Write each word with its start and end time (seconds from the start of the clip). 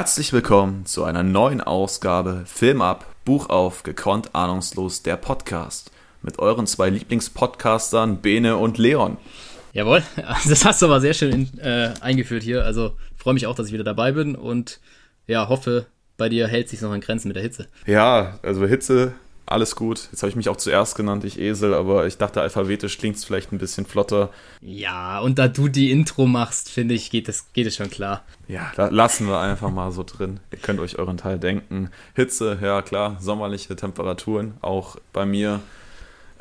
Herzlich 0.00 0.32
willkommen 0.32 0.86
zu 0.86 1.04
einer 1.04 1.22
neuen 1.22 1.60
Ausgabe 1.60 2.44
Film 2.46 2.80
ab, 2.80 3.04
Buch 3.26 3.50
auf, 3.50 3.82
gekonnt 3.82 4.34
ahnungslos, 4.34 5.02
der 5.02 5.18
Podcast. 5.18 5.90
Mit 6.22 6.38
euren 6.38 6.66
zwei 6.66 6.88
Lieblingspodcastern 6.88 8.22
Bene 8.22 8.56
und 8.56 8.78
Leon. 8.78 9.18
Jawohl, 9.74 10.02
das 10.48 10.64
hast 10.64 10.80
du 10.80 10.86
aber 10.86 11.02
sehr 11.02 11.12
schön 11.12 11.32
in, 11.32 11.58
äh, 11.58 11.92
eingeführt 12.00 12.42
hier. 12.42 12.64
Also 12.64 12.96
freue 13.14 13.34
mich 13.34 13.46
auch, 13.46 13.54
dass 13.54 13.66
ich 13.66 13.74
wieder 13.74 13.84
dabei 13.84 14.12
bin 14.12 14.36
und 14.36 14.80
ja, 15.26 15.50
hoffe, 15.50 15.84
bei 16.16 16.30
dir 16.30 16.48
hält 16.48 16.70
sich 16.70 16.80
noch 16.80 16.94
in 16.94 17.02
Grenzen 17.02 17.28
mit 17.28 17.36
der 17.36 17.42
Hitze. 17.42 17.68
Ja, 17.84 18.38
also 18.42 18.66
Hitze 18.66 19.12
alles 19.50 19.74
gut. 19.74 20.08
Jetzt 20.12 20.22
habe 20.22 20.30
ich 20.30 20.36
mich 20.36 20.48
auch 20.48 20.56
zuerst 20.56 20.94
genannt, 20.94 21.24
ich 21.24 21.38
Esel, 21.38 21.74
aber 21.74 22.06
ich 22.06 22.18
dachte, 22.18 22.40
alphabetisch 22.40 22.98
klingt 22.98 23.16
es 23.16 23.24
vielleicht 23.24 23.52
ein 23.52 23.58
bisschen 23.58 23.84
flotter. 23.84 24.30
Ja, 24.60 25.18
und 25.20 25.38
da 25.38 25.48
du 25.48 25.68
die 25.68 25.90
Intro 25.90 26.26
machst, 26.26 26.70
finde 26.70 26.94
ich, 26.94 27.10
geht 27.10 27.28
es 27.28 27.52
geht 27.52 27.72
schon 27.74 27.90
klar. 27.90 28.24
Ja, 28.48 28.72
da 28.76 28.88
lassen 28.88 29.26
wir 29.26 29.40
einfach 29.40 29.70
mal 29.70 29.90
so 29.90 30.04
drin. 30.04 30.40
Ihr 30.52 30.58
könnt 30.58 30.80
euch 30.80 30.98
euren 30.98 31.16
Teil 31.16 31.38
denken. 31.38 31.90
Hitze, 32.14 32.58
ja 32.62 32.80
klar, 32.82 33.16
sommerliche 33.20 33.74
Temperaturen, 33.74 34.54
auch 34.60 34.96
bei 35.12 35.26
mir. 35.26 35.60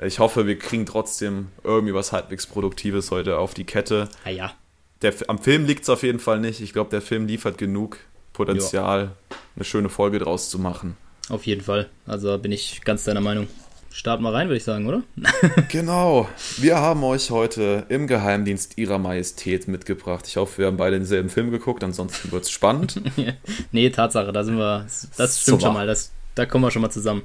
Ich 0.02 0.20
hoffe, 0.20 0.46
wir 0.46 0.58
kriegen 0.60 0.86
trotzdem 0.86 1.50
irgendwie 1.64 1.94
was 1.94 2.12
halbwegs 2.12 2.46
Produktives 2.48 3.12
heute 3.12 3.38
auf 3.38 3.54
die 3.54 3.66
Kette. 3.66 4.08
Ah 4.24 4.30
ja. 4.30 4.54
Der, 5.02 5.14
am 5.28 5.40
Film 5.40 5.66
liegt 5.66 5.84
es 5.84 5.90
auf 5.90 6.04
jeden 6.04 6.20
Fall 6.20 6.40
nicht. 6.40 6.62
Ich 6.62 6.74
glaube, 6.74 6.90
der 6.90 7.02
Film 7.02 7.26
liefert 7.26 7.58
genug 7.58 7.98
Potenzial, 8.34 9.04
jo. 9.04 9.36
eine 9.56 9.66
schöne 9.66 9.90
Folge 9.90 10.20
draus 10.20 10.50
zu 10.50 10.60
machen. 10.60 10.96
Auf 11.30 11.46
jeden 11.46 11.62
Fall. 11.62 11.88
Also 12.06 12.38
bin 12.38 12.52
ich 12.52 12.82
ganz 12.84 13.04
deiner 13.04 13.22
Meinung. 13.22 13.48
Starten 13.92 14.24
wir 14.24 14.34
rein, 14.34 14.48
würde 14.48 14.58
ich 14.58 14.64
sagen, 14.64 14.88
oder? 14.88 15.02
genau. 15.70 16.30
Wir 16.58 16.78
haben 16.78 17.04
euch 17.04 17.32
heute 17.32 17.86
im 17.90 18.06
Geheimdienst 18.06 18.78
Ihrer 18.78 19.00
Majestät 19.00 19.68
mitgebracht. 19.68 20.28
Ich 20.28 20.38
hoffe, 20.38 20.60
wir 20.60 20.68
haben 20.68 20.78
beide 20.78 20.98
denselben 20.98 21.30
Film 21.30 21.50
geguckt, 21.50 21.84
ansonsten 21.84 22.32
wird 22.32 22.44
es 22.44 22.52
spannend. 22.52 23.02
nee, 23.72 23.90
Tatsache, 23.90 24.32
da 24.32 24.44
sind 24.44 24.58
wir. 24.58 24.86
Das 25.18 25.42
stimmt 25.42 25.62
Super. 25.62 25.62
schon 25.62 25.74
mal. 25.74 25.88
Das, 25.88 26.12
da 26.36 26.46
kommen 26.46 26.64
wir 26.64 26.72
schon 26.72 26.84
mal 26.84 26.92
zusammen. 26.92 27.24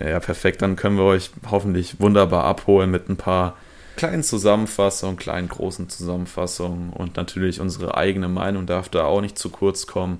Ja, 0.00 0.18
perfekt. 0.18 0.62
Dann 0.62 0.76
können 0.76 0.96
wir 0.96 1.04
euch 1.04 1.30
hoffentlich 1.50 2.00
wunderbar 2.00 2.44
abholen 2.44 2.90
mit 2.90 3.08
ein 3.08 3.16
paar 3.16 3.56
kleinen 3.96 4.22
Zusammenfassungen, 4.22 5.16
kleinen 5.16 5.48
großen 5.48 5.88
Zusammenfassungen 5.88 6.90
und 6.90 7.16
natürlich 7.16 7.60
unsere 7.60 7.96
eigene 7.96 8.28
Meinung 8.28 8.66
darf 8.66 8.88
da 8.88 9.04
auch 9.04 9.20
nicht 9.20 9.38
zu 9.38 9.50
kurz 9.50 9.86
kommen. 9.86 10.18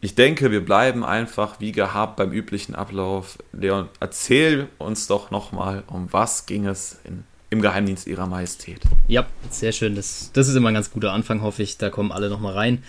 Ich 0.00 0.14
denke, 0.14 0.50
wir 0.52 0.64
bleiben 0.64 1.04
einfach 1.04 1.60
wie 1.60 1.72
gehabt 1.72 2.16
beim 2.16 2.32
üblichen 2.32 2.74
Ablauf. 2.74 3.38
Leon, 3.52 3.88
erzähl 3.98 4.68
uns 4.78 5.08
doch 5.08 5.30
nochmal, 5.30 5.82
um 5.88 6.08
was 6.12 6.46
ging 6.46 6.66
es 6.66 6.98
in, 7.04 7.24
im 7.50 7.60
Geheimdienst 7.60 8.06
Ihrer 8.06 8.26
Majestät? 8.26 8.80
Ja, 9.08 9.26
sehr 9.50 9.72
schön. 9.72 9.96
Das, 9.96 10.30
das 10.32 10.48
ist 10.48 10.54
immer 10.54 10.68
ein 10.68 10.74
ganz 10.74 10.92
guter 10.92 11.12
Anfang, 11.12 11.42
hoffe 11.42 11.62
ich. 11.62 11.78
Da 11.78 11.90
kommen 11.90 12.12
alle 12.12 12.28
nochmal 12.30 12.54
rein. 12.54 12.84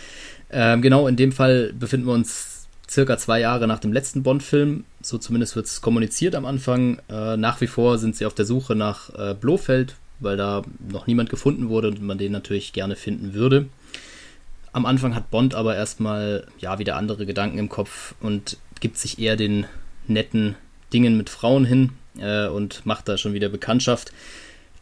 Ähm, 0.52 0.82
genau, 0.82 1.08
in 1.08 1.16
dem 1.16 1.32
Fall 1.32 1.74
befinden 1.74 2.08
wir 2.08 2.14
uns 2.14 2.68
circa 2.88 3.18
zwei 3.18 3.40
Jahre 3.40 3.68
nach 3.68 3.80
dem 3.80 3.94
letzten 3.94 4.22
Bond-Film. 4.22 4.84
So 5.02 5.18
zumindest 5.18 5.56
wird 5.56 5.66
es 5.66 5.82
kommuniziert 5.82 6.36
am 6.36 6.46
Anfang. 6.46 7.00
Äh, 7.10 7.38
nach 7.38 7.60
wie 7.62 7.68
vor 7.68 7.98
sind 7.98 8.16
sie 8.16 8.26
auf 8.26 8.36
der 8.36 8.46
Suche 8.46 8.76
nach 8.76 9.10
äh, 9.16 9.34
Blofeld, 9.34 9.96
weil 10.20 10.38
da 10.38 10.64
noch 10.92 11.08
niemand 11.08 11.30
gefunden 11.30 11.70
wurde 11.70 11.88
und 11.88 12.02
man 12.02 12.18
den 12.18 12.32
natürlich 12.32 12.74
gerne 12.74 12.96
finden 12.96 13.34
würde. 13.34 13.68
Am 14.72 14.86
Anfang 14.86 15.16
hat 15.16 15.32
Bond 15.32 15.56
aber 15.56 15.76
erstmal 15.76 16.46
ja 16.60 16.80
wieder 16.80 16.96
andere 16.96 17.26
Gedanken 17.26 17.58
im 17.58 17.70
Kopf 17.70 18.14
und 18.20 18.58
gibt 18.80 18.98
sich 18.98 19.20
eher 19.20 19.36
den 19.36 19.66
netten 20.08 20.56
Dingen 20.94 21.18
mit 21.18 21.30
Frauen 21.30 21.66
hin 21.66 21.92
äh, 22.20 22.48
und 22.48 22.86
macht 22.86 23.08
da 23.08 23.18
schon 23.18 23.34
wieder 23.34 23.50
Bekanntschaft. 23.50 24.12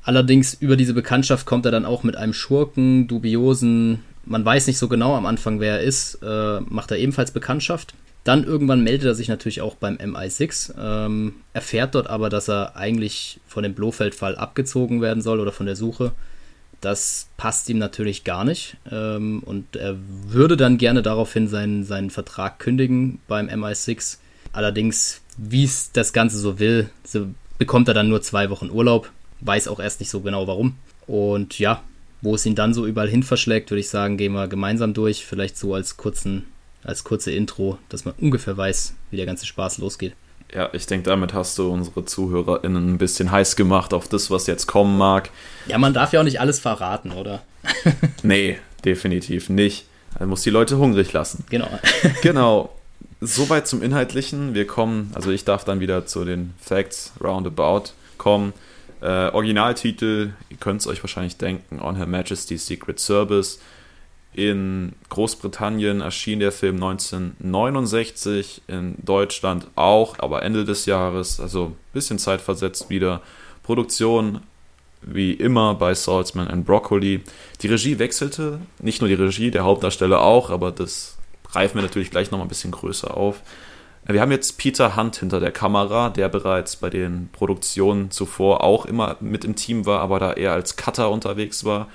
Allerdings 0.04 0.54
über 0.54 0.78
diese 0.78 0.94
Bekanntschaft 0.94 1.46
kommt 1.46 1.66
er 1.66 1.72
dann 1.72 1.86
auch 1.86 2.04
mit 2.04 2.16
einem 2.16 2.34
Schurken, 2.34 3.08
dubiosen, 3.08 4.04
man 4.26 4.44
weiß 4.44 4.68
nicht 4.68 4.78
so 4.78 4.88
genau 4.88 5.16
am 5.16 5.26
Anfang, 5.26 5.60
wer 5.60 5.80
er 5.80 5.82
ist, 5.82 6.20
äh, 6.22 6.60
macht 6.62 6.92
er 6.92 6.98
ebenfalls 6.98 7.32
Bekanntschaft. 7.32 7.94
Dann 8.24 8.44
irgendwann 8.44 8.84
meldet 8.84 9.06
er 9.06 9.16
sich 9.16 9.30
natürlich 9.30 9.62
auch 9.62 9.76
beim 9.76 9.96
MI6, 9.96 10.74
ähm, 10.78 11.36
erfährt 11.54 11.96
dort 11.96 12.08
aber, 12.08 12.30
dass 12.30 12.50
er 12.50 12.76
eigentlich 12.76 13.40
von 13.48 13.64
dem 13.64 13.74
Blofeld-Fall 13.74 14.36
abgezogen 14.36 15.02
werden 15.02 15.22
soll 15.22 15.40
oder 15.40 15.54
von 15.54 15.66
der 15.66 15.78
Suche 15.78 16.12
das 16.82 17.28
passt 17.38 17.70
ihm 17.70 17.78
natürlich 17.78 18.24
gar 18.24 18.46
nicht. 18.46 18.78
Ähm, 18.92 19.42
und 19.44 19.76
er 19.76 19.98
würde 20.00 20.58
dann 20.58 20.78
gerne 20.78 21.02
daraufhin 21.02 21.48
seinen, 21.48 21.84
seinen 21.84 22.10
Vertrag 22.10 22.60
kündigen 22.60 23.20
beim 23.28 23.48
MI6. 23.48 24.18
Allerdings, 24.54 25.22
wie 25.38 25.64
es 25.64 25.92
das 25.92 26.14
Ganze 26.14 26.38
so 26.38 26.60
will, 26.60 26.90
so 27.04 27.28
bekommt 27.58 27.88
er 27.88 27.94
dann 27.94 28.10
nur 28.10 28.22
zwei 28.22 28.50
Wochen 28.50 28.70
Urlaub. 28.70 29.12
Weiß 29.42 29.68
auch 29.68 29.80
erst 29.80 30.00
nicht 30.00 30.10
so 30.10 30.22
genau 30.22 30.48
warum. 30.48 30.76
Und 31.06 31.60
ja, 31.60 31.84
wo 32.22 32.36
es 32.36 32.46
ihn 32.46 32.56
dann 32.56 32.74
so 32.74 32.86
überall 32.86 33.10
hin 33.10 33.24
verschlägt, 33.24 33.72
würde 33.72 33.80
ich 33.80 33.90
sagen, 33.90 34.18
gehen 34.18 34.34
wir 34.34 34.48
gemeinsam 34.48 34.94
durch. 34.94 35.26
Vielleicht 35.26 35.58
so 35.58 35.74
als 35.74 35.98
kurzen, 35.98 36.46
als 36.84 37.04
kurze 37.04 37.32
Intro, 37.32 37.78
dass 37.90 38.06
man 38.06 38.14
ungefähr 38.20 38.58
weiß, 38.58 38.96
wie 39.12 39.18
der 39.18 39.26
ganze 39.26 39.46
Spaß 39.46 39.78
losgeht. 39.80 40.14
Ja, 40.54 40.70
ich 40.72 40.86
denke, 40.86 41.10
damit 41.10 41.34
hast 41.34 41.58
du 41.58 41.72
unsere 41.72 42.06
ZuhörerInnen 42.06 42.94
ein 42.94 42.98
bisschen 42.98 43.32
heiß 43.32 43.56
gemacht 43.56 43.94
auf 43.94 44.08
das, 44.08 44.32
was 44.32 44.48
jetzt 44.48 44.66
kommen 44.66 44.98
mag. 44.98 45.30
Ja, 45.68 45.78
man 45.78 45.94
darf 45.94 46.14
ja 46.14 46.22
auch 46.22 46.24
nicht 46.24 46.40
alles 46.40 46.60
verraten, 46.60 47.12
oder? 47.12 47.42
nee, 48.24 48.58
definitiv 48.86 49.50
nicht. 49.50 49.86
Man 50.20 50.30
muss 50.30 50.44
die 50.44 50.50
Leute 50.50 50.78
hungrig 50.78 51.12
lassen. 51.12 51.44
Genau. 51.50 51.68
genau. 52.22 52.70
Soweit 53.20 53.68
zum 53.68 53.82
Inhaltlichen. 53.82 54.54
Wir 54.54 54.66
kommen, 54.66 55.12
also 55.16 55.32
ich 55.32 55.44
darf 55.44 55.66
dann 55.66 55.80
wieder 55.80 56.06
zu 56.06 56.24
den 56.24 56.54
Facts 56.62 57.14
roundabout 57.22 57.92
kommen. 58.18 58.54
Äh, 59.02 59.30
Originaltitel, 59.30 60.34
ihr 60.50 60.58
könnt 60.58 60.82
es 60.82 60.88
euch 60.88 61.04
wahrscheinlich 61.04 61.38
denken, 61.38 61.82
On 61.82 61.96
Her 61.98 62.08
Majesty's 62.08 62.66
Secret 62.66 63.00
Service. 63.00 63.60
In 64.34 64.94
Großbritannien 65.10 66.02
erschien 66.02 66.40
der 66.40 66.52
Film 66.52 66.76
1969, 66.76 68.62
in 68.68 68.96
Deutschland 69.04 69.68
auch, 69.76 70.20
aber 70.20 70.44
Ende 70.44 70.64
des 70.64 70.86
Jahres, 70.86 71.40
also 71.40 71.66
ein 71.66 71.76
bisschen 71.94 72.20
zeitversetzt 72.20 72.90
wieder. 72.90 73.22
Produktion 73.64 74.42
wie 75.02 75.34
immer 75.34 75.76
bei 75.76 75.94
Saltzman 75.94 76.48
and 76.48 76.66
Broccoli. 76.66 77.22
Die 77.62 77.68
Regie 77.68 78.00
wechselte, 78.00 78.60
nicht 78.80 79.02
nur 79.02 79.08
die 79.08 79.16
Regie, 79.16 79.52
der 79.52 79.64
Hauptdarsteller 79.64 80.22
auch, 80.22 80.50
aber 80.50 80.72
das 80.72 81.18
greifen 81.52 81.76
wir 81.76 81.82
natürlich 81.82 82.12
gleich 82.12 82.32
nochmal 82.32 82.46
ein 82.46 82.50
bisschen 82.50 82.72
größer 82.72 83.16
auf. 83.16 83.42
Wir 84.06 84.22
haben 84.22 84.32
jetzt 84.32 84.58
Peter 84.58 84.96
Hunt 84.96 85.18
hinter 85.18 85.40
der 85.40 85.52
Kamera, 85.52 86.10
der 86.10 86.30
bereits 86.30 86.78
bei 86.78 86.90
den 86.90 87.30
Produktionen 87.34 88.10
zuvor 88.10 88.64
auch 88.64 88.86
immer 88.86 89.18
mit 89.20 89.44
im 89.44 89.56
Team 89.56 89.86
war, 89.86 90.00
aber 90.00 90.20
da 90.20 90.34
eher 90.34 90.54
als 90.54 90.78
Cutter 90.78 91.12
unterwegs 91.12 91.66
war 91.66 91.88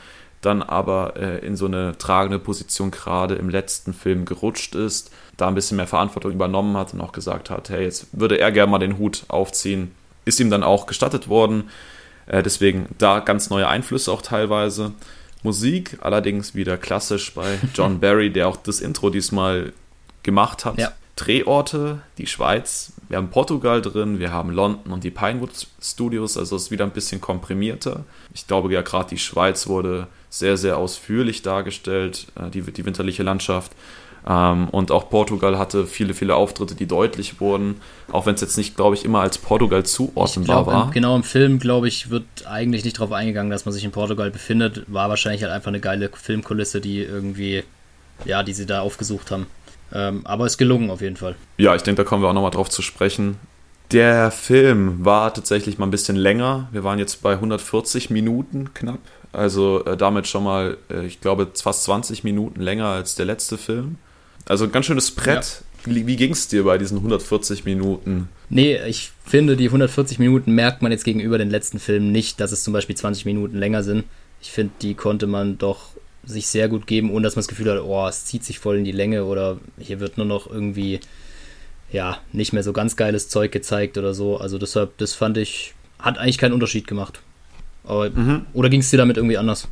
dann 0.43 0.63
aber 0.63 1.15
äh, 1.17 1.39
in 1.47 1.57
so 1.57 1.67
eine 1.67 1.97
tragende 1.97 2.39
Position 2.39 2.91
gerade 2.91 3.37
im 3.37 3.49
letzten 3.49 3.95
Film 3.95 4.25
gerutscht 4.25 4.75
ist, 4.75 5.11
da 5.37 5.49
ein 5.49 5.55
bisschen 5.55 5.77
mehr 5.77 5.87
Verantwortung 5.87 6.33
übernommen 6.33 6.77
hat 6.77 6.93
und 6.93 7.01
auch 7.01 7.13
gesagt 7.13 7.49
hat, 7.49 7.71
hey, 7.71 7.85
jetzt 7.85 8.09
würde 8.13 8.39
er 8.39 8.53
gerne 8.53 8.71
mal 8.71 8.79
den 8.79 8.99
Hut 8.99 9.25
aufziehen. 9.29 9.93
Ist 10.25 10.41
ihm 10.41 10.51
dann 10.51 10.63
auch 10.63 10.87
gestattet 10.87 11.29
worden. 11.29 11.71
Äh, 12.27 12.43
deswegen 12.43 12.87
da 12.99 13.21
ganz 13.21 13.51
neue 13.51 13.69
Einflüsse 13.69 14.13
auch 14.13 14.23
teilweise. 14.23 14.93
Musik 15.45 15.99
allerdings 16.01 16.55
wieder 16.55 16.77
klassisch 16.77 17.35
bei 17.35 17.59
John 17.75 18.01
Barry, 18.01 18.31
der 18.31 18.49
auch 18.49 18.57
das 18.57 18.81
Intro 18.81 19.11
diesmal 19.11 19.73
gemacht 20.23 20.65
hat. 20.65 20.79
Ja. 20.79 20.93
Drehorte, 21.15 22.01
die 22.19 22.27
Schweiz, 22.27 22.95
wir 23.09 23.19
haben 23.19 23.29
Portugal 23.29 23.83
drin, 23.83 24.19
wir 24.19 24.33
haben 24.33 24.51
London 24.51 24.93
und 24.93 25.05
die 25.05 25.11
Pinewood 25.11 25.51
Studios, 25.81 26.39
also 26.39 26.57
es 26.57 26.65
ist 26.65 26.71
wieder 26.71 26.85
ein 26.85 26.91
bisschen 26.91 27.21
komprimierter. 27.21 28.05
Ich 28.33 28.47
glaube 28.47 28.73
ja 28.73 28.81
gerade 28.81 29.11
die 29.11 29.19
Schweiz 29.19 29.67
wurde 29.67 30.09
sehr, 30.33 30.57
sehr 30.57 30.79
ausführlich 30.79 31.43
dargestellt, 31.43 32.27
äh, 32.41 32.49
die, 32.51 32.63
die 32.63 32.87
winterliche 32.87 33.23
Landschaft. 33.23 33.73
Ähm, 34.27 34.69
und 34.71 34.91
auch 34.91 35.11
Portugal 35.11 35.59
hatte 35.59 35.87
viele, 35.87 36.15
viele 36.15 36.37
Auftritte, 36.37 36.75
die 36.75 36.87
deutlich 36.87 37.41
wurden, 37.41 37.81
auch 38.11 38.25
wenn 38.25 38.35
es 38.35 38.41
jetzt 38.41 38.57
nicht, 38.57 38.75
glaube 38.75 38.95
ich, 38.95 39.05
immer 39.05 39.21
als 39.21 39.37
Portugal 39.37 39.85
zuordnenbar 39.85 40.67
war. 40.67 40.91
Genau, 40.91 41.17
im 41.17 41.23
Film, 41.23 41.59
glaube 41.59 41.89
ich, 41.89 42.09
wird 42.09 42.25
eigentlich 42.47 42.83
nicht 42.85 42.99
darauf 42.99 43.13
eingegangen, 43.13 43.51
dass 43.51 43.67
man 43.67 43.75
sich 43.75 43.85
in 43.85 43.91
Portugal 43.91 44.31
befindet. 44.31 44.85
War 44.87 45.11
wahrscheinlich 45.11 45.43
halt 45.43 45.53
einfach 45.53 45.69
eine 45.69 45.81
geile 45.81 46.09
Filmkulisse, 46.09 46.81
die 46.81 47.03
irgendwie, 47.03 47.65
ja, 48.25 48.43
die 48.43 48.55
sie 48.55 48.65
da 48.65 48.81
aufgesucht 48.81 49.31
haben. 49.31 49.47
Ähm, 49.93 50.23
aber 50.25 50.47
ist 50.47 50.57
gelungen 50.57 50.89
auf 50.89 51.03
jeden 51.03 51.17
Fall. 51.17 51.35
Ja, 51.59 51.75
ich 51.75 51.83
denke, 51.83 52.03
da 52.03 52.09
kommen 52.09 52.23
wir 52.23 52.29
auch 52.29 52.35
nochmal 52.35 52.53
drauf 52.53 52.71
zu 52.71 52.81
sprechen. 52.81 53.37
Der 53.91 54.31
Film 54.31 55.05
war 55.05 55.35
tatsächlich 55.35 55.77
mal 55.77 55.87
ein 55.87 55.91
bisschen 55.91 56.17
länger. 56.17 56.69
Wir 56.73 56.85
waren 56.85 56.99
jetzt 56.99 57.23
bei 57.23 57.33
140 57.33 58.09
Minuten 58.09 58.73
knapp. 58.73 59.01
Also 59.33 59.85
äh, 59.85 59.97
damit 59.97 60.27
schon 60.27 60.45
mal, 60.45 60.77
äh, 60.91 61.07
ich 61.07 61.21
glaube, 61.21 61.49
fast 61.55 61.85
20 61.85 62.23
Minuten 62.25 62.61
länger 62.61 62.87
als 62.87 63.15
der 63.15 63.27
letzte 63.27 63.59
Film. 63.59 63.97
Also 64.47 64.65
ein 64.65 64.73
ganz 64.73 64.87
schönes 64.87 65.11
Brett. 65.11 65.63
Ja. 65.87 65.95
Wie, 65.95 66.07
wie 66.07 66.17
ging 66.17 66.33
es 66.33 66.49
dir 66.49 66.65
bei 66.65 66.79
diesen 66.79 66.99
140 66.99 67.65
Minuten? 67.65 68.29
Nee, 68.51 68.79
ich 68.87 69.11
finde, 69.25 69.57
die 69.57 69.67
140 69.67 70.19
Minuten 70.19 70.53
merkt 70.53 70.83
man 70.83 70.93
jetzt 70.93 71.05
gegenüber 71.05 71.39
den 71.39 71.51
letzten 71.51 71.81
Filmen 71.81 72.13
nicht, 72.13 72.39
dass 72.41 72.53
es 72.53 72.63
zum 72.63 72.73
Beispiel 72.73 72.97
20 72.97 73.25
Minuten 73.25 73.57
länger 73.57 73.83
sind. 73.83 74.05
Ich 74.41 74.53
finde, 74.53 74.73
die 74.83 74.95
konnte 74.95 75.27
man 75.27 75.59
doch 75.59 75.91
sich 76.25 76.47
sehr 76.47 76.69
gut 76.69 76.87
geben, 76.87 77.11
ohne 77.11 77.25
dass 77.25 77.35
man 77.35 77.41
das 77.41 77.49
Gefühl 77.49 77.71
hat, 77.71 77.83
oh, 77.83 78.07
es 78.07 78.27
zieht 78.27 78.45
sich 78.45 78.61
voll 78.61 78.77
in 78.77 78.85
die 78.85 78.93
Länge 78.93 79.25
oder 79.25 79.59
hier 79.79 79.99
wird 79.99 80.19
nur 80.19 80.27
noch 80.27 80.49
irgendwie, 80.49 81.01
ja, 81.91 82.19
nicht 82.33 82.53
mehr 82.53 82.63
so 82.63 82.73
ganz 82.73 82.95
geiles 82.95 83.29
Zeug 83.29 83.51
gezeigt 83.51 83.99
oder 83.99 84.15
so. 84.15 84.37
Also 84.37 84.59
deshalb, 84.59 84.97
das 84.99 85.15
fand 85.15 85.37
ich, 85.37 85.75
hat 85.99 86.19
eigentlich 86.19 86.39
keinen 86.39 86.53
Unterschied 86.53 86.87
gemacht. 86.87 87.23
Aber, 87.85 88.11
mhm. 88.11 88.47
Oder 88.53 88.69
ging 88.69 88.81
es 88.81 88.91
dir 88.91 88.97
damit 88.97 89.17
irgendwie 89.17 89.39
anders? 89.39 89.69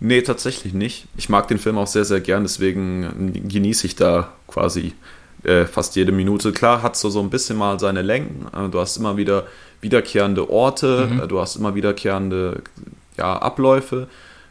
Nee, 0.00 0.22
tatsächlich 0.22 0.74
nicht. 0.74 1.06
Ich 1.16 1.28
mag 1.28 1.48
den 1.48 1.58
Film 1.58 1.76
auch 1.76 1.86
sehr, 1.86 2.04
sehr 2.04 2.20
gern, 2.20 2.44
deswegen 2.44 3.32
genieße 3.48 3.86
ich 3.86 3.96
da 3.96 4.32
quasi 4.46 4.92
äh, 5.42 5.64
fast 5.64 5.96
jede 5.96 6.12
Minute. 6.12 6.52
Klar 6.52 6.82
hat 6.82 6.96
so, 6.96 7.10
so 7.10 7.20
ein 7.20 7.30
bisschen 7.30 7.56
mal 7.56 7.78
seine 7.80 8.02
Längen. 8.02 8.46
Äh, 8.52 8.68
du 8.68 8.78
hast 8.80 8.96
immer 8.96 9.16
wieder 9.16 9.46
wiederkehrende 9.80 10.50
Orte, 10.50 11.08
mhm. 11.10 11.20
äh, 11.20 11.28
du 11.28 11.40
hast 11.40 11.56
immer 11.56 11.74
wiederkehrende 11.74 12.62
ja, 13.16 13.36
Abläufe, 13.38 14.08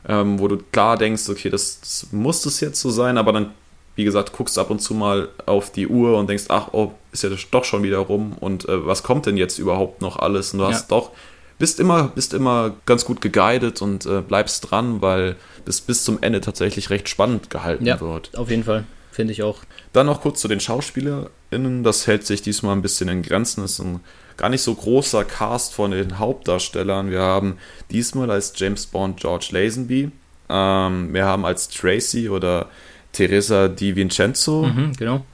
ähm, 0.07 0.39
wo 0.39 0.47
du 0.47 0.57
klar 0.71 0.97
denkst, 0.97 1.29
okay, 1.29 1.49
das, 1.49 1.79
das 1.79 2.07
muss 2.11 2.41
das 2.41 2.59
jetzt 2.59 2.79
so 2.79 2.89
sein, 2.89 3.17
aber 3.17 3.33
dann, 3.33 3.51
wie 3.95 4.03
gesagt, 4.03 4.33
guckst 4.33 4.57
ab 4.59 4.69
und 4.69 4.79
zu 4.79 4.93
mal 4.93 5.29
auf 5.45 5.71
die 5.71 5.87
Uhr 5.87 6.17
und 6.17 6.29
denkst, 6.29 6.45
ach, 6.49 6.69
oh, 6.73 6.93
ist 7.11 7.23
ja 7.23 7.29
doch 7.51 7.63
schon 7.63 7.83
wieder 7.83 7.99
rum 7.99 8.33
und 8.39 8.67
äh, 8.67 8.85
was 8.85 9.03
kommt 9.03 9.25
denn 9.25 9.37
jetzt 9.37 9.59
überhaupt 9.59 10.01
noch 10.01 10.19
alles? 10.19 10.53
Und 10.53 10.59
du 10.59 10.65
hast 10.67 10.89
ja. 10.91 10.97
doch 10.97 11.11
bist 11.59 11.79
immer, 11.79 12.09
bist 12.09 12.33
immer 12.33 12.75
ganz 12.85 13.05
gut 13.05 13.21
geguidet 13.21 13.81
und 13.81 14.05
äh, 14.05 14.21
bleibst 14.21 14.69
dran, 14.69 15.01
weil 15.01 15.35
das 15.65 15.81
bis 15.81 16.03
zum 16.03 16.19
Ende 16.21 16.41
tatsächlich 16.41 16.89
recht 16.89 17.09
spannend 17.09 17.49
gehalten 17.49 17.85
ja, 17.85 17.99
wird. 17.99 18.37
Auf 18.37 18.49
jeden 18.49 18.63
Fall, 18.63 18.85
finde 19.11 19.33
ich 19.33 19.43
auch. 19.43 19.59
Dann 19.93 20.05
noch 20.05 20.21
kurz 20.21 20.39
zu 20.39 20.47
den 20.47 20.59
SchauspielerInnen. 20.59 21.83
Das 21.83 22.07
hält 22.07 22.25
sich 22.25 22.41
diesmal 22.41 22.75
ein 22.75 22.81
bisschen 22.81 23.09
in 23.09 23.23
Grenzen. 23.23 23.61
Das 23.61 23.71
ist 23.73 23.79
ein 23.79 24.01
gar 24.37 24.49
nicht 24.49 24.61
so 24.61 24.73
großer 24.73 25.25
Cast 25.25 25.73
von 25.73 25.91
den 25.91 26.19
Hauptdarstellern. 26.19 27.09
Wir 27.09 27.21
haben 27.21 27.57
diesmal 27.91 28.29
als 28.31 28.53
James 28.55 28.85
Bond 28.85 29.19
George 29.19 29.49
Lazenby. 29.51 30.11
Ähm, 30.49 31.13
wir 31.13 31.25
haben 31.25 31.45
als 31.45 31.67
Tracy 31.69 32.29
oder 32.29 32.67
Teresa 33.11 33.67
Di 33.67 33.95
Vincenzo. 33.95 34.63
Mhm, 34.63 34.93
genau. 34.95 35.25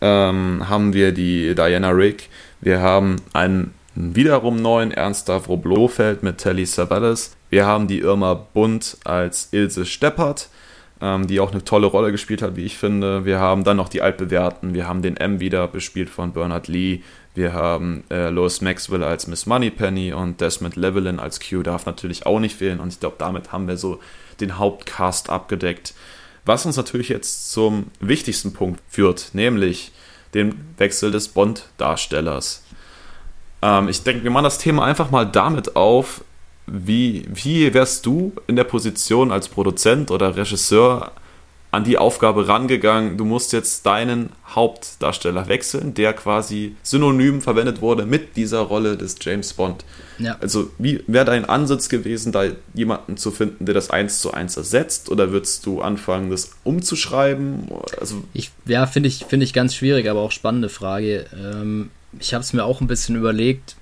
Ähm, 0.00 0.68
haben 0.68 0.92
wir 0.92 1.12
die 1.12 1.54
Diana 1.54 1.90
Rick. 1.90 2.28
Wir 2.60 2.80
haben 2.80 3.16
einen 3.32 3.72
wiederum 3.94 4.56
neuen 4.56 4.90
Ernst 4.90 5.22
Stavro 5.22 5.56
Blofeld 5.56 6.22
mit 6.22 6.38
Telly 6.38 6.66
Savalas. 6.66 7.36
Wir 7.50 7.66
haben 7.66 7.86
die 7.86 8.00
Irma 8.00 8.34
Bund 8.34 8.96
als 9.04 9.48
Ilse 9.52 9.84
Steppert, 9.84 10.48
ähm, 11.00 11.26
die 11.26 11.40
auch 11.40 11.52
eine 11.52 11.64
tolle 11.64 11.86
Rolle 11.86 12.12
gespielt 12.12 12.42
hat, 12.42 12.56
wie 12.56 12.64
ich 12.64 12.78
finde. 12.78 13.24
Wir 13.24 13.38
haben 13.38 13.64
dann 13.64 13.76
noch 13.76 13.88
die 13.88 14.02
Altbewährten. 14.02 14.74
Wir 14.74 14.88
haben 14.88 15.02
den 15.02 15.16
M 15.16 15.40
wieder 15.40 15.68
bespielt 15.68 16.08
von 16.08 16.32
Bernard 16.32 16.68
Lee. 16.68 17.00
Wir 17.34 17.52
haben 17.52 18.04
äh, 18.10 18.28
Lois 18.28 18.60
Maxwell 18.60 19.02
als 19.02 19.26
Miss 19.26 19.46
Moneypenny 19.46 20.12
und 20.12 20.40
Desmond 20.40 20.76
Llewellyn 20.76 21.18
als 21.18 21.40
Q 21.40 21.62
darf 21.62 21.86
natürlich 21.86 22.26
auch 22.26 22.40
nicht 22.40 22.56
fehlen. 22.56 22.80
Und 22.80 22.92
ich 22.92 23.00
glaube, 23.00 23.16
damit 23.18 23.52
haben 23.52 23.68
wir 23.68 23.76
so 23.76 24.00
den 24.40 24.58
Hauptcast 24.58 25.30
abgedeckt. 25.30 25.94
Was 26.44 26.66
uns 26.66 26.76
natürlich 26.76 27.08
jetzt 27.08 27.52
zum 27.52 27.86
wichtigsten 28.00 28.52
Punkt 28.52 28.80
führt, 28.88 29.30
nämlich 29.32 29.92
den 30.34 30.54
Wechsel 30.78 31.10
des 31.10 31.28
Bond-Darstellers. 31.28 32.62
Ähm, 33.62 33.88
ich 33.88 34.02
denke, 34.02 34.24
wir 34.24 34.30
machen 34.30 34.44
das 34.44 34.58
Thema 34.58 34.84
einfach 34.84 35.10
mal 35.10 35.24
damit 35.24 35.76
auf, 35.76 36.24
wie, 36.66 37.26
wie 37.32 37.72
wärst 37.74 38.06
du 38.06 38.32
in 38.46 38.56
der 38.56 38.64
Position 38.64 39.32
als 39.32 39.48
Produzent 39.48 40.10
oder 40.10 40.36
Regisseur 40.36 41.12
an 41.72 41.84
die 41.84 41.96
Aufgabe 41.96 42.48
rangegangen, 42.48 43.16
du 43.16 43.24
musst 43.24 43.54
jetzt 43.54 43.86
deinen 43.86 44.28
Hauptdarsteller 44.46 45.48
wechseln, 45.48 45.94
der 45.94 46.12
quasi 46.12 46.76
synonym 46.82 47.40
verwendet 47.40 47.80
wurde 47.80 48.04
mit 48.04 48.36
dieser 48.36 48.60
Rolle 48.60 48.98
des 48.98 49.16
James 49.22 49.54
Bond. 49.54 49.82
Ja. 50.18 50.36
Also, 50.38 50.70
wie 50.76 51.02
wäre 51.06 51.24
dein 51.24 51.46
Ansatz 51.46 51.88
gewesen, 51.88 52.30
da 52.30 52.44
jemanden 52.74 53.16
zu 53.16 53.30
finden, 53.30 53.64
der 53.64 53.74
das 53.74 53.88
eins 53.88 54.20
zu 54.20 54.34
eins 54.34 54.58
ersetzt? 54.58 55.08
Oder 55.08 55.32
würdest 55.32 55.64
du 55.64 55.80
anfangen, 55.80 56.30
das 56.30 56.50
umzuschreiben? 56.62 57.68
Also 57.98 58.22
ich, 58.34 58.50
ja, 58.66 58.86
finde 58.86 59.08
ich, 59.08 59.24
find 59.24 59.42
ich 59.42 59.54
ganz 59.54 59.74
schwierig, 59.74 60.10
aber 60.10 60.20
auch 60.20 60.30
spannende 60.30 60.68
Frage. 60.68 61.24
Ähm, 61.34 61.90
ich 62.18 62.34
habe 62.34 62.42
es 62.42 62.52
mir 62.52 62.64
auch 62.64 62.80
ein 62.80 62.86
bisschen 62.86 63.16
überlegt, 63.16 63.76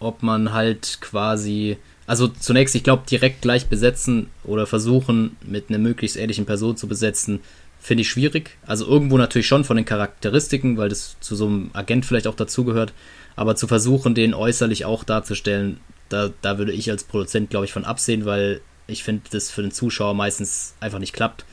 ob 0.00 0.22
man 0.22 0.52
halt 0.52 0.98
quasi, 1.00 1.78
also 2.06 2.28
zunächst, 2.28 2.74
ich 2.74 2.84
glaube, 2.84 3.04
direkt 3.08 3.42
gleich 3.42 3.66
besetzen 3.66 4.28
oder 4.44 4.66
versuchen, 4.66 5.36
mit 5.42 5.68
einer 5.68 5.78
möglichst 5.78 6.16
ähnlichen 6.16 6.46
Person 6.46 6.76
zu 6.76 6.88
besetzen, 6.88 7.40
finde 7.80 8.02
ich 8.02 8.08
schwierig. 8.08 8.56
Also 8.66 8.86
irgendwo 8.86 9.18
natürlich 9.18 9.46
schon 9.46 9.64
von 9.64 9.76
den 9.76 9.86
Charakteristiken, 9.86 10.76
weil 10.76 10.88
das 10.88 11.16
zu 11.20 11.36
so 11.36 11.46
einem 11.46 11.70
Agent 11.72 12.04
vielleicht 12.06 12.26
auch 12.26 12.34
dazugehört, 12.34 12.92
aber 13.36 13.56
zu 13.56 13.66
versuchen, 13.66 14.14
den 14.14 14.34
äußerlich 14.34 14.84
auch 14.84 15.04
darzustellen, 15.04 15.78
da, 16.08 16.30
da 16.42 16.58
würde 16.58 16.72
ich 16.72 16.90
als 16.90 17.04
Produzent, 17.04 17.50
glaube 17.50 17.66
ich, 17.66 17.72
von 17.72 17.84
absehen, 17.84 18.24
weil 18.24 18.60
ich 18.86 19.04
finde, 19.04 19.22
das 19.30 19.50
für 19.50 19.62
den 19.62 19.70
Zuschauer 19.70 20.14
meistens 20.14 20.74
einfach 20.80 20.98
nicht 20.98 21.12
klappt, 21.12 21.44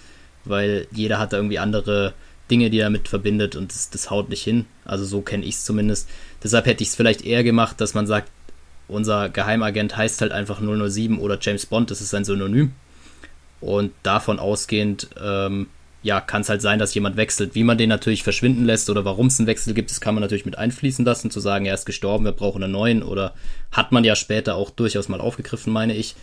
weil 0.46 0.88
jeder 0.92 1.20
hat 1.20 1.34
da 1.34 1.38
irgendwie 1.38 1.60
andere 1.60 2.14
Dinge, 2.52 2.70
die 2.70 2.80
er 2.80 2.86
damit 2.86 3.08
verbindet 3.08 3.56
und 3.56 3.72
das, 3.72 3.90
das 3.90 4.10
haut 4.10 4.30
nicht 4.30 4.44
hin. 4.44 4.66
Also 4.84 5.06
so 5.06 5.22
kenne 5.22 5.46
ich 5.46 5.56
es 5.56 5.66
zumindest. 5.66 6.10
Deshalb 6.44 6.66
hätte 6.66 6.84
ich 6.84 6.90
es 6.90 6.96
vielleicht 6.96 7.24
eher 7.24 7.44
gemacht, 7.44 7.82
dass 7.82 7.94
man 7.94 8.08
sagt, 8.08 8.32
unser 8.88 9.30
Geheimagent 9.30 9.98
heißt 9.98 10.22
halt 10.22 10.32
einfach 10.32 10.62
007 10.62 11.20
oder 11.20 11.40
James 11.42 11.66
Bond, 11.66 11.90
das 11.90 12.02
ist 12.02 12.12
sein 12.12 12.26
Synonym. 12.26 12.74
Und 13.62 13.94
davon 14.04 14.38
ausgehend, 14.38 15.10
ähm, 15.22 15.68
ja, 16.04 16.22
kann 16.22 16.42
es 16.42 16.50
halt 16.50 16.62
sein, 16.62 16.78
dass 16.78 16.94
jemand 16.94 17.18
wechselt. 17.18 17.56
Wie 17.56 17.64
man 17.64 17.80
den 17.80 17.90
natürlich 17.90 18.22
verschwinden 18.22 18.64
lässt 18.64 18.92
oder 18.92 19.06
warum 19.06 19.26
es 19.26 19.40
einen 19.40 19.48
Wechsel 19.48 19.74
gibt, 19.74 19.90
das 19.90 20.02
kann 20.02 20.14
man 20.14 20.22
natürlich 20.22 20.46
mit 20.46 20.56
einfließen 20.56 21.04
lassen, 21.04 21.32
zu 21.32 21.40
sagen, 21.40 21.66
er 21.66 21.74
ist 21.74 21.88
gestorben, 21.88 22.26
wir 22.26 22.32
brauchen 22.32 22.64
einen 22.64 22.74
neuen 22.74 23.02
oder 23.02 23.34
hat 23.72 23.92
man 23.92 24.04
ja 24.04 24.16
später 24.16 24.54
auch 24.54 24.70
durchaus 24.70 25.10
mal 25.10 25.20
aufgegriffen, 25.20 25.74
meine 25.74 25.96
ich. 25.96 26.16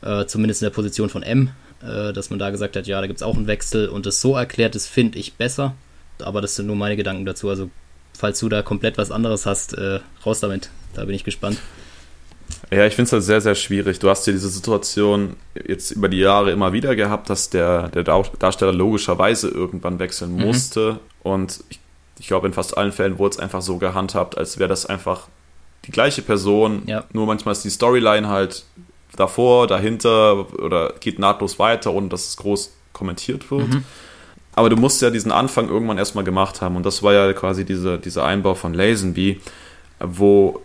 Äh, 0.00 0.24
zumindest 0.24 0.62
in 0.62 0.66
der 0.66 0.74
Position 0.74 1.10
von 1.10 1.22
M, 1.22 1.50
äh, 1.82 2.12
dass 2.12 2.30
man 2.30 2.38
da 2.38 2.50
gesagt 2.50 2.76
hat, 2.76 2.86
ja, 2.86 3.00
da 3.00 3.06
gibt 3.06 3.18
es 3.18 3.22
auch 3.22 3.36
einen 3.36 3.46
Wechsel 3.46 3.88
und 3.88 4.06
das 4.06 4.20
so 4.20 4.36
erklärt 4.36 4.74
ist, 4.76 4.86
finde 4.86 5.18
ich 5.18 5.34
besser. 5.34 5.74
Aber 6.22 6.40
das 6.40 6.56
sind 6.56 6.66
nur 6.66 6.76
meine 6.76 6.96
Gedanken 6.96 7.24
dazu. 7.24 7.48
Also, 7.48 7.70
falls 8.16 8.38
du 8.40 8.48
da 8.48 8.62
komplett 8.62 8.98
was 8.98 9.10
anderes 9.10 9.46
hast, 9.46 9.74
äh, 9.74 10.00
raus 10.24 10.40
damit. 10.40 10.70
Da 10.94 11.04
bin 11.04 11.14
ich 11.14 11.24
gespannt. 11.24 11.58
Ja, 12.70 12.86
ich 12.86 12.94
finde 12.94 13.06
es 13.06 13.12
halt 13.12 13.22
sehr, 13.22 13.40
sehr 13.40 13.54
schwierig. 13.54 13.98
Du 13.98 14.10
hast 14.10 14.26
ja 14.26 14.32
diese 14.32 14.48
Situation 14.48 15.36
jetzt 15.66 15.90
über 15.92 16.08
die 16.08 16.18
Jahre 16.18 16.50
immer 16.50 16.72
wieder 16.72 16.94
gehabt, 16.96 17.30
dass 17.30 17.50
der, 17.50 17.88
der 17.88 18.02
Darsteller 18.02 18.72
logischerweise 18.72 19.48
irgendwann 19.48 19.98
wechseln 19.98 20.36
mhm. 20.36 20.42
musste. 20.42 21.00
Und 21.22 21.64
ich, 21.68 21.80
ich 22.18 22.26
glaube, 22.26 22.46
in 22.46 22.52
fast 22.52 22.76
allen 22.76 22.92
Fällen 22.92 23.18
wurde 23.18 23.34
es 23.34 23.38
einfach 23.40 23.62
so 23.62 23.78
gehandhabt, 23.78 24.36
als 24.36 24.58
wäre 24.58 24.68
das 24.68 24.86
einfach 24.86 25.28
die 25.86 25.92
gleiche 25.92 26.22
Person. 26.22 26.82
Ja. 26.86 27.04
Nur 27.12 27.26
manchmal 27.26 27.52
ist 27.52 27.64
die 27.64 27.70
Storyline 27.70 28.28
halt 28.28 28.64
davor, 29.16 29.66
dahinter 29.66 30.52
oder 30.60 30.94
geht 31.00 31.18
nahtlos 31.18 31.58
weiter, 31.58 31.92
ohne 31.92 32.08
dass 32.08 32.28
es 32.28 32.36
groß 32.36 32.72
kommentiert 32.92 33.50
wird. 33.50 33.68
Mhm. 33.68 33.84
Aber 34.54 34.68
du 34.68 34.76
musst 34.76 35.00
ja 35.00 35.10
diesen 35.10 35.32
Anfang 35.32 35.68
irgendwann 35.68 35.98
erstmal 35.98 36.24
gemacht 36.24 36.60
haben. 36.60 36.76
Und 36.76 36.84
das 36.84 37.02
war 37.02 37.12
ja 37.12 37.32
quasi 37.32 37.64
diese, 37.64 37.98
dieser 37.98 38.24
Einbau 38.24 38.54
von 38.54 38.74
Lazenby, 38.74 39.40
wo, 40.00 40.60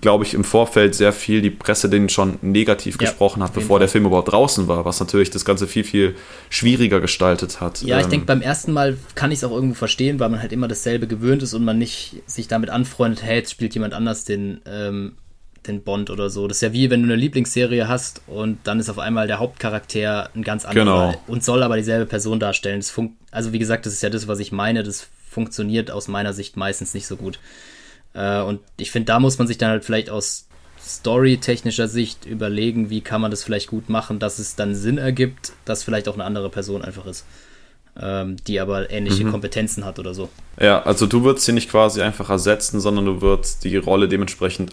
glaube 0.00 0.24
ich, 0.24 0.34
im 0.34 0.42
Vorfeld 0.42 0.94
sehr 0.94 1.12
viel 1.12 1.40
die 1.40 1.50
Presse 1.50 1.88
den 1.88 2.08
schon 2.08 2.38
negativ 2.42 2.96
ja, 3.00 3.06
gesprochen 3.06 3.42
hat, 3.42 3.54
bevor 3.54 3.78
der 3.78 3.88
Film 3.88 4.06
überhaupt 4.06 4.32
draußen 4.32 4.66
war, 4.66 4.84
was 4.84 4.98
natürlich 4.98 5.30
das 5.30 5.44
Ganze 5.44 5.68
viel, 5.68 5.84
viel 5.84 6.16
schwieriger 6.50 7.00
gestaltet 7.00 7.60
hat. 7.60 7.82
Ja, 7.82 7.98
ich 7.98 8.04
ähm, 8.04 8.10
denke, 8.10 8.26
beim 8.26 8.42
ersten 8.42 8.72
Mal 8.72 8.98
kann 9.14 9.30
ich 9.30 9.38
es 9.38 9.44
auch 9.44 9.52
irgendwo 9.52 9.74
verstehen, 9.74 10.18
weil 10.18 10.28
man 10.28 10.40
halt 10.40 10.52
immer 10.52 10.66
dasselbe 10.66 11.06
gewöhnt 11.06 11.42
ist 11.42 11.54
und 11.54 11.64
man 11.64 11.78
nicht 11.78 12.16
sich 12.26 12.48
damit 12.48 12.70
anfreundet, 12.70 13.22
hey, 13.22 13.36
jetzt 13.36 13.52
spielt 13.52 13.74
jemand 13.74 13.94
anders 13.94 14.24
den 14.24 14.60
ähm, 14.66 15.12
den 15.66 15.82
Bond 15.82 16.10
oder 16.10 16.30
so. 16.30 16.48
Das 16.48 16.58
ist 16.58 16.60
ja 16.62 16.72
wie 16.72 16.90
wenn 16.90 17.02
du 17.02 17.06
eine 17.06 17.16
Lieblingsserie 17.16 17.88
hast 17.88 18.22
und 18.26 18.58
dann 18.64 18.80
ist 18.80 18.88
auf 18.90 18.98
einmal 18.98 19.26
der 19.26 19.38
Hauptcharakter 19.38 20.30
ein 20.34 20.42
ganz 20.42 20.64
anderer 20.64 21.12
genau. 21.12 21.22
und 21.26 21.44
soll 21.44 21.62
aber 21.62 21.76
dieselbe 21.76 22.06
Person 22.06 22.40
darstellen. 22.40 22.80
Das 22.80 22.94
also 23.30 23.52
wie 23.52 23.58
gesagt, 23.58 23.86
das 23.86 23.92
ist 23.92 24.02
ja 24.02 24.10
das, 24.10 24.28
was 24.28 24.38
ich 24.38 24.52
meine. 24.52 24.82
Das 24.82 25.08
funktioniert 25.30 25.90
aus 25.90 26.08
meiner 26.08 26.32
Sicht 26.32 26.56
meistens 26.56 26.94
nicht 26.94 27.06
so 27.06 27.16
gut. 27.16 27.38
Äh, 28.14 28.40
und 28.42 28.60
ich 28.76 28.90
finde, 28.90 29.06
da 29.06 29.20
muss 29.20 29.38
man 29.38 29.46
sich 29.46 29.58
dann 29.58 29.70
halt 29.70 29.84
vielleicht 29.84 30.10
aus 30.10 30.46
storytechnischer 30.80 31.88
Sicht 31.88 32.26
überlegen, 32.26 32.90
wie 32.90 33.00
kann 33.00 33.20
man 33.20 33.30
das 33.30 33.44
vielleicht 33.44 33.68
gut 33.68 33.88
machen, 33.88 34.18
dass 34.18 34.38
es 34.38 34.56
dann 34.56 34.74
Sinn 34.74 34.98
ergibt, 34.98 35.52
dass 35.64 35.84
vielleicht 35.84 36.08
auch 36.08 36.14
eine 36.14 36.24
andere 36.24 36.50
Person 36.50 36.82
einfach 36.82 37.06
ist. 37.06 37.24
Ähm, 38.00 38.36
die 38.46 38.58
aber 38.58 38.90
ähnliche 38.90 39.22
mhm. 39.24 39.32
Kompetenzen 39.32 39.84
hat 39.84 39.98
oder 39.98 40.14
so. 40.14 40.30
Ja, 40.58 40.82
also 40.82 41.06
du 41.06 41.24
würdest 41.24 41.44
sie 41.44 41.52
nicht 41.52 41.70
quasi 41.70 42.00
einfach 42.00 42.30
ersetzen, 42.30 42.80
sondern 42.80 43.04
du 43.04 43.20
würdest 43.20 43.64
die 43.64 43.76
Rolle 43.76 44.08
dementsprechend 44.08 44.72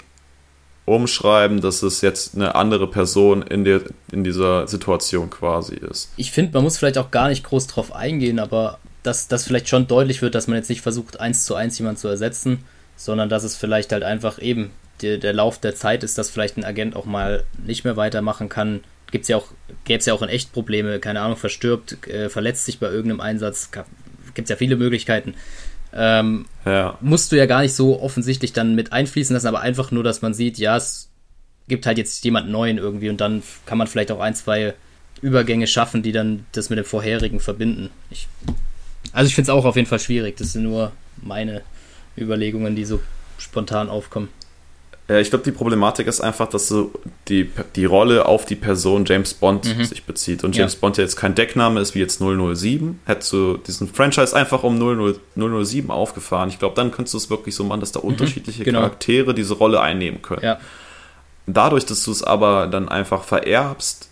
umschreiben, 0.89 1.61
dass 1.61 1.83
es 1.83 2.01
jetzt 2.01 2.35
eine 2.35 2.55
andere 2.55 2.89
Person 2.89 3.41
in, 3.41 3.63
der, 3.63 3.81
in 4.11 4.23
dieser 4.23 4.67
Situation 4.67 5.29
quasi 5.29 5.75
ist. 5.75 6.11
Ich 6.17 6.31
finde, 6.31 6.53
man 6.53 6.63
muss 6.63 6.77
vielleicht 6.77 6.97
auch 6.97 7.11
gar 7.11 7.29
nicht 7.29 7.43
groß 7.43 7.67
drauf 7.67 7.95
eingehen, 7.95 8.39
aber 8.39 8.79
dass 9.03 9.27
das 9.27 9.45
vielleicht 9.45 9.69
schon 9.69 9.87
deutlich 9.87 10.21
wird, 10.21 10.35
dass 10.35 10.47
man 10.47 10.57
jetzt 10.57 10.69
nicht 10.69 10.81
versucht, 10.81 11.19
eins 11.19 11.45
zu 11.45 11.55
eins 11.55 11.77
jemanden 11.77 11.99
zu 11.99 12.07
ersetzen, 12.07 12.65
sondern 12.95 13.29
dass 13.29 13.43
es 13.43 13.55
vielleicht 13.55 13.91
halt 13.91 14.03
einfach 14.03 14.41
eben 14.41 14.71
der, 15.01 15.17
der 15.17 15.33
Lauf 15.33 15.59
der 15.59 15.75
Zeit 15.75 16.03
ist, 16.03 16.17
dass 16.17 16.29
vielleicht 16.29 16.57
ein 16.57 16.65
Agent 16.65 16.95
auch 16.95 17.05
mal 17.05 17.43
nicht 17.65 17.85
mehr 17.85 17.95
weitermachen 17.95 18.49
kann. 18.49 18.81
Gibt's 19.11 19.29
ja 19.29 19.37
auch, 19.37 19.47
gäbe 19.85 19.99
es 19.99 20.05
ja 20.05 20.13
auch 20.13 20.21
in 20.21 20.29
echt 20.29 20.51
Probleme, 20.51 20.99
keine 20.99 21.21
Ahnung, 21.21 21.37
verstirbt, 21.37 22.07
äh, 22.07 22.29
verletzt 22.29 22.65
sich 22.65 22.79
bei 22.79 22.87
irgendeinem 22.87 23.21
Einsatz, 23.21 23.71
gibt 24.33 24.45
es 24.45 24.49
ja 24.49 24.55
viele 24.55 24.75
Möglichkeiten. 24.75 25.35
Ähm, 25.93 26.45
ja. 26.65 26.97
Musst 27.01 27.31
du 27.31 27.37
ja 27.37 27.45
gar 27.45 27.61
nicht 27.61 27.73
so 27.73 28.01
offensichtlich 28.01 28.53
dann 28.53 28.75
mit 28.75 28.93
einfließen 28.93 29.33
lassen, 29.33 29.47
aber 29.47 29.61
einfach 29.61 29.91
nur, 29.91 30.03
dass 30.03 30.21
man 30.21 30.33
sieht, 30.33 30.57
ja, 30.57 30.77
es 30.77 31.09
gibt 31.67 31.85
halt 31.85 31.97
jetzt 31.97 32.23
jemand 32.25 32.49
Neuen 32.49 32.77
irgendwie 32.77 33.09
und 33.09 33.21
dann 33.21 33.43
kann 33.65 33.77
man 33.77 33.87
vielleicht 33.87 34.11
auch 34.11 34.19
ein, 34.19 34.35
zwei 34.35 34.73
Übergänge 35.21 35.67
schaffen, 35.67 36.03
die 36.03 36.11
dann 36.11 36.45
das 36.51 36.69
mit 36.69 36.77
dem 36.77 36.85
vorherigen 36.85 37.39
verbinden. 37.39 37.89
Ich, 38.09 38.27
also 39.13 39.27
ich 39.27 39.35
finde 39.35 39.51
es 39.51 39.57
auch 39.57 39.65
auf 39.65 39.75
jeden 39.75 39.87
Fall 39.87 39.99
schwierig. 39.99 40.37
Das 40.37 40.53
sind 40.53 40.63
nur 40.63 40.91
meine 41.17 41.61
Überlegungen, 42.17 42.75
die 42.75 42.85
so 42.85 42.99
spontan 43.37 43.89
aufkommen. 43.89 44.29
Ja, 45.09 45.17
ich 45.17 45.31
glaube, 45.31 45.43
die 45.43 45.51
Problematik 45.51 46.05
ist 46.05 46.21
einfach, 46.21 46.47
dass 46.47 46.67
so 46.67 46.91
die, 47.29 47.49
die 47.75 47.85
Rolle 47.85 48.27
auf 48.27 48.45
die 48.45 48.55
Person 48.55 49.05
James 49.05 49.33
Bond 49.33 49.65
mhm. 49.65 49.83
sich 49.83 50.03
bezieht. 50.03 50.43
Und 50.43 50.55
James 50.55 50.73
ja. 50.73 50.79
Bond 50.81 50.97
ja 50.97 51.03
jetzt 51.03 51.15
kein 51.15 51.33
Deckname 51.33 51.79
ist 51.79 51.95
wie 51.95 51.99
jetzt 51.99 52.19
007. 52.19 52.99
Hättest 53.05 53.33
du 53.33 53.57
diesen 53.57 53.87
Franchise 53.87 54.35
einfach 54.35 54.61
um 54.61 54.77
00, 54.77 55.19
007 55.35 55.89
aufgefahren. 55.89 56.49
Ich 56.49 56.59
glaube, 56.59 56.75
dann 56.75 56.91
könntest 56.91 57.15
du 57.15 57.17
es 57.17 57.29
wirklich 57.31 57.55
so 57.55 57.63
machen, 57.63 57.79
dass 57.79 57.91
da 57.91 58.01
mhm. 58.01 58.09
unterschiedliche 58.09 58.63
genau. 58.63 58.81
Charaktere 58.81 59.33
diese 59.33 59.55
Rolle 59.55 59.81
einnehmen 59.81 60.21
können. 60.21 60.43
Ja. 60.43 60.59
Dadurch, 61.47 61.87
dass 61.87 62.03
du 62.03 62.11
es 62.11 62.21
aber 62.21 62.67
dann 62.67 62.87
einfach 62.87 63.23
vererbst, 63.23 64.09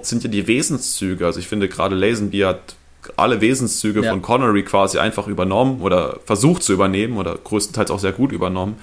sind 0.00 0.24
ja 0.24 0.30
die 0.30 0.46
Wesenszüge. 0.46 1.26
Also 1.26 1.38
ich 1.38 1.48
finde 1.48 1.68
gerade 1.68 1.96
Lazenby 1.96 2.38
hat 2.40 2.76
alle 3.16 3.42
Wesenszüge 3.42 4.02
ja. 4.02 4.10
von 4.10 4.22
Connery 4.22 4.62
quasi 4.62 4.98
einfach 4.98 5.26
übernommen 5.26 5.82
oder 5.82 6.20
versucht 6.24 6.62
zu 6.62 6.72
übernehmen 6.72 7.18
oder 7.18 7.34
größtenteils 7.34 7.90
auch 7.90 7.98
sehr 7.98 8.12
gut 8.12 8.32
übernommen 8.32 8.76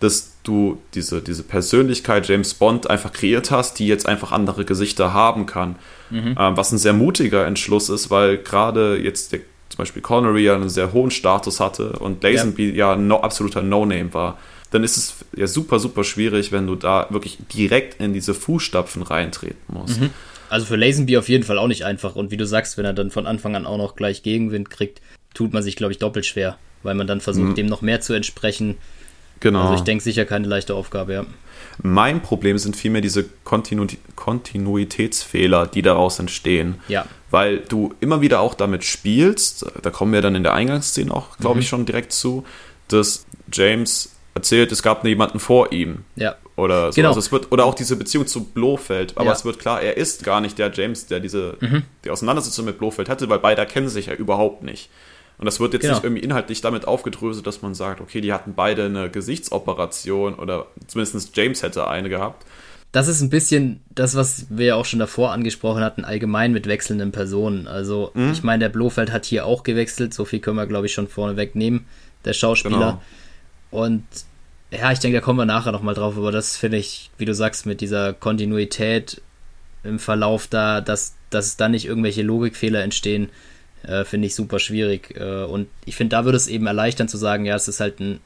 dass 0.00 0.32
du 0.44 0.78
diese, 0.94 1.20
diese 1.20 1.42
Persönlichkeit 1.42 2.28
James 2.28 2.54
Bond 2.54 2.88
einfach 2.88 3.12
kreiert 3.12 3.50
hast, 3.50 3.78
die 3.78 3.86
jetzt 3.86 4.06
einfach 4.06 4.32
andere 4.32 4.64
Gesichter 4.64 5.12
haben 5.12 5.46
kann. 5.46 5.76
Mhm. 6.10 6.36
Ähm, 6.38 6.56
was 6.56 6.72
ein 6.72 6.78
sehr 6.78 6.92
mutiger 6.92 7.46
Entschluss 7.46 7.88
ist, 7.88 8.10
weil 8.10 8.38
gerade 8.38 8.96
jetzt 8.96 9.32
der, 9.32 9.40
zum 9.68 9.78
Beispiel 9.78 10.00
Connery 10.00 10.44
ja 10.44 10.54
einen 10.54 10.68
sehr 10.68 10.92
hohen 10.92 11.10
Status 11.10 11.60
hatte 11.60 11.92
und 11.98 12.22
Lazenby 12.22 12.70
ja, 12.70 12.92
ja 12.92 12.96
no, 12.96 13.20
absoluter 13.20 13.62
No-Name 13.62 14.14
war. 14.14 14.38
Dann 14.70 14.84
ist 14.84 14.96
es 14.96 15.14
ja 15.34 15.46
super, 15.46 15.78
super 15.78 16.04
schwierig, 16.04 16.52
wenn 16.52 16.66
du 16.66 16.74
da 16.74 17.06
wirklich 17.10 17.38
direkt 17.52 18.00
in 18.00 18.12
diese 18.12 18.34
Fußstapfen 18.34 19.02
reintreten 19.02 19.56
musst. 19.68 20.00
Mhm. 20.00 20.10
Also 20.50 20.66
für 20.66 20.76
Lazenby 20.76 21.16
auf 21.18 21.28
jeden 21.28 21.44
Fall 21.44 21.58
auch 21.58 21.66
nicht 21.68 21.84
einfach. 21.84 22.16
Und 22.16 22.30
wie 22.30 22.36
du 22.36 22.46
sagst, 22.46 22.78
wenn 22.78 22.84
er 22.84 22.92
dann 22.92 23.10
von 23.10 23.26
Anfang 23.26 23.56
an 23.56 23.66
auch 23.66 23.78
noch 23.78 23.96
gleich 23.96 24.22
Gegenwind 24.22 24.70
kriegt, 24.70 25.00
tut 25.34 25.52
man 25.52 25.62
sich, 25.62 25.76
glaube 25.76 25.92
ich, 25.92 25.98
doppelt 25.98 26.26
schwer, 26.26 26.58
weil 26.82 26.94
man 26.94 27.06
dann 27.06 27.20
versucht, 27.20 27.48
mhm. 27.48 27.54
dem 27.54 27.66
noch 27.66 27.82
mehr 27.82 28.00
zu 28.00 28.12
entsprechen 28.12 28.76
Genau. 29.40 29.62
Also 29.62 29.74
ich 29.74 29.80
denke 29.82 30.02
sicher 30.02 30.24
keine 30.24 30.46
leichte 30.46 30.74
Aufgabe, 30.74 31.12
ja. 31.12 31.26
Mein 31.82 32.22
Problem 32.22 32.58
sind 32.58 32.76
vielmehr 32.76 33.02
diese 33.02 33.24
Kontinu 33.44 33.86
Kontinuitätsfehler, 34.16 35.66
die 35.66 35.82
daraus 35.82 36.18
entstehen. 36.18 36.80
Ja. 36.88 37.06
Weil 37.30 37.58
du 37.58 37.94
immer 38.00 38.20
wieder 38.20 38.40
auch 38.40 38.54
damit 38.54 38.84
spielst, 38.84 39.66
da 39.82 39.90
kommen 39.90 40.12
wir 40.12 40.22
dann 40.22 40.34
in 40.34 40.42
der 40.42 40.54
Eingangsszene 40.54 41.12
auch, 41.12 41.36
glaube 41.38 41.56
mhm. 41.56 41.60
ich, 41.60 41.68
schon 41.68 41.86
direkt 41.86 42.12
zu, 42.12 42.44
dass 42.88 43.26
James 43.52 44.12
erzählt, 44.34 44.72
es 44.72 44.82
gab 44.82 45.04
jemanden 45.04 45.38
vor 45.38 45.72
ihm. 45.72 46.04
Ja. 46.16 46.36
Oder 46.56 46.92
so. 46.92 46.96
Genau. 46.96 47.08
Also 47.08 47.20
es 47.20 47.30
wird, 47.30 47.52
oder 47.52 47.64
auch 47.64 47.74
diese 47.74 47.96
Beziehung 47.96 48.26
zu 48.26 48.44
Blofeld. 48.44 49.12
Aber 49.16 49.26
ja. 49.26 49.32
es 49.32 49.44
wird 49.44 49.58
klar, 49.58 49.80
er 49.80 49.96
ist 49.96 50.24
gar 50.24 50.40
nicht 50.40 50.58
der 50.58 50.72
James, 50.72 51.06
der 51.06 51.20
diese 51.20 51.56
mhm. 51.60 51.82
die 52.04 52.10
Auseinandersetzung 52.10 52.64
mit 52.64 52.78
Blofeld 52.78 53.08
hatte, 53.08 53.28
weil 53.28 53.38
beide 53.38 53.64
kennen 53.66 53.88
sich 53.88 54.06
ja 54.06 54.14
überhaupt 54.14 54.62
nicht. 54.62 54.90
Und 55.38 55.46
das 55.46 55.60
wird 55.60 55.72
jetzt 55.72 55.82
genau. 55.82 55.94
nicht 55.94 56.04
irgendwie 56.04 56.22
inhaltlich 56.22 56.60
damit 56.60 56.86
aufgedröselt, 56.86 57.46
dass 57.46 57.62
man 57.62 57.74
sagt, 57.74 58.00
okay, 58.00 58.20
die 58.20 58.32
hatten 58.32 58.54
beide 58.54 58.86
eine 58.86 59.08
Gesichtsoperation 59.08 60.34
oder 60.34 60.66
zumindest 60.88 61.36
James 61.36 61.62
hätte 61.62 61.86
eine 61.86 62.08
gehabt. 62.08 62.44
Das 62.90 63.06
ist 63.06 63.20
ein 63.20 63.30
bisschen 63.30 63.80
das, 63.90 64.16
was 64.16 64.46
wir 64.48 64.66
ja 64.66 64.74
auch 64.74 64.86
schon 64.86 64.98
davor 64.98 65.32
angesprochen 65.32 65.82
hatten, 65.82 66.04
allgemein 66.04 66.52
mit 66.52 66.66
wechselnden 66.66 67.12
Personen. 67.12 67.68
Also, 67.68 68.10
mhm. 68.14 68.32
ich 68.32 68.42
meine, 68.42 68.64
der 68.64 68.70
Blofeld 68.70 69.12
hat 69.12 69.26
hier 69.26 69.46
auch 69.46 69.62
gewechselt, 69.62 70.14
so 70.14 70.24
viel 70.24 70.40
können 70.40 70.56
wir, 70.56 70.66
glaube 70.66 70.86
ich, 70.86 70.92
schon 70.92 71.06
vorneweg 71.06 71.54
nehmen, 71.54 71.86
der 72.24 72.32
Schauspieler. 72.32 72.78
Genau. 72.78 73.02
Und 73.70 74.04
ja, 74.70 74.90
ich 74.90 74.98
denke, 74.98 75.18
da 75.18 75.24
kommen 75.24 75.38
wir 75.38 75.44
nachher 75.44 75.72
nochmal 75.72 75.94
drauf, 75.94 76.16
aber 76.16 76.32
das 76.32 76.56
finde 76.56 76.78
ich, 76.78 77.10
wie 77.18 77.26
du 77.26 77.34
sagst, 77.34 77.66
mit 77.66 77.80
dieser 77.80 78.12
Kontinuität 78.12 79.20
im 79.84 79.98
Verlauf 79.98 80.46
da, 80.46 80.80
dass, 80.80 81.14
dass 81.30 81.56
da 81.56 81.68
nicht 81.68 81.86
irgendwelche 81.86 82.22
Logikfehler 82.22 82.82
entstehen, 82.82 83.28
äh, 83.82 84.04
finde 84.04 84.26
ich 84.26 84.34
super 84.34 84.58
schwierig. 84.58 85.16
Äh, 85.16 85.44
und 85.44 85.68
ich 85.84 85.96
finde, 85.96 86.16
da 86.16 86.24
würde 86.24 86.36
es 86.36 86.48
eben 86.48 86.66
erleichtern 86.66 87.08
zu 87.08 87.16
sagen, 87.16 87.44
ja, 87.44 87.56
es 87.56 87.68
ist 87.68 87.80
halt 87.80 88.00
ein 88.00 88.20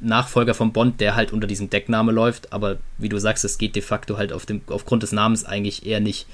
Nachfolger 0.00 0.54
von 0.54 0.72
Bond, 0.72 1.00
der 1.00 1.14
halt 1.14 1.32
unter 1.32 1.46
diesem 1.46 1.70
Deckname 1.70 2.12
läuft, 2.12 2.52
aber 2.52 2.78
wie 2.98 3.08
du 3.08 3.18
sagst, 3.18 3.44
es 3.44 3.58
geht 3.58 3.76
de 3.76 3.82
facto 3.82 4.16
halt 4.18 4.32
auf 4.32 4.46
dem, 4.46 4.60
aufgrund 4.68 5.02
des 5.02 5.12
Namens 5.12 5.44
eigentlich 5.44 5.86
eher 5.86 6.00
nicht. 6.00 6.26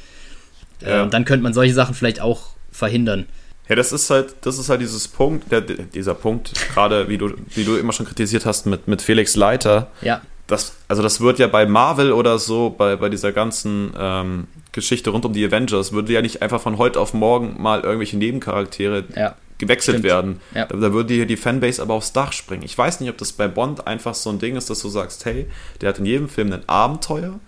Äh, 0.82 0.90
ja. 0.90 1.02
Und 1.02 1.14
dann 1.14 1.24
könnte 1.24 1.42
man 1.42 1.52
solche 1.52 1.74
Sachen 1.74 1.94
vielleicht 1.94 2.20
auch 2.20 2.50
verhindern. 2.72 3.26
Ja, 3.68 3.76
das 3.76 3.92
ist 3.92 4.10
halt, 4.10 4.34
das 4.40 4.58
ist 4.58 4.68
halt 4.68 4.80
dieses 4.80 5.06
Punkt, 5.06 5.52
der, 5.52 5.60
dieser 5.60 6.14
Punkt, 6.14 6.52
gerade 6.74 7.08
wie 7.08 7.18
du, 7.18 7.34
wie 7.54 7.64
du 7.64 7.76
immer 7.76 7.92
schon 7.92 8.06
kritisiert 8.06 8.44
hast 8.44 8.66
mit, 8.66 8.88
mit 8.88 9.00
Felix 9.00 9.36
Leiter. 9.36 9.90
Ja. 10.02 10.22
Das, 10.48 10.74
also 10.88 11.02
das 11.02 11.20
wird 11.20 11.38
ja 11.38 11.46
bei 11.46 11.66
Marvel 11.66 12.10
oder 12.10 12.40
so, 12.40 12.70
bei, 12.70 12.96
bei 12.96 13.08
dieser 13.08 13.30
ganzen 13.30 13.92
ähm, 13.96 14.48
Geschichte 14.72 15.10
rund 15.10 15.24
um 15.24 15.32
die 15.32 15.44
Avengers 15.44 15.92
würde 15.92 16.12
ja 16.12 16.22
nicht 16.22 16.42
einfach 16.42 16.60
von 16.60 16.78
heute 16.78 17.00
auf 17.00 17.14
morgen 17.14 17.60
mal 17.60 17.80
irgendwelche 17.80 18.16
Nebencharaktere 18.16 19.04
ja, 19.16 19.34
gewechselt 19.58 19.98
stimmt. 19.98 20.04
werden. 20.04 20.40
Ja. 20.54 20.66
Da, 20.66 20.76
da, 20.76 20.92
würde 20.92 21.14
hier 21.14 21.26
die 21.26 21.36
Fanbase 21.36 21.82
aber 21.82 21.94
aufs 21.94 22.12
Dach 22.12 22.32
springen. 22.32 22.62
Ich 22.64 22.76
weiß 22.76 23.00
nicht, 23.00 23.10
ob 23.10 23.18
das 23.18 23.32
bei 23.32 23.48
Bond 23.48 23.86
einfach 23.86 24.14
so 24.14 24.30
ein 24.30 24.38
Ding 24.38 24.56
ist, 24.56 24.70
dass 24.70 24.80
du 24.80 24.88
sagst, 24.88 25.24
hey, 25.24 25.46
der 25.80 25.90
hat 25.90 25.98
in 25.98 26.06
jedem 26.06 26.28
Film 26.28 26.52
ein 26.52 26.68
Abenteuer 26.68 27.40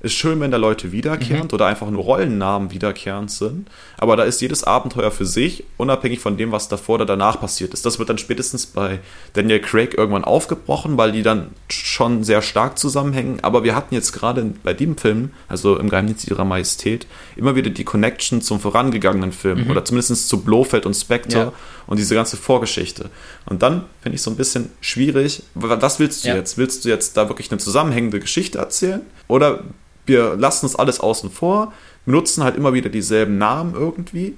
ist 0.00 0.14
schön, 0.14 0.40
wenn 0.40 0.50
da 0.50 0.56
Leute 0.56 0.92
wiederkehrend 0.92 1.52
mhm. 1.52 1.54
oder 1.54 1.66
einfach 1.66 1.90
nur 1.90 2.02
Rollennamen 2.02 2.70
wiederkehrend 2.70 3.30
sind. 3.30 3.68
Aber 3.98 4.16
da 4.16 4.24
ist 4.24 4.40
jedes 4.40 4.64
Abenteuer 4.64 5.10
für 5.10 5.26
sich, 5.26 5.64
unabhängig 5.76 6.20
von 6.20 6.36
dem, 6.36 6.52
was 6.52 6.68
davor 6.68 6.96
oder 6.96 7.06
danach 7.06 7.40
passiert 7.40 7.72
ist. 7.72 7.86
Das 7.86 7.98
wird 7.98 8.08
dann 8.08 8.18
spätestens 8.18 8.66
bei 8.66 9.00
Daniel 9.32 9.60
Craig 9.60 9.94
irgendwann 9.96 10.24
aufgebrochen, 10.24 10.96
weil 10.96 11.12
die 11.12 11.22
dann 11.22 11.48
schon 11.68 12.24
sehr 12.24 12.42
stark 12.42 12.78
zusammenhängen. 12.78 13.38
Aber 13.42 13.64
wir 13.64 13.74
hatten 13.74 13.94
jetzt 13.94 14.12
gerade 14.12 14.54
bei 14.62 14.74
dem 14.74 14.96
Film, 14.96 15.30
also 15.48 15.78
im 15.78 15.88
Geheimnis 15.88 16.26
ihrer 16.26 16.44
Majestät, 16.44 17.06
immer 17.36 17.56
wieder 17.56 17.70
die 17.70 17.84
Connection 17.84 18.42
zum 18.42 18.60
vorangegangenen 18.60 19.32
Film 19.32 19.64
mhm. 19.64 19.70
oder 19.70 19.84
zumindest 19.84 20.28
zu 20.28 20.42
Blofeld 20.42 20.86
und 20.86 20.94
Spectre 20.94 21.38
ja. 21.38 21.52
Und 21.86 21.98
diese 21.98 22.14
ganze 22.14 22.36
Vorgeschichte. 22.36 23.10
Und 23.46 23.62
dann 23.62 23.84
finde 24.00 24.16
ich 24.16 24.22
so 24.22 24.30
ein 24.30 24.36
bisschen 24.36 24.70
schwierig, 24.80 25.42
was 25.54 25.98
willst 25.98 26.24
du 26.24 26.28
ja. 26.28 26.36
jetzt? 26.36 26.58
Willst 26.58 26.84
du 26.84 26.88
jetzt 26.88 27.16
da 27.16 27.28
wirklich 27.28 27.50
eine 27.50 27.58
zusammenhängende 27.58 28.20
Geschichte 28.20 28.58
erzählen? 28.58 29.02
Oder 29.28 29.64
wir 30.06 30.36
lassen 30.36 30.66
es 30.66 30.76
alles 30.76 31.00
außen 31.00 31.30
vor, 31.30 31.72
benutzen 32.04 32.44
halt 32.44 32.56
immer 32.56 32.72
wieder 32.72 32.88
dieselben 32.88 33.38
Namen 33.38 33.74
irgendwie. 33.74 34.36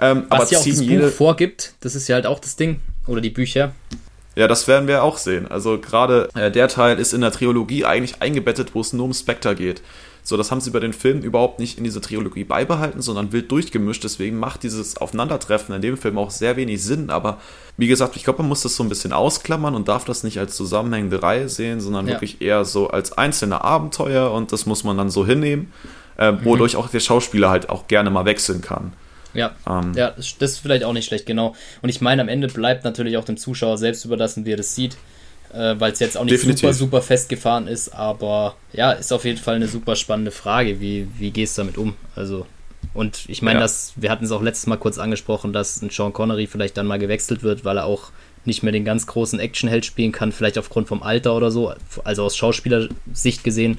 Ähm, 0.00 0.24
Was 0.28 0.40
aber 0.40 0.52
ja 0.52 0.58
auch 0.58 0.64
das. 0.64 0.86
Buch 0.86 1.16
vorgibt, 1.16 1.74
das 1.80 1.94
ist 1.94 2.08
ja 2.08 2.16
halt 2.16 2.26
auch 2.26 2.40
das 2.40 2.56
Ding. 2.56 2.80
Oder 3.06 3.20
die 3.20 3.30
Bücher. 3.30 3.72
Ja, 4.36 4.48
das 4.48 4.66
werden 4.66 4.88
wir 4.88 5.04
auch 5.04 5.18
sehen. 5.18 5.46
Also 5.48 5.78
gerade 5.78 6.28
äh, 6.34 6.50
der 6.50 6.68
Teil 6.68 6.98
ist 6.98 7.12
in 7.12 7.20
der 7.20 7.30
Trilogie 7.30 7.84
eigentlich 7.84 8.20
eingebettet, 8.20 8.74
wo 8.74 8.80
es 8.80 8.92
nur 8.92 9.06
um 9.06 9.14
Spectre 9.14 9.54
geht. 9.54 9.82
So, 10.26 10.38
das 10.38 10.50
haben 10.50 10.62
sie 10.62 10.70
bei 10.70 10.80
den 10.80 10.94
Filmen 10.94 11.22
überhaupt 11.22 11.58
nicht 11.58 11.76
in 11.76 11.84
dieser 11.84 12.00
Trilogie 12.00 12.44
beibehalten, 12.44 13.02
sondern 13.02 13.32
wild 13.32 13.52
durchgemischt. 13.52 14.02
Deswegen 14.04 14.38
macht 14.38 14.62
dieses 14.62 14.96
Aufeinandertreffen 14.96 15.74
in 15.74 15.82
dem 15.82 15.98
Film 15.98 16.16
auch 16.16 16.30
sehr 16.30 16.56
wenig 16.56 16.82
Sinn. 16.82 17.10
Aber 17.10 17.38
wie 17.76 17.88
gesagt, 17.88 18.16
ich 18.16 18.24
glaube, 18.24 18.38
man 18.38 18.48
muss 18.48 18.62
das 18.62 18.74
so 18.74 18.82
ein 18.82 18.88
bisschen 18.88 19.12
ausklammern 19.12 19.74
und 19.74 19.86
darf 19.86 20.06
das 20.06 20.24
nicht 20.24 20.38
als 20.38 20.56
zusammenhängende 20.56 21.22
Reihe 21.22 21.50
sehen, 21.50 21.82
sondern 21.82 22.06
ja. 22.06 22.14
wirklich 22.14 22.40
eher 22.40 22.64
so 22.64 22.88
als 22.88 23.12
einzelne 23.12 23.62
Abenteuer 23.62 24.32
und 24.32 24.50
das 24.50 24.64
muss 24.64 24.82
man 24.82 24.96
dann 24.96 25.10
so 25.10 25.26
hinnehmen, 25.26 25.70
äh, 26.16 26.32
wodurch 26.42 26.72
mhm. 26.72 26.80
auch 26.80 26.88
der 26.88 27.00
Schauspieler 27.00 27.50
halt 27.50 27.68
auch 27.68 27.86
gerne 27.86 28.08
mal 28.08 28.24
wechseln 28.24 28.62
kann. 28.62 28.94
Ja, 29.34 29.54
ähm, 29.68 29.92
ja, 29.94 30.12
das 30.12 30.38
ist 30.38 30.58
vielleicht 30.60 30.84
auch 30.84 30.94
nicht 30.94 31.04
schlecht, 31.04 31.26
genau. 31.26 31.54
Und 31.82 31.90
ich 31.90 32.00
meine, 32.00 32.22
am 32.22 32.28
Ende 32.28 32.46
bleibt 32.46 32.84
natürlich 32.84 33.18
auch 33.18 33.24
dem 33.24 33.36
Zuschauer 33.36 33.76
selbst 33.76 34.06
überlassen, 34.06 34.46
wie 34.46 34.52
er 34.52 34.56
das 34.56 34.74
sieht 34.74 34.96
äh, 35.54 35.78
weil 35.78 35.92
es 35.92 36.00
jetzt 36.00 36.16
auch 36.16 36.24
nicht 36.24 36.34
Definitiv. 36.34 36.60
super, 36.62 36.74
super 36.74 37.02
festgefahren 37.02 37.68
ist, 37.68 37.94
aber 37.94 38.56
ja, 38.72 38.92
ist 38.92 39.12
auf 39.12 39.24
jeden 39.24 39.38
Fall 39.38 39.56
eine 39.56 39.68
super 39.68 39.96
spannende 39.96 40.30
Frage. 40.30 40.80
Wie, 40.80 41.06
wie 41.18 41.30
gehst 41.30 41.56
du 41.56 41.62
damit 41.62 41.78
um? 41.78 41.94
Also, 42.16 42.46
und 42.92 43.24
ich 43.28 43.40
meine, 43.40 43.60
ja. 43.60 43.66
wir 43.96 44.10
hatten 44.10 44.24
es 44.24 44.32
auch 44.32 44.42
letztes 44.42 44.66
Mal 44.66 44.76
kurz 44.76 44.98
angesprochen, 44.98 45.52
dass 45.52 45.80
ein 45.80 45.90
Sean 45.90 46.12
Connery 46.12 46.46
vielleicht 46.46 46.76
dann 46.76 46.86
mal 46.86 46.98
gewechselt 46.98 47.42
wird, 47.42 47.64
weil 47.64 47.78
er 47.78 47.86
auch 47.86 48.10
nicht 48.44 48.62
mehr 48.62 48.72
den 48.72 48.84
ganz 48.84 49.06
großen 49.06 49.38
Actionheld 49.38 49.86
spielen 49.86 50.12
kann, 50.12 50.32
vielleicht 50.32 50.58
aufgrund 50.58 50.88
vom 50.88 51.02
Alter 51.02 51.34
oder 51.34 51.50
so, 51.50 51.72
also 52.04 52.24
aus 52.24 52.36
Schauspielersicht 52.36 53.42
gesehen. 53.42 53.78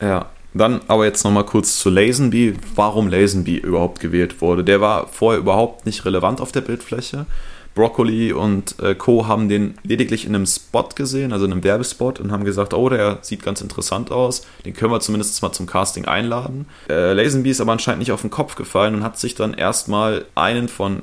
Ja, 0.00 0.30
dann 0.54 0.80
aber 0.88 1.04
jetzt 1.04 1.24
nochmal 1.24 1.46
kurz 1.46 1.78
zu 1.78 1.90
Lazenby, 1.90 2.54
warum 2.74 3.08
Lazenby 3.08 3.56
überhaupt 3.56 4.00
gewählt 4.00 4.40
wurde. 4.40 4.64
Der 4.64 4.80
war 4.80 5.06
vorher 5.06 5.40
überhaupt 5.40 5.86
nicht 5.86 6.04
relevant 6.04 6.40
auf 6.40 6.50
der 6.50 6.60
Bildfläche. 6.62 7.26
Broccoli 7.74 8.32
und 8.32 8.78
äh, 8.80 8.94
Co. 8.94 9.26
haben 9.26 9.48
den 9.48 9.74
lediglich 9.82 10.26
in 10.26 10.34
einem 10.34 10.46
Spot 10.46 10.88
gesehen, 10.94 11.32
also 11.32 11.46
in 11.46 11.52
einem 11.52 11.64
Werbespot, 11.64 12.20
und 12.20 12.30
haben 12.30 12.44
gesagt, 12.44 12.74
oh, 12.74 12.88
der 12.88 13.18
sieht 13.22 13.42
ganz 13.42 13.60
interessant 13.60 14.10
aus, 14.10 14.46
den 14.64 14.74
können 14.74 14.92
wir 14.92 15.00
zumindest 15.00 15.40
mal 15.42 15.52
zum 15.52 15.66
Casting 15.66 16.04
einladen. 16.04 16.66
Äh, 16.90 17.14
Lazenby 17.14 17.50
ist 17.50 17.60
aber 17.60 17.72
anscheinend 17.72 18.00
nicht 18.00 18.12
auf 18.12 18.20
den 18.20 18.30
Kopf 18.30 18.56
gefallen 18.56 18.94
und 18.94 19.04
hat 19.04 19.18
sich 19.18 19.34
dann 19.34 19.54
erstmal 19.54 20.26
einen 20.34 20.68
von 20.68 21.02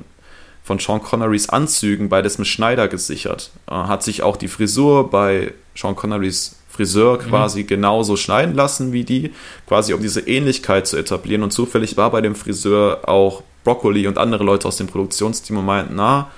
von 0.62 0.78
Sean 0.78 1.02
Connerys 1.02 1.48
Anzügen 1.48 2.08
bei 2.08 2.22
Desmond 2.22 2.46
Schneider 2.46 2.86
gesichert. 2.86 3.50
Äh, 3.68 3.74
hat 3.74 4.04
sich 4.04 4.22
auch 4.22 4.36
die 4.36 4.46
Frisur 4.46 5.10
bei 5.10 5.52
Sean 5.74 5.96
Connerys 5.96 6.56
Friseur 6.68 7.14
mhm. 7.14 7.28
quasi 7.28 7.62
mhm. 7.62 7.66
genauso 7.66 8.16
schneiden 8.16 8.54
lassen 8.54 8.92
wie 8.92 9.04
die, 9.04 9.32
quasi 9.66 9.92
um 9.92 10.00
diese 10.00 10.20
Ähnlichkeit 10.20 10.86
zu 10.86 10.96
etablieren. 10.96 11.42
Und 11.42 11.50
zufällig 11.50 11.96
war 11.96 12.10
bei 12.10 12.20
dem 12.20 12.34
Friseur 12.34 13.08
auch 13.08 13.42
Broccoli 13.64 14.06
und 14.06 14.16
andere 14.16 14.44
Leute 14.44 14.68
aus 14.68 14.76
dem 14.76 14.86
Produktionsteam 14.86 15.58
und 15.58 15.66
meinten, 15.66 15.96
na, 15.96 16.30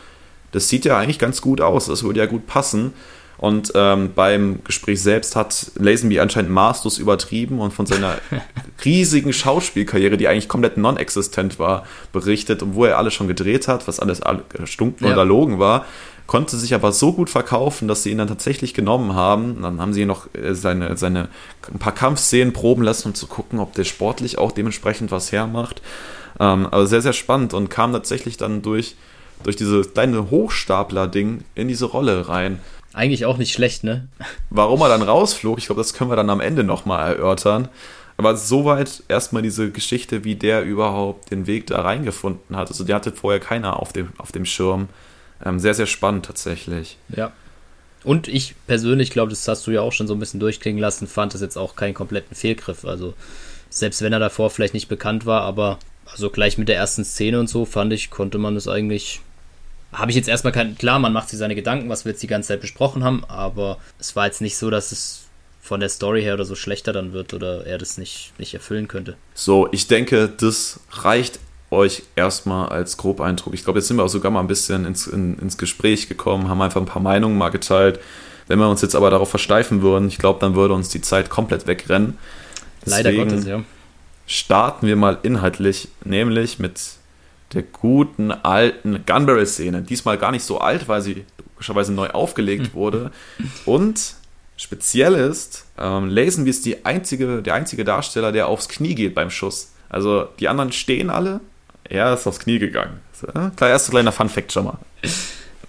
das 0.53 0.69
sieht 0.69 0.85
ja 0.85 0.99
eigentlich 0.99 1.19
ganz 1.19 1.41
gut 1.41 1.61
aus, 1.61 1.87
das 1.87 2.05
würde 2.05 2.21
ja 2.21 2.27
gut 2.27 2.47
passen. 2.47 2.93
Und 3.39 3.73
ähm, 3.75 4.11
beim 4.15 4.63
Gespräch 4.63 5.03
selbst 5.03 5.35
hat 5.35 5.73
Lazenby 5.75 6.21
anscheinend 6.21 6.53
maßlos 6.53 6.99
übertrieben 6.99 7.59
und 7.59 7.73
von 7.73 7.87
seiner 7.87 8.19
riesigen 8.85 9.33
Schauspielkarriere, 9.33 10.17
die 10.17 10.29
eigentlich 10.29 10.49
komplett 10.49 10.77
non-existent 10.77 11.59
war, 11.59 11.85
berichtet 12.13 12.63
und 12.63 12.77
wo 12.77 12.85
er 12.85 12.99
alles 12.99 13.15
schon 13.15 13.27
gedreht 13.27 13.67
hat, 13.67 13.89
was 13.89 13.99
alles 13.99 14.21
stunken 14.65 15.09
ja. 15.09 15.13
oder 15.13 15.25
logen 15.25 15.59
war 15.59 15.87
konnte 16.27 16.57
sich 16.57 16.75
aber 16.75 16.93
so 16.93 17.13
gut 17.13 17.29
verkaufen, 17.29 17.89
dass 17.89 18.03
sie 18.03 18.11
ihn 18.11 18.17
dann 18.17 18.29
tatsächlich 18.29 18.73
genommen 18.75 19.15
haben. 19.15 19.61
Dann 19.61 19.81
haben 19.81 19.93
sie 19.93 20.07
noch 20.07 20.33
äh, 20.35 20.55
seine, 20.55 20.97
seine 20.97 21.29
ein 21.71 21.79
paar 21.79 21.95
Kampfszenen 21.95 22.55
proben 22.55 22.83
lassen, 22.83 23.09
um 23.09 23.15
zu 23.15 23.27
gucken, 23.27 23.59
ob 23.59 23.75
der 23.75 23.85
sportlich 23.85 24.39
auch 24.39 24.53
dementsprechend 24.53 25.11
was 25.11 25.31
hermacht. 25.31 25.83
Ähm, 26.41 26.67
also 26.71 26.87
sehr, 26.87 27.03
sehr 27.03 27.13
spannend 27.13 27.53
und 27.53 27.69
kam 27.69 27.93
tatsächlich 27.93 28.39
dann 28.39 28.63
durch, 28.63 28.97
durch 29.43 29.57
dieses 29.57 29.93
kleine 29.93 30.31
Hochstapler-Ding 30.31 31.45
in 31.55 31.69
diese 31.69 31.87
Rolle 31.87 32.29
rein. 32.29 32.61
Eigentlich 32.93 33.25
auch 33.25 33.39
nicht 33.39 33.53
schlecht, 33.53 33.85
ne? 33.85 34.09
Warum 34.51 34.81
er 34.83 34.89
dann 34.89 35.03
rausflog, 35.03 35.59
ich 35.59 35.67
glaube, 35.67 35.81
das 35.81 35.95
können 35.95 36.11
wir 36.11 36.17
dann 36.17 36.31
am 36.31 36.41
Ende 36.41 36.65
nochmal 36.65 37.15
erörtern. 37.15 37.69
Aber 38.19 38.37
soweit 38.37 39.03
erstmal 39.09 39.43
diese 39.43 39.71
Geschichte, 39.71 40.25
wie 40.25 40.35
der 40.35 40.63
überhaupt 40.63 41.31
den 41.31 41.47
Weg 41.47 41.67
da 41.67 41.81
reingefunden 41.81 42.57
hat. 42.57 42.69
Also, 42.69 42.85
der 42.85 42.97
hatte 42.97 43.13
vorher 43.13 43.41
keiner 43.41 43.81
auf 43.81 43.93
dem, 43.93 44.11
auf 44.19 44.33
dem 44.33 44.45
Schirm. 44.45 44.89
Ähm, 45.45 45.59
sehr, 45.59 45.75
sehr 45.75 45.87
spannend 45.87 46.27
tatsächlich. 46.27 46.99
Ja. 47.09 47.33
Und 48.05 48.29
ich 48.29 48.55
persönlich 48.67 49.11
glaube, 49.11 49.31
das 49.31 49.47
hast 49.49 49.67
du 49.67 49.71
ja 49.71 49.81
auch 49.81 49.93
schon 49.93 50.07
so 50.09 50.15
ein 50.15 50.21
bisschen 50.21 50.41
durchklingen 50.41 50.81
lassen, 50.81 51.07
fand 51.07 51.35
das 51.35 51.41
jetzt 51.41 51.57
auch 51.57 51.77
keinen 51.77 51.95
kompletten 51.95 52.37
Fehlgriff. 52.37 52.85
Also, 52.85 53.15
selbst 53.71 54.03
wenn 54.03 54.13
er 54.13 54.19
davor 54.19 54.51
vielleicht 54.51 54.75
nicht 54.75 54.89
bekannt 54.89 55.25
war, 55.25 55.43
aber 55.43 55.79
also 56.11 56.31
gleich 56.31 56.59
mit 56.59 56.69
der 56.69 56.77
ersten 56.77 57.05
Szene 57.05 57.41
und 57.41 57.49
so, 57.49 57.65
fand 57.65 57.93
ich, 57.93 58.11
konnte 58.11 58.39
man 58.39 58.55
das 58.55 58.69
eigentlich. 58.69 59.21
Habe 59.93 60.11
ich 60.11 60.17
jetzt 60.17 60.29
erstmal 60.29 60.53
kein. 60.53 60.77
Klar, 60.77 60.99
man 60.99 61.13
macht 61.13 61.29
sich 61.29 61.39
seine 61.39 61.55
Gedanken, 61.55 61.89
was 61.89 62.05
wir 62.05 62.13
jetzt 62.13 62.23
die 62.23 62.27
ganze 62.27 62.49
Zeit 62.49 62.61
besprochen 62.61 63.05
haben, 63.05 63.25
aber 63.29 63.79
es 63.99 64.17
war 64.17 64.27
jetzt 64.27 64.41
nicht 64.41 64.57
so, 64.57 64.71
dass 64.71 64.91
es 64.91 65.25
von 65.61 65.81
der 65.81 65.89
Story 65.89 66.23
her 66.23 66.35
oder 66.35 66.45
so 66.45 66.57
schlechter 66.57 66.93
dann 66.93 67.13
wird 67.13 67.35
oder 67.35 67.67
er 67.67 67.79
das 67.79 67.97
nicht, 67.97 68.33
nicht 68.39 68.53
erfüllen 68.53 68.89
könnte. 68.89 69.17
So, 69.35 69.69
ich 69.71 69.87
denke, 69.87 70.29
das 70.29 70.81
reicht 70.91 71.39
euch 71.71 72.03
erstmal 72.17 72.69
als 72.69 72.97
Grobeindruck. 72.97 73.55
Ich 73.55 73.65
glaube, 73.65 73.79
jetzt 73.79 73.89
sind 73.89 73.97
wir 73.97 74.05
auch 74.05 74.09
sogar 74.09 74.31
mal 74.31 74.41
ein 74.41 74.49
bisschen 74.49 74.85
ins, 74.85 75.07
in, 75.07 75.39
ins 75.39 75.57
Gespräch 75.57 76.09
gekommen, 76.09 76.49
haben 76.49 76.61
einfach 76.61 76.81
ein 76.81 76.87
paar 76.87 77.03
Meinungen 77.03 77.39
mal 77.39 77.51
geteilt. 77.51 78.01
Wenn 78.49 78.59
wir 78.59 78.69
uns 78.69 78.83
jetzt 78.83 78.95
aber 78.95 79.11
darauf 79.11 79.31
versteifen 79.31 79.83
würden, 79.83 80.09
ich 80.09 80.19
glaube, 80.19 80.41
dann 80.41 80.55
würde 80.55 80.75
uns 80.75 80.89
die 80.89 81.01
Zeit 81.01 81.31
komplett 81.31 81.67
wegrennen. 81.67 82.19
Deswegen 82.85 83.05
Leider 83.05 83.25
Gottes, 83.25 83.47
ja. 83.47 83.63
Starten 84.27 84.87
wir 84.87 84.97
mal 84.97 85.19
inhaltlich, 85.23 85.89
nämlich 86.05 86.59
mit 86.59 86.81
der 87.55 87.63
guten 87.63 88.31
alten 88.31 89.05
Gunberry-Szene. 89.07 89.83
Diesmal 89.83 90.19
gar 90.19 90.31
nicht 90.31 90.45
so 90.45 90.59
alt, 90.59 90.89
weil 90.89 91.03
sie 91.03 91.25
logischerweise 91.49 91.93
neu 91.93 92.09
aufgelegt 92.09 92.69
hm. 92.69 92.75
wurde. 92.75 93.11
Und 93.65 94.15
speziell 94.57 95.15
ist, 95.15 95.67
ähm, 95.79 96.09
Lazenby 96.09 96.51
ist 96.51 96.65
die 96.65 96.85
einzige, 96.85 97.43
der 97.43 97.55
einzige 97.55 97.85
Darsteller, 97.85 98.33
der 98.33 98.49
aufs 98.49 98.69
Knie 98.69 98.95
geht 98.95 99.15
beim 99.15 99.31
Schuss. 99.31 99.73
Also 99.89 100.29
die 100.41 100.49
anderen 100.49 100.73
stehen 100.73 101.11
alle 101.11 101.41
er 101.93 102.15
ist 102.15 102.27
aufs 102.27 102.39
Knie 102.39 102.59
gegangen. 102.59 103.01
So, 103.13 103.27
klar, 103.27 103.71
erster 103.71 103.91
kleiner 103.91 104.13
Fun-Fact 104.13 104.53
schon 104.53 104.65
mal. 104.65 104.79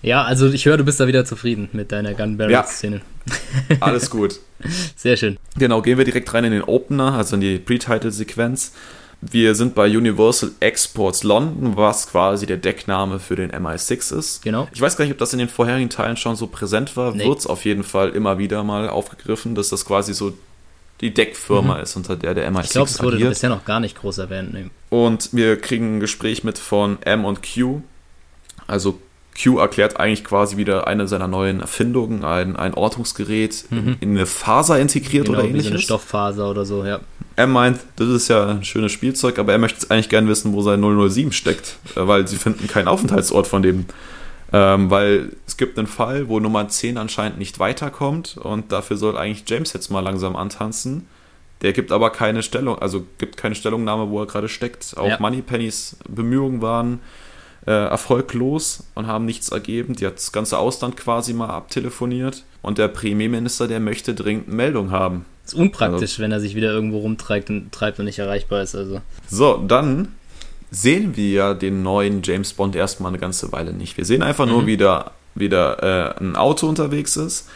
Ja, 0.02 0.24
also 0.24 0.50
ich 0.50 0.66
höre, 0.66 0.78
du 0.78 0.84
bist 0.84 1.00
da 1.00 1.08
wieder 1.08 1.26
zufrieden 1.26 1.70
mit 1.74 1.92
deiner 1.92 2.14
Gun 2.14 2.38
Barrel-Szene. 2.38 3.02
Ja, 3.70 3.78
alles 3.80 4.10
gut. 4.10 4.40
Sehr 4.96 5.18
schön. 5.18 5.38
Genau, 5.58 5.82
gehen 5.82 5.98
wir 5.98 6.06
direkt 6.06 6.34
rein 6.34 6.46
in 6.46 6.52
den 6.52 6.64
Opener, 6.64 7.14
also 7.14 7.36
in 7.36 7.42
die 7.42 7.58
Pre-Title-Sequenz. 7.58 8.74
Wir 9.32 9.56
sind 9.56 9.76
bei 9.76 9.86
Universal 9.88 10.52
Exports 10.60 11.24
London, 11.24 11.78
was 11.78 12.08
quasi 12.08 12.46
der 12.46 12.58
Deckname 12.58 13.20
für 13.20 13.36
den 13.36 13.52
MI6 13.52 14.18
ist. 14.18 14.42
Genau. 14.42 14.68
Ich 14.74 14.82
weiß 14.82 14.98
gar 14.98 15.06
nicht, 15.06 15.14
ob 15.14 15.18
das 15.18 15.34
in 15.34 15.40
den 15.40 15.50
vorherigen 15.50 15.90
Teilen 15.90 16.18
schon 16.18 16.36
so 16.36 16.48
präsent 16.48 16.98
war. 16.98 17.14
Nee. 17.14 17.26
Wird 17.26 17.40
es 17.40 17.48
auf 17.48 17.66
jeden 17.66 17.84
Fall 17.84 18.10
immer 18.10 18.38
wieder 18.38 18.64
mal 18.64 18.90
aufgegriffen, 18.90 19.56
dass 19.56 19.70
das 19.70 19.86
quasi 19.86 20.14
so 20.14 20.34
die 21.02 21.14
Deckfirma 21.14 21.78
mhm. 21.78 21.84
ist, 21.84 21.96
unter 21.96 22.16
der 22.16 22.34
der 22.34 22.52
MI6 22.52 22.64
Ich 22.64 22.70
glaube, 22.72 22.90
es 22.90 23.04
wurde 23.04 23.18
bisher 23.18 23.50
noch 23.50 23.66
gar 23.66 23.80
nicht 23.80 23.98
groß 23.98 24.18
erwähnt. 24.20 24.54
Nee. 24.54 24.70
Und 24.90 25.30
wir 25.34 25.60
kriegen 25.60 25.98
ein 25.98 26.00
Gespräch 26.00 26.44
mit 26.44 26.58
von 26.58 27.02
M 27.02 27.26
und 27.26 27.42
Q. 27.42 27.82
Also 28.68 29.00
Q 29.42 29.58
erklärt 29.58 30.00
eigentlich 30.00 30.24
quasi 30.24 30.58
wieder 30.58 30.88
eine 30.88 31.08
seiner 31.08 31.28
neuen 31.28 31.62
Erfindungen, 31.62 32.24
ein, 32.24 32.56
ein 32.56 32.74
Ortungsgerät 32.74 33.66
mhm. 33.70 33.98
in 34.00 34.12
eine 34.12 34.26
Faser 34.26 34.80
integriert 34.80 35.26
genau, 35.26 35.40
oder 35.40 35.48
ähnliches. 35.48 35.66
Wie 35.66 35.70
so 35.70 35.74
eine 35.74 35.82
Stofffaser 35.82 36.50
oder 36.50 36.66
so, 36.66 36.86
ja. 36.86 37.00
Er 37.36 37.48
meint, 37.48 37.80
das 37.96 38.10
ist 38.10 38.28
ja 38.28 38.48
ein 38.48 38.64
schönes 38.64 38.92
Spielzeug, 38.92 39.40
aber 39.40 39.52
er 39.52 39.58
möchte 39.58 39.80
jetzt 39.80 39.92
eigentlich 39.92 40.10
gerne 40.10 40.28
wissen, 40.28 40.54
wo 40.54 40.62
sein 40.62 40.82
007 40.82 41.32
steckt, 41.32 41.78
äh, 41.96 42.08
weil 42.08 42.28
sie 42.28 42.38
finden 42.38 42.68
keinen 42.68 42.88
Aufenthaltsort 42.88 43.48
von 43.48 43.64
dem 43.64 43.86
ähm, 44.54 44.92
weil 44.92 45.32
es 45.48 45.58
gibt 45.58 45.80
einen 45.80 45.88
Fall, 45.88 46.30
wo 46.30 46.40
Nummer 46.40 46.68
10 46.68 47.00
anscheinend 47.00 47.40
nicht 47.40 47.58
weiterkommt 47.58 48.38
und 48.38 48.72
dafür 48.72 48.98
soll 48.98 49.18
eigentlich 49.18 49.44
James 49.48 49.74
jetzt 49.74 49.90
mal 49.90 50.02
langsam 50.02 50.36
antanzen. 50.36 51.08
Der 51.64 51.74
gibt 51.74 51.92
aber 51.92 52.12
keine 52.12 52.44
Stellung, 52.44 52.78
also 52.78 53.04
gibt 53.18 53.36
keine 53.36 53.56
Stellungnahme, 53.56 54.10
wo 54.10 54.20
er 54.20 54.28
gerade 54.28 54.50
steckt. 54.50 54.96
Auch 54.96 55.08
ja. 55.08 55.18
Moneypennys 55.20 55.98
Bemühungen 56.08 56.62
waren 56.62 57.00
äh, 57.66 57.72
erfolglos 57.72 58.84
und 58.96 59.08
haben 59.08 59.26
nichts 59.26 59.50
ergeben. 59.50 59.96
Die 59.96 60.06
hat 60.06 60.16
das 60.16 60.32
ganze 60.32 60.58
Ausland 60.58 60.98
quasi 60.98 61.34
mal 61.34 61.50
abtelefoniert. 61.50 62.44
Und 62.62 62.78
der 62.78 62.88
Premierminister, 62.88 63.68
der 63.68 63.80
möchte 63.80 64.14
dringend 64.14 64.48
Meldung 64.48 64.92
haben. 64.92 65.26
Ist 65.46 65.54
unpraktisch, 65.54 66.12
also, 66.12 66.24
wenn 66.24 66.32
er 66.32 66.40
sich 66.40 66.56
wieder 66.56 66.72
irgendwo 66.72 67.00
rumtreibt 67.00 67.50
und, 67.50 67.72
treibt 67.72 68.00
und 68.00 68.06
nicht 68.06 68.20
erreichbar 68.20 68.62
ist. 68.62 68.76
Also. 68.76 69.02
So, 69.28 69.62
dann 69.68 70.10
sehen 70.72 71.16
wir 71.16 71.30
ja 71.30 71.54
den 71.54 71.84
neuen 71.84 72.22
James 72.24 72.54
Bond 72.54 72.76
erstmal 72.76 73.10
eine 73.10 73.20
ganze 73.20 73.52
Weile 73.52 73.74
nicht. 73.74 73.98
Wir 73.98 74.06
sehen 74.06 74.24
einfach 74.24 74.46
mhm. 74.46 74.52
nur, 74.52 74.66
wie 74.66 74.78
da 74.78 75.12
wieder 75.36 76.16
äh, 76.18 76.24
ein 76.24 76.36
Auto 76.36 76.68
unterwegs 76.68 77.18
ist 77.18 77.50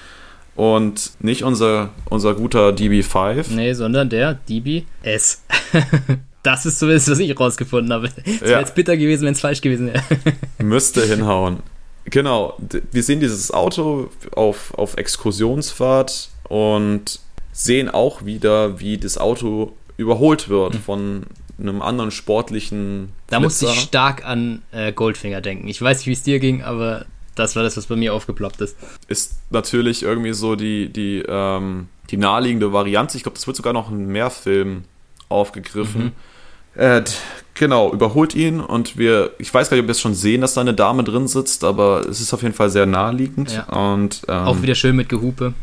und 0.56 1.12
nicht 1.20 1.43
unser, 1.43 1.89
unser 2.10 2.34
guter 2.34 2.70
DB5. 2.70 3.54
Nee, 3.54 3.74
sondern 3.74 4.10
der 4.10 4.34
DB-S. 4.34 5.43
das 6.43 6.65
ist 6.65 6.80
zumindest, 6.80 7.10
was 7.10 7.19
ich 7.19 7.39
rausgefunden 7.39 7.91
habe. 7.93 8.10
Es 8.26 8.41
wäre 8.41 8.52
ja. 8.52 8.60
jetzt 8.60 8.76
bitter 8.76 8.95
gewesen, 8.97 9.26
wenn 9.26 9.34
es 9.34 9.41
falsch 9.41 9.62
gewesen 9.62 9.88
wäre. 9.88 10.04
Müsste 10.60 11.06
hinhauen. 11.06 11.60
Genau, 12.06 12.58
wir 12.91 13.04
sehen 13.04 13.19
dieses 13.19 13.52
Auto 13.52 14.10
auf, 14.34 14.73
auf 14.76 14.95
Exkursionsfahrt 14.95 16.30
und 16.47 17.19
sehen 17.52 17.89
auch 17.89 18.23
wieder, 18.23 18.80
wie 18.80 18.97
das 18.97 19.17
Auto 19.17 19.73
überholt 19.97 20.47
wird 20.47 20.76
mhm. 20.76 20.80
von 20.80 21.23
einem 21.60 21.82
anderen 21.82 22.12
sportlichen. 22.12 23.12
Da 23.28 23.39
musste 23.39 23.65
ich 23.65 23.80
stark 23.80 24.26
an 24.26 24.62
äh, 24.71 24.93
Goldfinger 24.93 25.41
denken. 25.41 25.67
Ich 25.67 25.82
weiß 25.82 25.97
nicht, 25.97 26.08
wie 26.08 26.13
es 26.13 26.23
dir 26.23 26.39
ging, 26.39 26.62
aber 26.62 27.06
das 27.36 27.56
war 27.56 27.63
das, 27.63 27.76
was 27.78 27.88
bei 27.88 27.95
mir 27.95 28.13
aufgeploppt 28.13 28.62
ist. 28.62 28.78
Ist 29.08 29.39
natürlich 29.50 30.04
irgendwie 30.04 30.34
so 30.34 30.56
die, 30.56 30.89
die, 30.89 31.23
ähm, 31.28 31.88
die 32.10 32.17
naheliegende 32.17 32.73
Variante. 32.73 33.17
Ich 33.17 33.23
glaube, 33.23 33.36
das 33.36 33.47
wird 33.47 33.58
sogar 33.58 33.73
noch 33.73 33.91
in 33.91 34.08
mehr 34.08 34.30
Filmen 34.30 34.86
aufgegriffen. 35.30 36.04
Mhm. 36.76 36.82
Äh, 36.82 37.04
genau, 37.56 37.92
überholt 37.92 38.36
ihn 38.36 38.60
und 38.60 38.98
wir, 38.98 39.32
ich 39.40 39.52
weiß 39.52 39.70
gar 39.70 39.76
nicht, 39.76 39.84
ob 39.84 39.88
wir 39.88 39.92
es 39.94 40.02
schon 40.02 40.13
sehen, 40.13 40.42
dass 40.42 40.54
da 40.54 40.62
eine 40.62 40.76
Dame 40.76 41.04
drin 41.04 41.28
sitzt, 41.28 41.63
aber 41.63 42.02
es 42.08 42.22
ist 42.22 42.34
auf 42.34 42.44
jeden 42.44 42.54
Fall 42.54 42.70
sehr 42.70 42.86
naheliegend. 42.86 43.52
Ja. 43.52 43.94
Und, 43.94 44.22
ähm, 44.28 44.36
Auch 44.46 44.62
wieder 44.62 44.76
schön 44.76 44.96
mit 44.96 45.10
Gehupe. 45.10 45.54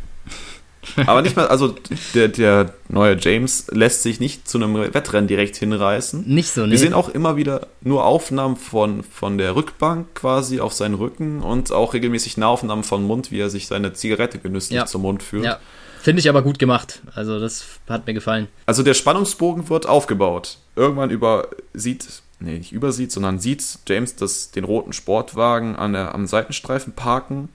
Aber 1.07 1.23
nicht 1.23 1.37
mal, 1.37 1.47
also 1.49 1.75
der, 2.15 2.29
der 2.29 2.75
neue 2.89 3.17
James 3.19 3.67
lässt 3.71 4.03
sich 4.03 4.21
nicht 4.21 4.49
zu 4.49 4.59
einem 4.59 4.75
Wettrennen 4.75 5.29
direkt 5.29 5.57
hinreißen. 5.57 6.25
Nicht 6.27 6.51
so, 6.51 6.63
ne? 6.63 6.73
Wir 6.73 6.79
sehen 6.79 6.93
auch 6.95 7.09
immer 7.09 7.37
wieder 7.37 7.69
nur 7.81 8.05
Aufnahmen 8.05 8.57
von, 8.57 9.03
von 9.03 9.39
der 9.39 9.57
Rückbank 9.57 10.15
quasi 10.15 10.61
auf 10.61 10.73
seinen 10.73 10.95
Rücken 10.95 11.41
und 11.41 11.73
auch 11.73 11.95
regelmäßig 11.95 12.37
Nahaufnahmen 12.37 12.85
von 12.85 13.05
Mund, 13.05 13.31
wie 13.31 13.41
er 13.41 13.51
sich 13.51 13.67
seine 13.67 13.93
Zigarette 13.93 14.39
genüsslich 14.39 14.77
ja. 14.77 14.87
zum 14.87 15.03
Mund 15.03 15.23
führt. 15.23 15.45
Ja. 15.45 15.59
Finde 16.05 16.21
ich 16.21 16.29
aber 16.29 16.43
gut 16.43 16.59
gemacht. 16.59 17.01
Also, 17.15 17.41
das 17.41 17.65
hat 17.89 18.07
mir 18.07 18.13
gefallen. 18.13 18.49
Also, 18.67 18.83
der 18.83 18.93
Spannungsbogen 18.93 19.71
wird 19.71 19.87
aufgebaut. 19.87 20.59
Irgendwann 20.77 21.09
übersieht, 21.09 22.21
nee, 22.41 22.59
nicht 22.59 22.73
übersieht, 22.73 23.11
sondern 23.11 23.39
sieht 23.39 23.79
James 23.89 24.15
das, 24.15 24.51
den 24.51 24.65
roten 24.65 24.93
Sportwagen 24.93 25.77
an 25.77 25.95
der, 25.95 26.15
am 26.15 26.27
Seitenstreifen 26.27 26.93
parken 26.93 27.49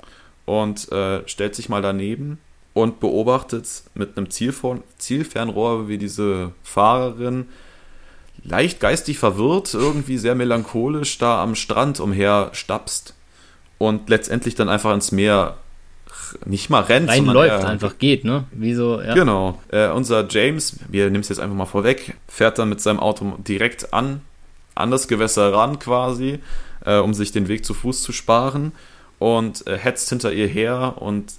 und 0.48 0.92
äh, 0.92 1.22
stellt 1.28 1.54
sich 1.54 1.70
mal 1.70 1.84
daneben 1.84 2.40
und 2.74 3.00
beobachtet 3.00 3.68
mit 3.94 4.18
einem 4.18 4.32
Zielfernrohr, 4.32 5.88
wie 5.88 6.00
diese 6.00 6.52
Fahrerin 6.64 7.50
leicht 8.44 8.80
geistig 8.80 9.20
verwirrt, 9.20 9.76
irgendwie 9.76 10.18
sehr 10.18 10.34
melancholisch 10.34 11.20
da 11.20 11.44
am 11.44 11.54
Strand 11.54 12.00
umher 12.00 12.50
stapst 12.54 13.14
und 13.78 14.10
letztendlich 14.10 14.56
dann 14.56 14.70
einfach 14.70 14.96
ins 14.96 15.12
Meer 15.12 15.58
nicht 16.46 16.70
mal 16.70 16.82
rennt, 16.82 17.10
reinläuft, 17.10 17.66
einfach 17.66 17.98
geht, 17.98 18.26
ne? 18.26 18.46
Wie 18.52 18.74
so, 18.74 19.02
ja. 19.02 19.14
Genau. 19.14 19.60
Äh, 19.70 19.90
unser 19.90 20.28
James, 20.30 20.78
wir 20.90 21.06
nehmen 21.06 21.22
es 21.22 21.30
jetzt 21.30 21.40
einfach 21.40 21.56
mal 21.56 21.66
vorweg, 21.66 22.16
fährt 22.28 22.60
dann 22.60 22.70
mit 22.70 22.82
seinem 22.82 23.00
Auto 23.00 23.38
direkt 23.48 23.94
an, 23.94 24.22
an 24.76 24.92
das 24.92 25.08
Gewässer 25.08 25.54
ran 25.54 25.80
quasi, 25.80 26.40
äh, 26.86 26.98
um 26.98 27.14
sich 27.14 27.32
den 27.32 27.48
Weg 27.48 27.66
zu 27.66 27.74
Fuß 27.74 28.02
zu 28.02 28.12
sparen 28.12 28.72
und 29.20 29.68
äh, 29.68 29.78
hetzt 29.78 30.10
hinter 30.10 30.32
ihr 30.32 30.48
her 30.48 30.96
und 30.98 31.34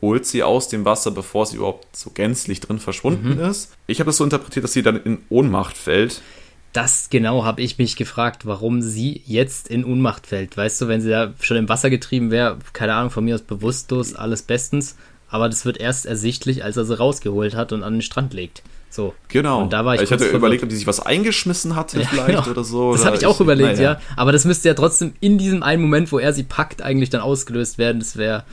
holt 0.00 0.26
sie 0.26 0.42
aus 0.42 0.68
dem 0.68 0.84
Wasser, 0.84 1.10
bevor 1.10 1.46
sie 1.46 1.56
überhaupt 1.56 1.94
so 1.94 2.10
gänzlich 2.10 2.60
drin 2.60 2.78
verschwunden 2.78 3.34
mhm. 3.34 3.40
ist. 3.40 3.72
Ich 3.86 4.00
habe 4.00 4.08
das 4.08 4.16
so 4.16 4.24
interpretiert, 4.24 4.64
dass 4.64 4.72
sie 4.72 4.82
dann 4.82 5.02
in 5.02 5.18
Ohnmacht 5.28 5.76
fällt. 5.76 6.22
Das 6.72 7.10
genau 7.10 7.44
habe 7.44 7.62
ich 7.62 7.78
mich 7.78 7.96
gefragt, 7.96 8.46
warum 8.46 8.80
sie 8.80 9.22
jetzt 9.26 9.68
in 9.68 9.84
Unmacht 9.84 10.26
fällt. 10.26 10.56
Weißt 10.56 10.80
du, 10.80 10.88
wenn 10.88 11.00
sie 11.00 11.10
da 11.10 11.32
schon 11.40 11.56
im 11.56 11.68
Wasser 11.68 11.90
getrieben 11.90 12.30
wäre, 12.30 12.58
keine 12.72 12.94
Ahnung, 12.94 13.10
von 13.10 13.24
mir 13.24 13.34
aus 13.34 13.42
bewusstlos, 13.42 14.14
alles 14.14 14.42
bestens. 14.42 14.96
Aber 15.28 15.48
das 15.48 15.64
wird 15.64 15.78
erst 15.78 16.06
ersichtlich, 16.06 16.64
als 16.64 16.76
er 16.76 16.84
sie 16.84 16.96
rausgeholt 16.96 17.54
hat 17.54 17.72
und 17.72 17.82
an 17.82 17.94
den 17.94 18.02
Strand 18.02 18.34
legt. 18.34 18.62
So. 18.88 19.14
Genau. 19.28 19.62
Und 19.62 19.72
da 19.72 19.84
war 19.84 19.94
ich, 19.94 20.02
ich 20.02 20.10
hatte 20.10 20.24
verwirrt. 20.24 20.38
überlegt, 20.38 20.62
ob 20.64 20.68
die 20.68 20.76
sich 20.76 20.86
was 20.86 20.98
eingeschmissen 20.98 21.76
hatte, 21.76 22.00
ja, 22.00 22.08
vielleicht 22.08 22.26
genau. 22.26 22.50
oder 22.50 22.64
so. 22.64 22.92
Das 22.92 23.04
habe 23.04 23.16
ich 23.16 23.26
auch 23.26 23.36
ich, 23.36 23.40
überlegt, 23.40 23.76
naja. 23.76 23.92
ja. 23.92 24.00
Aber 24.16 24.32
das 24.32 24.44
müsste 24.44 24.68
ja 24.68 24.74
trotzdem 24.74 25.14
in 25.20 25.38
diesem 25.38 25.62
einen 25.62 25.82
Moment, 25.82 26.10
wo 26.10 26.18
er 26.18 26.32
sie 26.32 26.42
packt, 26.42 26.82
eigentlich 26.82 27.10
dann 27.10 27.20
ausgelöst 27.20 27.78
werden. 27.78 28.00
Das 28.00 28.16
wäre 28.16 28.44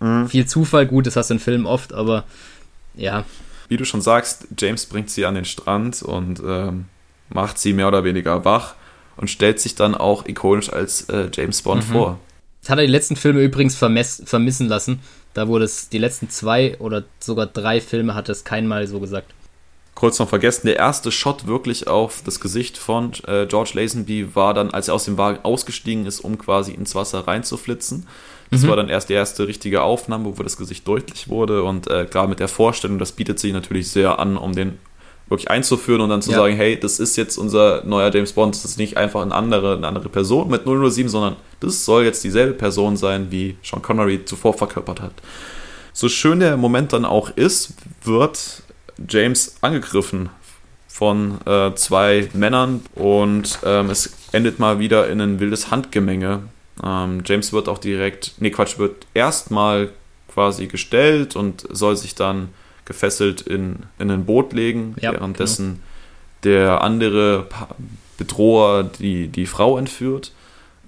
mhm. 0.00 0.28
viel 0.28 0.46
Zufall. 0.46 0.86
Gut, 0.86 1.06
das 1.06 1.16
hast 1.16 1.28
du 1.28 1.34
in 1.34 1.40
Filmen 1.40 1.66
oft, 1.66 1.92
aber 1.92 2.24
ja. 2.94 3.24
Wie 3.68 3.76
du 3.76 3.84
schon 3.84 4.00
sagst, 4.00 4.48
James 4.58 4.86
bringt 4.86 5.10
sie 5.10 5.26
an 5.26 5.34
den 5.34 5.44
Strand 5.44 6.02
und 6.02 6.40
ähm, 6.44 6.86
macht 7.34 7.58
sie 7.58 7.72
mehr 7.72 7.88
oder 7.88 8.04
weniger 8.04 8.44
wach 8.44 8.74
und 9.16 9.28
stellt 9.28 9.60
sich 9.60 9.74
dann 9.74 9.94
auch 9.94 10.26
ikonisch 10.26 10.72
als 10.72 11.08
äh, 11.08 11.28
James 11.32 11.62
Bond 11.62 11.88
mhm. 11.88 11.92
vor. 11.92 12.18
Das 12.60 12.70
hat 12.70 12.78
er 12.78 12.86
die 12.86 12.92
letzten 12.92 13.16
Filme 13.16 13.42
übrigens 13.42 13.76
vermissen 13.76 14.68
lassen. 14.68 15.00
Da 15.34 15.48
wurde 15.48 15.64
es 15.64 15.88
die 15.88 15.98
letzten 15.98 16.30
zwei 16.30 16.78
oder 16.78 17.04
sogar 17.18 17.46
drei 17.46 17.80
Filme 17.80 18.14
hat 18.14 18.28
es 18.28 18.44
keinmal 18.44 18.86
so 18.86 19.00
gesagt. 19.00 19.34
Kurz 19.94 20.18
noch 20.18 20.28
vergessen, 20.28 20.66
der 20.66 20.76
erste 20.76 21.12
Shot 21.12 21.46
wirklich 21.46 21.86
auf 21.86 22.22
das 22.24 22.40
Gesicht 22.40 22.78
von 22.78 23.12
äh, 23.26 23.46
George 23.46 23.72
Lazenby 23.74 24.34
war 24.34 24.54
dann, 24.54 24.70
als 24.70 24.88
er 24.88 24.94
aus 24.94 25.04
dem 25.04 25.18
Wagen 25.18 25.44
ausgestiegen 25.44 26.06
ist, 26.06 26.20
um 26.20 26.38
quasi 26.38 26.72
ins 26.72 26.94
Wasser 26.94 27.26
reinzuflitzen. 27.26 28.06
Das 28.50 28.62
mhm. 28.62 28.68
war 28.68 28.76
dann 28.76 28.88
erst 28.88 29.10
die 29.10 29.14
erste 29.14 29.46
richtige 29.46 29.82
Aufnahme, 29.82 30.38
wo 30.38 30.42
das 30.42 30.56
Gesicht 30.56 30.86
deutlich 30.88 31.28
wurde 31.28 31.62
und 31.62 31.88
äh, 31.88 32.06
klar 32.06 32.26
mit 32.26 32.40
der 32.40 32.48
Vorstellung, 32.48 32.98
das 32.98 33.12
bietet 33.12 33.38
sich 33.38 33.52
natürlich 33.52 33.90
sehr 33.90 34.18
an, 34.18 34.36
um 34.36 34.54
den 34.54 34.78
wirklich 35.32 35.50
einzuführen 35.50 36.00
und 36.00 36.10
dann 36.10 36.22
zu 36.22 36.30
ja. 36.30 36.38
sagen, 36.38 36.54
hey, 36.54 36.78
das 36.78 37.00
ist 37.00 37.16
jetzt 37.16 37.36
unser 37.36 37.82
neuer 37.84 38.14
James 38.14 38.32
Bond, 38.32 38.54
das 38.54 38.64
ist 38.64 38.78
nicht 38.78 38.96
einfach 38.96 39.22
eine 39.22 39.34
andere, 39.34 39.76
eine 39.76 39.88
andere 39.88 40.08
Person 40.08 40.48
mit 40.48 40.64
007, 40.64 41.08
sondern 41.08 41.36
das 41.60 41.84
soll 41.84 42.04
jetzt 42.04 42.22
dieselbe 42.22 42.54
Person 42.54 42.96
sein, 42.96 43.28
wie 43.30 43.56
Sean 43.62 43.82
Connery 43.82 44.24
zuvor 44.24 44.54
verkörpert 44.54 45.00
hat. 45.00 45.12
So 45.92 46.08
schön 46.08 46.40
der 46.40 46.56
Moment 46.56 46.92
dann 46.92 47.04
auch 47.04 47.30
ist, 47.36 47.74
wird 48.04 48.62
James 49.08 49.56
angegriffen 49.60 50.30
von 50.86 51.38
äh, 51.46 51.74
zwei 51.74 52.28
Männern 52.34 52.82
und 52.94 53.58
ähm, 53.64 53.90
es 53.90 54.14
endet 54.32 54.58
mal 54.58 54.78
wieder 54.78 55.08
in 55.08 55.20
ein 55.20 55.40
wildes 55.40 55.70
Handgemenge. 55.70 56.40
Ähm, 56.82 57.22
James 57.24 57.52
wird 57.52 57.68
auch 57.68 57.78
direkt, 57.78 58.34
nee 58.38 58.50
Quatsch, 58.50 58.78
wird 58.78 59.06
erstmal 59.14 59.90
quasi 60.32 60.66
gestellt 60.66 61.36
und 61.36 61.66
soll 61.70 61.96
sich 61.96 62.14
dann 62.14 62.50
gefesselt 62.84 63.40
in, 63.42 63.84
in 63.98 64.10
ein 64.10 64.24
Boot 64.24 64.52
legen, 64.52 64.94
ja, 65.00 65.12
währenddessen 65.12 65.66
genau. 65.66 65.78
der 66.44 66.80
andere 66.82 67.46
Bedroher 68.18 68.84
die, 68.84 69.28
die 69.28 69.46
Frau 69.46 69.78
entführt 69.78 70.32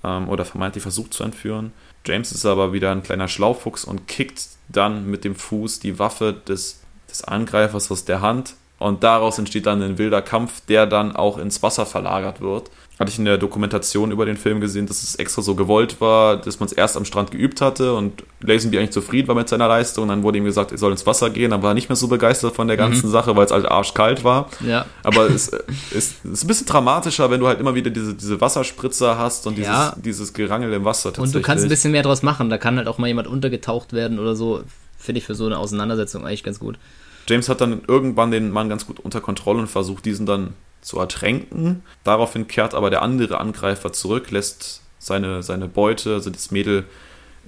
ähm, 0.02 0.28
oder 0.28 0.44
vermeintlich 0.44 0.82
versucht 0.82 1.14
zu 1.14 1.24
entführen. 1.24 1.72
James 2.04 2.32
ist 2.32 2.44
aber 2.44 2.72
wieder 2.72 2.90
ein 2.90 3.02
kleiner 3.02 3.28
Schlaufuchs 3.28 3.84
und 3.84 4.06
kickt 4.08 4.46
dann 4.68 5.10
mit 5.10 5.24
dem 5.24 5.34
Fuß 5.34 5.80
die 5.80 5.98
Waffe 5.98 6.34
des, 6.46 6.80
des 7.10 7.24
Angreifers 7.24 7.90
aus 7.90 8.04
der 8.04 8.20
Hand 8.20 8.54
und 8.78 9.02
daraus 9.02 9.38
entsteht 9.38 9.66
dann 9.66 9.82
ein 9.82 9.98
wilder 9.98 10.20
Kampf, 10.20 10.60
der 10.66 10.86
dann 10.86 11.16
auch 11.16 11.38
ins 11.38 11.62
Wasser 11.62 11.86
verlagert 11.86 12.40
wird 12.40 12.70
hatte 12.98 13.10
ich 13.10 13.18
in 13.18 13.24
der 13.24 13.38
Dokumentation 13.38 14.12
über 14.12 14.24
den 14.24 14.36
Film 14.36 14.60
gesehen, 14.60 14.86
dass 14.86 15.02
es 15.02 15.16
extra 15.16 15.42
so 15.42 15.56
gewollt 15.56 16.00
war, 16.00 16.36
dass 16.36 16.60
man 16.60 16.68
es 16.68 16.72
erst 16.72 16.96
am 16.96 17.04
Strand 17.04 17.32
geübt 17.32 17.60
hatte 17.60 17.92
und 17.94 18.22
Lazenby 18.40 18.78
eigentlich 18.78 18.92
zufrieden 18.92 19.26
war 19.26 19.34
mit 19.34 19.48
seiner 19.48 19.66
Leistung. 19.66 20.04
Und 20.04 20.08
dann 20.10 20.22
wurde 20.22 20.38
ihm 20.38 20.44
gesagt, 20.44 20.70
er 20.70 20.78
soll 20.78 20.92
ins 20.92 21.04
Wasser 21.04 21.30
gehen, 21.30 21.52
aber 21.52 21.64
war 21.64 21.74
nicht 21.74 21.88
mehr 21.88 21.96
so 21.96 22.06
begeistert 22.06 22.54
von 22.54 22.68
der 22.68 22.76
ganzen 22.76 23.08
mhm. 23.08 23.12
Sache, 23.12 23.34
weil 23.34 23.46
es 23.46 23.50
halt 23.50 23.66
arschkalt 23.66 24.22
war. 24.22 24.48
Ja. 24.60 24.86
Aber 25.02 25.28
es 25.28 25.48
ist, 25.90 26.24
ist, 26.24 26.24
ein 26.24 26.46
bisschen 26.46 26.66
dramatischer, 26.66 27.30
wenn 27.32 27.40
du 27.40 27.48
halt 27.48 27.58
immer 27.58 27.74
wieder 27.74 27.90
diese, 27.90 28.14
diese 28.14 28.40
Wasserspritzer 28.40 29.18
hast 29.18 29.48
und 29.48 29.56
dieses, 29.56 29.72
ja. 29.72 29.96
dieses 29.96 30.32
Gerangel 30.32 30.72
im 30.72 30.84
Wasser 30.84 31.12
Und 31.18 31.34
du 31.34 31.42
kannst 31.42 31.64
ein 31.64 31.68
bisschen 31.68 31.90
mehr 31.90 32.04
draus 32.04 32.22
machen. 32.22 32.48
Da 32.48 32.58
kann 32.58 32.76
halt 32.76 32.86
auch 32.86 32.98
mal 32.98 33.08
jemand 33.08 33.26
untergetaucht 33.26 33.92
werden 33.92 34.20
oder 34.20 34.36
so. 34.36 34.62
Finde 34.98 35.18
ich 35.18 35.26
für 35.26 35.34
so 35.34 35.46
eine 35.46 35.58
Auseinandersetzung 35.58 36.24
eigentlich 36.24 36.44
ganz 36.44 36.60
gut. 36.60 36.78
James 37.26 37.48
hat 37.48 37.60
dann 37.60 37.82
irgendwann 37.86 38.30
den 38.30 38.50
Mann 38.50 38.68
ganz 38.68 38.86
gut 38.86 39.00
unter 39.00 39.20
Kontrolle 39.20 39.60
und 39.60 39.68
versucht, 39.68 40.04
diesen 40.04 40.26
dann 40.26 40.54
zu 40.80 40.98
ertränken. 40.98 41.82
Daraufhin 42.04 42.46
kehrt 42.46 42.74
aber 42.74 42.90
der 42.90 43.02
andere 43.02 43.40
Angreifer 43.40 43.92
zurück, 43.92 44.30
lässt 44.30 44.82
seine, 44.98 45.42
seine 45.42 45.68
Beute, 45.68 46.14
also 46.14 46.30
das 46.30 46.50
Mädel, 46.50 46.84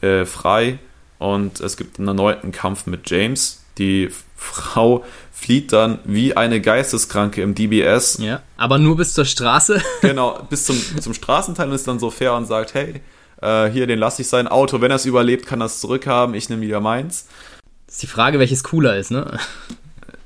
äh, 0.00 0.24
frei 0.24 0.78
und 1.18 1.60
es 1.60 1.76
gibt 1.76 1.98
einen 1.98 2.08
erneuten 2.08 2.52
Kampf 2.52 2.86
mit 2.86 3.08
James. 3.08 3.62
Die 3.78 4.10
Frau 4.36 5.04
flieht 5.32 5.72
dann 5.72 5.98
wie 6.04 6.36
eine 6.36 6.60
Geisteskranke 6.60 7.42
im 7.42 7.54
DBS. 7.54 8.18
Ja, 8.18 8.42
aber 8.56 8.78
nur 8.78 8.96
bis 8.96 9.14
zur 9.14 9.24
Straße. 9.24 9.82
genau, 10.00 10.40
bis 10.48 10.64
zum, 10.64 10.80
zum 11.00 11.14
Straßenteil 11.14 11.68
und 11.68 11.74
ist 11.74 11.88
dann 11.88 11.98
so 11.98 12.10
fair 12.10 12.34
und 12.34 12.46
sagt, 12.46 12.74
hey, 12.74 13.00
äh, 13.42 13.70
hier, 13.70 13.86
den 13.86 13.98
lasse 13.98 14.22
ich 14.22 14.28
sein 14.28 14.48
Auto. 14.48 14.80
Wenn 14.80 14.90
er 14.90 14.96
es 14.96 15.06
überlebt, 15.06 15.46
kann 15.46 15.60
er 15.60 15.66
es 15.66 15.80
zurückhaben. 15.80 16.34
Ich 16.34 16.48
nehme 16.48 16.62
wieder 16.62 16.80
meins. 16.80 17.26
Ist 17.96 18.02
die 18.02 18.08
Frage, 18.08 18.38
welches 18.38 18.62
cooler 18.62 18.98
ist, 18.98 19.10
ne? 19.10 19.24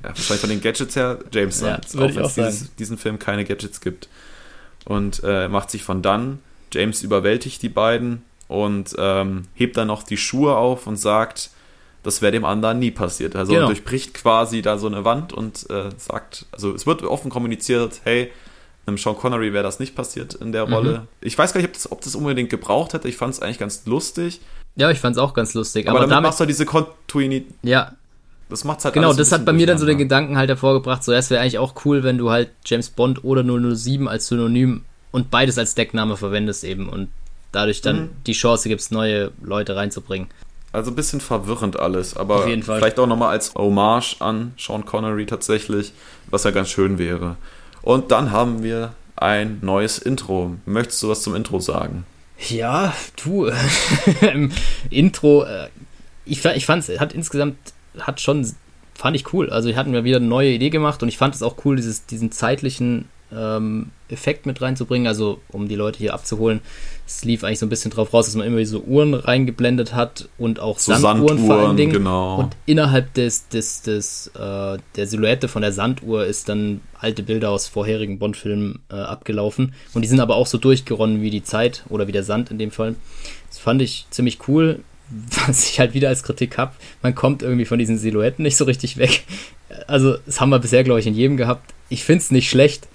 ja, 0.03 0.09
wahrscheinlich 0.09 0.41
von 0.41 0.49
den 0.49 0.59
Gadgets 0.59 0.93
her 0.97 1.19
James 1.31 1.61
ja, 1.61 1.77
auch 1.77 1.93
wenn 1.93 2.25
es 2.25 2.33
dieses, 2.33 2.75
diesen 2.75 2.97
Film 2.97 3.17
keine 3.17 3.45
Gadgets 3.45 3.79
gibt. 3.79 4.09
Und 4.83 5.21
äh, 5.23 5.47
macht 5.47 5.71
sich 5.71 5.81
von 5.81 6.01
dann. 6.01 6.39
James 6.73 7.01
überwältigt 7.01 7.61
die 7.61 7.69
beiden 7.69 8.23
und 8.49 8.93
ähm, 8.97 9.47
hebt 9.53 9.77
dann 9.77 9.87
noch 9.87 10.03
die 10.03 10.17
Schuhe 10.17 10.57
auf 10.57 10.85
und 10.85 10.97
sagt, 10.97 11.49
das 12.03 12.21
wäre 12.21 12.33
dem 12.33 12.43
anderen 12.43 12.79
nie 12.79 12.91
passiert. 12.91 13.37
Also 13.37 13.53
genau. 13.53 13.67
durchbricht 13.67 14.15
quasi 14.15 14.61
da 14.61 14.77
so 14.77 14.87
eine 14.87 15.05
Wand 15.05 15.31
und 15.31 15.69
äh, 15.69 15.91
sagt, 15.95 16.47
also 16.51 16.75
es 16.75 16.85
wird 16.85 17.03
offen 17.03 17.31
kommuniziert, 17.31 18.01
hey, 18.03 18.33
einem 18.85 18.97
Sean 18.97 19.15
Connery 19.15 19.53
wäre 19.53 19.63
das 19.63 19.79
nicht 19.79 19.95
passiert 19.95 20.33
in 20.33 20.51
der 20.51 20.67
mhm. 20.67 20.73
Rolle. 20.73 21.07
Ich 21.21 21.37
weiß 21.37 21.53
gar 21.53 21.61
nicht, 21.61 21.69
ob 21.69 21.73
das, 21.73 21.89
ob 21.89 22.01
das 22.01 22.15
unbedingt 22.15 22.49
gebraucht 22.49 22.91
hätte. 22.91 23.07
Ich 23.07 23.15
fand 23.15 23.33
es 23.33 23.41
eigentlich 23.41 23.59
ganz 23.59 23.85
lustig. 23.85 24.41
Ja, 24.75 24.89
ich 24.89 24.99
fand 24.99 25.15
es 25.15 25.21
auch 25.21 25.33
ganz 25.33 25.53
lustig. 25.53 25.87
Aber, 25.87 25.99
aber 25.99 26.07
damit, 26.07 26.15
damit 26.15 26.27
machst 26.29 26.39
du 26.39 26.45
diese 26.45 26.65
Kontinuität. 26.65 27.47
Ja, 27.63 27.91
das 28.51 28.63
macht's 28.65 28.83
halt 28.83 28.93
Genau, 28.93 29.13
das 29.13 29.31
hat 29.31 29.45
bei 29.45 29.53
mir 29.53 29.65
dann 29.65 29.77
so 29.77 29.85
den 29.85 29.97
Gedanken 29.97 30.37
halt 30.37 30.49
hervorgebracht, 30.49 31.03
so, 31.03 31.13
es 31.13 31.29
wäre 31.29 31.41
eigentlich 31.41 31.57
auch 31.57 31.73
cool, 31.85 32.03
wenn 32.03 32.17
du 32.17 32.31
halt 32.31 32.49
James 32.65 32.89
Bond 32.89 33.23
oder 33.23 33.43
007 33.43 34.07
als 34.07 34.27
Synonym 34.27 34.83
und 35.11 35.31
beides 35.31 35.57
als 35.57 35.73
Deckname 35.73 36.17
verwendest 36.17 36.63
eben 36.63 36.89
und 36.89 37.09
dadurch 37.51 37.81
dann 37.81 38.01
mhm. 38.01 38.09
die 38.27 38.33
Chance 38.33 38.69
gibst, 38.69 38.91
neue 38.91 39.31
Leute 39.41 39.75
reinzubringen. 39.75 40.27
Also 40.73 40.91
ein 40.91 40.95
bisschen 40.95 41.19
verwirrend 41.19 41.79
alles, 41.79 42.15
aber 42.15 42.43
vielleicht 42.43 42.99
auch 42.99 43.07
nochmal 43.07 43.29
als 43.29 43.53
Hommage 43.55 44.17
an 44.19 44.53
Sean 44.57 44.85
Connery 44.85 45.25
tatsächlich, 45.25 45.91
was 46.29 46.43
ja 46.45 46.51
ganz 46.51 46.69
schön 46.69 46.97
wäre. 46.97 47.35
Und 47.81 48.11
dann 48.11 48.31
haben 48.31 48.63
wir 48.63 48.93
ein 49.15 49.59
neues 49.61 49.97
Intro. 49.97 50.55
Möchtest 50.65 51.03
du 51.03 51.09
was 51.09 51.23
zum 51.23 51.35
Intro 51.35 51.59
sagen? 51.59 52.05
Ja, 52.49 52.93
du, 53.23 53.51
im 54.33 54.51
Intro, 54.89 55.43
äh, 55.43 55.67
ich, 56.25 56.43
ich 56.43 56.65
fand 56.65 56.87
es 56.87 56.99
hat 56.99 57.13
insgesamt 57.13 57.57
hat 57.99 58.21
schon, 58.21 58.49
fand 58.95 59.15
ich 59.15 59.33
cool. 59.33 59.49
Also, 59.49 59.69
wir 59.69 59.75
hatten 59.75 59.93
ja 59.93 60.03
wieder 60.03 60.17
eine 60.17 60.25
neue 60.25 60.51
Idee 60.51 60.69
gemacht 60.69 61.03
und 61.03 61.09
ich 61.09 61.17
fand 61.17 61.35
es 61.35 61.43
auch 61.43 61.57
cool, 61.65 61.75
dieses, 61.75 62.05
diesen 62.05 62.31
zeitlichen 62.31 63.09
ähm, 63.31 63.91
Effekt 64.09 64.45
mit 64.45 64.61
reinzubringen. 64.61 65.07
Also, 65.07 65.41
um 65.49 65.67
die 65.67 65.75
Leute 65.75 65.99
hier 65.99 66.13
abzuholen. 66.13 66.61
Es 67.17 67.25
lief 67.25 67.43
eigentlich 67.43 67.59
so 67.59 67.65
ein 67.65 67.69
bisschen 67.69 67.91
drauf 67.91 68.13
raus, 68.13 68.25
dass 68.25 68.35
man 68.35 68.47
immer 68.47 68.65
so 68.65 68.81
Uhren 68.81 69.13
reingeblendet 69.13 69.93
hat 69.93 70.29
und 70.37 70.59
auch 70.59 70.79
so 70.79 70.93
Sanduhren, 70.93 71.27
Sanduhren 71.27 71.45
vor 71.45 71.67
allen 71.67 71.77
Dingen. 71.77 71.93
Genau. 71.93 72.39
Und 72.39 72.55
innerhalb 72.65 73.13
des, 73.13 73.47
des, 73.49 73.81
des, 73.81 74.27
äh, 74.35 74.77
der 74.95 75.07
Silhouette 75.07 75.47
von 75.47 75.61
der 75.61 75.71
Sanduhr 75.71 76.25
ist 76.25 76.49
dann 76.49 76.81
alte 76.99 77.23
Bilder 77.23 77.49
aus 77.49 77.67
vorherigen 77.67 78.19
Bond-Filmen 78.19 78.79
äh, 78.91 78.95
abgelaufen. 78.95 79.73
Und 79.93 80.03
die 80.03 80.07
sind 80.07 80.19
aber 80.19 80.35
auch 80.35 80.47
so 80.47 80.57
durchgeronnen 80.57 81.21
wie 81.21 81.29
die 81.29 81.43
Zeit 81.43 81.83
oder 81.89 82.07
wie 82.07 82.11
der 82.11 82.23
Sand 82.23 82.51
in 82.51 82.57
dem 82.57 82.71
Fall. 82.71 82.95
Das 83.49 83.57
fand 83.57 83.81
ich 83.81 84.05
ziemlich 84.09 84.39
cool 84.47 84.81
was 85.47 85.69
ich 85.69 85.79
halt 85.79 85.93
wieder 85.93 86.09
als 86.09 86.23
Kritik 86.23 86.57
habe, 86.57 86.73
man 87.01 87.15
kommt 87.15 87.43
irgendwie 87.43 87.65
von 87.65 87.79
diesen 87.79 87.97
Silhouetten 87.97 88.43
nicht 88.43 88.57
so 88.57 88.65
richtig 88.65 88.97
weg. 88.97 89.23
Also, 89.87 90.17
das 90.25 90.41
haben 90.41 90.49
wir 90.49 90.59
bisher, 90.59 90.83
glaube 90.83 90.99
ich, 90.99 91.07
in 91.07 91.13
jedem 91.13 91.37
gehabt. 91.37 91.73
Ich 91.89 92.03
finde 92.03 92.21
es 92.21 92.31
nicht 92.31 92.49
schlecht, 92.49 92.87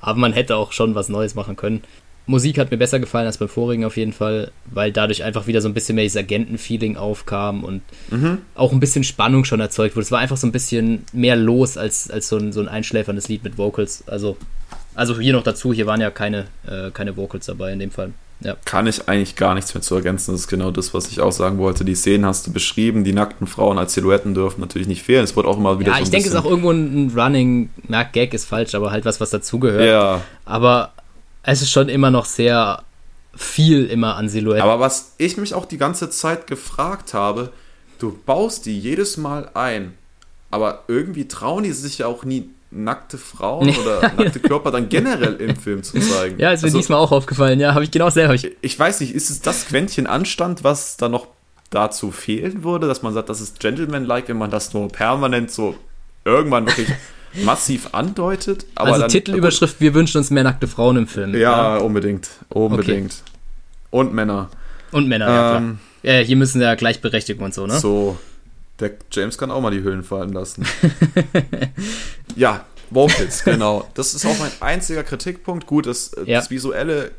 aber 0.00 0.18
man 0.18 0.32
hätte 0.32 0.56
auch 0.56 0.72
schon 0.72 0.94
was 0.94 1.08
Neues 1.08 1.34
machen 1.34 1.56
können. 1.56 1.82
Musik 2.26 2.58
hat 2.58 2.70
mir 2.70 2.78
besser 2.78 2.98
gefallen 3.00 3.26
als 3.26 3.36
beim 3.36 3.48
vorigen 3.48 3.84
auf 3.84 3.96
jeden 3.96 4.12
Fall, 4.12 4.50
weil 4.66 4.92
dadurch 4.92 5.24
einfach 5.24 5.46
wieder 5.46 5.60
so 5.60 5.68
ein 5.68 5.74
bisschen 5.74 5.94
mehr 5.94 6.04
dieses 6.04 6.16
Agenten-Feeling 6.16 6.96
aufkam 6.96 7.64
und 7.64 7.82
mhm. 8.10 8.38
auch 8.54 8.72
ein 8.72 8.80
bisschen 8.80 9.04
Spannung 9.04 9.44
schon 9.44 9.60
erzeugt 9.60 9.94
wurde. 9.94 10.04
Es 10.04 10.10
war 10.10 10.20
einfach 10.20 10.38
so 10.38 10.46
ein 10.46 10.52
bisschen 10.52 11.04
mehr 11.12 11.36
los 11.36 11.76
als, 11.76 12.10
als 12.10 12.28
so, 12.28 12.38
ein, 12.38 12.52
so 12.52 12.60
ein 12.60 12.68
einschläferndes 12.68 13.28
Lied 13.28 13.44
mit 13.44 13.58
Vocals. 13.58 14.04
Also, 14.08 14.38
also 14.94 15.20
hier 15.20 15.34
noch 15.34 15.42
dazu, 15.42 15.74
hier 15.74 15.86
waren 15.86 16.00
ja 16.00 16.10
keine, 16.10 16.46
äh, 16.66 16.90
keine 16.92 17.16
Vocals 17.16 17.44
dabei 17.46 17.72
in 17.72 17.78
dem 17.78 17.90
Fall. 17.90 18.12
Ja. 18.40 18.56
Kann 18.64 18.86
ich 18.86 19.08
eigentlich 19.08 19.36
gar 19.36 19.54
nichts 19.54 19.74
mehr 19.74 19.82
zu 19.82 19.94
ergänzen. 19.94 20.32
Das 20.32 20.42
ist 20.42 20.48
genau 20.48 20.70
das, 20.70 20.92
was 20.92 21.08
ich 21.08 21.20
auch 21.20 21.32
sagen 21.32 21.58
wollte. 21.58 21.84
Die 21.84 21.94
Szenen 21.94 22.26
hast 22.26 22.46
du 22.46 22.52
beschrieben. 22.52 23.04
Die 23.04 23.12
nackten 23.12 23.46
Frauen 23.46 23.78
als 23.78 23.94
Silhouetten 23.94 24.34
dürfen 24.34 24.60
natürlich 24.60 24.88
nicht 24.88 25.02
fehlen. 25.02 25.24
Es 25.24 25.36
wird 25.36 25.46
auch 25.46 25.56
immer 25.56 25.78
wieder. 25.78 25.92
Ja, 25.92 25.98
so 25.98 26.02
ich 26.02 26.10
denke, 26.10 26.28
es 26.28 26.34
ist 26.34 26.40
auch 26.40 26.44
irgendwo 26.44 26.70
ein 26.70 27.12
Running. 27.14 27.70
Na, 27.88 28.02
Gag 28.02 28.34
ist 28.34 28.46
falsch, 28.46 28.74
aber 28.74 28.90
halt 28.90 29.04
was, 29.04 29.20
was 29.20 29.30
dazugehört. 29.30 29.86
Ja. 29.86 30.20
Aber 30.44 30.92
es 31.44 31.62
ist 31.62 31.70
schon 31.70 31.88
immer 31.88 32.10
noch 32.10 32.24
sehr 32.24 32.82
viel 33.36 33.86
immer 33.86 34.16
an 34.16 34.28
Silhouetten. 34.28 34.62
Aber 34.62 34.80
was 34.80 35.14
ich 35.18 35.36
mich 35.36 35.54
auch 35.54 35.66
die 35.66 35.78
ganze 35.78 36.10
Zeit 36.10 36.46
gefragt 36.46 37.14
habe, 37.14 37.52
du 37.98 38.16
baust 38.24 38.66
die 38.66 38.78
jedes 38.78 39.16
Mal 39.16 39.50
ein, 39.54 39.94
aber 40.50 40.84
irgendwie 40.88 41.26
trauen 41.26 41.64
die 41.64 41.72
sich 41.72 41.98
ja 41.98 42.06
auch 42.06 42.24
nie 42.24 42.50
nackte 42.70 43.18
Frauen 43.18 43.68
oder 43.82 44.12
nackte 44.16 44.40
Körper 44.40 44.70
dann 44.70 44.88
generell 44.88 45.34
im 45.36 45.56
Film 45.56 45.82
zu 45.82 45.98
zeigen. 46.00 46.38
Ja, 46.38 46.52
ist 46.52 46.62
mir 46.62 46.66
also, 46.66 46.78
diesmal 46.78 46.98
auch 46.98 47.12
aufgefallen, 47.12 47.60
ja, 47.60 47.74
habe 47.74 47.84
ich 47.84 47.90
genau 47.90 48.10
selber. 48.10 48.34
Ich, 48.34 48.50
ich 48.60 48.78
weiß 48.78 49.00
nicht, 49.00 49.14
ist 49.14 49.30
es 49.30 49.40
das 49.40 49.66
Quäntchen 49.66 50.06
Anstand, 50.06 50.64
was 50.64 50.96
da 50.96 51.08
noch 51.08 51.28
dazu 51.70 52.10
fehlen 52.12 52.62
würde, 52.62 52.86
dass 52.86 53.02
man 53.02 53.12
sagt, 53.12 53.28
das 53.28 53.40
ist 53.40 53.58
Gentleman-like, 53.58 54.28
wenn 54.28 54.38
man 54.38 54.50
das 54.50 54.74
nur 54.74 54.88
permanent 54.88 55.50
so 55.50 55.76
irgendwann 56.24 56.66
wirklich 56.66 56.88
massiv 57.42 57.88
andeutet. 57.92 58.66
also 58.74 59.00
dann, 59.00 59.08
Titelüberschrift, 59.08 59.80
wir 59.80 59.94
wünschen 59.94 60.18
uns 60.18 60.30
mehr 60.30 60.44
nackte 60.44 60.68
Frauen 60.68 60.96
im 60.96 61.06
Film. 61.06 61.34
Ja, 61.34 61.76
ja. 61.76 61.76
unbedingt. 61.78 62.28
Unbedingt. 62.48 63.12
Okay. 63.12 63.32
Und 63.90 64.14
Männer. 64.14 64.50
Und 64.92 65.08
Männer, 65.08 65.26
ähm, 65.26 65.32
ja 65.32 65.50
klar. 65.50 65.62
Ja, 66.04 66.20
hier 66.20 66.36
müssen 66.36 66.60
ja 66.60 66.74
Gleichberechtigung 66.74 67.44
und 67.44 67.54
so, 67.54 67.66
ne? 67.66 67.78
So. 67.78 68.18
Der 68.80 68.90
James 69.10 69.38
kann 69.38 69.50
auch 69.50 69.60
mal 69.60 69.70
die 69.70 69.82
Hüllen 69.82 70.02
fallen 70.02 70.32
lassen. 70.32 70.66
ja, 72.36 72.64
Vocals, 72.90 73.44
genau. 73.44 73.88
Das 73.94 74.14
ist 74.14 74.26
auch 74.26 74.38
mein 74.38 74.50
einziger 74.60 75.04
Kritikpunkt. 75.04 75.66
Gut, 75.66 75.86
das, 75.86 76.10
ja. 76.26 76.38
das 76.38 76.50
Visuelle 76.50 77.12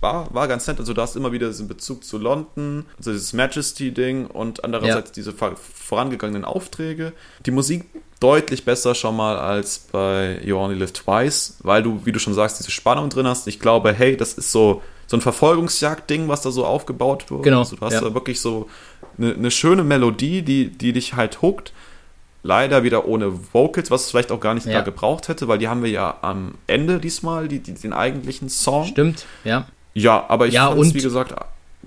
war, 0.00 0.32
war 0.34 0.48
ganz 0.48 0.66
nett. 0.66 0.78
Also 0.78 0.94
du 0.94 1.02
hast 1.02 1.16
immer 1.16 1.32
wieder 1.32 1.48
diesen 1.48 1.68
Bezug 1.68 2.04
zu 2.04 2.18
London, 2.18 2.86
also 2.96 3.12
dieses 3.12 3.32
Majesty-Ding 3.32 4.26
und 4.26 4.64
andererseits 4.64 5.10
ja. 5.10 5.14
diese 5.14 5.32
vorangegangenen 5.32 6.44
Aufträge. 6.44 7.12
Die 7.44 7.50
Musik 7.50 7.84
deutlich 8.20 8.64
besser 8.64 8.94
schon 8.94 9.16
mal 9.16 9.38
als 9.38 9.78
bei 9.90 10.38
You 10.44 10.58
Only 10.58 10.78
Live 10.78 10.92
Twice, 10.92 11.56
weil 11.62 11.82
du, 11.82 12.04
wie 12.04 12.12
du 12.12 12.18
schon 12.18 12.34
sagst, 12.34 12.58
diese 12.58 12.70
Spannung 12.70 13.08
drin 13.08 13.26
hast. 13.26 13.46
Ich 13.46 13.58
glaube, 13.58 13.92
hey, 13.92 14.16
das 14.16 14.34
ist 14.34 14.52
so, 14.52 14.82
so 15.06 15.16
ein 15.16 15.22
Verfolgungsjagd-Ding, 15.22 16.28
was 16.28 16.42
da 16.42 16.50
so 16.50 16.66
aufgebaut 16.66 17.30
wird. 17.30 17.42
Genau. 17.42 17.60
Also 17.60 17.76
du 17.76 17.84
hast 17.84 17.94
ja. 17.94 18.00
da 18.02 18.14
wirklich 18.14 18.40
so 18.40 18.68
eine, 19.18 19.32
eine 19.32 19.50
schöne 19.50 19.84
Melodie, 19.84 20.42
die, 20.42 20.68
die 20.70 20.92
dich 20.92 21.14
halt 21.14 21.40
huckt. 21.40 21.72
Leider 22.42 22.84
wieder 22.84 23.06
ohne 23.06 23.32
Vocals, 23.52 23.90
was 23.90 24.04
es 24.04 24.10
vielleicht 24.10 24.32
auch 24.32 24.40
gar 24.40 24.54
nicht 24.54 24.66
ja. 24.66 24.74
da 24.74 24.80
gebraucht 24.80 25.28
hätte, 25.28 25.48
weil 25.48 25.58
die 25.58 25.68
haben 25.68 25.82
wir 25.82 25.90
ja 25.90 26.18
am 26.22 26.54
Ende 26.66 26.98
diesmal, 26.98 27.48
die, 27.48 27.58
die 27.58 27.74
den 27.74 27.92
eigentlichen 27.92 28.48
Song. 28.48 28.86
Stimmt, 28.86 29.26
ja. 29.44 29.66
Ja, 29.92 30.24
aber 30.28 30.46
ich 30.46 30.54
ja, 30.54 30.68
fand 30.68 30.80
es, 30.80 30.94
wie 30.94 31.02
gesagt, 31.02 31.34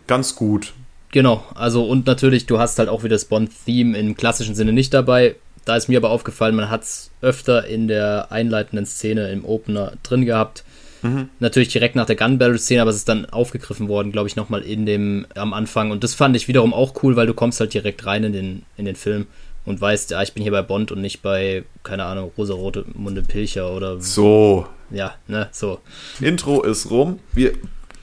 ganz 0.05 0.35
gut. 0.35 0.73
Genau, 1.11 1.43
also 1.55 1.85
und 1.85 2.05
natürlich, 2.07 2.47
du 2.47 2.59
hast 2.59 2.77
halt 2.79 2.89
auch 2.89 3.03
wieder 3.03 3.15
das 3.15 3.25
Bond-Theme 3.25 3.97
im 3.97 4.15
klassischen 4.15 4.55
Sinne 4.55 4.73
nicht 4.73 4.93
dabei. 4.93 5.35
Da 5.65 5.75
ist 5.75 5.87
mir 5.87 5.97
aber 5.97 6.09
aufgefallen, 6.09 6.55
man 6.55 6.69
hat 6.69 6.83
es 6.83 7.11
öfter 7.21 7.65
in 7.65 7.87
der 7.87 8.31
einleitenden 8.31 8.85
Szene 8.85 9.31
im 9.31 9.45
Opener 9.45 9.93
drin 10.03 10.25
gehabt. 10.25 10.63
Mhm. 11.01 11.29
Natürlich 11.39 11.69
direkt 11.69 11.95
nach 11.95 12.05
der 12.05 12.15
Gun 12.15 12.37
Barrel 12.37 12.59
Szene, 12.59 12.81
aber 12.81 12.91
es 12.91 12.97
ist 12.97 13.09
dann 13.09 13.25
aufgegriffen 13.25 13.87
worden, 13.87 14.11
glaube 14.11 14.27
ich, 14.27 14.35
nochmal 14.35 14.61
in 14.61 14.85
dem 14.85 15.25
am 15.35 15.53
Anfang. 15.53 15.91
Und 15.91 16.03
das 16.03 16.13
fand 16.13 16.35
ich 16.35 16.47
wiederum 16.47 16.73
auch 16.73 17.03
cool, 17.03 17.15
weil 17.15 17.27
du 17.27 17.33
kommst 17.33 17.59
halt 17.59 17.73
direkt 17.73 18.05
rein 18.05 18.23
in 18.23 18.33
den, 18.33 18.63
in 18.77 18.85
den 18.85 18.95
Film 18.95 19.27
und 19.65 19.79
weißt, 19.79 20.11
ja, 20.11 20.21
ich 20.21 20.33
bin 20.33 20.43
hier 20.43 20.51
bei 20.51 20.61
Bond 20.61 20.91
und 20.91 21.01
nicht 21.01 21.21
bei, 21.21 21.63
keine 21.83 22.05
Ahnung, 22.05 22.31
Rosarote 22.37 22.85
Munde 22.93 23.21
Pilcher 23.21 23.71
oder. 23.71 23.99
So. 24.01 24.67
Ja, 24.89 25.15
ne, 25.27 25.49
so. 25.51 25.79
Intro 26.19 26.61
ist 26.63 26.89
rum. 26.89 27.19
Wir 27.31 27.53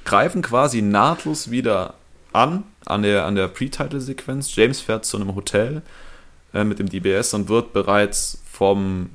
greifen 0.05 0.43
quasi 0.43 0.83
nahtlos 0.83 1.51
wieder 1.51 1.95
an, 2.33 2.65
an 2.87 3.03
der, 3.03 3.27
an 3.27 3.35
der 3.35 3.49
Pre-Title-Sequenz. 3.49 4.55
James 4.57 4.81
fährt 4.81 5.05
zu 5.05 5.17
einem 5.17 5.35
Hotel 5.35 5.83
äh, 6.55 6.65
mit 6.65 6.79
dem 6.79 6.89
DBS 6.89 7.35
und 7.35 7.49
wird 7.49 7.73
bereits 7.73 8.43
vom 8.51 9.11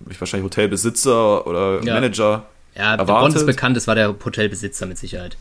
wahrscheinlich 0.00 0.44
Hotelbesitzer 0.44 1.46
oder 1.46 1.82
ja. 1.82 1.94
Manager 1.94 2.46
ja, 2.74 2.94
erwartet. 2.94 3.06
Bond 3.08 3.34
ist 3.36 3.46
bekannt, 3.46 3.76
es 3.76 3.86
war 3.86 3.94
der 3.94 4.08
Hotelbesitzer 4.08 4.86
mit 4.86 4.98
Sicherheit. 4.98 5.36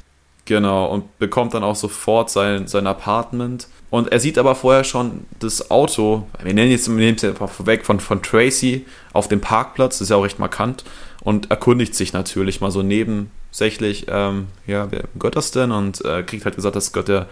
Genau, 0.46 0.88
und 0.88 1.20
bekommt 1.20 1.54
dann 1.54 1.64
auch 1.64 1.76
sofort 1.76 2.32
sein, 2.32 2.68
sein 2.68 2.88
Apartment. 2.88 3.68
Und 3.92 4.12
er 4.12 4.20
sieht 4.20 4.38
aber 4.38 4.56
vorher 4.56 4.84
schon 4.84 5.26
das 5.40 5.70
Auto, 5.70 6.28
wir 6.42 6.54
nennen 6.54 6.72
jetzt, 6.72 6.88
wir 6.88 6.96
nehmen 6.96 7.18
es 7.18 7.24
einfach 7.24 7.50
vorweg, 7.50 7.86
von, 7.86 8.00
von 8.00 8.22
Tracy 8.24 8.86
auf 9.14 9.28
dem 9.28 9.42
Parkplatz, 9.42 10.00
das 10.00 10.08
ist 10.08 10.10
ja 10.10 10.16
auch 10.16 10.24
recht 10.24 10.40
markant, 10.40 10.84
und 11.22 11.52
erkundigt 11.52 11.94
sich 11.94 12.14
natürlich 12.14 12.62
mal 12.62 12.72
so 12.72 12.82
nebensächlich, 12.82 14.08
ähm, 14.10 14.48
ja, 14.66 14.92
wer 14.92 15.04
gehört 15.16 15.36
das 15.36 15.52
denn? 15.52 15.72
Und 15.72 16.04
äh, 16.04 16.24
kriegt 16.24 16.46
halt 16.46 16.56
gesagt, 16.56 16.76
das 16.76 16.94
gehört 16.94 17.10
der 17.10 17.28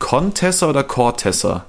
Contessa 0.00 0.68
oder 0.68 0.82
Cortessa? 0.82 1.66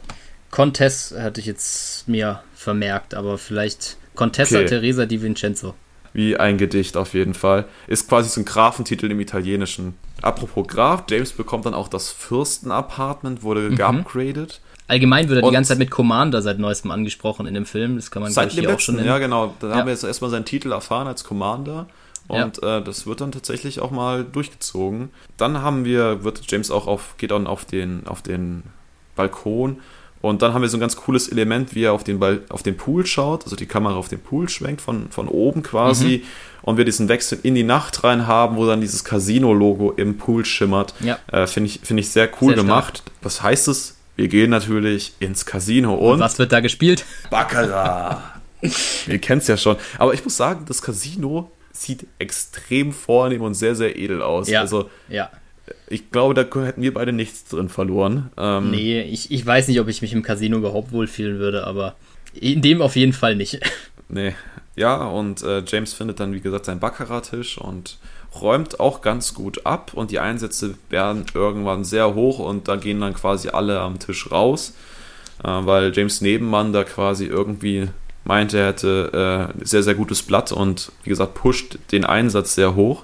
Contess 0.52 1.16
hatte 1.18 1.40
ich 1.40 1.48
jetzt 1.48 2.08
mir 2.08 2.44
vermerkt, 2.56 3.14
aber 3.14 3.38
vielleicht 3.38 3.98
Contessa 4.16 4.58
okay. 4.58 4.68
Teresa 4.68 5.06
di 5.06 5.22
Vincenzo. 5.22 5.74
Wie 6.14 6.36
ein 6.36 6.58
Gedicht 6.58 6.98
auf 6.98 7.14
jeden 7.14 7.34
Fall. 7.34 7.66
Ist 7.88 8.10
quasi 8.10 8.30
so 8.30 8.42
ein 8.42 8.46
Grafentitel 8.46 9.10
im 9.10 9.20
Italienischen. 9.22 9.96
Apropos 10.22 10.68
Graf, 10.68 11.06
James 11.10 11.32
bekommt 11.32 11.66
dann 11.66 11.74
auch 11.74 11.88
das 11.88 12.10
Fürsten-Apartment, 12.10 13.44
wurde 13.44 13.70
mhm. 13.70 13.78
geupgradet. 13.78 14.60
Allgemein 14.88 15.30
wird 15.30 15.42
er 15.42 15.50
die 15.50 15.54
ganze 15.54 15.70
Zeit 15.70 15.80
mit 15.80 15.90
Commander 15.90 16.42
seit 16.42 16.60
neuestem 16.60 16.92
angesprochen 16.92 17.48
in 17.48 17.54
dem 17.54 17.66
Film. 17.66 17.96
Das 17.96 18.12
kann 18.12 18.22
man 18.22 18.32
seit 18.32 18.52
dem 18.52 18.66
letzten, 18.66 18.76
auch 18.76 18.80
schon. 18.80 19.06
Ja, 19.06 19.20
genau. 19.20 19.56
Da 19.62 19.70
ja. 19.70 19.76
haben 19.76 19.86
wir 19.86 19.94
jetzt 19.94 20.04
erstmal 20.04 20.30
seinen 20.30 20.44
Titel 20.44 20.74
erfahren 20.74 21.08
als 21.08 21.24
Commander. 21.24 21.88
Und 22.28 22.62
ja. 22.62 22.80
äh, 22.80 22.84
das 22.84 23.08
wird 23.08 23.22
dann 23.22 23.32
tatsächlich 23.32 23.80
auch 23.80 23.92
mal 23.92 24.26
durchgezogen. 24.26 25.10
Dann 25.38 25.62
haben 25.62 25.86
wir, 25.86 26.26
wird 26.26 26.44
James 26.52 26.72
auch 26.72 26.88
auf, 26.88 27.16
geht 27.18 27.32
dann 27.32 27.48
auf 27.48 27.64
den, 27.64 28.06
auf 28.06 28.22
den 28.22 28.64
Balkon 29.16 29.80
und 30.22 30.42
dann 30.42 30.54
haben 30.54 30.62
wir 30.62 30.70
so 30.70 30.78
ein 30.78 30.80
ganz 30.80 30.96
cooles 30.96 31.28
Element, 31.30 31.74
wie 31.74 31.84
er 31.84 31.94
auf 31.94 32.04
den, 32.04 32.20
Ball, 32.20 32.42
auf 32.50 32.62
den 32.62 32.78
Pool 32.78 33.06
schaut, 33.06 33.44
also 33.44 33.56
die 33.56 33.66
Kamera 33.66 33.96
auf 33.96 34.08
den 34.08 34.20
Pool 34.20 34.50
schwenkt, 34.50 34.82
von, 34.82 35.10
von 35.10 35.28
oben 35.28 35.64
quasi. 35.64 36.24
Mhm. 36.24 36.28
Und 36.64 36.78
wir 36.78 36.86
diesen 36.86 37.10
Wechsel 37.10 37.40
in 37.42 37.56
die 37.56 37.64
Nacht 37.64 38.04
rein 38.04 38.28
haben, 38.28 38.56
wo 38.56 38.68
dann 38.68 38.82
dieses 38.82 39.04
Casino-Logo 39.04 39.94
im 39.94 40.18
Pool 40.18 40.46
schimmert. 40.46 40.94
Ja. 41.00 41.18
Äh, 41.32 41.48
Finde 41.48 41.72
ich, 41.72 41.80
find 41.82 42.00
ich 42.00 42.10
sehr 42.10 42.30
cool 42.40 42.54
sehr 42.54 42.64
gemacht. 42.64 43.02
Was 43.24 43.42
heißt 43.42 43.68
es? 43.68 43.98
Wir 44.16 44.28
gehen 44.28 44.52
natürlich 44.52 45.14
ins 45.20 45.48
Casino 45.48 45.96
und. 45.96 46.14
und 46.14 46.20
was 46.20 46.38
wird 46.38 46.52
da 46.52 46.60
gespielt? 46.60 47.04
Baccarat. 47.32 48.22
Ihr 49.08 49.18
kennt 49.18 49.42
es 49.42 49.48
ja 49.48 49.58
schon. 49.58 49.78
Aber 49.98 50.14
ich 50.14 50.24
muss 50.24 50.38
sagen, 50.38 50.66
das 50.68 50.84
Casino 50.84 51.50
sieht 51.72 52.06
extrem 52.20 52.94
vornehm 52.94 53.42
und 53.42 53.56
sehr, 53.56 53.76
sehr 53.76 53.98
edel 53.98 54.22
aus. 54.22 54.48
Ja. 54.48 54.62
Also, 54.62 54.92
ja 55.10 55.32
ich 55.88 56.12
glaube, 56.12 56.34
da 56.34 56.42
hätten 56.64 56.82
wir 56.82 56.94
beide 56.94 57.14
nichts 57.14 57.46
drin 57.46 57.70
verloren. 57.70 58.32
Ähm, 58.38 58.72
nee, 58.72 59.02
ich, 59.02 59.32
ich 59.32 59.46
weiß 59.46 59.68
nicht, 59.68 59.80
ob 59.80 59.88
ich 59.88 60.02
mich 60.02 60.14
im 60.14 60.24
Casino 60.24 60.58
überhaupt 60.58 60.92
wohlfühlen 60.92 61.40
würde, 61.40 61.66
aber 61.66 61.96
in 62.34 62.62
dem 62.62 62.82
auf 62.82 62.96
jeden 62.96 63.14
Fall 63.14 63.36
nicht. 63.36 63.60
Nee, 64.14 64.36
ja, 64.76 65.06
und 65.06 65.42
äh, 65.42 65.64
James 65.66 65.94
findet 65.94 66.20
dann, 66.20 66.34
wie 66.34 66.42
gesagt, 66.42 66.66
seinen 66.66 66.82
Baccarat-Tisch 66.82 67.58
und 67.58 67.98
räumt 68.42 68.82
auch 68.82 69.02
ganz 69.02 69.34
gut 69.34 69.66
ab 69.66 69.92
und 69.94 70.12
die 70.12 70.20
Einsätze 70.20 70.76
werden 70.90 71.26
irgendwann 71.34 71.86
sehr 71.86 72.14
hoch 72.14 72.40
und 72.40 72.68
da 72.68 72.76
gehen 72.76 73.00
dann 73.00 73.14
quasi 73.14 73.48
alle 73.48 73.80
am 73.80 74.00
Tisch 74.00 74.30
raus, 74.30 74.74
äh, 75.44 75.48
weil 75.48 75.96
James 75.96 76.20
Nebenmann 76.20 76.74
da 76.74 76.84
quasi 76.84 77.26
irgendwie 77.26 77.88
meinte, 78.24 78.60
er 78.60 78.68
hätte 78.68 79.52
äh, 79.60 79.66
sehr, 79.66 79.84
sehr 79.84 79.96
gutes 79.96 80.24
Blatt 80.24 80.52
und 80.52 80.92
wie 81.04 81.10
gesagt, 81.10 81.34
pusht 81.34 81.78
den 81.92 82.06
Einsatz 82.06 82.56
sehr 82.56 82.76
hoch. 82.76 83.04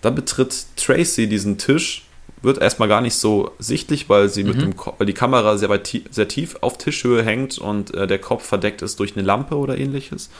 Dann 0.00 0.14
betritt 0.14 0.66
Tracy 0.76 1.28
diesen 1.28 1.58
Tisch 1.58 2.03
wird 2.44 2.58
erstmal 2.58 2.88
gar 2.88 3.00
nicht 3.00 3.16
so 3.16 3.52
sichtlich, 3.58 4.08
weil 4.08 4.28
sie 4.28 4.44
mhm. 4.44 4.50
mit 4.50 4.62
dem 4.62 4.74
weil 4.98 5.06
die 5.06 5.14
Kamera 5.14 5.56
sehr, 5.58 5.68
weit, 5.68 6.02
sehr 6.10 6.28
tief 6.28 6.56
auf 6.60 6.78
Tischhöhe 6.78 7.22
hängt 7.22 7.58
und 7.58 7.94
äh, 7.94 8.06
der 8.06 8.18
Kopf 8.18 8.46
verdeckt 8.46 8.82
ist 8.82 9.00
durch 9.00 9.16
eine 9.16 9.24
Lampe 9.24 9.56
oder 9.56 9.78
ähnliches. 9.78 10.30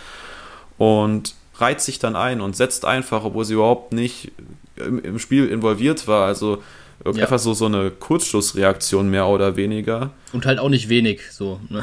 Und 0.78 1.34
reiht 1.56 1.80
sich 1.80 1.98
dann 1.98 2.16
ein 2.16 2.40
und 2.40 2.56
setzt 2.56 2.84
einfach, 2.84 3.24
obwohl 3.24 3.44
sie 3.44 3.54
überhaupt 3.54 3.92
nicht 3.92 4.32
im, 4.76 5.02
im 5.02 5.18
Spiel 5.18 5.48
involviert 5.48 6.08
war. 6.08 6.26
Also 6.26 6.62
ja. 7.04 7.22
einfach 7.22 7.38
so, 7.38 7.54
so 7.54 7.66
eine 7.66 7.90
Kurzschlussreaktion 7.90 9.08
mehr 9.08 9.26
oder 9.26 9.56
weniger. 9.56 10.10
Und 10.32 10.46
halt 10.46 10.58
auch 10.58 10.68
nicht 10.68 10.88
wenig, 10.88 11.20
so. 11.30 11.60
Ne? 11.68 11.82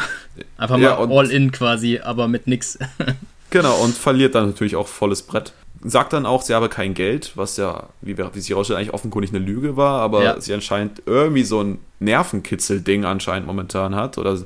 Einfach 0.58 0.78
mal 0.78 0.84
ja, 0.84 0.98
all 0.98 1.32
in 1.32 1.52
quasi, 1.52 2.00
aber 2.00 2.28
mit 2.28 2.48
nix. 2.48 2.78
genau, 3.50 3.76
und 3.78 3.96
verliert 3.96 4.36
dann 4.36 4.48
natürlich 4.48 4.76
auch 4.76 4.88
volles 4.88 5.22
Brett 5.22 5.54
sagt 5.84 6.14
dann 6.14 6.26
auch, 6.26 6.42
sie 6.42 6.54
habe 6.54 6.70
kein 6.70 6.94
Geld, 6.94 7.32
was 7.36 7.58
ja, 7.58 7.90
wie, 8.02 8.18
wie 8.18 8.40
sich 8.40 8.50
herausstellt, 8.50 8.78
eigentlich 8.78 8.94
offenkundig 8.94 9.32
eine 9.32 9.44
Lüge 9.44 9.78
war, 9.78 10.02
aber 10.02 10.24
ja. 10.24 10.42
sie 10.42 10.54
anscheinend 10.54 11.02
irgendwie 11.06 11.44
so 11.44 11.62
ein 11.62 11.80
Nervenkitzel-Ding 12.00 13.06
anscheinend 13.06 13.48
momentan 13.48 13.96
hat 13.96 14.18
oder 14.18 14.38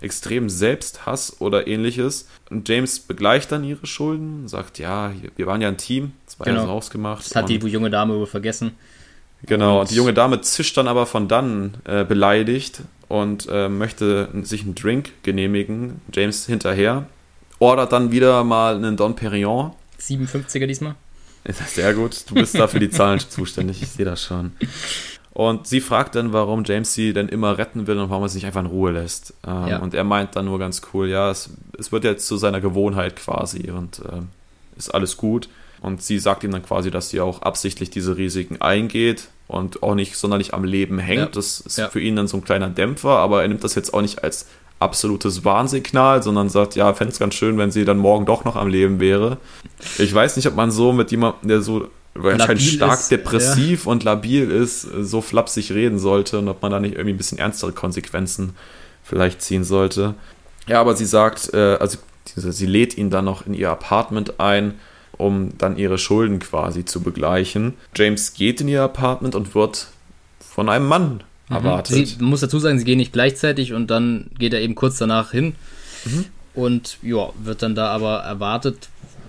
extrem 0.00 0.48
Selbsthass 0.48 1.40
oder 1.40 1.66
ähnliches. 1.66 2.28
Und 2.50 2.68
James 2.68 3.00
begleicht 3.00 3.52
dann 3.52 3.64
ihre 3.64 3.86
Schulden, 3.86 4.48
sagt, 4.48 4.78
ja, 4.78 5.12
wir 5.36 5.46
waren 5.46 5.60
ja 5.60 5.68
ein 5.68 5.76
Team, 5.76 6.12
das 6.26 6.38
war 6.40 6.46
genau. 6.46 6.60
ja 6.60 6.66
so 6.66 6.72
ausgemacht. 6.72 7.26
Das 7.26 7.36
hat 7.36 7.48
die 7.48 7.56
junge 7.56 7.90
Dame 7.90 8.18
wohl 8.18 8.26
vergessen. 8.26 8.72
Genau, 9.42 9.80
und 9.80 9.90
die 9.90 9.94
junge 9.94 10.12
Dame 10.12 10.40
zischt 10.42 10.76
dann 10.76 10.88
aber 10.88 11.06
von 11.06 11.28
dann 11.28 11.78
äh, 11.84 12.04
beleidigt 12.04 12.82
und 13.08 13.48
äh, 13.50 13.68
möchte 13.68 14.28
sich 14.42 14.62
einen 14.62 14.74
Drink 14.74 15.12
genehmigen. 15.22 16.00
James 16.12 16.46
hinterher, 16.46 17.06
ordert 17.58 17.92
dann 17.92 18.12
wieder 18.12 18.44
mal 18.44 18.76
einen 18.76 18.96
Don 18.96 19.16
Perignon 19.16 19.72
57er 20.00 20.66
diesmal. 20.66 20.94
Sehr 21.66 21.94
gut. 21.94 22.24
Du 22.28 22.34
bist 22.34 22.54
da 22.54 22.68
für 22.68 22.80
die 22.80 22.90
Zahlen 22.90 23.20
zuständig. 23.28 23.82
Ich 23.82 23.88
sehe 23.88 24.04
das 24.04 24.22
schon. 24.22 24.52
Und 25.32 25.66
sie 25.66 25.80
fragt 25.80 26.16
dann, 26.16 26.32
warum 26.32 26.64
James 26.64 26.92
sie 26.92 27.12
denn 27.12 27.28
immer 27.28 27.56
retten 27.56 27.86
will 27.86 27.98
und 27.98 28.10
warum 28.10 28.24
er 28.24 28.28
sich 28.28 28.44
einfach 28.46 28.60
in 28.60 28.66
Ruhe 28.66 28.90
lässt. 28.90 29.34
Ähm, 29.46 29.66
ja. 29.68 29.78
Und 29.78 29.94
er 29.94 30.04
meint 30.04 30.36
dann 30.36 30.46
nur 30.46 30.58
ganz 30.58 30.82
cool, 30.92 31.08
ja, 31.08 31.30
es, 31.30 31.50
es 31.78 31.92
wird 31.92 32.04
jetzt 32.04 32.26
zu 32.26 32.36
seiner 32.36 32.60
Gewohnheit 32.60 33.16
quasi 33.16 33.70
und 33.70 34.00
äh, 34.00 34.22
ist 34.76 34.92
alles 34.92 35.16
gut. 35.16 35.48
Und 35.80 36.02
sie 36.02 36.18
sagt 36.18 36.44
ihm 36.44 36.50
dann 36.50 36.62
quasi, 36.62 36.90
dass 36.90 37.08
sie 37.08 37.20
auch 37.20 37.42
absichtlich 37.42 37.88
diese 37.90 38.16
Risiken 38.16 38.60
eingeht 38.60 39.28
und 39.46 39.82
auch 39.82 39.94
nicht 39.94 40.16
sonderlich 40.16 40.52
am 40.52 40.64
Leben 40.64 40.98
hängt. 40.98 41.20
Ja. 41.20 41.26
Das 41.26 41.60
ist 41.60 41.78
ja. 41.78 41.88
für 41.88 42.00
ihn 42.00 42.16
dann 42.16 42.28
so 42.28 42.36
ein 42.36 42.44
kleiner 42.44 42.68
Dämpfer, 42.68 43.10
aber 43.10 43.42
er 43.42 43.48
nimmt 43.48 43.64
das 43.64 43.74
jetzt 43.76 43.94
auch 43.94 44.02
nicht 44.02 44.22
als 44.22 44.46
absolutes 44.80 45.44
Warnsignal, 45.44 46.22
sondern 46.22 46.48
sagt, 46.48 46.74
ja, 46.74 46.92
fände 46.94 47.12
es 47.12 47.18
ganz 47.18 47.34
schön, 47.34 47.58
wenn 47.58 47.70
sie 47.70 47.84
dann 47.84 47.98
morgen 47.98 48.26
doch 48.26 48.44
noch 48.44 48.56
am 48.56 48.68
Leben 48.68 48.98
wäre. 48.98 49.36
Ich 49.98 50.12
weiß 50.12 50.36
nicht, 50.36 50.48
ob 50.48 50.56
man 50.56 50.70
so 50.70 50.92
mit 50.92 51.10
jemandem, 51.10 51.48
der 51.48 51.60
so 51.60 51.88
anscheinend 52.14 52.62
stark 52.62 52.98
ist, 52.98 53.10
depressiv 53.10 53.84
ja. 53.84 53.92
und 53.92 54.02
labil 54.02 54.50
ist, 54.50 54.82
so 54.82 55.20
flapsig 55.20 55.70
reden 55.72 55.98
sollte 55.98 56.38
und 56.38 56.48
ob 56.48 56.62
man 56.62 56.72
da 56.72 56.80
nicht 56.80 56.94
irgendwie 56.94 57.12
ein 57.12 57.18
bisschen 57.18 57.38
ernstere 57.38 57.72
Konsequenzen 57.72 58.54
vielleicht 59.04 59.42
ziehen 59.42 59.64
sollte. 59.64 60.14
Ja, 60.66 60.80
aber 60.80 60.96
sie 60.96 61.06
sagt, 61.06 61.52
äh, 61.52 61.76
also 61.78 61.98
sie 62.24 62.66
lädt 62.66 62.96
ihn 62.96 63.10
dann 63.10 63.26
noch 63.26 63.46
in 63.46 63.54
ihr 63.54 63.70
Apartment 63.70 64.40
ein, 64.40 64.78
um 65.12 65.56
dann 65.58 65.76
ihre 65.76 65.98
Schulden 65.98 66.38
quasi 66.38 66.84
zu 66.84 67.02
begleichen. 67.02 67.74
James 67.94 68.32
geht 68.32 68.60
in 68.60 68.68
ihr 68.68 68.82
Apartment 68.82 69.34
und 69.34 69.54
wird 69.54 69.88
von 70.38 70.68
einem 70.68 70.88
Mann. 70.88 71.22
Erwartet. 71.50 72.06
Sie 72.08 72.22
muss 72.24 72.40
dazu 72.40 72.58
sagen, 72.58 72.78
sie 72.78 72.84
gehen 72.84 72.98
nicht 72.98 73.12
gleichzeitig 73.12 73.72
und 73.72 73.90
dann 73.90 74.30
geht 74.38 74.54
er 74.54 74.60
eben 74.60 74.74
kurz 74.74 74.98
danach 74.98 75.32
hin 75.32 75.54
mhm. 76.04 76.24
und 76.54 76.98
ja, 77.02 77.30
wird 77.42 77.62
dann 77.62 77.74
da 77.74 77.88
aber 77.88 78.18
erwartet 78.20 78.88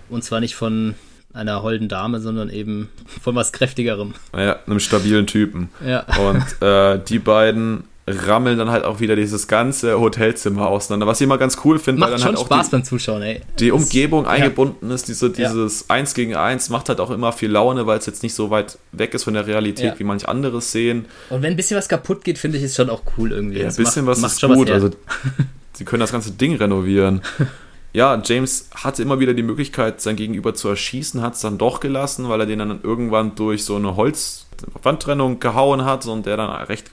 und 0.09 0.23
zwar 0.23 0.39
nicht 0.39 0.55
von 0.55 0.95
einer 1.33 1.63
holden 1.63 1.87
Dame, 1.87 2.19
sondern 2.19 2.49
eben 2.49 2.89
von 3.21 3.35
was 3.35 3.51
kräftigerem. 3.51 4.13
Ja, 4.35 4.59
einem 4.65 4.79
stabilen 4.79 5.27
Typen. 5.27 5.69
Ja. 5.85 6.05
Und 6.17 6.61
äh, 6.61 6.99
die 7.07 7.19
beiden 7.19 7.85
rammeln 8.07 8.57
dann 8.57 8.71
halt 8.71 8.83
auch 8.83 8.99
wieder 8.99 9.15
dieses 9.15 9.47
ganze 9.47 9.99
Hotelzimmer 9.99 10.67
auseinander, 10.67 11.05
was 11.05 11.21
ich 11.21 11.25
immer 11.25 11.37
ganz 11.37 11.57
cool 11.63 11.77
finde, 11.77 12.01
weil 12.01 12.11
dann 12.11 12.23
halt 12.23 12.37
auch 12.37 12.45
Spaß 12.45 12.67
die, 12.67 12.71
beim 12.71 12.83
Zuschauen, 12.83 13.21
ey. 13.21 13.41
Die 13.59 13.71
Umgebung 13.71 14.23
das, 14.23 14.33
eingebunden 14.33 14.89
ja. 14.89 14.95
ist, 14.95 15.07
diese, 15.07 15.29
dieses 15.29 15.81
ja. 15.81 15.95
Eins 15.95 16.13
gegen 16.13 16.35
Eins 16.35 16.69
macht 16.69 16.89
halt 16.89 16.99
auch 16.99 17.11
immer 17.11 17.31
viel 17.31 17.51
Laune, 17.51 17.85
weil 17.85 17.99
es 17.99 18.07
jetzt 18.07 18.23
nicht 18.23 18.33
so 18.33 18.49
weit 18.49 18.79
weg 18.91 19.13
ist 19.13 19.23
von 19.25 19.35
der 19.35 19.45
Realität, 19.45 19.93
ja. 19.93 19.99
wie 19.99 20.03
manch 20.03 20.27
anderes 20.27 20.71
sehen. 20.71 21.05
Und 21.29 21.43
wenn 21.43 21.53
ein 21.53 21.55
bisschen 21.55 21.77
was 21.77 21.87
kaputt 21.87 22.23
geht, 22.23 22.39
finde 22.39 22.57
ich, 22.57 22.63
ist 22.63 22.75
schon 22.75 22.89
auch 22.89 23.03
cool 23.17 23.31
irgendwie. 23.31 23.59
Ja, 23.59 23.67
ein 23.67 23.75
bisschen 23.75 24.05
macht, 24.05 24.21
was 24.21 24.33
ist 24.33 24.41
gut, 24.41 24.67
was 24.67 24.83
also 24.83 24.89
sie 25.73 25.85
können 25.85 26.01
das 26.01 26.11
ganze 26.11 26.31
Ding 26.31 26.55
renovieren. 26.55 27.21
ja, 27.93 28.19
James 28.25 28.67
hatte 28.73 29.03
immer 29.03 29.19
wieder 29.19 29.35
die 29.35 29.43
Möglichkeit, 29.43 30.01
sein 30.01 30.15
Gegenüber 30.15 30.55
zu 30.55 30.69
erschießen, 30.69 31.21
hat 31.21 31.35
es 31.35 31.41
dann 31.41 31.59
doch 31.59 31.79
gelassen, 31.79 32.29
weil 32.29 32.39
er 32.39 32.45
den 32.47 32.59
dann 32.59 32.79
irgendwann 32.81 33.35
durch 33.35 33.63
so 33.63 33.75
eine 33.75 33.95
Holzwandtrennung 33.95 35.39
gehauen 35.39 35.85
hat 35.85 36.07
und 36.07 36.25
der 36.25 36.37
dann 36.37 36.49
recht 36.65 36.89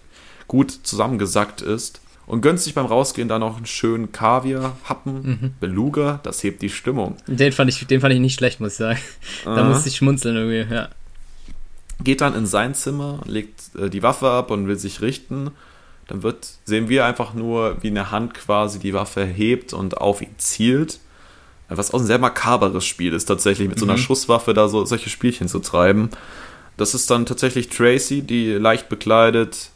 gut 0.49 0.71
zusammengesackt 0.83 1.61
ist. 1.61 2.01
Und 2.27 2.43
gönnt 2.43 2.61
sich 2.61 2.75
beim 2.75 2.85
Rausgehen 2.85 3.27
dann 3.27 3.41
noch 3.41 3.57
einen 3.57 3.65
schönen 3.65 4.13
Kaviar-Happen, 4.13 5.23
mhm. 5.23 5.55
Beluga, 5.61 6.21
das 6.25 6.43
hebt 6.43 6.61
die 6.61 6.69
Stimmung. 6.69 7.17
Den 7.27 7.53
fand 7.53 7.71
ich, 7.71 7.87
den 7.87 8.03
fand 8.03 8.13
ich 8.13 8.21
nicht 8.21 8.35
schlecht, 8.35 8.61
muss 8.61 8.73
ich 8.73 8.79
sagen. 8.79 8.99
Da 9.47 9.65
musste 9.65 9.89
ich 9.89 9.97
schmunzeln 9.97 10.37
irgendwie, 10.37 10.75
ja. 10.75 10.91
Geht 12.05 12.21
dann 12.21 12.35
in 12.35 12.45
sein 12.45 12.75
Zimmer, 12.75 13.21
legt 13.25 13.75
äh, 13.77 13.89
die 13.89 14.03
Waffe 14.03 14.29
ab 14.29 14.51
und 14.51 14.69
will 14.69 14.79
sich 14.79 15.01
richten. 15.01 15.53
Dann 16.07 16.23
wird, 16.23 16.49
sehen 16.67 16.91
wir 16.91 17.07
einfach 17.07 17.33
nur, 17.33 17.79
wie 17.81 17.89
eine 17.89 18.11
Hand 18.11 18.35
quasi 18.35 18.79
die 18.79 18.93
Waffe 18.93 19.25
hebt 19.25 19.73
und 19.73 19.97
auf 19.97 20.21
ihn 20.21 20.35
zielt. 20.37 21.01
Was 21.71 21.95
auch 21.95 22.01
ein 22.01 22.07
sehr 22.07 22.19
makaberes 22.19 22.85
Spiel 22.85 23.15
ist, 23.15 23.25
tatsächlich 23.25 23.69
mit 23.69 23.79
so 23.79 23.87
einer 23.87 23.95
mhm. 23.95 24.01
Schusswaffe 24.01 24.53
da 24.53 24.69
so 24.69 24.85
solche 24.85 25.09
Spielchen 25.09 25.49
zu 25.49 25.61
treiben. 25.61 26.11
Das 26.77 26.95
ist 26.95 27.11
dann 27.11 27.25
tatsächlich 27.25 27.71
Tracy, 27.71 28.21
die 28.21 28.53
leicht 28.53 28.91
bekleidet 28.91 29.71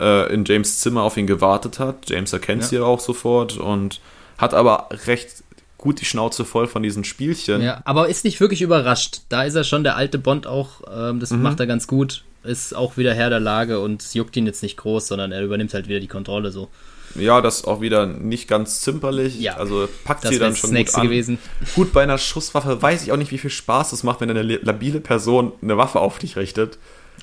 äh, 0.00 0.32
in 0.32 0.44
James 0.44 0.80
Zimmer 0.80 1.02
auf 1.02 1.16
ihn 1.16 1.26
gewartet 1.26 1.78
hat. 1.78 2.08
James 2.08 2.32
erkennt 2.32 2.62
ja. 2.62 2.68
sie 2.68 2.78
auch 2.80 3.00
sofort 3.00 3.56
und 3.56 4.00
hat 4.38 4.54
aber 4.54 4.88
recht 5.06 5.42
gut 5.78 6.00
die 6.00 6.04
Schnauze 6.04 6.44
voll 6.44 6.66
von 6.66 6.82
diesen 6.82 7.04
Spielchen. 7.04 7.62
Ja, 7.62 7.80
aber 7.84 8.08
ist 8.08 8.24
nicht 8.24 8.40
wirklich 8.40 8.62
überrascht. 8.62 9.20
Da 9.28 9.44
ist 9.44 9.54
er 9.54 9.64
schon 9.64 9.84
der 9.84 9.96
alte 9.96 10.18
Bond 10.18 10.46
auch, 10.46 10.82
ähm, 10.92 11.20
das 11.20 11.30
mhm. 11.30 11.42
macht 11.42 11.60
er 11.60 11.66
ganz 11.66 11.86
gut. 11.86 12.24
Ist 12.44 12.74
auch 12.74 12.96
wieder 12.96 13.14
Herr 13.14 13.30
der 13.30 13.40
Lage 13.40 13.80
und 13.80 14.14
juckt 14.14 14.36
ihn 14.36 14.46
jetzt 14.46 14.62
nicht 14.62 14.76
groß, 14.76 15.08
sondern 15.08 15.32
er 15.32 15.42
übernimmt 15.42 15.74
halt 15.74 15.88
wieder 15.88 16.00
die 16.00 16.08
Kontrolle 16.08 16.50
so. 16.50 16.68
Ja, 17.14 17.40
das 17.40 17.64
auch 17.64 17.80
wieder 17.80 18.06
nicht 18.06 18.48
ganz 18.48 18.80
zimperlich. 18.80 19.40
Ja, 19.40 19.56
also 19.56 19.88
packt 20.04 20.26
sie 20.26 20.38
dann 20.38 20.54
schon 20.54 20.74
gut 20.74 20.94
an. 20.94 21.02
Gewesen. 21.02 21.38
Gut, 21.74 21.92
bei 21.92 22.02
einer 22.02 22.18
Schusswaffe 22.18 22.80
weiß 22.80 23.02
ich 23.02 23.12
auch 23.12 23.16
nicht, 23.16 23.32
wie 23.32 23.38
viel 23.38 23.50
Spaß 23.50 23.92
es 23.92 24.02
macht, 24.02 24.20
wenn 24.20 24.30
eine 24.30 24.42
labile 24.42 25.00
Person 25.00 25.52
eine 25.62 25.76
Waffe 25.76 26.00
auf 26.00 26.18
dich 26.18 26.36
richtet. 26.36 26.78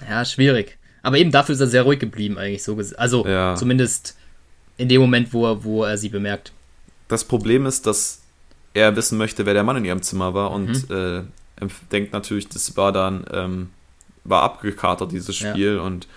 Ja, 0.10 0.26
schwierig. 0.26 0.78
Aber 1.06 1.20
eben 1.20 1.30
dafür 1.30 1.54
ist 1.54 1.62
er 1.62 1.68
sehr 1.68 1.84
ruhig 1.84 2.00
geblieben, 2.00 2.40
eigentlich 2.40 2.64
so. 2.64 2.82
Also 2.98 3.28
ja. 3.28 3.54
zumindest 3.56 4.16
in 4.78 4.90
dem 4.90 5.00
Moment, 5.00 5.34
wo 5.34 5.46
er, 5.46 5.64
wo 5.64 5.84
er 5.84 6.00
sie 6.00 6.10
bemerkt. 6.10 6.52
Das 7.08 7.24
Problem 7.24 7.68
ist, 7.68 7.86
dass 7.86 8.24
er 8.74 8.96
wissen 8.96 9.20
möchte, 9.20 9.46
wer 9.46 9.54
der 9.54 9.64
Mann 9.64 9.78
in 9.78 9.86
ihrem 9.86 10.02
Zimmer 10.02 10.34
war 10.34 10.50
und 10.50 10.90
mhm. 10.90 11.28
äh, 11.62 11.68
denkt 11.92 12.12
natürlich, 12.12 12.50
das 12.50 12.76
war 12.76 12.92
dann, 12.92 13.24
ähm, 13.32 13.70
war 14.24 14.42
abgekatert, 14.42 15.12
dieses 15.12 15.36
Spiel. 15.36 15.76
Ja. 15.76 15.82
Und 15.82 16.08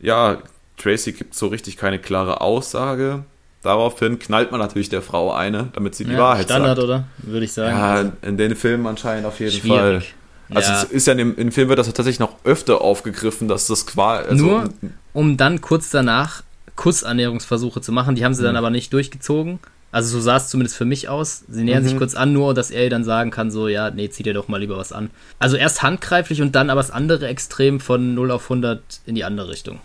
ja, 0.00 0.42
Tracy 0.76 1.12
gibt 1.12 1.34
so 1.34 1.46
richtig 1.46 1.78
keine 1.78 1.98
klare 1.98 2.42
Aussage. 2.42 3.24
Daraufhin 3.62 4.18
knallt 4.18 4.50
man 4.50 4.60
natürlich 4.60 4.90
der 4.90 5.00
Frau 5.00 5.32
eine, 5.32 5.70
damit 5.72 5.94
sie 5.94 6.04
die 6.04 6.12
ja, 6.12 6.18
Wahrheit 6.18 6.44
Standard, 6.44 6.76
sagt. 6.76 6.88
Standard, 6.88 7.06
oder? 7.22 7.30
Würde 7.32 7.44
ich 7.46 7.52
sagen. 7.54 7.74
Ja, 7.74 8.28
in 8.28 8.36
den 8.36 8.54
Filmen 8.54 8.86
anscheinend 8.86 9.24
auf 9.24 9.40
jeden 9.40 9.52
Schwierig. 9.52 10.04
Fall. 10.04 10.19
Also 10.54 10.70
ja. 10.70 10.82
ist 10.82 11.06
ja 11.06 11.12
in 11.12 11.36
dem, 11.36 11.52
Film 11.52 11.68
wird 11.68 11.78
das 11.78 11.86
tatsächlich 11.86 12.18
noch 12.18 12.36
öfter 12.44 12.80
aufgegriffen, 12.80 13.48
dass 13.48 13.66
das 13.66 13.86
quasi. 13.86 14.28
Also 14.28 14.44
Nur 14.44 14.72
um 15.12 15.36
dann 15.36 15.60
kurz 15.60 15.90
danach 15.90 16.42
Kussannäherungsversuche 16.76 17.80
zu 17.80 17.92
machen, 17.92 18.14
die 18.14 18.24
haben 18.24 18.34
sie 18.34 18.42
mhm. 18.42 18.46
dann 18.46 18.56
aber 18.56 18.70
nicht 18.70 18.92
durchgezogen. 18.92 19.60
Also 19.92 20.18
so 20.18 20.20
sah 20.20 20.36
es 20.36 20.48
zumindest 20.48 20.76
für 20.76 20.84
mich 20.84 21.08
aus. 21.08 21.44
Sie 21.48 21.64
nähern 21.64 21.82
mhm. 21.82 21.88
sich 21.88 21.98
kurz 21.98 22.14
an, 22.14 22.32
nur 22.32 22.54
dass 22.54 22.70
er 22.70 22.84
ihr 22.84 22.90
dann 22.90 23.04
sagen 23.04 23.30
kann, 23.30 23.50
so, 23.50 23.68
ja, 23.68 23.90
nee, 23.90 24.08
zieh 24.08 24.22
dir 24.22 24.34
doch 24.34 24.48
mal 24.48 24.58
lieber 24.58 24.76
was 24.76 24.92
an. 24.92 25.10
Also 25.38 25.56
erst 25.56 25.82
handgreiflich 25.82 26.42
und 26.42 26.54
dann 26.54 26.70
aber 26.70 26.80
das 26.80 26.90
andere 26.90 27.26
Extrem 27.26 27.80
von 27.80 28.14
0 28.14 28.30
auf 28.30 28.44
100 28.44 28.82
in 29.06 29.14
die 29.14 29.24
andere 29.24 29.48
Richtung. 29.48 29.80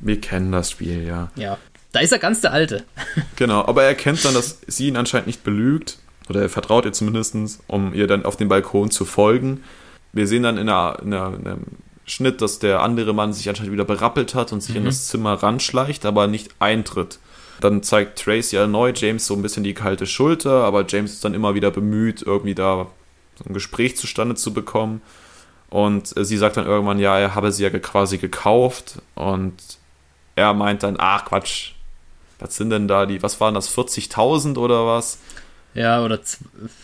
Wir 0.00 0.20
kennen 0.20 0.52
das 0.52 0.70
Spiel, 0.70 1.04
ja. 1.04 1.30
Ja. 1.36 1.58
Da 1.92 2.00
ist 2.00 2.12
er 2.12 2.18
ganz 2.18 2.40
der 2.40 2.52
Alte. 2.52 2.84
genau, 3.36 3.64
aber 3.66 3.82
er 3.82 3.88
erkennt 3.88 4.24
dann, 4.24 4.34
dass 4.34 4.58
sie 4.66 4.88
ihn 4.88 4.96
anscheinend 4.96 5.26
nicht 5.26 5.44
belügt. 5.44 5.98
Oder 6.28 6.42
er 6.42 6.48
vertraut 6.48 6.84
ihr 6.86 6.92
zumindest, 6.92 7.36
um 7.66 7.92
ihr 7.92 8.06
dann 8.06 8.24
auf 8.24 8.36
den 8.36 8.48
Balkon 8.48 8.90
zu 8.90 9.04
folgen 9.04 9.60
wir 10.14 10.26
sehen 10.26 10.42
dann 10.42 10.56
in, 10.56 10.68
einer, 10.68 10.98
in, 11.02 11.12
einer, 11.12 11.34
in, 11.34 11.46
einem 11.46 11.64
Schnitt, 12.06 12.40
dass 12.40 12.58
der 12.58 12.82
andere 12.82 13.12
Mann 13.12 13.32
sich 13.32 13.48
anscheinend 13.48 13.72
wieder 13.72 13.84
berappelt 13.84 14.34
hat 14.34 14.52
und 14.52 14.62
sich 14.62 14.74
mhm. 14.74 14.80
in 14.80 14.84
das 14.86 15.06
Zimmer 15.08 15.34
ranschleicht, 15.34 16.06
aber 16.06 16.26
nicht 16.26 16.50
eintritt. 16.58 17.18
Dann 17.60 17.82
zeigt 17.82 18.18
Tracy 18.18 18.56
erneut 18.56 19.00
James 19.00 19.26
so 19.26 19.34
ein 19.34 19.42
bisschen 19.42 19.64
die 19.64 19.74
kalte 19.74 20.06
Schulter, 20.06 20.64
aber 20.64 20.84
James 20.86 21.12
ist 21.14 21.24
dann 21.24 21.34
immer 21.34 21.54
wieder 21.54 21.70
bemüht, 21.70 22.22
irgendwie 22.22 22.54
da 22.54 22.88
so 23.36 23.44
ein 23.48 23.54
Gespräch 23.54 23.96
zustande 23.96 24.34
zu 24.34 24.52
bekommen. 24.52 25.02
Und 25.70 26.16
äh, 26.16 26.24
sie 26.24 26.36
sagt 26.36 26.56
dann 26.56 26.66
irgendwann, 26.66 26.98
ja, 26.98 27.18
er 27.18 27.34
habe 27.34 27.52
sie 27.52 27.64
ja 27.64 27.70
quasi 27.70 28.18
gekauft. 28.18 29.02
Und 29.14 29.54
er 30.36 30.54
meint 30.54 30.82
dann, 30.82 30.96
ach 30.98 31.24
Quatsch, 31.26 31.72
was 32.38 32.56
sind 32.56 32.70
denn 32.70 32.88
da 32.88 33.06
die, 33.06 33.22
was 33.22 33.40
waren 33.40 33.54
das, 33.54 33.74
40.000 33.76 34.56
oder 34.56 34.86
was? 34.86 35.18
Ja, 35.74 36.04
oder 36.04 36.20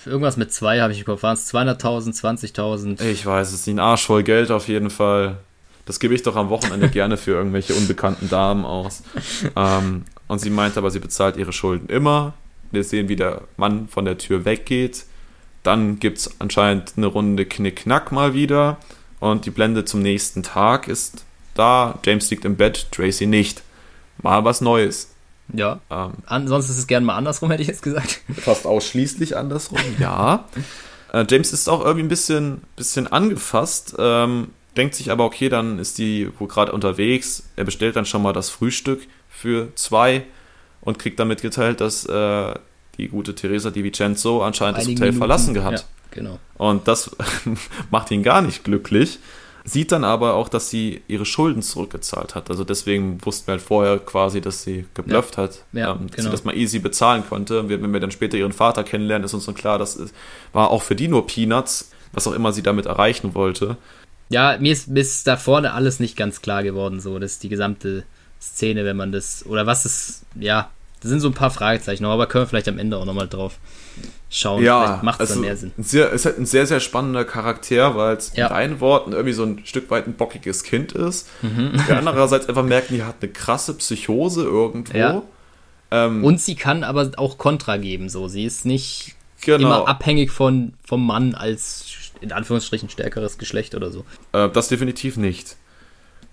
irgendwas 0.05 0.37
mit 0.37 0.53
zwei 0.53 0.81
habe 0.81 0.92
ich 0.92 1.00
im 1.00 1.05
Kopf. 1.05 1.22
Waren 1.22 1.35
es 1.35 1.53
200.000, 1.55 2.20
20.000? 2.20 3.03
Ich 3.05 3.24
weiß 3.24 3.53
es 3.53 3.66
nicht. 3.66 3.76
Ein 3.76 3.81
Arsch 3.81 4.05
voll 4.05 4.24
Geld 4.24 4.50
auf 4.50 4.66
jeden 4.68 4.90
Fall. 4.90 5.38
Das 5.87 6.00
gebe 6.00 6.14
ich 6.14 6.22
doch 6.22 6.37
am 6.37 6.50
Wochenende 6.50 6.88
gerne 6.90 7.16
für 7.16 7.33
irgendwelche 7.33 7.74
unbekannten 7.74 8.29
Damen 8.29 8.64
aus. 8.64 9.03
Ähm, 9.55 10.05
und 10.26 10.40
sie 10.40 10.50
meint 10.50 10.76
aber, 10.76 10.90
sie 10.90 10.98
bezahlt 10.98 11.37
ihre 11.37 11.53
Schulden 11.53 11.88
immer. 11.88 12.35
Wir 12.72 12.85
sehen, 12.85 13.09
wie 13.09 13.16
der 13.16 13.42
Mann 13.57 13.88
von 13.88 14.05
der 14.05 14.18
Tür 14.18 14.44
weggeht. 14.44 15.05
Dann 15.62 15.98
gibt 15.98 16.18
es 16.18 16.40
anscheinend 16.40 16.94
eine 16.96 17.07
Runde 17.07 17.46
Knick-Knack 17.46 18.12
mal 18.12 18.35
wieder. 18.35 18.79
Und 19.20 19.46
die 19.46 19.50
Blende 19.50 19.85
zum 19.85 20.00
nächsten 20.03 20.42
Tag 20.42 20.88
ist 20.88 21.24
da. 21.55 21.98
James 22.05 22.31
liegt 22.31 22.44
im 22.44 22.57
Bett, 22.57 22.88
Tracy 22.90 23.26
nicht. 23.26 23.62
Mal 24.22 24.44
was 24.44 24.61
Neues. 24.61 25.11
Ja. 25.54 25.80
Ähm, 25.90 26.12
Ansonsten 26.26 26.72
ist 26.72 26.78
es 26.78 26.86
gerne 26.86 27.06
mal 27.06 27.16
andersrum, 27.16 27.50
hätte 27.50 27.62
ich 27.62 27.68
jetzt 27.68 27.82
gesagt. 27.82 28.20
Fast 28.36 28.66
ausschließlich 28.66 29.36
andersrum, 29.36 29.78
ja. 29.98 30.44
äh, 31.12 31.24
James 31.28 31.52
ist 31.52 31.68
auch 31.68 31.80
irgendwie 31.80 32.04
ein 32.04 32.08
bisschen, 32.08 32.62
bisschen 32.76 33.06
angefasst, 33.06 33.94
ähm, 33.98 34.48
denkt 34.76 34.94
sich 34.94 35.10
aber, 35.10 35.24
okay, 35.24 35.48
dann 35.48 35.78
ist 35.78 35.98
die 35.98 36.30
wo 36.38 36.46
gerade 36.46 36.72
unterwegs. 36.72 37.44
Er 37.56 37.64
bestellt 37.64 37.96
dann 37.96 38.06
schon 38.06 38.22
mal 38.22 38.32
das 38.32 38.50
Frühstück 38.50 39.06
für 39.28 39.74
zwei 39.74 40.24
und 40.80 40.98
kriegt 40.98 41.18
dann 41.18 41.28
mitgeteilt, 41.28 41.80
dass 41.80 42.06
äh, 42.06 42.54
die 42.96 43.08
gute 43.08 43.34
Teresa 43.34 43.70
Di 43.70 43.82
Vincenzo 43.84 44.42
anscheinend 44.42 44.78
das 44.78 44.84
Hotel 44.84 44.98
Minuten, 44.98 45.18
verlassen 45.18 45.64
hat. 45.64 45.72
Ja, 45.72 45.80
genau. 46.10 46.38
Und 46.57 46.86
das 46.86 47.11
macht 47.90 48.11
ihn 48.11 48.22
gar 48.22 48.42
nicht 48.42 48.64
glücklich. 48.64 49.18
Sieht 49.64 49.92
dann 49.92 50.04
aber 50.04 50.34
auch, 50.34 50.48
dass 50.48 50.70
sie 50.70 51.02
ihre 51.08 51.26
Schulden 51.26 51.62
zurückgezahlt 51.62 52.34
hat. 52.34 52.50
Also 52.50 52.64
deswegen 52.64 53.24
wussten 53.24 53.46
wir 53.46 53.52
halt 53.52 53.62
vorher 53.62 53.98
quasi, 53.98 54.40
dass 54.40 54.62
sie 54.62 54.86
geblufft 54.94 55.36
ja. 55.36 55.42
hat, 55.42 55.64
ja, 55.72 55.92
ähm, 55.92 56.06
dass 56.06 56.16
genau. 56.16 56.28
sie 56.28 56.30
das 56.30 56.44
mal 56.44 56.56
easy 56.56 56.78
bezahlen 56.78 57.24
konnte. 57.28 57.68
Wenn 57.68 57.92
wir 57.92 58.00
dann 58.00 58.11
später 58.11 58.36
ihren 58.36 58.52
Vater 58.52 58.84
kennenlernen, 58.84 59.24
ist 59.24 59.34
uns 59.34 59.46
dann 59.46 59.54
klar, 59.54 59.78
das 59.78 59.98
war 60.52 60.70
auch 60.70 60.82
für 60.82 60.96
die 60.96 61.08
nur 61.08 61.26
Peanuts, 61.26 61.90
was 62.12 62.26
auch 62.26 62.32
immer 62.32 62.52
sie 62.52 62.62
damit 62.62 62.86
erreichen 62.86 63.34
wollte. 63.34 63.76
Ja, 64.30 64.56
mir 64.58 64.72
ist 64.72 64.94
bis 64.94 65.24
da 65.24 65.36
vorne 65.36 65.74
alles 65.74 66.00
nicht 66.00 66.16
ganz 66.16 66.40
klar 66.40 66.62
geworden, 66.62 67.00
so, 67.00 67.18
dass 67.18 67.38
die 67.38 67.48
gesamte 67.48 68.04
Szene, 68.40 68.84
wenn 68.84 68.96
man 68.96 69.12
das, 69.12 69.44
oder 69.44 69.66
was 69.66 69.84
ist, 69.84 70.22
ja, 70.38 70.70
das 71.00 71.11
sind 71.11 71.20
so 71.20 71.28
ein 71.28 71.34
paar 71.34 71.50
Fragezeichen 71.50 72.04
noch, 72.04 72.11
aber 72.11 72.26
können 72.26 72.44
wir 72.44 72.48
vielleicht 72.48 72.68
am 72.68 72.78
Ende 72.78 72.96
auch 72.96 73.04
nochmal 73.04 73.28
drauf 73.28 73.58
schauen. 74.31 74.64
Ja, 74.64 75.01
macht 75.03 75.20
es 75.20 75.31
also 75.31 75.35
dann 75.35 75.43
mehr 75.43 75.57
Sinn. 75.57 75.72
Sehr, 75.76 76.11
ist 76.11 76.24
halt 76.24 76.39
ein 76.39 76.47
sehr, 76.47 76.66
sehr 76.66 76.81
spannender 76.81 77.24
Charakter, 77.24 77.97
weil 77.97 78.16
es 78.16 78.35
ja. 78.35 78.47
in 78.47 78.53
deinen 78.55 78.81
Worten 78.81 79.12
irgendwie 79.12 79.33
so 79.33 79.45
ein 79.45 79.61
Stück 79.64 79.91
weit 79.91 80.07
ein 80.07 80.14
bockiges 80.14 80.62
Kind 80.62 80.93
ist. 80.93 81.28
Mhm. 81.43 81.72
Der 81.89 81.99
andererseits 81.99 82.49
einfach 82.49 82.64
merken, 82.64 82.95
die 82.95 83.03
hat 83.03 83.16
eine 83.20 83.31
krasse 83.31 83.74
Psychose 83.74 84.45
irgendwo. 84.45 84.97
Ja. 84.97 85.22
Ähm, 85.91 86.24
und 86.24 86.41
sie 86.41 86.55
kann 86.55 86.85
aber 86.85 87.11
auch 87.16 87.37
Kontra 87.37 87.76
geben, 87.76 88.09
so. 88.09 88.28
Sie 88.28 88.45
ist 88.45 88.64
nicht 88.64 89.16
genau. 89.41 89.59
immer 89.59 89.89
abhängig 89.89 90.31
von, 90.31 90.74
vom 90.85 91.05
Mann 91.05 91.35
als 91.35 91.85
in 92.20 92.33
Anführungsstrichen 92.33 92.89
stärkeres 92.89 93.39
Geschlecht 93.39 93.74
oder 93.74 93.91
so. 93.91 94.05
Äh, 94.33 94.49
das 94.51 94.68
definitiv 94.68 95.16
nicht. 95.16 95.57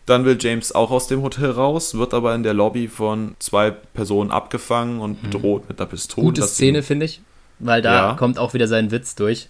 Dann 0.05 0.23
will 0.23 0.37
James 0.39 0.73
auch 0.73 0.91
aus 0.91 1.07
dem 1.07 1.21
Hotel 1.21 1.51
raus, 1.51 1.95
wird 1.95 2.13
aber 2.13 2.33
in 2.33 2.43
der 2.43 2.53
Lobby 2.53 2.87
von 2.87 3.35
zwei 3.39 3.71
Personen 3.71 4.31
abgefangen 4.31 5.01
und 5.01 5.21
mhm. 5.21 5.29
bedroht 5.29 5.67
mit 5.67 5.79
einer 5.79 5.89
Pistole. 5.89 6.25
Gute 6.25 6.43
Szene, 6.43 6.83
finde 6.83 7.07
ich, 7.07 7.21
weil 7.59 7.81
da 7.81 8.09
ja. 8.09 8.13
kommt 8.13 8.37
auch 8.37 8.53
wieder 8.53 8.67
sein 8.67 8.91
Witz 8.91 9.15
durch. 9.15 9.49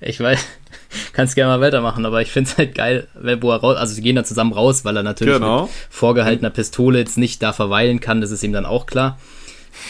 Ich 0.00 0.20
weiß, 0.20 0.38
kannst 1.12 1.34
gerne 1.34 1.56
mal 1.56 1.60
weitermachen, 1.60 2.04
aber 2.04 2.20
ich 2.20 2.30
finde 2.30 2.50
es 2.50 2.58
halt 2.58 2.74
geil, 2.74 3.08
wo 3.40 3.50
er 3.50 3.58
raus, 3.58 3.76
also 3.76 3.94
sie 3.94 4.02
gehen 4.02 4.16
dann 4.16 4.24
zusammen 4.24 4.52
raus, 4.52 4.84
weil 4.84 4.96
er 4.96 5.02
natürlich 5.02 5.34
genau. 5.34 5.62
mit 5.62 5.70
vorgehaltener 5.88 6.50
Pistole 6.50 6.98
jetzt 6.98 7.16
nicht 7.16 7.42
da 7.42 7.52
verweilen 7.52 8.00
kann, 8.00 8.20
das 8.20 8.30
ist 8.30 8.42
ihm 8.42 8.52
dann 8.52 8.66
auch 8.66 8.86
klar. 8.86 9.18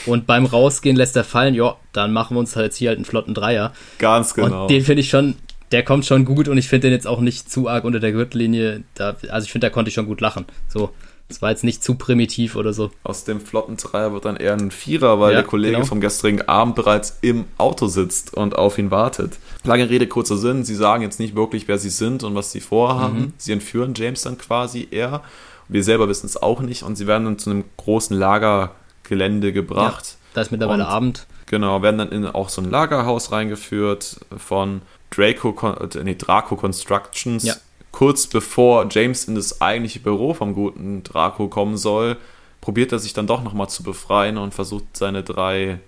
Und 0.05 0.27
beim 0.27 0.47
Rausgehen 0.47 0.97
lässt 0.97 1.17
er 1.17 1.25
fallen, 1.25 1.55
ja, 1.55 1.77
dann 1.93 2.13
machen 2.13 2.37
wir 2.37 2.41
uns 2.41 2.57
halt 2.57 2.67
jetzt 2.67 2.77
hier 2.77 2.89
halt 2.89 2.99
einen 2.99 3.05
flotten 3.05 3.35
Dreier. 3.35 3.73
Ganz 3.99 4.35
genau. 4.35 4.63
Und 4.63 4.71
den 4.71 4.83
finde 4.83 5.01
ich 5.01 5.11
schon 5.11 5.37
der 5.73 5.83
kommt 5.83 6.07
schon 6.07 6.25
gut 6.25 6.49
und 6.49 6.59
ich 6.59 6.69
finde 6.69 6.89
den 6.89 6.93
jetzt 6.93 7.07
auch 7.07 7.21
nicht 7.21 7.51
zu 7.51 7.69
arg 7.69 7.85
unter 7.85 8.01
der 8.01 8.13
Gürtellinie. 8.13 8.85
Da, 8.95 9.17
also 9.29 9.45
ich 9.45 9.53
finde, 9.53 9.67
da 9.67 9.71
konnte 9.73 9.89
ich 9.89 9.95
schon 9.95 10.07
gut 10.07 10.21
lachen. 10.21 10.47
So, 10.69 10.91
es 11.29 11.43
war 11.43 11.51
jetzt 11.51 11.65
nicht 11.65 11.83
zu 11.83 11.97
primitiv 11.97 12.55
oder 12.55 12.73
so. 12.73 12.91
Aus 13.03 13.25
dem 13.25 13.41
flotten 13.41 13.77
Dreier 13.77 14.13
wird 14.13 14.25
dann 14.25 14.37
eher 14.37 14.53
ein 14.53 14.71
Vierer, 14.71 15.19
weil 15.19 15.33
ja, 15.33 15.41
der 15.41 15.47
Kollege 15.47 15.75
genau. 15.75 15.87
vom 15.87 16.01
gestrigen 16.01 16.43
Abend 16.43 16.77
bereits 16.77 17.19
im 17.21 17.47
Auto 17.59 17.89
sitzt 17.89 18.35
und 18.35 18.57
auf 18.57 18.79
ihn 18.79 18.93
wartet. 18.93 19.39
Lange 19.65 19.91
Rede, 19.91 20.07
kurzer 20.07 20.37
Sinn. 20.37 20.65
Sie 20.65 20.77
sagen 20.77 21.03
jetzt 21.03 21.19
nicht 21.19 21.35
wirklich, 21.35 21.67
wer 21.67 21.79
sie 21.79 21.91
sind 21.91 22.23
und 22.23 22.37
was 22.37 22.53
sie 22.53 22.61
vorhaben. 22.61 23.19
Mhm. 23.19 23.33
Sie 23.39 23.53
entführen 23.53 23.95
James 23.97 24.23
dann 24.23 24.39
quasi 24.39 24.87
eher. 24.91 25.23
Wir 25.69 25.83
selber 25.83 26.09
wissen 26.09 26.27
es 26.27 26.41
auch 26.41 26.61
nicht 26.61 26.85
und 26.85 26.95
sie 26.95 27.09
werden 27.09 27.25
dann 27.25 27.39
zu 27.39 27.51
einem 27.51 27.65
großen 27.77 28.17
Lagergelände 28.17 29.53
gebracht. 29.53 30.07
Ja, 30.07 30.31
da 30.35 30.41
ist 30.43 30.53
mittlerweile 30.53 30.85
und, 30.85 30.91
Abend. 30.91 31.27
Genau, 31.47 31.83
werden 31.83 31.99
dann 31.99 32.13
in 32.13 32.27
auch 32.27 32.49
so 32.49 32.63
ein 32.63 32.71
Lagerhaus 32.71 33.33
reingeführt 33.33 34.21
von 34.37 34.83
Draco, 35.11 35.57
äh, 35.73 36.05
nee, 36.05 36.15
Draco 36.15 36.55
Constructions. 36.55 37.43
Ja. 37.45 37.55
Kurz 37.97 38.27
bevor 38.27 38.89
James 38.91 39.25
in 39.25 39.37
das 39.37 39.63
eigentliche 39.63 40.01
Büro 40.01 40.35
vom 40.35 40.53
guten 40.53 41.03
Draco 41.03 41.49
kommen 41.49 41.79
soll, 41.79 42.19
probiert 42.61 42.93
er 42.93 42.99
sich 42.99 43.15
dann 43.15 43.27
doch 43.27 43.43
nochmal 43.43 43.71
zu 43.71 43.83
befreien 43.83 44.37
und 44.37 44.53
versucht 44.53 44.85
seine 44.93 45.23
drei 45.23 45.81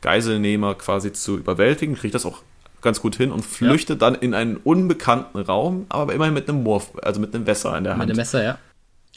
Geiselnehmer 0.00 0.74
quasi 0.74 1.12
zu 1.12 1.36
überwältigen, 1.36 1.96
kriegt 1.96 2.14
das 2.14 2.24
auch 2.24 2.40
ganz 2.80 3.02
gut 3.02 3.14
hin 3.14 3.30
und 3.30 3.44
flüchtet 3.44 4.00
ja. 4.00 4.08
dann 4.08 4.18
in 4.18 4.32
einen 4.32 4.56
unbekannten 4.56 5.36
Raum, 5.36 5.84
aber 5.90 6.14
immerhin 6.14 6.32
mit 6.32 6.48
einem 6.48 6.64
Wurf, 6.64 6.92
also 7.02 7.20
mit 7.20 7.34
einem 7.34 7.44
Messer 7.44 7.76
in 7.76 7.84
der 7.84 7.92
Hand. 7.92 7.98
Mit 7.98 8.08
einem 8.08 8.16
Messer, 8.16 8.42
ja. 8.42 8.58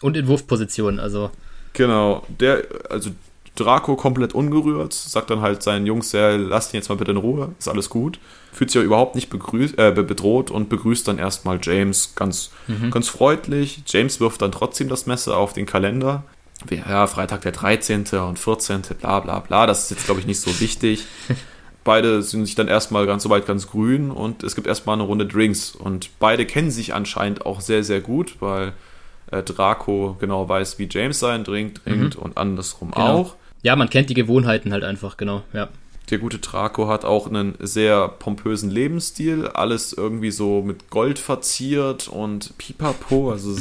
Und 0.02 0.18
in 0.18 0.28
Wurfposition, 0.28 1.00
also. 1.00 1.32
Genau, 1.72 2.26
der, 2.28 2.66
also 2.90 3.12
Draco 3.56 3.96
komplett 3.96 4.34
ungerührt, 4.34 4.94
sagt 4.94 5.30
dann 5.30 5.42
halt 5.42 5.62
seinen 5.62 5.86
Jungs, 5.86 6.12
ja, 6.12 6.36
lasst 6.36 6.74
ihn 6.74 6.78
jetzt 6.78 6.90
mal 6.90 6.96
bitte 6.96 7.12
in 7.12 7.18
Ruhe, 7.18 7.54
ist 7.60 7.68
alles 7.68 7.90
gut. 7.90 8.20
Fühlt 8.52 8.72
sich 8.72 8.82
ja 8.82 8.86
überhaupt 8.86 9.16
nicht 9.16 9.30
begrüßt, 9.30 9.78
äh, 9.78 9.92
bedroht 9.92 10.50
und 10.50 10.70
begrüßt 10.70 11.08
dann 11.08 11.20
erstmal 11.20 11.60
James 11.62 12.14
ganz, 12.16 12.52
mhm. 12.68 12.90
ganz 12.90 13.10
freundlich. 13.10 13.84
James 13.86 14.20
wirft 14.20 14.42
dann 14.42 14.52
trotzdem 14.52 14.90
das 14.90 15.06
Messer 15.06 15.38
auf 15.38 15.54
den 15.54 15.66
Kalender. 15.66 16.24
Ja, 16.70 17.08
Freitag 17.08 17.42
der 17.42 17.52
13. 17.52 18.06
und 18.28 18.40
14. 18.40 18.82
bla 19.00 19.20
bla 19.20 19.40
bla, 19.40 19.68
das 19.68 19.84
ist 19.84 19.92
jetzt, 19.92 20.06
glaube 20.06 20.20
ich, 20.20 20.26
nicht 20.26 20.40
so 20.40 20.60
wichtig. 20.60 21.06
beide 21.84 22.22
sind 22.22 22.46
sich 22.46 22.56
dann 22.56 22.68
erstmal 22.68 23.06
ganz 23.06 23.24
soweit 23.24 23.46
ganz 23.46 23.68
grün 23.68 24.12
und 24.12 24.44
es 24.44 24.56
gibt 24.56 24.68
erstmal 24.68 24.94
eine 24.94 25.04
Runde 25.04 25.26
Drinks. 25.26 25.76
Und 25.76 26.10
beide 26.20 26.46
kennen 26.46 26.72
sich 26.72 26.94
anscheinend 26.94 27.46
auch 27.46 27.62
sehr, 27.62 27.84
sehr 27.84 28.02
gut, 28.02 28.38
weil 28.40 28.74
äh, 29.32 29.44
Draco 29.44 30.16
genau 30.20 30.48
weiß, 30.48 30.80
wie 30.80 30.88
James 30.90 31.20
sein 31.20 31.44
trinkt, 31.44 31.84
trinkt 31.84 32.18
mhm. 32.18 32.24
und 32.24 32.38
andersrum 32.38 32.92
genau. 32.92 33.06
auch. 33.06 33.36
Ja, 33.64 33.76
man 33.76 33.90
kennt 33.90 34.10
die 34.10 34.14
Gewohnheiten 34.14 34.72
halt 34.72 34.84
einfach, 34.84 35.18
genau, 35.18 35.44
ja. 35.54 35.70
Der 36.10 36.18
gute 36.18 36.38
Draco 36.40 36.90
hat 36.90 37.06
auch 37.06 37.28
einen 37.28 37.56
sehr 37.60 38.10
pompösen 38.10 38.70
Lebensstil, 38.70 39.48
alles 39.48 39.94
irgendwie 39.94 40.32
so 40.32 40.62
mit 40.62 40.90
Gold 40.90 41.18
verziert 41.18 42.10
und 42.10 42.58
pipapo, 42.58 43.32
also 43.32 43.56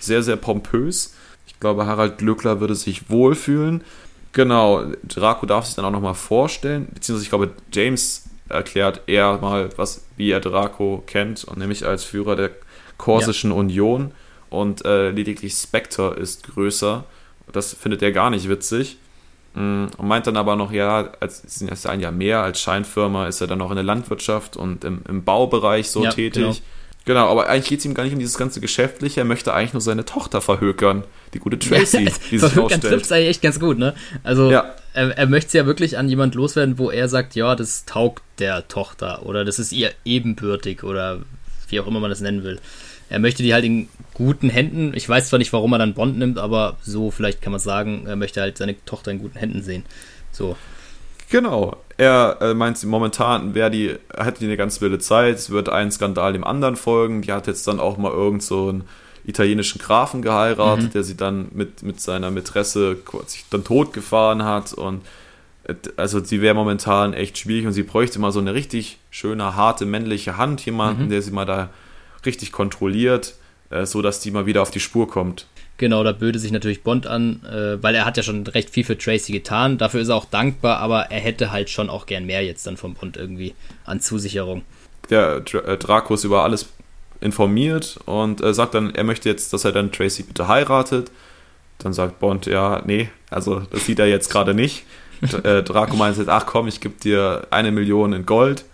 sehr, 0.00 0.22
sehr 0.24 0.36
pompös. 0.36 1.14
Ich 1.46 1.58
glaube, 1.60 1.86
Harald 1.86 2.18
Glückler 2.18 2.60
würde 2.60 2.74
sich 2.74 3.08
wohlfühlen. 3.10 3.84
Genau, 4.32 4.84
Draco 5.04 5.46
darf 5.46 5.66
sich 5.66 5.76
dann 5.76 5.84
auch 5.84 5.92
nochmal 5.92 6.14
vorstellen, 6.14 6.88
beziehungsweise 6.92 7.24
ich 7.24 7.30
glaube, 7.30 7.52
James 7.72 8.24
erklärt 8.48 9.02
eher 9.06 9.38
mal, 9.38 9.70
was, 9.76 10.04
wie 10.16 10.30
er 10.30 10.40
Draco 10.40 11.04
kennt, 11.06 11.44
und 11.44 11.58
nämlich 11.58 11.86
als 11.86 12.02
Führer 12.02 12.34
der 12.34 12.50
Korsischen 12.98 13.50
ja. 13.50 13.56
Union. 13.56 14.10
Und 14.50 14.84
äh, 14.84 15.10
lediglich 15.10 15.54
Spectre 15.54 16.14
ist 16.14 16.46
größer. 16.48 17.04
Das 17.52 17.72
findet 17.74 18.02
er 18.02 18.12
gar 18.12 18.30
nicht 18.30 18.48
witzig. 18.48 18.98
Mm, 19.54 19.86
und 19.96 20.08
meint 20.08 20.26
dann 20.26 20.36
aber 20.36 20.56
noch, 20.56 20.72
ja, 20.72 21.12
als, 21.20 21.42
sind 21.46 21.70
erst 21.70 21.86
ein 21.86 22.00
Jahr 22.00 22.12
mehr 22.12 22.42
als 22.42 22.60
Scheinfirma, 22.60 23.28
ist 23.28 23.40
er 23.40 23.46
dann 23.46 23.58
noch 23.58 23.70
in 23.70 23.76
der 23.76 23.84
Landwirtschaft 23.84 24.56
und 24.56 24.84
im, 24.84 25.02
im 25.08 25.24
Baubereich 25.24 25.90
so 25.90 26.02
ja, 26.02 26.10
tätig. 26.10 26.42
Genau. 26.42 26.56
genau. 27.04 27.30
aber 27.30 27.48
eigentlich 27.48 27.68
geht 27.68 27.78
es 27.78 27.84
ihm 27.84 27.94
gar 27.94 28.02
nicht 28.02 28.14
um 28.14 28.18
dieses 28.18 28.36
ganze 28.36 28.60
Geschäftliche, 28.60 29.20
er 29.20 29.24
möchte 29.24 29.54
eigentlich 29.54 29.72
nur 29.72 29.80
seine 29.80 30.04
Tochter 30.04 30.40
verhökern, 30.40 31.04
die 31.34 31.38
gute 31.38 31.58
Tracy, 31.58 32.10
die 32.30 32.38
sich 32.38 32.52
Verhökern 32.52 32.80
trifft 32.80 33.12
eigentlich 33.12 33.28
echt 33.28 33.42
ganz 33.42 33.60
gut, 33.60 33.78
ne? 33.78 33.94
Also, 34.24 34.50
ja. 34.50 34.74
er, 34.92 35.16
er 35.16 35.26
möchte 35.26 35.56
ja 35.56 35.66
wirklich 35.66 35.98
an 35.98 36.08
jemand 36.08 36.34
loswerden, 36.34 36.76
wo 36.78 36.90
er 36.90 37.08
sagt, 37.08 37.36
ja, 37.36 37.54
das 37.54 37.84
taugt 37.84 38.24
der 38.40 38.66
Tochter 38.66 39.24
oder 39.24 39.44
das 39.44 39.60
ist 39.60 39.70
ihr 39.70 39.92
ebenbürtig 40.04 40.82
oder 40.82 41.20
wie 41.68 41.78
auch 41.78 41.86
immer 41.86 42.00
man 42.00 42.10
das 42.10 42.20
nennen 42.20 42.42
will 42.42 42.58
er 43.08 43.18
möchte 43.18 43.42
die 43.42 43.54
halt 43.54 43.64
in 43.64 43.88
guten 44.14 44.48
Händen. 44.48 44.92
Ich 44.94 45.08
weiß 45.08 45.28
zwar 45.28 45.38
nicht, 45.38 45.52
warum 45.52 45.72
er 45.72 45.78
dann 45.78 45.94
Bond 45.94 46.18
nimmt, 46.18 46.38
aber 46.38 46.76
so 46.82 47.10
vielleicht 47.10 47.42
kann 47.42 47.52
man 47.52 47.60
sagen, 47.60 48.04
er 48.06 48.16
möchte 48.16 48.40
halt 48.40 48.58
seine 48.58 48.82
Tochter 48.84 49.10
in 49.10 49.18
guten 49.18 49.38
Händen 49.38 49.62
sehen. 49.62 49.84
So. 50.32 50.56
Genau. 51.30 51.76
Er 51.96 52.38
äh, 52.40 52.54
meint, 52.54 52.82
momentan 52.84 53.54
wäre 53.54 53.70
die, 53.70 53.96
hätte 54.16 54.40
die 54.40 54.46
eine 54.46 54.56
ganz 54.56 54.80
wilde 54.80 54.98
Zeit, 54.98 55.36
es 55.36 55.50
wird 55.50 55.68
ein 55.68 55.90
Skandal 55.90 56.32
dem 56.32 56.44
anderen 56.44 56.76
folgen. 56.76 57.22
Die 57.22 57.32
hat 57.32 57.46
jetzt 57.46 57.66
dann 57.66 57.80
auch 57.80 57.96
mal 57.96 58.12
irgend 58.12 58.42
so 58.42 58.68
einen 58.68 58.84
italienischen 59.24 59.78
Grafen 59.80 60.22
geheiratet, 60.22 60.86
mhm. 60.86 60.92
der 60.92 61.02
sie 61.02 61.16
dann 61.16 61.48
mit, 61.52 61.82
mit 61.82 62.00
seiner 62.00 62.30
Mätresse 62.30 62.98
sich 63.26 63.44
dann 63.50 63.64
totgefahren 63.64 64.44
hat 64.44 64.72
und 64.74 65.02
äh, 65.64 65.74
also 65.96 66.22
sie 66.22 66.40
wäre 66.42 66.54
momentan 66.54 67.14
echt 67.14 67.38
schwierig 67.38 67.66
und 67.66 67.72
sie 67.72 67.82
bräuchte 67.82 68.18
mal 68.18 68.32
so 68.32 68.40
eine 68.40 68.54
richtig 68.54 68.98
schöne, 69.10 69.56
harte 69.56 69.86
männliche 69.86 70.36
Hand, 70.36 70.64
jemanden, 70.66 71.04
mhm. 71.04 71.08
der 71.08 71.22
sie 71.22 71.30
mal 71.30 71.46
da 71.46 71.70
richtig 72.26 72.52
kontrolliert, 72.52 73.34
äh, 73.70 73.86
so 73.86 74.02
dass 74.02 74.20
die 74.20 74.30
mal 74.30 74.46
wieder 74.46 74.62
auf 74.62 74.70
die 74.70 74.80
Spur 74.80 75.08
kommt. 75.08 75.46
Genau, 75.76 76.04
da 76.04 76.12
böte 76.12 76.38
sich 76.38 76.52
natürlich 76.52 76.82
Bond 76.82 77.06
an, 77.06 77.42
äh, 77.44 77.82
weil 77.82 77.94
er 77.94 78.04
hat 78.04 78.16
ja 78.16 78.22
schon 78.22 78.46
recht 78.46 78.70
viel 78.70 78.84
für 78.84 78.96
Tracy 78.96 79.32
getan. 79.32 79.76
Dafür 79.76 80.00
ist 80.00 80.08
er 80.08 80.16
auch 80.16 80.26
dankbar, 80.26 80.78
aber 80.78 81.10
er 81.10 81.20
hätte 81.20 81.50
halt 81.50 81.68
schon 81.68 81.90
auch 81.90 82.06
gern 82.06 82.26
mehr 82.26 82.44
jetzt 82.44 82.66
dann 82.66 82.76
vom 82.76 82.94
Bond 82.94 83.16
irgendwie 83.16 83.54
an 83.84 84.00
Zusicherung. 84.00 84.62
Der 85.10 85.42
äh, 85.52 85.76
Draco 85.76 86.14
ist 86.14 86.24
über 86.24 86.44
alles 86.44 86.68
informiert 87.20 87.98
und 88.06 88.40
äh, 88.40 88.54
sagt 88.54 88.74
dann, 88.74 88.94
er 88.94 89.02
möchte 89.02 89.28
jetzt, 89.28 89.52
dass 89.52 89.64
er 89.64 89.72
dann 89.72 89.90
Tracy 89.90 90.22
bitte 90.22 90.46
heiratet. 90.46 91.10
Dann 91.78 91.92
sagt 91.92 92.20
Bond, 92.20 92.46
ja, 92.46 92.82
nee, 92.86 93.08
also 93.30 93.60
das 93.70 93.86
sieht 93.86 93.98
er 93.98 94.06
jetzt 94.06 94.30
gerade 94.30 94.54
nicht. 94.54 94.84
Äh, 95.42 95.62
Draco 95.62 95.96
meint 95.96 96.18
jetzt, 96.18 96.28
ach 96.28 96.44
komm, 96.44 96.68
ich 96.68 96.80
gebe 96.80 97.00
dir 97.00 97.46
eine 97.50 97.72
Million 97.72 98.12
in 98.12 98.26
Gold. 98.26 98.64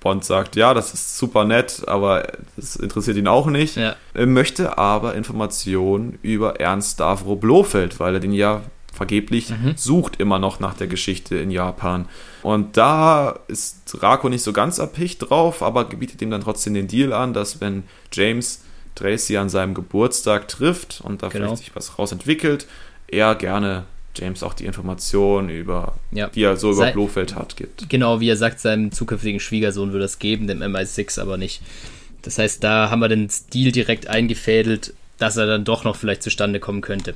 Bond 0.00 0.24
sagt, 0.24 0.56
ja, 0.56 0.72
das 0.72 0.94
ist 0.94 1.18
super 1.18 1.44
nett, 1.44 1.82
aber 1.86 2.26
das 2.56 2.76
interessiert 2.76 3.18
ihn 3.18 3.28
auch 3.28 3.46
nicht. 3.46 3.76
Ja. 3.76 3.96
Er 4.14 4.26
möchte 4.26 4.78
aber 4.78 5.14
Informationen 5.14 6.18
über 6.22 6.58
Ernst 6.58 6.94
Stavro 6.94 7.36
Blofeld, 7.36 8.00
weil 8.00 8.14
er 8.14 8.20
den 8.20 8.32
ja 8.32 8.62
vergeblich 8.92 9.50
mhm. 9.50 9.74
sucht 9.76 10.18
immer 10.18 10.38
noch 10.38 10.58
nach 10.58 10.74
der 10.74 10.86
Geschichte 10.86 11.36
in 11.36 11.50
Japan. 11.50 12.08
Und 12.42 12.76
da 12.76 13.38
ist 13.46 13.82
Draco 13.92 14.28
nicht 14.28 14.42
so 14.42 14.52
ganz 14.52 14.78
erpicht 14.78 15.30
drauf, 15.30 15.62
aber 15.62 15.84
bietet 15.84 16.20
ihm 16.22 16.30
dann 16.30 16.40
trotzdem 16.40 16.74
den 16.74 16.88
Deal 16.88 17.12
an, 17.12 17.32
dass 17.32 17.60
wenn 17.60 17.84
James 18.12 18.62
Tracy 18.94 19.36
an 19.36 19.48
seinem 19.48 19.74
Geburtstag 19.74 20.48
trifft 20.48 21.00
und 21.02 21.22
da 21.22 21.28
genau. 21.28 21.46
vielleicht 21.46 21.64
sich 21.64 21.76
was 21.76 21.98
rausentwickelt, 21.98 22.66
er 23.06 23.34
gerne 23.34 23.84
James 24.14 24.42
auch 24.42 24.54
die 24.54 24.66
Informationen 24.66 25.48
über, 25.48 25.94
ja. 26.10 26.28
die 26.28 26.42
er 26.42 26.56
so 26.56 26.72
über 26.72 26.86
Sei, 26.86 26.92
Blofeld 26.92 27.36
hat, 27.36 27.56
gibt. 27.56 27.88
Genau, 27.88 28.20
wie 28.20 28.28
er 28.28 28.36
sagt, 28.36 28.60
seinem 28.60 28.92
zukünftigen 28.92 29.40
Schwiegersohn 29.40 29.92
würde 29.92 30.04
es 30.04 30.18
geben, 30.18 30.46
dem 30.46 30.62
MI6 30.62 31.20
aber 31.20 31.36
nicht. 31.36 31.62
Das 32.22 32.38
heißt, 32.38 32.62
da 32.62 32.90
haben 32.90 33.00
wir 33.00 33.08
den 33.08 33.30
Stil 33.30 33.72
direkt 33.72 34.08
eingefädelt, 34.08 34.94
dass 35.18 35.36
er 35.36 35.46
dann 35.46 35.64
doch 35.64 35.84
noch 35.84 35.96
vielleicht 35.96 36.22
zustande 36.22 36.60
kommen 36.60 36.80
könnte. 36.80 37.14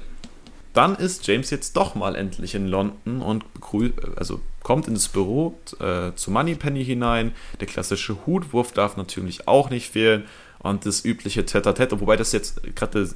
Dann 0.73 0.97
ist 0.97 1.27
James 1.27 1.51
jetzt 1.51 1.77
doch 1.77 1.95
mal 1.95 2.17
endlich 2.17 2.55
in 2.55 2.67
London 2.67 3.23
und 3.23 3.45
also 4.17 4.41
kommt 4.63 4.89
ins 4.89 5.09
Büro 5.09 5.57
äh, 5.79 6.13
zu 6.17 6.33
Moneypenny 6.33 6.85
hinein. 6.85 7.33
Der 7.61 7.69
klassische 7.69 8.27
Hutwurf 8.27 8.73
darf 8.73 8.97
natürlich 8.97 9.47
auch 9.47 9.71
nicht 9.71 9.91
fehlen 9.91 10.25
und 10.59 10.85
das 10.85 11.05
übliche 11.05 11.45
Tete-a-Tete, 11.45 12.01
wobei 12.01 12.17
das 12.17 12.33
jetzt 12.33 12.61
gerade 12.75 13.09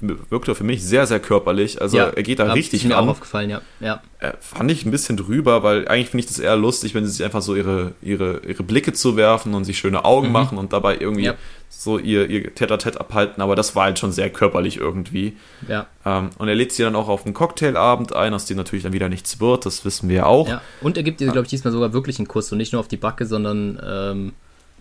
wirkte 0.00 0.54
für 0.54 0.64
mich 0.64 0.84
sehr, 0.84 1.06
sehr 1.06 1.20
körperlich. 1.20 1.80
Also 1.80 1.96
Ja, 1.96 2.08
er 2.08 2.22
geht 2.22 2.38
da 2.38 2.52
richtig 2.52 2.82
ist 2.82 2.88
mir 2.88 2.96
ran. 2.96 3.04
auch 3.04 3.12
aufgefallen, 3.12 3.48
ja. 3.50 3.60
ja. 3.80 4.02
Äh, 4.18 4.32
fand 4.40 4.70
ich 4.70 4.84
ein 4.84 4.90
bisschen 4.90 5.16
drüber, 5.16 5.62
weil 5.62 5.88
eigentlich 5.88 6.10
finde 6.10 6.20
ich 6.24 6.26
das 6.26 6.38
eher 6.38 6.56
lustig, 6.56 6.94
wenn 6.94 7.04
sie 7.06 7.12
sich 7.12 7.24
einfach 7.24 7.42
so 7.42 7.54
ihre, 7.54 7.92
ihre, 8.02 8.40
ihre 8.46 8.62
Blicke 8.62 8.92
zuwerfen 8.92 9.54
und 9.54 9.64
sich 9.64 9.78
schöne 9.78 10.04
Augen 10.04 10.32
machen 10.32 10.58
und 10.58 10.72
dabei 10.72 10.98
irgendwie 10.98 11.24
Ja. 11.24 11.34
so 11.68 11.98
ihr, 11.98 12.28
ihr 12.28 12.54
Tete-a-Tete 12.54 13.00
abhalten. 13.00 13.42
Aber 13.42 13.56
das 13.56 13.74
war 13.74 13.84
halt 13.84 13.98
schon 13.98 14.12
sehr 14.12 14.28
körperlich 14.30 14.76
irgendwie. 14.78 15.36
Ja, 15.68 15.86
Ähm, 16.04 16.30
und 16.38 16.48
er 16.48 16.54
lädt 16.54 16.72
sie 16.72 16.82
dann 16.82 16.94
auch 16.96 17.08
auf 17.08 17.24
einen 17.24 17.34
Cocktailabend 17.34 18.14
ein, 18.14 18.34
aus 18.34 18.44
dem 18.46 18.56
natürlich 18.58 18.82
dann 18.82 18.92
wieder 18.92 19.08
nichts 19.08 19.40
wird, 19.40 19.64
das 19.66 19.84
wissen 19.84 20.08
wir 20.08 20.26
auch. 20.26 20.48
ja. 20.48 20.60
Und 20.82 20.96
er 20.96 21.02
gibt 21.02 21.20
ihr, 21.20 21.28
glaube 21.32 21.44
ich, 21.46 21.50
diesmal 21.50 21.72
sogar 21.72 21.92
wirklich 21.92 22.18
einen 22.18 22.28
Kuss 22.28 22.52
und 22.52 22.58
nicht 22.58 22.72
nur 22.72 22.80
auf 22.80 22.88
die 22.88 22.96
Backe, 22.98 23.24
sondern 23.26 23.80
ähm, 23.86 24.32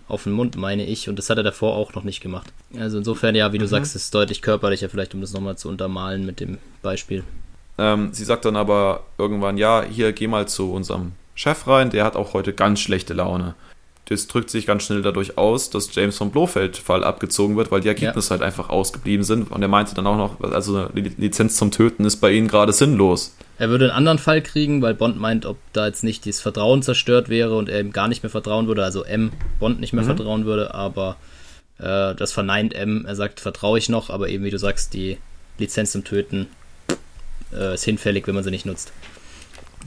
auf 0.07 0.23
den 0.23 0.33
Mund, 0.33 0.55
meine 0.55 0.85
ich. 0.85 1.09
Und 1.09 1.17
das 1.17 1.29
hat 1.29 1.37
er 1.37 1.43
davor 1.43 1.75
auch 1.75 1.93
noch 1.93 2.03
nicht 2.03 2.21
gemacht. 2.21 2.51
Also 2.77 2.97
insofern, 2.97 3.35
ja, 3.35 3.51
wie 3.53 3.57
du 3.57 3.67
sagst, 3.67 3.95
ist 3.95 4.03
es 4.03 4.11
deutlich 4.11 4.41
körperlicher, 4.41 4.89
vielleicht 4.89 5.13
um 5.13 5.21
das 5.21 5.33
nochmal 5.33 5.57
zu 5.57 5.69
untermalen 5.69 6.25
mit 6.25 6.39
dem 6.39 6.57
Beispiel. 6.81 7.23
Ähm, 7.77 8.09
sie 8.13 8.23
sagt 8.23 8.45
dann 8.45 8.55
aber 8.55 9.03
irgendwann, 9.17 9.57
ja, 9.57 9.83
hier 9.83 10.13
geh 10.13 10.27
mal 10.27 10.47
zu 10.47 10.71
unserem 10.71 11.13
Chef 11.33 11.67
rein, 11.67 11.89
der 11.89 12.05
hat 12.05 12.15
auch 12.15 12.33
heute 12.33 12.53
ganz 12.53 12.79
schlechte 12.79 13.13
Laune. 13.13 13.55
Das 14.07 14.27
drückt 14.27 14.51
sich 14.51 14.67
ganz 14.67 14.83
schnell 14.83 15.01
dadurch 15.01 15.37
aus, 15.37 15.71
dass 15.71 15.93
James 15.95 16.17
vom 16.17 16.29
Blofeld-Fall 16.29 17.03
abgezogen 17.03 17.57
wird, 17.57 17.71
weil 17.71 17.81
die 17.81 17.87
Ergebnisse 17.87 18.29
halt 18.29 18.43
einfach 18.43 18.69
ausgeblieben 18.69 19.23
sind. 19.23 19.49
Und 19.49 19.61
er 19.63 19.67
meinte 19.67 19.95
dann 19.95 20.05
auch 20.05 20.17
noch, 20.17 20.39
also 20.51 20.77
eine 20.77 20.89
Li- 21.01 21.15
Lizenz 21.17 21.57
zum 21.57 21.71
Töten 21.71 22.05
ist 22.05 22.17
bei 22.17 22.31
ihnen 22.31 22.47
gerade 22.47 22.71
sinnlos. 22.71 23.35
Er 23.57 23.69
würde 23.69 23.85
einen 23.85 23.95
anderen 23.97 24.19
Fall 24.19 24.43
kriegen, 24.43 24.81
weil 24.83 24.93
Bond 24.93 25.19
meint, 25.19 25.47
ob 25.47 25.57
da 25.73 25.87
jetzt 25.87 26.03
nicht 26.03 26.23
dieses 26.25 26.41
Vertrauen 26.41 26.83
zerstört 26.83 27.29
wäre 27.29 27.57
und 27.57 27.67
er 27.67 27.79
ihm 27.79 27.93
gar 27.93 28.07
nicht 28.07 28.21
mehr 28.21 28.29
vertrauen 28.29 28.67
würde, 28.67 28.83
also 28.83 29.03
M 29.03 29.31
Bond 29.59 29.79
nicht 29.79 29.93
mehr 29.93 30.03
Mhm. 30.03 30.07
vertrauen 30.07 30.45
würde, 30.45 30.75
aber 30.75 31.15
äh, 31.79 32.13
das 32.13 32.31
verneint 32.31 32.75
M. 32.75 33.05
Er 33.07 33.15
sagt, 33.15 33.39
vertraue 33.39 33.79
ich 33.79 33.89
noch, 33.89 34.09
aber 34.11 34.29
eben 34.29 34.43
wie 34.43 34.51
du 34.51 34.59
sagst, 34.59 34.93
die 34.93 35.17
Lizenz 35.57 35.93
zum 35.93 36.03
Töten 36.03 36.47
äh, 37.53 37.73
ist 37.73 37.85
hinfällig, 37.85 38.27
wenn 38.27 38.35
man 38.35 38.43
sie 38.43 38.51
nicht 38.51 38.65
nutzt. 38.67 38.91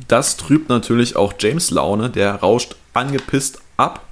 Das 0.08 0.36
trübt 0.36 0.68
natürlich 0.70 1.14
auch 1.14 1.34
James 1.38 1.70
Laune, 1.70 2.08
der 2.10 2.34
rauscht 2.36 2.74
angepisst 2.94 3.60
ab 3.76 4.06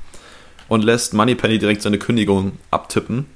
und 0.68 0.84
lässt 0.84 1.14
Moneypenny 1.14 1.58
direkt 1.58 1.82
seine 1.82 1.98
Kündigung 1.98 2.52
abtippen. 2.70 3.26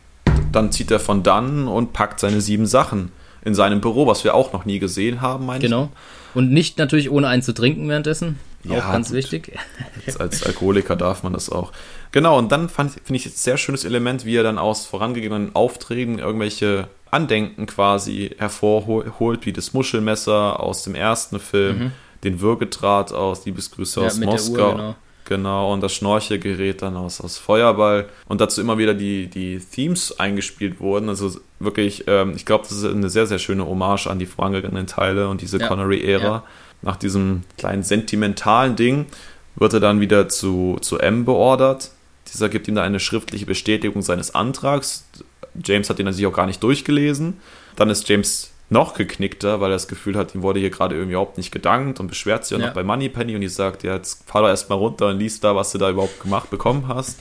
Dann 0.52 0.72
zieht 0.72 0.90
er 0.90 1.00
von 1.00 1.22
dann 1.22 1.68
und 1.68 1.92
packt 1.92 2.20
seine 2.20 2.40
sieben 2.40 2.66
Sachen 2.66 3.12
in 3.44 3.54
seinem 3.54 3.80
Büro, 3.80 4.06
was 4.06 4.24
wir 4.24 4.34
auch 4.34 4.52
noch 4.52 4.64
nie 4.64 4.78
gesehen 4.78 5.20
haben, 5.20 5.46
meine 5.46 5.64
ich. 5.64 5.70
Genau. 5.70 5.90
Und 6.34 6.52
nicht 6.52 6.78
natürlich 6.78 7.10
ohne 7.10 7.28
einen 7.28 7.42
zu 7.42 7.54
trinken 7.54 7.88
währenddessen. 7.88 8.38
Ja, 8.62 8.78
auch 8.78 8.92
ganz 8.92 9.08
gut. 9.08 9.16
wichtig. 9.16 9.58
Als, 10.06 10.16
als 10.18 10.42
Alkoholiker 10.42 10.94
darf 10.94 11.22
man 11.22 11.32
das 11.32 11.50
auch. 11.50 11.72
Genau, 12.12 12.38
und 12.38 12.52
dann 12.52 12.68
finde 12.68 12.92
ich 13.08 13.24
jetzt 13.24 13.42
sehr 13.42 13.56
schönes 13.56 13.84
Element, 13.84 14.24
wie 14.26 14.36
er 14.36 14.42
dann 14.42 14.58
aus 14.58 14.84
vorangegangenen 14.86 15.54
Aufträgen 15.54 16.18
irgendwelche 16.18 16.88
Andenken 17.10 17.66
quasi 17.66 18.34
hervorholt, 18.38 19.46
wie 19.46 19.52
das 19.52 19.72
Muschelmesser 19.72 20.60
aus 20.60 20.82
dem 20.82 20.94
ersten 20.94 21.40
Film, 21.40 21.92
den 22.22 22.40
Würgedraht 22.40 23.12
aus 23.12 23.46
Liebesgrüße 23.46 24.00
Mhm. 24.00 24.04
Ja, 24.04 24.10
aus 24.10 24.18
Moskau. 24.18 24.66
Uhr, 24.66 24.72
genau. 24.72 24.94
Genau, 25.30 25.72
und 25.72 25.80
das 25.80 25.94
Schnorchelgerät 25.94 26.82
dann 26.82 26.96
aus, 26.96 27.20
aus 27.20 27.38
Feuerball. 27.38 28.08
Und 28.26 28.40
dazu 28.40 28.60
immer 28.60 28.78
wieder 28.78 28.94
die, 28.94 29.28
die 29.28 29.60
Themes 29.60 30.18
eingespielt 30.18 30.80
wurden. 30.80 31.08
Also 31.08 31.38
wirklich, 31.60 32.02
ähm, 32.08 32.32
ich 32.34 32.44
glaube, 32.44 32.64
das 32.68 32.76
ist 32.76 32.84
eine 32.84 33.08
sehr, 33.08 33.28
sehr 33.28 33.38
schöne 33.38 33.64
Hommage 33.64 34.08
an 34.08 34.18
die 34.18 34.26
vorangegangenen 34.26 34.88
Teile 34.88 35.28
und 35.28 35.40
diese 35.40 35.58
Ja. 35.60 35.68
Connery-Ära. 35.68 36.24
Ja. 36.24 36.44
Nach 36.82 36.96
diesem 36.96 37.42
kleinen 37.58 37.84
sentimentalen 37.84 38.74
Ding 38.74 39.06
wird 39.54 39.72
er 39.72 39.78
dann 39.78 40.00
wieder 40.00 40.28
zu, 40.28 40.78
zu 40.80 40.98
M 40.98 41.24
beordert. 41.24 41.92
Dieser 42.32 42.48
gibt 42.48 42.66
ihm 42.66 42.74
dann 42.74 42.82
eine 42.82 42.98
schriftliche 42.98 43.46
Bestätigung 43.46 44.02
seines 44.02 44.34
Antrags. 44.34 45.06
James 45.64 45.88
hat 45.88 46.00
den 46.00 46.06
natürlich 46.06 46.26
auch 46.26 46.32
gar 46.32 46.46
nicht 46.46 46.60
durchgelesen. 46.60 47.36
Dann 47.76 47.88
ist 47.88 48.08
James 48.08 48.49
noch 48.70 48.94
geknickter, 48.94 49.60
weil 49.60 49.70
er 49.70 49.74
das 49.74 49.88
Gefühl 49.88 50.16
hat, 50.16 50.34
ihm 50.34 50.42
wurde 50.42 50.60
hier 50.60 50.70
gerade 50.70 50.94
irgendwie 50.94 51.12
überhaupt 51.12 51.36
nicht 51.36 51.50
gedankt 51.52 52.00
und 52.00 52.06
beschwert 52.06 52.44
sich 52.46 52.56
auch 52.56 52.60
Ja. 52.60 52.68
noch 52.68 52.74
bei 52.74 52.82
Moneypenny 52.84 53.34
und 53.34 53.40
die 53.42 53.48
sagt, 53.48 53.82
ja, 53.82 53.94
jetzt 53.96 54.26
fahr 54.28 54.42
doch 54.42 54.48
erstmal 54.48 54.78
runter 54.78 55.08
und 55.08 55.18
liest 55.18 55.42
da, 55.44 55.54
was 55.56 55.72
du 55.72 55.78
da 55.78 55.90
überhaupt 55.90 56.20
gemacht 56.22 56.50
bekommen 56.50 56.86
hast. 56.88 57.20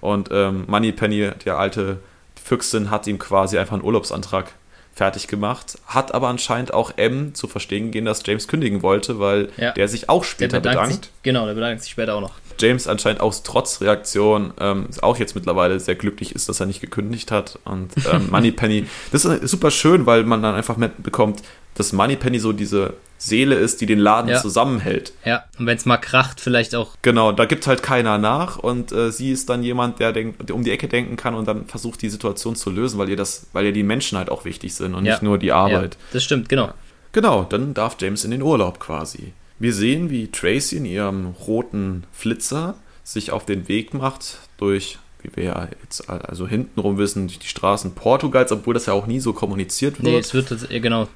Und 0.00 0.28
ähm, 0.32 0.64
Moneypenny, 0.66 1.30
der 1.44 1.58
alte 1.58 1.98
Füchsin, 2.42 2.90
hat 2.90 3.06
ihm 3.06 3.18
quasi 3.18 3.58
einfach 3.58 3.74
einen 3.74 3.84
Urlaubsantrag 3.84 4.52
fertig 4.94 5.28
gemacht, 5.28 5.78
hat 5.86 6.12
aber 6.12 6.26
anscheinend 6.26 6.74
auch 6.74 6.92
M 6.96 7.32
zu 7.34 7.46
verstehen 7.46 7.86
gegeben, 7.86 8.06
dass 8.06 8.22
James 8.26 8.48
kündigen 8.48 8.82
wollte, 8.82 9.20
weil 9.20 9.50
Ja. 9.56 9.70
der 9.72 9.86
sich 9.86 10.08
auch 10.08 10.22
Der 10.22 10.28
später 10.28 10.56
bedankt 10.60 10.80
bedankt. 10.82 11.04
sich, 11.04 11.12
genau, 11.22 11.46
der 11.46 11.54
bedankt 11.54 11.82
sich 11.82 11.92
später 11.92 12.16
auch 12.16 12.20
noch. 12.20 12.32
James 12.60 12.86
anscheinend 12.86 13.20
aus 13.20 13.42
Trotzreaktion 13.42 14.52
ähm, 14.60 14.86
auch 15.02 15.16
jetzt 15.18 15.34
mittlerweile 15.34 15.78
sehr 15.80 15.94
glücklich 15.94 16.34
ist, 16.34 16.48
dass 16.48 16.60
er 16.60 16.66
nicht 16.66 16.80
gekündigt 16.80 17.30
hat. 17.30 17.58
Und 17.64 17.92
ähm, 18.10 18.28
Moneypenny, 18.30 18.86
das 19.12 19.24
ist 19.24 19.50
super 19.50 19.70
schön, 19.70 20.06
weil 20.06 20.24
man 20.24 20.42
dann 20.42 20.54
einfach 20.54 20.76
mitbekommt, 20.76 21.42
dass 21.74 21.92
Moneypenny 21.92 22.38
so 22.40 22.52
diese 22.52 22.94
Seele 23.20 23.56
ist, 23.56 23.80
die 23.80 23.86
den 23.86 23.98
Laden 23.98 24.28
Ja. 24.30 24.40
zusammenhält. 24.40 25.12
Ja, 25.24 25.44
und 25.58 25.66
wenn 25.66 25.76
es 25.76 25.86
mal 25.86 25.96
kracht, 25.96 26.40
vielleicht 26.40 26.74
auch. 26.74 26.90
Genau, 27.02 27.32
da 27.32 27.46
gibt 27.46 27.66
halt 27.66 27.82
keiner 27.82 28.16
nach 28.18 28.58
und 28.58 28.92
äh, 28.92 29.10
sie 29.10 29.32
ist 29.32 29.48
dann 29.48 29.62
jemand, 29.64 29.98
der, 29.98 30.12
denkt, 30.12 30.48
der 30.48 30.54
um 30.54 30.62
die 30.62 30.70
Ecke 30.70 30.86
denken 30.88 31.16
kann 31.16 31.34
und 31.34 31.46
dann 31.48 31.66
versucht, 31.66 32.00
die 32.02 32.08
Situation 32.10 32.54
zu 32.56 32.70
lösen, 32.70 32.98
weil 32.98 33.08
ihr 33.08 33.16
das, 33.16 33.46
weil 33.52 33.66
ihr 33.66 33.72
die 33.72 33.82
Menschen 33.82 34.18
halt 34.18 34.30
auch 34.30 34.44
wichtig 34.44 34.74
sind 34.74 34.94
und 34.94 35.04
Ja. 35.04 35.14
nicht 35.14 35.22
nur 35.22 35.38
die 35.38 35.50
Arbeit. 35.52 35.94
Ja, 35.94 36.00
das 36.12 36.22
stimmt, 36.24 36.48
genau. 36.48 36.70
Genau, 37.12 37.42
dann 37.44 37.74
darf 37.74 37.96
James 38.00 38.24
in 38.24 38.30
den 38.30 38.42
Urlaub 38.42 38.78
quasi. 38.78 39.32
Wir 39.58 39.72
sehen, 39.74 40.10
wie 40.10 40.28
Tracy 40.30 40.76
in 40.76 40.84
ihrem 40.84 41.26
roten 41.46 42.04
Flitzer 42.12 42.74
sich 43.02 43.32
auf 43.32 43.44
den 43.46 43.68
Weg 43.68 43.94
macht 43.94 44.38
durch, 44.58 44.98
wie 45.22 45.30
wir 45.34 45.44
ja 45.44 45.68
jetzt 45.82 46.08
also 46.08 46.46
hintenrum 46.46 46.98
wissen, 46.98 47.26
durch 47.26 47.38
die 47.38 47.48
Straßen 47.48 47.92
Portugals, 47.94 48.52
obwohl 48.52 48.74
das 48.74 48.86
ja 48.86 48.92
auch 48.92 49.06
nie 49.06 49.20
so 49.20 49.32
kommuniziert 49.32 50.00
Nee, 50.00 50.12
wird, 50.12 50.24
es 50.24 50.34
wird 50.34 50.50
jetzt, 50.50 50.68
genau. 50.68 51.08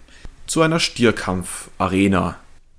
zu 0.47 0.63
einer 0.63 0.81
Stierkampf-Arena. 0.81 2.37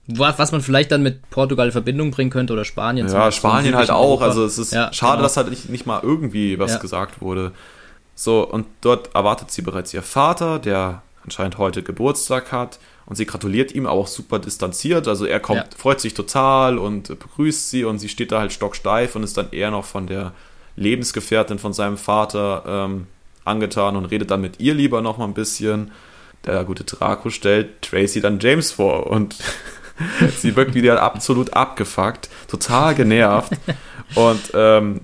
Was, 0.07 0.37
was 0.37 0.51
man 0.51 0.61
vielleicht 0.61 0.91
dann 0.91 1.01
mit 1.01 1.29
Portugal 1.29 1.67
in 1.67 1.71
Verbindung 1.71 2.11
bringen 2.11 2.29
könnte 2.29 2.51
oder 2.51 2.65
Spanien. 2.65 3.07
Ja, 3.07 3.31
Spanien 3.31 3.75
halt 3.75 3.89
auch. 3.89 4.01
Europa. 4.19 4.25
Also 4.25 4.43
es 4.45 4.57
ist 4.57 4.73
Ja, 4.73 4.91
schade, 4.91 5.13
genau. 5.13 5.23
dass 5.23 5.37
halt 5.37 5.49
nicht, 5.49 5.69
nicht 5.69 5.85
mal 5.85 6.01
irgendwie 6.03 6.59
was 6.59 6.71
Ja. 6.73 6.77
gesagt 6.79 7.21
wurde. 7.21 7.53
So, 8.15 8.45
und 8.45 8.65
dort 8.81 9.15
erwartet 9.15 9.49
sie 9.51 9.61
bereits 9.61 9.93
ihr 9.93 10.03
Vater, 10.03 10.59
der 10.59 11.03
anscheinend 11.23 11.57
heute 11.57 11.83
Geburtstag 11.83 12.51
hat. 12.51 12.79
Und 13.05 13.15
sie 13.17 13.25
gratuliert 13.25 13.73
ihm 13.73 13.85
auch 13.85 14.07
super 14.07 14.39
distanziert. 14.39 15.07
Also 15.07 15.25
er 15.25 15.39
kommt, 15.39 15.59
Ja. 15.59 15.65
freut 15.77 15.99
sich 15.99 16.13
total 16.13 16.77
und 16.77 17.07
begrüßt 17.07 17.69
sie 17.69 17.83
und 17.83 17.99
sie 17.99 18.07
steht 18.09 18.31
da 18.31 18.39
halt 18.39 18.53
stocksteif 18.53 19.15
und 19.15 19.23
ist 19.23 19.37
dann 19.37 19.51
eher 19.51 19.71
noch 19.71 19.85
von 19.85 20.07
der 20.07 20.31
Lebensgefährtin 20.77 21.59
von 21.59 21.73
seinem 21.73 21.97
Vater 21.97 22.63
ähm, 22.65 23.07
angetan 23.45 23.95
und 23.95 24.05
redet 24.05 24.31
dann 24.31 24.41
mit 24.41 24.59
ihr 24.59 24.73
lieber 24.73 25.01
noch 25.01 25.17
mal 25.17 25.25
ein 25.25 25.33
bisschen. 25.33 25.91
Der 26.45 26.63
gute 26.63 26.83
Draco 26.83 27.29
stellt 27.29 27.81
Tracy 27.81 28.19
dann 28.21 28.39
James 28.39 28.71
vor 28.71 29.07
und 29.07 29.35
sie 30.37 30.55
wirkt 30.55 30.73
wieder 30.73 31.01
absolut 31.01 31.53
abgefuckt, 31.53 32.29
total 32.47 32.95
genervt 32.95 33.53
und 34.15 34.41
ähm, 34.53 35.01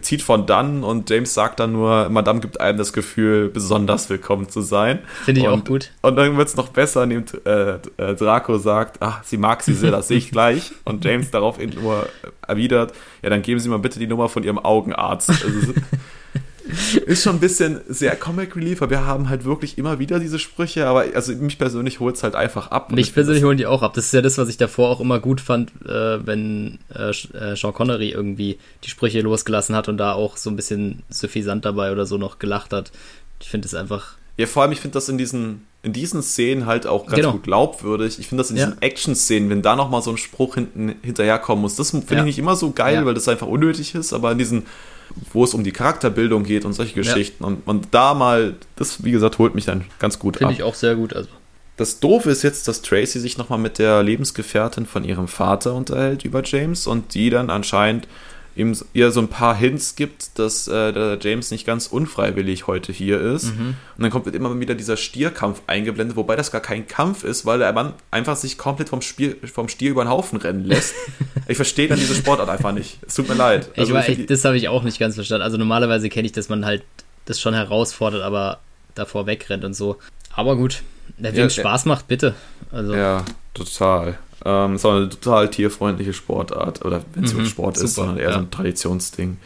zieht 0.00 0.22
von 0.22 0.46
dann 0.46 0.84
und 0.84 1.08
James 1.10 1.34
sagt 1.34 1.60
dann 1.60 1.72
nur, 1.72 2.08
Madame 2.08 2.40
gibt 2.40 2.60
einem 2.60 2.78
das 2.78 2.92
Gefühl, 2.92 3.48
besonders 3.48 4.08
willkommen 4.10 4.48
zu 4.48 4.60
sein. 4.60 5.00
Finde 5.24 5.40
ich 5.40 5.46
und, 5.46 5.52
auch 5.52 5.64
gut. 5.64 5.90
Und 6.02 6.16
dann 6.16 6.36
wird 6.36 6.48
es 6.48 6.56
noch 6.56 6.68
besser, 6.68 7.04
indem 7.04 7.24
äh, 7.44 7.74
äh, 7.96 8.14
Draco 8.14 8.58
sagt, 8.58 8.98
ach, 9.00 9.22
sie 9.24 9.36
mag 9.36 9.62
sie 9.62 9.74
sehr, 9.74 9.90
das 9.90 10.08
sehe 10.08 10.18
ich 10.18 10.30
gleich. 10.30 10.72
Und 10.84 11.04
James 11.04 11.30
daraufhin 11.30 11.70
nur 11.70 12.08
erwidert, 12.46 12.92
ja, 13.22 13.30
dann 13.30 13.42
geben 13.42 13.60
Sie 13.60 13.68
mal 13.68 13.78
bitte 13.78 13.98
die 13.98 14.06
Nummer 14.06 14.28
von 14.28 14.42
Ihrem 14.42 14.58
Augenarzt. 14.58 15.30
Also, 15.30 15.74
ist 17.06 17.22
schon 17.22 17.36
ein 17.36 17.40
bisschen 17.40 17.80
sehr 17.88 18.16
Comic 18.16 18.56
Relief, 18.56 18.82
aber 18.82 18.90
wir 18.90 19.06
haben 19.06 19.28
halt 19.28 19.44
wirklich 19.44 19.78
immer 19.78 19.98
wieder 19.98 20.18
diese 20.18 20.38
Sprüche, 20.38 20.86
aber 20.86 21.04
also 21.14 21.32
mich 21.34 21.58
persönlich 21.58 22.00
holt 22.00 22.16
es 22.16 22.22
halt 22.22 22.34
einfach 22.34 22.70
ab. 22.70 22.92
Mich 22.92 23.14
persönlich 23.14 23.44
holen 23.44 23.58
die 23.58 23.66
auch 23.66 23.82
ab. 23.82 23.94
Das 23.94 24.06
ist 24.06 24.14
ja 24.14 24.22
das, 24.22 24.38
was 24.38 24.48
ich 24.48 24.56
davor 24.56 24.90
auch 24.90 25.00
immer 25.00 25.20
gut 25.20 25.40
fand, 25.40 25.70
äh, 25.86 26.26
wenn 26.26 26.78
äh, 26.94 27.10
äh, 27.10 27.56
Sean 27.56 27.72
Connery 27.72 28.10
irgendwie 28.10 28.58
die 28.84 28.90
Sprüche 28.90 29.20
losgelassen 29.20 29.74
hat 29.74 29.88
und 29.88 29.98
da 29.98 30.12
auch 30.12 30.36
so 30.36 30.50
ein 30.50 30.56
bisschen 30.56 31.02
suffisant 31.08 31.64
dabei 31.64 31.92
oder 31.92 32.06
so 32.06 32.18
noch 32.18 32.38
gelacht 32.38 32.72
hat. 32.72 32.92
Ich 33.40 33.48
finde 33.48 33.66
es 33.66 33.74
einfach. 33.74 34.16
Ja, 34.36 34.46
vor 34.46 34.62
allem, 34.62 34.72
ich 34.72 34.80
finde 34.80 34.94
das 34.94 35.08
in 35.08 35.18
diesen, 35.18 35.66
in 35.82 35.92
diesen 35.92 36.22
Szenen 36.22 36.66
halt 36.66 36.86
auch 36.86 37.06
ganz 37.06 37.16
Genau. 37.16 37.32
gut 37.32 37.44
glaubwürdig. 37.44 38.18
Ich 38.18 38.26
finde 38.28 38.42
das 38.42 38.50
in 38.50 38.56
Ja. 38.56 38.66
diesen 38.66 38.82
Action-Szenen, 38.82 39.48
wenn 39.48 39.62
da 39.62 39.76
nochmal 39.76 40.02
so 40.02 40.10
ein 40.10 40.16
Spruch 40.16 40.54
hinten 40.56 40.94
hinterherkommen 41.02 41.62
muss, 41.62 41.76
das 41.76 41.90
finde 41.90 42.06
Ja. 42.14 42.18
ich 42.20 42.24
nicht 42.26 42.38
immer 42.38 42.56
so 42.56 42.72
geil, 42.72 42.94
Ja. 42.96 43.06
weil 43.06 43.14
das 43.14 43.28
einfach 43.28 43.46
unnötig 43.46 43.94
ist, 43.94 44.12
aber 44.12 44.32
in 44.32 44.38
diesen, 44.38 44.66
wo 45.32 45.44
es 45.44 45.54
um 45.54 45.62
die 45.64 45.70
Charakterbildung 45.72 46.42
geht 46.42 46.64
und 46.64 46.72
solche 46.72 46.94
Geschichten 46.94 47.44
und, 47.44 47.66
und 47.66 47.88
da 47.92 48.14
mal, 48.14 48.56
das, 48.76 49.04
wie 49.04 49.12
gesagt, 49.12 49.38
holt 49.38 49.54
mich 49.54 49.66
dann 49.66 49.84
ganz 50.00 50.18
gut 50.18 50.38
Finde 50.38 50.52
ab. 50.52 50.58
ich 50.58 50.62
auch 50.64 50.74
sehr 50.74 50.96
gut. 50.96 51.14
Also. 51.14 51.28
Das 51.76 52.00
Doofe 52.00 52.30
ist 52.30 52.42
jetzt, 52.42 52.66
dass 52.66 52.82
Tracy 52.82 53.20
sich 53.20 53.38
nochmal 53.38 53.60
mit 53.60 53.78
der 53.78 54.02
Lebensgefährtin 54.02 54.84
von 54.84 55.04
ihrem 55.04 55.28
Vater 55.28 55.74
unterhält 55.74 56.24
über 56.24 56.42
James 56.44 56.88
und 56.88 57.14
die 57.14 57.30
dann 57.30 57.50
anscheinend 57.50 58.08
ihm 58.58 58.76
ihr 58.92 59.12
so 59.12 59.20
ein 59.20 59.28
paar 59.28 59.54
Hints 59.56 59.94
gibt, 59.94 60.38
dass 60.38 60.66
äh, 60.66 60.92
der 60.92 61.18
James 61.20 61.50
nicht 61.50 61.64
ganz 61.64 61.86
unfreiwillig 61.86 62.66
heute 62.66 62.92
hier 62.92 63.20
ist. 63.20 63.54
Mhm. 63.56 63.76
Und 63.96 64.02
dann 64.02 64.10
kommt 64.10 64.26
immer 64.34 64.58
wieder 64.58 64.74
dieser 64.74 64.96
Stierkampf 64.96 65.62
eingeblendet, 65.68 66.16
wobei 66.16 66.34
das 66.34 66.50
gar 66.50 66.60
kein 66.60 66.86
Kampf 66.88 67.22
ist, 67.22 67.46
weil 67.46 67.60
der 67.60 67.72
Mann 67.72 67.94
einfach 68.10 68.36
sich 68.36 68.58
komplett 68.58 68.88
vom, 68.88 69.00
Spiel, 69.00 69.36
vom 69.52 69.68
Stier 69.68 69.90
über 69.90 70.04
den 70.04 70.10
Haufen 70.10 70.38
rennen 70.38 70.64
lässt. 70.64 70.94
ich 71.48 71.56
verstehe 71.56 71.88
dann 71.88 71.98
diese 71.98 72.16
Sportart 72.16 72.48
einfach 72.48 72.72
nicht. 72.72 72.98
Es 73.06 73.14
tut 73.14 73.28
mir 73.28 73.34
leid. 73.34 73.70
Ich 73.74 73.80
Also 73.80 73.96
echt, 73.96 74.18
die- 74.18 74.26
das 74.26 74.44
habe 74.44 74.56
ich 74.56 74.68
auch 74.68 74.82
nicht 74.82 74.98
ganz 74.98 75.14
verstanden. 75.14 75.42
Also 75.42 75.56
normalerweise 75.56 76.08
kenne 76.08 76.26
ich, 76.26 76.32
dass 76.32 76.48
man 76.48 76.64
halt 76.64 76.82
das 77.26 77.40
schon 77.40 77.54
herausfordert, 77.54 78.22
aber 78.22 78.58
davor 78.94 79.26
wegrennt 79.26 79.64
und 79.64 79.74
so. 79.74 79.98
Aber 80.34 80.56
gut, 80.56 80.82
wem 81.16 81.34
ja, 81.34 81.48
Spaß 81.48 81.84
macht, 81.84 82.08
bitte. 82.08 82.34
Also. 82.72 82.94
Ja, 82.94 83.24
total. 83.54 84.18
Ähm, 84.44 84.76
ist 84.76 84.84
auch 84.84 84.94
eine 84.94 85.08
total 85.08 85.50
tierfreundliche 85.50 86.12
Sportart. 86.12 86.84
Oder 86.84 87.02
wenn 87.14 87.24
es 87.24 87.34
mhm, 87.34 87.46
Sport 87.46 87.76
super, 87.76 87.84
ist, 87.84 87.94
sondern 87.94 88.18
eher 88.18 88.28
ja. 88.28 88.32
so 88.34 88.38
ein 88.40 88.50
Traditionsding. 88.50 89.38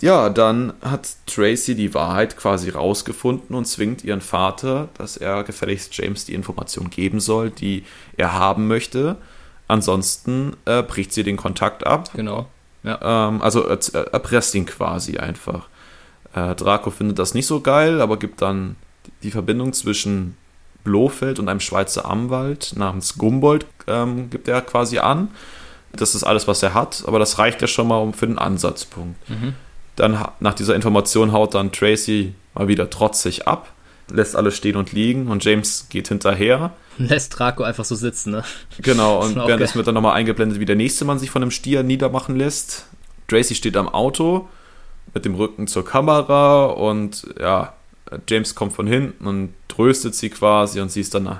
Ja, 0.00 0.30
dann 0.30 0.72
hat 0.82 1.14
Tracy 1.26 1.76
die 1.76 1.94
Wahrheit 1.94 2.36
quasi 2.36 2.70
rausgefunden 2.70 3.54
und 3.54 3.66
zwingt 3.66 4.02
ihren 4.02 4.20
Vater, 4.20 4.88
dass 4.98 5.16
er 5.16 5.44
gefälligst 5.44 5.96
James 5.96 6.24
die 6.24 6.34
Information 6.34 6.90
geben 6.90 7.20
soll, 7.20 7.50
die 7.50 7.84
er 8.16 8.32
haben 8.32 8.66
möchte. 8.66 9.16
Ansonsten 9.68 10.56
äh, 10.64 10.82
bricht 10.82 11.12
sie 11.12 11.22
den 11.22 11.36
Kontakt 11.36 11.86
ab. 11.86 12.10
Genau. 12.14 12.48
Ja. 12.82 13.28
Ähm, 13.28 13.42
also 13.42 13.68
äh, 13.68 13.78
erpresst 14.10 14.56
ihn 14.56 14.66
quasi 14.66 15.18
einfach. 15.18 15.68
Äh, 16.34 16.56
Draco 16.56 16.90
findet 16.90 17.20
das 17.20 17.34
nicht 17.34 17.46
so 17.46 17.60
geil, 17.60 18.00
aber 18.00 18.18
gibt 18.18 18.42
dann 18.42 18.74
die 19.22 19.30
Verbindung 19.30 19.72
zwischen 19.72 20.36
Blofeld 20.84 21.38
und 21.38 21.48
einem 21.48 21.60
Schweizer 21.60 22.10
Anwalt 22.10 22.72
namens 22.76 23.16
Gumbold 23.18 23.66
ähm, 23.86 24.30
gibt 24.30 24.48
er 24.48 24.60
quasi 24.60 24.98
an. 24.98 25.28
Das 25.92 26.14
ist 26.14 26.24
alles, 26.24 26.48
was 26.48 26.62
er 26.62 26.74
hat, 26.74 27.04
aber 27.06 27.18
das 27.18 27.38
reicht 27.38 27.60
ja 27.60 27.68
schon 27.68 27.88
mal 27.88 28.12
für 28.12 28.26
den 28.26 28.38
Ansatzpunkt. 28.38 29.28
Mhm. 29.28 29.54
Dann 29.96 30.24
nach 30.40 30.54
dieser 30.54 30.74
Information 30.74 31.32
haut 31.32 31.54
dann 31.54 31.70
Tracy 31.70 32.34
mal 32.54 32.68
wieder 32.68 32.88
trotzig 32.88 33.46
ab, 33.46 33.68
lässt 34.10 34.34
alles 34.36 34.56
stehen 34.56 34.76
und 34.76 34.92
liegen 34.92 35.28
und 35.28 35.44
James 35.44 35.86
geht 35.90 36.08
hinterher. 36.08 36.72
Lässt 36.98 37.38
Draco 37.38 37.62
einfach 37.62 37.84
so 37.86 37.94
sitzen, 37.94 38.32
ne? 38.32 38.44
Genau, 38.78 39.20
und 39.24 39.36
währenddessen 39.36 39.76
wird 39.76 39.86
dann 39.86 39.94
nochmal 39.94 40.14
eingeblendet, 40.14 40.60
wie 40.60 40.66
der 40.66 40.76
nächste 40.76 41.04
Mann 41.04 41.18
sich 41.18 41.30
von 41.30 41.42
einem 41.42 41.50
Stier 41.50 41.82
niedermachen 41.82 42.36
lässt. 42.36 42.86
Tracy 43.28 43.54
steht 43.54 43.76
am 43.76 43.88
Auto 43.88 44.48
mit 45.14 45.24
dem 45.24 45.34
Rücken 45.34 45.66
zur 45.66 45.84
Kamera 45.84 46.66
und 46.66 47.26
ja, 47.40 47.72
James 48.28 48.54
kommt 48.54 48.72
von 48.72 48.86
hinten 48.86 49.26
und 49.26 49.54
tröstet 49.74 50.14
sie 50.14 50.30
quasi 50.30 50.80
und 50.80 50.90
sie 50.90 51.00
ist 51.00 51.14
dann 51.14 51.38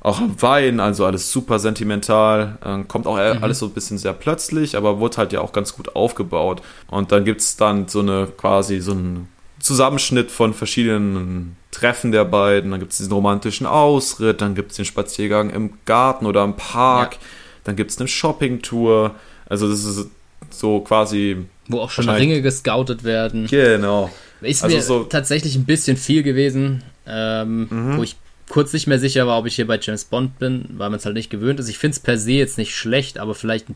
auch 0.00 0.20
am 0.20 0.40
Weinen, 0.42 0.80
also 0.80 1.06
alles 1.06 1.30
super 1.30 1.58
sentimental. 1.60 2.58
Ähm, 2.64 2.88
kommt 2.88 3.06
auch 3.06 3.16
mhm. 3.16 3.42
alles 3.42 3.60
so 3.60 3.66
ein 3.66 3.72
bisschen 3.72 3.98
sehr 3.98 4.12
plötzlich, 4.12 4.76
aber 4.76 4.98
wurde 4.98 5.18
halt 5.18 5.32
ja 5.32 5.40
auch 5.40 5.52
ganz 5.52 5.76
gut 5.76 5.94
aufgebaut. 5.94 6.60
Und 6.88 7.12
dann 7.12 7.24
gibt 7.24 7.40
es 7.40 7.56
dann 7.56 7.86
so 7.86 8.00
eine 8.00 8.26
quasi 8.36 8.80
so 8.80 8.92
einen 8.92 9.28
Zusammenschnitt 9.60 10.32
von 10.32 10.54
verschiedenen 10.54 11.56
Treffen 11.70 12.10
der 12.10 12.24
beiden. 12.24 12.72
Dann 12.72 12.80
gibt 12.80 12.92
es 12.92 12.98
diesen 12.98 13.12
romantischen 13.12 13.66
Ausritt, 13.66 14.40
dann 14.40 14.56
gibt 14.56 14.72
es 14.72 14.76
den 14.76 14.84
Spaziergang 14.84 15.50
im 15.50 15.74
Garten 15.84 16.26
oder 16.26 16.42
im 16.42 16.56
Park, 16.56 17.14
ja. 17.14 17.18
dann 17.64 17.76
gibt 17.76 17.92
es 17.92 17.98
eine 17.98 18.08
Shoppingtour. 18.08 19.14
Also 19.48 19.70
das 19.70 19.84
ist 19.84 20.08
so 20.50 20.80
quasi. 20.80 21.44
Wo 21.68 21.78
auch 21.78 21.90
schon 21.90 22.08
Ringe 22.08 22.42
gescoutet 22.42 23.04
werden. 23.04 23.46
Genau. 23.46 24.10
Ist 24.40 24.64
also 24.64 24.76
mir 24.76 24.82
so 24.82 25.04
tatsächlich 25.04 25.54
ein 25.54 25.64
bisschen 25.64 25.96
viel 25.96 26.24
gewesen, 26.24 26.82
ähm, 27.06 27.68
mhm. 27.70 27.96
wo 27.96 28.02
ich 28.02 28.16
kurz 28.48 28.72
nicht 28.72 28.86
mehr 28.86 28.98
sicher 28.98 29.26
war, 29.26 29.38
ob 29.38 29.46
ich 29.46 29.56
hier 29.56 29.66
bei 29.66 29.78
James 29.80 30.04
Bond 30.04 30.38
bin, 30.38 30.66
weil 30.76 30.90
man 30.90 30.98
es 30.98 31.06
halt 31.06 31.14
nicht 31.14 31.30
gewöhnt 31.30 31.58
ist. 31.58 31.68
Ich 31.68 31.78
finde 31.78 31.94
es 31.94 32.00
per 32.00 32.18
se 32.18 32.32
jetzt 32.32 32.58
nicht 32.58 32.74
schlecht, 32.74 33.18
aber 33.18 33.34
vielleicht 33.34 33.66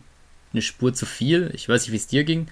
eine 0.53 0.63
Spur 0.63 0.93
zu 0.93 1.07
viel. 1.07 1.51
Ich 1.55 1.69
weiß 1.69 1.83
nicht, 1.83 1.93
wie 1.93 1.97
es 1.97 2.07
dir 2.07 2.25
ging. 2.25 2.49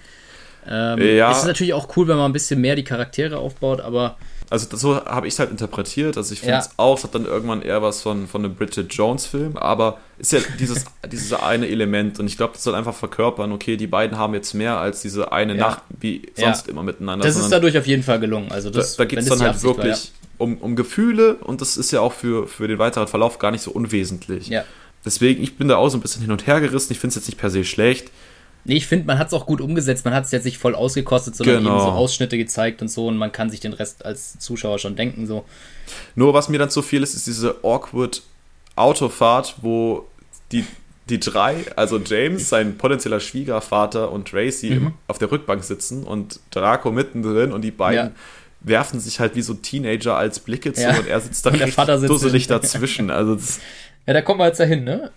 Ähm, 0.67 0.99
ja. 1.01 1.31
Es 1.31 1.39
ist 1.39 1.45
natürlich 1.45 1.73
auch 1.73 1.95
cool, 1.95 2.07
wenn 2.07 2.17
man 2.17 2.29
ein 2.29 2.33
bisschen 2.33 2.61
mehr 2.61 2.75
die 2.75 2.83
Charaktere 2.83 3.37
aufbaut, 3.37 3.81
aber. 3.81 4.17
Also 4.49 4.67
so 4.77 5.03
habe 5.05 5.27
ich 5.27 5.33
es 5.33 5.39
halt 5.39 5.51
interpretiert. 5.51 6.17
Also 6.17 6.33
ich 6.33 6.41
finde 6.41 6.57
es 6.57 6.65
ja. 6.65 6.71
auch, 6.77 6.97
es 6.97 7.03
hat 7.03 7.15
dann 7.15 7.25
irgendwann 7.25 7.61
eher 7.61 7.81
was 7.81 8.01
von, 8.01 8.27
von 8.27 8.45
einem 8.45 8.55
Bridget 8.55 8.93
Jones-Film, 8.93 9.57
aber 9.57 9.99
ist 10.17 10.31
ja 10.31 10.39
dieses, 10.59 10.85
dieses 11.11 11.33
eine 11.33 11.67
Element 11.67 12.19
und 12.19 12.27
ich 12.27 12.37
glaube, 12.37 12.53
das 12.53 12.63
soll 12.63 12.75
einfach 12.75 12.93
verkörpern, 12.93 13.51
okay, 13.51 13.77
die 13.77 13.87
beiden 13.87 14.17
haben 14.17 14.33
jetzt 14.33 14.53
mehr 14.53 14.77
als 14.77 15.01
diese 15.01 15.31
eine 15.31 15.55
ja. 15.55 15.59
Nacht 15.59 15.81
wie 15.99 16.29
sonst 16.35 16.67
immer 16.67 16.83
miteinander. 16.83 17.25
Das 17.25 17.35
ist 17.35 17.49
dadurch 17.49 17.77
auf 17.77 17.87
jeden 17.87 18.03
Fall 18.03 18.19
gelungen. 18.19 18.51
Also 18.51 18.69
das, 18.69 18.95
da, 18.95 19.03
da 19.03 19.09
geht 19.09 19.19
es 19.19 19.25
dann 19.25 19.41
halt 19.41 19.61
wirklich 19.63 20.11
war, 20.37 20.45
um, 20.45 20.57
um 20.57 20.75
Gefühle 20.75 21.35
und 21.35 21.61
das 21.61 21.77
ist 21.77 21.91
ja 21.91 22.01
auch 22.01 22.13
für, 22.13 22.47
für 22.47 22.67
den 22.67 22.77
weiteren 22.77 23.07
Verlauf 23.07 23.39
gar 23.39 23.51
nicht 23.51 23.61
so 23.61 23.71
unwesentlich. 23.71 24.47
Ja. 24.47 24.63
Deswegen, 25.05 25.43
ich 25.43 25.55
bin 25.55 25.67
da 25.67 25.77
auch 25.77 25.89
so 25.89 25.97
ein 25.97 26.01
bisschen 26.01 26.23
hin 26.23 26.31
und 26.31 26.47
her 26.47 26.59
gerissen. 26.59 26.91
Ich 26.91 26.99
finde 26.99 27.09
es 27.11 27.15
jetzt 27.15 27.27
nicht 27.27 27.37
per 27.37 27.51
se 27.51 27.63
schlecht. 27.63 28.09
Nee, 28.67 28.77
ich 28.77 28.87
finde, 28.87 29.05
man 29.05 29.19
hat 29.19 29.27
es 29.27 29.33
auch 29.33 29.45
gut 29.45 29.61
umgesetzt. 29.61 30.05
Man 30.05 30.13
hat 30.13 30.25
es 30.25 30.31
jetzt 30.31 30.43
nicht 30.43 30.57
voll 30.57 30.73
ausgekostet, 30.73 31.35
sondern 31.35 31.59
genau. 31.59 31.75
eben 31.75 31.79
so 31.81 31.91
Ausschnitte 31.91 32.35
gezeigt 32.35 32.81
und 32.81 32.89
so 32.89 33.07
und 33.07 33.15
man 33.15 33.31
kann 33.31 33.51
sich 33.51 33.59
den 33.59 33.73
Rest 33.73 34.03
als 34.03 34.39
Zuschauer 34.39 34.79
schon 34.79 34.95
denken. 34.95 35.27
so. 35.27 35.45
Nur 36.15 36.33
was 36.33 36.49
mir 36.49 36.57
dann 36.57 36.71
zu 36.71 36.81
viel 36.81 37.03
ist, 37.03 37.13
ist 37.13 37.27
diese 37.27 37.57
awkward 37.63 38.23
Autofahrt, 38.75 39.55
wo 39.61 40.07
die, 40.51 40.65
die 41.09 41.19
drei, 41.19 41.57
also 41.75 41.99
James, 41.99 42.49
sein 42.49 42.77
potenzieller 42.77 43.19
Schwiegervater 43.19 44.11
und 44.11 44.27
Tracy 44.27 44.71
mhm. 44.71 44.93
auf 45.07 45.19
der 45.19 45.31
Rückbank 45.31 45.63
sitzen 45.63 46.03
und 46.03 46.39
Draco 46.49 46.91
mittendrin 46.91 47.53
und 47.53 47.61
die 47.61 47.71
beiden 47.71 48.07
ja. 48.07 48.15
werfen 48.61 48.99
sich 48.99 49.19
halt 49.19 49.35
wie 49.35 49.43
so 49.43 49.53
Teenager 49.53 50.17
als 50.17 50.39
Blicke 50.39 50.73
zu 50.73 50.81
ja. 50.81 50.97
und 50.97 51.07
er 51.07 51.21
sitzt 51.21 51.45
da 51.45 51.51
richtig 51.51 51.75
dusselig 52.07 52.47
dazwischen. 52.47 53.11
Also 53.11 53.35
das, 53.35 53.59
ja, 54.07 54.13
da 54.13 54.21
kommen 54.21 54.39
wir 54.39 54.47
jetzt 54.47 54.59
dahin, 54.59 54.83
ne? 54.83 55.11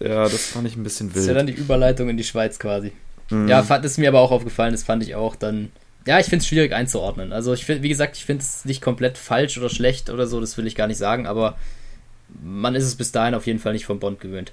Ja, 0.00 0.24
das 0.24 0.46
fand 0.46 0.66
ich 0.66 0.76
ein 0.76 0.82
bisschen 0.82 1.08
wild. 1.08 1.16
Das 1.16 1.22
ist 1.22 1.28
ja 1.28 1.34
dann 1.34 1.46
die 1.46 1.52
Überleitung 1.52 2.08
in 2.08 2.16
die 2.16 2.24
Schweiz 2.24 2.58
quasi. 2.58 2.92
Mhm. 3.30 3.48
Ja, 3.48 3.62
fand, 3.62 3.84
ist 3.84 3.98
mir 3.98 4.08
aber 4.08 4.20
auch 4.20 4.30
aufgefallen, 4.30 4.72
das 4.72 4.82
fand 4.82 5.02
ich 5.02 5.14
auch 5.14 5.36
dann. 5.36 5.70
Ja, 6.06 6.18
ich 6.18 6.26
finde 6.26 6.42
es 6.42 6.48
schwierig 6.48 6.72
einzuordnen. 6.72 7.32
Also, 7.32 7.52
ich 7.52 7.64
finde, 7.64 7.82
wie 7.82 7.88
gesagt, 7.88 8.16
ich 8.16 8.24
finde 8.24 8.42
es 8.42 8.64
nicht 8.64 8.82
komplett 8.82 9.16
falsch 9.16 9.58
oder 9.58 9.68
schlecht 9.68 10.10
oder 10.10 10.26
so, 10.26 10.40
das 10.40 10.58
will 10.58 10.66
ich 10.66 10.74
gar 10.74 10.88
nicht 10.88 10.98
sagen, 10.98 11.26
aber 11.26 11.56
man 12.42 12.74
ist 12.74 12.84
es 12.84 12.96
bis 12.96 13.12
dahin 13.12 13.34
auf 13.34 13.46
jeden 13.46 13.58
Fall 13.58 13.74
nicht 13.74 13.86
vom 13.86 14.00
Bond 14.00 14.18
gewöhnt. 14.20 14.52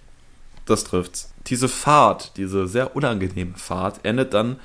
Das 0.65 0.83
trifft's. 0.83 1.33
Diese 1.47 1.67
Fahrt, 1.67 2.37
diese 2.37 2.67
sehr 2.67 2.95
unangenehme 2.95 3.53
Fahrt, 3.55 4.01
endet 4.03 4.33
dann 4.33 4.59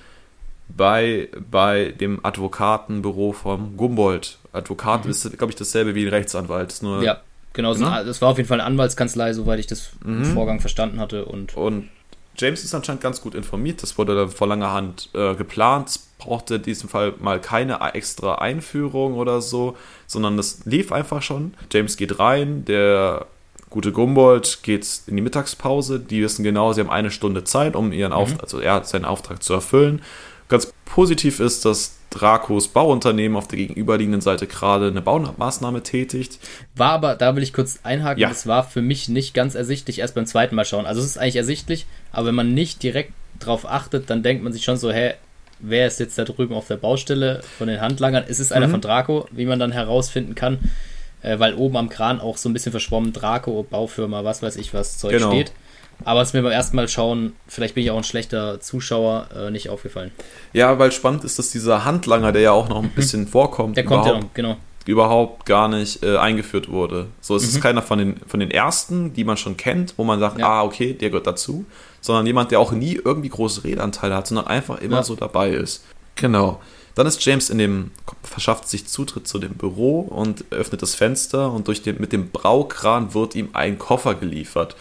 bei, 0.69 1.29
bei 1.51 1.95
dem 1.99 2.25
Advokatenbüro 2.25 3.33
vom 3.33 3.77
Gumboldt. 3.77 4.39
Advokat 4.53 5.05
mhm. 5.05 5.11
ist, 5.11 5.39
glaube 5.39 5.53
ich, 5.53 5.57
dasselbe 5.57 5.95
wie 5.95 6.05
ein 6.05 6.09
Rechtsanwalt. 6.09 6.83
Nur 6.83 7.03
ja, 7.03 7.21
Genau, 7.55 7.73
genau. 7.73 8.05
das 8.05 8.21
war 8.21 8.31
auf 8.31 8.37
jeden 8.37 8.49
Fall 8.49 8.61
eine 8.61 8.67
Anwaltskanzlei, 8.67 9.33
soweit 9.33 9.61
ich 9.61 9.67
das 9.67 9.91
mhm. 10.05 10.25
Vorgang 10.27 10.61
verstanden 10.61 11.01
hatte. 11.01 11.25
Und, 11.25 11.57
und 11.57 11.89
James 12.37 12.65
ist 12.65 12.75
anscheinend 12.75 13.01
ganz 13.01 13.21
gut 13.21 13.35
informiert. 13.35 13.83
Das 13.83 13.97
wurde 13.97 14.15
dann 14.15 14.29
vor 14.29 14.49
langer 14.49 14.73
Hand 14.73 15.09
äh, 15.15 15.35
geplant. 15.35 15.89
Es 15.89 15.99
brauchte 16.19 16.57
in 16.57 16.63
diesem 16.63 16.89
Fall 16.89 17.15
mal 17.21 17.41
keine 17.41 17.81
extra 17.95 18.37
Einführung 18.37 19.15
oder 19.15 19.41
so, 19.41 19.77
sondern 20.07 20.37
das 20.37 20.65
lief 20.65 20.91
einfach 20.91 21.23
schon. 21.23 21.55
James 21.73 21.97
geht 21.97 22.19
rein, 22.19 22.65
der 22.65 23.27
gute 23.71 23.93
Gumboldt 23.93 24.61
geht 24.63 24.87
in 25.07 25.17
die 25.17 25.23
Mittagspause. 25.23 26.01
Die 26.01 26.23
wissen 26.23 26.43
genau, 26.43 26.73
sie 26.73 26.81
haben 26.81 26.91
eine 26.91 27.13
Stunde 27.13 27.45
Zeit, 27.45 27.77
um 27.77 27.93
ihren 27.93 28.11
mhm. 28.11 28.19
Auftrag, 28.19 28.43
also 28.43 28.59
er 28.59 28.75
hat 28.75 28.89
seinen 28.89 29.05
Auftrag 29.05 29.43
zu 29.43 29.53
erfüllen. 29.53 30.03
Ganz 30.49 30.73
positiv 30.85 31.39
ist, 31.39 31.65
dass 31.65 31.97
Dracos 32.15 32.69
Bauunternehmen 32.69 33.37
auf 33.37 33.49
der 33.49 33.59
gegenüberliegenden 33.59 34.21
Seite 34.21 34.47
gerade 34.47 34.87
eine 34.87 35.03
Baumaßnahme 35.03 35.83
tätigt. 35.83 36.39
War 36.77 36.93
aber, 36.93 37.17
da 37.17 37.35
will 37.35 37.43
ich 37.43 37.53
kurz 37.53 37.81
einhaken, 37.83 38.21
ja. 38.21 38.29
das 38.29 38.47
war 38.47 38.63
für 38.63 38.83
mich 38.83 39.09
nicht 39.09 39.35
ganz 39.35 39.57
ersichtlich, 39.57 39.99
erst 39.99 40.15
beim 40.15 40.27
zweiten 40.27 40.55
Mal 40.55 40.65
schauen. 40.65 40.87
Also 40.87 41.01
es 41.01 41.07
ist 41.07 41.19
eigentlich 41.19 41.37
ersichtlich, 41.37 41.87
aber 42.13 42.29
wenn 42.29 42.37
man 42.37 42.55
nicht 42.55 42.83
direkt 42.85 43.13
drauf 43.41 43.69
achtet, 43.69 44.11
dann 44.11 44.23
denkt 44.23 44.45
man 44.45 44.53
sich 44.53 44.63
schon 44.65 44.77
so, 44.77 44.93
hä, 44.93 45.15
wer 45.59 45.89
ist 45.89 45.99
jetzt 45.99 46.17
da 46.17 46.25
drüben 46.25 46.55
auf 46.55 46.69
der 46.69 46.77
Baustelle 46.77 47.41
von 47.59 47.67
den 47.67 47.81
Handlangern? 47.81 48.25
Ist 48.25 48.39
es 48.39 48.53
einer 48.53 48.69
mhm. 48.69 48.73
von 48.73 48.81
Draco, 48.81 49.27
wie 49.33 49.47
man 49.47 49.59
dann 49.59 49.73
herausfinden 49.73 50.37
kann, 50.37 50.59
äh, 51.23 51.41
weil 51.41 51.55
oben 51.55 51.77
am 51.77 51.89
Kran 51.89 52.21
auch 52.21 52.37
so 52.37 52.49
ein 52.49 52.53
bisschen 52.53 52.73
verschwommen 52.73 53.13
Draco, 53.13 53.67
Baufirma, 53.69 54.23
was 54.23 54.41
weiß 54.41 54.55
ich 54.57 54.73
was 54.73 54.99
Zeug 54.99 55.13
genau. 55.13 55.33
steht. 55.33 55.53
Aber 56.05 56.21
es 56.21 56.29
ist 56.29 56.35
mir 56.35 56.43
beim 56.43 56.53
ersten 56.53 56.77
Mal 56.77 56.89
schauen, 56.89 57.35
vielleicht 57.47 57.75
bin 57.75 57.85
ich 57.85 57.91
auch 57.91 57.97
ein 57.97 58.05
schlechter 58.05 58.61
Zuschauer, 58.61 59.29
äh, 59.35 59.51
nicht 59.51 59.69
aufgefallen. 59.69 60.11
Ja, 60.53 60.79
weil 60.79 60.93
spannend 60.93 61.25
ist, 61.25 61.39
dass 61.39 61.51
dieser 61.51 61.85
Handlanger, 61.85 62.33
der 62.33 62.43
ja 62.43 62.53
auch 62.53 62.69
noch 62.69 62.79
ein 62.79 62.87
mhm. 62.87 62.91
bisschen 62.91 63.27
vorkommt, 63.27 63.77
der 63.77 63.85
kommt 63.85 64.07
ja 64.07 64.19
noch, 64.19 64.35
genau. 64.35 64.57
überhaupt 64.87 65.47
gar 65.47 65.69
nicht 65.69 66.03
äh, 66.03 66.17
eingeführt 66.17 66.71
wurde. 66.71 67.07
So, 67.21 67.37
es 67.37 67.43
mhm. 67.43 67.49
ist 67.49 67.61
keiner 67.61 67.83
von 67.83 67.99
den, 67.99 68.17
von 68.27 68.41
den 68.41 68.51
ersten, 68.51 69.13
die 69.15 69.25
man 69.25 69.37
schon 69.37 69.57
kennt, 69.57 69.95
wo 69.97 70.05
man 70.05 70.21
sagt, 70.21 70.39
ja. 70.39 70.47
ah, 70.47 70.63
okay, 70.63 70.95
der 70.95 71.11
gehört 71.11 71.27
dazu, 71.27 71.65
sondern 72.01 72.27
jemand, 72.27 72.51
der 72.51 72.61
auch 72.61 72.73
nie 72.73 73.01
irgendwie 73.03 73.31
große 73.31 73.65
Redanteile 73.65 74.15
hat, 74.17 74.27
sondern 74.27 74.47
einfach 74.47 74.81
immer 74.81 74.97
ja. 74.97 75.03
so 75.03 75.15
dabei 75.15 75.51
ist. 75.51 75.85
Genau. 76.17 76.61
Dann 76.95 77.07
ist 77.09 77.25
James 77.25 77.51
in 77.51 77.59
dem, 77.59 77.91
verschafft 78.23 78.69
sich 78.69 78.87
Zutritt 78.87 79.27
zu 79.27 79.39
dem 79.39 79.55
Büro 79.55 80.01
und 80.01 80.45
öffnet 80.51 80.81
das 80.81 80.95
Fenster 80.95 81.51
und 81.51 81.67
durch 81.67 81.83
den, 81.83 82.01
mit 82.01 82.13
dem 82.13 82.31
Braukran 82.31 83.15
wird 83.15 83.35
ihm 83.35 83.49
ein 83.53 83.79
Koffer 83.79 84.15
geliefert 84.15 84.77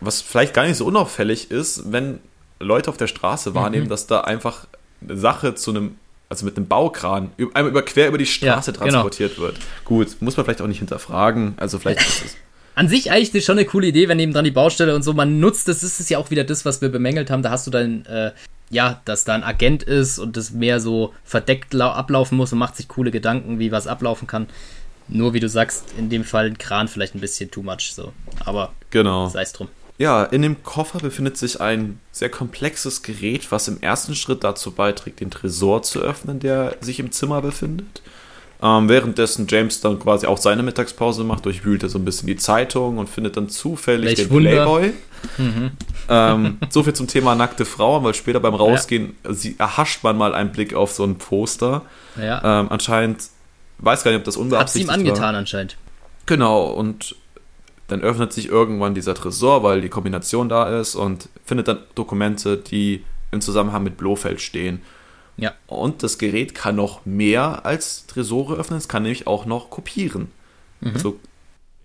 was 0.00 0.20
vielleicht 0.22 0.54
gar 0.54 0.66
nicht 0.66 0.76
so 0.76 0.86
unauffällig 0.86 1.50
ist, 1.50 1.92
wenn 1.92 2.20
Leute 2.58 2.90
auf 2.90 2.96
der 2.96 3.06
Straße 3.06 3.50
mhm. 3.50 3.54
wahrnehmen, 3.54 3.84
mhm. 3.86 3.90
dass 3.90 4.06
da 4.06 4.22
einfach 4.22 4.66
eine 5.02 5.16
Sache 5.16 5.54
zu 5.54 5.70
einem, 5.70 5.96
also 6.28 6.44
mit 6.44 6.56
einem 6.56 6.66
Baukran, 6.66 7.32
einmal 7.54 7.70
über, 7.70 7.82
quer 7.82 8.08
über 8.08 8.18
die 8.18 8.26
Straße 8.26 8.70
ja, 8.70 8.76
genau. 8.78 8.90
transportiert 8.90 9.34
genau. 9.34 9.48
wird. 9.48 9.58
Gut, 9.84 10.16
muss 10.20 10.36
man 10.36 10.44
vielleicht 10.44 10.62
auch 10.62 10.66
nicht 10.66 10.78
hinterfragen. 10.78 11.54
Also 11.56 11.78
vielleicht 11.78 12.00
ist 12.00 12.24
es. 12.24 12.36
An 12.74 12.88
sich 12.88 13.10
eigentlich 13.10 13.44
schon 13.44 13.58
eine 13.58 13.66
coole 13.66 13.88
Idee, 13.88 14.08
wenn 14.08 14.18
eben 14.18 14.32
dann 14.32 14.44
die 14.44 14.50
Baustelle 14.50 14.94
und 14.94 15.02
so 15.02 15.12
man 15.12 15.40
nutzt, 15.40 15.68
das 15.68 15.82
ist 15.82 16.08
ja 16.08 16.16
auch 16.16 16.30
wieder 16.30 16.44
das, 16.44 16.64
was 16.64 16.80
wir 16.80 16.88
bemängelt 16.88 17.30
haben. 17.30 17.42
Da 17.42 17.50
hast 17.50 17.66
du 17.66 17.70
dann, 17.70 18.06
äh, 18.06 18.32
ja, 18.70 19.02
dass 19.04 19.24
da 19.24 19.34
ein 19.34 19.44
Agent 19.44 19.82
ist 19.82 20.18
und 20.18 20.38
das 20.38 20.52
mehr 20.52 20.80
so 20.80 21.12
verdeckt 21.22 21.74
ablaufen 21.74 22.38
muss 22.38 22.50
und 22.52 22.58
macht 22.58 22.76
sich 22.76 22.88
coole 22.88 23.10
Gedanken, 23.10 23.58
wie 23.58 23.72
was 23.72 23.86
ablaufen 23.86 24.26
kann. 24.26 24.46
Nur 25.08 25.34
wie 25.34 25.40
du 25.40 25.48
sagst, 25.48 25.84
in 25.98 26.08
dem 26.10 26.24
Fall 26.24 26.46
ein 26.46 26.58
Kran 26.58 26.88
vielleicht 26.88 27.14
ein 27.14 27.20
bisschen 27.20 27.50
too 27.50 27.62
much 27.62 27.92
so. 27.94 28.12
Aber 28.44 28.72
genau. 28.90 29.28
sei 29.28 29.42
es 29.42 29.52
drum. 29.52 29.68
Ja, 29.98 30.24
in 30.24 30.42
dem 30.42 30.62
Koffer 30.62 30.98
befindet 30.98 31.36
sich 31.36 31.60
ein 31.60 32.00
sehr 32.10 32.28
komplexes 32.28 33.02
Gerät, 33.02 33.52
was 33.52 33.68
im 33.68 33.80
ersten 33.80 34.14
Schritt 34.14 34.42
dazu 34.42 34.72
beiträgt, 34.72 35.20
den 35.20 35.30
Tresor 35.30 35.82
zu 35.82 36.00
öffnen, 36.00 36.40
der 36.40 36.76
sich 36.80 36.98
im 36.98 37.12
Zimmer 37.12 37.42
befindet. 37.42 38.02
Ähm, 38.62 38.88
währenddessen 38.88 39.46
James 39.48 39.80
dann 39.80 39.98
quasi 39.98 40.26
auch 40.26 40.38
seine 40.38 40.62
Mittagspause 40.62 41.24
macht, 41.24 41.44
durchwühlt 41.46 41.82
er 41.82 41.88
so 41.88 41.98
ein 41.98 42.04
bisschen 42.04 42.28
die 42.28 42.36
Zeitung 42.36 42.98
und 42.98 43.08
findet 43.08 43.36
dann 43.36 43.48
zufällig 43.48 44.06
Welch 44.06 44.18
den 44.18 44.30
Wunder. 44.30 44.50
Playboy. 44.50 44.92
Ähm, 46.08 46.58
so 46.68 46.82
viel 46.82 46.94
zum 46.94 47.06
Thema 47.06 47.36
nackte 47.36 47.64
Frauen, 47.64 48.02
weil 48.02 48.14
später 48.14 48.40
beim 48.40 48.54
Rausgehen 48.54 49.14
sie, 49.28 49.54
erhascht 49.58 50.02
man 50.02 50.16
mal 50.16 50.34
einen 50.34 50.50
Blick 50.50 50.74
auf 50.74 50.92
so 50.92 51.04
ein 51.04 51.16
Poster. 51.16 51.82
Ja. 52.20 52.60
Ähm, 52.60 52.66
anscheinend, 52.70 53.28
weiß 53.82 54.04
gar 54.04 54.10
nicht, 54.10 54.18
ob 54.18 54.24
das 54.24 54.34
Hat 54.34 54.38
sie 54.38 54.40
ihm 54.40 54.44
unbeabsichtigt 54.44 54.90
angetan 54.90 55.32
war. 55.34 55.34
anscheinend. 55.34 55.76
Genau, 56.26 56.70
und 56.70 57.16
dann 57.88 58.00
öffnet 58.00 58.32
sich 58.32 58.48
irgendwann 58.48 58.94
dieser 58.94 59.14
Tresor, 59.14 59.62
weil 59.62 59.80
die 59.80 59.88
Kombination 59.88 60.48
da 60.48 60.80
ist 60.80 60.94
und 60.94 61.28
findet 61.44 61.68
dann 61.68 61.80
Dokumente, 61.94 62.56
die 62.56 63.04
im 63.32 63.40
Zusammenhang 63.40 63.82
mit 63.82 63.96
Blofeld 63.96 64.40
stehen. 64.40 64.80
Ja. 65.36 65.52
Und 65.66 66.02
das 66.02 66.18
Gerät 66.18 66.54
kann 66.54 66.76
noch 66.76 67.04
mehr 67.04 67.66
als 67.66 68.06
Tresore 68.06 68.56
öffnen, 68.56 68.78
es 68.78 68.88
kann 68.88 69.02
nämlich 69.02 69.26
auch 69.26 69.46
noch 69.46 69.70
kopieren. 69.70 70.30
Mhm. 70.80 70.92
Also, 70.94 71.18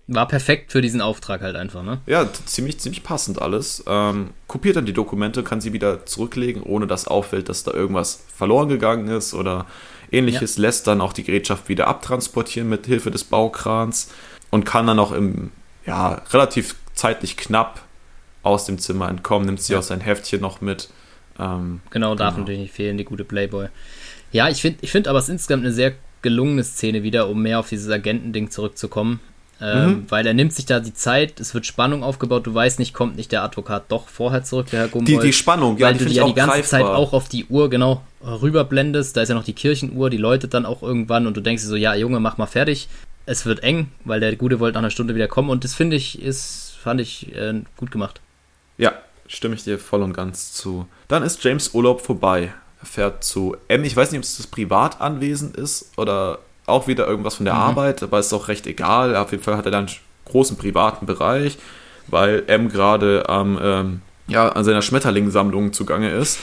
War 0.07 0.27
perfekt 0.27 0.71
für 0.71 0.81
diesen 0.81 1.01
Auftrag 1.01 1.41
halt 1.41 1.55
einfach, 1.55 1.83
ne? 1.83 1.99
ja, 2.05 2.27
ziemlich, 2.45 2.79
ziemlich 2.79 3.03
passend 3.03 3.41
alles. 3.41 3.83
Ähm, 3.87 4.29
kopiert 4.47 4.75
dann 4.75 4.85
die 4.85 4.93
Dokumente, 4.93 5.43
kann 5.43 5.61
sie 5.61 5.73
wieder 5.73 6.05
zurücklegen, 6.05 6.63
ohne 6.63 6.87
dass 6.87 7.07
auffällt, 7.07 7.49
dass 7.49 7.63
da 7.63 7.73
irgendwas 7.73 8.23
verloren 8.33 8.69
gegangen 8.69 9.07
ist 9.09 9.33
oder 9.33 9.65
ähnliches. 10.11 10.57
Lässt 10.57 10.87
dann 10.87 11.01
auch 11.01 11.13
die 11.13 11.23
Gerätschaft 11.23 11.69
wieder 11.69 11.87
abtransportieren 11.87 12.69
mit 12.69 12.85
Hilfe 12.85 13.11
des 13.11 13.23
Baukrans 13.23 14.11
und 14.49 14.65
kann 14.65 14.87
dann 14.87 14.99
auch 14.99 15.11
im, 15.11 15.51
ja, 15.85 16.21
relativ 16.31 16.75
zeitlich 16.93 17.37
knapp 17.37 17.81
aus 18.43 18.65
dem 18.65 18.79
Zimmer 18.79 19.09
entkommen, 19.09 19.45
nimmt 19.45 19.61
sie 19.61 19.73
Ja. 19.73 19.79
auch 19.79 19.83
sein 19.83 19.99
Heftchen 20.01 20.41
noch 20.41 20.61
mit. 20.61 20.89
Ähm, 21.39 21.81
Genau, 21.91 22.15
darf 22.15 22.31
Genau. 22.35 22.39
natürlich 22.41 22.61
nicht 22.61 22.73
fehlen, 22.73 22.97
die 22.97 23.03
gute 23.03 23.23
Playboy. 23.23 23.67
Ja, 24.31 24.49
ich 24.49 24.61
finde 24.61 24.79
ich 24.81 24.91
find 24.91 25.07
aber 25.07 25.19
es 25.19 25.25
ist 25.25 25.29
insgesamt 25.29 25.63
eine 25.63 25.73
sehr 25.73 25.93
gelungene 26.21 26.63
Szene 26.63 27.03
wieder, 27.03 27.29
um 27.29 27.41
mehr 27.41 27.59
auf 27.59 27.69
dieses 27.69 27.89
Agentending 27.89 28.49
zurückzukommen. 28.49 29.19
Ähm, 29.59 29.87
Mhm. 29.89 30.05
Weil 30.09 30.27
er 30.27 30.33
nimmt 30.35 30.53
sich 30.53 30.65
da 30.67 30.79
die 30.79 30.93
Zeit, 30.93 31.39
es 31.39 31.53
wird 31.55 31.65
Spannung 31.65 32.03
aufgebaut, 32.03 32.45
du 32.45 32.53
weißt 32.53 32.77
nicht, 32.77 32.93
kommt 32.93 33.15
nicht 33.15 33.31
der 33.31 33.41
Advokat 33.43 33.85
doch 33.89 34.07
vorher 34.07 34.43
zurück, 34.43 34.67
der 34.71 34.81
Herr 34.81 34.87
die, 34.87 34.91
Gumbold. 34.91 35.23
die 35.23 35.33
Spannung, 35.33 35.77
ja, 35.77 35.87
weil 35.87 35.93
die 35.93 35.99
du 35.99 36.05
die 36.05 36.15
ja 36.15 36.25
die 36.25 36.33
ganze 36.35 36.57
greifbar. 36.57 36.79
Zeit 36.81 36.85
auch 36.85 37.13
auf 37.13 37.27
die 37.27 37.45
Uhr 37.45 37.67
genau 37.69 38.03
rüberblendest. 38.23 39.17
Da 39.17 39.21
ist 39.21 39.29
ja 39.29 39.35
noch 39.35 39.43
die 39.43 39.53
Kirchenuhr, 39.53 40.09
die 40.09 40.17
läutet 40.17 40.53
dann 40.53 40.65
auch 40.65 40.83
irgendwann 40.83 41.25
und 41.27 41.35
du 41.35 41.41
denkst 41.41 41.63
dir 41.63 41.69
so, 41.69 41.75
ja 41.75 41.95
Junge, 41.95 42.19
mach 42.19 42.37
mal 42.37 42.45
fertig. 42.45 42.87
Es 43.25 43.45
wird 43.45 43.63
eng, 43.63 43.91
weil 44.05 44.19
der 44.19 44.35
Gute 44.35 44.59
wollte 44.59 44.75
nach 44.75 44.81
einer 44.81 44.91
Stunde 44.91 45.15
wieder 45.15 45.27
kommen 45.27 45.49
und 45.49 45.63
das 45.63 45.73
finde 45.73 45.95
ich, 45.95 46.21
ist, 46.21 46.75
fand 46.81 47.01
ich 47.01 47.35
äh, 47.35 47.61
gut 47.77 47.91
gemacht. 47.91 48.21
Ja, 48.77 48.93
stimme 49.27 49.55
ich 49.55 49.63
dir 49.63 49.79
voll 49.79 50.03
und 50.03 50.13
ganz 50.13 50.53
zu. 50.53 50.87
Dann 51.07 51.23
ist 51.23 51.43
James 51.43 51.73
Urlaub 51.73 52.01
vorbei. 52.01 52.53
Er 52.79 52.85
fährt 52.85 53.23
zu 53.23 53.57
M. 53.69 53.83
Ich 53.83 53.95
weiß 53.95 54.11
nicht, 54.11 54.19
ob 54.19 54.23
es 54.23 54.37
das 54.37 54.45
Privatanwesen 54.47 55.55
ist 55.55 55.91
oder 55.97 56.39
auch 56.67 56.87
wieder 56.87 57.07
irgendwas 57.07 57.35
von 57.35 57.45
der 57.45 57.55
Arbeit, 57.55 58.03
aber 58.03 58.19
ist 58.19 58.33
auch 58.33 58.47
recht 58.49 58.67
egal. 58.67 59.15
Auf 59.15 59.31
jeden 59.31 59.43
Fall 59.43 59.57
hat 59.57 59.65
er 59.65 59.71
dann 59.71 59.87
einen 59.87 59.95
großen 60.25 60.57
privaten 60.57 61.05
Bereich, 61.07 61.57
weil 62.07 62.43
M 62.47 62.69
gerade 62.69 63.27
am, 63.29 63.57
ähm, 63.61 64.01
ja, 64.27 64.49
an 64.49 64.63
seiner 64.63 64.81
Schmetterlingssammlung 64.83 65.73
zugange 65.73 66.11
ist. 66.11 66.39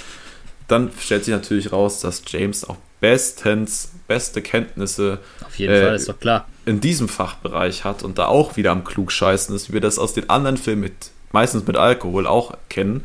Dann 0.66 0.90
stellt 0.98 1.24
sich 1.24 1.34
natürlich 1.34 1.72
raus, 1.72 2.00
dass 2.00 2.22
James 2.26 2.68
auch 2.68 2.76
bestens, 3.00 3.92
beste 4.08 4.40
Kenntnisse 4.40 5.18
Auf 5.46 5.58
jeden 5.58 5.74
Äh, 5.74 5.82
Fall, 5.82 5.94
ist 5.94 6.08
doch 6.08 6.18
klar. 6.18 6.46
in 6.64 6.80
diesem 6.80 7.08
Fachbereich 7.08 7.84
hat 7.84 8.02
und 8.02 8.16
da 8.18 8.26
auch 8.26 8.56
wieder 8.56 8.70
am 8.72 8.82
Klugscheißen 8.82 9.54
ist, 9.54 9.68
wie 9.68 9.74
wir 9.74 9.80
das 9.82 9.98
aus 9.98 10.14
den 10.14 10.30
anderen 10.30 10.56
Filmen 10.56 10.80
mit, 10.82 11.10
meistens 11.32 11.66
mit 11.66 11.76
Alkohol 11.76 12.26
auch 12.26 12.54
kennen. 12.70 13.04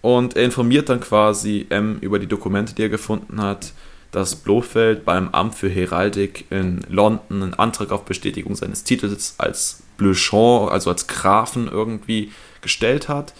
Und 0.00 0.36
er 0.36 0.44
informiert 0.44 0.88
dann 0.88 1.00
quasi 1.00 1.66
M 1.70 1.98
über 2.00 2.18
die 2.18 2.26
Dokumente, 2.26 2.74
die 2.74 2.82
er 2.82 2.88
gefunden 2.88 3.40
hat, 3.42 3.72
dass 4.10 4.36
Blofeld 4.36 5.04
beim 5.04 5.28
Amt 5.30 5.54
für 5.54 5.68
Heraldik 5.68 6.46
in 6.50 6.80
London 6.88 7.42
einen 7.42 7.54
Antrag 7.54 7.90
auf 7.92 8.04
Bestätigung 8.04 8.54
seines 8.56 8.84
Titels 8.84 9.34
als 9.38 9.82
Bleuchamp, 9.98 10.70
also 10.70 10.90
als 10.90 11.06
Grafen 11.06 11.68
irgendwie 11.68 12.32
gestellt 12.62 13.08
hat. 13.08 13.34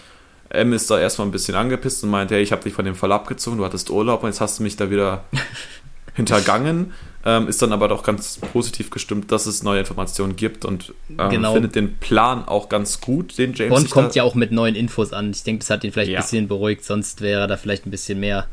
M 0.49 0.73
ist 0.73 0.89
da 0.89 0.99
erstmal 0.99 1.27
ein 1.27 1.31
bisschen 1.31 1.55
angepisst 1.55 2.03
und 2.03 2.09
meint, 2.09 2.31
hey, 2.31 2.41
ich 2.41 2.51
habe 2.51 2.63
dich 2.63 2.73
von 2.73 2.85
dem 2.85 2.95
Fall 2.95 3.11
abgezogen, 3.11 3.57
du 3.59 3.65
hattest 3.65 3.89
Urlaub 3.89 4.23
und 4.23 4.29
jetzt 4.29 4.41
hast 4.41 4.59
du 4.59 4.63
mich 4.63 4.75
da 4.75 4.89
wieder 4.89 5.25
hintergangen. 6.15 6.93
Ähm, 7.25 7.47
ist 7.49 7.61
dann 7.61 7.73
aber 7.73 7.89
doch 7.89 8.01
ganz 8.03 8.37
positiv 8.53 8.89
gestimmt, 8.91 9.31
dass 9.31 9.45
es 9.45 9.61
neue 9.61 9.79
Informationen 9.81 10.37
gibt 10.37 10.63
und 10.63 10.93
ähm, 11.17 11.29
Genau. 11.29 11.53
findet 11.53 11.75
den 11.75 11.97
Plan 11.97 12.45
auch 12.47 12.69
ganz 12.69 13.01
gut, 13.01 13.37
den 13.37 13.53
James 13.53 13.73
Bond 13.73 13.89
kommt 13.91 14.15
ja 14.15 14.23
auch 14.23 14.35
mit 14.35 14.51
neuen 14.53 14.73
Infos 14.75 15.11
an. 15.11 15.31
Ich 15.31 15.43
denke, 15.43 15.59
das 15.59 15.69
hat 15.69 15.83
ihn 15.83 15.91
vielleicht 15.91 16.11
Ja. 16.11 16.19
ein 16.19 16.23
bisschen 16.23 16.47
beruhigt, 16.47 16.85
sonst 16.85 17.19
wäre 17.21 17.41
er 17.41 17.47
da 17.47 17.57
vielleicht 17.57 17.85
ein 17.85 17.91
bisschen 17.91 18.21
mehr 18.21 18.47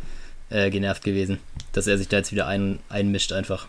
äh, 0.50 0.70
genervt 0.70 1.04
gewesen, 1.04 1.38
dass 1.72 1.86
er 1.86 1.98
sich 1.98 2.08
da 2.08 2.18
jetzt 2.18 2.32
wieder 2.32 2.46
ein, 2.46 2.78
einmischt 2.88 3.32
einfach. 3.32 3.66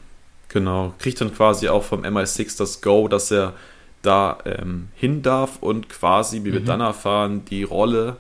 Genau, 0.50 0.94
kriegt 1.00 1.20
dann 1.20 1.34
quasi 1.34 1.68
auch 1.70 1.84
vom 1.84 2.04
MI6 2.04 2.58
das 2.58 2.82
Go, 2.82 3.08
dass 3.08 3.32
er 3.32 3.54
da 4.02 4.38
ähm, 4.46 4.88
hin 4.96 5.22
darf 5.22 5.58
und 5.62 5.90
quasi, 5.90 6.44
wie 6.44 6.54
wir 6.54 6.62
Mhm. 6.62 6.66
dann 6.66 6.82
erfahren, 6.82 7.46
die 7.46 7.64
Rolle 7.64 8.16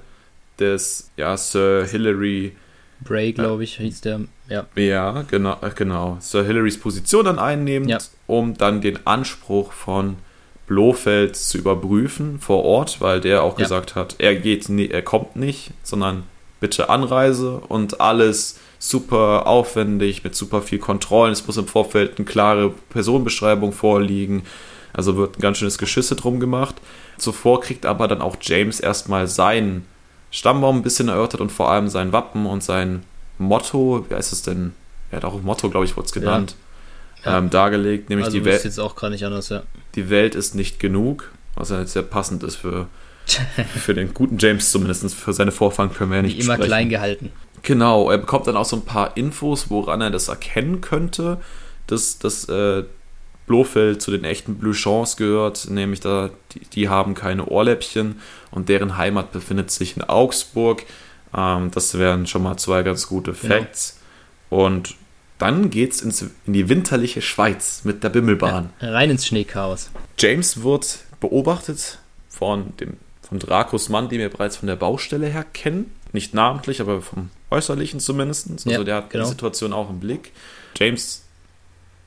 des 0.60 1.10
ja, 1.18 1.38
Sir 1.38 1.86
Hilary, 1.90 2.56
Bray, 3.02 3.32
glaube 3.32 3.64
ich, 3.64 3.78
hieß 3.78 4.02
der. 4.02 4.22
Ja, 4.50 4.66
ja, 4.76 5.22
genau, 5.30 5.58
äh, 5.62 5.70
genau, 5.76 6.18
Sir 6.20 6.44
Hillarys 6.44 6.80
Position 6.80 7.26
dann 7.26 7.38
einnimmt, 7.40 7.90
Ja. 7.90 8.00
um 8.26 8.58
dann 8.58 8.82
den 8.82 9.06
Anspruch 9.06 9.72
von 9.72 10.16
Blofeld 10.66 11.36
zu 11.36 11.60
überprüfen 11.60 12.40
vor 12.40 12.64
Ort, 12.66 13.00
weil 13.00 13.22
der 13.22 13.44
auch 13.44 13.58
Ja. 13.58 13.64
gesagt 13.66 13.96
hat, 13.96 14.16
er 14.18 14.36
geht, 14.36 14.68
nie, 14.68 14.88
er 14.90 15.04
kommt 15.04 15.36
nicht, 15.36 15.72
sondern 15.84 16.24
bitte 16.60 16.90
Anreise 16.90 17.62
und 17.68 18.02
alles 18.02 18.60
super 18.80 19.48
aufwendig 19.48 20.24
mit 20.24 20.36
super 20.36 20.62
viel 20.62 20.80
Kontrollen. 20.80 21.34
Es 21.34 21.46
muss 21.46 21.58
im 21.58 21.68
Vorfeld 21.68 22.18
eine 22.18 22.26
klare 22.26 22.74
Personenbeschreibung 22.90 23.72
vorliegen. 23.72 24.44
Also 24.94 25.18
wird 25.18 25.38
ein 25.38 25.42
ganz 25.42 25.58
schönes 25.58 25.78
Geschisse 25.78 26.16
drum 26.16 26.40
gemacht. 26.40 26.76
Zuvor 27.18 27.62
kriegt 27.62 27.86
aber 27.86 28.08
dann 28.08 28.22
auch 28.22 28.38
James 28.42 28.80
erstmal 28.80 29.28
seinen 29.28 29.86
Stammbaum 30.32 30.78
ein 30.78 30.84
bisschen 30.84 31.08
erörtert 31.08 31.42
und 31.42 31.52
vor 31.52 31.72
allem 31.72 31.88
sein 31.88 32.12
Wappen 32.12 32.46
und 32.46 32.64
sein 32.64 33.04
Motto, 33.38 34.06
wie 34.10 34.16
heißt 34.16 34.34
es 34.34 34.42
denn? 34.42 34.74
Er 35.12 35.18
hat 35.18 35.26
auch 35.26 35.36
ein 35.36 35.44
Motto, 35.44 35.70
glaube 35.70 35.86
ich, 35.86 35.96
wurde 35.96 36.08
es 36.08 36.12
genannt, 36.12 36.56
Ja. 37.24 37.38
Ähm, 37.38 37.50
dargelegt, 37.50 38.10
nämlich 38.10 38.26
also 38.26 38.38
die, 38.38 38.46
Welt, 38.46 38.64
jetzt 38.64 38.80
auch 38.80 38.96
gar 38.96 39.10
nicht 39.10 39.26
anders, 39.26 39.50
ja. 39.50 39.64
die 39.96 40.10
Welt 40.10 40.36
ist 40.36 40.54
nicht 40.54 40.80
genug, 40.80 41.32
was 41.56 41.70
ja 41.70 41.80
jetzt 41.80 41.94
sehr 41.94 42.04
passend 42.04 42.44
ist 42.44 42.56
für, 42.56 42.88
für 43.76 43.94
den 43.94 44.14
guten 44.14 44.38
James 44.38 44.72
zumindest, 44.72 45.14
für 45.16 45.34
seine 45.34 45.52
Vorfahren 45.52 45.94
können 45.94 46.12
wir 46.12 46.18
ja 46.18 46.24
Wie 46.24 46.28
nicht 46.28 46.40
immer 46.44 46.54
sprechen. 46.56 46.68
klein 46.68 46.90
gehalten. 46.90 47.32
Genau, 47.64 48.10
er 48.10 48.18
bekommt 48.18 48.48
dann 48.48 48.56
auch 48.56 48.66
so 48.66 48.76
ein 48.78 48.86
paar 48.86 49.18
Infos, 49.18 49.70
woran 49.70 50.02
er 50.02 50.12
das 50.12 50.28
erkennen 50.28 50.82
könnte, 50.82 51.40
dass, 51.88 52.20
dass 52.20 52.46
äh, 52.50 52.84
Blofeld 53.48 54.02
zu 54.02 54.12
den 54.12 54.24
echten 54.24 54.56
Bluchons 54.56 55.18
gehört, 55.18 55.70
nämlich 55.70 56.00
da, 56.02 56.30
die, 56.52 56.60
die 56.60 56.90
haben 56.90 57.14
keine 57.16 57.46
Ohrläppchen 57.46 58.20
und 58.52 58.70
deren 58.70 58.98
Heimat 58.98 59.32
befindet 59.32 59.72
sich 59.72 59.96
in 59.98 60.04
Augsburg. 60.04 60.84
Ähm, 61.36 61.72
das 61.72 61.98
wären 61.98 62.28
schon 62.28 62.44
mal 62.44 62.58
zwei 62.58 62.84
ganz 62.84 63.08
gute 63.08 63.34
Genau. 63.34 63.56
Facts. 63.56 64.00
Und 64.50 64.96
dann 65.40 65.70
geht's 65.70 66.02
ins, 66.02 66.26
in 66.46 66.54
die 66.54 66.68
winterliche 66.70 67.22
Schweiz 67.22 67.82
mit 67.84 68.04
der 68.04 68.10
Bimmelbahn. 68.10 68.70
Ja, 68.82 68.92
rein 68.92 69.10
ins 69.10 69.26
Schneechaos. 69.28 69.90
James 70.18 70.64
wird 70.64 71.00
beobachtet 71.20 72.00
von 72.30 72.76
dem 72.78 72.98
von 73.28 73.40
Dracos 73.40 73.90
Mann, 73.90 74.10
den 74.10 74.20
wir 74.20 74.30
bereits 74.30 74.58
von 74.58 74.68
der 74.68 74.76
Baustelle 74.76 75.28
her 75.28 75.46
kennen. 75.54 75.92
Nicht 76.14 76.34
namentlich, 76.34 76.80
aber 76.82 77.02
vom 77.02 77.30
Äußerlichen 77.50 78.00
zumindest. 78.00 78.50
Also 78.50 78.70
Ja, 78.70 78.84
der 78.84 78.96
hat 78.96 79.10
genau. 79.10 79.26
die 79.26 79.30
Situation 79.32 79.74
auch 79.74 79.90
im 79.90 80.00
Blick. 80.00 80.32
James 80.78 81.24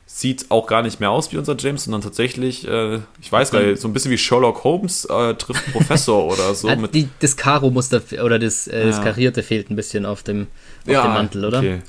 sieht 0.06 0.50
auch 0.50 0.66
gar 0.66 0.82
nicht 0.82 0.98
mehr 0.98 1.10
aus 1.10 1.30
wie 1.32 1.36
unser 1.36 1.56
James, 1.56 1.84
sondern 1.84 2.00
tatsächlich, 2.00 2.66
äh, 2.66 2.96
ich 3.20 3.30
weiß 3.30 3.50
gar 3.52 3.60
nicht, 3.62 3.80
so 3.80 3.86
ein 3.86 3.92
bisschen 3.92 4.10
wie 4.10 4.18
Sherlock 4.18 4.64
Holmes 4.64 5.04
äh, 5.04 5.34
trifft 5.34 5.70
Professor 5.72 6.24
oder 6.32 6.54
so. 6.54 6.74
Mit, 6.74 6.94
die, 6.94 7.08
das 7.20 7.36
Karo-Muster 7.36 8.02
oder 8.24 8.38
das, 8.38 8.66
äh, 8.66 8.86
das. 8.86 9.00
Karierte 9.02 9.42
fehlt 9.42 9.70
ein 9.70 9.76
bisschen 9.76 10.06
auf 10.06 10.22
dem, 10.22 10.48
auf 10.86 10.92
Ja, 10.92 11.02
dem 11.02 11.12
Mantel, 11.12 11.44
oder? 11.44 11.58
okay. 11.58 11.80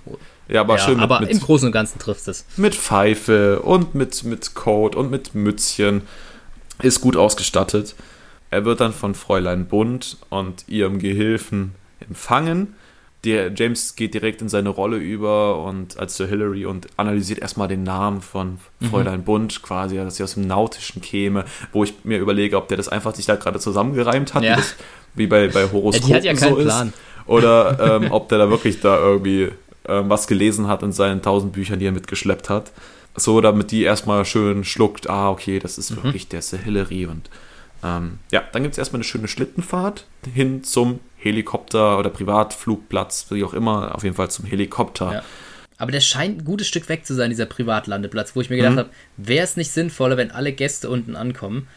ja, 0.49 0.61
aber 0.61 0.77
ja, 0.77 0.83
schön 0.85 0.95
mit, 0.95 1.03
aber 1.03 1.21
mit, 1.21 1.31
im 1.31 1.39
Großen 1.39 1.65
und 1.65 1.71
Ganzen 1.71 1.97
trifft 1.97 2.27
es. 2.27 2.45
mit 2.57 2.75
Pfeife 2.75 3.61
und 3.61 3.95
mit, 3.95 4.23
mit 4.23 4.53
Coat 4.53 4.95
und 4.95 5.09
mit 5.09 5.33
Mützchen. 5.33 6.03
Ist 6.81 7.01
gut 7.01 7.15
ausgestattet. 7.15 7.95
Er 8.51 8.65
wird 8.65 8.81
dann 8.81 8.93
von 8.93 9.15
Fräulein 9.15 9.65
Bund 9.67 10.17
und 10.29 10.65
ihrem 10.67 10.99
Gehilfen 10.99 11.71
empfangen. 12.07 12.75
Der 13.23 13.53
James 13.53 13.95
geht 13.95 14.13
direkt 14.15 14.41
in 14.41 14.49
seine 14.49 14.69
Rolle 14.69 14.97
über 14.97 15.63
und 15.63 15.97
als 15.99 16.17
Sir 16.17 16.27
Hilary 16.27 16.65
und 16.65 16.87
analysiert 16.97 17.39
erstmal 17.39 17.67
den 17.67 17.83
Namen 17.83 18.21
von 18.21 18.57
Fräulein 18.89 19.23
Bund, 19.23 19.61
quasi, 19.61 19.95
dass 19.95 20.15
sie 20.17 20.23
aus 20.23 20.33
dem 20.33 20.47
Nautischen 20.47 21.01
käme, 21.03 21.45
wo 21.71 21.83
ich 21.83 21.93
mir 22.03 22.17
überlege, 22.17 22.57
ob 22.57 22.67
der 22.67 22.77
das 22.77 22.87
einfach 22.89 23.13
sich 23.13 23.27
da 23.27 23.35
gerade 23.35 23.59
zusammengereimt 23.59 24.33
hat, 24.33 24.43
Ja. 24.43 24.53
wie, 24.53 24.55
das, 24.57 24.75
wie 25.13 25.27
bei, 25.27 25.47
bei 25.49 25.61
Ja, 25.61 25.71
Horoskopen 25.71 26.09
die 26.09 26.15
hat 26.15 26.23
ja 26.23 26.33
keinen 26.33 26.55
so 26.55 26.59
ist. 26.59 26.65
Plan. 26.65 26.93
Oder 27.27 27.79
ähm, 28.01 28.11
ob 28.11 28.27
der 28.29 28.39
da 28.39 28.49
wirklich 28.49 28.79
da 28.81 28.97
irgendwie 28.97 29.49
ähm, 29.87 30.09
was 30.09 30.25
gelesen 30.25 30.67
hat 30.67 30.81
in 30.81 30.91
seinen 30.91 31.21
tausend 31.21 31.53
Büchern, 31.53 31.77
die 31.79 31.85
er 31.85 31.91
mitgeschleppt 31.91 32.49
hat. 32.49 32.71
So, 33.15 33.39
damit 33.39 33.69
die 33.71 33.83
erstmal 33.83 34.25
schön 34.25 34.63
schluckt, 34.63 35.07
ah, 35.09 35.29
okay, 35.29 35.59
das 35.59 35.77
ist 35.77 35.91
Mhm. 35.91 35.95
wirklich 36.03 36.27
der 36.27 36.41
Sir 36.41 36.57
Hillary. 36.57 37.05
Und 37.05 37.29
ähm, 37.83 38.19
ja, 38.31 38.43
dann 38.51 38.63
gibt 38.63 38.73
es 38.73 38.77
erstmal 38.77 38.99
eine 38.99 39.03
schöne 39.03 39.27
Schlittenfahrt 39.27 40.05
hin 40.33 40.63
zum 40.63 40.99
Helikopter 41.17 41.97
oder 41.97 42.09
Privatflugplatz, 42.09 43.27
wie 43.29 43.43
auch 43.43 43.53
immer, 43.53 43.95
auf 43.95 44.03
jeden 44.03 44.15
Fall 44.15 44.29
zum 44.29 44.45
Helikopter. 44.45 45.13
Ja. 45.13 45.23
Aber 45.77 45.91
der 45.91 46.01
scheint 46.01 46.39
ein 46.39 46.45
gutes 46.45 46.67
Stück 46.67 46.89
weg 46.89 47.05
zu 47.05 47.15
sein, 47.15 47.31
dieser 47.31 47.47
Privatlandeplatz, 47.47 48.35
wo 48.35 48.41
ich 48.41 48.51
mir 48.51 48.57
gedacht 48.57 48.73
mhm. 48.73 48.79
habe, 48.79 48.89
wäre 49.17 49.43
es 49.43 49.57
nicht 49.57 49.71
sinnvoller, 49.71 50.15
wenn 50.15 50.29
alle 50.29 50.53
Gäste 50.53 50.89
unten 50.89 51.15
ankommen, 51.15 51.67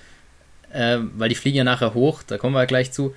äh, 0.72 0.98
weil 1.16 1.30
die 1.30 1.34
fliegen 1.34 1.56
ja 1.56 1.64
nachher 1.64 1.94
hoch, 1.94 2.22
da 2.22 2.36
kommen 2.36 2.54
wir 2.54 2.60
ja 2.60 2.66
gleich 2.66 2.92
zu, 2.92 3.14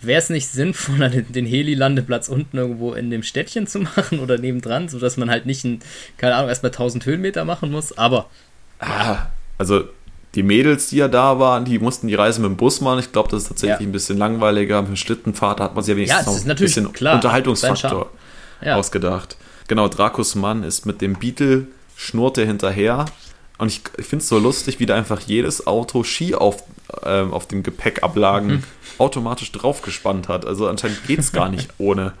wäre 0.00 0.18
es 0.18 0.30
nicht 0.30 0.48
sinnvoller, 0.48 1.08
den, 1.10 1.46
Heli-Landeplatz 1.46 2.28
unten 2.28 2.56
irgendwo 2.56 2.94
in 2.94 3.10
dem 3.10 3.22
Städtchen 3.22 3.68
zu 3.68 3.78
machen 3.80 4.18
oder 4.18 4.38
nebendran, 4.38 4.88
sodass 4.88 5.16
man 5.16 5.30
halt 5.30 5.46
nicht, 5.46 5.64
ein, 5.64 5.78
keine 6.16 6.34
Ahnung, 6.34 6.48
erstmal 6.48 6.72
1000 6.72 7.06
Höhenmeter 7.06 7.44
machen 7.44 7.70
muss, 7.70 7.96
aber. 7.96 8.28
Ah, 8.80 9.26
also 9.56 9.84
die 10.34 10.42
Mädels, 10.42 10.88
die 10.88 10.96
ja 10.96 11.08
da 11.08 11.38
waren, 11.38 11.64
die 11.64 11.78
mussten 11.78 12.08
die 12.08 12.14
Reise 12.14 12.40
mit 12.40 12.50
dem 12.50 12.56
Bus 12.56 12.80
machen. 12.80 12.98
Ich 12.98 13.12
glaube, 13.12 13.28
das 13.30 13.42
ist 13.42 13.48
tatsächlich 13.48 13.80
ja. 13.80 13.86
ein 13.86 13.92
bisschen 13.92 14.18
langweiliger. 14.18 14.80
Mit 14.82 14.90
dem 14.90 14.96
Schlittenfahrt 14.96 15.60
hat 15.60 15.74
man 15.74 15.84
sich 15.84 15.92
ja 15.92 15.96
wenigstens 15.96 16.26
ja, 16.26 16.32
noch 16.32 16.56
ein 16.56 16.56
bisschen 16.56 16.92
klar, 16.92 17.14
Unterhaltungsfaktor 17.14 18.10
ja. 18.60 18.76
ausgedacht. 18.76 19.36
Genau, 19.68 19.88
Dracos 19.88 20.34
Mann 20.34 20.64
ist 20.64 20.86
mit 20.86 21.00
dem 21.00 21.14
Beetle, 21.14 21.68
schnurrt 21.96 22.38
er 22.38 22.46
hinterher. 22.46 23.06
Und 23.58 23.68
ich, 23.68 23.82
ich 23.96 24.06
finde 24.06 24.22
es 24.22 24.28
so 24.28 24.38
lustig, 24.38 24.80
wie 24.80 24.86
da 24.86 24.96
einfach 24.96 25.20
jedes 25.20 25.66
Auto 25.66 26.02
Ski 26.02 26.34
auf, 26.34 26.64
äh, 27.02 27.20
auf 27.20 27.46
dem 27.46 27.62
Gepäckablagen 27.62 28.48
mhm. 28.48 28.62
automatisch 28.98 29.52
draufgespannt 29.52 30.28
hat. 30.28 30.44
Also 30.44 30.66
anscheinend 30.66 31.06
geht 31.06 31.20
es 31.20 31.32
gar 31.32 31.48
nicht 31.48 31.70
ohne. 31.78 32.12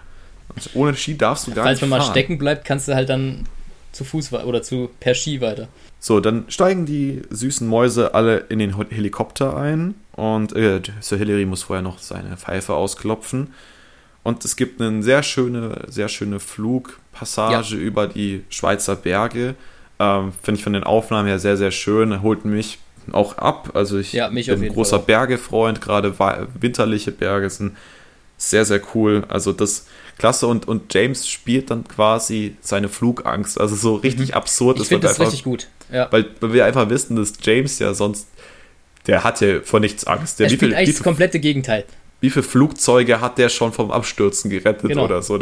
Also 0.54 0.70
ohne 0.74 0.94
Ski 0.94 1.18
darfst 1.18 1.48
du 1.48 1.50
gar 1.52 1.64
Falls 1.64 1.80
nicht. 1.80 1.90
Falls 1.90 1.90
man 1.90 1.98
mal 1.98 2.10
stecken 2.12 2.38
bleibt, 2.38 2.64
kannst 2.64 2.86
du 2.86 2.94
halt 2.94 3.08
dann 3.08 3.48
zu 3.90 4.04
Fuß 4.04 4.32
oder 4.32 4.62
zu 4.62 4.90
per 5.00 5.14
Ski 5.14 5.40
weiter. 5.40 5.68
So, 6.06 6.20
dann 6.20 6.44
steigen 6.48 6.84
die 6.84 7.22
süßen 7.30 7.66
Mäuse 7.66 8.12
alle 8.12 8.40
in 8.50 8.58
den 8.58 8.76
Helikopter 8.90 9.56
ein 9.56 9.94
und 10.12 10.54
äh, 10.54 10.82
Sir 11.00 11.16
Hilary 11.16 11.46
muss 11.46 11.62
vorher 11.62 11.80
noch 11.80 11.98
seine 11.98 12.36
Pfeife 12.36 12.74
ausklopfen. 12.74 13.54
Und 14.22 14.44
es 14.44 14.56
gibt 14.56 14.82
eine 14.82 15.02
sehr 15.02 15.22
schöne, 15.22 15.86
sehr 15.88 16.10
schöne 16.10 16.40
Flugpassage 16.40 17.76
ja. 17.76 17.80
über 17.80 18.06
die 18.06 18.44
Schweizer 18.50 18.96
Berge. 18.96 19.54
Ähm, 19.98 20.32
Finde 20.42 20.58
ich 20.58 20.64
von 20.64 20.74
den 20.74 20.84
Aufnahmen 20.84 21.26
her 21.26 21.38
sehr, 21.38 21.56
sehr 21.56 21.70
schön. 21.70 22.20
Holt 22.20 22.44
mich 22.44 22.80
auch 23.10 23.38
ab. 23.38 23.70
Also 23.72 23.96
ich 23.98 24.12
ja, 24.12 24.28
bin 24.28 24.46
ein 24.46 24.74
großer 24.74 24.98
Bergefreund, 24.98 25.80
gerade 25.80 26.18
winterliche 26.60 27.12
Berge 27.12 27.48
sind 27.48 27.78
sehr, 28.36 28.66
sehr 28.66 28.82
cool. 28.94 29.24
Also 29.28 29.52
das 29.52 29.86
klasse 30.18 30.46
und, 30.46 30.68
und 30.68 30.92
James 30.92 31.28
spielt 31.28 31.70
dann 31.70 31.86
quasi 31.86 32.56
seine 32.60 32.88
Flugangst. 32.88 33.60
Also 33.60 33.74
so 33.74 33.96
richtig 33.96 34.28
mhm. 34.30 34.34
absurd. 34.34 34.80
Ich 34.80 34.88
finde 34.88 35.06
das 35.06 35.18
einfach, 35.18 35.32
richtig 35.32 35.44
gut. 35.44 35.68
Ja. 35.92 36.08
Weil, 36.10 36.26
weil 36.40 36.52
wir 36.52 36.64
einfach 36.64 36.88
wissen, 36.88 37.16
dass 37.16 37.32
James 37.42 37.78
ja 37.78 37.94
sonst, 37.94 38.28
der 39.06 39.24
hat 39.24 39.40
ja 39.40 39.60
vor 39.62 39.80
nichts 39.80 40.06
Angst. 40.06 40.38
Der 40.38 40.46
er 40.46 40.50
spielt 40.50 40.60
viel, 40.60 40.74
eigentlich 40.74 40.96
das 40.96 41.02
komplette 41.02 41.40
Gegenteil 41.40 41.84
wie 42.24 42.30
viele 42.30 42.42
Flugzeuge 42.42 43.20
hat 43.20 43.36
der 43.36 43.50
schon 43.50 43.70
vom 43.70 43.90
Abstürzen 43.90 44.50
gerettet 44.50 44.88
genau. 44.88 45.04
oder 45.04 45.20
so. 45.20 45.38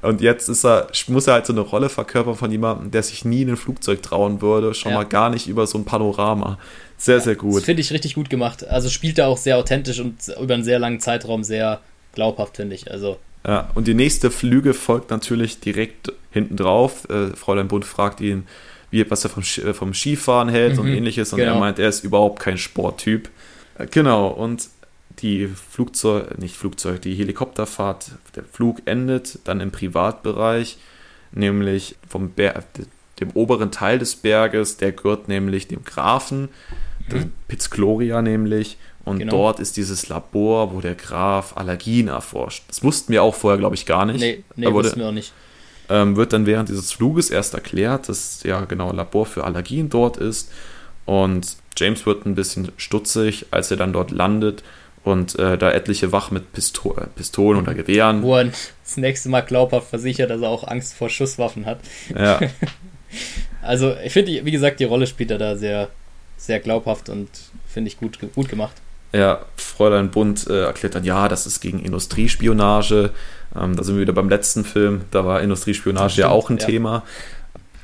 Und 0.00 0.22
jetzt 0.22 0.48
ist 0.48 0.64
er, 0.64 0.88
muss 1.08 1.26
er 1.26 1.34
halt 1.34 1.44
so 1.44 1.52
eine 1.52 1.60
Rolle 1.60 1.90
verkörpern 1.90 2.34
von 2.34 2.50
jemandem, 2.50 2.90
der 2.90 3.02
sich 3.02 3.26
nie 3.26 3.42
in 3.42 3.50
ein 3.50 3.56
Flugzeug 3.58 4.02
trauen 4.02 4.40
würde, 4.40 4.72
schon 4.72 4.92
ja. 4.92 4.98
mal 4.98 5.04
gar 5.04 5.28
nicht 5.28 5.48
über 5.48 5.66
so 5.66 5.76
ein 5.76 5.84
Panorama. 5.84 6.58
Sehr, 6.96 7.16
ja, 7.16 7.20
sehr 7.20 7.34
gut. 7.36 7.56
Das 7.56 7.64
finde 7.64 7.82
ich 7.82 7.92
richtig 7.92 8.14
gut 8.14 8.30
gemacht. 8.30 8.66
Also 8.66 8.88
spielt 8.88 9.18
er 9.18 9.28
auch 9.28 9.36
sehr 9.36 9.58
authentisch 9.58 10.00
und 10.00 10.16
über 10.40 10.54
einen 10.54 10.64
sehr 10.64 10.78
langen 10.78 10.98
Zeitraum 10.98 11.44
sehr 11.44 11.80
glaubhaft, 12.14 12.56
finde 12.56 12.74
ich. 12.74 12.90
Also. 12.90 13.18
Ja, 13.46 13.70
und 13.74 13.86
die 13.86 13.94
nächste 13.94 14.30
Flüge 14.30 14.72
folgt 14.72 15.10
natürlich 15.10 15.60
direkt 15.60 16.12
hinten 16.30 16.56
drauf. 16.56 17.08
Äh, 17.10 17.28
Fräulein 17.36 17.68
Bund 17.68 17.84
fragt 17.84 18.20
ihn, 18.20 18.46
wie, 18.90 19.08
was 19.10 19.24
er 19.24 19.30
vom, 19.30 19.42
äh, 19.42 19.74
vom 19.74 19.92
Skifahren 19.92 20.48
hält 20.48 20.74
mhm, 20.74 20.80
und 20.80 20.86
ähnliches. 20.88 21.32
Und 21.32 21.40
genau. 21.40 21.54
er 21.54 21.60
meint, 21.60 21.78
er 21.78 21.88
ist 21.88 22.04
überhaupt 22.04 22.40
kein 22.40 22.56
Sporttyp. 22.56 23.28
Äh, 23.78 23.86
genau, 23.90 24.28
und 24.28 24.68
die 25.20 25.48
Flugzeug, 25.48 26.38
nicht 26.38 26.56
Flugzeug, 26.56 27.02
die 27.02 27.14
Helikopterfahrt, 27.14 28.12
der 28.34 28.44
Flug 28.44 28.82
endet 28.86 29.38
dann 29.44 29.60
im 29.60 29.70
Privatbereich, 29.70 30.78
nämlich 31.32 31.96
vom 32.08 32.30
Ber 32.30 32.64
dem 33.20 33.30
oberen 33.34 33.70
Teil 33.70 34.00
des 34.00 34.16
Berges, 34.16 34.76
der 34.76 34.90
gehört 34.90 35.28
nämlich 35.28 35.68
dem 35.68 35.84
Grafen, 35.84 36.48
mhm. 37.08 37.30
Piz 37.46 37.70
Gloria 37.70 38.22
nämlich, 38.22 38.76
und 39.04 39.18
genau. 39.18 39.32
dort 39.32 39.60
ist 39.60 39.76
dieses 39.76 40.08
Labor, 40.08 40.72
wo 40.72 40.80
der 40.80 40.94
Graf 40.94 41.56
Allergien 41.56 42.08
erforscht. 42.08 42.64
Das 42.68 42.82
wussten 42.82 43.12
wir 43.12 43.22
auch 43.22 43.34
vorher, 43.34 43.58
glaube 43.58 43.74
ich, 43.74 43.84
gar 43.84 44.06
nicht. 44.06 44.20
Nee, 44.20 44.42
nee 44.56 44.66
wurde, 44.66 44.88
wussten 44.88 45.00
wir 45.00 45.08
auch 45.08 45.12
nicht. 45.12 45.32
Ähm, 45.90 46.16
wird 46.16 46.32
dann 46.32 46.46
während 46.46 46.70
dieses 46.70 46.92
Fluges 46.92 47.28
erst 47.28 47.52
erklärt, 47.52 48.08
dass 48.08 48.42
ja 48.42 48.64
genau 48.64 48.90
ein 48.90 48.96
Labor 48.96 49.26
für 49.26 49.44
Allergien 49.44 49.90
dort 49.90 50.16
ist. 50.16 50.50
Und 51.04 51.56
James 51.76 52.06
wird 52.06 52.24
ein 52.24 52.34
bisschen 52.34 52.72
stutzig, 52.78 53.46
als 53.50 53.70
er 53.70 53.76
dann 53.76 53.92
dort 53.92 54.10
landet 54.10 54.62
und 55.04 55.38
äh, 55.38 55.58
da 55.58 55.70
etliche 55.70 56.12
wach 56.12 56.30
mit 56.30 56.52
Pisto 56.54 56.96
Pistolen 57.14 57.60
oder 57.60 57.74
Gewehren. 57.74 58.22
Wo 58.22 58.36
er 58.36 58.44
das 58.44 58.96
nächste 58.96 59.28
Mal 59.28 59.42
glaubhaft 59.42 59.90
versichert, 59.90 60.30
dass 60.30 60.40
er 60.40 60.48
auch 60.48 60.66
Angst 60.66 60.94
vor 60.94 61.10
Schusswaffen 61.10 61.66
hat. 61.66 61.80
Ja. 62.16 62.40
also 63.62 63.94
ich 64.02 64.14
finde, 64.14 64.44
wie 64.46 64.50
gesagt, 64.50 64.80
die 64.80 64.84
Rolle 64.84 65.06
spielt 65.06 65.30
er 65.30 65.38
da 65.38 65.56
sehr, 65.56 65.90
sehr 66.38 66.60
glaubhaft 66.60 67.10
und 67.10 67.28
finde 67.68 67.88
ich 67.88 67.98
gut, 67.98 68.18
gut 68.34 68.48
gemacht. 68.48 68.76
Ja, 69.14 69.42
Fräulein 69.56 70.10
Bund 70.10 70.46
äh, 70.48 70.64
erklärt 70.64 70.96
dann, 70.96 71.04
ja, 71.04 71.28
das 71.28 71.46
ist 71.46 71.60
gegen 71.60 71.78
Industriespionage. 71.78 73.10
Ähm, 73.56 73.76
da 73.76 73.84
sind 73.84 73.94
wir 73.94 74.02
wieder 74.02 74.12
beim 74.12 74.28
letzten 74.28 74.64
Film, 74.64 75.02
da 75.12 75.24
war 75.24 75.40
Industriespionage 75.40 76.14
stimmt, 76.14 76.24
ja 76.24 76.30
auch 76.30 76.50
ein 76.50 76.58
ja. 76.58 76.66
Thema. 76.66 77.02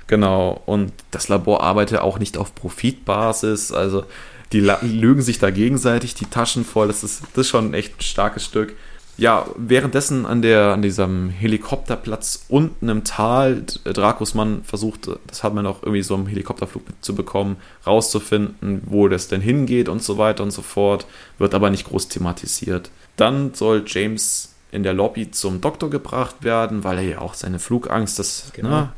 Genau, 0.09 0.61
und 0.67 0.93
das 1.13 1.29
Labor 1.29 1.63
arbeitet 1.63 2.01
auch 2.01 2.19
nicht 2.19 2.37
auf 2.37 2.55
Profitbasis, 2.57 3.71
also 3.71 4.05
die 4.53 4.61
lügen 4.83 5.23
sich 5.23 5.39
da 5.39 5.51
gegenseitig 5.51 6.15
die 6.15 6.27
Taschen 6.27 6.65
voll. 6.65 6.89
Das 6.89 7.05
ist, 7.05 7.23
das 7.35 7.47
ist 7.47 7.51
schon 7.51 7.73
echt 7.73 7.99
ein 7.99 8.03
starkes 8.03 8.45
Stück. 8.45 8.75
Ja, 9.21 9.47
währenddessen 9.55 10.25
an, 10.25 10.41
der, 10.41 10.73
an 10.73 10.81
diesem 10.81 11.29
Helikopterplatz 11.29 12.47
unten 12.49 12.89
im 12.89 13.05
Tal, 13.05 13.65
Dracos 13.85 14.33
Mann 14.33 14.65
versucht, 14.65 15.11
das 15.27 15.45
hat 15.45 15.53
man 15.53 15.67
auch 15.67 15.83
irgendwie 15.83 16.03
so 16.03 16.15
im 16.15 16.27
Helikopterflug 16.27 16.85
zu 17.03 17.15
bekommen, 17.15 17.59
rauszufinden, 17.87 18.81
wo 18.87 19.09
das 19.09 19.29
denn 19.29 19.43
hingeht 19.43 19.91
und 19.91 20.03
so 20.03 20.17
weiter 20.17 20.43
und 20.43 20.53
so 20.53 20.63
fort, 20.63 21.05
wird 21.37 21.53
aber 21.53 21.69
nicht 21.69 21.87
groß 21.87 22.09
thematisiert. 22.09 22.91
Dann 23.17 23.53
soll 23.53 23.85
James 23.87 24.55
in 24.73 24.85
der 24.85 24.95
Lobby 24.95 25.31
zum 25.31 25.61
Doktor 25.61 25.91
gebracht 25.91 26.37
werden, 26.43 26.83
weil 26.83 26.97
er 26.97 27.05
ja 27.05 27.19
auch 27.19 27.35
seine 27.35 27.59
Flugangst, 27.59 28.19
das, 28.19 28.51
genau. 28.55 28.71
Na, 28.71 28.93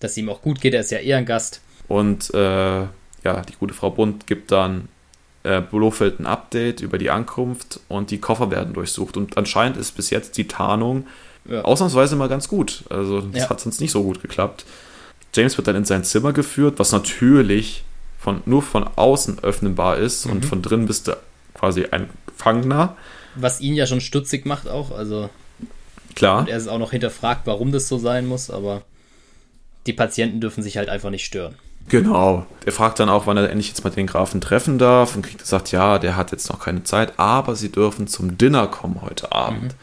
dass 0.00 0.16
ihm 0.16 0.28
auch 0.28 0.42
gut 0.42 0.60
geht, 0.60 0.74
er 0.74 0.80
ist 0.80 0.90
ja 0.90 0.98
eher 0.98 1.18
ein 1.18 1.26
Gast. 1.26 1.60
Und 1.86 2.34
äh, 2.34 2.38
ja, 2.38 3.42
die 3.48 3.54
gute 3.60 3.74
Frau 3.74 3.90
Bund 3.90 4.26
gibt 4.26 4.50
dann 4.50 4.88
äh, 5.48 5.62
Blofeld 5.62 6.20
ein 6.20 6.26
Update 6.26 6.82
über 6.82 6.98
die 6.98 7.08
Ankunft 7.08 7.80
und 7.88 8.10
die 8.10 8.18
Koffer 8.18 8.50
werden 8.50 8.74
durchsucht. 8.74 9.16
Und 9.16 9.38
anscheinend 9.38 9.78
ist 9.78 9.92
bis 9.96 10.10
jetzt 10.10 10.36
die 10.36 10.46
Tarnung 10.46 11.06
ja. 11.48 11.62
ausnahmsweise 11.62 12.16
mal 12.16 12.28
ganz 12.28 12.48
gut. 12.48 12.84
Also 12.90 13.22
das 13.22 13.44
ja. 13.44 13.50
hat 13.50 13.60
sonst 13.60 13.80
nicht 13.80 13.90
so 13.90 14.02
gut 14.02 14.20
geklappt. 14.20 14.66
James 15.34 15.56
wird 15.56 15.66
dann 15.66 15.76
in 15.76 15.86
sein 15.86 16.04
Zimmer 16.04 16.34
geführt, 16.34 16.78
was 16.78 16.92
natürlich 16.92 17.82
von, 18.18 18.42
nur 18.44 18.60
von 18.60 18.88
außen 18.96 19.42
öffnenbar 19.42 19.96
ist 19.96 20.26
mhm. 20.26 20.32
und 20.32 20.44
von 20.44 20.60
drin 20.60 20.86
bist 20.86 21.08
du 21.08 21.16
quasi 21.54 21.86
ein 21.90 22.10
Gefangener. 22.26 22.96
Was 23.34 23.60
ihn 23.60 23.74
ja 23.74 23.86
schon 23.86 24.02
stutzig 24.02 24.44
macht 24.44 24.68
auch, 24.68 24.90
also 24.90 25.30
klar. 26.14 26.40
Und 26.40 26.48
er 26.48 26.58
ist 26.58 26.68
auch 26.68 26.78
noch 26.78 26.90
hinterfragt, 26.90 27.42
warum 27.46 27.72
das 27.72 27.88
so 27.88 27.98
sein 27.98 28.26
muss, 28.26 28.50
aber 28.50 28.82
die 29.86 29.92
Patienten 29.94 30.40
dürfen 30.40 30.62
sich 30.62 30.76
halt 30.76 30.88
einfach 30.88 31.10
nicht 31.10 31.24
stören. 31.24 31.54
Genau. 31.88 32.46
Er 32.64 32.72
fragt 32.72 33.00
dann 33.00 33.08
auch, 33.08 33.26
wann 33.26 33.36
er 33.36 33.48
endlich 33.48 33.68
jetzt 33.68 33.82
mal 33.82 33.90
den 33.90 34.06
Grafen 34.06 34.40
treffen 34.40 34.78
darf 34.78 35.16
und 35.16 35.22
kriegt 35.22 35.38
gesagt, 35.38 35.72
ja, 35.72 35.98
der 35.98 36.16
hat 36.16 36.32
jetzt 36.32 36.50
noch 36.50 36.60
keine 36.60 36.84
Zeit, 36.84 37.18
aber 37.18 37.56
sie 37.56 37.72
dürfen 37.72 38.06
zum 38.06 38.36
Dinner 38.36 38.66
kommen 38.66 39.00
heute 39.02 39.32
Abend. 39.32 39.72
Mhm. 39.72 39.78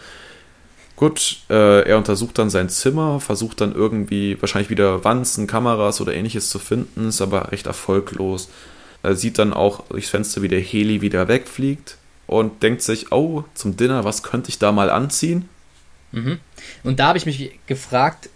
Gut, 0.95 1.39
äh, 1.49 1.81
er 1.81 1.97
untersucht 1.97 2.37
dann 2.37 2.49
sein 2.49 2.69
Zimmer, 2.69 3.19
versucht 3.19 3.59
dann 3.59 3.75
irgendwie 3.75 4.41
wahrscheinlich 4.41 4.69
wieder 4.69 5.03
Wanzen, 5.03 5.45
Kameras 5.45 5.99
oder 5.99 6.13
ähnliches 6.13 6.49
zu 6.49 6.57
finden, 6.57 7.09
ist 7.09 7.21
aber 7.21 7.51
recht 7.51 7.67
erfolglos. 7.67 8.49
Er 9.03 9.15
sieht 9.15 9.37
dann 9.37 9.53
auch 9.53 9.85
durchs 9.87 10.09
Fenster, 10.09 10.41
wie 10.41 10.47
der 10.47 10.61
Heli 10.61 11.01
wieder 11.01 11.27
wegfliegt 11.27 11.97
und 12.27 12.63
denkt 12.63 12.81
sich, 12.81 13.11
oh, 13.11 13.43
zum 13.55 13.75
Dinner, 13.75 14.05
was 14.05 14.23
könnte 14.23 14.49
ich 14.49 14.57
da 14.57 14.71
mal 14.71 14.89
anziehen? 14.89 15.49
Mhm. 16.11 16.39
Und 16.83 16.99
da 16.99 17.07
habe 17.07 17.17
ich 17.17 17.25
mich 17.25 17.59
gefragt, 17.67 18.29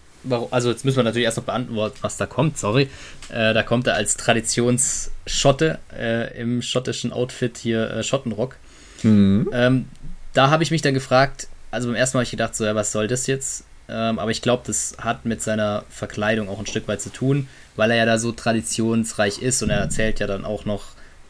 also 0.51 0.70
jetzt 0.70 0.86
müssen 0.86 0.97
wir 0.97 1.03
natürlich 1.03 1.26
erst 1.26 1.38
noch 1.38 1.45
beantworten, 1.45 1.97
was 2.01 2.17
da 2.17 2.26
kommt, 2.26 2.57
sorry. 2.57 2.89
Äh, 3.30 3.53
da 3.53 3.63
kommt 3.63 3.88
er 3.88 3.95
als 3.95 4.17
Traditionsschotte 4.17 5.80
äh, 5.97 6.39
im 6.39 6.61
schottischen 6.61 7.13
Outfit 7.13 7.57
hier 7.57 7.89
äh, 7.91 8.03
Schottenrock. 8.03 8.57
Mhm. 9.03 9.49
Ähm, 9.53 9.86
da 10.34 10.49
habe 10.49 10.63
ich 10.63 10.72
mich 10.72 10.82
dann 10.82 10.93
gefragt, 10.93 11.47
also 11.72 11.88
beim 11.88 11.95
ersten 11.95 12.17
Mal 12.17 12.22
habe 12.22 12.26
ich 12.26 12.32
gedacht, 12.32 12.55
so, 12.55 12.65
ja, 12.65 12.76
was 12.76 12.91
soll 12.91 13.07
das 13.07 13.28
jetzt? 13.28 13.63
Ähm, 13.88 14.20
aber 14.20 14.32
ich 14.32 14.41
glaube, 14.41 14.63
das 14.65 14.95
hat 14.99 15.26
mit 15.26 15.41
seiner 15.41 15.84
Verkleidung 15.89 16.49
auch 16.49 16.59
ein 16.59 16.67
Stück 16.67 16.88
weit 16.88 17.01
zu 17.01 17.09
tun, 17.11 17.47
weil 17.76 17.91
er 17.91 17.97
ja 17.97 18.05
da 18.05 18.17
so 18.17 18.32
traditionsreich 18.32 19.41
ist 19.41 19.63
und 19.63 19.70
er 19.70 19.80
erzählt 19.80 20.20
ja 20.20 20.28
dann 20.28 20.45
auch 20.45 20.65
noch, 20.65 20.84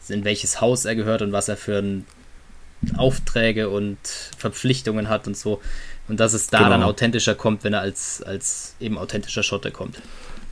in 0.08 0.24
welches 0.24 0.60
Haus 0.60 0.84
er 0.84 0.96
gehört 0.96 1.22
und 1.22 1.32
was 1.32 1.48
er 1.48 1.56
für 1.56 1.82
Aufträge 2.96 3.68
und 3.68 3.98
Verpflichtungen 4.36 5.08
hat 5.08 5.26
und 5.26 5.36
so. 5.36 5.60
Und 6.10 6.18
dass 6.18 6.34
es 6.34 6.48
da 6.48 6.58
genau. 6.58 6.70
dann 6.70 6.82
authentischer 6.82 7.36
kommt, 7.36 7.62
wenn 7.62 7.72
er 7.72 7.82
als, 7.82 8.20
als 8.20 8.74
eben 8.80 8.98
authentischer 8.98 9.44
Schotte 9.44 9.70
kommt. 9.70 9.96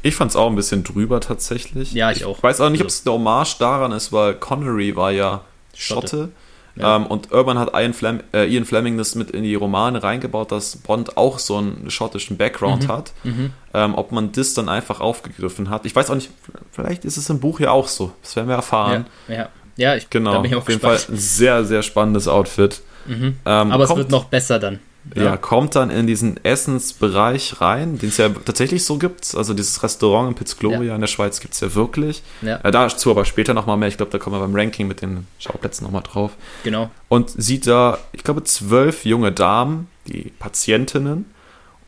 Ich 0.02 0.14
fand 0.14 0.30
es 0.30 0.36
auch 0.36 0.48
ein 0.48 0.54
bisschen 0.54 0.84
drüber 0.84 1.20
tatsächlich. 1.20 1.92
Ja, 1.92 2.12
ich 2.12 2.24
auch. 2.24 2.36
Ich 2.36 2.42
weiß 2.44 2.60
auch 2.60 2.70
nicht, 2.70 2.80
ob 2.80 2.86
es 2.86 3.04
eine 3.04 3.14
Hommage 3.14 3.58
daran 3.58 3.90
ist, 3.90 4.12
weil 4.12 4.34
Connery 4.34 4.94
war 4.94 5.10
ja 5.10 5.42
Schotte. 5.74 6.06
Schotte. 6.06 6.28
Ja. 6.76 6.94
Ähm, 6.94 7.06
und 7.06 7.32
irgendwann 7.32 7.58
hat 7.58 7.72
Ian, 7.74 7.92
Flam 7.92 8.20
äh, 8.32 8.48
Ian, 8.48 8.66
Fleming 8.66 8.96
das 8.98 9.16
mit 9.16 9.32
in 9.32 9.42
die 9.42 9.56
Romane 9.56 10.00
reingebaut, 10.00 10.52
dass 10.52 10.76
Bond 10.76 11.16
auch 11.16 11.40
so 11.40 11.56
einen 11.56 11.90
schottischen 11.90 12.36
Background 12.36 12.84
mhm. 12.84 12.88
hat. 12.88 13.12
Mhm. 13.24 13.50
Ähm, 13.74 13.96
ob 13.96 14.12
man 14.12 14.30
das 14.30 14.54
dann 14.54 14.68
einfach 14.68 15.00
aufgegriffen 15.00 15.70
hat. 15.70 15.86
Ich 15.86 15.96
weiß 15.96 16.08
auch 16.10 16.14
nicht, 16.14 16.30
vielleicht 16.70 17.04
ist 17.04 17.16
es 17.16 17.28
im 17.30 17.40
Buch 17.40 17.58
ja 17.58 17.72
auch 17.72 17.88
so. 17.88 18.12
Das 18.22 18.36
werden 18.36 18.46
wir 18.46 18.54
erfahren. 18.54 19.06
Ja, 19.26 19.34
ja. 19.34 19.48
ja 19.76 19.96
ich 19.96 20.08
genau. 20.08 20.40
bin 20.40 20.54
auch 20.54 20.58
auf 20.58 20.68
jeden 20.68 20.80
Fall 20.80 21.00
ein 21.08 21.16
sehr, 21.16 21.64
sehr 21.64 21.82
spannendes 21.82 22.28
Outfit. 22.28 22.80
Mhm. 23.06 23.38
Ähm, 23.44 23.72
Aber 23.72 23.82
es 23.82 23.96
wird 23.96 24.10
noch 24.10 24.26
besser 24.26 24.60
dann. 24.60 24.78
Ja. 25.14 25.24
ja. 25.24 25.36
kommt 25.36 25.74
dann 25.76 25.90
in 25.90 26.06
diesen 26.06 26.42
Essensbereich 26.44 27.60
rein, 27.60 27.98
den 27.98 28.08
es 28.08 28.16
ja 28.16 28.28
tatsächlich 28.28 28.84
so 28.84 28.98
gibt. 28.98 29.34
Also 29.34 29.54
dieses 29.54 29.82
Restaurant 29.82 30.28
in 30.30 30.34
Pizzgloria 30.34 30.82
ja. 30.82 30.94
in 30.94 31.00
der 31.00 31.08
Schweiz 31.08 31.40
gibt 31.40 31.54
es 31.54 31.60
ja 31.60 31.74
wirklich. 31.74 32.22
Ja. 32.42 32.56
Äh, 32.62 32.70
dazu 32.70 33.10
aber 33.10 33.24
später 33.24 33.54
nochmal 33.54 33.76
mehr. 33.76 33.88
Ich 33.88 33.96
glaube, 33.96 34.12
da 34.12 34.18
kommen 34.18 34.36
wir 34.36 34.40
beim 34.40 34.54
Ranking 34.54 34.88
mit 34.88 35.02
den 35.02 35.26
Schauplätzen 35.38 35.84
nochmal 35.84 36.02
drauf. 36.02 36.32
Genau. 36.64 36.90
Und 37.08 37.30
sieht 37.30 37.66
da, 37.66 37.98
ich 38.12 38.24
glaube, 38.24 38.44
zwölf 38.44 39.04
junge 39.04 39.32
Damen, 39.32 39.88
die 40.06 40.32
Patientinnen, 40.38 41.26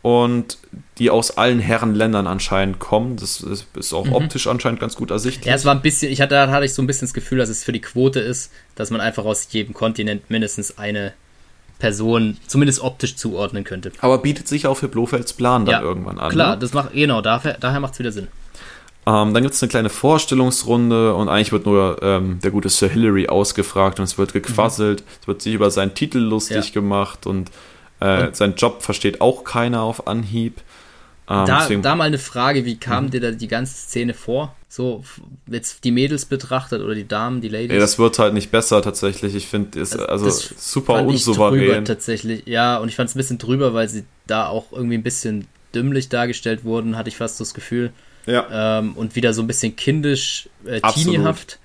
und 0.02 0.58
die 0.98 1.10
aus 1.10 1.36
allen 1.36 1.60
Herrenländern 1.60 2.26
anscheinend 2.26 2.78
kommen. 2.78 3.16
Das 3.16 3.40
ist, 3.40 3.66
ist 3.76 3.92
auch 3.92 4.06
mhm. 4.06 4.14
optisch 4.14 4.46
anscheinend 4.46 4.80
ganz 4.80 4.96
gut 4.96 5.10
ersichtlich. 5.10 5.46
Ja, 5.46 5.54
es 5.54 5.64
war 5.64 5.74
ein 5.74 5.82
bisschen, 5.82 6.10
ich 6.10 6.20
hatte, 6.20 6.34
da 6.34 6.50
hatte 6.50 6.64
ich 6.64 6.74
so 6.74 6.82
ein 6.82 6.86
bisschen 6.86 7.06
das 7.06 7.14
Gefühl, 7.14 7.38
dass 7.38 7.48
es 7.48 7.64
für 7.64 7.72
die 7.72 7.80
Quote 7.80 8.20
ist, 8.20 8.50
dass 8.74 8.90
man 8.90 9.00
einfach 9.00 9.24
aus 9.24 9.48
jedem 9.50 9.74
Kontinent 9.74 10.30
mindestens 10.30 10.78
eine 10.78 11.12
Person 11.80 12.36
zumindest 12.46 12.80
optisch 12.80 13.16
zuordnen 13.16 13.64
könnte. 13.64 13.90
Aber 14.00 14.18
bietet 14.18 14.46
sich 14.46 14.68
auch 14.68 14.76
für 14.76 14.86
Blofelds 14.86 15.32
Plan 15.32 15.64
dann 15.64 15.72
ja, 15.72 15.80
irgendwann 15.80 16.20
an. 16.20 16.30
Klar, 16.30 16.54
ne? 16.54 16.58
das 16.58 16.72
macht, 16.72 16.92
genau, 16.92 17.20
daher, 17.20 17.56
daher 17.58 17.80
macht 17.80 17.94
es 17.94 17.98
wieder 17.98 18.12
Sinn. 18.12 18.28
Ähm, 19.06 19.34
dann 19.34 19.42
gibt 19.42 19.54
es 19.54 19.62
eine 19.62 19.70
kleine 19.70 19.88
Vorstellungsrunde 19.88 21.14
und 21.14 21.28
eigentlich 21.28 21.52
wird 21.52 21.66
nur 21.66 21.98
ähm, 22.02 22.38
der 22.44 22.50
gute 22.50 22.68
Sir 22.68 22.88
Hillary 22.88 23.28
ausgefragt 23.28 23.98
und 23.98 24.04
es 24.04 24.18
wird 24.18 24.32
gequasselt, 24.32 25.00
mhm. 25.00 25.06
es 25.22 25.26
wird 25.26 25.42
sich 25.42 25.54
über 25.54 25.70
seinen 25.70 25.94
Titel 25.94 26.18
lustig 26.18 26.66
ja. 26.66 26.72
gemacht 26.72 27.26
und, 27.26 27.50
äh, 28.00 28.26
und 28.26 28.36
seinen 28.36 28.54
Job 28.54 28.82
versteht 28.82 29.20
auch 29.20 29.42
keiner 29.42 29.82
auf 29.82 30.06
Anhieb. 30.06 30.60
Ähm, 31.28 31.46
da, 31.46 31.66
da, 31.66 31.94
mal 31.96 32.04
eine 32.04 32.18
Frage, 32.18 32.66
wie 32.66 32.76
kam 32.76 33.06
mhm. 33.06 33.10
dir 33.10 33.20
da 33.20 33.30
die 33.30 33.48
ganze 33.48 33.74
Szene 33.74 34.12
vor? 34.12 34.54
So, 34.72 35.02
jetzt 35.48 35.82
die 35.82 35.90
Mädels 35.90 36.26
betrachtet 36.26 36.80
oder 36.80 36.94
die 36.94 37.06
Damen, 37.08 37.40
die 37.40 37.48
Ladies? 37.48 37.72
Ja, 37.72 37.80
das 37.80 37.98
wird 37.98 38.20
halt 38.20 38.34
nicht 38.34 38.52
besser 38.52 38.80
tatsächlich. 38.82 39.34
Ich 39.34 39.48
finde, 39.48 39.80
ist 39.80 39.98
also, 39.98 40.26
also 40.26 40.54
super 40.56 41.04
unsouverän. 41.04 41.84
tatsächlich, 41.84 42.46
ja, 42.46 42.78
und 42.78 42.88
ich 42.88 42.94
fand 42.94 43.08
es 43.08 43.16
ein 43.16 43.18
bisschen 43.18 43.38
drüber, 43.38 43.74
weil 43.74 43.88
sie 43.88 44.04
da 44.28 44.46
auch 44.46 44.70
irgendwie 44.70 44.94
ein 44.94 45.02
bisschen 45.02 45.48
dümmlich 45.74 46.08
dargestellt 46.08 46.62
wurden, 46.62 46.96
hatte 46.96 47.08
ich 47.08 47.16
fast 47.16 47.40
das 47.40 47.52
Gefühl. 47.52 47.92
Ja. 48.26 48.78
Ähm, 48.78 48.92
und 48.92 49.16
wieder 49.16 49.34
so 49.34 49.42
ein 49.42 49.48
bisschen 49.48 49.74
kindisch, 49.74 50.48
äh, 50.64 50.80
teeniehaft. 50.80 51.58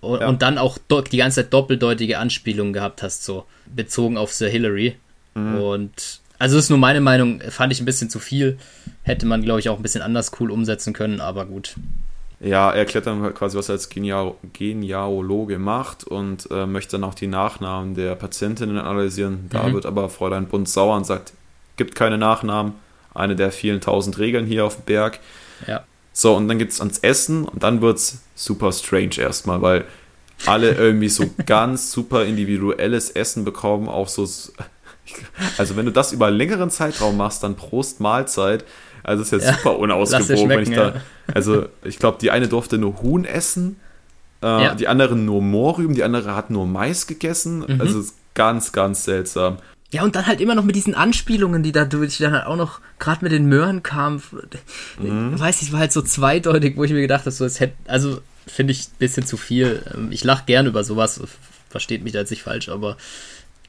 Und, 0.00 0.20
ja. 0.22 0.26
und, 0.26 0.40
dann 0.40 0.56
auch 0.56 0.78
die 0.88 1.18
ganze 1.18 1.42
Zeit 1.42 1.52
doppeldeutige 1.52 2.18
Anspielungen 2.18 2.72
gehabt 2.72 3.02
hast, 3.02 3.24
so 3.24 3.44
bezogen 3.66 4.16
auf 4.16 4.32
Sir 4.32 4.48
Hillary. 4.48 4.96
Mhm. 5.34 5.60
Und 5.60 6.20
also 6.38 6.56
das 6.56 6.64
ist 6.64 6.70
nur 6.70 6.78
meine 6.78 7.02
Meinung, 7.02 7.42
fand 7.50 7.70
ich 7.70 7.82
ein 7.82 7.84
bisschen 7.86 8.08
zu 8.08 8.18
viel. 8.18 8.56
Hätte 9.02 9.26
man, 9.26 9.42
glaube 9.42 9.60
ich, 9.60 9.68
auch 9.68 9.76
ein 9.76 9.82
bisschen 9.82 10.00
anders 10.00 10.32
cool 10.40 10.50
umsetzen 10.50 10.94
können, 10.94 11.20
aber 11.20 11.44
gut. 11.44 11.74
Ja, 12.44 12.70
er 12.70 12.80
erklärt 12.80 13.06
dann 13.06 13.32
quasi, 13.32 13.56
was 13.56 13.68
er 13.68 13.74
als 13.74 13.88
Genial 13.88 14.34
Genealoge 14.52 15.58
macht 15.58 16.04
und 16.04 16.48
äh, 16.50 16.66
möchte 16.66 16.92
dann 16.92 17.04
auch 17.04 17.14
die 17.14 17.26
Nachnamen 17.26 17.94
der 17.94 18.14
Patientinnen 18.14 18.78
analysieren. 18.78 19.46
Da 19.50 19.68
mhm. 19.68 19.74
wird 19.74 19.86
aber 19.86 20.10
Fräulein 20.10 20.46
Bund 20.46 20.68
sauer 20.68 20.96
und 20.96 21.06
sagt, 21.06 21.32
gibt 21.76 21.94
keine 21.94 22.18
Nachnamen. 22.18 22.74
Eine 23.14 23.36
der 23.36 23.52
vielen 23.52 23.80
tausend 23.80 24.18
Regeln 24.18 24.44
hier 24.44 24.64
auf 24.64 24.76
dem 24.76 24.84
Berg. 24.84 25.20
Ja. 25.66 25.84
So, 26.12 26.36
und 26.36 26.48
dann 26.48 26.58
geht 26.58 26.70
es 26.70 26.80
ans 26.80 26.98
Essen 26.98 27.44
und 27.44 27.62
dann 27.62 27.80
wird 27.80 27.98
es 27.98 28.22
super 28.34 28.72
strange 28.72 29.18
erstmal, 29.18 29.62
weil 29.62 29.84
alle 30.46 30.72
irgendwie 30.72 31.08
so 31.08 31.30
ganz 31.46 31.92
super 31.92 32.24
individuelles 32.24 33.10
Essen 33.10 33.44
bekommen, 33.44 33.88
auch 33.88 34.08
so 34.08 34.28
also 35.58 35.76
wenn 35.76 35.86
du 35.86 35.92
das 35.92 36.12
über 36.12 36.26
einen 36.26 36.36
längeren 36.36 36.70
Zeitraum 36.70 37.16
machst, 37.16 37.42
dann 37.42 37.56
Prost 37.56 38.00
Mahlzeit. 38.00 38.64
Also 39.04 39.22
ist 39.22 39.32
ja, 39.32 39.38
ja 39.38 39.54
super 39.54 39.78
unausgewogen, 39.78 40.48
wenn 40.48 40.62
ich 40.62 40.70
da. 40.70 40.88
Ja. 40.88 40.94
Also 41.32 41.66
ich 41.84 41.98
glaube, 41.98 42.18
die 42.20 42.30
eine 42.30 42.48
durfte 42.48 42.78
nur 42.78 43.00
Huhn 43.02 43.24
essen, 43.24 43.76
äh, 44.42 44.46
ja. 44.46 44.74
die 44.74 44.88
andere 44.88 45.14
nur 45.14 45.42
Mohrrüben, 45.42 45.94
die 45.94 46.02
andere 46.02 46.34
hat 46.34 46.50
nur 46.50 46.66
Mais 46.66 47.06
gegessen. 47.06 47.64
Mhm. 47.66 47.80
Also 47.80 48.00
ist 48.00 48.16
ganz, 48.34 48.72
ganz 48.72 49.04
seltsam. 49.04 49.58
Ja, 49.90 50.02
und 50.02 50.16
dann 50.16 50.26
halt 50.26 50.40
immer 50.40 50.56
noch 50.56 50.64
mit 50.64 50.74
diesen 50.74 50.94
Anspielungen, 50.94 51.62
die 51.62 51.70
da 51.70 51.84
durch 51.84 52.18
dann 52.18 52.32
halt 52.32 52.46
auch 52.46 52.56
noch 52.56 52.80
gerade 52.98 53.22
mit 53.22 53.30
den 53.30 53.46
Möhren 53.46 53.84
kamen. 53.84 54.20
Mhm. 54.98 55.38
Weiß 55.38 55.62
ich, 55.62 55.72
war 55.72 55.78
halt 55.78 55.92
so 55.92 56.02
zweideutig, 56.02 56.76
wo 56.76 56.82
ich 56.82 56.90
mir 56.90 57.00
gedacht 57.00 57.20
habe, 57.20 57.30
so 57.30 57.44
es 57.44 57.60
hätte, 57.60 57.74
also 57.86 58.20
finde 58.46 58.72
ich 58.72 58.88
ein 58.88 58.98
bisschen 58.98 59.24
zu 59.24 59.36
viel. 59.36 59.82
Ähm, 59.94 60.08
ich 60.10 60.24
lache 60.24 60.44
gern 60.46 60.66
über 60.66 60.82
sowas, 60.82 61.20
versteht 61.70 62.02
mich 62.02 62.12
da 62.12 62.20
jetzt 62.20 62.30
nicht 62.30 62.42
falsch, 62.42 62.68
aber 62.68 62.96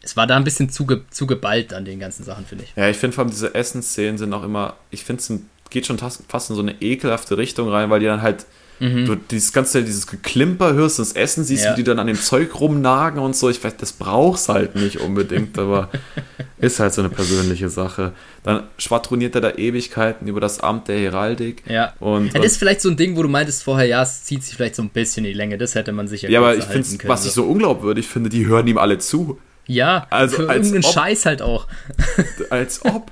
es 0.06 0.16
war 0.16 0.28
da 0.28 0.38
ein 0.38 0.43
bisschen 0.43 0.70
zu, 0.70 0.86
ge, 0.86 1.01
zu 1.10 1.26
geballt 1.26 1.74
an 1.74 1.84
den 1.84 1.99
ganzen 1.99 2.24
Sachen, 2.24 2.45
finde 2.45 2.64
ich. 2.64 2.74
Ja, 2.76 2.88
ich 2.88 2.97
finde 2.97 3.16
vor 3.16 3.24
allem 3.24 3.32
diese 3.32 3.56
Essensszenen 3.56 4.18
sind 4.18 4.32
auch 4.34 4.43
immer, 4.43 4.76
ich 4.91 5.03
finde 5.03 5.22
es 5.22 5.34
geht 5.72 5.88
schon 5.88 5.97
fast 5.97 6.49
in 6.49 6.56
so 6.56 6.62
eine 6.62 6.80
ekelhafte 6.80 7.38
Richtung 7.38 7.70
rein, 7.70 7.89
weil 7.89 7.99
die 7.99 8.06
dann 8.06 8.22
halt 8.22 8.45
mhm. 8.80 9.06
du 9.06 9.16
dieses 9.16 9.51
ganze, 9.51 9.84
dieses 9.84 10.08
Geklimper 10.08 10.74
hörst, 10.74 10.99
das 10.99 11.14
Essen 11.14 11.43
siehst, 11.43 11.66
ja. 11.66 11.72
wie 11.72 11.78
die 11.78 11.84
dann 11.84 11.99
an 11.99 12.08
dem 12.08 12.20
Zeug 12.20 12.60
rumnagen 12.60 13.20
und 13.20 13.36
so. 13.36 13.49
Ich 13.49 13.64
weiß, 13.64 13.78
das 13.78 13.93
brauchst 13.93 14.49
halt 14.49 14.76
nicht 14.76 14.99
unbedingt, 14.99 15.58
aber 15.58 15.89
ist 16.60 16.80
halt 16.80 16.93
so 16.93 17.01
eine 17.01 17.10
persönliche 17.10 17.70
Sache. 17.70 18.14
Dann 18.43 18.64
schwadroniert 18.78 19.36
er 19.36 19.41
da 19.41 19.51
Ewigkeiten 19.51 20.28
über 20.28 20.39
das 20.39 20.60
Amt 20.60 20.88
der 20.88 20.99
Heraldik. 20.99 21.64
Ja. 21.68 21.93
Und, 21.99 22.36
das 22.36 22.45
ist 22.45 22.58
vielleicht 22.58 22.82
so 22.82 22.89
ein 22.89 22.97
Ding, 22.97 23.16
wo 23.16 23.24
du 23.24 23.30
meintest 23.30 23.64
vorher, 23.64 23.88
ja, 23.88 24.03
es 24.03 24.24
zieht 24.24 24.43
sich 24.43 24.56
vielleicht 24.56 24.76
so 24.76 24.84
ein 24.84 24.89
bisschen 24.89 25.26
in 25.26 25.32
die 25.32 25.38
Länge. 25.38 25.58
Das 25.58 25.76
hätte 25.76 25.91
man 25.91 26.08
sicher 26.08 26.30
Ja, 26.30 26.39
aber 26.39 26.56
ich 26.56 26.66
finde, 26.66 26.88
was 27.08 27.26
ich 27.26 27.32
so 27.32 27.43
unglaubwürdig 27.43 28.08
finde, 28.08 28.30
die 28.30 28.45
hören 28.45 28.68
ihm 28.68 28.78
alle 28.78 28.99
zu. 28.99 29.39
Ja, 29.68 30.07
also 30.09 30.38
für 30.38 30.43
irgendeinen 30.43 30.86
ob, 30.86 30.93
Scheiß 30.93 31.26
halt 31.26 31.41
auch. 31.41 31.68
Als 32.49 32.84
ob. 32.86 33.11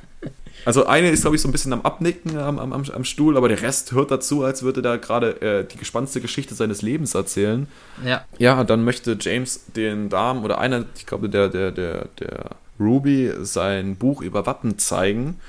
Also 0.65 0.85
eine 0.85 1.09
ist, 1.09 1.21
glaube 1.21 1.35
ich, 1.35 1.41
so 1.41 1.49
ein 1.49 1.51
bisschen 1.51 1.73
am 1.73 1.81
Abnicken 1.81 2.37
am, 2.37 2.57
am, 2.57 2.71
am 2.71 3.03
Stuhl, 3.03 3.35
aber 3.35 3.49
der 3.49 3.61
Rest 3.61 3.91
hört 3.91 4.11
dazu, 4.11 4.43
als 4.43 4.63
würde 4.63 4.81
da 4.81 4.95
gerade 4.95 5.41
äh, 5.41 5.65
die 5.65 5.77
gespannste 5.77 6.21
Geschichte 6.21 6.55
seines 6.55 6.81
Lebens 6.81 7.15
erzählen. 7.15 7.67
Ja. 8.05 8.23
Ja, 8.37 8.63
dann 8.63 8.85
möchte 8.85 9.17
James 9.19 9.65
den 9.75 10.07
Damen 10.07 10.45
oder 10.45 10.59
einer, 10.59 10.85
ich 10.95 11.05
glaube, 11.05 11.27
der, 11.27 11.49
der, 11.49 11.71
der, 11.71 12.05
der 12.19 12.51
Ruby 12.79 13.31
sein 13.41 13.97
Buch 13.97 14.21
über 14.21 14.45
Wappen 14.45 14.77
zeigen. 14.77 15.39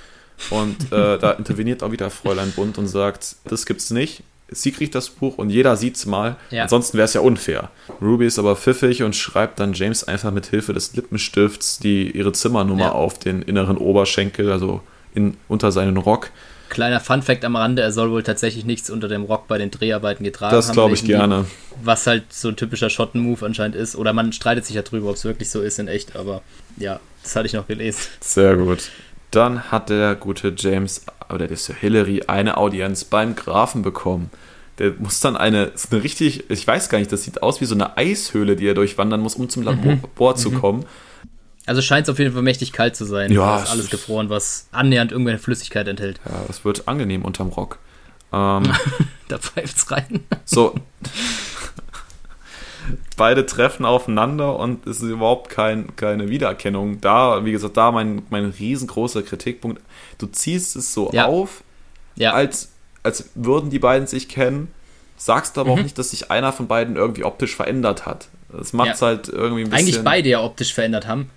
Und 0.50 0.92
äh, 0.92 1.18
da 1.18 1.30
interveniert 1.38 1.84
auch 1.84 1.92
wieder 1.92 2.10
Fräulein 2.10 2.50
Bund 2.50 2.76
und 2.78 2.88
sagt, 2.88 3.36
das 3.44 3.66
gibt's 3.66 3.90
nicht 3.90 4.24
sie 4.48 4.72
kriegt 4.72 4.94
das 4.94 5.10
Buch 5.10 5.38
und 5.38 5.50
jeder 5.50 5.76
sieht 5.76 5.96
es 5.96 6.06
mal. 6.06 6.36
Ja. 6.50 6.62
Ansonsten 6.64 6.96
wäre 6.96 7.06
es 7.06 7.14
ja 7.14 7.20
unfair. 7.20 7.70
Ruby 8.00 8.26
ist 8.26 8.38
aber 8.38 8.56
pfiffig 8.56 9.02
und 9.02 9.16
schreibt 9.16 9.60
dann 9.60 9.72
James 9.72 10.04
einfach 10.04 10.30
mit 10.30 10.46
Hilfe 10.46 10.72
des 10.72 10.94
Lippenstifts 10.94 11.78
die, 11.78 12.10
ihre 12.10 12.32
Zimmernummer 12.32 12.84
ja. 12.84 12.92
auf 12.92 13.18
den 13.18 13.42
inneren 13.42 13.76
Oberschenkel, 13.76 14.50
also 14.50 14.80
in, 15.14 15.36
unter 15.48 15.72
seinen 15.72 15.96
Rock. 15.96 16.30
Kleiner 16.70 16.98
Funfact 16.98 17.44
am 17.44 17.56
Rande, 17.56 17.82
er 17.82 17.92
soll 17.92 18.10
wohl 18.10 18.22
tatsächlich 18.22 18.64
nichts 18.64 18.90
unter 18.90 19.06
dem 19.06 19.22
Rock 19.22 19.46
bei 19.46 19.58
den 19.58 19.70
Dreharbeiten 19.70 20.24
getragen 20.24 20.54
das 20.54 20.68
haben. 20.68 20.68
Das 20.70 20.74
glaube 20.74 20.94
ich 20.94 21.04
gerne. 21.04 21.46
Was 21.82 22.06
halt 22.06 22.32
so 22.32 22.48
ein 22.48 22.56
typischer 22.56 22.90
Schotten-Move 22.90 23.44
anscheinend 23.44 23.76
ist. 23.76 23.94
Oder 23.94 24.12
man 24.12 24.32
streitet 24.32 24.64
sich 24.64 24.74
ja 24.74 24.82
drüber, 24.82 25.10
ob 25.10 25.16
es 25.16 25.24
wirklich 25.24 25.50
so 25.50 25.60
ist 25.60 25.78
in 25.78 25.88
echt, 25.88 26.16
aber 26.16 26.42
ja, 26.76 27.00
das 27.22 27.36
hatte 27.36 27.46
ich 27.46 27.52
noch 27.52 27.68
gelesen. 27.68 28.00
Sehr 28.20 28.56
gut. 28.56 28.90
Dann 29.30 29.70
hat 29.70 29.90
der 29.90 30.14
gute 30.14 30.54
James 30.56 31.04
oder 31.34 31.46
der 31.46 31.56
Sir 31.56 31.74
Hillary 31.74 32.22
eine 32.26 32.56
Audienz 32.56 33.04
beim 33.04 33.34
Grafen 33.34 33.82
bekommen. 33.82 34.30
Der 34.78 34.92
muss 34.98 35.20
dann 35.20 35.36
eine, 35.36 35.72
eine 35.90 36.02
richtig, 36.02 36.50
ich 36.50 36.66
weiß 36.66 36.88
gar 36.88 36.98
nicht, 36.98 37.12
das 37.12 37.22
sieht 37.22 37.42
aus 37.42 37.60
wie 37.60 37.64
so 37.64 37.74
eine 37.74 37.96
Eishöhle, 37.96 38.56
die 38.56 38.66
er 38.66 38.74
durchwandern 38.74 39.20
muss, 39.20 39.36
um 39.36 39.48
zum 39.48 39.62
mhm. 39.62 39.68
Labor 39.68 40.32
mhm. 40.32 40.36
zu 40.36 40.50
kommen. 40.50 40.86
Also 41.66 41.80
scheint 41.80 42.06
es 42.06 42.12
auf 42.12 42.18
jeden 42.18 42.32
Fall 42.32 42.42
mächtig 42.42 42.72
kalt 42.72 42.94
zu 42.96 43.04
sein. 43.04 43.32
Ja. 43.32 43.58
ist 43.62 43.70
alles 43.70 43.88
gefroren, 43.88 44.28
was 44.28 44.68
annähernd 44.72 45.12
irgendeine 45.12 45.38
Flüssigkeit 45.38 45.88
enthält. 45.88 46.20
Ja, 46.26 46.42
das 46.46 46.64
wird 46.64 46.88
angenehm 46.88 47.24
unterm 47.24 47.48
Rock. 47.48 47.78
Ähm, 48.32 48.64
da 49.28 49.38
pfeift's 49.38 49.90
rein. 49.90 50.24
So. 50.44 50.74
Beide 53.16 53.46
treffen 53.46 53.86
aufeinander 53.86 54.58
und 54.58 54.86
es 54.86 54.98
ist 54.98 55.08
überhaupt 55.08 55.50
kein, 55.50 55.96
keine 55.96 56.28
Wiedererkennung 56.28 57.00
da. 57.00 57.44
Wie 57.44 57.52
gesagt, 57.52 57.76
da 57.76 57.92
mein, 57.92 58.22
mein 58.30 58.46
riesengroßer 58.46 59.22
Kritikpunkt. 59.22 59.80
Du 60.18 60.26
ziehst 60.26 60.76
es 60.76 60.92
so 60.92 61.10
ja. 61.12 61.26
auf, 61.26 61.62
ja. 62.16 62.32
als 62.32 62.70
als 63.04 63.30
würden 63.34 63.70
die 63.70 63.78
beiden 63.78 64.08
sich 64.08 64.28
kennen, 64.28 64.68
sagst 65.16 65.56
aber 65.58 65.72
mhm. 65.72 65.78
auch 65.78 65.82
nicht, 65.84 65.98
dass 65.98 66.10
sich 66.10 66.30
einer 66.30 66.52
von 66.52 66.66
beiden 66.66 66.96
irgendwie 66.96 67.22
optisch 67.22 67.54
verändert 67.54 68.06
hat. 68.06 68.28
Das 68.50 68.72
macht 68.72 68.94
es 68.94 69.00
ja. 69.00 69.08
halt 69.08 69.28
irgendwie 69.28 69.62
ein 69.62 69.70
bisschen. 69.70 69.86
Eigentlich 69.86 70.02
beide 70.02 70.28
ja 70.28 70.42
optisch 70.42 70.74
verändert 70.74 71.06
haben. 71.06 71.30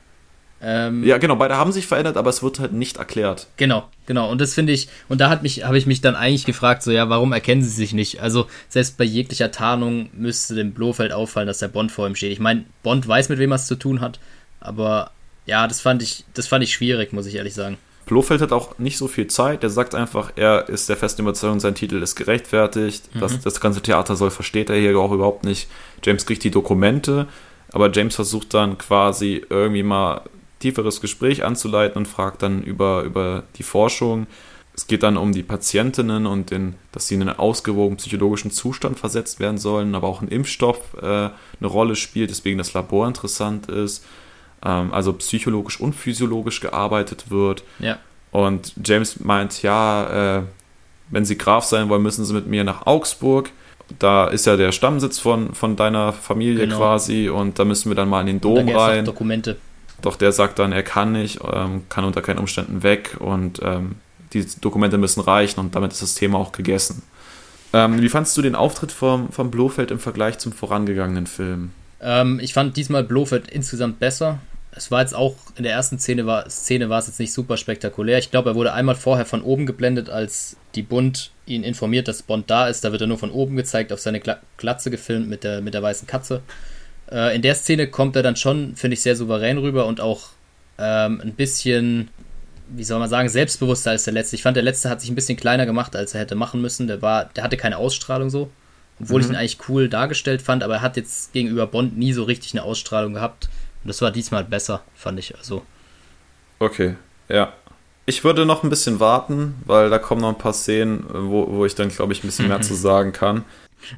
Ähm, 0.61 1.03
ja, 1.03 1.17
genau, 1.17 1.35
beide 1.35 1.55
haben 1.55 1.71
sich 1.71 1.85
verändert, 1.85 2.17
aber 2.17 2.29
es 2.29 2.41
wird 2.41 2.59
halt 2.59 2.73
nicht 2.73 2.97
erklärt. 2.97 3.47
Genau, 3.57 3.87
genau. 4.07 4.29
Und 4.31 4.41
das 4.41 4.55
finde 4.55 4.73
ich, 4.73 4.87
und 5.07 5.21
da 5.21 5.29
hat 5.29 5.43
mich, 5.43 5.63
habe 5.65 5.77
ich 5.77 5.85
mich 5.85 6.01
dann 6.01 6.15
eigentlich 6.15 6.45
gefragt, 6.45 6.81
so, 6.81 6.91
ja, 6.91 7.09
warum 7.09 7.31
erkennen 7.31 7.61
sie 7.61 7.69
sich 7.69 7.93
nicht? 7.93 8.21
Also, 8.21 8.47
selbst 8.67 8.97
bei 8.97 9.03
jeglicher 9.03 9.51
Tarnung 9.51 10.09
müsste 10.13 10.55
dem 10.55 10.73
Blofeld 10.73 11.11
auffallen, 11.11 11.47
dass 11.47 11.59
der 11.59 11.67
Bond 11.67 11.91
vor 11.91 12.07
ihm 12.07 12.15
steht. 12.15 12.31
Ich 12.31 12.39
meine, 12.39 12.65
Bond 12.81 13.07
weiß, 13.07 13.29
mit 13.29 13.37
wem 13.37 13.51
er 13.51 13.55
es 13.55 13.67
zu 13.67 13.75
tun 13.75 14.01
hat, 14.01 14.19
aber 14.59 15.11
ja, 15.45 15.67
das 15.67 15.79
fand 15.79 16.01
ich, 16.01 16.25
das 16.33 16.47
fand 16.47 16.63
ich 16.63 16.73
schwierig, 16.73 17.13
muss 17.13 17.27
ich 17.27 17.35
ehrlich 17.35 17.53
sagen. 17.53 17.77
Blofeld 18.07 18.41
hat 18.41 18.53
auch 18.53 18.79
nicht 18.79 18.97
so 18.97 19.07
viel 19.07 19.27
Zeit. 19.27 19.63
Er 19.63 19.69
sagt 19.69 19.93
einfach, 19.93 20.31
er 20.35 20.69
ist 20.69 20.89
der 20.89 20.97
festen 20.97 21.21
Überzeugung, 21.23 21.59
sein 21.59 21.75
Titel 21.75 22.01
ist 22.01 22.15
gerechtfertigt. 22.15 23.13
Mhm. 23.13 23.19
Das, 23.19 23.39
das 23.41 23.59
ganze 23.59 23.81
Theater 23.81 24.15
soll, 24.15 24.31
versteht 24.31 24.69
er 24.69 24.77
hier 24.77 24.97
auch 24.97 25.11
überhaupt 25.11 25.43
nicht. 25.43 25.67
James 26.03 26.25
kriegt 26.25 26.43
die 26.43 26.51
Dokumente. 26.51 27.27
Aber 27.73 27.91
James 27.91 28.15
versucht 28.15 28.53
dann 28.53 28.77
quasi 28.77 29.45
irgendwie 29.49 29.83
mal 29.83 30.21
tieferes 30.59 31.01
Gespräch 31.01 31.43
anzuleiten 31.43 31.97
und 31.97 32.07
fragt 32.07 32.43
dann 32.43 32.63
über, 32.63 33.03
über 33.03 33.43
die 33.57 33.63
Forschung. 33.63 34.27
Es 34.73 34.85
geht 34.85 35.01
dann 35.01 35.17
um 35.17 35.31
die 35.31 35.41
Patientinnen 35.43 36.27
und 36.27 36.51
den, 36.51 36.75
dass 36.91 37.07
sie 37.07 37.15
in 37.15 37.21
einen 37.21 37.39
ausgewogenen 37.39 37.97
psychologischen 37.97 38.51
Zustand 38.51 38.99
versetzt 38.99 39.39
werden 39.39 39.57
sollen, 39.57 39.95
aber 39.95 40.07
auch 40.07 40.21
ein 40.21 40.27
Impfstoff 40.27 40.79
äh, 41.01 41.05
eine 41.05 41.31
Rolle 41.63 41.95
spielt, 41.95 42.29
deswegen 42.29 42.59
das 42.59 42.73
Labor 42.73 43.07
interessant 43.07 43.69
ist. 43.69 44.05
Ähm, 44.63 44.93
also 44.93 45.13
psychologisch 45.13 45.79
und 45.79 45.93
physiologisch 45.93 46.59
gearbeitet 46.59 47.31
wird. 47.31 47.63
Ja. 47.79 47.97
Und 48.31 48.73
James 48.85 49.19
meint, 49.19 49.63
ja, 49.63 50.37
äh, 50.37 50.43
wenn 51.09 51.25
sie 51.25 51.37
Graf 51.37 51.63
sein 51.63 51.89
wollen, 51.89 52.03
müssen 52.03 52.25
sie 52.25 52.33
mit 52.33 52.45
mir 52.47 52.63
nach 52.63 52.85
Augsburg. 52.85 53.49
Da 53.99 54.27
ist 54.27 54.45
ja 54.45 54.57
der 54.57 54.71
Stammsitz 54.73 55.17
von, 55.17 55.55
von 55.55 55.75
deiner 55.75 56.11
Familie 56.11 56.65
Genau. 56.65 56.77
quasi 56.77 57.29
und 57.29 57.57
da 57.57 57.65
müssen 57.65 57.89
wir 57.89 57.95
dann 57.95 58.09
mal 58.09 58.21
in 58.21 58.27
den 58.27 58.41
Dom 58.41 58.67
rein. 58.69 59.05
Dokumente. 59.05 59.57
Doch 60.01 60.15
der 60.15 60.31
sagt 60.31 60.59
dann, 60.59 60.71
er 60.71 60.83
kann 60.83 61.11
nicht, 61.13 61.39
ähm, 61.51 61.83
kann 61.89 62.03
unter 62.03 62.21
keinen 62.21 62.39
Umständen 62.39 62.83
weg 62.83 63.17
und 63.19 63.59
ähm, 63.63 63.95
die 64.33 64.45
Dokumente 64.61 64.97
müssen 64.97 65.21
reichen 65.21 65.59
und 65.59 65.75
damit 65.75 65.91
ist 65.91 66.01
das 66.01 66.15
Thema 66.15 66.37
auch 66.37 66.51
gegessen. 66.51 67.01
Ähm, 67.73 68.01
wie 68.01 68.09
fandst 68.09 68.37
du 68.37 68.41
den 68.41 68.55
Auftritt 68.55 68.91
vom, 68.91 69.31
vom 69.31 69.51
Blofeld 69.51 69.91
im 69.91 69.99
Vergleich 69.99 70.37
zum 70.37 70.51
vorangegangenen 70.51 71.27
Film? 71.27 71.71
Ähm, 72.01 72.39
ich 72.41 72.53
fand 72.53 72.77
diesmal 72.77 73.03
Blofeld 73.03 73.49
insgesamt 73.49 73.99
besser. 73.99 74.39
Es 74.71 74.91
war 74.91 75.01
jetzt 75.01 75.15
auch 75.15 75.35
in 75.55 75.63
der 75.63 75.73
ersten 75.73 75.97
Szene 75.97 76.27
war, 76.27 76.47
Szene 76.49 76.89
war 76.89 76.99
es 76.99 77.07
jetzt 77.07 77.19
nicht 77.19 77.33
super 77.33 77.57
spektakulär. 77.57 78.19
Ich 78.19 78.29
glaube, 78.29 78.51
er 78.51 78.55
wurde 78.55 78.73
einmal 78.73 78.95
vorher 78.95 79.25
von 79.25 79.41
oben 79.41 79.65
geblendet, 79.65 80.09
als 80.09 80.55
die 80.75 80.83
Bund 80.83 81.31
ihn 81.47 81.63
informiert, 81.63 82.07
dass 82.07 82.21
Bond 82.21 82.49
da 82.49 82.67
ist. 82.67 82.83
Da 82.83 82.91
wird 82.91 83.01
er 83.01 83.07
nur 83.07 83.17
von 83.17 83.31
oben 83.31 83.55
gezeigt, 83.55 83.91
auf 83.91 83.99
seine 83.99 84.19
Gla 84.19 84.37
Glatze 84.57 84.91
gefilmt 84.91 85.27
mit 85.27 85.43
der, 85.43 85.61
mit 85.61 85.73
der 85.73 85.81
weißen 85.81 86.07
Katze. 86.07 86.41
Äh, 87.11 87.35
in 87.35 87.41
der 87.41 87.55
Szene 87.55 87.87
kommt 87.87 88.15
er 88.15 88.23
dann 88.23 88.35
schon, 88.35 88.75
finde 88.75 88.95
ich, 88.95 89.01
sehr 89.01 89.15
souverän 89.15 89.57
rüber 89.57 89.85
und 89.85 90.01
auch 90.01 90.29
ähm, 90.77 91.21
ein 91.23 91.33
bisschen, 91.33 92.09
wie 92.69 92.83
soll 92.83 92.99
man 92.99 93.09
sagen, 93.09 93.29
selbstbewusster 93.29 93.91
als 93.91 94.03
der 94.03 94.13
letzte. 94.13 94.35
Ich 94.35 94.43
fand, 94.43 94.55
der 94.55 94.63
letzte 94.63 94.89
hat 94.89 95.01
sich 95.01 95.09
ein 95.09 95.15
bisschen 95.15 95.37
kleiner 95.37 95.65
gemacht, 95.65 95.95
als 95.95 96.13
er 96.13 96.21
hätte 96.21 96.35
machen 96.35 96.61
müssen. 96.61 96.87
Der 96.87 97.01
war, 97.01 97.25
der 97.25 97.43
hatte 97.43 97.57
keine 97.57 97.77
Ausstrahlung 97.77 98.29
so. 98.29 98.49
Obwohl 98.99 99.21
ich 99.21 99.29
ihn 99.29 99.35
eigentlich 99.35 99.59
cool 99.69 99.89
dargestellt 99.89 100.41
fand, 100.41 100.63
aber 100.63 100.75
er 100.75 100.81
hat 100.81 100.97
jetzt 100.97 101.31
gegenüber 101.31 101.67
Bond 101.67 101.97
nie 101.97 102.13
so 102.13 102.23
richtig 102.23 102.53
eine 102.53 102.63
Ausstrahlung 102.63 103.13
gehabt. 103.13 103.47
Und 103.83 103.89
das 103.89 104.01
war 104.01 104.09
diesmal 104.09 104.43
besser, 104.43 104.81
fand 104.95 105.19
ich. 105.19 105.37
Also, 105.37 105.61
Okay, 106.59 106.95
ja. 107.29 107.53
Ich 108.05 108.23
würde 108.23 108.45
noch 108.45 108.63
ein 108.63 108.69
bisschen 108.69 108.99
warten, 108.99 109.55
weil 109.65 109.89
da 109.89 109.99
kommen 109.99 110.21
noch 110.21 110.29
ein 110.29 110.37
paar 110.37 110.53
Szenen, 110.53 111.05
wo, 111.11 111.47
wo 111.51 111.65
ich 111.65 111.75
dann, 111.75 111.89
glaube 111.89 112.13
ich, 112.13 112.23
ein 112.23 112.27
bisschen 112.27 112.47
mehr 112.47 112.61
zu 112.61 112.73
sagen 112.73 113.11
kann. 113.11 113.43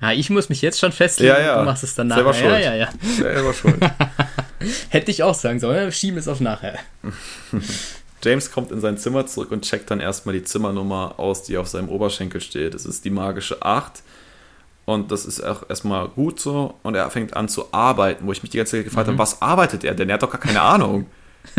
Ja, 0.02 0.12
ich 0.12 0.30
muss 0.30 0.50
mich 0.50 0.62
jetzt 0.62 0.80
schon 0.80 0.92
festlegen, 0.92 1.34
Ja, 1.34 1.40
ja. 1.42 1.60
du 1.60 1.66
machst 1.66 1.84
es 1.84 1.96
dann 1.96 2.10
Selber 2.10 2.32
nachher. 2.32 2.50
Ja, 2.50 2.54
schuld. 2.56 2.66
ja, 2.66 2.76
ja. 2.76 2.90
Selber 3.34 3.54
schuld. 3.54 3.76
Hätte 4.90 5.12
ich 5.12 5.24
auch 5.24 5.34
sagen 5.36 5.60
sollen, 5.60 5.92
schieben 5.92 6.18
es 6.20 6.28
auf 6.28 6.40
nachher. 6.42 6.78
James 8.24 8.52
kommt 8.52 8.72
in 8.72 8.82
sein 8.82 8.98
Zimmer 8.98 9.26
zurück 9.28 9.52
und 9.52 9.64
checkt 9.64 9.90
dann 9.92 10.02
erstmal 10.02 10.34
die 10.34 10.44
Zimmernummer 10.44 11.16
aus, 11.18 11.44
die 11.44 11.58
auf 11.58 11.68
seinem 11.70 11.88
Oberschenkel 11.90 12.42
steht. 12.42 12.74
Es 12.76 12.86
ist 12.86 13.06
die 13.06 13.10
magische 13.10 13.62
8. 13.62 14.04
Und 14.86 15.12
das 15.12 15.26
ist 15.26 15.42
auch 15.42 15.70
erstmal 15.70 16.10
gut 16.10 16.40
so. 16.40 16.74
Und 16.84 16.96
er 16.96 17.10
fängt 17.12 17.38
an 17.38 17.48
zu 17.48 17.72
arbeiten, 17.74 18.26
wo 18.28 18.32
ich 18.34 18.42
mich 18.44 18.50
die 18.52 18.58
ganze 18.58 18.76
Zeit 18.78 18.84
gefragt 18.86 19.08
Mhm. 19.08 19.12
habe, 19.12 19.20
was 19.20 19.42
arbeitet 19.42 19.84
er 19.86 19.94
denn? 19.96 20.10
Er 20.10 20.16
hat 20.16 20.24
doch 20.24 20.32
gar 20.32 20.42
keine 20.42 20.62
Ahnung. 20.62 21.06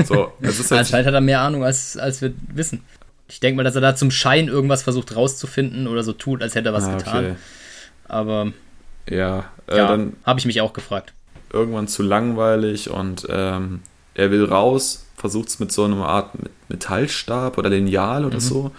So, 0.04 0.32
Anscheinend 0.42 1.06
hat 1.06 1.14
er 1.14 1.20
mehr 1.22 1.40
Ahnung, 1.40 1.64
als, 1.64 1.96
als 1.96 2.20
wir 2.20 2.34
wissen. 2.48 2.84
Ich 3.28 3.40
denke 3.40 3.56
mal, 3.56 3.62
dass 3.62 3.76
er 3.76 3.80
da 3.80 3.94
zum 3.96 4.10
Schein 4.10 4.48
irgendwas 4.48 4.82
versucht 4.82 5.16
rauszufinden 5.16 5.86
oder 5.86 6.02
so 6.02 6.12
tut, 6.12 6.42
als 6.42 6.54
hätte 6.54 6.68
er 6.68 6.72
was 6.74 6.84
Ah, 6.84 6.96
getan. 6.96 7.24
okay. 7.24 7.34
Aber 8.10 8.52
Ja, 9.08 9.44
äh, 9.68 9.76
ja, 9.78 9.86
dann 9.88 10.14
habe 10.24 10.38
ich 10.40 10.46
mich 10.46 10.60
auch 10.60 10.72
gefragt. 10.72 11.12
irgendwann 11.52 11.88
zu 11.88 12.02
langweilig 12.02 12.90
und 12.90 13.26
ähm, 13.30 13.80
er 14.14 14.30
will 14.30 14.44
raus, 14.44 15.06
versucht 15.16 15.48
es 15.48 15.58
mit 15.60 15.72
so 15.72 15.84
einer 15.84 16.06
Art 16.06 16.30
Metallstab 16.68 17.58
oder 17.58 17.70
Lineal 17.70 18.20
Mhm. 18.20 18.26
oder 18.26 18.40
so. 18.40 18.70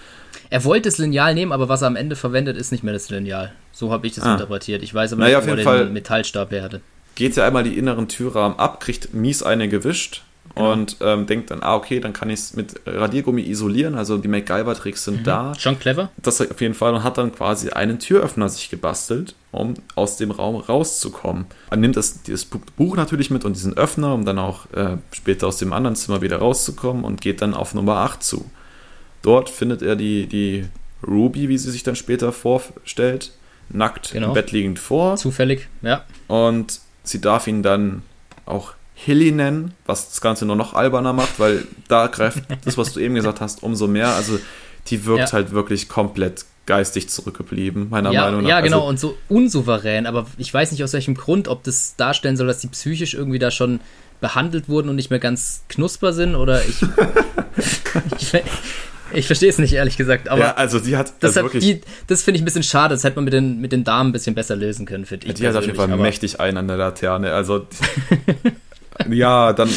Er 0.50 0.64
wollte 0.66 0.90
das 0.90 0.98
Lineal 0.98 1.34
nehmen, 1.34 1.52
aber 1.54 1.70
was 1.70 1.82
er 1.82 1.88
am 1.88 1.96
Ende 1.96 2.16
verwendet, 2.16 2.58
ist 2.58 2.72
nicht 2.72 2.84
mehr 2.84 2.94
das 2.94 3.10
Lineal. 3.10 3.54
So 3.72 3.92
habe 3.92 4.06
ich 4.08 4.14
das 4.16 4.24
Ah. 4.26 4.34
interpretiert. 4.34 4.84
Ich 4.84 4.94
weiß 4.94 5.14
aber 5.14 5.24
Naja, 5.24 5.38
nicht, 5.40 5.48
wo 5.48 5.52
er 5.52 5.56
den 5.58 5.64
Fall- 5.64 5.90
Metallstab 5.90 6.52
her 6.52 6.64
hatte. 6.64 6.82
geht 7.16 7.36
ja 7.36 7.46
einmal 7.46 7.64
die 7.64 7.78
inneren 7.78 8.08
Türrahmen 8.08 8.58
ab, 8.60 8.80
kriegt 8.82 9.14
mies 9.14 9.44
eine 9.44 9.68
gewischt 9.70 10.24
Genau. 10.54 10.74
und 10.74 10.98
ähm, 11.00 11.28
denkt 11.28 11.50
dann, 11.50 11.64
ah, 11.64 11.76
okay, 11.76 12.02
dann 12.02 12.12
kann 12.12 12.30
ich 12.30 12.40
es 12.40 12.56
mit 12.58 12.82
Radiergummi 12.86 13.42
isolieren, 13.42 13.96
also 13.96 14.18
die 14.18 14.28
MacGyver-Tricks 14.28 15.08
Mhm. 15.08 15.16
sind 15.16 15.28
da. 15.28 15.54
Schon 15.58 15.80
clever. 15.80 16.10
Das 16.18 16.42
auf 16.42 16.60
jeden 16.60 16.74
Fall 16.74 16.94
und 16.94 17.04
hat 17.04 17.18
dann 17.18 17.34
quasi 17.34 17.70
einen 17.70 18.00
Türöffner 18.00 18.50
sich 18.50 18.70
gebastelt, 18.70 19.34
um 19.52 19.76
aus 19.96 20.18
dem 20.18 20.30
Raum 20.30 20.58
rauszukommen. 20.58 21.46
Er 21.70 21.78
nimmt 21.78 21.96
das, 21.96 22.24
dieses 22.24 22.44
Bu- 22.44 22.60
Buch 22.76 22.98
natürlich 22.98 23.30
mit 23.32 23.46
und 23.46 23.56
diesen 23.56 23.78
Öffner, 23.78 24.14
um 24.14 24.26
dann 24.26 24.40
auch 24.40 24.66
äh, 24.74 24.98
später 25.14 25.48
aus 25.48 25.56
dem 25.56 25.72
anderen 25.72 25.96
Zimmer 25.96 26.22
wieder 26.22 26.38
rauszukommen 26.40 27.06
und 27.06 27.22
geht 27.22 27.42
dann 27.42 27.54
auf 27.54 27.74
Nummer 27.74 27.98
8 27.98 28.22
zu. 28.22 28.44
Dort 29.22 29.50
findet 29.50 29.82
er 29.82 29.96
die, 29.96 30.28
die 30.28 30.66
Ruby, 31.08 31.48
wie 31.48 31.58
sie 31.58 31.72
sich 31.72 31.84
dann 31.84 31.96
später 31.96 32.34
vorstellt, 32.34 33.32
nackt 33.70 34.12
Genau. 34.12 34.28
im 34.28 34.34
Bett 34.34 34.52
liegend 34.52 34.80
vor. 34.80 35.16
Zufällig, 35.16 35.70
ja. 35.82 36.04
Und 36.28 36.82
sie 37.04 37.22
darf 37.22 37.48
ihn 37.48 37.64
dann 37.64 38.02
auch 38.46 38.74
Hilly 39.04 39.32
nennen, 39.32 39.74
was 39.86 40.10
das 40.10 40.22
Ganze 40.22 40.46
nur 40.46 40.56
noch 40.56 40.74
alberner 40.74 41.14
macht, 41.14 41.40
weil 41.40 41.66
da 41.88 42.08
greift 42.08 42.44
das, 42.66 42.78
was 42.78 42.94
du 42.94 43.00
eben 43.00 43.16
gesagt 43.16 43.42
hast, 43.42 43.64
umso 43.64 43.88
mehr. 43.88 44.10
Also 44.10 44.40
die 44.88 45.06
wirkt 45.06 45.30
Ja. 45.30 45.34
halt 45.34 45.52
wirklich 45.52 45.90
komplett 45.90 46.46
geistig 46.68 47.10
zurückgeblieben, 47.10 47.90
meiner 47.90 48.12
Ja, 48.12 48.26
Meinung 48.26 48.44
nach. 48.44 48.50
ja, 48.50 48.62
genau, 48.62 48.78
Also, 48.88 48.88
und 48.90 49.00
so 49.00 49.18
unsouverän, 49.30 50.06
aber 50.06 50.28
ich 50.38 50.54
weiß 50.54 50.72
nicht 50.72 50.84
aus 50.84 50.94
welchem 50.94 51.16
Grund, 51.16 51.48
ob 51.48 51.64
das 51.64 51.96
darstellen 51.96 52.38
soll, 52.38 52.48
dass 52.48 52.60
die 52.60 52.68
psychisch 52.68 53.14
irgendwie 53.16 53.40
da 53.40 53.50
schon 53.52 53.80
behandelt 54.22 54.70
wurden 54.70 54.88
und 54.90 54.96
nicht 54.96 55.10
mehr 55.10 55.18
ganz 55.20 55.64
knusper 55.70 56.14
sind 56.14 56.36
oder 56.36 56.64
ich. 56.64 56.82
ich 58.20 58.34
ich 59.14 59.26
verstehe 59.28 59.50
es 59.50 59.58
nicht, 59.58 59.74
ehrlich 59.74 59.98
gesagt, 59.98 60.30
aber 60.30 60.40
ja, 60.42 60.54
also 60.54 60.80
die 60.80 60.96
hat 60.96 61.14
das, 61.20 61.36
also 61.36 61.40
hat 61.48 61.54
wirklich, 61.54 61.66
die, 61.66 61.82
das 62.08 62.22
finde 62.22 62.38
ich 62.38 62.44
ein 62.44 62.46
bisschen 62.46 62.64
schade, 62.64 62.94
das 62.96 63.04
hätte 63.04 63.16
man 63.16 63.26
mit 63.26 63.34
den, 63.34 63.60
mit 63.60 63.72
den 63.74 63.84
Damen 63.84 64.10
ein 64.10 64.14
bisschen 64.14 64.36
besser 64.36 64.56
lösen 64.56 64.86
können, 64.86 65.06
finde 65.06 65.28
ich. 65.28 65.34
die 65.34 65.48
hat 65.48 65.56
auf 65.56 65.66
jeden 65.66 65.76
Fall 65.76 65.88
mächtig 65.98 66.40
ein 66.40 66.56
an 66.56 66.68
der 66.68 66.78
Laterne. 66.78 67.34
Also 67.34 67.68
ja, 69.10 69.54
dann 69.54 69.70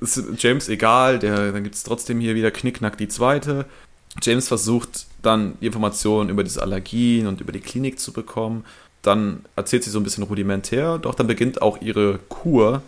ist 0.00 0.22
James 0.38 0.68
egal, 0.68 1.18
der, 1.18 1.52
dann 1.52 1.62
gibt 1.62 1.74
es 1.74 1.82
trotzdem 1.82 2.20
hier 2.20 2.34
wieder 2.34 2.50
Knickknack 2.50 2.96
die 2.96 3.08
zweite. 3.08 3.66
James 4.22 4.48
versucht 4.48 5.06
dann 5.22 5.54
Informationen 5.60 6.30
über 6.30 6.42
diese 6.42 6.62
Allergien 6.62 7.26
und 7.26 7.40
über 7.40 7.52
die 7.52 7.60
Klinik 7.60 7.98
zu 7.98 8.12
bekommen. 8.12 8.64
Dann 9.02 9.44
erzählt 9.56 9.84
sie 9.84 9.90
so 9.90 9.98
ein 10.00 10.04
bisschen 10.04 10.24
rudimentär, 10.24 10.98
doch 10.98 11.14
dann 11.14 11.26
beginnt 11.26 11.62
auch 11.62 11.80
ihre 11.80 12.18
Kur. 12.28 12.82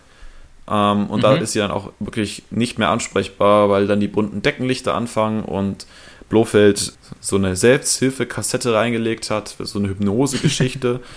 Ähm, 0.69 1.07
und 1.09 1.23
da 1.25 1.37
Mhm. 1.37 1.43
ist 1.43 1.53
sie 1.53 1.59
dann 1.59 1.71
auch 1.71 1.93
wirklich 2.01 2.43
nicht 2.51 2.79
mehr 2.79 2.91
ansprechbar, 2.91 3.69
weil 3.69 3.87
dann 3.87 4.01
die 4.01 4.09
bunten 4.09 4.43
Deckenlichter 4.43 4.95
anfangen 4.95 5.43
und 5.45 5.87
Blofeld 6.29 6.95
so 7.21 7.37
eine 7.37 7.57
Selbsthilfe-Kassette 7.57 8.73
reingelegt 8.73 9.31
hat, 9.31 9.51
für 9.51 9.67
so 9.67 9.79
eine 9.79 9.89
Hypnose-Geschichte. 9.89 11.01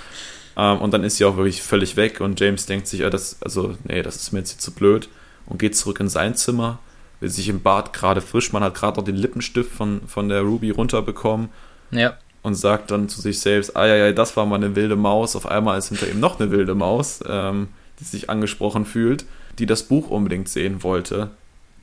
ähm, 0.57 0.79
und 0.79 0.93
dann 0.93 1.03
ist 1.03 1.17
sie 1.17 1.25
auch 1.25 1.37
wirklich 1.37 1.61
völlig 1.61 1.97
weg 1.97 2.21
und 2.21 2.39
James 2.39 2.65
denkt 2.65 2.87
sich, 2.87 3.01
ja, 3.01 3.09
das, 3.09 3.37
also, 3.41 3.75
nee, 3.83 4.01
das 4.01 4.15
ist 4.17 4.31
mir 4.31 4.39
jetzt 4.39 4.51
hier 4.51 4.59
zu 4.59 4.71
blöd 4.71 5.09
und 5.45 5.59
geht 5.59 5.75
zurück 5.75 5.99
in 5.99 6.09
sein 6.09 6.35
Zimmer, 6.35 6.79
will 7.19 7.29
sich 7.29 7.49
im 7.49 7.61
Bad 7.61 7.93
gerade 7.93 8.21
frisch, 8.21 8.51
man 8.53 8.63
hat 8.63 8.75
gerade 8.75 8.97
noch 8.97 9.05
den 9.05 9.15
Lippenstift 9.15 9.71
von, 9.71 10.01
von 10.07 10.29
der 10.29 10.41
Ruby 10.41 10.71
runterbekommen 10.71 11.49
Ja, 11.91 12.17
und 12.41 12.55
sagt 12.55 12.91
dann 12.91 13.09
zu 13.09 13.21
sich 13.21 13.39
selbst, 13.39 13.75
ah 13.75 13.87
ja, 13.87 13.95
ja, 13.95 14.11
das 14.11 14.37
war 14.37 14.45
mal 14.45 14.57
eine 14.57 14.75
wilde 14.75 14.95
Maus, 14.95 15.35
auf 15.35 15.47
einmal 15.47 15.77
ist 15.77 15.89
hinter 15.89 16.07
ihm 16.07 16.19
noch 16.19 16.39
eine 16.39 16.51
wilde 16.51 16.75
Maus, 16.75 17.21
ähm, 17.27 17.69
die 17.99 18.03
sich 18.03 18.29
angesprochen 18.29 18.85
fühlt, 18.85 19.25
die 19.57 19.65
das 19.65 19.83
Buch 19.83 20.09
unbedingt 20.09 20.49
sehen 20.49 20.83
wollte. 20.83 21.31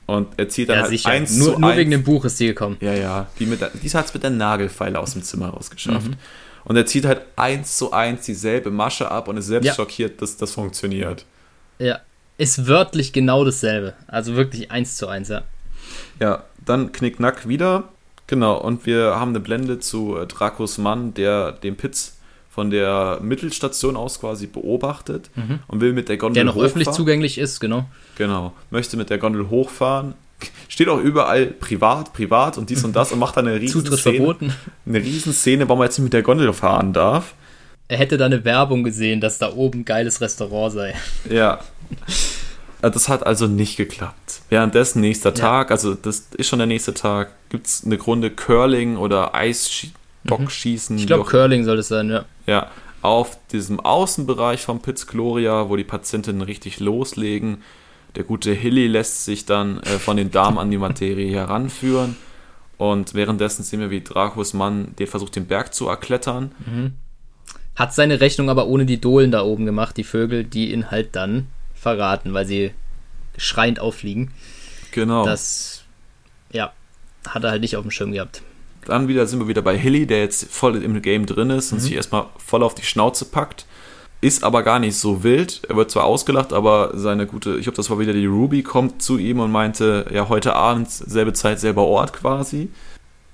Und 0.07 0.29
er 0.37 0.49
zieht 0.49 0.69
dann 0.69 0.77
ja 0.77 0.83
halt 0.83 0.91
sicher. 0.91 1.11
eins 1.11 1.37
Nur, 1.37 1.55
zu 1.55 1.61
nur 1.61 1.71
eins. 1.71 1.79
wegen 1.79 1.91
dem 1.91 2.03
Buch 2.05 2.25
ist 2.25 2.39
die 2.39 2.47
gekommen. 2.47 2.77
Ja, 2.81 2.93
ja, 2.93 3.29
die, 3.39 3.47
mit 3.47 3.61
die 3.61 3.91
hat 3.91 4.07
es 4.07 4.15
mit 4.15 4.23
der 4.23 4.31
Nagelfeile 4.31 4.99
aus 4.99 5.13
dem 5.13 5.23
Zimmer 5.23 5.49
rausgeschafft. 5.49 6.11
Mhm. 6.11 6.17
Und 6.65 6.77
er 6.77 6.87
zieht 6.87 7.05
halt 7.05 7.23
eins 7.37 7.77
zu 7.77 7.93
eins 7.93 8.25
dieselbe 8.27 8.71
Masche 8.71 9.11
ab 9.11 9.29
und 9.29 9.37
ist 9.37 9.47
selbst 9.47 9.67
Ja. 9.67 9.75
schockiert, 9.75 10.23
dass 10.23 10.37
das 10.37 10.53
funktioniert. 10.53 11.25
Ja. 11.79 12.01
Ist 12.39 12.67
wörtlich 12.67 13.13
genau 13.13 13.45
dasselbe. 13.45 13.95
Also 14.09 14.35
wirklich 14.37 14.71
eins 14.71 14.97
zu 14.97 15.07
eins, 15.07 15.29
ja. 15.29 15.43
Ja, 16.21 16.45
dann 16.65 16.93
Knickknack 16.93 17.47
wieder. 17.49 17.85
Genau, 18.27 18.57
und 18.59 18.87
wir 18.87 19.17
haben 19.21 19.31
eine 19.31 19.41
Blende 19.41 19.79
zu 19.81 20.17
äh, 20.17 20.27
Dracos 20.27 20.79
Mann, 20.79 21.13
der 21.15 21.53
den 21.53 21.77
Pitz 21.77 22.17
von 22.49 22.71
der 22.71 23.19
Mittelstation 23.23 23.97
aus 23.97 24.21
quasi 24.21 24.47
beobachtet 24.47 25.31
und 25.69 25.81
will 25.81 25.93
mit 25.95 26.09
der 26.11 26.19
Gondel 26.19 26.35
Der 26.35 26.45
noch 26.45 26.53
hochfahren. 26.55 26.67
öffentlich 26.71 26.91
zugänglich 26.91 27.39
ist, 27.39 27.61
genau. 27.61 27.87
Genau, 28.17 28.53
möchte 28.71 28.97
mit 28.99 29.09
der 29.11 29.17
Gondel 29.19 29.49
hochfahren. 29.49 30.15
Steht 30.69 30.89
auch 30.89 30.99
überall 30.99 31.47
privat, 31.47 32.13
privat 32.13 32.59
und 32.59 32.71
dies 32.71 32.83
und 32.85 32.95
das 32.97 33.13
und 33.13 33.19
macht 33.19 33.37
dann 33.37 33.47
eine 33.49 33.61
riesen 33.61 33.83
Zutritt 33.85 34.01
Szene, 34.01 34.17
verboten. 34.17 34.55
eine 34.87 34.99
riesen 34.99 35.33
Szene, 35.33 35.69
warum 35.69 35.81
er 35.81 35.85
jetzt 35.87 35.99
nicht 35.99 36.05
mit 36.05 36.13
der 36.13 36.23
Gondel 36.23 36.53
fahren 36.53 36.93
darf. 36.93 37.35
Er 37.89 37.99
hätte 37.99 38.17
da 38.17 38.27
eine 38.27 38.45
Werbung 38.45 38.85
gesehen, 38.85 39.21
dass 39.21 39.39
da 39.39 39.53
oben 39.53 39.81
ein 39.81 39.85
geiles 39.85 40.21
Restaurant 40.21 40.73
sei. 40.73 40.95
Ja. 41.29 41.61
Äh, 42.81 42.91
Das 42.91 43.09
hat 43.09 43.27
also 43.27 43.47
nicht 43.47 43.77
geklappt. 43.77 44.41
Währenddessen 44.49 45.01
nächster 45.03 45.35
Tag, 45.35 45.71
also 45.71 45.95
das 45.95 46.29
ist 46.37 46.49
schon 46.49 46.59
der 46.59 46.67
nächste 46.67 46.95
Tag, 46.95 47.31
gibt 47.51 47.67
es 47.67 47.85
eine 47.85 48.01
Runde 48.01 48.31
Curling 48.31 48.97
oder 48.97 49.35
Eisstockschießen. 49.35 50.97
Mhm. 50.97 51.01
Ich 51.01 51.07
glaube, 51.07 51.25
Curling 51.25 51.65
soll 51.65 51.79
es 51.79 51.89
sein, 51.89 52.09
ja. 52.11 52.25
Ja, 52.47 52.71
auf 53.03 53.37
diesem 53.53 53.79
Außenbereich 53.81 54.63
vom 54.63 54.81
Piz 54.81 55.07
Gloria, 55.07 55.69
wo 55.69 55.77
die 55.77 55.85
Patientinnen 55.85 56.43
richtig 56.43 56.81
loslegen. 56.81 57.63
Der 58.15 58.25
gute 58.25 58.53
Hilly 58.53 58.87
lässt 58.87 59.25
sich 59.25 59.47
dann 59.47 59.81
äh, 59.81 59.99
von 59.99 60.17
den 60.17 60.31
Damen 60.31 60.59
an 60.59 60.71
die 60.71 60.79
Materie 60.79 61.31
heranführen. 61.31 62.17
Und 62.79 63.15
währenddessen 63.15 63.63
sehen 63.63 63.81
wir, 63.81 63.91
wie 63.91 64.03
Dracos 64.03 64.55
Mann 64.55 64.95
den 64.99 65.07
versucht, 65.07 65.37
den 65.37 65.47
Berg 65.47 65.73
zu 65.73 65.89
erklettern. 65.89 66.53
Mhm. 66.67 66.93
Hat 67.77 67.95
seine 67.95 68.21
Rechnung 68.21 68.51
aber 68.51 68.67
ohne 68.67 68.85
die 68.85 69.01
Dohlen 69.01 69.31
da 69.31 69.43
oben 69.43 69.65
gemacht, 69.67 69.97
die 69.97 70.05
Vögel, 70.05 70.45
die 70.45 70.73
ihn 70.73 70.91
halt 70.91 71.17
dann 71.17 71.47
verraten, 71.75 72.35
weil 72.35 72.47
sie 72.47 72.73
schreiend 73.37 73.81
auffliegen. 73.81 74.31
Genau. 74.91 75.25
Das, 75.25 75.85
ja, 76.51 76.73
hat 77.27 77.45
er 77.45 77.51
halt 77.51 77.63
nicht 77.63 77.77
auf 77.77 77.83
dem 77.83 77.91
Schirm 77.91 78.13
gehabt. 78.13 78.43
Dann 78.85 79.09
wieder 79.09 79.27
sind 79.27 79.39
wir 79.39 79.49
wieder 79.49 79.63
bei 79.63 79.79
Hilly, 79.79 80.07
der 80.07 80.21
jetzt 80.21 80.53
voll 80.53 80.83
im 80.83 81.01
Game 81.03 81.25
drin 81.25 81.51
ist 81.51 81.73
und 81.73 81.79
mhm. 81.79 81.83
sich 81.83 81.93
erstmal 81.95 82.27
voll 82.37 82.63
auf 82.63 82.75
die 82.75 82.85
Schnauze 82.85 83.25
packt. 83.25 83.65
Ist 84.23 84.45
aber 84.45 84.63
gar 84.63 84.79
nicht 84.79 84.97
so 84.97 85.25
wild. 85.25 85.63
Er 85.69 85.75
wird 85.75 85.91
zwar 85.91 86.05
ausgelacht, 86.05 86.53
aber 86.53 86.93
seine 86.95 87.27
gute, 87.27 87.57
ich 87.57 87.65
glaube, 87.65 87.77
das 87.77 87.91
war 87.91 87.99
wieder 87.99 88.13
die 88.13 88.27
Ruby, 88.27 88.63
kommt 88.63 89.03
zu 89.03 89.19
ihm 89.19 89.41
und 89.41 89.51
meinte, 89.51 90.07
ja, 90.15 90.29
heute 90.29 90.55
Abend, 90.55 90.89
selbe 90.89 91.33
Zeit, 91.33 91.59
selber 91.59 91.83
Ort 91.83 92.13
quasi. 92.13 92.69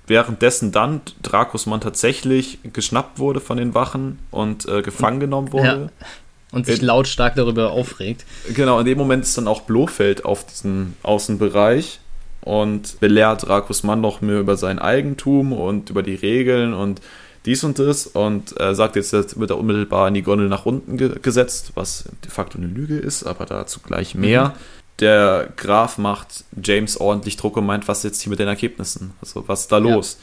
Währenddessen 0.06 0.72
dann 0.72 1.02
Dracos 1.20 1.66
Mann 1.66 1.82
tatsächlich 1.82 2.60
geschnappt 2.72 3.18
wurde 3.18 3.40
von 3.40 3.58
den 3.58 3.74
Wachen 3.74 4.18
und 4.30 4.66
äh, 4.66 4.80
gefangen 4.80 5.20
genommen 5.20 5.52
wurde. 5.52 5.90
Ja. 6.00 6.06
Und 6.52 6.64
sich 6.64 6.80
lautstark 6.80 7.34
darüber 7.34 7.72
aufregt. 7.72 8.24
Genau, 8.54 8.80
in 8.80 8.86
dem 8.86 8.96
Moment 8.96 9.24
ist 9.24 9.36
dann 9.36 9.46
auch 9.46 9.60
Blofeld 9.60 10.24
auf 10.24 10.46
diesem 10.46 10.94
Außenbereich 11.02 12.00
und 12.40 12.98
belehrt 13.00 13.46
Dracos 13.46 13.82
Mann 13.82 14.00
noch 14.00 14.22
mehr 14.22 14.40
über 14.40 14.56
sein 14.56 14.78
Eigentum 14.78 15.52
und 15.52 15.90
über 15.90 16.02
die 16.02 16.14
Regeln 16.14 16.72
und 16.72 17.02
dies 17.48 17.64
und 17.64 17.78
das 17.78 18.06
und 18.06 18.52
er 18.58 18.74
sagt 18.74 18.94
jetzt, 18.96 19.12
jetzt 19.12 19.40
wird 19.40 19.50
er 19.50 19.58
unmittelbar 19.58 20.08
in 20.08 20.14
die 20.14 20.22
Gondel 20.22 20.48
nach 20.48 20.66
unten 20.66 20.98
ge 20.98 21.18
gesetzt, 21.20 21.72
was 21.74 22.04
de 22.22 22.30
facto 22.30 22.58
eine 22.58 22.66
Lüge 22.66 22.98
ist, 22.98 23.24
aber 23.24 23.46
dazu 23.46 23.80
gleich 23.80 24.14
mehr. 24.14 24.48
Mhm. 24.48 24.52
Der 25.00 25.48
Graf 25.56 25.96
macht 25.96 26.44
James 26.62 27.00
ordentlich 27.00 27.36
Druck 27.36 27.56
und 27.56 27.64
meint, 27.64 27.88
was 27.88 28.02
jetzt 28.02 28.20
hier 28.20 28.30
mit 28.30 28.38
den 28.38 28.48
Ergebnissen? 28.48 29.12
Also, 29.22 29.44
was 29.46 29.62
ist 29.62 29.72
da 29.72 29.78
los? 29.78 30.18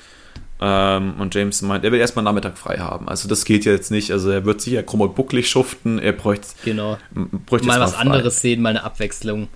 Ja. 0.61 0.97
Ähm, 0.97 1.15
und 1.19 1.33
James 1.33 1.61
meint, 1.61 1.83
er 1.83 1.91
will 1.91 1.99
erstmal 1.99 2.23
Nachmittag 2.23 2.57
frei 2.57 2.77
haben. 2.77 3.07
Also, 3.07 3.27
das 3.27 3.45
geht 3.45 3.65
jetzt 3.65 3.89
nicht. 3.89 4.11
Also, 4.11 4.29
er 4.29 4.45
wird 4.45 4.61
sicher 4.61 4.83
krumm 4.83 5.01
und 5.01 5.15
bucklig 5.15 5.49
schuften. 5.49 5.97
Er 5.97 6.11
bräuchte, 6.11 6.47
genau. 6.63 6.97
bräuchte 7.45 7.67
mal 7.67 7.79
was 7.79 7.93
frei. 7.93 8.01
anderes 8.01 8.41
sehen, 8.41 8.61
mal 8.61 8.69
eine 8.69 8.83
Abwechslung. 8.83 9.47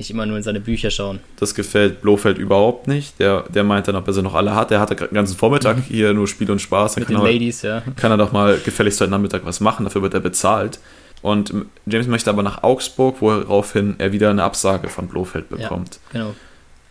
Nicht 0.00 0.10
immer 0.10 0.24
nur 0.24 0.38
in 0.38 0.42
seine 0.42 0.60
Bücher 0.60 0.90
schauen. 0.90 1.20
Das 1.36 1.54
gefällt 1.54 2.00
Blofeld 2.00 2.38
überhaupt 2.38 2.88
nicht. 2.88 3.20
Der, 3.20 3.44
der 3.50 3.64
meint 3.64 3.86
dann, 3.86 3.96
ob 3.96 4.06
er 4.06 4.14
sie 4.14 4.22
noch 4.22 4.34
alle 4.34 4.54
hat. 4.54 4.70
Er 4.70 4.80
hatte 4.80 4.96
den 4.96 5.12
ganzen 5.12 5.36
Vormittag 5.36 5.76
mhm. 5.76 5.82
hier 5.82 6.14
nur 6.14 6.26
Spiel 6.26 6.50
und 6.50 6.58
Spaß. 6.58 6.94
Dann 6.94 7.02
Mit 7.02 7.10
den 7.10 7.18
Ladies, 7.18 7.60
ja. 7.60 7.82
Kann 7.96 8.10
er 8.10 8.16
doch 8.16 8.32
mal 8.32 8.58
gefälligst 8.64 8.98
heute 9.02 9.10
Nachmittag 9.10 9.44
was 9.44 9.60
machen. 9.60 9.84
Dafür 9.84 10.00
wird 10.00 10.14
er 10.14 10.20
bezahlt. 10.20 10.80
Und 11.20 11.52
James 11.84 12.06
möchte 12.06 12.30
aber 12.30 12.42
nach 12.42 12.62
Augsburg, 12.62 13.16
woraufhin 13.20 13.96
er 13.98 14.10
wieder 14.12 14.30
eine 14.30 14.42
Absage 14.42 14.88
von 14.88 15.06
Blofeld 15.06 15.50
bekommt. 15.50 16.00
Ja, 16.14 16.20
genau. 16.20 16.34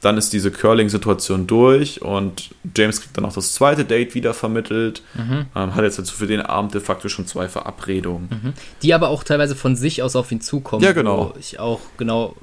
Dann 0.01 0.15
ist 0.19 0.31
diese 0.31 0.51
Curling-Situation 0.51 1.47
durch 1.47 2.03
und 2.03 2.51
James 2.77 3.01
kriegt 3.01 3.17
dann 3.17 3.25
auch 3.25 3.33
das 3.33 3.53
zweite 3.53 3.85
Date 3.85 4.13
wieder 4.13 4.35
vermittelt. 4.35 5.01
Mhm. 5.15 5.47
Ähm, 5.55 5.73
hat 5.73 5.83
jetzt 5.83 5.97
also 5.97 6.13
für 6.13 6.27
den 6.27 6.41
Abend 6.41 6.75
de 6.75 6.79
facto 6.79 7.09
schon 7.09 7.25
zwei 7.25 7.47
Verabredungen. 7.47 8.29
Mhm. 8.29 8.53
Die 8.83 8.93
aber 8.93 9.09
auch 9.09 9.23
teilweise 9.23 9.55
von 9.55 9.75
sich 9.75 10.03
aus 10.03 10.15
auf 10.15 10.31
ihn 10.31 10.41
zukommen. 10.41 10.83
Ja, 10.83 10.91
genau. 10.91 11.33
ich 11.39 11.59
auch 11.59 11.79
genau 11.97 12.35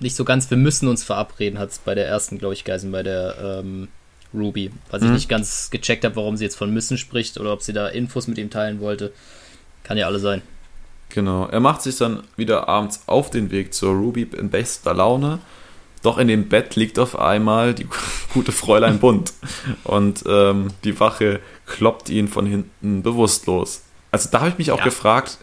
nicht 0.00 0.16
so 0.16 0.24
ganz, 0.24 0.50
wir 0.50 0.56
müssen 0.56 0.88
uns 0.88 1.04
verabreden, 1.04 1.58
hat 1.58 1.70
es 1.70 1.78
bei 1.78 1.94
der 1.94 2.08
ersten, 2.08 2.38
glaube 2.38 2.54
ich, 2.54 2.64
Geisen, 2.64 2.90
bei 2.92 3.02
der 3.02 3.62
ähm, 3.62 3.88
Ruby. 4.34 4.70
Was 4.90 5.02
mhm. 5.02 5.08
ich 5.08 5.12
nicht 5.14 5.28
ganz 5.28 5.70
gecheckt 5.70 6.04
habe, 6.04 6.16
warum 6.16 6.36
sie 6.36 6.44
jetzt 6.44 6.56
von 6.56 6.72
müssen 6.72 6.98
spricht 6.98 7.38
oder 7.38 7.52
ob 7.52 7.62
sie 7.62 7.72
da 7.72 7.88
Infos 7.88 8.26
mit 8.26 8.38
ihm 8.38 8.50
teilen 8.50 8.80
wollte. 8.80 9.12
Kann 9.82 9.98
ja 9.98 10.06
alle 10.06 10.18
sein. 10.18 10.42
Genau. 11.10 11.46
Er 11.46 11.60
macht 11.60 11.82
sich 11.82 11.96
dann 11.96 12.22
wieder 12.36 12.68
abends 12.68 13.02
auf 13.06 13.30
den 13.30 13.50
Weg 13.50 13.74
zur 13.74 13.94
Ruby 13.94 14.28
in 14.36 14.50
bester 14.50 14.94
Laune. 14.94 15.40
Doch 16.02 16.16
in 16.16 16.28
dem 16.28 16.48
Bett 16.48 16.76
liegt 16.76 16.98
auf 16.98 17.18
einmal 17.18 17.74
die 17.74 17.86
gute 18.32 18.52
Fräulein 18.52 19.00
Bunt. 19.00 19.34
Und 19.84 20.24
ähm, 20.26 20.68
die 20.84 20.98
Wache 20.98 21.40
kloppt 21.66 22.08
ihn 22.08 22.28
von 22.28 22.46
hinten 22.46 23.02
bewusstlos. 23.02 23.82
Also 24.10 24.28
da 24.30 24.40
habe 24.40 24.50
ich 24.50 24.58
mich 24.58 24.72
auch 24.72 24.78
ja. 24.78 24.84
gefragt, 24.84 25.38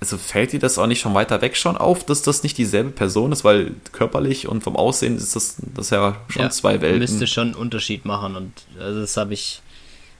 also 0.00 0.16
fällt 0.16 0.52
dir 0.52 0.58
das 0.58 0.78
auch 0.78 0.86
nicht 0.86 1.00
schon 1.00 1.14
weiter 1.14 1.40
weg 1.40 1.56
schon 1.56 1.76
auf, 1.76 2.04
dass 2.04 2.22
das 2.22 2.42
nicht 2.42 2.58
dieselbe 2.58 2.90
Person 2.90 3.32
ist, 3.32 3.44
weil 3.44 3.72
körperlich 3.92 4.48
und 4.48 4.62
vom 4.62 4.76
Aussehen 4.76 5.16
ist 5.16 5.36
das, 5.36 5.56
das 5.74 5.90
ja 5.90 6.16
schon 6.28 6.42
ja, 6.42 6.50
zwei 6.50 6.80
Welten. 6.80 6.98
Müsste 6.98 7.26
schon 7.26 7.48
einen 7.48 7.54
Unterschied 7.54 8.04
machen 8.04 8.34
und 8.34 8.52
also 8.80 9.00
das 9.00 9.16
habe 9.16 9.34
ich. 9.34 9.62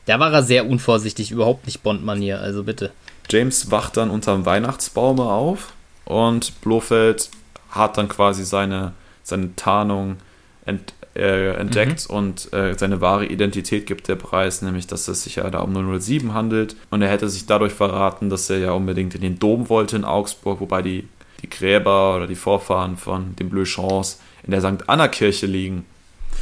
Da 0.06 0.18
war 0.18 0.32
er 0.32 0.42
sehr 0.42 0.66
unvorsichtig, 0.66 1.30
überhaupt 1.30 1.66
nicht 1.66 1.82
Bond-Manier, 1.82 2.40
also 2.40 2.64
bitte. 2.64 2.92
James 3.28 3.70
wacht 3.70 3.98
dann 3.98 4.08
unterm 4.08 4.46
Weihnachtsbaum 4.46 5.20
auf 5.20 5.74
und 6.06 6.58
Blofeld 6.62 7.28
hat 7.70 7.98
dann 7.98 8.08
quasi 8.08 8.44
seine, 8.44 8.92
seine 9.22 9.54
Tarnung 9.54 10.16
ent, 10.64 10.94
äh, 11.18 11.54
entdeckt 11.54 12.08
mhm. 12.08 12.16
und 12.16 12.52
äh, 12.52 12.76
seine 12.78 13.00
wahre 13.00 13.26
Identität 13.26 13.86
gibt 13.86 14.08
der 14.08 14.16
Preis, 14.16 14.62
nämlich 14.62 14.86
dass 14.86 15.08
es 15.08 15.24
sich 15.24 15.36
ja 15.36 15.50
da 15.50 15.60
um 15.60 16.00
007 16.00 16.32
handelt. 16.32 16.76
Und 16.90 17.02
er 17.02 17.08
hätte 17.08 17.28
sich 17.28 17.46
dadurch 17.46 17.72
verraten, 17.72 18.30
dass 18.30 18.48
er 18.48 18.58
ja 18.58 18.72
unbedingt 18.72 19.14
in 19.14 19.20
den 19.20 19.38
Dom 19.38 19.68
wollte 19.68 19.96
in 19.96 20.04
Augsburg, 20.04 20.60
wobei 20.60 20.82
die, 20.82 21.08
die 21.42 21.50
Gräber 21.50 22.16
oder 22.16 22.26
die 22.26 22.36
Vorfahren 22.36 22.96
von 22.96 23.34
den 23.36 23.50
Bleu 23.50 23.64
Champs 23.64 24.20
in 24.44 24.52
der 24.52 24.60
St. 24.60 24.88
Anna-Kirche 24.88 25.46
liegen. 25.46 25.84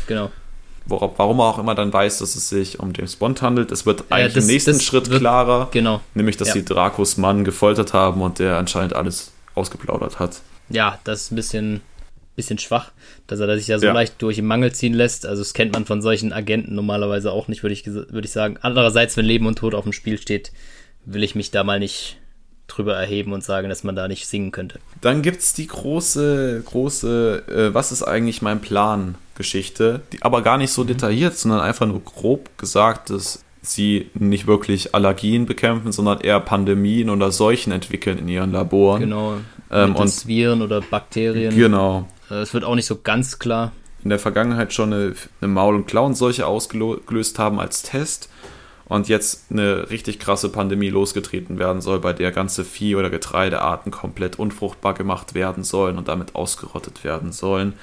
Genau. 0.06 0.30
Worauf, 0.88 1.14
warum 1.16 1.40
er 1.40 1.46
auch 1.46 1.58
immer 1.58 1.74
dann 1.74 1.92
weiß, 1.92 2.18
dass 2.18 2.36
es 2.36 2.48
sich 2.48 2.78
um 2.78 2.92
James 2.94 3.16
Bond 3.16 3.42
handelt. 3.42 3.72
Es 3.72 3.86
wird 3.86 4.04
eigentlich 4.10 4.34
ja, 4.34 4.40
das, 4.40 4.44
im 4.44 4.50
nächsten 4.50 4.80
Schritt 4.80 5.10
wird, 5.10 5.20
klarer. 5.20 5.68
Genau. 5.72 6.00
Nämlich, 6.14 6.36
dass 6.36 6.48
ja. 6.48 6.54
sie 6.54 6.64
Dracos 6.64 7.16
Mann 7.16 7.42
gefoltert 7.42 7.92
haben 7.92 8.20
und 8.20 8.38
der 8.38 8.56
anscheinend 8.56 8.94
alles 8.94 9.32
ausgeplaudert 9.56 10.20
hat. 10.20 10.42
Ja, 10.68 11.00
das 11.02 11.22
ist 11.22 11.32
ein 11.32 11.36
bisschen 11.36 11.80
bisschen 12.36 12.58
schwach, 12.58 12.92
dass 13.26 13.40
er 13.40 13.56
sich 13.58 13.66
ja 13.66 13.78
so 13.78 13.86
ja. 13.86 13.92
leicht 13.92 14.20
durch 14.22 14.36
den 14.36 14.46
Mangel 14.46 14.72
ziehen 14.72 14.94
lässt. 14.94 15.26
Also 15.26 15.42
das 15.42 15.54
kennt 15.54 15.72
man 15.72 15.86
von 15.86 16.02
solchen 16.02 16.32
Agenten 16.32 16.74
normalerweise 16.74 17.32
auch 17.32 17.48
nicht, 17.48 17.62
würde 17.62 17.72
ich, 17.72 17.86
würd 17.86 18.24
ich 18.24 18.30
sagen. 18.30 18.58
Andererseits, 18.60 19.16
wenn 19.16 19.24
Leben 19.24 19.46
und 19.46 19.58
Tod 19.58 19.74
auf 19.74 19.84
dem 19.84 19.92
Spiel 19.92 20.18
steht, 20.18 20.52
will 21.04 21.24
ich 21.24 21.34
mich 21.34 21.50
da 21.50 21.64
mal 21.64 21.80
nicht 21.80 22.18
drüber 22.68 22.96
erheben 22.96 23.32
und 23.32 23.44
sagen, 23.44 23.68
dass 23.68 23.84
man 23.84 23.96
da 23.96 24.08
nicht 24.08 24.26
singen 24.26 24.50
könnte. 24.50 24.80
Dann 25.00 25.22
gibt 25.22 25.40
es 25.40 25.54
die 25.54 25.66
große, 25.66 26.62
große, 26.64 27.44
äh, 27.48 27.74
was 27.74 27.92
ist 27.92 28.02
eigentlich 28.02 28.42
mein 28.42 28.60
Plan 28.60 29.14
Geschichte, 29.36 30.00
die 30.12 30.22
aber 30.22 30.42
gar 30.42 30.58
nicht 30.58 30.72
so 30.72 30.82
mhm. 30.82 30.88
detailliert, 30.88 31.36
sondern 31.36 31.60
einfach 31.60 31.86
nur 31.86 32.00
grob 32.00 32.58
gesagt, 32.58 33.10
dass 33.10 33.44
sie 33.62 34.10
nicht 34.14 34.46
wirklich 34.46 34.94
Allergien 34.94 35.46
bekämpfen, 35.46 35.92
sondern 35.92 36.20
eher 36.20 36.40
Pandemien 36.40 37.10
oder 37.10 37.32
Seuchen 37.32 37.72
entwickeln 37.72 38.18
in 38.18 38.28
ihren 38.28 38.52
Laboren. 38.52 39.00
Genau. 39.00 39.34
Ähm, 39.70 39.96
und 39.96 40.26
Viren 40.26 40.62
oder 40.62 40.80
Bakterien. 40.80 41.54
Genau. 41.54 42.08
Äh, 42.30 42.34
es 42.36 42.54
wird 42.54 42.64
auch 42.64 42.74
nicht 42.74 42.86
so 42.86 43.00
ganz 43.02 43.38
klar. 43.38 43.72
In 44.02 44.10
der 44.10 44.18
Vergangenheit 44.18 44.72
schon 44.72 44.92
eine, 44.92 45.14
eine 45.40 45.48
Maul- 45.48 45.74
und 45.74 45.86
Klauenseuche 45.86 46.46
ausgelöst 46.46 47.38
haben 47.38 47.58
als 47.58 47.82
Test 47.82 48.28
und 48.86 49.08
jetzt 49.08 49.50
eine 49.50 49.90
richtig 49.90 50.18
krasse 50.20 50.48
Pandemie 50.48 50.90
losgetreten 50.90 51.58
werden 51.58 51.80
soll, 51.80 51.98
bei 51.98 52.12
der 52.12 52.30
ganze 52.30 52.64
Vieh- 52.64 52.94
oder 52.94 53.10
Getreidearten 53.10 53.90
komplett 53.90 54.38
unfruchtbar 54.38 54.94
gemacht 54.94 55.34
werden 55.34 55.64
sollen 55.64 55.98
und 55.98 56.08
damit 56.08 56.36
ausgerottet 56.36 57.02
werden 57.02 57.32
sollen. 57.32 57.74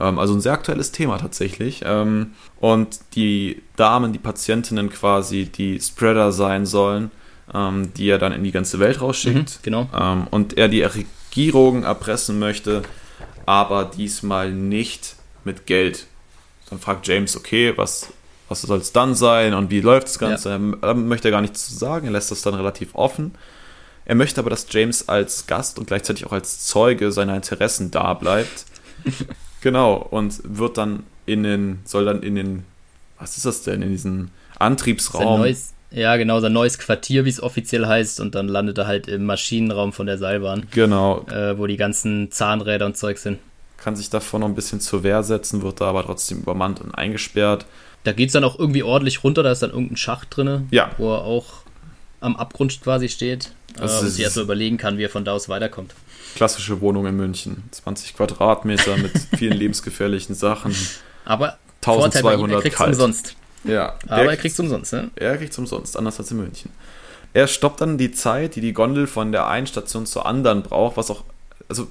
Ähm, 0.00 0.18
also 0.18 0.34
ein 0.34 0.40
sehr 0.40 0.52
aktuelles 0.52 0.90
Thema 0.90 1.18
tatsächlich. 1.18 1.82
Ähm, 1.84 2.32
und 2.58 2.98
die 3.14 3.62
Damen, 3.76 4.12
die 4.12 4.18
Patientinnen 4.18 4.90
quasi, 4.90 5.44
die 5.44 5.80
Spreader 5.80 6.32
sein 6.32 6.66
sollen, 6.66 7.12
ähm, 7.54 7.94
die 7.94 8.08
er 8.08 8.18
dann 8.18 8.32
in 8.32 8.42
die 8.42 8.52
ganze 8.52 8.80
Welt 8.80 9.00
rausschickt. 9.00 9.36
Mhm, 9.36 9.62
genau. 9.62 9.88
und 10.30 10.58
er 10.58 10.68
die 10.68 10.82
Regierung 10.82 11.84
erpressen 11.84 12.40
möchte, 12.40 12.82
aber 13.46 13.84
diesmal 13.84 14.52
nicht 14.52 15.16
mit 15.44 15.66
Geld. 15.66 16.06
Dann 16.70 16.78
fragt 16.78 17.06
James, 17.06 17.36
okay, 17.36 17.72
was, 17.76 18.08
was 18.48 18.62
soll 18.62 18.78
es 18.78 18.92
dann 18.92 19.14
sein 19.14 19.54
und 19.54 19.70
wie 19.70 19.80
läuft 19.80 20.08
das 20.08 20.18
Ganze? 20.18 20.50
Ja. 20.50 20.88
Er 20.88 20.94
möchte 20.94 21.30
gar 21.30 21.40
nichts 21.40 21.66
zu 21.66 21.74
sagen, 21.74 22.06
er 22.06 22.12
lässt 22.12 22.30
das 22.30 22.42
dann 22.42 22.54
relativ 22.54 22.94
offen. 22.94 23.34
Er 24.04 24.14
möchte 24.14 24.40
aber, 24.40 24.50
dass 24.50 24.66
James 24.68 25.08
als 25.08 25.46
Gast 25.46 25.78
und 25.78 25.86
gleichzeitig 25.86 26.26
auch 26.26 26.32
als 26.32 26.64
Zeuge 26.66 27.12
seiner 27.12 27.36
Interessen 27.36 27.90
da 27.90 28.14
bleibt. 28.14 28.66
genau, 29.60 29.94
und 29.96 30.40
wird 30.44 30.78
dann 30.78 31.04
in 31.26 31.42
den, 31.44 31.80
soll 31.84 32.04
dann 32.04 32.22
in 32.22 32.34
den, 32.34 32.64
was 33.18 33.36
ist 33.36 33.46
das 33.46 33.62
denn, 33.62 33.82
in 33.82 33.90
diesen 33.90 34.30
Antriebsraum. 34.58 35.40
Neues, 35.40 35.72
ja, 35.94 36.16
genau, 36.16 36.40
sein 36.40 36.52
neues 36.52 36.78
Quartier, 36.78 37.24
wie 37.24 37.28
es 37.28 37.42
offiziell 37.42 37.86
heißt, 37.86 38.20
und 38.20 38.34
dann 38.34 38.48
landet 38.48 38.78
er 38.78 38.86
halt 38.86 39.08
im 39.08 39.24
Maschinenraum 39.26 39.92
von 39.92 40.06
der 40.06 40.18
Seilbahn. 40.18 40.66
Genau. 40.70 41.26
Äh, 41.28 41.58
wo 41.58 41.66
die 41.66 41.76
ganzen 41.76 42.30
Zahnräder 42.30 42.86
und 42.86 42.96
Zeug 42.96 43.18
sind. 43.18 43.38
Kann 43.76 43.96
sich 43.96 44.10
davor 44.10 44.40
noch 44.40 44.48
ein 44.48 44.54
bisschen 44.54 44.80
zur 44.80 45.02
Wehr 45.02 45.22
setzen, 45.22 45.62
wird 45.62 45.80
da 45.80 45.86
aber 45.86 46.04
trotzdem 46.04 46.38
übermannt 46.38 46.80
und 46.80 46.94
eingesperrt. 46.94 47.66
Da 48.04 48.12
geht 48.12 48.28
es 48.28 48.32
dann 48.32 48.44
auch 48.44 48.58
irgendwie 48.58 48.82
ordentlich 48.82 49.22
runter, 49.22 49.42
da 49.42 49.52
ist 49.52 49.62
dann 49.62 49.70
irgendein 49.70 49.96
Schacht 49.96 50.36
drin, 50.36 50.66
ja. 50.70 50.90
wo 50.98 51.12
er 51.12 51.22
auch 51.22 51.62
am 52.20 52.36
Abgrund 52.36 52.80
quasi 52.80 53.08
steht 53.08 53.52
äh, 53.78 53.82
und 53.82 53.88
sich 53.88 54.22
erst 54.22 54.36
mal 54.36 54.42
überlegen 54.42 54.78
kann, 54.78 54.98
wie 54.98 55.04
er 55.04 55.10
von 55.10 55.24
da 55.24 55.32
aus 55.32 55.48
weiterkommt. 55.48 55.94
Klassische 56.34 56.80
Wohnung 56.80 57.06
in 57.06 57.16
München. 57.16 57.64
20 57.72 58.16
Quadratmeter 58.16 58.96
mit 58.96 59.12
vielen 59.36 59.52
lebensgefährlichen 59.58 60.34
Sachen. 60.34 60.74
Aber 61.24 61.58
1200 61.82 62.62
Vorteil, 62.62 62.70
kalt. 62.70 62.88
umsonst. 62.90 63.36
Ja. 63.64 63.94
Aber 64.08 64.30
er 64.30 64.36
kriegt 64.36 64.54
es 64.54 64.60
umsonst, 64.60 64.92
ne? 64.92 65.10
Er 65.16 65.36
kriegt 65.36 65.52
es 65.52 65.58
umsonst, 65.58 65.96
anders 65.96 66.18
als 66.18 66.30
in 66.30 66.38
München. 66.38 66.70
er 67.34 67.46
stoppt 67.46 67.80
dann 67.80 67.98
die 67.98 68.12
Zeit, 68.12 68.56
die 68.56 68.60
die 68.60 68.72
Gondel 68.72 69.06
von 69.06 69.32
der 69.32 69.46
einen 69.46 69.66
Station 69.66 70.06
zur 70.06 70.26
anderen 70.26 70.62
braucht, 70.62 70.96
was 70.96 71.10
auch, 71.10 71.24
also 71.68 71.88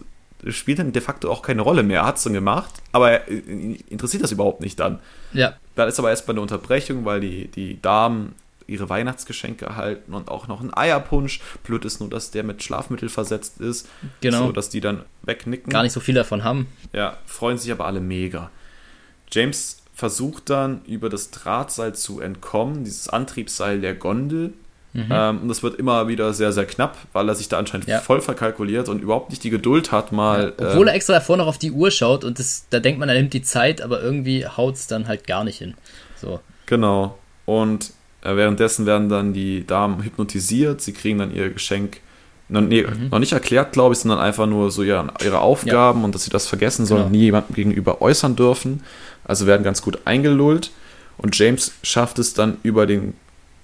spielt 0.48 0.80
dann 0.80 0.92
de 0.92 1.02
facto 1.02 1.32
auch 1.32 1.42
keine 1.42 1.62
Rolle 1.62 1.84
mehr. 1.84 2.02
Er 2.02 2.06
hat 2.08 2.18
es 2.18 2.24
dann 2.24 2.34
gemacht, 2.34 2.74
aber 2.92 3.28
interessiert 3.28 4.24
das 4.24 4.32
überhaupt 4.32 4.62
nicht 4.62 4.80
dann. 4.80 5.00
Ja. 5.34 5.54
Dann 5.76 5.88
ist 5.88 6.00
aber 6.00 6.10
erstmal 6.10 6.36
eine 6.36 6.42
Unterbrechung, 6.42 7.06
weil 7.06 7.22
die, 7.22 7.48
die 7.48 7.82
Damen 7.82 8.36
ihre 8.68 8.90
Weihnachtsgeschenke 8.90 9.66
erhalten 9.66 10.14
und 10.14 10.30
auch 10.30 10.48
noch 10.48 10.62
einen 10.62 10.74
Eierpunsch. 10.74 11.42
Blöd 11.64 11.86
ist 11.86 12.00
nur, 12.00 12.10
dass 12.10 12.32
der 12.32 12.44
mit 12.44 12.64
Schlafmittel 12.64 13.10
versetzt 13.10 13.60
ist. 13.60 13.88
Genau. 14.22 14.48
So, 14.48 14.52
dass 14.52 14.70
die 14.70 14.82
dann 14.82 15.04
wegnicken. 15.24 15.72
Gar 15.72 15.84
nicht 15.84 15.92
so 15.92 16.00
viel 16.00 16.16
davon 16.16 16.44
haben. 16.44 16.68
Ja, 16.94 17.18
freuen 17.26 17.58
sich 17.58 17.72
aber 17.72 17.86
alle 17.86 18.00
mega. 18.00 18.50
James 19.32 19.81
versucht 20.02 20.50
dann 20.50 20.82
über 20.88 21.10
das 21.10 21.30
Drahtseil 21.30 21.94
zu 21.94 22.22
entkommen, 22.22 22.84
dieses 22.84 23.08
Antriebsseil 23.08 23.82
der 23.82 23.94
Gondel. 23.94 24.54
Mhm. 24.94 25.06
Ähm, 25.12 25.40
und 25.44 25.48
das 25.48 25.62
wird 25.62 25.76
immer 25.76 26.08
wieder 26.08 26.34
sehr, 26.34 26.52
sehr 26.52 26.66
knapp, 26.66 26.98
weil 27.14 27.30
er 27.30 27.36
sich 27.36 27.50
da 27.50 27.60
anscheinend 27.60 27.88
ja. 27.88 28.00
voll 28.00 28.20
verkalkuliert 28.20 28.90
und 28.90 29.04
überhaupt 29.04 29.30
nicht 29.30 29.44
die 29.44 29.52
Geduld 29.52 29.92
hat, 29.92 30.12
mal. 30.12 30.56
Ja, 30.60 30.70
obwohl 30.70 30.82
ähm, 30.82 30.88
er 30.88 30.96
extra 30.96 31.14
davor 31.14 31.38
noch 31.38 31.46
auf 31.46 31.60
die 31.60 31.70
Uhr 31.70 31.92
schaut 31.92 32.24
und 32.24 32.40
das, 32.40 32.66
da 32.72 32.80
denkt 32.80 33.00
man, 33.00 33.10
er 33.10 33.16
nimmt 33.16 33.32
die 33.34 33.44
Zeit, 33.44 33.80
aber 33.80 34.02
irgendwie 34.02 34.48
haut 34.48 34.74
es 34.74 34.88
dann 34.88 35.08
halt 35.08 35.28
gar 35.28 35.44
nicht 35.44 35.60
hin. 35.60 35.76
So. 36.20 36.40
Genau. 36.66 37.20
Und 37.46 37.94
äh, 38.24 38.36
währenddessen 38.36 38.88
werden 38.88 39.08
dann 39.08 39.34
die 39.34 39.68
Damen 39.68 40.02
hypnotisiert, 40.02 40.82
sie 40.82 40.94
kriegen 40.94 41.20
dann 41.20 41.32
ihr 41.32 41.52
Geschenk. 41.52 42.00
Noch, 42.50 42.62
nee, 42.62 42.82
mhm. 42.82 43.10
noch 43.12 43.20
nicht 43.20 43.34
erklärt, 43.34 43.72
glaube 43.74 43.94
ich, 43.94 44.00
sondern 44.00 44.18
einfach 44.18 44.48
nur 44.48 44.72
so 44.72 44.82
ihre, 44.82 45.14
ihre 45.24 45.42
Aufgaben 45.42 46.00
ja. 46.00 46.06
und 46.06 46.16
dass 46.16 46.24
sie 46.24 46.32
das 46.32 46.48
vergessen 46.48 46.88
sollen, 46.88 47.04
genau. 47.04 47.12
nie 47.12 47.26
jemandem 47.26 47.56
gegenüber 47.56 48.02
äußern 48.02 48.36
dürfen. 48.36 48.82
Also 49.24 49.48
werden 49.48 49.64
ganz 49.64 49.82
gut 49.82 50.00
eingelullt. 50.06 50.72
Und 51.18 51.38
James 51.38 51.74
schafft 51.84 52.20
es 52.20 52.34
dann 52.34 52.58
über 52.64 52.86
den 52.86 53.14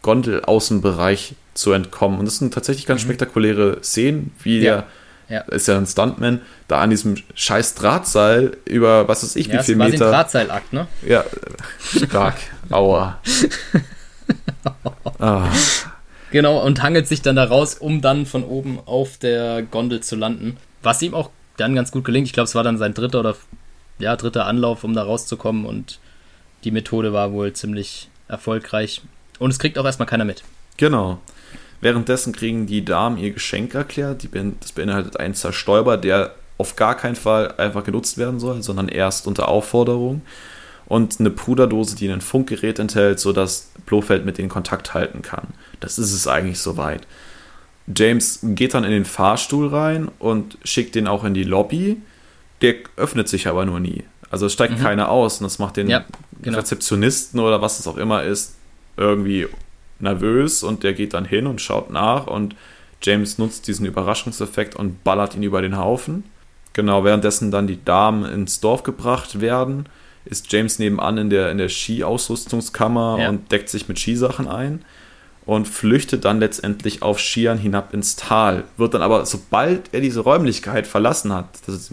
Gondel-Außenbereich 0.03 1.35
zu 1.53 1.71
entkommen. 1.71 2.19
Und 2.19 2.25
das 2.25 2.37
sind 2.37 2.53
tatsächlich 2.53 2.85
ganz 2.85 3.01
mhm. 3.01 3.07
spektakuläre 3.07 3.79
Szenen, 3.83 4.31
wie 4.43 4.59
ja. 4.59 4.85
der, 5.29 5.37
ja. 5.37 5.41
ist 5.53 5.67
ja 5.67 5.77
ein 5.77 5.87
Stuntman, 5.87 6.41
da 6.67 6.79
an 6.81 6.91
diesem 6.91 7.15
scheiß 7.33 7.75
Drahtseil 7.75 8.57
über 8.65 9.07
was 9.07 9.23
weiß 9.23 9.35
ich, 9.35 9.47
ja, 9.47 9.59
wie 9.59 9.63
viel 9.63 9.75
Meter. 9.75 10.05
Ja, 10.05 10.11
Drahtseilakt, 10.11 10.71
ne? 10.71 10.87
Ja, 11.05 11.25
stark. 11.79 12.35
Aua. 12.69 13.19
ah. 15.19 15.49
Genau, 16.31 16.61
und 16.63 16.83
hangelt 16.83 17.07
sich 17.07 17.21
dann 17.21 17.37
da 17.37 17.45
raus, 17.45 17.75
um 17.75 18.01
dann 18.01 18.25
von 18.25 18.43
oben 18.43 18.79
auf 18.85 19.17
der 19.17 19.63
Gondel 19.63 20.01
zu 20.01 20.15
landen. 20.15 20.57
Was 20.83 21.01
ihm 21.01 21.13
auch 21.13 21.31
dann 21.57 21.75
ganz 21.75 21.91
gut 21.91 22.05
gelingt. 22.05 22.27
Ich 22.27 22.33
glaube, 22.33 22.45
es 22.45 22.55
war 22.55 22.63
dann 22.63 22.77
sein 22.77 22.93
dritter 22.93 23.19
oder 23.19 23.35
ja, 23.99 24.15
dritter 24.15 24.45
Anlauf, 24.45 24.83
um 24.83 24.93
da 24.93 25.03
rauszukommen 25.03 25.65
und 25.65 25.99
die 26.63 26.71
Methode 26.71 27.13
war 27.13 27.31
wohl 27.31 27.53
ziemlich 27.53 28.09
erfolgreich. 28.27 29.01
Und 29.39 29.51
es 29.51 29.59
kriegt 29.59 29.77
auch 29.77 29.85
erstmal 29.85 30.07
keiner 30.07 30.25
mit. 30.25 30.43
Genau. 30.77 31.19
Währenddessen 31.81 32.33
kriegen 32.33 32.65
die 32.65 32.83
Damen 32.83 33.17
ihr 33.17 33.31
Geschenk 33.31 33.73
erklärt. 33.75 34.27
das 34.59 34.71
beinhaltet 34.71 35.19
einen 35.19 35.35
Zerstäuber, 35.35 35.97
der 35.97 36.33
auf 36.57 36.75
gar 36.75 36.95
keinen 36.95 37.15
Fall 37.15 37.53
einfach 37.57 37.83
genutzt 37.83 38.17
werden 38.17 38.39
soll, 38.39 38.63
sondern 38.63 38.89
erst 38.89 39.27
unter 39.27 39.47
Aufforderung. 39.47 40.21
Und 40.87 41.19
eine 41.19 41.29
Puderdose, 41.29 41.95
die 41.95 42.09
ein 42.09 42.21
Funkgerät 42.21 42.79
enthält, 42.79 43.19
sodass 43.19 43.71
Blofeld 43.85 44.25
mit 44.25 44.37
denen 44.37 44.49
Kontakt 44.49 44.93
halten 44.93 45.21
kann. 45.21 45.47
Das 45.79 45.99
ist 45.99 46.13
es 46.13 46.27
eigentlich 46.27 46.59
soweit. 46.59 47.05
James 47.95 48.39
geht 48.41 48.73
dann 48.73 48.83
in 48.83 48.91
den 48.91 49.05
Fahrstuhl 49.05 49.67
rein 49.67 50.09
und 50.19 50.57
schickt 50.63 50.95
den 50.95 51.07
auch 51.07 51.23
in 51.23 51.33
die 51.33 51.43
Lobby. 51.43 52.01
Der 52.61 52.75
öffnet 52.95 53.29
sich 53.29 53.47
aber 53.47 53.65
nur 53.65 53.79
nie. 53.79 54.03
Also 54.29 54.47
es 54.47 54.53
steigt 54.53 54.77
mhm. 54.77 54.83
keiner 54.83 55.09
aus 55.09 55.39
und 55.39 55.45
das 55.45 55.59
macht 55.59 55.77
den 55.77 55.89
ja, 55.89 56.05
genau. 56.41 56.57
Rezeptionisten 56.57 57.39
oder 57.39 57.61
was 57.61 57.79
es 57.79 57.87
auch 57.87 57.97
immer 57.97 58.23
ist 58.23 58.55
irgendwie 58.97 59.47
nervös 59.99 60.63
und 60.63 60.83
der 60.83 60.93
geht 60.93 61.13
dann 61.13 61.25
hin 61.25 61.47
und 61.47 61.61
schaut 61.61 61.91
nach 61.91 62.27
und 62.27 62.55
James 63.01 63.37
nutzt 63.37 63.67
diesen 63.67 63.85
Überraschungseffekt 63.85 64.75
und 64.75 65.03
ballert 65.03 65.35
ihn 65.35 65.43
über 65.43 65.61
den 65.61 65.77
Haufen. 65.77 66.23
Genau, 66.73 67.03
währenddessen 67.03 67.51
dann 67.51 67.67
die 67.67 67.83
Damen 67.83 68.25
ins 68.25 68.59
Dorf 68.59 68.83
gebracht 68.83 69.39
werden, 69.39 69.87
ist 70.25 70.51
James 70.51 70.79
nebenan 70.79 71.17
in 71.17 71.29
der, 71.29 71.51
in 71.51 71.57
der 71.57 71.69
Ski-Ausrüstungskammer 71.69 73.17
ja. 73.19 73.29
und 73.29 73.51
deckt 73.51 73.69
sich 73.69 73.87
mit 73.87 73.97
Skisachen 73.97 74.47
ein 74.47 74.83
und 75.45 75.67
flüchtet 75.67 76.25
dann 76.25 76.39
letztendlich 76.39 77.01
auf 77.01 77.19
Skiern 77.19 77.57
hinab 77.57 77.93
ins 77.93 78.15
Tal. 78.15 78.65
Wird 78.77 78.93
dann 78.93 79.01
aber, 79.01 79.25
sobald 79.25 79.93
er 79.93 80.01
diese 80.01 80.19
Räumlichkeit 80.19 80.85
verlassen 80.85 81.33
hat, 81.33 81.47
das 81.65 81.75
ist 81.75 81.91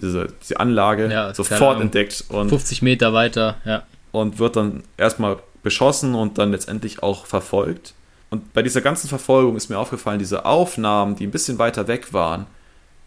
diese, 0.00 0.28
diese 0.42 0.60
Anlage, 0.60 1.10
ja, 1.10 1.34
sofort 1.34 1.80
entdeckt. 1.80 2.24
Und 2.28 2.48
50 2.48 2.82
Meter 2.82 3.12
weiter, 3.12 3.56
ja. 3.64 3.82
Und 4.12 4.38
wird 4.38 4.56
dann 4.56 4.84
erstmal 4.96 5.38
beschossen 5.62 6.14
und 6.14 6.38
dann 6.38 6.52
letztendlich 6.52 7.02
auch 7.02 7.26
verfolgt. 7.26 7.94
Und 8.30 8.52
bei 8.52 8.62
dieser 8.62 8.80
ganzen 8.80 9.08
Verfolgung 9.08 9.56
ist 9.56 9.70
mir 9.70 9.78
aufgefallen, 9.78 10.18
diese 10.18 10.44
Aufnahmen, 10.44 11.16
die 11.16 11.26
ein 11.26 11.30
bisschen 11.30 11.58
weiter 11.58 11.88
weg 11.88 12.12
waren, 12.12 12.46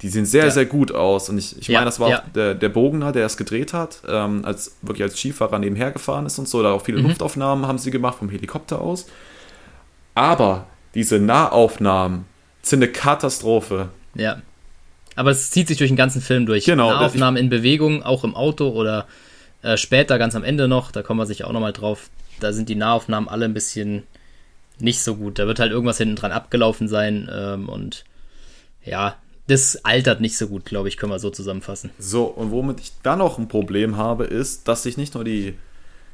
die 0.01 0.09
sehen 0.09 0.25
sehr, 0.25 0.45
ja. 0.45 0.51
sehr 0.51 0.65
gut 0.65 0.91
aus. 0.91 1.29
Und 1.29 1.37
ich, 1.37 1.57
ich 1.57 1.67
ja, 1.67 1.79
meine, 1.79 1.85
das 1.85 1.99
war 1.99 2.09
ja. 2.09 2.19
auch 2.19 2.23
der, 2.35 2.55
der 2.55 2.69
Bogener, 2.69 3.11
der 3.11 3.25
es 3.25 3.35
gedreht 3.35 3.73
hat, 3.73 4.01
ähm, 4.07 4.45
als 4.45 4.77
wirklich 4.81 5.03
als 5.03 5.17
Skifahrer 5.17 5.59
nebenher 5.59 5.91
gefahren 5.91 6.25
ist 6.25 6.37
und 6.37 6.47
so. 6.47 6.61
Da 6.61 6.71
auch 6.71 6.83
viele 6.83 6.99
mhm. 6.99 7.07
Luftaufnahmen 7.07 7.67
haben 7.67 7.77
sie 7.77 7.91
gemacht 7.91 8.19
vom 8.19 8.29
Helikopter 8.29 8.79
aus. 8.79 9.07
Aber 10.13 10.67
diese 10.93 11.19
Nahaufnahmen 11.19 12.25
sind 12.61 12.83
eine 12.83 12.91
Katastrophe. 12.91 13.89
Ja. 14.13 14.41
Aber 15.17 15.31
es 15.31 15.51
zieht 15.51 15.67
sich 15.67 15.77
durch 15.77 15.89
den 15.89 15.97
ganzen 15.97 16.21
Film 16.21 16.45
durch. 16.45 16.63
Genau. 16.63 16.89
Nahaufnahmen 16.89 17.37
in 17.37 17.49
Bewegung, 17.49 18.03
auch 18.03 18.23
im 18.23 18.33
Auto 18.35 18.69
oder 18.69 19.05
äh, 19.63 19.75
später, 19.75 20.17
ganz 20.17 20.35
am 20.35 20.45
Ende 20.45 20.69
noch, 20.69 20.91
da 20.91 21.03
kommen 21.03 21.19
wir 21.19 21.25
sicher 21.25 21.47
auch 21.47 21.53
nochmal 21.53 21.73
drauf 21.73 22.09
da 22.39 22.53
sind 22.53 22.69
die 22.69 22.75
Nahaufnahmen 22.75 23.29
alle 23.29 23.45
ein 23.45 23.53
bisschen 23.53 24.03
nicht 24.79 25.01
so 25.01 25.15
gut. 25.15 25.39
Da 25.39 25.47
wird 25.47 25.59
halt 25.59 25.71
irgendwas 25.71 25.97
hinten 25.97 26.15
dran 26.15 26.31
abgelaufen 26.31 26.87
sein 26.87 27.29
ähm, 27.33 27.69
und 27.69 28.05
ja, 28.83 29.15
das 29.47 29.83
altert 29.85 30.21
nicht 30.21 30.37
so 30.37 30.47
gut, 30.47 30.65
glaube 30.65 30.87
ich, 30.87 30.97
können 30.97 31.11
wir 31.11 31.19
so 31.19 31.29
zusammenfassen. 31.29 31.89
So, 31.99 32.25
und 32.25 32.51
womit 32.51 32.79
ich 32.81 32.91
dann 33.01 33.19
noch 33.19 33.37
ein 33.37 33.47
Problem 33.47 33.97
habe, 33.97 34.25
ist, 34.25 34.67
dass 34.67 34.83
sich 34.83 34.97
nicht 34.97 35.15
nur 35.15 35.23
die 35.23 35.55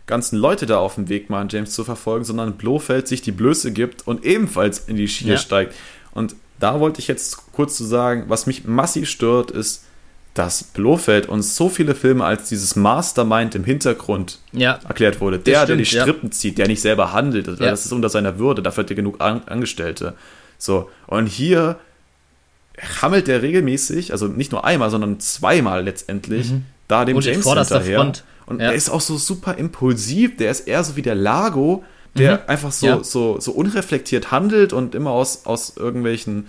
ganzen 0.05 0.37
Leute 0.37 0.65
da 0.65 0.77
auf 0.77 0.95
dem 0.95 1.09
Weg 1.09 1.29
machen, 1.29 1.49
James 1.49 1.71
zu 1.71 1.83
verfolgen, 1.83 2.25
sondern 2.25 2.57
Blofeld 2.57 3.07
sich 3.07 3.21
die 3.21 3.31
Blöße 3.31 3.71
gibt 3.71 4.07
und 4.07 4.23
ebenfalls 4.25 4.79
in 4.79 4.97
die 4.97 5.07
Skier 5.07 5.33
ja. 5.33 5.37
steigt. 5.37 5.73
Und 6.11 6.35
da 6.63 6.79
wollte 6.79 7.01
ich 7.01 7.09
jetzt 7.09 7.51
kurz 7.51 7.75
zu 7.75 7.83
sagen, 7.83 8.23
was 8.29 8.47
mich 8.47 8.63
massiv 8.63 9.09
stört, 9.09 9.51
ist, 9.51 9.83
dass 10.33 10.63
Blofeld 10.63 11.27
uns 11.27 11.57
so 11.57 11.67
viele 11.67 11.93
Filme 11.93 12.23
als 12.23 12.47
dieses 12.47 12.77
Mastermind 12.77 13.53
im 13.53 13.65
Hintergrund 13.65 14.39
ja, 14.53 14.79
erklärt 14.87 15.19
wurde. 15.19 15.39
Der, 15.39 15.55
stimmt, 15.55 15.69
der 15.69 15.75
die 15.75 15.85
Strippen 15.85 16.29
ja. 16.29 16.31
zieht, 16.31 16.57
der 16.57 16.67
nicht 16.67 16.79
selber 16.79 17.11
handelt, 17.11 17.47
ja. 17.47 17.53
das 17.53 17.85
ist 17.85 17.91
unter 17.91 18.07
seiner 18.07 18.39
Würde, 18.39 18.63
dafür 18.63 18.85
hat 18.85 18.89
er 18.89 18.95
genug 18.95 19.19
An 19.19 19.41
Angestellte. 19.45 20.13
So, 20.57 20.89
und 21.05 21.27
hier 21.27 21.79
hammelt 23.01 23.27
der 23.27 23.41
regelmäßig, 23.41 24.13
also 24.13 24.27
nicht 24.27 24.53
nur 24.53 24.63
einmal, 24.63 24.89
sondern 24.89 25.19
zweimal 25.19 25.83
letztendlich, 25.83 26.49
mhm. 26.49 26.63
da 26.87 27.03
dem 27.03 27.17
und 27.17 27.25
James 27.25 27.45
hinterher. 27.45 27.99
Front. 27.99 28.23
Und 28.45 28.61
er 28.61 28.73
ist 28.73 28.89
auch 28.89 29.01
so 29.01 29.17
super 29.17 29.57
impulsiv, 29.57 30.37
der 30.37 30.49
ist 30.49 30.61
eher 30.61 30.83
so 30.85 30.95
wie 30.95 31.01
der 31.01 31.15
Lago, 31.15 31.83
der 32.15 32.33
mhm. 32.33 32.39
einfach 32.47 32.71
so, 32.71 33.03
so, 33.03 33.39
so 33.39 33.51
unreflektiert 33.51 34.31
handelt 34.31 34.73
und 34.73 34.95
immer 34.95 35.11
aus, 35.11 35.45
aus 35.45 35.77
irgendwelchen 35.77 36.47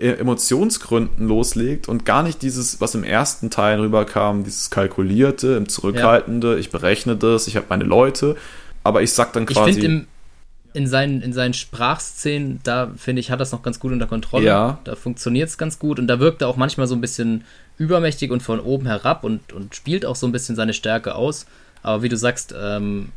E- 0.00 0.14
Emotionsgründen 0.14 1.26
loslegt 1.28 1.88
und 1.88 2.06
gar 2.06 2.22
nicht 2.22 2.42
dieses, 2.42 2.80
was 2.80 2.94
im 2.94 3.04
ersten 3.04 3.50
Teil 3.50 3.80
rüberkam, 3.80 4.44
dieses 4.44 4.70
kalkulierte, 4.70 5.56
im 5.56 5.68
zurückhaltende, 5.68 6.52
ja. 6.52 6.58
ich 6.58 6.70
berechne 6.70 7.16
das, 7.16 7.46
ich 7.48 7.56
habe 7.56 7.66
meine 7.68 7.84
Leute, 7.84 8.36
aber 8.82 9.02
ich 9.02 9.12
sag 9.12 9.32
dann 9.32 9.46
quasi. 9.46 9.70
Ich 9.70 9.80
finde 9.80 10.06
in 10.72 10.86
seinen, 10.86 11.20
in 11.20 11.32
seinen 11.32 11.52
Sprachszenen, 11.52 12.60
da 12.62 12.92
finde 12.96 13.20
ich, 13.20 13.30
hat 13.30 13.40
das 13.40 13.52
noch 13.52 13.62
ganz 13.62 13.80
gut 13.80 13.92
unter 13.92 14.06
Kontrolle. 14.06 14.46
Ja. 14.46 14.78
Da 14.84 14.94
funktioniert 14.94 15.48
es 15.48 15.58
ganz 15.58 15.78
gut 15.78 15.98
und 15.98 16.06
da 16.06 16.20
wirkt 16.20 16.42
er 16.42 16.48
auch 16.48 16.56
manchmal 16.56 16.86
so 16.86 16.94
ein 16.94 17.00
bisschen 17.00 17.44
übermächtig 17.76 18.30
und 18.30 18.42
von 18.42 18.60
oben 18.60 18.86
herab 18.86 19.24
und, 19.24 19.52
und 19.52 19.74
spielt 19.74 20.06
auch 20.06 20.16
so 20.16 20.26
ein 20.26 20.32
bisschen 20.32 20.54
seine 20.54 20.72
Stärke 20.72 21.14
aus. 21.14 21.46
Aber 21.82 22.02
wie 22.02 22.08
du 22.08 22.16
sagst, 22.16 22.54
ähm, 22.58 23.08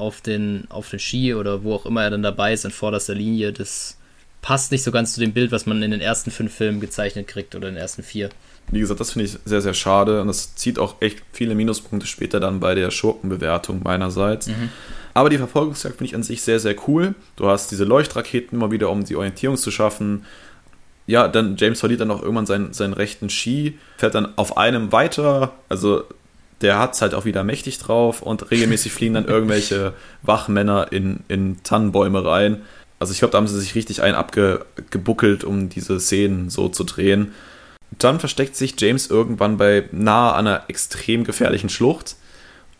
auf, 0.00 0.20
den, 0.20 0.64
auf 0.70 0.90
den 0.90 0.98
Ski 0.98 1.34
oder 1.34 1.62
wo 1.62 1.74
auch 1.74 1.86
immer 1.86 2.02
er 2.02 2.10
dann 2.10 2.22
dabei 2.22 2.52
ist, 2.52 2.64
in 2.64 2.70
vorderster 2.70 3.14
Linie, 3.14 3.52
das 3.52 3.96
passt 4.42 4.72
nicht 4.72 4.82
so 4.82 4.90
ganz 4.90 5.14
zu 5.14 5.20
dem 5.20 5.32
Bild, 5.32 5.52
was 5.52 5.66
man 5.66 5.82
in 5.82 5.90
den 5.90 6.00
ersten 6.00 6.30
fünf 6.30 6.54
Filmen 6.54 6.80
gezeichnet 6.80 7.28
kriegt 7.28 7.54
oder 7.54 7.68
in 7.68 7.74
den 7.74 7.82
ersten 7.82 8.02
vier. 8.02 8.30
Wie 8.72 8.80
gesagt, 8.80 9.00
das 9.00 9.12
finde 9.12 9.26
ich 9.26 9.38
sehr, 9.44 9.60
sehr 9.60 9.74
schade 9.74 10.20
und 10.20 10.28
das 10.28 10.54
zieht 10.54 10.78
auch 10.78 10.96
echt 11.00 11.22
viele 11.32 11.54
Minuspunkte 11.54 12.06
später 12.06 12.40
dann 12.40 12.60
bei 12.60 12.74
der 12.74 12.90
Schurkenbewertung 12.90 13.82
meinerseits. 13.82 14.46
Mhm. 14.46 14.70
Aber 15.12 15.28
die 15.28 15.38
Verfolgungsjagd 15.38 15.96
finde 15.96 16.08
ich 16.08 16.14
an 16.14 16.22
sich 16.22 16.42
sehr, 16.42 16.60
sehr 16.60 16.76
cool. 16.86 17.14
Du 17.36 17.48
hast 17.48 17.70
diese 17.70 17.84
Leuchtraketen 17.84 18.56
immer 18.56 18.70
wieder, 18.70 18.90
um 18.90 19.04
die 19.04 19.16
Orientierung 19.16 19.56
zu 19.56 19.70
schaffen. 19.70 20.24
Ja, 21.06 21.26
dann 21.26 21.56
James 21.56 21.80
verliert 21.80 22.00
dann 22.00 22.12
auch 22.12 22.22
irgendwann 22.22 22.46
seinen, 22.46 22.72
seinen 22.72 22.92
rechten 22.92 23.28
Ski, 23.28 23.78
fährt 23.98 24.14
dann 24.14 24.38
auf 24.38 24.56
einem 24.56 24.92
weiter, 24.92 25.52
also 25.68 26.04
der 26.60 26.78
hat 26.78 26.94
es 26.94 27.02
halt 27.02 27.14
auch 27.14 27.24
wieder 27.24 27.44
mächtig 27.44 27.78
drauf 27.78 28.22
und 28.22 28.50
regelmäßig 28.50 28.92
fliegen 28.92 29.14
dann 29.14 29.26
irgendwelche 29.26 29.94
Wachmänner 30.22 30.92
in, 30.92 31.20
in 31.28 31.62
Tannenbäume 31.62 32.24
rein. 32.24 32.62
Also 32.98 33.12
ich 33.12 33.18
glaube, 33.18 33.32
da 33.32 33.38
haben 33.38 33.48
sie 33.48 33.58
sich 33.58 33.74
richtig 33.74 34.02
ein 34.02 34.14
abgebuckelt, 34.14 35.42
um 35.42 35.70
diese 35.70 35.98
Szenen 35.98 36.50
so 36.50 36.68
zu 36.68 36.84
drehen. 36.84 37.32
Dann 37.98 38.20
versteckt 38.20 38.56
sich 38.56 38.74
James 38.78 39.08
irgendwann 39.08 39.56
bei 39.56 39.88
nahe 39.90 40.34
einer 40.34 40.64
extrem 40.68 41.24
gefährlichen 41.24 41.70
Schlucht 41.70 42.16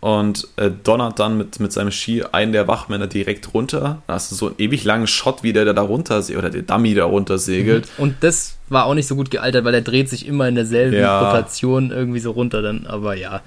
und 0.00 0.48
äh, 0.56 0.70
donnert 0.70 1.18
dann 1.18 1.36
mit, 1.36 1.60
mit 1.60 1.72
seinem 1.72 1.90
Ski 1.90 2.24
einen 2.32 2.52
der 2.52 2.68
Wachmänner 2.68 3.06
direkt 3.06 3.52
runter. 3.52 4.02
Da 4.06 4.14
hast 4.14 4.30
du 4.30 4.34
so 4.34 4.46
einen 4.46 4.56
ewig 4.58 4.84
langen 4.84 5.06
Shot, 5.06 5.42
wie 5.42 5.52
der, 5.52 5.64
der 5.64 5.74
da 5.74 5.82
runter 5.82 6.22
oder 6.36 6.50
der 6.50 6.62
Dummy 6.62 6.94
da 6.94 7.04
runter 7.04 7.38
segelt. 7.38 7.88
Mhm. 7.96 8.02
Und 8.02 8.16
das 8.20 8.56
war 8.68 8.86
auch 8.86 8.94
nicht 8.94 9.06
so 9.06 9.16
gut 9.16 9.30
gealtert, 9.30 9.64
weil 9.64 9.74
er 9.74 9.82
dreht 9.82 10.08
sich 10.08 10.26
immer 10.26 10.48
in 10.48 10.54
derselben 10.54 10.96
ja. 10.96 11.30
Rotation 11.30 11.90
irgendwie 11.90 12.20
so 12.20 12.30
runter 12.30 12.62
dann, 12.62 12.86
aber 12.86 13.14
ja. 13.14 13.42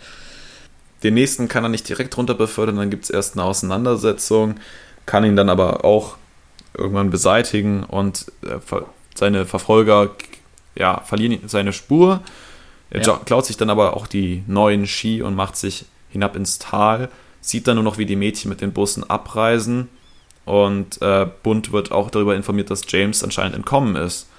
Den 1.03 1.13
nächsten 1.13 1.47
kann 1.47 1.63
er 1.63 1.69
nicht 1.69 1.87
direkt 1.87 2.17
runter 2.17 2.33
befördern, 2.33 2.77
dann 2.77 2.89
gibt 2.89 3.05
es 3.05 3.09
erst 3.09 3.35
eine 3.35 3.43
Auseinandersetzung, 3.43 4.55
kann 5.05 5.25
ihn 5.25 5.35
dann 5.35 5.49
aber 5.49 5.83
auch 5.83 6.15
irgendwann 6.75 7.09
beseitigen 7.09 7.83
und 7.83 8.31
äh, 8.43 8.59
seine 9.15 9.45
Verfolger 9.45 10.11
ja, 10.75 11.01
verlieren 11.01 11.47
seine 11.47 11.73
Spur. 11.73 12.21
Er 12.89 13.01
ja. 13.01 13.19
klaut 13.25 13.45
sich 13.45 13.57
dann 13.57 13.69
aber 13.69 13.95
auch 13.95 14.07
die 14.07 14.43
neuen 14.47 14.87
Ski 14.87 15.21
und 15.21 15.35
macht 15.35 15.55
sich 15.55 15.85
hinab 16.09 16.35
ins 16.35 16.59
Tal, 16.59 17.09
sieht 17.41 17.67
dann 17.67 17.75
nur 17.75 17.83
noch, 17.83 17.97
wie 17.97 18.05
die 18.05 18.15
Mädchen 18.15 18.49
mit 18.49 18.61
den 18.61 18.71
Bussen 18.71 19.07
abreisen 19.09 19.89
und 20.45 21.01
äh, 21.01 21.27
Bund 21.43 21.71
wird 21.71 21.91
auch 21.91 22.09
darüber 22.09 22.35
informiert, 22.35 22.69
dass 22.69 22.83
James 22.87 23.23
anscheinend 23.23 23.55
entkommen 23.55 23.95
ist. 23.95 24.29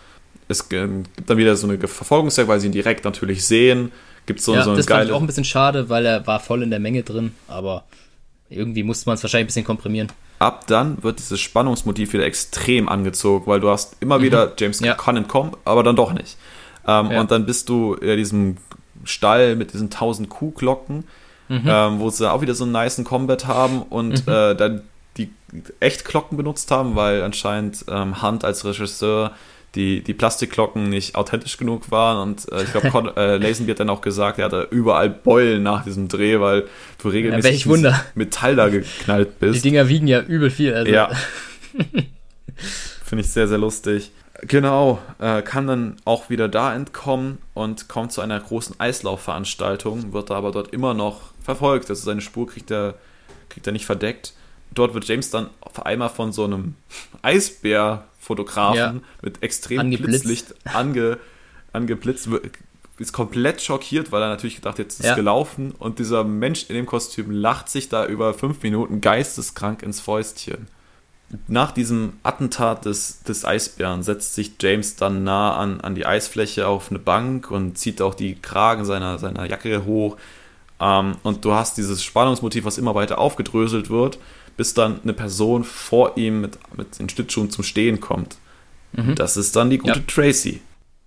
Es 0.49 0.69
gibt 0.69 1.09
dann 1.27 1.39
wieder 1.39 1.57
so 1.57 1.67
eine 1.67 1.79
Verfolgungsjagd, 1.79 2.49
weil 2.49 2.61
sie 2.61 2.67
ihn 2.67 2.73
direkt 2.73 3.05
natürlich 3.05 3.47
sehen. 3.47 3.93
Gibt 4.27 4.41
so, 4.41 4.55
ja, 4.55 4.63
so 4.63 4.71
eine 4.71 4.77
das 4.79 4.87
geile... 4.87 5.01
fand 5.01 5.11
ich 5.11 5.17
auch 5.17 5.21
ein 5.21 5.27
bisschen 5.27 5.45
schade, 5.45 5.89
weil 5.89 6.07
er 6.07 6.27
war 6.27 6.41
voll 6.41 6.63
in 6.63 6.71
der 6.71 6.81
Menge 6.81 7.03
drin, 7.03 7.35
aber 7.49 7.85
irgendwie 8.49 8.83
musste 8.83 9.09
man 9.09 9.17
es 9.17 9.23
wahrscheinlich 9.23 9.45
ein 9.45 9.49
bisschen 9.49 9.65
komprimieren. 9.65 10.11
Ab 10.39 10.67
dann 10.67 11.03
wird 11.03 11.19
dieses 11.19 11.41
Spannungsmotiv 11.41 12.13
wieder 12.13 12.25
extrem 12.25 12.89
angezogen, 12.89 13.47
weil 13.47 13.61
du 13.61 13.71
hast 13.71 13.97
immer 14.01 14.19
mhm. 14.19 14.23
wieder, 14.23 14.53
James 14.59 14.81
ja. 14.81 14.95
kann 14.95 15.17
entkommen, 15.17 15.53
aber 15.65 15.83
dann 15.83 15.97
doch 15.97 16.13
nicht. 16.13 16.37
Ähm, 16.87 17.11
ja. 17.11 17.21
Und 17.21 17.31
dann 17.31 17.47
bist 17.47 17.69
du 17.69 17.95
in 17.95 18.17
diesem 18.17 18.57
Stall 19.05 19.57
mit 19.57 19.73
diesen 19.73 19.87
1000 19.87 20.29
Kuhglocken 20.29 21.05
mhm. 21.49 21.63
ähm, 21.67 22.01
wo 22.01 22.11
sie 22.11 22.31
auch 22.31 22.41
wieder 22.41 22.55
so 22.55 22.65
einen 22.65 22.73
niceen 22.73 23.05
Combat 23.05 23.47
haben 23.47 23.83
und 23.83 24.27
mhm. 24.27 24.33
äh, 24.33 24.55
dann 24.55 24.83
die 25.17 25.31
echt 25.81 26.05
Glocken 26.05 26.37
benutzt 26.37 26.71
haben, 26.71 26.97
weil 26.97 27.23
anscheinend 27.23 27.85
ähm, 27.89 28.23
Hunt 28.23 28.45
als 28.45 28.65
Regisseur 28.65 29.33
die, 29.75 30.03
die 30.03 30.15
Plastikglocken 30.15 30.89
nicht 30.89 31.17
authentisch 31.17 31.57
genug 31.57 31.91
waren 31.91 32.29
und 32.29 32.51
äh, 32.53 32.63
ich 32.63 32.73
glaube, 32.73 33.15
äh, 33.17 33.37
Lazenby 33.37 33.73
hat 33.73 33.81
dann 33.81 33.91
auch 33.91 34.01
gesagt, 34.01 34.39
er 34.39 34.47
hatte 34.47 34.69
überall 34.71 35.11
Beulen 35.11 35.63
nach 35.63 35.85
diesem 35.85 36.09
Dreh, 36.09 36.41
weil 36.41 36.69
du 37.03 37.09
regelmäßig 37.09 37.65
ja, 37.65 38.05
Metall 38.15 38.57
da 38.57 38.69
geknallt 38.69 39.39
bist. 39.41 39.57
Die 39.57 39.69
Dinger 39.69 39.89
wiegen 39.89 40.07
ja 40.07 40.21
übel 40.21 40.51
viel. 40.51 40.75
Also. 40.75 40.93
Ja. 40.93 41.11
Finde 43.05 43.25
ich 43.25 43.31
sehr, 43.31 43.49
sehr 43.49 43.59
lustig. 43.59 44.13
Genau, 44.43 44.99
äh, 45.19 45.43
kann 45.43 45.67
dann 45.67 45.97
auch 46.05 46.29
wieder 46.29 46.49
da 46.49 46.75
entkommen 46.75 47.39
und 47.55 47.89
kommt 47.89 48.13
zu 48.13 48.21
einer 48.21 48.39
großen 48.39 48.79
Eislaufveranstaltung, 48.79 50.13
wird 50.13 50.31
aber 50.31 50.51
dort 50.51 50.73
immer 50.73 50.93
noch 50.93 51.33
verfolgt. 51.43 51.89
Also 51.89 52.05
seine 52.05 52.21
Spur 52.21 52.47
kriegt 52.47 52.71
er, 52.71 52.95
kriegt 53.49 53.67
er 53.67 53.73
nicht 53.73 53.87
verdeckt. 53.87 54.35
Dort 54.73 54.93
wird 54.95 55.07
James 55.07 55.31
dann 55.31 55.51
auf 55.61 55.87
einmal 55.87 56.09
von 56.09 56.33
so 56.33 56.45
einem 56.45 56.75
Eisbär-Fotografen 58.25 58.77
ja. 58.77 58.95
mit 59.23 59.43
extrem 59.43 59.81
Angeblitzt. 59.81 60.25
Blitzlicht 60.25 60.55
ange, 60.75 61.19
angeblitzt, 61.73 62.29
ist 62.99 63.13
komplett 63.13 63.61
schockiert, 63.61 64.13
weil 64.13 64.23
er 64.23 64.29
natürlich 64.29 64.57
gedacht, 64.57 64.79
jetzt 64.79 65.01
ist 65.01 65.07
ja. 65.07 65.15
gelaufen 65.15 65.73
und 65.79 65.99
dieser 65.99 66.25
Mensch 66.25 66.67
in 66.69 66.77
dem 66.77 66.87
Kostüm 66.87 67.31
lacht 67.31 67.69
sich 67.69 67.89
da 67.89 68.07
über 68.07 68.35
fünf 68.35 68.63
Minuten 68.63 69.01
geisteskrank 69.01 69.83
ins 69.83 70.01
Fäustchen. 70.01 70.69
Nach 71.49 71.73
diesem 71.73 72.13
Attentat 72.23 72.85
des, 72.85 73.23
des 73.25 73.45
Eisbären 73.45 74.03
setzt 74.03 74.35
sich 74.35 74.53
James 74.61 74.95
dann 74.95 75.25
nah 75.25 75.57
an, 75.57 75.81
an 75.81 75.97
die 75.97 76.07
Eisfläche 76.07 76.69
auf 76.69 76.91
eine 76.91 77.01
Bank 77.01 77.51
und 77.51 77.77
zieht 77.77 78.03
auch 78.03 78.15
die 78.15 78.37
Kragen 78.37 78.85
seiner, 78.85 79.19
seiner 79.19 79.47
Jacke 79.47 79.85
hoch. 79.85 80.17
Ähm, 80.79 81.17
und 81.25 81.45
du 81.45 81.55
hast 81.55 81.77
dieses 81.77 82.05
Spannungsmotiv, 82.05 82.65
was 82.65 82.79
immer 82.79 82.95
weiter 82.95 83.19
aufgedröselt 83.19 83.91
wird, 83.91 84.19
bis 84.57 84.75
dann 84.75 85.01
eine 85.03 85.13
Person 85.13 85.65
vor 85.65 86.17
ihm 86.17 86.41
mit, 86.41 86.59
mit 86.77 86.99
den 86.99 87.09
Schlittschuhen 87.09 87.51
zum 87.51 87.65
Stehen 87.65 88.01
kommt. 88.01 88.37
Mhm. 88.93 89.15
Das 89.15 89.37
ist 89.37 89.57
dann 89.57 89.71
die 89.71 89.79
gute 89.79 89.99
ja. 89.99 90.05
Tracy. 90.07 90.61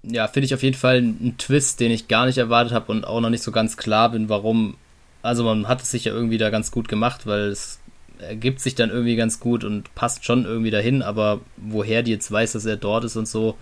Ja, 0.03 0.28
finde 0.28 0.45
ich 0.45 0.53
auf 0.53 0.64
jeden 0.64 0.78
Fall 0.78 0.98
einen 0.98 1.36
Twist, 1.38 1.80
den 1.80 1.91
ich 1.91 2.07
gar 2.07 2.26
nicht 2.26 2.38
erwartet 2.38 2.74
habe 2.74 2.91
und 2.91 3.06
auch 3.06 3.19
noch 3.19 3.30
nicht 3.30 3.44
so 3.44 3.52
ganz 3.52 3.78
klar 3.78 4.11
bin, 4.11 4.30
warum. 4.30 4.76
Also 5.22 5.44
man 5.44 5.68
hat 5.68 5.82
es 5.82 5.91
sich 5.91 6.06
ja 6.06 6.14
irgendwie 6.14 6.38
da 6.38 6.49
ganz 6.49 6.72
gut 6.72 6.88
gemacht, 6.88 7.26
weil 7.26 7.48
es 7.48 7.80
ergibt 8.19 8.60
sich 8.61 8.76
dann 8.76 8.90
irgendwie 8.90 9.15
ganz 9.15 9.40
gut 9.40 9.64
und 9.64 9.94
passt 9.95 10.26
schon 10.26 10.45
irgendwie 10.45 10.72
dahin, 10.72 11.02
aber 11.02 11.41
woher 11.57 12.03
die 12.03 12.11
jetzt 12.11 12.32
weiß, 12.32 12.53
dass 12.53 12.65
er 12.65 12.78
dort 12.78 13.03
ist 13.03 13.15
und 13.15 13.28
so, 13.28 13.57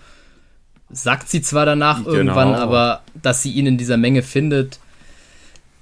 sagt 0.90 1.28
sie 1.28 1.42
zwar 1.42 1.66
danach 1.66 1.98
genau. 1.98 2.10
irgendwann, 2.10 2.54
aber 2.54 3.02
dass 3.20 3.42
sie 3.42 3.52
ihn 3.52 3.66
in 3.66 3.78
dieser 3.78 3.96
Menge 3.96 4.22
findet, 4.22 4.78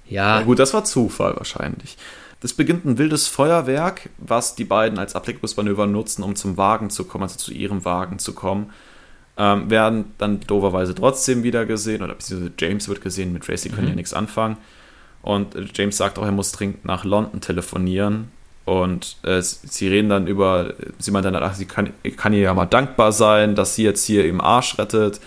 ja. 0.09 0.41
ja. 0.41 0.45
Gut, 0.45 0.59
das 0.59 0.75
war 0.75 0.85
Zufall 0.85 1.37
wahrscheinlich. 1.37 1.97
Es 2.43 2.53
beginnt 2.53 2.85
ein 2.85 2.99
wildes 2.99 3.27
Feuerwerk, 3.27 4.11
was 4.19 4.55
die 4.55 4.65
beiden 4.65 4.99
als 4.99 5.15
Ablenkungsmanöver 5.15 5.87
nutzen, 5.87 6.23
um 6.23 6.37
zum 6.37 6.57
Wagen 6.57 6.91
zu 6.91 7.05
kommen, 7.05 7.23
also 7.23 7.39
zu 7.39 7.53
ihrem 7.53 7.85
Wagen 7.85 8.19
zu 8.19 8.35
kommen. 8.35 8.71
Ähm, 9.37 9.69
werden 9.69 10.13
dann 10.19 10.41
doverweise 10.41 10.95
trotzdem 10.95 11.43
wieder 11.43 11.67
gesehen, 11.67 12.03
oder 12.03 12.15
beziehungsweise 12.15 12.53
James 12.59 12.89
wird 12.89 13.01
gesehen, 13.01 13.33
mit 13.33 13.45
Tracy 13.45 13.69
können 13.69 13.85
mhm. 13.87 13.89
ja 13.89 13.97
nichts 13.97 14.15
anfangen. 14.15 14.59
Und 15.23 15.57
James 15.75 15.97
sagt 15.97 16.19
auch, 16.19 16.25
er 16.25 16.33
muss 16.33 16.53
dringend 16.53 16.85
nach 16.85 17.05
London 17.05 17.41
telefonieren. 17.41 18.29
Und 18.65 19.17
äh, 19.23 19.43
sie 19.43 19.89
reden 19.89 20.09
dann 20.09 20.27
über, 20.27 20.75
sie 20.99 21.11
meint 21.11 21.25
dann, 21.25 21.35
ach, 21.37 21.55
sie 21.55 21.67
kann, 21.67 21.93
kann 22.17 22.33
ihr 22.33 22.41
ja 22.41 22.55
mal 22.55 22.67
dankbar 22.67 23.13
sein, 23.13 23.55
dass 23.55 23.75
sie 23.75 23.85
jetzt 23.85 24.05
hier 24.05 24.27
im 24.27 24.41
Arsch 24.41 24.79
rettet. 24.79 25.21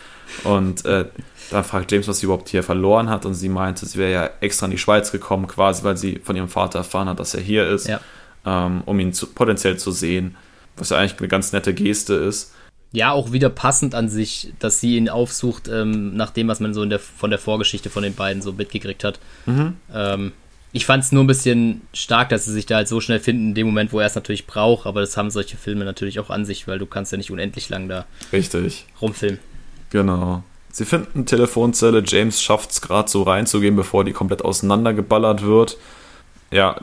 Und 0.44 0.86
äh, 0.86 1.06
dann 1.50 1.64
fragt 1.64 1.92
James, 1.92 2.08
was 2.08 2.20
sie 2.20 2.26
überhaupt 2.26 2.50
hier 2.50 2.64
verloren 2.64 3.10
hat. 3.10 3.26
Und 3.26 3.34
sie 3.34 3.50
meinte, 3.50 3.86
sie 3.86 3.98
wäre 3.98 4.12
ja 4.12 4.30
extra 4.42 4.66
in 4.66 4.72
die 4.72 4.78
Schweiz 4.78 5.12
gekommen, 5.12 5.48
quasi, 5.48 5.84
weil 5.84 5.98
sie 5.98 6.20
von 6.24 6.36
ihrem 6.36 6.50
Vater 6.50 6.80
erfahren 6.80 7.10
hat, 7.10 7.20
dass 7.20 7.34
er 7.34 7.42
hier 7.42 7.68
ist, 7.68 7.88
ja. 7.88 8.00
ähm, 8.46 8.82
um 8.86 9.00
ihn 9.00 9.14
zu, 9.14 9.28
potenziell 9.28 9.78
zu 9.78 9.92
sehen. 9.92 10.36
Was 10.76 10.90
ja 10.90 10.98
eigentlich 10.98 11.18
eine 11.20 11.28
ganz 11.28 11.54
nette 11.54 11.74
Geste 11.74 12.14
ist. 12.14 12.54
Ja, 12.92 13.12
auch 13.12 13.32
wieder 13.32 13.50
passend 13.50 13.96
an 13.96 14.10
sich, 14.10 14.54
dass 14.60 14.80
sie 14.80 14.96
ihn 14.96 15.10
aufsucht, 15.10 15.68
ähm, 15.68 16.16
nach 16.16 16.30
dem, 16.30 16.48
was 16.48 16.60
man 16.60 16.74
so 16.74 16.84
in 16.84 16.90
der, 16.90 17.00
von 17.00 17.30
der 17.30 17.40
Vorgeschichte 17.40 17.90
von 17.90 18.04
den 18.04 18.14
beiden 18.14 18.42
so 18.42 18.54
mitgekriegt 18.54 19.04
hat. 19.04 19.20
Mhm. 19.46 19.74
Ähm, 19.94 20.32
ich 20.72 20.86
fand 20.86 21.04
es 21.04 21.12
nur 21.12 21.24
ein 21.24 21.28
bisschen 21.28 21.82
stark, 21.94 22.30
dass 22.30 22.46
sie 22.46 22.54
sich 22.54 22.66
da 22.66 22.76
halt 22.76 22.88
so 22.88 23.02
schnell 23.02 23.20
finden, 23.20 23.50
in 23.50 23.56
dem 23.56 23.68
Moment, 23.68 23.94
wo 23.94 24.00
er 24.00 24.06
es 24.06 24.16
natürlich 24.16 24.48
braucht, 24.48 24.86
aber 24.86 25.02
das 25.02 25.18
haben 25.18 25.32
solche 25.32 25.58
Filme 25.58 25.86
natürlich 25.86 26.20
auch 26.20 26.30
an 26.30 26.46
sich, 26.46 26.68
weil 26.68 26.78
du 26.78 26.86
kannst 26.86 27.12
ja 27.12 27.18
nicht 27.18 27.32
unendlich 27.32 27.70
lang 27.70 27.88
da 27.88 28.06
Richtig. 28.32 28.86
rumfilmen. 29.02 29.40
Genau. 29.90 30.44
Sie 30.78 30.86
finden 30.86 31.26
Telefonzelle, 31.26 32.04
James 32.06 32.40
schafft 32.40 32.70
es 32.70 32.82
gerade 32.82 33.10
so 33.10 33.24
reinzugehen, 33.24 33.76
bevor 33.76 34.04
die 34.04 34.14
komplett 34.14 34.46
auseinandergeballert 34.46 35.42
wird. 35.42 35.76
Ja, 36.52 36.80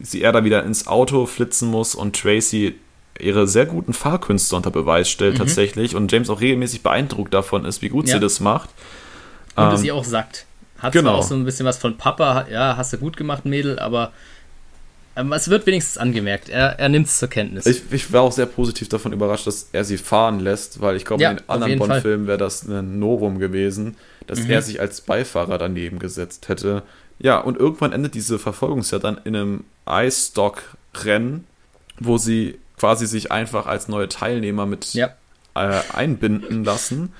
sie 0.00 0.22
er 0.22 0.32
da 0.32 0.42
wieder 0.42 0.64
ins 0.64 0.86
Auto 0.86 1.26
flitzen 1.26 1.68
muss 1.68 1.94
und 1.94 2.18
Tracy 2.18 2.76
ihre 3.20 3.46
sehr 3.46 3.66
guten 3.66 3.92
Fahrkünste 3.92 4.56
unter 4.56 4.70
Beweis 4.70 5.10
stellt 5.10 5.34
mhm. 5.34 5.40
tatsächlich 5.40 5.96
und 5.96 6.10
James 6.10 6.30
auch 6.30 6.40
regelmäßig 6.40 6.82
beeindruckt 6.82 7.34
davon 7.34 7.66
ist, 7.66 7.82
wie 7.82 7.90
gut 7.90 8.08
ja. 8.08 8.14
sie 8.14 8.20
das 8.20 8.40
macht. 8.40 8.70
Und 9.54 9.64
ähm, 9.64 9.76
sie 9.76 9.92
auch 9.92 10.04
sagt. 10.04 10.46
Hat 10.78 10.94
genau. 10.94 11.16
auch 11.16 11.22
so 11.22 11.34
ein 11.34 11.44
bisschen 11.44 11.66
was 11.66 11.76
von 11.76 11.98
Papa, 11.98 12.46
ja, 12.50 12.78
hast 12.78 12.94
du 12.94 12.96
gut 12.96 13.18
gemacht, 13.18 13.44
Mädel, 13.44 13.78
aber 13.78 14.12
ähm, 15.18 15.32
es 15.32 15.48
wird 15.48 15.66
wenigstens 15.66 15.98
angemerkt. 15.98 16.48
Er, 16.48 16.78
er 16.78 16.88
nimmt 16.88 17.08
es 17.08 17.18
zur 17.18 17.28
Kenntnis. 17.28 17.66
Ich, 17.66 17.82
ich, 17.90 18.12
war 18.12 18.22
auch 18.22 18.32
sehr 18.32 18.46
positiv 18.46 18.88
davon 18.88 19.12
überrascht, 19.12 19.46
dass 19.46 19.68
er 19.72 19.84
sie 19.84 19.98
fahren 19.98 20.38
lässt, 20.38 20.80
weil 20.80 20.96
ich 20.96 21.04
glaube, 21.04 21.22
ja, 21.22 21.32
in 21.32 21.38
den 21.38 21.48
anderen 21.48 21.78
Bond-Filmen 21.78 22.26
wäre 22.26 22.38
das 22.38 22.66
ein 22.66 22.98
Novum 22.98 23.38
gewesen, 23.38 23.96
dass 24.26 24.40
mhm. 24.40 24.50
er 24.50 24.62
sich 24.62 24.80
als 24.80 25.00
Beifahrer 25.00 25.58
daneben 25.58 25.98
gesetzt 25.98 26.48
hätte. 26.48 26.82
Ja, 27.18 27.38
und 27.38 27.58
irgendwann 27.58 27.92
endet 27.92 28.14
diese 28.14 28.38
Verfolgungsjagd 28.38 29.02
dann 29.02 29.20
in 29.24 29.34
einem 29.34 29.64
Eisstock-Rennen, 29.86 31.44
wo 31.98 32.16
sie 32.16 32.58
quasi 32.78 33.06
sich 33.06 33.32
einfach 33.32 33.66
als 33.66 33.88
neue 33.88 34.08
Teilnehmer 34.08 34.66
mit 34.66 34.94
ja. 34.94 35.08
äh, 35.54 35.80
einbinden 35.92 36.62
lassen 36.62 37.12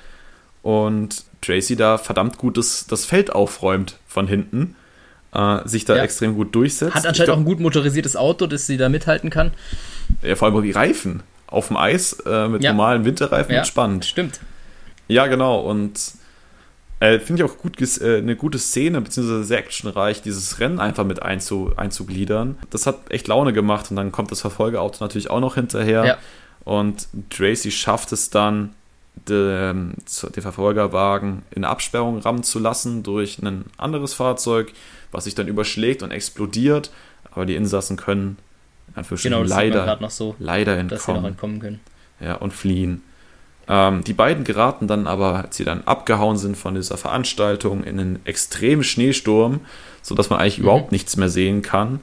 und 0.62 1.24
Tracy 1.40 1.74
da 1.74 1.98
verdammt 1.98 2.38
gut 2.38 2.56
das, 2.56 2.86
das 2.86 3.04
Feld 3.04 3.32
aufräumt 3.32 3.98
von 4.06 4.28
hinten, 4.28 4.76
äh, 5.32 5.58
sich 5.66 5.84
da 5.84 5.96
ja. 5.96 6.02
extrem 6.02 6.34
gut 6.34 6.54
durchsetzt. 6.54 6.94
Hat 6.94 7.06
anscheinend 7.06 7.26
glaub, 7.26 7.36
auch 7.36 7.40
ein 7.40 7.44
gut 7.44 7.60
motorisiertes 7.60 8.16
Auto, 8.16 8.46
das 8.46 8.66
sie 8.66 8.76
da 8.76 8.88
mithalten 8.88 9.30
kann. 9.30 9.52
Ja, 10.22 10.36
vor 10.36 10.48
allem 10.48 10.62
die 10.62 10.70
Reifen 10.70 11.22
auf 11.46 11.68
dem 11.68 11.76
Eis 11.76 12.12
äh, 12.26 12.48
mit 12.48 12.62
ja. 12.62 12.72
normalen 12.72 13.04
Winterreifen 13.04 13.54
ja, 13.54 13.64
spannend. 13.64 14.04
Stimmt. 14.04 14.40
Ja, 15.08 15.26
genau. 15.26 15.60
Und 15.60 15.98
äh, 17.00 17.18
finde 17.20 17.42
ich 17.44 17.50
auch 17.50 17.56
gut, 17.58 17.80
äh, 17.80 18.18
eine 18.18 18.36
gute 18.36 18.58
Szene, 18.58 19.00
beziehungsweise 19.00 19.44
sehr 19.44 19.58
actionreich, 19.58 20.20
dieses 20.20 20.58
Rennen 20.60 20.80
einfach 20.80 21.04
mit 21.04 21.22
einzu, 21.22 21.72
einzugliedern. 21.76 22.58
Das 22.70 22.86
hat 22.86 23.10
echt 23.10 23.28
Laune 23.28 23.52
gemacht 23.52 23.90
und 23.90 23.96
dann 23.96 24.12
kommt 24.12 24.30
das 24.30 24.40
Verfolgerauto 24.40 25.02
natürlich 25.02 25.30
auch 25.30 25.40
noch 25.40 25.54
hinterher. 25.54 26.04
Ja. 26.04 26.18
Und 26.64 27.08
Tracy 27.30 27.70
schafft 27.70 28.12
es 28.12 28.30
dann, 28.30 28.74
den, 29.28 29.94
den 30.34 30.42
Verfolgerwagen 30.42 31.42
in 31.50 31.64
Absperrung 31.64 32.18
rammen 32.18 32.42
zu 32.42 32.58
lassen 32.58 33.02
durch 33.02 33.38
ein 33.38 33.64
anderes 33.76 34.14
Fahrzeug, 34.14 34.72
was 35.12 35.24
sich 35.24 35.34
dann 35.34 35.48
überschlägt 35.48 36.02
und 36.02 36.10
explodiert. 36.10 36.90
Aber 37.30 37.46
die 37.46 37.56
Insassen 37.56 37.96
können 37.96 38.38
genau, 39.22 39.42
leider, 39.42 39.98
so, 40.10 40.34
leider 40.38 40.76
entkommen. 40.76 41.24
Entkommen 41.24 41.60
können. 41.60 41.80
Ja, 42.20 42.34
und 42.34 42.52
fliehen. 42.52 43.02
Ähm, 43.68 44.02
die 44.02 44.14
beiden 44.14 44.44
geraten 44.44 44.88
dann 44.88 45.06
aber, 45.06 45.44
als 45.44 45.56
sie 45.56 45.64
dann 45.64 45.82
abgehauen 45.84 46.36
sind 46.38 46.56
von 46.56 46.74
dieser 46.74 46.96
Veranstaltung, 46.96 47.84
in 47.84 48.00
einen 48.00 48.26
extremen 48.26 48.82
Schneesturm, 48.82 49.60
sodass 50.02 50.30
man 50.30 50.40
eigentlich 50.40 50.58
mhm. 50.58 50.64
überhaupt 50.64 50.92
nichts 50.92 51.16
mehr 51.16 51.28
sehen 51.28 51.62
kann 51.62 52.00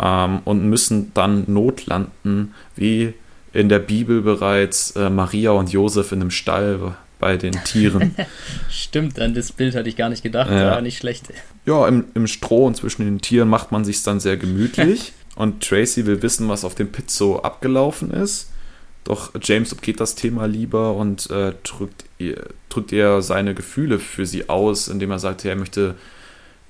ähm, 0.00 0.40
und 0.44 0.68
müssen 0.68 1.12
dann 1.14 1.44
notlanden, 1.46 2.54
wie 2.74 3.14
in 3.54 3.68
der 3.68 3.78
Bibel 3.78 4.20
bereits 4.20 4.90
äh, 4.96 5.08
Maria 5.08 5.52
und 5.52 5.72
Josef 5.72 6.12
in 6.12 6.20
einem 6.20 6.30
Stall 6.30 6.96
bei 7.20 7.36
den 7.36 7.52
Tieren. 7.64 8.14
Stimmt, 8.68 9.18
an 9.20 9.32
das 9.32 9.52
Bild 9.52 9.76
hatte 9.76 9.88
ich 9.88 9.96
gar 9.96 10.08
nicht 10.08 10.22
gedacht, 10.22 10.50
ja. 10.50 10.72
war 10.72 10.80
nicht 10.80 10.98
schlecht. 10.98 11.28
Ja, 11.64 11.86
im, 11.86 12.04
im 12.14 12.26
Stroh 12.26 12.66
und 12.66 12.76
zwischen 12.76 13.04
den 13.04 13.20
Tieren 13.20 13.48
macht 13.48 13.72
man 13.72 13.84
sich 13.84 14.02
dann 14.02 14.18
sehr 14.20 14.36
gemütlich 14.36 15.12
und 15.36 15.62
Tracy 15.62 16.04
will 16.04 16.20
wissen, 16.20 16.48
was 16.48 16.64
auf 16.64 16.74
dem 16.74 16.90
Pit 16.90 17.10
so 17.10 17.42
abgelaufen 17.42 18.10
ist. 18.10 18.50
Doch 19.04 19.32
James 19.40 19.72
umgeht 19.72 20.00
das 20.00 20.16
Thema 20.16 20.46
lieber 20.46 20.94
und 20.94 21.30
äh, 21.30 21.52
drückt, 21.62 22.04
ihr, 22.18 22.46
drückt 22.70 22.90
ihr 22.90 23.22
seine 23.22 23.54
Gefühle 23.54 24.00
für 24.00 24.26
sie 24.26 24.48
aus, 24.48 24.88
indem 24.88 25.12
er 25.12 25.18
sagt, 25.18 25.44
er 25.44 25.56
möchte 25.56 25.94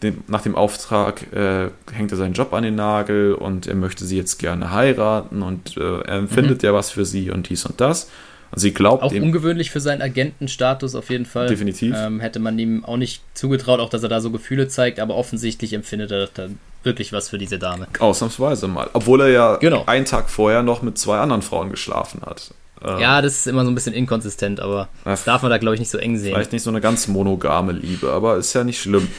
dem, 0.05 0.25
nach 0.29 0.43
dem 0.43 0.55
Auftrag 0.55 1.33
äh, 1.33 1.71
hängt 1.93 2.13
er 2.13 2.17
seinen 2.17 2.35
Job 2.35 2.53
an 2.53 2.63
den 2.63 2.75
Nagel 2.77 3.35
und 3.35 3.67
er 3.67 3.75
möchte 3.75 4.05
sie 4.05 4.17
jetzt 4.17 4.39
gerne 4.39 4.71
heiraten 4.71 5.43
und 5.43 5.77
äh, 5.77 6.01
er 6.01 6.17
empfindet 6.19 6.63
mhm. 6.63 6.67
ja 6.67 6.75
was 6.75 6.91
für 6.91 7.05
sie 7.05 7.31
und 7.31 7.49
dies 7.49 7.67
und 7.67 7.81
das. 7.81 8.11
Und 8.53 8.61
sie 8.61 8.73
glaubt 8.73 9.03
auch 9.03 9.11
dem, 9.11 9.25
ungewöhnlich 9.25 9.71
für 9.73 9.81
seinen 9.81 10.01
Agentenstatus 10.01 10.95
auf 10.95 11.11
jeden 11.11 11.27
Fall. 11.27 11.49
Definitiv. 11.49 11.95
Ähm, 11.99 12.21
hätte 12.21 12.39
man 12.39 12.57
ihm 12.59 12.85
auch 12.85 12.97
nicht 12.97 13.23
zugetraut, 13.35 13.81
auch 13.81 13.89
dass 13.89 14.05
er 14.05 14.09
da 14.09 14.21
so 14.21 14.31
Gefühle 14.31 14.69
zeigt, 14.69 15.01
aber 15.01 15.17
offensichtlich 15.17 15.73
empfindet 15.73 16.13
er 16.13 16.29
dann 16.33 16.59
wirklich 16.85 17.13
was 17.13 17.31
für 17.31 17.39
diese 17.39 17.59
Dame. 17.59 17.89
Ausnahmsweise 17.99 18.69
mal. 18.69 18.91
Obwohl 18.93 19.23
er 19.23 19.29
ja 19.29 19.57
genau. 19.57 19.85
einen 19.87 20.05
Tag 20.05 20.31
vorher 20.31 20.63
noch 20.63 20.83
mit 20.83 20.99
zwei 20.99 21.19
anderen 21.19 21.43
Frauen 21.43 21.71
geschlafen 21.71 22.23
hat. 22.25 22.55
Ähm, 22.85 22.99
ja, 22.99 23.23
das 23.23 23.39
ist 23.39 23.47
immer 23.47 23.65
so 23.65 23.71
ein 23.71 23.75
bisschen 23.75 23.95
inkonsistent, 23.95 24.61
aber 24.61 24.89
das 25.05 25.25
darf 25.25 25.43
man 25.43 25.51
da, 25.51 25.59
glaube 25.59 25.75
ich, 25.75 25.81
nicht 25.81 25.91
so 25.91 25.99
eng 25.99 26.17
sehen. 26.17 26.35
Vielleicht 26.35 26.53
nicht 26.53 26.63
so 26.63 26.71
eine 26.71 26.81
ganz 26.81 27.09
monogame 27.09 27.73
Liebe, 27.73 28.13
aber 28.13 28.37
ist 28.37 28.53
ja 28.53 28.63
nicht 28.63 28.81
schlimm. 28.81 29.09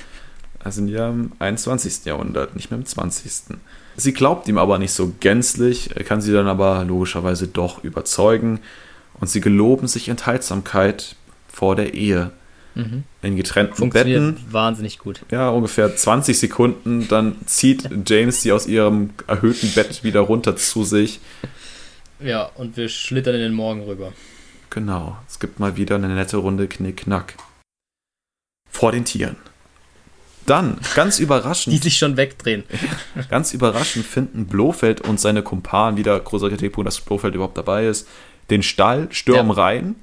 Wir 0.65 0.71
sind 0.71 0.87
ja 0.87 1.09
im 1.09 1.31
21. 1.37 2.05
Jahrhundert, 2.05 2.55
nicht 2.55 2.71
mehr 2.71 2.79
im 2.79 2.87
20. 2.87 3.55
Sie 3.97 4.13
glaubt 4.13 4.47
ihm 4.47 4.57
aber 4.57 4.79
nicht 4.79 4.93
so 4.93 5.13
gänzlich, 5.19 5.91
kann 6.05 6.21
sie 6.21 6.33
dann 6.33 6.47
aber 6.47 6.83
logischerweise 6.85 7.47
doch 7.47 7.83
überzeugen 7.83 8.59
und 9.19 9.29
sie 9.29 9.41
geloben 9.41 9.87
sich 9.87 10.09
Enthaltsamkeit 10.09 11.15
vor 11.47 11.75
der 11.75 11.93
Ehe. 11.93 12.31
Mhm. 12.73 13.03
In 13.21 13.35
getrennten 13.37 13.75
Funktioniert 13.75 14.35
Betten. 14.35 14.51
Wahnsinnig 14.51 14.97
gut. 14.97 15.21
Ja, 15.29 15.49
ungefähr 15.49 15.95
20 15.95 16.37
Sekunden. 16.37 17.07
Dann 17.07 17.35
zieht 17.45 17.87
James 18.07 18.41
sie 18.41 18.51
aus 18.51 18.65
ihrem 18.65 19.11
erhöhten 19.27 19.71
Bett 19.71 20.03
wieder 20.03 20.21
runter 20.21 20.57
zu 20.57 20.83
sich. 20.83 21.19
Ja, 22.19 22.43
und 22.55 22.75
wir 22.75 22.89
schlittern 22.89 23.35
in 23.35 23.41
den 23.41 23.53
Morgen 23.53 23.83
rüber. 23.83 24.13
Genau. 24.71 25.15
Es 25.27 25.39
gibt 25.39 25.59
mal 25.59 25.77
wieder 25.77 25.95
eine 25.95 26.07
nette 26.09 26.37
Runde 26.37 26.67
Knick-Knack. 26.67 27.35
Vor 28.69 28.91
den 28.91 29.05
Tieren. 29.05 29.37
Dann, 30.45 30.77
ganz 30.93 31.19
überraschend. 31.19 31.73
Die 31.73 31.79
sich 31.79 31.97
schon 31.97 32.17
wegdrehen. 32.17 32.63
ganz 33.29 33.53
überraschend 33.53 34.05
finden 34.05 34.45
Blofeld 34.45 35.01
und 35.01 35.19
seine 35.19 35.41
Kumpanen, 35.41 35.97
wieder 35.97 36.19
großer 36.19 36.49
Kritikpunkt, 36.49 36.87
dass 36.87 37.01
Blofeld 37.01 37.35
überhaupt 37.35 37.57
dabei 37.57 37.87
ist, 37.87 38.07
den 38.49 38.61
Stall, 38.63 39.07
stürmen 39.11 39.55
ja. 39.55 39.63
rein 39.63 39.95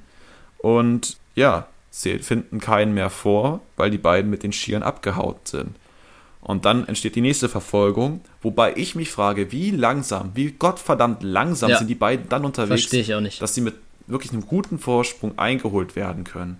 und 0.57 1.17
ja, 1.35 1.67
sie 1.91 2.19
finden 2.19 2.59
keinen 2.59 2.93
mehr 2.93 3.09
vor, 3.09 3.61
weil 3.77 3.89
die 3.89 3.97
beiden 3.97 4.29
mit 4.29 4.43
den 4.43 4.51
Skiern 4.51 4.83
abgehaut 4.83 5.47
sind. 5.47 5.75
Und 6.41 6.65
dann 6.65 6.85
entsteht 6.87 7.15
die 7.15 7.21
nächste 7.21 7.47
Verfolgung, 7.47 8.19
wobei 8.41 8.73
ich 8.75 8.95
mich 8.95 9.09
frage, 9.09 9.53
wie 9.53 9.71
langsam, 9.71 10.31
wie 10.33 10.51
gottverdammt 10.51 11.23
langsam 11.23 11.69
ja. 11.69 11.77
sind 11.77 11.87
die 11.87 11.95
beiden 11.95 12.27
dann 12.27 12.43
unterwegs, 12.43 12.81
Verstehe 12.81 13.01
ich 13.01 13.13
auch 13.13 13.21
nicht. 13.21 13.41
dass 13.41 13.55
sie 13.55 13.61
mit 13.61 13.75
wirklich 14.07 14.33
einem 14.33 14.45
guten 14.45 14.77
Vorsprung 14.77 15.39
eingeholt 15.39 15.95
werden 15.95 16.25
können. 16.25 16.57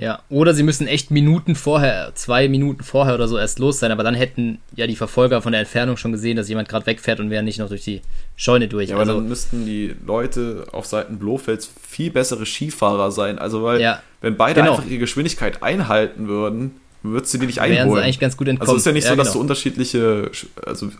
Ja, 0.00 0.22
oder 0.30 0.54
sie 0.54 0.62
müssen 0.62 0.86
echt 0.86 1.10
Minuten 1.10 1.54
vorher, 1.54 2.12
zwei 2.14 2.48
Minuten 2.48 2.82
vorher 2.82 3.14
oder 3.14 3.28
so 3.28 3.36
erst 3.36 3.58
los 3.58 3.80
sein, 3.80 3.92
aber 3.92 4.02
dann 4.02 4.14
hätten 4.14 4.58
ja 4.74 4.86
die 4.86 4.96
Verfolger 4.96 5.42
von 5.42 5.52
der 5.52 5.60
Entfernung 5.60 5.98
schon 5.98 6.10
gesehen, 6.10 6.38
dass 6.38 6.48
jemand 6.48 6.70
gerade 6.70 6.86
wegfährt 6.86 7.20
und 7.20 7.28
wären 7.28 7.44
nicht 7.44 7.58
noch 7.58 7.68
durch 7.68 7.84
die 7.84 8.00
Scheune 8.34 8.66
durch. 8.66 8.88
Ja, 8.88 8.94
aber 8.96 9.02
also, 9.02 9.16
dann 9.16 9.28
müssten 9.28 9.66
die 9.66 9.94
Leute 10.06 10.66
auf 10.72 10.86
Seiten 10.86 11.18
Blofelds 11.18 11.70
viel 11.86 12.10
bessere 12.10 12.46
Skifahrer 12.46 13.10
sein. 13.10 13.38
Also, 13.38 13.62
weil, 13.62 13.78
ja, 13.82 14.00
wenn 14.22 14.38
beide 14.38 14.62
genau. 14.62 14.76
einfach 14.76 14.86
ihre 14.86 15.00
Geschwindigkeit 15.00 15.62
einhalten 15.62 16.28
würden, 16.28 16.80
würdest 17.02 17.34
du 17.34 17.38
die 17.38 17.46
nicht 17.46 17.60
einholen. 17.60 17.88
Wären 17.88 17.96
sie 17.96 18.02
eigentlich 18.02 18.20
ganz 18.20 18.38
gut 18.38 18.48
entkommen. 18.48 18.70
Also, 18.70 18.76
es 18.76 18.80
ist 18.80 18.86
ja 18.86 18.92
nicht 18.92 19.04
ja, 19.04 19.10
so, 19.10 19.16
dass 19.16 19.26
genau. 19.28 19.34
du 19.34 19.40
unterschiedliche, 19.40 20.30
also 20.64 20.90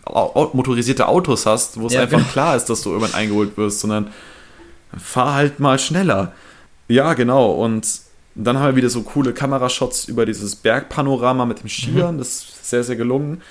motorisierte 0.53 1.07
Autos 1.07 1.47
hast, 1.47 1.79
wo 1.79 1.87
es 1.87 1.93
ja, 1.93 2.01
einfach 2.01 2.19
genau. 2.19 2.29
klar 2.29 2.55
ist, 2.55 2.65
dass 2.65 2.83
du 2.83 2.91
irgendwann 2.91 3.15
eingeholt 3.15 3.57
wirst, 3.57 3.79
sondern 3.79 4.11
fahr 4.95 5.33
halt 5.33 5.59
mal 5.59 5.79
schneller. 5.79 6.33
Ja, 6.87 7.15
genau. 7.15 7.53
Und 7.53 8.10
und 8.35 8.43
dann 8.45 8.57
haben 8.57 8.67
wir 8.67 8.75
wieder 8.77 8.89
so 8.89 9.01
coole 9.03 9.33
Kamerashots 9.33 10.05
über 10.05 10.25
dieses 10.25 10.55
Bergpanorama 10.55 11.45
mit 11.45 11.61
dem 11.61 11.69
Skiern. 11.69 12.15
Mhm. 12.15 12.19
Das 12.19 12.27
ist 12.29 12.69
sehr, 12.69 12.83
sehr 12.83 12.95
gelungen. 12.95 13.41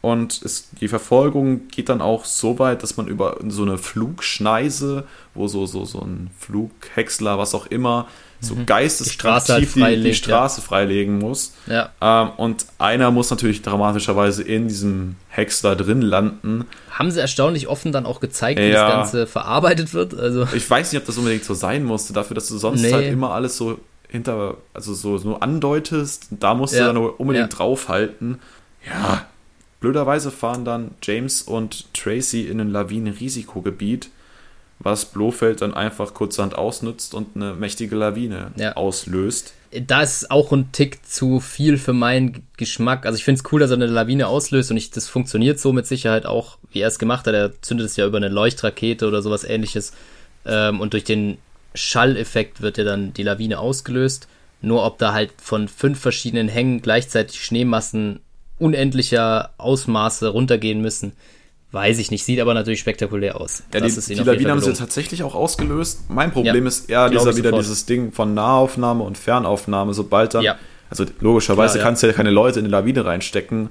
Und 0.00 0.42
es, 0.42 0.68
die 0.78 0.88
Verfolgung 0.88 1.68
geht 1.68 1.88
dann 1.88 2.02
auch 2.02 2.26
so 2.26 2.58
weit, 2.58 2.82
dass 2.82 2.98
man 2.98 3.06
über 3.06 3.38
so 3.48 3.62
eine 3.62 3.78
Flugschneise, 3.78 5.04
wo 5.32 5.48
so, 5.48 5.64
so, 5.64 5.86
so 5.86 6.00
ein 6.00 6.30
Flughäcksler, 6.38 7.38
was 7.38 7.54
auch 7.54 7.66
immer, 7.68 8.06
so 8.38 8.54
mhm. 8.54 8.66
geisteskrank 8.66 9.44
die, 9.46 9.64
die, 9.64 10.02
die, 10.02 10.14
Straße 10.14 10.60
ja. 10.60 10.66
freilegen 10.66 11.18
muss. 11.18 11.54
Ja. 11.66 11.90
Ähm, 12.02 12.32
und 12.36 12.66
einer 12.76 13.10
muss 13.12 13.30
natürlich 13.30 13.62
dramatischerweise 13.62 14.42
in 14.42 14.68
diesem 14.68 15.16
Häcksler 15.28 15.74
drin 15.74 16.02
landen. 16.02 16.66
Haben 16.90 17.10
sie 17.10 17.20
erstaunlich 17.20 17.68
offen 17.68 17.90
dann 17.90 18.04
auch 18.04 18.20
gezeigt, 18.20 18.60
wie 18.60 18.64
ja. 18.64 18.86
das 18.86 18.92
Ganze 18.92 19.26
verarbeitet 19.26 19.94
wird? 19.94 20.12
Also 20.12 20.46
ich 20.54 20.68
weiß 20.68 20.92
nicht, 20.92 21.00
ob 21.00 21.06
das 21.06 21.16
unbedingt 21.16 21.44
so 21.44 21.54
sein 21.54 21.82
musste, 21.82 22.12
dafür, 22.12 22.34
dass 22.34 22.48
du 22.48 22.58
sonst 22.58 22.82
nee. 22.82 22.92
halt 22.92 23.10
immer 23.10 23.30
alles 23.30 23.56
so 23.56 23.78
hinter, 24.14 24.58
also 24.72 24.94
so, 24.94 25.18
so 25.18 25.40
andeutest, 25.40 26.28
da 26.30 26.54
musst 26.54 26.72
ja. 26.72 26.86
du 26.86 26.94
dann 26.94 26.96
unbedingt 27.04 27.52
ja. 27.52 27.56
draufhalten. 27.56 28.38
Ja, 28.86 29.26
blöderweise 29.80 30.30
fahren 30.30 30.64
dann 30.64 30.92
James 31.02 31.42
und 31.42 31.92
Tracy 31.94 32.42
in 32.42 32.60
ein 32.60 32.70
Lawinen-Risikogebiet, 32.70 34.10
was 34.78 35.06
Blofeld 35.06 35.62
dann 35.62 35.74
einfach 35.74 36.14
kurzhand 36.14 36.54
ausnutzt 36.54 37.12
und 37.12 37.34
eine 37.34 37.54
mächtige 37.54 37.96
Lawine 37.96 38.52
ja. 38.54 38.74
auslöst. 38.74 39.54
Da 39.72 40.02
ist 40.02 40.30
auch 40.30 40.52
ein 40.52 40.70
Tick 40.70 41.04
zu 41.04 41.40
viel 41.40 41.76
für 41.76 41.92
meinen 41.92 42.46
Geschmack. 42.56 43.06
Also 43.06 43.16
ich 43.16 43.24
finde 43.24 43.40
es 43.40 43.52
cool, 43.52 43.58
dass 43.58 43.70
er 43.70 43.76
eine 43.78 43.86
Lawine 43.86 44.28
auslöst 44.28 44.70
und 44.70 44.76
ich, 44.76 44.92
das 44.92 45.08
funktioniert 45.08 45.58
so 45.58 45.72
mit 45.72 45.88
Sicherheit 45.88 46.24
auch, 46.24 46.58
wie 46.70 46.82
er 46.82 46.88
es 46.88 47.00
gemacht 47.00 47.26
hat. 47.26 47.34
Er 47.34 47.60
zündet 47.62 47.86
es 47.86 47.96
ja 47.96 48.06
über 48.06 48.18
eine 48.18 48.28
Leuchtrakete 48.28 49.08
oder 49.08 49.22
sowas 49.22 49.42
ähnliches. 49.42 49.92
Ähm, 50.46 50.80
und 50.80 50.92
durch 50.92 51.02
den 51.02 51.38
Schalleffekt 51.74 52.60
wird 52.60 52.78
ja 52.78 52.84
dann 52.84 53.12
die 53.12 53.22
Lawine 53.22 53.58
ausgelöst. 53.58 54.28
Nur 54.60 54.84
ob 54.84 54.98
da 54.98 55.12
halt 55.12 55.30
von 55.36 55.68
fünf 55.68 56.00
verschiedenen 56.00 56.48
Hängen 56.48 56.80
gleichzeitig 56.80 57.44
Schneemassen 57.44 58.20
unendlicher 58.58 59.50
Ausmaße 59.58 60.28
runtergehen 60.28 60.80
müssen, 60.80 61.12
weiß 61.72 61.98
ich 61.98 62.10
nicht. 62.10 62.24
Sieht 62.24 62.40
aber 62.40 62.54
natürlich 62.54 62.80
spektakulär 62.80 63.38
aus. 63.40 63.64
Ja, 63.74 63.80
die, 63.80 63.92
die 63.92 64.14
Lawine 64.14 64.50
haben 64.50 64.60
sie 64.60 64.72
tatsächlich 64.72 65.22
auch 65.22 65.34
ausgelöst. 65.34 66.08
Mein 66.08 66.32
Problem 66.32 66.64
ja, 66.64 66.68
ist 66.68 66.88
eher 66.88 67.10
dieser 67.10 67.36
wieder 67.36 67.52
dieses 67.52 67.84
Ding 67.84 68.12
von 68.12 68.32
Nahaufnahme 68.32 69.04
und 69.04 69.18
Fernaufnahme, 69.18 69.92
sobald 69.92 70.34
dann. 70.34 70.42
Ja. 70.42 70.56
Also 70.88 71.04
logischerweise 71.20 71.78
Klar, 71.78 71.86
kannst 71.86 72.02
du 72.02 72.06
ja 72.06 72.12
keine 72.12 72.30
Leute 72.30 72.60
in 72.60 72.66
die 72.66 72.70
Lawine 72.70 73.04
reinstecken 73.04 73.70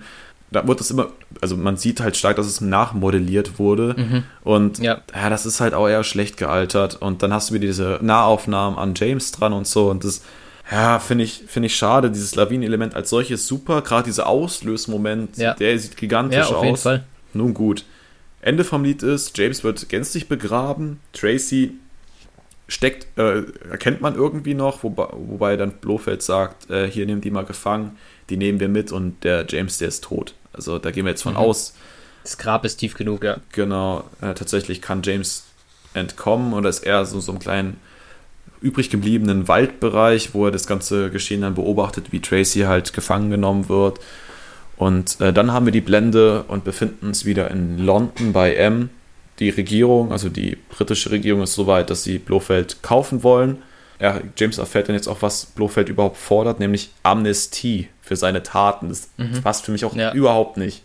da 0.54 0.68
wird 0.68 0.80
das 0.80 0.92
immer, 0.92 1.10
also 1.42 1.58
man 1.58 1.78
sieht 1.78 2.00
halt 2.00 2.16
stark, 2.16 2.38
dass 2.38 2.46
es 2.46 2.62
nachmodelliert 2.62 3.60
wurde. 3.60 3.96
Mhm. 3.98 4.24
Und 4.44 4.80
ja. 4.80 5.02
ja. 5.14 5.30
das 5.30 5.46
ist 5.46 5.60
halt 5.60 5.74
auch 5.74 5.88
eher 5.88 6.04
schlecht 6.04 6.38
gealtert. 6.38 7.02
Und 7.02 7.24
dann 7.24 7.34
hast 7.34 7.50
du 7.50 7.56
wieder 7.56 7.68
diese 7.68 8.00
Nahaufnahmen 8.02 8.78
an 8.78 8.94
James 8.96 9.32
dran 9.32 9.54
und 9.54 9.68
so. 9.68 9.90
Und 9.90 10.04
das, 10.04 10.22
ja, 10.72 11.00
finde 11.00 11.24
ich, 11.24 11.44
finde 11.48 11.68
ich 11.68 11.76
schade. 11.76 12.12
Dieses 12.12 12.36
Lawinenelement 12.36 12.96
als 12.96 13.10
solches 13.10 13.48
super. 13.48 13.82
Gerade 13.82 14.04
dieser 14.04 14.28
Auslösmoment, 14.28 15.38
ja. 15.38 15.54
der 15.56 15.78
sieht 15.80 15.98
gigantisch 15.98 16.38
ja, 16.38 16.46
auf 16.46 16.58
aus. 16.58 16.64
Jeden 16.64 16.78
Fall. 16.78 17.04
Nun 17.34 17.54
gut. 17.54 17.86
Ende 18.42 18.64
vom 18.64 18.84
Lied 18.84 19.04
ist, 19.04 19.38
James 19.38 19.64
wird 19.64 19.90
gänzlich 19.90 20.28
begraben. 20.28 21.00
Tracy 21.14 21.76
steckt, 22.68 23.08
äh, 23.18 23.44
erkennt 23.70 24.02
man 24.02 24.16
irgendwie 24.16 24.54
noch, 24.54 24.84
wobei, 24.84 25.08
wobei 25.12 25.58
dann 25.58 25.72
Blofeld 25.72 26.22
sagt, 26.22 26.70
äh, 26.70 26.90
hier 26.90 27.06
nimm 27.06 27.22
die 27.22 27.32
mal 27.32 27.46
gefangen, 27.46 27.98
die 28.30 28.38
nehmen 28.38 28.60
wir 28.60 28.70
mit 28.70 28.92
und 28.92 29.24
der 29.24 29.46
James, 29.48 29.78
der 29.78 29.90
ist 29.90 30.04
tot. 30.04 30.36
Also 30.54 30.80
da 30.80 30.92
gehen 30.92 31.06
wir 31.06 31.12
jetzt 31.12 31.24
von 31.24 31.34
mhm. 31.34 31.40
aus. 31.40 31.74
Das 32.24 32.38
Grab 32.38 32.64
ist 32.64 32.78
tief 32.78 32.96
genug, 32.96 33.24
ja. 33.24 33.38
Genau, 33.52 34.06
äh, 34.22 34.34
tatsächlich 34.34 34.82
kann 34.82 35.02
James 35.04 35.44
entkommen 35.94 36.54
und 36.54 36.66
ist 36.66 36.80
eher 36.80 37.06
so, 37.06 37.20
so 37.20 37.32
einem 37.32 37.40
kleinen 37.40 37.80
übrig 38.62 38.90
gebliebenen 38.90 39.48
Waldbereich, 39.48 40.34
wo 40.34 40.46
er 40.46 40.52
das 40.52 40.68
ganze 40.68 41.10
Geschehen 41.12 41.42
dann 41.42 41.56
beobachtet, 41.56 42.12
wie 42.12 42.22
Tracy 42.22 42.62
halt 42.62 42.94
gefangen 42.94 43.30
genommen 43.30 43.68
wird. 43.68 44.00
Und 44.78 45.20
äh, 45.22 45.34
dann 45.34 45.52
haben 45.52 45.66
wir 45.66 45.74
die 45.74 45.82
Blende 45.82 46.44
und 46.48 46.64
befinden 46.64 47.08
uns 47.08 47.26
wieder 47.26 47.52
in 47.52 47.78
London 47.78 48.32
bei 48.32 48.56
M. 48.56 48.90
Die 49.40 49.50
Regierung, 49.50 50.12
also 50.12 50.30
die 50.30 50.58
britische 50.70 51.12
Regierung, 51.12 51.42
ist 51.42 51.54
so 51.54 51.68
weit, 51.68 51.90
dass 51.90 52.04
sie 52.04 52.20
Blofeld 52.20 52.82
kaufen 52.82 53.24
wollen. 53.24 53.62
Er, 54.04 54.22
James 54.36 54.58
erfährt 54.58 54.90
dann 54.90 54.96
jetzt 54.96 55.08
auch, 55.08 55.22
was 55.22 55.46
Blofeld 55.46 55.88
überhaupt 55.88 56.18
fordert, 56.18 56.60
nämlich 56.60 56.90
Amnestie 57.04 57.88
für 58.02 58.18
seine 58.18 58.44
Taten. 58.44 58.90
Das 58.90 59.08
mhm. 59.16 59.42
passt 59.42 59.64
für 59.64 59.72
mich 59.72 59.86
auch 59.86 59.96
ja. 59.96 60.12
überhaupt 60.12 60.58
nicht. 60.58 60.84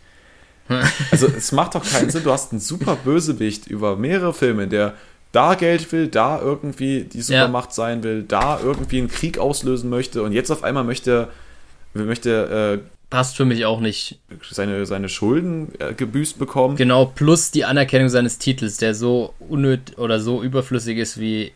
Also 1.10 1.26
es 1.26 1.50
macht 1.50 1.74
doch 1.74 1.82
keinen 1.82 2.10
Sinn. 2.10 2.22
Du 2.24 2.30
hast 2.30 2.52
einen 2.52 2.60
super 2.60 2.94
Bösewicht 2.94 3.66
über 3.66 3.96
mehrere 3.96 4.34
Filme, 4.34 4.68
der 4.68 4.94
da 5.32 5.54
Geld 5.54 5.90
will, 5.92 6.08
da 6.08 6.38
irgendwie 6.40 7.04
die 7.04 7.22
Supermacht 7.22 7.70
ja. 7.70 7.74
sein 7.74 8.02
will, 8.02 8.22
da 8.22 8.60
irgendwie 8.62 8.98
einen 8.98 9.08
Krieg 9.08 9.38
auslösen 9.38 9.88
möchte 9.88 10.22
und 10.22 10.32
jetzt 10.32 10.50
auf 10.50 10.62
einmal 10.62 10.84
möchte, 10.84 11.28
möchte 11.94 12.82
äh, 12.84 12.88
passt 13.10 13.36
für 13.36 13.46
mich 13.46 13.64
auch 13.64 13.80
nicht. 13.80 14.18
Seine, 14.50 14.84
seine 14.84 15.08
Schulden 15.08 15.72
äh, 15.78 15.94
gebüßt 15.94 16.38
bekommen. 16.38 16.76
Genau, 16.76 17.06
plus 17.06 17.50
die 17.50 17.64
Anerkennung 17.64 18.10
seines 18.10 18.38
Titels, 18.38 18.76
der 18.76 18.94
so 18.94 19.32
unnötig 19.38 19.96
oder 19.96 20.20
so 20.20 20.42
überflüssig 20.42 20.98
ist 20.98 21.18
wie, 21.18 21.52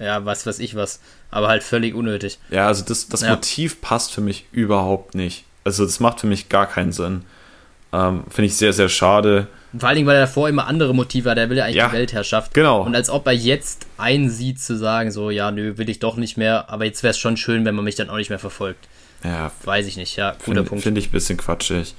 ja, 0.00 0.24
was 0.24 0.46
weiß 0.46 0.58
ich 0.58 0.74
was, 0.74 1.00
aber 1.30 1.48
halt 1.48 1.62
völlig 1.62 1.94
unnötig. 1.94 2.38
Ja, 2.50 2.66
also 2.66 2.84
das, 2.84 3.08
das 3.08 3.22
ja. 3.22 3.30
Motiv 3.30 3.80
passt 3.80 4.12
für 4.12 4.20
mich 4.20 4.46
überhaupt 4.52 5.14
nicht. 5.14 5.44
Also 5.64 5.84
das 5.84 6.00
macht 6.00 6.20
für 6.20 6.26
mich 6.26 6.48
gar 6.48 6.66
keinen 6.66 6.92
Sinn. 6.92 7.22
Ähm, 7.92 8.24
Finde 8.30 8.46
ich 8.46 8.56
sehr, 8.56 8.72
sehr 8.72 8.88
schade. 8.88 9.48
vor 9.78 9.88
allen 9.88 9.96
Dingen, 9.96 10.08
weil 10.08 10.16
er 10.16 10.22
davor 10.22 10.48
immer 10.48 10.66
andere 10.66 10.94
Motive 10.94 11.30
hat. 11.30 11.38
Er 11.38 11.50
will 11.50 11.58
ja 11.58 11.64
eigentlich 11.64 11.76
ja, 11.76 11.88
die 11.88 11.94
Weltherrschaft. 11.94 12.54
Genau. 12.54 12.82
Und 12.82 12.94
als 12.94 13.10
ob 13.10 13.26
er 13.26 13.34
jetzt 13.34 13.86
einsieht 13.98 14.60
zu 14.60 14.76
sagen, 14.78 15.10
so, 15.10 15.30
ja, 15.30 15.50
nö, 15.50 15.76
will 15.76 15.90
ich 15.90 15.98
doch 15.98 16.16
nicht 16.16 16.36
mehr, 16.36 16.70
aber 16.70 16.86
jetzt 16.86 17.02
wäre 17.02 17.10
es 17.10 17.18
schon 17.18 17.36
schön, 17.36 17.64
wenn 17.64 17.74
man 17.74 17.84
mich 17.84 17.94
dann 17.94 18.08
auch 18.08 18.16
nicht 18.16 18.30
mehr 18.30 18.38
verfolgt. 18.38 18.88
Ja. 19.22 19.52
Weiß 19.64 19.86
ich 19.86 19.96
nicht, 19.96 20.16
ja, 20.16 20.32
guter 20.44 20.60
find, 20.60 20.68
Punkt. 20.68 20.84
Finde 20.84 21.00
ich 21.00 21.08
ein 21.08 21.12
bisschen 21.12 21.36
quatschig. 21.36 21.94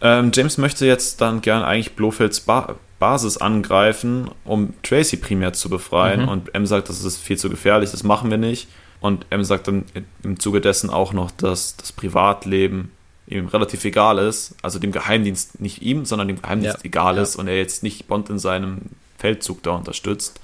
Ähm, 0.00 0.30
James 0.34 0.58
möchte 0.58 0.86
jetzt 0.86 1.20
dann 1.20 1.40
gern 1.40 1.62
eigentlich 1.62 1.96
Blofelds 1.96 2.40
ba 2.40 2.76
Basis 2.98 3.36
angreifen, 3.36 4.30
um 4.44 4.74
Tracy 4.82 5.16
primär 5.16 5.52
zu 5.52 5.68
befreien. 5.68 6.22
Mhm. 6.22 6.28
Und 6.28 6.54
M 6.54 6.66
sagt, 6.66 6.88
das 6.88 7.04
ist 7.04 7.18
viel 7.18 7.38
zu 7.38 7.50
gefährlich, 7.50 7.90
das 7.90 8.02
machen 8.02 8.30
wir 8.30 8.38
nicht. 8.38 8.68
Und 9.00 9.26
M 9.30 9.44
sagt 9.44 9.68
dann 9.68 9.84
im 10.22 10.38
Zuge 10.40 10.60
dessen 10.60 10.88
auch 10.90 11.12
noch, 11.12 11.30
dass 11.30 11.76
das 11.76 11.92
Privatleben 11.92 12.92
ihm 13.26 13.46
relativ 13.46 13.84
egal 13.84 14.18
ist, 14.18 14.54
also 14.62 14.78
dem 14.78 14.92
Geheimdienst 14.92 15.60
nicht 15.60 15.82
ihm, 15.82 16.04
sondern 16.04 16.28
dem 16.28 16.40
Geheimdienst 16.40 16.78
ja. 16.78 16.84
egal 16.84 17.18
ist 17.18 17.34
ja. 17.34 17.40
und 17.40 17.48
er 17.48 17.56
jetzt 17.56 17.82
nicht 17.82 18.06
Bond 18.06 18.30
in 18.30 18.38
seinem 18.38 18.82
Feldzug 19.18 19.62
da 19.62 19.72
unterstützt. 19.72 20.40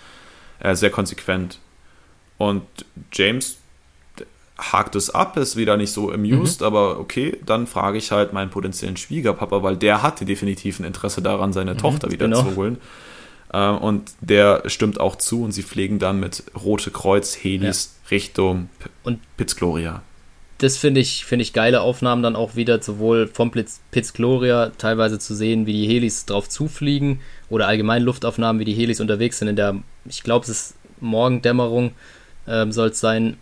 Äh, 0.61 0.75
sehr 0.75 0.91
konsequent. 0.91 1.59
Und 2.39 2.65
James 3.13 3.60
hakt 4.61 4.95
es 4.97 5.11
ab, 5.11 5.37
ist 5.37 5.57
wieder 5.57 5.77
nicht 5.77 5.93
so 5.93 6.13
amused, 6.13 6.61
mhm. 6.61 6.67
aber 6.67 7.01
okay, 7.01 7.39
dann 7.45 7.67
frage 7.67 7.99
ich 7.99 8.13
halt 8.13 8.33
meinen 8.33 8.51
potenziellen 8.51 8.97
Schwiegerpapa, 8.97 9.63
weil 9.63 9.77
der 9.77 10.03
hatte 10.03 10.25
definitiv 10.25 10.79
ein 10.79 10.85
Interesse 10.85 11.23
daran, 11.23 11.53
seine 11.53 11.75
mhm, 11.75 11.79
Tochter 11.79 12.11
wieder 12.11 12.27
genau. 12.27 12.43
zu 12.43 12.57
holen. 12.57 12.79
Ähm, 13.53 13.79
und 13.79 14.13
der 14.21 14.63
stimmt 14.67 15.01
auch 15.01 15.17
zu 15.17 15.43
und 15.43 15.53
sie 15.53 15.63
fliegen 15.63 15.99
dann 15.99 16.21
mit 16.21 16.45
Rote 16.63 16.91
Kreuz 16.91 17.37
Helis 17.37 17.97
ja. 18.05 18.09
Richtung 18.11 18.69
P 18.79 18.89
und 19.03 19.19
Piz 19.37 19.57
Gloria. 19.57 20.03
Das 20.59 20.77
finde 20.77 21.01
ich, 21.01 21.25
finde 21.25 21.43
ich 21.43 21.55
geile 21.55 21.81
Aufnahmen 21.81 22.23
dann 22.23 22.37
auch 22.37 22.55
wieder, 22.55 22.83
sowohl 22.83 23.29
vom 23.29 23.51
Piz 23.51 24.13
Gloria 24.13 24.73
teilweise 24.77 25.19
zu 25.19 25.35
sehen, 25.35 25.65
wie 25.65 25.73
die 25.73 25.89
Helis 25.89 26.27
drauf 26.27 26.51
zufliegen 26.51 27.21
oder 27.49 27.67
allgemein 27.67 28.03
Luftaufnahmen, 28.03 28.61
wie 28.61 28.67
die 28.67 28.75
Helis 28.75 29.01
unterwegs 29.01 29.39
sind 29.39 29.49
in 29.49 29.57
der, 29.57 29.77
ich 30.05 30.23
glaube, 30.23 30.45
es 30.45 30.51
ist 30.51 30.75
Morgendämmerung, 31.01 31.93
ähm, 32.47 32.73
soll 32.73 32.89
es 32.91 33.01
sein, 33.01 33.39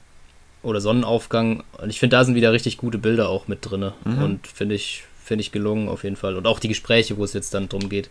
oder 0.63 0.81
Sonnenaufgang. 0.81 1.63
Und 1.81 1.91
ich 1.91 2.01
finde, 2.01 2.17
da 2.17 2.25
sind 2.25 2.35
wieder 2.35 2.53
richtig 2.53 2.77
gute 2.77 2.99
Bilder 2.99 3.29
auch 3.29 3.49
mit 3.49 3.59
drin. 3.63 3.93
Mhm. 4.05 4.23
Und 4.23 4.47
finde 4.47 4.75
ich, 4.75 5.05
finde 5.25 5.43
ich 5.43 5.53
gelungen 5.53 5.89
auf 5.89 6.05
jeden 6.05 6.17
Fall. 6.17 6.37
Und 6.37 6.47
auch 6.47 6.59
die 6.59 6.69
Gespräche, 6.69 7.17
wo 7.17 7.25
es 7.25 7.33
jetzt 7.33 7.55
dann 7.55 7.69
drum 7.69 7.89
geht. 7.89 8.11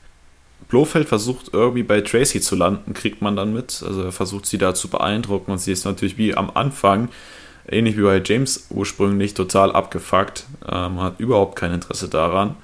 Blofeld 0.69 1.07
versucht 1.07 1.51
irgendwie 1.53 1.83
bei 1.83 2.01
Tracy 2.01 2.41
zu 2.41 2.55
landen, 2.55 2.93
kriegt 2.93 3.21
man 3.21 3.35
dann 3.35 3.53
mit. 3.53 3.83
Also 3.85 4.03
er 4.03 4.11
versucht 4.11 4.45
sie 4.45 4.57
da 4.57 4.73
zu 4.73 4.89
beeindrucken 4.89 5.51
und 5.51 5.59
sie 5.59 5.71
ist 5.71 5.85
natürlich 5.85 6.17
wie 6.17 6.35
am 6.35 6.49
Anfang, 6.53 7.09
ähnlich 7.69 7.95
wie 7.95 8.01
bei 8.01 8.21
James 8.23 8.67
ursprünglich, 8.71 9.33
total 9.35 9.71
abgefuckt. 9.71 10.45
Man 10.65 10.99
hat 10.99 11.19
überhaupt 11.19 11.57
kein 11.57 11.73
Interesse 11.73 12.09
daran. 12.09 12.55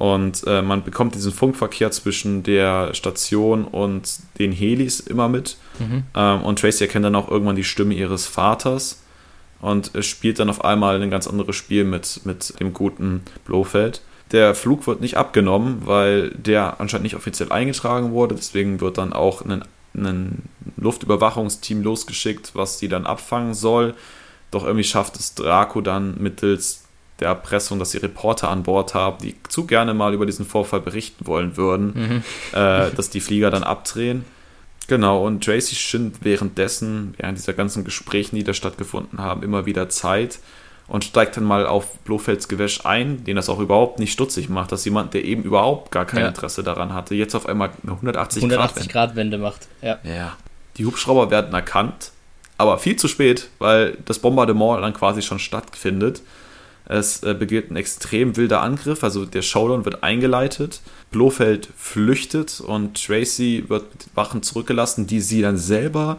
Und 0.00 0.44
äh, 0.46 0.62
man 0.62 0.82
bekommt 0.82 1.14
diesen 1.14 1.30
Funkverkehr 1.30 1.90
zwischen 1.90 2.42
der 2.42 2.94
Station 2.94 3.66
und 3.66 4.10
den 4.38 4.50
Helis 4.50 4.98
immer 4.98 5.28
mit. 5.28 5.58
Mhm. 5.78 6.04
Ähm, 6.16 6.42
und 6.42 6.58
Tracy 6.58 6.84
erkennt 6.84 7.04
dann 7.04 7.14
auch 7.14 7.30
irgendwann 7.30 7.54
die 7.56 7.64
Stimme 7.64 7.92
ihres 7.92 8.24
Vaters 8.24 9.02
und 9.60 9.92
spielt 10.00 10.38
dann 10.38 10.50
auf 10.50 10.64
einmal 10.64 11.00
ein 11.00 11.10
ganz 11.10 11.26
anderes 11.26 11.56
Spiel 11.56 11.84
mit, 11.84 12.20
mit 12.24 12.58
dem 12.60 12.72
guten 12.72 13.22
Blofeld. 13.44 14.02
Der 14.32 14.54
Flug 14.54 14.86
wird 14.86 15.00
nicht 15.00 15.16
abgenommen, 15.16 15.82
weil 15.84 16.30
der 16.30 16.80
anscheinend 16.80 17.04
nicht 17.04 17.16
offiziell 17.16 17.50
eingetragen 17.50 18.12
wurde. 18.12 18.36
Deswegen 18.36 18.80
wird 18.80 18.98
dann 18.98 19.12
auch 19.12 19.44
ein, 19.44 19.64
ein 19.94 20.42
Luftüberwachungsteam 20.76 21.82
losgeschickt, 21.82 22.52
was 22.54 22.78
die 22.78 22.88
dann 22.88 23.06
abfangen 23.06 23.54
soll. 23.54 23.94
Doch 24.50 24.64
irgendwie 24.64 24.84
schafft 24.84 25.16
es 25.16 25.34
Draco 25.34 25.80
dann 25.80 26.16
mittels 26.18 26.84
der 27.18 27.28
Erpressung, 27.28 27.78
dass 27.78 27.90
sie 27.90 27.98
Reporter 27.98 28.48
an 28.48 28.62
Bord 28.62 28.94
haben, 28.94 29.18
die 29.22 29.34
zu 29.48 29.66
gerne 29.66 29.94
mal 29.94 30.14
über 30.14 30.26
diesen 30.26 30.46
Vorfall 30.46 30.80
berichten 30.80 31.26
wollen 31.26 31.56
würden, 31.56 31.92
mhm. 31.94 32.58
äh, 32.58 32.90
dass 32.90 33.10
die 33.10 33.20
Flieger 33.20 33.50
dann 33.50 33.62
abdrehen. 33.62 34.24
Genau, 34.90 35.24
und 35.24 35.44
Tracy 35.44 35.76
schindet 35.76 36.24
währenddessen, 36.24 37.14
während 37.16 37.38
dieser 37.38 37.52
ganzen 37.52 37.84
Gesprächen, 37.84 38.34
die 38.34 38.42
da 38.42 38.52
stattgefunden 38.52 39.20
haben, 39.20 39.44
immer 39.44 39.64
wieder 39.64 39.88
Zeit 39.88 40.40
und 40.88 41.04
steigt 41.04 41.36
dann 41.36 41.44
mal 41.44 41.64
auf 41.64 42.00
Blofelds 42.00 42.48
Gewäsch 42.48 42.84
ein, 42.84 43.22
den 43.22 43.36
das 43.36 43.48
auch 43.48 43.60
überhaupt 43.60 44.00
nicht 44.00 44.12
stutzig 44.12 44.48
macht, 44.48 44.72
dass 44.72 44.84
jemand, 44.84 45.14
der 45.14 45.24
eben 45.24 45.44
überhaupt 45.44 45.92
gar 45.92 46.06
kein 46.06 46.22
ja. 46.22 46.26
Interesse 46.26 46.64
daran 46.64 46.92
hatte, 46.92 47.14
jetzt 47.14 47.36
auf 47.36 47.46
einmal 47.46 47.70
eine 47.84 47.92
180, 47.92 48.42
180 48.42 48.88
Grad, 48.88 49.14
Wende 49.14 49.38
macht. 49.38 49.68
Ja. 49.80 50.00
ja. 50.02 50.36
Die 50.76 50.86
Hubschrauber 50.86 51.30
werden 51.30 51.54
erkannt, 51.54 52.10
aber 52.58 52.76
viel 52.78 52.96
zu 52.96 53.06
spät, 53.06 53.48
weil 53.60 53.96
das 54.06 54.18
Bombardement 54.18 54.82
dann 54.82 54.92
quasi 54.92 55.22
schon 55.22 55.38
stattfindet. 55.38 56.20
Es 56.90 57.22
äh, 57.22 57.34
beginnt 57.34 57.70
ein 57.70 57.76
extrem 57.76 58.36
wilder 58.36 58.62
Angriff, 58.62 59.04
also 59.04 59.24
der 59.24 59.42
Showdown 59.42 59.84
wird 59.84 60.02
eingeleitet. 60.02 60.80
Blofeld 61.12 61.68
flüchtet 61.76 62.60
und 62.60 63.00
Tracy 63.04 63.64
wird 63.68 63.84
mit 63.94 64.06
Wachen 64.16 64.42
zurückgelassen, 64.42 65.06
die 65.06 65.20
sie 65.20 65.40
dann 65.40 65.56
selber 65.56 66.18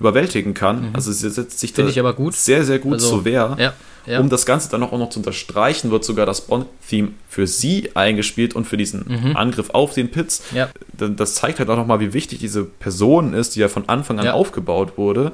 überwältigen 0.00 0.52
kann. 0.52 0.88
Mhm. 0.88 0.94
Also 0.94 1.12
sie 1.12 1.30
setzt 1.30 1.60
sich 1.60 1.72
Find 1.74 1.96
da 1.96 2.30
sehr, 2.32 2.64
sehr 2.64 2.80
gut 2.80 2.94
also, 2.94 3.08
zur 3.08 3.24
Wehr. 3.24 3.56
Ja, 3.56 3.74
ja. 4.06 4.18
Um 4.18 4.28
das 4.28 4.46
Ganze 4.46 4.68
dann 4.68 4.82
auch 4.82 4.90
noch 4.90 5.10
zu 5.10 5.20
unterstreichen, 5.20 5.92
wird 5.92 6.04
sogar 6.04 6.26
das 6.26 6.40
Bond-Theme 6.40 7.10
für 7.28 7.46
sie 7.46 7.90
eingespielt 7.94 8.56
und 8.56 8.64
für 8.64 8.76
diesen 8.76 9.04
mhm. 9.06 9.36
Angriff 9.36 9.70
auf 9.70 9.94
den 9.94 10.10
Pitts. 10.10 10.42
Ja. 10.52 10.70
Das 10.98 11.36
zeigt 11.36 11.60
halt 11.60 11.70
auch 11.70 11.76
nochmal, 11.76 12.00
wie 12.00 12.12
wichtig 12.12 12.40
diese 12.40 12.64
Person 12.64 13.32
ist, 13.32 13.54
die 13.54 13.60
ja 13.60 13.68
von 13.68 13.88
Anfang 13.88 14.18
an 14.18 14.26
aufgebaut 14.28 14.96
wurde. 14.96 15.30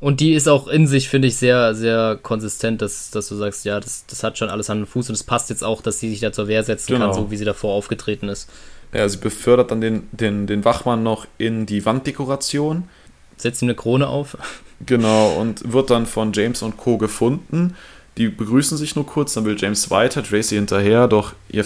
Und 0.00 0.20
die 0.20 0.34
ist 0.34 0.48
auch 0.48 0.68
in 0.68 0.86
sich, 0.86 1.08
finde 1.08 1.28
ich, 1.28 1.36
sehr, 1.36 1.74
sehr 1.74 2.18
konsistent, 2.22 2.82
dass, 2.82 3.10
dass 3.10 3.28
du 3.28 3.36
sagst, 3.36 3.64
ja, 3.64 3.80
das, 3.80 4.04
das 4.06 4.22
hat 4.22 4.36
schon 4.36 4.50
alles 4.50 4.68
an 4.68 4.80
den 4.80 4.86
Fuß 4.86 5.08
und 5.08 5.14
es 5.14 5.24
passt 5.24 5.50
jetzt 5.50 5.64
auch, 5.64 5.80
dass 5.80 5.98
sie 5.98 6.10
sich 6.10 6.20
da 6.20 6.32
zur 6.32 6.48
Wehr 6.48 6.62
setzen 6.62 6.92
genau. 6.92 7.06
kann, 7.06 7.14
so 7.14 7.30
wie 7.30 7.36
sie 7.36 7.44
davor 7.44 7.74
aufgetreten 7.74 8.28
ist. 8.28 8.50
Ja, 8.92 9.08
sie 9.08 9.18
befördert 9.18 9.70
dann 9.70 9.80
den, 9.80 10.08
den, 10.12 10.46
den 10.46 10.64
Wachmann 10.64 11.02
noch 11.02 11.26
in 11.38 11.66
die 11.66 11.84
Wanddekoration. 11.84 12.88
Setzt 13.36 13.62
ihm 13.62 13.66
eine 13.66 13.74
Krone 13.74 14.06
auf. 14.06 14.36
Genau, 14.84 15.32
und 15.40 15.72
wird 15.72 15.90
dann 15.90 16.06
von 16.06 16.32
James 16.32 16.62
und 16.62 16.76
Co. 16.76 16.98
gefunden. 16.98 17.74
Die 18.16 18.28
begrüßen 18.28 18.76
sich 18.76 18.94
nur 18.94 19.06
kurz, 19.06 19.34
dann 19.34 19.44
will 19.44 19.56
James 19.58 19.90
weiter, 19.90 20.22
Tracy 20.22 20.56
hinterher, 20.56 21.08
doch 21.08 21.32
ihr, 21.48 21.64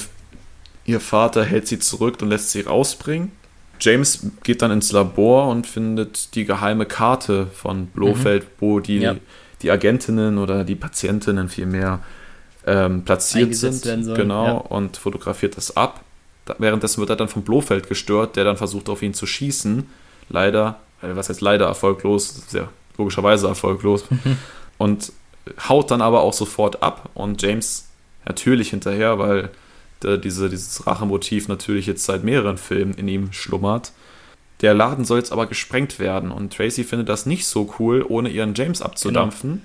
ihr 0.85 1.01
Vater 1.01 1.45
hält 1.45 1.67
sie 1.67 1.79
zurück 1.79 2.23
und 2.23 2.29
lässt 2.29 2.51
sie 2.51 2.63
rausbringen. 2.63 3.33
James 3.81 4.27
geht 4.43 4.63
dann 4.63 4.71
ins 4.71 4.93
Labor 4.93 5.49
und 5.49 5.67
findet 5.67 6.35
die 6.35 6.45
geheime 6.45 6.87
Karte 6.87 7.47
von 7.47 7.87
Blofeld, 7.87 8.45
mhm. 8.45 8.49
wo 8.61 8.81
die, 8.81 8.99
ja. 8.99 9.17
die 9.63 9.71
Agentinnen 9.71 10.39
oder 10.39 10.65
die 10.65 10.75
Patientinnen 10.75 11.49
vielmehr 11.49 12.01
ähm, 12.67 13.05
platziert 13.05 13.55
sind. 13.55 13.85
Genau, 14.15 14.47
ja. 14.47 14.53
und 14.53 14.97
fotografiert 14.97 15.57
das 15.57 15.77
ab. 15.77 16.03
Da, 16.45 16.57
währenddessen 16.59 17.01
wird 17.01 17.11
er 17.11 17.17
dann 17.17 17.29
von 17.29 17.43
Blofeld 17.43 17.89
gestört, 17.89 18.37
der 18.37 18.45
dann 18.45 18.57
versucht, 18.57 18.89
auf 18.89 19.03
ihn 19.03 19.15
zu 19.15 19.27
schießen. 19.27 19.87
Leider, 20.29 20.81
äh, 21.03 21.09
was 21.15 21.29
heißt 21.29 21.41
leider 21.41 21.67
erfolglos, 21.67 22.43
sehr 22.49 22.69
logischerweise 22.97 23.49
erfolglos. 23.49 24.05
und 24.79 25.13
haut 25.69 25.91
dann 25.91 26.03
aber 26.03 26.21
auch 26.21 26.33
sofort 26.33 26.83
ab 26.83 27.11
und 27.15 27.41
James 27.41 27.89
natürlich 28.27 28.71
hinterher, 28.71 29.19
weil 29.19 29.51
diese, 30.03 30.49
dieses 30.49 30.87
Rachemotiv 30.87 31.49
natürlich 31.49 31.87
jetzt 31.87 32.05
seit 32.05 32.25
mehreren 32.25 32.59
Filmen 32.59 32.95
in 32.95 33.09
ihm 33.09 33.33
schlummert. 33.33 33.93
Der 34.61 34.75
Laden 34.75 35.05
soll 35.05 35.19
jetzt 35.19 35.33
aber 35.33 35.47
gesprengt 35.47 35.99
werden 35.99 36.31
und 36.31 36.53
Tracy 36.53 36.85
findet 36.85 37.09
das 37.09 37.27
nicht 37.27 37.47
so 37.47 37.75
cool, 37.79 38.05
ohne 38.07 38.29
ihren 38.29 38.55
James 38.55 38.83
abzudampfen. 38.83 39.51
Genau. 39.51 39.63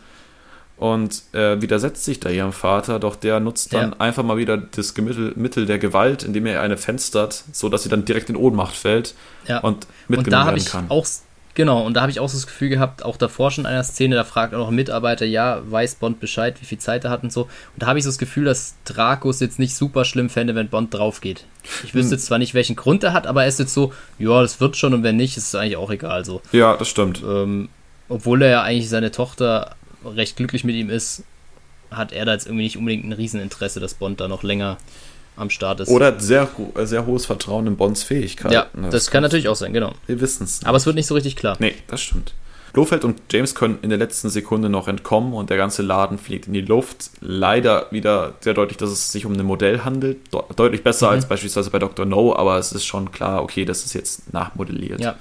Und 0.76 1.24
äh, 1.34 1.62
widersetzt 1.62 2.04
sich 2.04 2.20
da 2.20 2.30
ihrem 2.30 2.52
Vater, 2.52 3.00
doch 3.00 3.16
der 3.16 3.40
nutzt 3.40 3.74
dann 3.74 3.92
ja. 3.92 4.00
einfach 4.00 4.24
mal 4.24 4.38
wieder 4.38 4.58
das 4.58 4.96
Mittel, 4.98 5.34
Mittel 5.36 5.66
der 5.66 5.80
Gewalt, 5.80 6.24
indem 6.24 6.46
er 6.46 6.62
eine 6.62 6.78
fenstert, 6.78 7.44
sodass 7.52 7.84
sie 7.84 7.90
dann 7.90 8.06
direkt 8.06 8.30
in 8.30 8.36
Ohnmacht 8.36 8.76
fällt 8.76 9.14
ja. 9.48 9.60
und 9.60 9.88
mitgenommen 10.08 10.26
und 10.26 10.32
da 10.32 10.46
werden 10.48 10.66
kann. 10.66 10.86
Auch 10.90 11.06
Genau, 11.56 11.86
und 11.86 11.94
da 11.94 12.02
habe 12.02 12.12
ich 12.12 12.20
auch 12.20 12.30
so 12.30 12.38
das 12.38 12.48
Gefühl 12.48 12.70
gehabt, 12.70 13.06
auch 13.06 13.16
davor 13.16 13.52
schon 13.52 13.66
in 13.66 13.70
einer 13.70 13.84
Szene, 13.84 14.16
da 14.16 14.24
fragt 14.24 14.56
auch 14.56 14.60
noch 14.60 14.70
ein 14.70 14.76
Mitarbeiter, 14.76 15.26
ja, 15.26 15.62
weiß 15.70 15.96
Bond 15.96 16.20
Bescheid, 16.20 16.60
wie 16.60 16.66
viel 16.66 16.80
Zeit 16.80 17.04
er 17.06 17.12
hat 17.12 17.24
und 17.24 17.32
so. 17.32 17.44
Und 17.44 17.50
da 17.78 17.88
habe 17.88 18.00
ich 18.00 18.06
so 18.06 18.10
das 18.10 18.18
Gefühl, 18.18 18.46
dass 18.46 18.76
Dracos 18.86 19.40
jetzt 19.40 19.60
nicht 19.60 19.76
super 19.76 20.04
schlimm 20.04 20.30
fände, 20.30 20.56
wenn 20.56 20.70
Bond 20.70 20.94
drauf 20.94 21.22
geht. 21.22 21.46
Ich 21.84 21.94
wüsste 21.94 22.16
hm. 22.16 22.22
zwar 22.22 22.38
nicht, 22.40 22.56
welchen 22.56 22.76
Grund 22.76 23.04
er 23.04 23.14
hat, 23.14 23.28
aber 23.28 23.44
er 23.44 23.50
ist 23.50 23.60
jetzt 23.60 23.74
so, 23.74 23.94
ja, 24.18 24.42
das 24.42 24.60
wird 24.60 24.78
schon 24.78 24.96
und 24.96 25.04
wenn 25.04 25.16
nicht, 25.16 25.38
ist 25.38 25.48
es 25.48 25.56
eigentlich 25.56 25.78
auch 25.78 25.92
egal 25.92 26.26
so. 26.26 26.42
Ja, 26.52 26.76
das 26.76 26.90
stimmt. 26.90 27.22
Ähm, 27.24 27.70
obwohl 28.10 28.42
er 28.42 28.50
ja 28.50 28.64
eigentlich 28.64 28.90
seine 28.90 29.12
Tochter 29.12 29.76
recht 30.04 30.36
glücklich 30.36 30.64
mit 30.64 30.76
ihm 30.76 30.90
ist, 30.90 31.24
hat 31.92 32.12
er 32.12 32.26
da 32.26 32.34
jetzt 32.34 32.48
irgendwie 32.48 32.64
nicht 32.64 32.78
unbedingt 32.78 33.06
ein 33.06 33.14
Rieseninteresse, 33.14 33.80
dass 33.80 33.94
Bond 33.94 34.20
da 34.20 34.28
noch 34.28 34.42
länger 34.42 34.78
am 35.36 35.50
Start 35.50 35.80
ist. 35.80 35.90
Oder 35.90 36.20
sehr, 36.20 36.50
sehr 36.84 37.06
hohes 37.06 37.26
Vertrauen 37.26 37.68
in 37.68 37.78
Bonds 37.78 38.04
Fähigkeiten. 38.04 38.54
Ja, 38.54 38.68
das, 38.74 38.92
das 38.92 39.12
kann 39.12 39.24
natürlich 39.24 39.48
auch 39.48 39.56
sein, 39.56 39.74
genau. 39.74 39.94
Wir 40.08 40.22
wissen 40.22 40.44
es. 40.44 40.64
Aber 40.64 40.78
es 40.78 40.86
wird 40.86 40.96
nicht 40.96 41.08
so 41.08 41.16
richtig 41.16 41.36
klar. 41.36 41.56
Nee, 41.60 41.76
das 41.88 42.02
stimmt. 42.02 42.34
Blofeld 42.74 43.06
und 43.06 43.22
James 43.32 43.54
können 43.54 43.78
in 43.84 43.90
der 43.90 44.00
letzten 44.00 44.30
Sekunde 44.30 44.68
noch 44.68 44.88
entkommen 44.88 45.34
und 45.34 45.52
der 45.52 45.58
ganze 45.58 45.84
Laden 45.84 46.18
fliegt 46.18 46.48
in 46.48 46.54
die 46.54 46.62
Luft. 46.62 47.12
Leider 47.22 47.86
wieder 47.92 48.34
sehr 48.40 48.56
deutlich, 48.56 48.78
dass 48.78 48.90
es 48.90 49.12
sich 49.12 49.28
um 49.28 49.34
ein 49.34 49.46
Modell 49.46 49.82
handelt. 49.82 50.18
deutlich 50.56 50.84
besser 50.84 51.08
mhm. 51.08 51.14
als 51.14 51.28
beispielsweise 51.28 51.70
bei 51.70 51.78
Dr. 51.78 52.08
No, 52.08 52.36
aber 52.36 52.58
es 52.58 52.72
ist 52.72 52.86
schon 52.86 53.12
klar, 53.12 53.44
okay, 53.44 53.64
das 53.64 53.86
ist 53.86 53.94
jetzt 53.94 54.34
nachmodelliert. 54.34 55.02
Ja. 55.02 55.16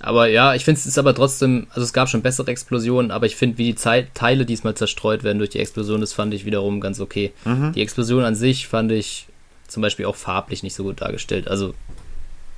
Aber 0.00 0.26
ja, 0.26 0.54
ich 0.54 0.64
finde 0.64 0.80
es 0.80 0.86
ist 0.86 0.98
aber 0.98 1.14
trotzdem, 1.14 1.66
also 1.70 1.82
es 1.82 1.92
gab 1.92 2.08
schon 2.08 2.22
bessere 2.22 2.50
Explosionen, 2.50 3.10
aber 3.10 3.26
ich 3.26 3.36
finde, 3.36 3.58
wie 3.58 3.64
die 3.64 3.74
Zeit, 3.74 4.14
Teile 4.14 4.44
diesmal 4.44 4.74
zerstreut 4.74 5.24
werden 5.24 5.38
durch 5.38 5.50
die 5.50 5.60
Explosion, 5.60 6.00
das 6.00 6.12
fand 6.12 6.34
ich 6.34 6.44
wiederum 6.44 6.80
ganz 6.80 7.00
okay. 7.00 7.32
Mhm. 7.44 7.72
Die 7.72 7.82
Explosion 7.82 8.24
an 8.24 8.34
sich 8.34 8.66
fand 8.66 8.92
ich 8.92 9.26
zum 9.68 9.82
Beispiel 9.82 10.06
auch 10.06 10.16
farblich 10.16 10.62
nicht 10.62 10.74
so 10.74 10.84
gut 10.84 11.00
dargestellt. 11.00 11.48
Also 11.48 11.74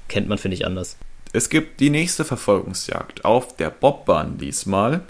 kennt 0.09 0.29
man, 0.29 0.39
finde 0.39 0.57
ich, 0.57 0.67
anders. 0.67 0.97
Es 1.33 1.51
gibt 1.51 1.81
die 1.81 1.91
nächste 1.91 2.25
Verfolgungsjagd 2.25 3.25
auf 3.25 3.57
der 3.57 3.71
Bobbahn 3.71 4.39
diesmal, 4.39 5.03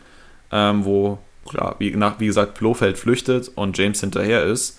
ähm, 0.51 0.85
wo, 0.85 1.18
klar, 1.48 1.77
wie, 1.78 1.90
nach, 1.93 2.18
wie 2.18 2.27
gesagt, 2.27 2.59
Blofeld 2.59 2.98
flüchtet 2.98 3.51
und 3.55 3.77
James 3.78 4.01
hinterher 4.01 4.44
ist. 4.44 4.78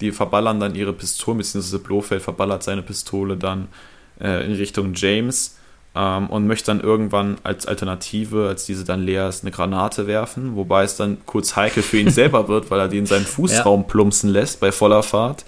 Die 0.00 0.12
verballern 0.12 0.60
dann 0.60 0.74
ihre 0.74 0.92
Pistolen, 0.92 1.38
beziehungsweise 1.38 1.78
Blofeld 1.78 2.22
verballert 2.22 2.62
seine 2.62 2.82
Pistole 2.82 3.36
dann 3.36 3.68
äh, 4.20 4.44
in 4.44 4.52
Richtung 4.52 4.92
James 4.94 5.56
ähm, 5.94 6.28
und 6.28 6.46
möchte 6.46 6.66
dann 6.66 6.80
irgendwann 6.80 7.38
als 7.42 7.66
Alternative, 7.66 8.48
als 8.48 8.66
diese 8.66 8.84
dann 8.84 9.02
leer 9.02 9.28
ist, 9.28 9.42
eine 9.42 9.50
Granate 9.50 10.06
werfen, 10.06 10.54
wobei 10.54 10.84
es 10.84 10.96
dann 10.96 11.18
kurz 11.24 11.56
heikel 11.56 11.82
für 11.82 11.98
ihn 11.98 12.10
selber 12.10 12.48
wird, 12.48 12.70
weil 12.70 12.80
er 12.80 12.88
die 12.88 12.98
in 12.98 13.06
seinen 13.06 13.24
Fußraum 13.24 13.82
ja. 13.82 13.86
plumpsen 13.86 14.30
lässt 14.30 14.60
bei 14.60 14.70
voller 14.72 15.02
Fahrt. 15.02 15.44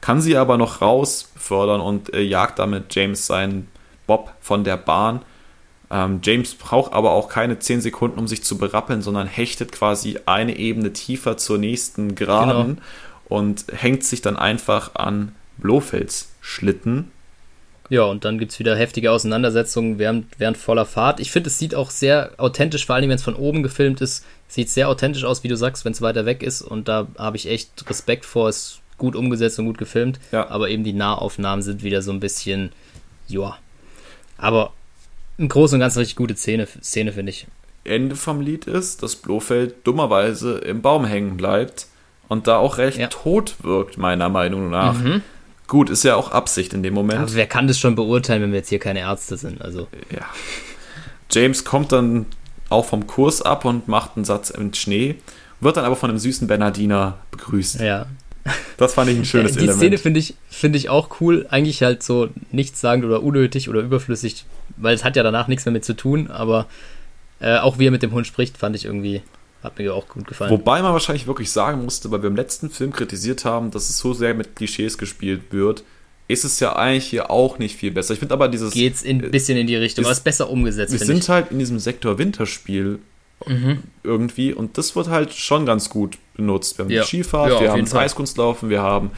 Kann 0.00 0.20
sie 0.20 0.36
aber 0.36 0.56
noch 0.56 0.80
raus 0.80 1.32
fördern 1.36 1.80
und 1.80 2.14
äh, 2.14 2.20
jagt 2.20 2.58
damit 2.58 2.94
James 2.94 3.26
seinen 3.26 3.68
Bob 4.06 4.32
von 4.40 4.64
der 4.64 4.76
Bahn. 4.76 5.22
Ähm, 5.90 6.20
James 6.22 6.54
braucht 6.54 6.92
aber 6.92 7.12
auch 7.12 7.28
keine 7.28 7.58
10 7.58 7.80
Sekunden, 7.80 8.18
um 8.18 8.26
sich 8.26 8.42
zu 8.42 8.58
berappeln, 8.58 9.02
sondern 9.02 9.26
hechtet 9.26 9.72
quasi 9.72 10.18
eine 10.26 10.56
Ebene 10.56 10.92
tiefer 10.92 11.36
zur 11.36 11.58
nächsten 11.58 12.14
Geraden 12.14 12.76
genau. 12.76 12.82
und 13.28 13.66
hängt 13.72 14.04
sich 14.04 14.22
dann 14.22 14.36
einfach 14.36 14.94
an 14.94 15.34
Blofelds 15.58 16.32
Schlitten. 16.40 17.10
Ja, 17.88 18.02
und 18.02 18.24
dann 18.24 18.38
gibt 18.38 18.52
es 18.52 18.58
wieder 18.58 18.74
heftige 18.74 19.12
Auseinandersetzungen 19.12 19.98
während, 19.98 20.26
während 20.38 20.56
voller 20.56 20.86
Fahrt. 20.86 21.20
Ich 21.20 21.30
finde, 21.30 21.48
es 21.48 21.58
sieht 21.58 21.74
auch 21.74 21.90
sehr 21.90 22.32
authentisch, 22.38 22.84
vor 22.86 22.96
allem 22.96 23.08
wenn 23.08 23.16
es 23.16 23.22
von 23.22 23.36
oben 23.36 23.62
gefilmt 23.62 24.00
ist, 24.00 24.24
sieht 24.48 24.70
sehr 24.70 24.88
authentisch 24.88 25.24
aus, 25.24 25.44
wie 25.44 25.48
du 25.48 25.56
sagst, 25.56 25.84
wenn 25.84 25.92
es 25.92 26.02
weiter 26.02 26.26
weg 26.26 26.42
ist. 26.42 26.62
Und 26.62 26.88
da 26.88 27.06
habe 27.16 27.36
ich 27.36 27.48
echt 27.48 27.88
Respekt 27.88 28.24
vor. 28.24 28.48
Es 28.48 28.80
gut 28.98 29.16
umgesetzt 29.16 29.58
und 29.58 29.66
gut 29.66 29.78
gefilmt. 29.78 30.18
Ja. 30.32 30.48
Aber 30.48 30.68
eben 30.68 30.84
die 30.84 30.92
Nahaufnahmen 30.92 31.62
sind 31.62 31.82
wieder 31.82 32.02
so 32.02 32.12
ein 32.12 32.20
bisschen, 32.20 32.72
ja, 33.28 33.56
aber 34.38 34.72
im 35.38 35.48
Großen 35.48 35.76
und 35.76 35.80
Ganzen 35.80 35.98
richtig 35.98 36.16
gute 36.16 36.36
Szene, 36.36 36.66
Szene 36.82 37.12
finde 37.12 37.30
ich. 37.30 37.46
Ende 37.84 38.16
vom 38.16 38.40
Lied 38.40 38.66
ist, 38.66 39.02
dass 39.02 39.16
Blofeld 39.16 39.86
dummerweise 39.86 40.58
im 40.58 40.82
Baum 40.82 41.04
hängen 41.04 41.36
bleibt 41.36 41.86
und 42.28 42.46
da 42.46 42.58
auch 42.58 42.78
recht 42.78 42.98
ja. 42.98 43.06
tot 43.08 43.54
wirkt, 43.62 43.98
meiner 43.98 44.28
Meinung 44.28 44.70
nach. 44.70 44.98
Mhm. 44.98 45.22
Gut, 45.68 45.90
ist 45.90 46.04
ja 46.04 46.16
auch 46.16 46.30
Absicht 46.30 46.74
in 46.74 46.82
dem 46.82 46.94
Moment. 46.94 47.20
Aber 47.20 47.34
wer 47.34 47.46
kann 47.46 47.66
das 47.66 47.78
schon 47.78 47.94
beurteilen, 47.94 48.42
wenn 48.42 48.52
wir 48.52 48.58
jetzt 48.58 48.68
hier 48.68 48.78
keine 48.78 49.00
Ärzte 49.00 49.36
sind? 49.36 49.62
Also. 49.62 49.88
Ja. 50.10 50.26
James 51.30 51.64
kommt 51.64 51.92
dann 51.92 52.26
auch 52.68 52.84
vom 52.84 53.06
Kurs 53.06 53.42
ab 53.42 53.64
und 53.64 53.88
macht 53.88 54.12
einen 54.16 54.24
Satz 54.24 54.50
im 54.50 54.72
Schnee, 54.74 55.16
wird 55.60 55.76
dann 55.76 55.84
aber 55.84 55.96
von 55.96 56.10
einem 56.10 56.18
süßen 56.18 56.46
Bernardiner 56.46 57.18
begrüßt. 57.30 57.80
Ja. 57.80 58.06
Das 58.76 58.94
fand 58.94 59.10
ich 59.10 59.16
ein 59.16 59.24
schönes 59.24 59.52
Die 59.52 59.58
Element. 59.58 59.76
Die 59.76 59.86
Szene 59.86 59.98
finde 59.98 60.20
ich, 60.20 60.34
find 60.48 60.76
ich 60.76 60.88
auch 60.88 61.20
cool. 61.20 61.46
Eigentlich 61.48 61.82
halt 61.82 62.02
so 62.02 62.28
nichtssagend 62.52 63.04
oder 63.04 63.22
unnötig 63.22 63.68
oder 63.68 63.80
überflüssig, 63.80 64.44
weil 64.76 64.94
es 64.94 65.04
hat 65.04 65.16
ja 65.16 65.22
danach 65.22 65.48
nichts 65.48 65.64
mehr 65.64 65.72
mit 65.72 65.84
zu 65.84 65.94
tun, 65.94 66.28
aber 66.30 66.66
äh, 67.40 67.58
auch 67.58 67.78
wie 67.78 67.86
er 67.86 67.90
mit 67.90 68.02
dem 68.02 68.12
Hund 68.12 68.26
spricht, 68.26 68.56
fand 68.58 68.76
ich 68.76 68.84
irgendwie, 68.84 69.22
hat 69.62 69.78
mir 69.78 69.94
auch 69.94 70.08
gut 70.08 70.26
gefallen. 70.26 70.50
Wobei 70.50 70.82
man 70.82 70.92
wahrscheinlich 70.92 71.26
wirklich 71.26 71.50
sagen 71.50 71.84
musste, 71.84 72.10
weil 72.10 72.22
wir 72.22 72.28
im 72.28 72.36
letzten 72.36 72.70
Film 72.70 72.92
kritisiert 72.92 73.44
haben, 73.44 73.70
dass 73.70 73.88
es 73.88 73.98
so 73.98 74.14
sehr 74.14 74.34
mit 74.34 74.56
Klischees 74.56 74.98
gespielt 74.98 75.42
wird, 75.50 75.82
ist 76.28 76.44
es 76.44 76.58
ja 76.60 76.74
eigentlich 76.74 77.06
hier 77.06 77.30
auch 77.30 77.58
nicht 77.58 77.76
viel 77.76 77.92
besser. 77.92 78.14
Ich 78.14 78.18
finde 78.18 78.34
aber 78.34 78.48
dieses. 78.48 78.72
Geht's 78.72 79.04
ein 79.04 79.30
bisschen 79.30 79.56
in 79.56 79.66
die 79.66 79.76
Richtung, 79.76 80.02
ist, 80.02 80.06
aber 80.06 80.12
es 80.12 80.18
ist 80.18 80.24
besser 80.24 80.50
umgesetzt. 80.50 80.92
Wir 80.92 80.98
sind 80.98 81.18
ich. 81.18 81.28
halt 81.28 81.50
in 81.50 81.58
diesem 81.58 81.78
Sektor 81.78 82.18
Winterspiel 82.18 82.98
mhm. 83.44 83.82
irgendwie 84.02 84.52
und 84.52 84.78
das 84.78 84.96
wird 84.96 85.08
halt 85.08 85.32
schon 85.32 85.66
ganz 85.66 85.90
gut 85.90 86.18
benutzt. 86.34 86.78
Wir 86.78 86.84
haben 86.84 86.90
ja. 86.90 87.02
die 87.02 87.08
Skifahrt, 87.08 87.52
ja, 87.52 87.60
wir 87.60 87.72
haben 87.72 87.82
das 87.82 87.90
Fall. 87.90 88.04
Eiskunstlaufen, 88.04 88.70
wir 88.70 88.82
haben 88.82 89.10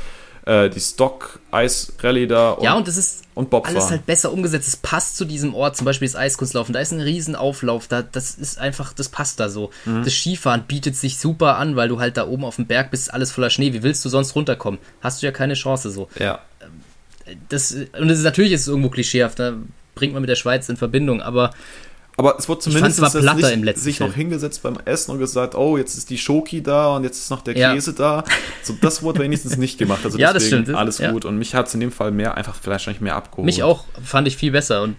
äh, 0.49 0.70
die 0.70 0.81
Stock-Eis-Rallye 0.81 2.27
da. 2.27 2.53
Und, 2.53 2.65
ja, 2.65 2.74
und 2.74 2.89
das 2.89 2.97
ist 2.97 3.24
und 3.35 3.53
alles 3.53 3.90
halt 3.90 4.07
besser 4.07 4.32
umgesetzt. 4.32 4.66
Es 4.66 4.77
passt 4.77 5.16
zu 5.16 5.24
diesem 5.24 5.55
Ort, 5.55 5.77
zum 5.77 5.85
Beispiel 5.85 6.09
das 6.09 6.16
Eiskunstlaufen. 6.16 6.73
Da 6.73 6.81
ist 6.81 6.90
ein 6.90 7.01
Riesenauflauf, 7.01 7.86
da, 7.86 8.03
das 8.03 8.35
ist 8.35 8.59
einfach, 8.59 8.93
das 8.95 9.11
passt 9.11 9.40
da 9.40 9.49
so. 9.49 9.70
Mhm. 9.85 10.05
Das 10.05 10.15
Skifahren 10.15 10.65
bietet 10.66 10.97
sich 10.97 11.19
super 11.19 11.57
an, 11.59 11.77
weil 11.77 11.89
du 11.89 12.01
halt 12.01 12.16
da 12.16 12.27
oben 12.27 12.45
auf 12.45 12.57
dem 12.57 12.66
Berg 12.66 12.90
bist, 12.90 13.12
alles 13.12 13.31
voller 13.31 13.51
Schnee. 13.51 13.74
Wie 13.74 13.82
willst 13.82 14.05
du 14.05 14.09
sonst 14.09 14.35
runterkommen? 14.35 14.81
Hast 15.03 15.23
du 15.23 15.27
ja 15.27 15.32
keine 15.32 15.55
Chance 15.55 15.90
so. 15.90 16.09
Ja. 16.19 16.40
Das, 17.51 17.73
und 17.73 18.09
das 18.09 18.19
ist, 18.19 18.24
natürlich 18.24 18.53
ist 18.53 18.62
es 18.62 18.69
irgendwo 18.69 18.89
klischeehaft, 18.89 19.39
da 19.39 19.53
bringt 19.95 20.15
man 20.15 20.23
mit 20.23 20.31
der 20.31 20.36
Schweiz 20.36 20.69
in 20.70 20.78
Verbindung, 20.78 21.20
aber 21.20 21.51
aber 22.19 22.36
es 22.36 22.49
wurde 22.49 22.62
zumindest 22.62 22.99
es 22.99 23.15
letzten 23.15 23.81
sich 23.81 23.99
Film. 23.99 24.11
noch 24.11 24.16
hingesetzt 24.16 24.61
beim 24.65 24.77
Essen 24.85 25.12
und 25.12 25.20
gesagt, 25.20 25.55
oh, 25.55 25.78
jetzt 25.78 25.97
ist 25.97 26.11
die 26.11 26.19
Schoki 26.19 26.65
da 26.65 26.97
und 26.97 27.05
jetzt 27.05 27.16
ist 27.16 27.31
noch 27.31 27.43
der 27.43 27.55
Käse 27.55 27.93
ja. 27.93 27.97
da. 27.97 28.24
So, 28.61 28.77
das 28.81 29.05
wurde 29.05 29.20
wenigstens 29.20 29.57
nicht 29.57 29.78
gemacht. 29.78 30.01
Also 30.05 30.19
ja, 30.19 30.32
das 30.32 30.49
stimmt. 30.49 30.69
alles 30.70 30.99
ja. 30.99 31.12
gut. 31.12 31.24
Und 31.24 31.39
mich 31.39 31.55
hat 31.55 31.69
es 31.69 31.74
in 31.74 31.81
dem 31.81 31.93
Fall 31.93 32.11
mehr, 32.11 32.36
einfach 32.36 32.57
vielleicht 32.61 32.89
nicht 32.89 33.01
mehr 33.01 33.15
abgeholt. 33.15 33.47
Mich 33.47 33.62
auch, 33.62 33.85
fand 34.05 34.27
ich 34.27 34.36
viel 34.36 34.51
besser 34.51 34.82
und 34.82 34.97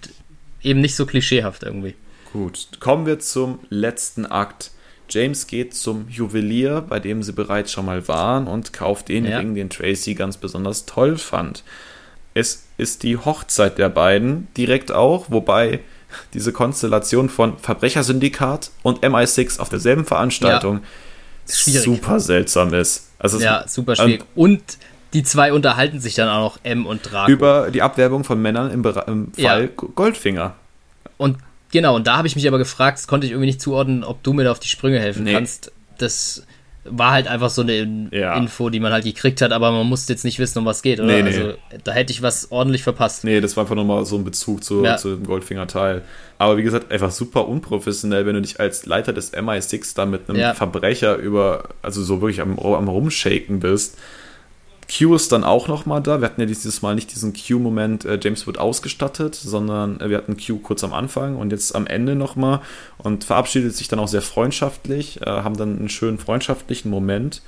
eben 0.64 0.80
nicht 0.80 0.96
so 0.96 1.06
klischeehaft 1.06 1.64
irgendwie. 1.64 1.94
Gut, 2.32 2.80
kommen 2.80 3.06
wir 3.06 3.20
zum 3.20 3.60
letzten 3.70 4.26
Akt. 4.26 4.72
James 5.10 5.46
geht 5.48 5.76
zum 5.76 6.08
Juwelier, 6.08 6.80
bei 6.88 7.02
dem 7.02 7.22
sie 7.22 7.34
bereits 7.34 7.74
schon 7.74 7.86
mal 7.86 8.08
waren, 8.08 8.48
und 8.48 8.72
kauft 8.72 9.10
den. 9.10 9.26
Ring, 9.26 9.56
den 9.56 9.70
Tracy 9.70 10.14
ganz 10.14 10.38
besonders 10.38 10.86
toll 10.86 11.18
fand. 11.18 11.66
Es 12.34 12.64
ist 12.78 13.04
die 13.04 13.18
Hochzeit 13.18 13.78
der 13.78 13.90
beiden, 13.90 14.48
direkt 14.56 14.94
auch, 14.94 15.26
wobei 15.30 15.82
diese 16.34 16.52
Konstellation 16.52 17.30
von 17.30 17.58
Verbrechersyndikat 17.58 18.72
und 18.84 19.04
MI6 19.04 19.60
auf 19.60 19.70
derselben 19.70 20.06
Veranstaltung 20.06 20.82
ja. 21.48 21.82
super 21.82 22.20
seltsam 22.20 22.74
ist. 22.74 23.10
Also 23.20 23.40
ja, 23.40 23.68
super 23.68 23.96
schwierig. 23.96 24.24
und 24.36 24.62
die 25.14 25.24
zwei 25.24 25.52
unterhalten 25.54 26.00
sich 26.00 26.16
dann 26.16 26.30
auch 26.30 26.54
noch, 26.54 26.60
M 26.64 26.86
und 26.86 27.12
Draco. 27.12 27.32
Über 27.32 27.72
die 27.72 27.82
Abwerbung 27.82 28.24
von 28.24 28.42
Männern 28.42 28.72
im, 28.72 28.86
im 29.08 29.34
Fall 29.34 29.64
ja. 29.64 29.68
Goldfinger. 29.96 30.56
Und 31.18 31.38
genau, 31.72 31.96
und 31.96 32.06
da 32.06 32.18
habe 32.18 32.28
ich 32.28 32.36
mich 32.36 32.48
aber 32.48 32.60
gefragt, 32.60 33.00
das 33.00 33.08
konnte 33.08 33.26
ich 33.26 33.32
irgendwie 33.32 33.48
nicht 33.48 33.62
zuordnen, 33.62 34.04
ob 34.04 34.22
du 34.24 34.34
mir 34.34 34.44
da 34.44 34.52
auf 34.52 34.60
die 34.60 34.68
Sprünge 34.68 35.00
helfen 35.00 35.24
nee. 35.24 35.34
kannst. 35.34 35.72
Das 35.98 36.44
war 36.86 37.12
halt 37.12 37.28
einfach 37.28 37.50
so 37.50 37.62
eine 37.62 38.10
ja. 38.12 38.36
Info, 38.36 38.70
die 38.70 38.80
man 38.80 38.92
halt 38.92 39.04
gekriegt 39.04 39.42
hat, 39.42 39.52
aber 39.52 39.72
man 39.72 39.88
musste 39.88 40.14
jetzt 40.14 40.24
nicht 40.24 40.40
wissen, 40.40 40.60
um 40.60 40.66
was 40.66 40.82
geht, 40.82 41.00
oder? 41.00 41.08
Nee, 41.08 41.24
nee. 41.24 41.30
Also 41.30 41.54
da 41.84 41.92
hätte 41.92 42.14
ich 42.14 42.22
was 42.22 42.52
ordentlich 42.52 42.84
verpasst. 42.84 43.24
Nee, 43.24 43.42
das 43.42 43.58
war 43.58 43.64
einfach 43.64 43.76
nochmal 43.76 44.06
so 44.06 44.16
ein 44.18 44.24
Bezug 44.24 44.64
zu, 44.64 44.84
ja. 44.84 44.98
zu 44.98 45.16
dem 45.16 45.26
Goldfinger-Teil. 45.26 46.04
Aber 46.38 46.58
wie 46.58 46.64
gesagt, 46.64 46.92
einfach 46.92 47.12
super 47.12 47.48
unprofessionell, 47.48 48.26
wenn 48.26 48.36
du 48.36 48.42
dich 48.42 48.60
als 48.60 48.86
Leiter 48.86 49.14
des 49.14 49.34
MI6 49.34 49.96
da 49.96 50.06
mit 50.06 50.30
einem 50.30 50.40
ja. 50.40 50.54
Verbrecher 50.54 51.18
über, 51.18 51.66
also 51.82 52.02
so 52.02 52.22
wirklich 52.22 52.42
am, 52.42 52.58
am 52.58 52.88
Rumshaken 52.88 53.60
bist. 53.60 53.98
Q 54.90 55.16
ist 55.16 55.32
dann 55.32 55.44
auch 55.44 55.68
nochmal 55.68 56.02
da. 56.02 56.20
Wir 56.20 56.26
hatten 56.26 56.42
ja 56.42 56.48
dieses 56.48 56.82
Mal 56.82 56.96
nicht 56.96 57.12
diesen 57.14 57.34
Q-Moment, 57.34 58.06
äh, 58.06 58.20
James 58.22 58.48
wird 58.48 58.58
ausgestattet, 58.58 59.36
sondern 59.36 60.00
äh, 60.00 60.10
wir 60.10 60.18
hatten 60.18 60.36
Q 60.36 60.58
kurz 60.60 60.84
am 60.84 60.94
Anfang 60.94 61.38
und 61.38 61.52
jetzt 61.52 61.76
am 61.76 61.86
Ende 61.86 62.16
nochmal 62.16 62.62
und 62.98 63.24
verabschiedet 63.24 63.76
sich 63.76 63.88
dann 63.88 64.00
auch 64.00 64.08
sehr 64.08 64.24
freundschaftlich, 64.24 65.22
äh, 65.22 65.26
haben 65.26 65.58
dann 65.58 65.78
einen 65.78 65.90
schönen 65.90 66.18
freundschaftlichen 66.18 66.90
Moment. 66.90 67.44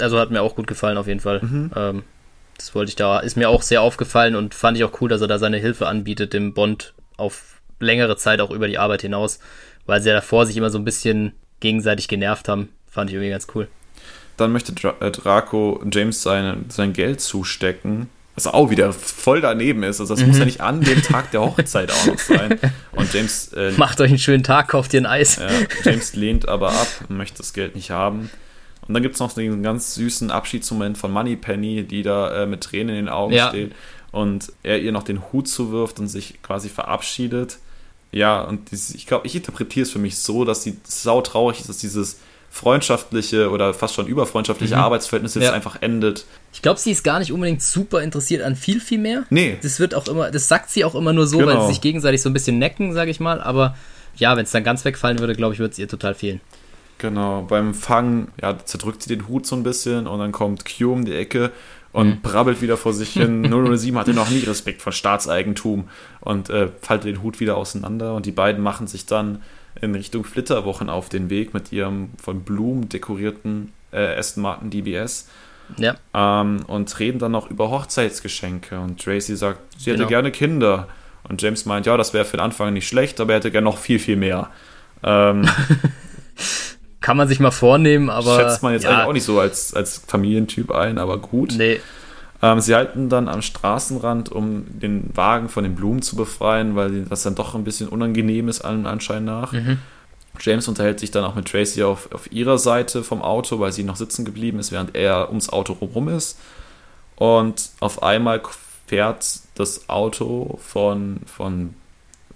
Also 0.00 0.18
hat 0.18 0.30
mir 0.30 0.42
auch 0.42 0.54
gut 0.54 0.66
gefallen 0.66 0.96
auf 0.96 1.08
jeden 1.08 1.20
Fall. 1.20 1.40
Mhm. 1.42 1.70
Ähm, 1.74 2.02
das 2.56 2.74
wollte 2.74 2.90
ich 2.90 2.96
da, 2.96 3.18
ist 3.18 3.36
mir 3.36 3.48
auch 3.48 3.62
sehr 3.62 3.82
aufgefallen 3.82 4.36
und 4.36 4.54
fand 4.54 4.76
ich 4.76 4.84
auch 4.84 5.00
cool, 5.00 5.08
dass 5.08 5.20
er 5.20 5.26
da 5.26 5.38
seine 5.38 5.58
Hilfe 5.58 5.88
anbietet, 5.88 6.32
dem 6.32 6.54
Bond 6.54 6.94
auf 7.16 7.60
längere 7.80 8.16
Zeit 8.16 8.40
auch 8.40 8.50
über 8.50 8.68
die 8.68 8.78
Arbeit 8.78 9.02
hinaus, 9.02 9.40
weil 9.86 10.00
sie 10.00 10.08
ja 10.08 10.14
davor 10.14 10.46
sich 10.46 10.56
immer 10.56 10.70
so 10.70 10.78
ein 10.78 10.84
bisschen 10.84 11.32
gegenseitig 11.58 12.06
genervt 12.06 12.48
haben. 12.48 12.68
Fand 12.88 13.10
ich 13.10 13.14
irgendwie 13.14 13.30
ganz 13.30 13.48
cool. 13.54 13.66
Dann 14.36 14.52
möchte 14.52 14.72
äh, 15.00 15.10
Draco 15.10 15.82
James 15.92 16.22
seine, 16.22 16.58
sein 16.68 16.92
Geld 16.92 17.20
zustecken, 17.20 18.08
was 18.34 18.46
auch 18.46 18.70
wieder 18.70 18.92
voll 18.92 19.40
daneben 19.40 19.82
ist. 19.84 20.00
Also 20.00 20.14
das 20.14 20.22
mhm. 20.22 20.30
muss 20.30 20.38
ja 20.38 20.44
nicht 20.44 20.60
an 20.60 20.80
dem 20.80 21.02
Tag 21.02 21.30
der 21.30 21.42
Hochzeit 21.42 21.92
auch 21.92 22.06
noch 22.06 22.18
sein. 22.18 22.58
Und 22.92 23.12
James 23.14 23.52
äh, 23.52 23.72
macht 23.76 24.00
euch 24.00 24.10
einen 24.10 24.18
schönen 24.18 24.42
Tag, 24.42 24.68
kauft 24.68 24.92
ihr 24.94 25.00
ein 25.00 25.06
Eis. 25.06 25.36
Ja, 25.36 25.48
James 25.84 26.14
lehnt 26.14 26.48
aber 26.48 26.70
ab, 26.70 26.88
möchte 27.08 27.38
das 27.38 27.52
Geld 27.52 27.76
nicht 27.76 27.90
haben. 27.90 28.30
Und 28.86 28.94
dann 28.94 29.02
gibt 29.02 29.14
es 29.14 29.20
noch 29.20 29.32
den 29.32 29.62
ganz 29.62 29.94
süßen 29.94 30.30
Abschiedsmoment 30.30 30.98
von 30.98 31.10
Moneypenny, 31.10 31.84
die 31.84 32.02
da 32.02 32.42
äh, 32.42 32.46
mit 32.46 32.62
Tränen 32.62 32.90
in 32.90 33.06
den 33.06 33.08
Augen 33.08 33.32
ja. 33.32 33.48
steht 33.48 33.72
und 34.14 34.52
er 34.62 34.80
ihr 34.80 34.92
noch 34.92 35.02
den 35.02 35.32
Hut 35.32 35.48
zuwirft 35.48 35.98
und 35.98 36.08
sich 36.08 36.40
quasi 36.42 36.68
verabschiedet. 36.68 37.58
Ja, 38.12 38.42
und 38.42 38.70
dieses, 38.70 38.94
ich 38.94 39.06
glaube, 39.06 39.26
ich 39.26 39.34
interpretiere 39.34 39.82
es 39.82 39.90
für 39.90 39.98
mich 39.98 40.18
so, 40.18 40.44
dass 40.44 40.62
sie 40.62 40.76
sau 40.84 41.20
traurig 41.20 41.60
ist, 41.60 41.68
dass 41.68 41.78
dieses 41.78 42.20
freundschaftliche 42.54 43.50
oder 43.50 43.74
fast 43.74 43.94
schon 43.94 44.06
überfreundschaftliche 44.06 44.76
mhm. 44.76 44.82
Arbeitsverhältnis 44.82 45.34
jetzt 45.34 45.42
ja. 45.42 45.52
einfach 45.52 45.82
endet. 45.82 46.24
Ich 46.52 46.62
glaube, 46.62 46.78
sie 46.78 46.92
ist 46.92 47.02
gar 47.02 47.18
nicht 47.18 47.32
unbedingt 47.32 47.60
super 47.60 48.00
interessiert 48.00 48.42
an 48.42 48.54
viel, 48.54 48.80
viel 48.80 49.00
mehr. 49.00 49.24
Nee. 49.28 49.58
Das 49.60 49.80
wird 49.80 49.92
auch 49.92 50.06
immer, 50.06 50.30
das 50.30 50.46
sagt 50.46 50.70
sie 50.70 50.84
auch 50.84 50.94
immer 50.94 51.12
nur 51.12 51.26
so, 51.26 51.38
genau. 51.38 51.50
weil 51.50 51.60
sie 51.62 51.72
sich 51.72 51.80
gegenseitig 51.80 52.22
so 52.22 52.30
ein 52.30 52.32
bisschen 52.32 52.60
necken, 52.60 52.92
sage 52.92 53.10
ich 53.10 53.18
mal. 53.18 53.40
Aber 53.40 53.76
ja, 54.14 54.36
wenn 54.36 54.44
es 54.44 54.52
dann 54.52 54.62
ganz 54.62 54.84
wegfallen 54.84 55.18
würde, 55.18 55.34
glaube 55.34 55.52
ich, 55.52 55.58
würde 55.58 55.72
es 55.72 55.80
ihr 55.80 55.88
total 55.88 56.14
fehlen. 56.14 56.40
Genau, 56.98 57.42
beim 57.42 57.74
Fang, 57.74 58.28
ja, 58.40 58.56
zerdrückt 58.64 59.02
sie 59.02 59.08
den 59.08 59.26
Hut 59.26 59.46
so 59.46 59.56
ein 59.56 59.64
bisschen 59.64 60.06
und 60.06 60.20
dann 60.20 60.30
kommt 60.30 60.64
Q 60.64 60.92
um 60.92 61.04
die 61.04 61.16
Ecke 61.16 61.50
und 61.90 62.06
mhm. 62.06 62.20
brabbelt 62.22 62.62
wieder 62.62 62.76
vor 62.76 62.92
sich 62.92 63.14
hin. 63.14 63.42
007 63.76 63.98
hatte 63.98 64.14
noch 64.14 64.30
nie 64.30 64.38
Respekt 64.38 64.80
vor 64.80 64.92
Staatseigentum 64.92 65.88
und 66.20 66.50
äh, 66.50 66.68
faltet 66.80 67.08
den 67.08 67.22
Hut 67.24 67.40
wieder 67.40 67.56
auseinander 67.56 68.14
und 68.14 68.26
die 68.26 68.32
beiden 68.32 68.62
machen 68.62 68.86
sich 68.86 69.06
dann 69.06 69.42
in 69.80 69.94
Richtung 69.94 70.24
Flitterwochen 70.24 70.88
auf 70.88 71.08
den 71.08 71.30
Weg 71.30 71.54
mit 71.54 71.72
ihrem 71.72 72.10
von 72.22 72.42
Blumen 72.42 72.88
dekorierten 72.88 73.72
äh, 73.92 74.16
Aston 74.16 74.42
Martin 74.42 74.70
DBS. 74.70 75.28
Ja. 75.78 75.96
Ähm, 76.12 76.60
und 76.66 76.98
reden 76.98 77.18
dann 77.18 77.32
noch 77.32 77.50
über 77.50 77.70
Hochzeitsgeschenke. 77.70 78.78
Und 78.78 79.02
Tracy 79.02 79.36
sagt, 79.36 79.60
sie 79.78 79.90
hätte 79.90 79.98
genau. 79.98 80.08
gerne 80.08 80.30
Kinder. 80.30 80.88
Und 81.28 81.40
James 81.40 81.64
meint, 81.64 81.86
ja, 81.86 81.96
das 81.96 82.12
wäre 82.12 82.24
für 82.24 82.36
den 82.36 82.44
Anfang 82.44 82.72
nicht 82.74 82.86
schlecht, 82.86 83.20
aber 83.20 83.32
er 83.32 83.36
hätte 83.36 83.50
gerne 83.50 83.64
noch 83.64 83.78
viel, 83.78 83.98
viel 83.98 84.16
mehr. 84.16 84.50
Ähm, 85.02 85.48
Kann 87.00 87.16
man 87.16 87.28
sich 87.28 87.40
mal 87.40 87.50
vornehmen, 87.50 88.10
aber. 88.10 88.36
Schätzt 88.36 88.62
man 88.62 88.72
jetzt 88.72 88.84
ja. 88.84 88.90
eigentlich 88.90 89.06
auch 89.06 89.12
nicht 89.12 89.24
so 89.24 89.38
als, 89.38 89.74
als 89.74 89.98
Familientyp 90.06 90.70
ein, 90.70 90.98
aber 90.98 91.18
gut. 91.18 91.54
Nee. 91.56 91.80
Ähm, 92.44 92.60
sie 92.60 92.74
halten 92.74 93.08
dann 93.08 93.26
am 93.28 93.40
Straßenrand, 93.40 94.30
um 94.30 94.66
den 94.68 95.08
Wagen 95.16 95.48
von 95.48 95.64
den 95.64 95.74
Blumen 95.74 96.02
zu 96.02 96.14
befreien, 96.14 96.76
weil 96.76 97.06
das 97.06 97.22
dann 97.22 97.34
doch 97.34 97.54
ein 97.54 97.64
bisschen 97.64 97.88
unangenehm 97.88 98.48
ist, 98.48 98.60
allen 98.60 98.86
Anschein 98.86 99.24
nach. 99.24 99.52
Mhm. 99.52 99.78
James 100.38 100.68
unterhält 100.68 101.00
sich 101.00 101.10
dann 101.10 101.24
auch 101.24 101.36
mit 101.36 101.48
Tracy 101.48 101.82
auf, 101.84 102.12
auf 102.12 102.30
ihrer 102.30 102.58
Seite 102.58 103.02
vom 103.02 103.22
Auto, 103.22 103.60
weil 103.60 103.72
sie 103.72 103.82
noch 103.82 103.96
sitzen 103.96 104.26
geblieben 104.26 104.58
ist, 104.58 104.72
während 104.72 104.94
er 104.94 105.28
ums 105.28 105.48
Auto 105.48 105.72
rum 105.72 106.10
ist. 106.10 106.38
Und 107.16 107.70
auf 107.80 108.02
einmal 108.02 108.42
fährt 108.86 109.24
das 109.54 109.88
Auto 109.88 110.58
von, 110.62 111.20
von 111.24 111.74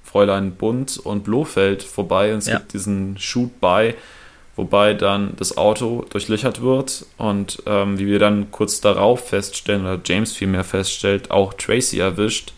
Fräulein 0.03 0.53
Bund 0.53 0.97
und 0.97 1.25
Blofeld 1.25 1.83
vorbei 1.83 2.33
und 2.33 2.39
es 2.39 2.47
ja. 2.47 2.57
gibt 2.57 2.73
diesen 2.73 3.19
Shoot-by, 3.19 3.95
wobei 4.59 4.93
dann 4.93 5.35
das 5.37 5.57
Auto 5.57 6.05
durchlöchert 6.11 6.61
wird 6.61 7.07
und 7.17 7.63
ähm, 7.65 7.99
wie 7.99 8.09
wir 8.09 8.19
dann 8.19 8.51
kurz 8.51 8.81
darauf 8.81 9.29
feststellen, 9.29 9.83
oder 9.83 10.01
James 10.05 10.33
vielmehr 10.33 10.65
feststellt, 10.65 11.31
auch 11.31 11.55
Tracy 11.55 12.01
erwischt 12.01 12.53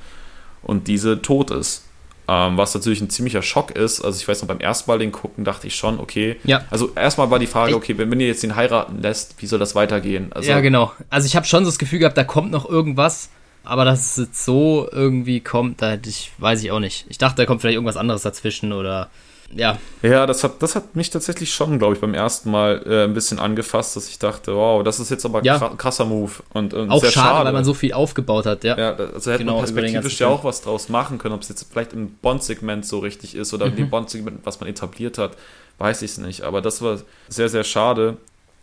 und 0.63 0.89
diese 0.89 1.21
tot 1.21 1.51
ist. 1.51 1.85
Ähm, 2.27 2.57
was 2.57 2.75
natürlich 2.75 3.01
ein 3.01 3.11
ziemlicher 3.11 3.43
Schock 3.43 3.73
ist. 3.73 4.01
Also 4.01 4.19
ich 4.19 4.27
weiß 4.27 4.41
noch, 4.41 4.49
beim 4.49 4.61
ersten 4.61 4.91
Mal 4.91 4.99
den 4.99 5.13
gucken, 5.13 5.45
dachte 5.45 5.67
ich 5.67 5.75
schon, 5.75 6.01
okay. 6.01 6.37
Ja. 6.45 6.65
Also 6.71 6.93
erstmal 6.95 7.31
war 7.31 7.39
die 7.39 7.47
Frage, 7.47 7.75
okay, 7.75 7.99
wenn, 7.99 8.11
wenn 8.11 8.21
ihr 8.21 8.29
jetzt 8.29 8.43
den 8.43 8.57
heiraten 8.57 9.03
lässt, 9.03 9.35
wie 9.43 9.47
soll 9.47 9.59
das 9.59 9.75
weitergehen? 9.75 10.33
Also, 10.33 10.49
ja, 10.49 10.61
genau. 10.61 10.93
Also 11.11 11.27
ich 11.27 11.37
habe 11.37 11.45
schon 11.45 11.65
so 11.65 11.71
das 11.71 11.79
Gefühl 11.79 11.99
gehabt, 11.99 12.17
da 12.17 12.25
kommt 12.25 12.51
noch 12.51 12.69
irgendwas. 12.69 13.31
Aber 13.63 13.85
dass 13.85 14.13
es 14.13 14.27
jetzt 14.27 14.45
so 14.45 14.89
irgendwie 14.91 15.41
kommt, 15.41 15.83
da 15.83 15.91
hätte 15.91 16.09
ich, 16.09 16.33
weiß 16.39 16.63
ich 16.63 16.71
auch 16.71 16.79
nicht. 16.79 17.05
Ich 17.11 17.19
dachte, 17.19 17.37
da 17.37 17.47
kommt 17.47 17.61
vielleicht 17.61 17.75
irgendwas 17.75 17.99
anderes 17.99 18.23
dazwischen 18.23 18.73
oder 18.73 19.11
ja. 19.55 19.79
Ja, 20.03 20.27
das 20.27 20.45
hat, 20.45 20.63
das 20.63 20.77
hat 20.77 20.95
mich 20.95 21.11
tatsächlich 21.11 21.53
schon, 21.53 21.79
glaube 21.79 21.95
ich, 21.95 22.01
beim 22.01 22.15
ersten 22.15 22.51
Mal 22.51 22.83
äh, 22.87 23.05
ein 23.05 23.15
bisschen 23.15 23.39
angefasst, 23.39 23.97
dass 23.97 24.09
ich 24.09 24.19
dachte, 24.19 24.55
wow, 24.55 24.83
das 24.85 25.01
ist 25.01 25.11
jetzt 25.11 25.25
aber 25.25 25.43
ja. 25.43 25.59
krasser 25.77 26.05
Move. 26.05 26.33
Und, 26.53 26.73
und 26.73 26.91
auch 26.91 27.01
schade, 27.01 27.13
schade, 27.13 27.45
weil 27.47 27.53
man 27.53 27.65
so 27.65 27.75
viel 27.75 27.93
aufgebaut 27.93 28.47
hat, 28.47 28.65
ja. 28.65 28.79
Ja, 28.79 28.95
also 28.95 29.31
hätte 29.31 29.45
genau, 29.45 29.57
man 29.57 29.65
perspektivisch 29.65 30.21
ja 30.21 30.29
auch 30.29 30.45
was 30.45 30.63
draus 30.63 30.89
machen 30.89 31.19
können, 31.19 31.35
ob 31.35 31.43
es 31.43 31.49
jetzt 31.49 31.67
vielleicht 31.71 31.93
im 31.93 32.15
Bond-Segment 32.23 32.87
so 32.87 33.01
richtig 33.01 33.35
ist 33.35 33.53
oder 33.53 33.67
mhm. 33.67 33.79
im 33.79 33.91
Bond-Segment, 33.91 34.41
was 34.45 34.61
man 34.61 34.69
etabliert 34.69 35.19
hat, 35.19 35.33
weiß 35.79 36.03
ich 36.03 36.13
es 36.13 36.19
nicht. 36.19 36.43
Aber 36.43 36.63
das 36.63 36.81
war 36.83 36.99
sehr, 37.29 37.49
sehr 37.49 37.65
schade. 37.65 38.19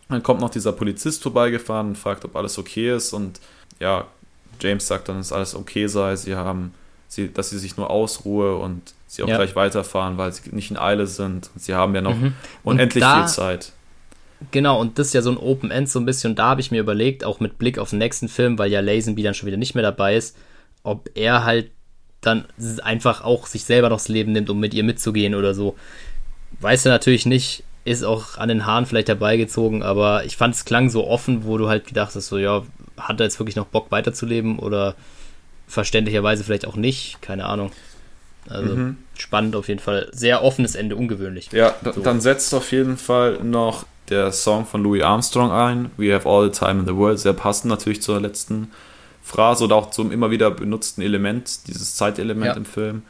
Dann 0.08 0.22
kommt 0.22 0.40
noch 0.40 0.50
dieser 0.50 0.72
Polizist 0.72 1.22
vorbeigefahren 1.22 1.88
und 1.88 1.98
fragt, 1.98 2.24
ob 2.24 2.34
alles 2.34 2.56
okay 2.56 2.94
ist. 2.94 3.12
Und 3.12 3.40
ja, 3.78 4.06
James 4.60 4.86
sagt 4.86 5.08
dann, 5.08 5.18
dass 5.18 5.32
alles 5.32 5.54
okay 5.54 5.86
sei. 5.86 6.16
Sie 6.16 6.34
haben, 6.34 6.72
sie, 7.08 7.32
dass 7.32 7.50
sie 7.50 7.58
sich 7.58 7.76
nur 7.76 7.90
ausruhe 7.90 8.56
und 8.56 8.94
sie 9.08 9.22
auch 9.24 9.28
ja. 9.28 9.36
gleich 9.36 9.56
weiterfahren, 9.56 10.18
weil 10.18 10.32
sie 10.32 10.54
nicht 10.54 10.70
in 10.70 10.76
Eile 10.76 11.06
sind. 11.06 11.50
Sie 11.56 11.74
haben 11.74 11.94
ja 11.94 12.02
noch 12.02 12.14
mhm. 12.14 12.34
unendlich 12.62 13.02
da, 13.02 13.20
viel 13.20 13.28
Zeit. 13.28 13.72
Genau, 14.52 14.80
und 14.80 14.98
das 14.98 15.08
ist 15.08 15.14
ja 15.14 15.22
so 15.22 15.30
ein 15.30 15.36
Open 15.36 15.70
End 15.70 15.88
so 15.88 15.98
ein 15.98 16.04
bisschen. 16.04 16.30
Und 16.30 16.38
da 16.38 16.50
habe 16.50 16.60
ich 16.60 16.70
mir 16.70 16.80
überlegt, 16.80 17.24
auch 17.24 17.40
mit 17.40 17.58
Blick 17.58 17.78
auf 17.78 17.90
den 17.90 17.98
nächsten 17.98 18.28
Film, 18.28 18.58
weil 18.58 18.70
ja 18.70 18.80
Lazenby 18.80 19.22
dann 19.22 19.34
schon 19.34 19.48
wieder 19.48 19.56
nicht 19.56 19.74
mehr 19.74 19.82
dabei 19.82 20.14
ist, 20.14 20.36
ob 20.84 21.10
er 21.14 21.44
halt 21.44 21.72
dann 22.20 22.46
einfach 22.82 23.22
auch 23.24 23.46
sich 23.46 23.64
selber 23.64 23.88
noch 23.88 23.98
das 23.98 24.08
Leben 24.08 24.32
nimmt, 24.32 24.50
um 24.50 24.60
mit 24.60 24.74
ihr 24.74 24.84
mitzugehen 24.84 25.34
oder 25.34 25.54
so. 25.54 25.76
Weiß 26.60 26.84
er 26.86 26.92
natürlich 26.92 27.26
nicht, 27.26 27.64
ist 27.84 28.04
auch 28.04 28.36
an 28.36 28.48
den 28.48 28.66
Haaren 28.66 28.86
vielleicht 28.86 29.08
herbeigezogen, 29.08 29.82
aber 29.82 30.24
ich 30.24 30.36
fand 30.36 30.54
es 30.54 30.64
klang 30.64 30.90
so 30.90 31.06
offen, 31.06 31.44
wo 31.44 31.58
du 31.58 31.68
halt 31.68 31.86
gedacht 31.86 32.14
hast, 32.14 32.26
so 32.26 32.38
ja, 32.38 32.64
hat 32.96 33.20
er 33.20 33.24
jetzt 33.24 33.38
wirklich 33.38 33.56
noch 33.56 33.66
Bock 33.66 33.90
weiterzuleben 33.90 34.58
oder 34.58 34.94
verständlicherweise 35.66 36.44
vielleicht 36.44 36.66
auch 36.66 36.76
nicht, 36.76 37.22
keine 37.22 37.44
Ahnung. 37.44 37.70
Also 38.48 38.74
mhm. 38.74 38.96
spannend 39.16 39.56
auf 39.56 39.68
jeden 39.68 39.80
Fall. 39.80 40.08
Sehr 40.12 40.42
offenes 40.42 40.74
Ende, 40.74 40.96
ungewöhnlich. 40.96 41.50
Ja, 41.52 41.74
so. 41.84 42.00
dann 42.00 42.20
setzt 42.20 42.54
auf 42.54 42.72
jeden 42.72 42.96
Fall 42.96 43.38
noch 43.42 43.84
der 44.08 44.32
Song 44.32 44.64
von 44.64 44.82
Louis 44.82 45.02
Armstrong 45.02 45.50
ein, 45.50 45.90
We 45.96 46.14
Have 46.14 46.28
All 46.28 46.50
the 46.50 46.58
Time 46.58 46.80
in 46.80 46.86
the 46.86 46.96
World, 46.96 47.18
sehr 47.18 47.34
passend 47.34 47.68
natürlich 47.68 48.00
zur 48.00 48.20
letzten 48.20 48.70
Phrase 49.22 49.64
oder 49.64 49.76
auch 49.76 49.90
zum 49.90 50.10
immer 50.10 50.30
wieder 50.30 50.50
benutzten 50.50 51.02
Element, 51.02 51.66
dieses 51.66 51.96
Zeitelement 51.96 52.46
ja. 52.46 52.54
im 52.54 52.64
Film. 52.64 53.02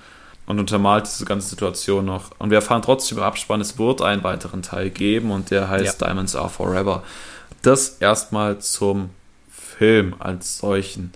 Und 0.47 0.59
untermalt 0.59 1.05
diese 1.05 1.27
ganze 1.27 1.51
Situation 1.51 2.07
noch. 2.07 2.31
Und 2.39 2.49
wir 2.49 2.57
erfahren 2.57 2.81
trotzdem 2.81 3.19
im 3.19 3.25
Abspann, 3.25 3.61
es 3.61 3.79
wird 3.79 4.01
einen 4.01 4.25
weiteren 4.25 4.63
Teil 4.63 4.89
geben 4.89 5.31
und 5.31 5.51
der 5.51 5.69
heißt 5.69 6.01
ja. 6.01 6.07
Diamonds 6.07 6.35
Are 6.35 6.49
Forever. 6.49 7.03
Das 7.61 7.99
erstmal 8.01 8.59
zum 8.59 9.11
Film 9.51 10.15
als 10.19 10.57
solchen. 10.57 11.13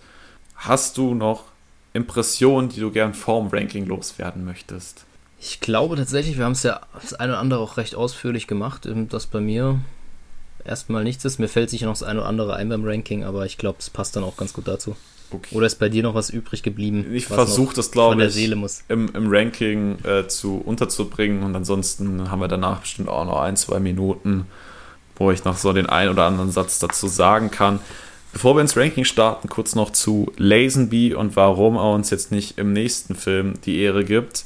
Hast 0.55 0.99
du 0.99 1.15
noch 1.15 1.45
Impressionen, 1.93 2.69
die 2.69 2.81
du 2.81 2.91
gern 2.91 3.15
vorm 3.15 3.49
Ranking 3.49 3.87
loswerden 3.87 4.45
möchtest? 4.45 5.05
Ich 5.41 5.61
glaube 5.61 5.97
tatsächlich, 5.97 6.39
wir 6.39 6.45
haben 6.45 6.53
es 6.53 6.63
ja 6.63 6.81
das 6.95 7.15
eine 7.15 7.33
oder 7.33 7.41
andere 7.41 7.61
auch 7.61 7.77
recht 7.77 7.95
ausführlich 7.95 8.47
gemacht, 8.47 8.87
ähm, 8.87 9.09
dass 9.09 9.27
bei 9.27 9.41
mir 9.41 9.81
erstmal 10.65 11.05
nichts 11.05 11.25
ist. 11.25 11.39
Mir 11.39 11.49
fällt 11.49 11.71
sicher 11.71 11.87
noch 11.87 11.95
das 11.95 12.03
eine 12.03 12.21
oder 12.21 12.29
andere 12.29 12.55
ein 12.57 12.69
beim 12.69 12.85
Ranking, 12.85 13.25
aber 13.25 13.45
ich 13.47 13.59
glaube, 13.59 13.79
es 13.81 13.91
passt 13.91 14.17
dann 14.17 14.25
auch 14.25 14.37
ganz 14.37 14.53
gut 14.53 14.69
dazu. 14.69 14.97
Okay. 15.33 15.57
Oder 15.57 15.67
ist 15.67 15.79
bei 15.79 15.89
dir 15.89 16.03
noch 16.03 16.15
was 16.15 16.31
übrig 16.31 16.63
geblieben? 16.63 17.07
Ich 17.13 17.27
versuche 17.27 17.75
das, 17.75 17.91
glaube 17.91 18.25
ich, 18.25 18.51
im, 18.89 19.09
im, 19.15 19.27
Ranking 19.29 19.99
äh, 20.05 20.29
zu 20.29 20.59
unterzubringen 20.59 21.43
und 21.43 21.57
ansonsten 21.57 22.31
haben 22.31 22.41
wir 22.41 22.49
danach 22.49 22.81
bestimmt 22.81 23.09
auch 23.09 23.25
noch 23.25 23.41
ein, 23.41 23.57
zwei 23.57 23.81
Minuten, 23.81 24.47
wo 25.17 25.31
ich 25.31 25.45
noch 25.45 25.57
so 25.57 25.73
den 25.73 25.87
einen 25.87 26.11
oder 26.11 26.25
anderen 26.27 26.53
Satz 26.53 26.79
dazu 26.79 27.09
sagen 27.09 27.51
kann. 27.51 27.81
Bevor 28.33 28.57
wir 28.57 28.63
ins 28.63 28.77
Ranking 28.77 29.05
starten, 29.05 29.49
kurz 29.49 29.75
noch 29.75 29.91
zu 29.91 30.33
Lazenby 30.39 31.15
und 31.15 31.37
warum 31.37 31.77
er 31.77 31.93
uns 31.93 32.11
jetzt 32.11 32.33
nicht 32.33 32.59
im 32.59 32.73
nächsten 32.73 33.15
Film 33.15 33.55
die 33.65 33.81
Ehre 33.81 34.05
gibt. 34.05 34.45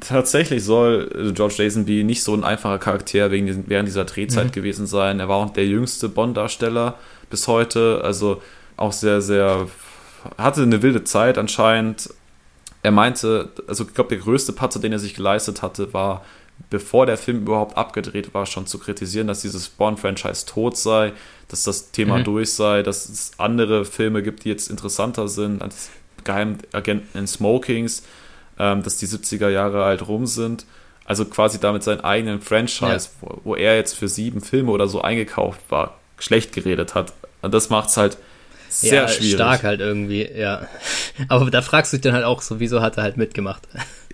Tatsächlich 0.00 0.64
soll 0.64 1.32
George 1.34 1.56
Lazenby 1.58 2.04
nicht 2.04 2.24
so 2.24 2.34
ein 2.34 2.42
einfacher 2.42 2.78
Charakter 2.78 3.30
wegen, 3.30 3.64
während 3.68 3.86
dieser 3.86 4.06
Drehzeit 4.06 4.46
mhm. 4.46 4.52
gewesen 4.52 4.86
sein. 4.86 5.20
Er 5.20 5.28
war 5.28 5.36
auch 5.36 5.50
der 5.50 5.66
jüngste 5.66 6.08
Bond-Darsteller 6.08 6.98
bis 7.28 7.46
heute, 7.48 8.00
also 8.02 8.42
auch 8.76 8.92
sehr, 8.92 9.20
sehr, 9.20 9.68
hatte 10.38 10.62
eine 10.62 10.82
wilde 10.82 11.04
Zeit 11.04 11.36
anscheinend. 11.36 12.10
Er 12.82 12.90
meinte, 12.90 13.50
also 13.68 13.84
ich 13.84 13.94
glaube, 13.94 14.08
der 14.08 14.18
größte 14.18 14.52
Patzer, 14.54 14.80
den 14.80 14.92
er 14.92 14.98
sich 14.98 15.14
geleistet 15.14 15.62
hatte, 15.62 15.92
war 15.92 16.24
bevor 16.70 17.06
der 17.06 17.18
Film 17.18 17.38
überhaupt 17.38 17.76
abgedreht 17.76 18.34
war, 18.34 18.46
schon 18.46 18.66
zu 18.66 18.78
kritisieren, 18.78 19.26
dass 19.26 19.42
dieses 19.42 19.68
Bond-Franchise 19.68 20.46
tot 20.46 20.76
sei, 20.76 21.12
dass 21.48 21.64
das 21.64 21.90
Thema 21.90 22.18
mhm. 22.18 22.24
durch 22.24 22.52
sei, 22.52 22.82
dass 22.82 23.08
es 23.08 23.32
andere 23.38 23.84
Filme 23.84 24.22
gibt, 24.22 24.44
die 24.44 24.48
jetzt 24.48 24.70
interessanter 24.70 25.28
sind 25.28 25.62
als 25.62 25.90
Geheimagenten 26.24 27.18
in 27.18 27.26
Smokings, 27.26 28.04
ähm, 28.58 28.82
dass 28.82 28.96
die 28.96 29.06
70er 29.06 29.48
Jahre 29.48 29.84
alt 29.84 30.06
rum 30.06 30.26
sind. 30.26 30.66
Also 31.04 31.24
quasi 31.24 31.58
damit 31.58 31.82
seinen 31.82 32.00
eigenen 32.00 32.40
Franchise, 32.40 32.86
ja. 32.86 33.00
wo, 33.20 33.40
wo, 33.44 33.56
er 33.56 33.76
jetzt 33.76 33.94
für 33.94 34.08
sieben 34.08 34.40
Filme 34.40 34.70
oder 34.70 34.86
so 34.86 35.02
eingekauft 35.02 35.60
war, 35.68 35.98
schlecht 36.18 36.52
geredet 36.52 36.94
hat. 36.94 37.12
Und 37.42 37.52
das 37.52 37.70
macht 37.70 37.88
es 37.88 37.96
halt 37.96 38.16
sehr 38.68 39.02
ja, 39.02 39.08
schwierig. 39.08 39.34
stark 39.34 39.62
halt 39.64 39.80
irgendwie, 39.80 40.26
ja. 40.26 40.66
Aber 41.28 41.50
da 41.50 41.60
fragst 41.60 41.92
du 41.92 41.96
dich 41.96 42.02
dann 42.02 42.14
halt 42.14 42.24
auch 42.24 42.40
so, 42.40 42.60
wieso 42.60 42.80
hat 42.80 42.96
er 42.96 43.02
halt 43.02 43.16
mitgemacht? 43.16 43.62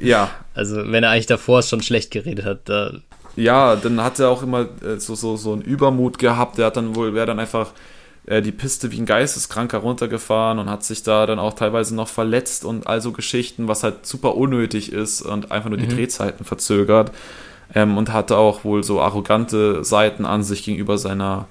Ja. 0.01 0.31
Also, 0.55 0.91
wenn 0.91 1.05
er 1.05 1.11
eigentlich 1.11 1.27
davor 1.27 1.63
schon 1.63 1.83
schlecht 1.83 2.11
geredet 2.11 2.45
hat, 2.45 2.69
da. 2.69 2.93
Ja, 3.39 3.77
dann 3.77 4.03
hat 4.03 4.19
er 4.19 4.31
auch 4.31 4.43
immer 4.43 4.67
äh, 4.83 4.99
so, 4.99 5.15
so, 5.15 5.37
so 5.37 5.53
einen 5.53 5.63
Übermut 5.63 6.19
gehabt. 6.19 6.59
Der 6.59 6.67
hat 6.67 6.77
dann 6.77 6.97
wohl, 6.97 7.15
wäre 7.15 7.27
dann 7.27 7.39
einfach 7.39 7.71
äh, 8.27 8.43
die 8.43 8.53
Piste 8.53 8.91
wie 8.91 8.99
ein 8.99 9.07
Geisteskranker 9.07 9.79
runtergefahren 9.79 10.59
und 10.59 10.69
hat 10.69 10.85
sich 10.85 11.03
da 11.03 11.25
dann 11.27 11.39
auch 11.39 11.55
teilweise 11.55 11.95
noch 11.95 12.09
verletzt 12.09 12.65
und 12.65 12.87
all 12.87 13.01
so 13.01 13.13
Geschichten, 13.13 13.69
was 13.69 13.83
halt 13.83 14.07
super 14.07 14.37
unnötig 14.37 14.93
ist 14.93 15.23
und 15.23 15.51
einfach 15.51 15.71
nur 15.71 15.79
die 15.79 15.87
mhm. 15.87 15.97
Drehzeiten 15.97 16.45
verzögert. 16.45 17.13
Ähm, 17.75 17.97
und 17.97 18.13
hatte 18.13 18.37
auch 18.37 18.65
wohl 18.65 18.83
so 18.83 19.01
arrogante 19.01 19.85
Seiten 19.85 20.25
an 20.25 20.43
sich 20.43 20.65
gegenüber 20.65 20.99
seiner 20.99 21.47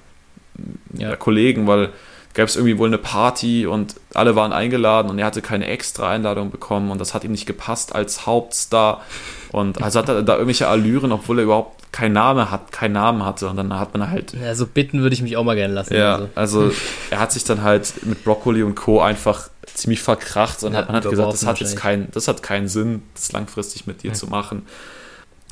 ja. 0.96 1.14
Kollegen, 1.16 1.66
weil 1.68 1.90
gab 2.34 2.48
es 2.48 2.56
irgendwie 2.56 2.78
wohl 2.78 2.88
eine 2.88 2.98
Party 2.98 3.66
und 3.66 3.96
alle 4.14 4.36
waren 4.36 4.52
eingeladen 4.52 5.10
und 5.10 5.18
er 5.18 5.26
hatte 5.26 5.42
keine 5.42 5.66
extra 5.66 6.10
Einladung 6.10 6.50
bekommen 6.50 6.90
und 6.90 7.00
das 7.00 7.14
hat 7.14 7.24
ihm 7.24 7.32
nicht 7.32 7.46
gepasst 7.46 7.94
als 7.94 8.26
Hauptstar. 8.26 9.02
Und 9.50 9.82
also 9.82 9.98
hat 9.98 10.08
er 10.08 10.22
da 10.22 10.34
irgendwelche 10.34 10.68
Allüren, 10.68 11.10
obwohl 11.10 11.38
er 11.38 11.44
überhaupt 11.44 11.77
keinen 11.92 12.12
Name 12.12 12.50
hat, 12.50 12.72
keinen 12.72 12.92
Namen 12.92 13.24
hatte 13.24 13.48
und 13.48 13.56
dann 13.56 13.78
hat 13.78 13.96
man 13.96 14.10
halt. 14.10 14.32
Ja, 14.32 14.54
so 14.54 14.66
bitten 14.66 15.02
würde 15.02 15.14
ich 15.14 15.22
mich 15.22 15.36
auch 15.36 15.44
mal 15.44 15.56
gerne 15.56 15.74
lassen. 15.74 15.94
Ja, 15.94 16.28
also. 16.34 16.62
also 16.62 16.72
er 17.10 17.20
hat 17.20 17.32
sich 17.32 17.44
dann 17.44 17.62
halt 17.62 17.94
mit 18.04 18.24
Broccoli 18.24 18.62
und 18.62 18.74
Co. 18.74 19.00
einfach 19.00 19.48
ziemlich 19.74 20.02
verkracht 20.02 20.62
und 20.64 20.72
ja, 20.72 20.80
hat, 20.80 20.86
man 20.88 20.96
hat 20.96 21.08
gesagt, 21.08 21.32
das 21.32 21.46
hat 21.46 21.60
jetzt 21.60 21.76
keinen, 21.76 22.08
das 22.12 22.28
hat 22.28 22.42
keinen 22.42 22.68
Sinn, 22.68 23.02
das 23.14 23.32
langfristig 23.32 23.86
mit 23.86 24.02
dir 24.02 24.08
ja. 24.08 24.14
zu 24.14 24.26
machen. 24.26 24.66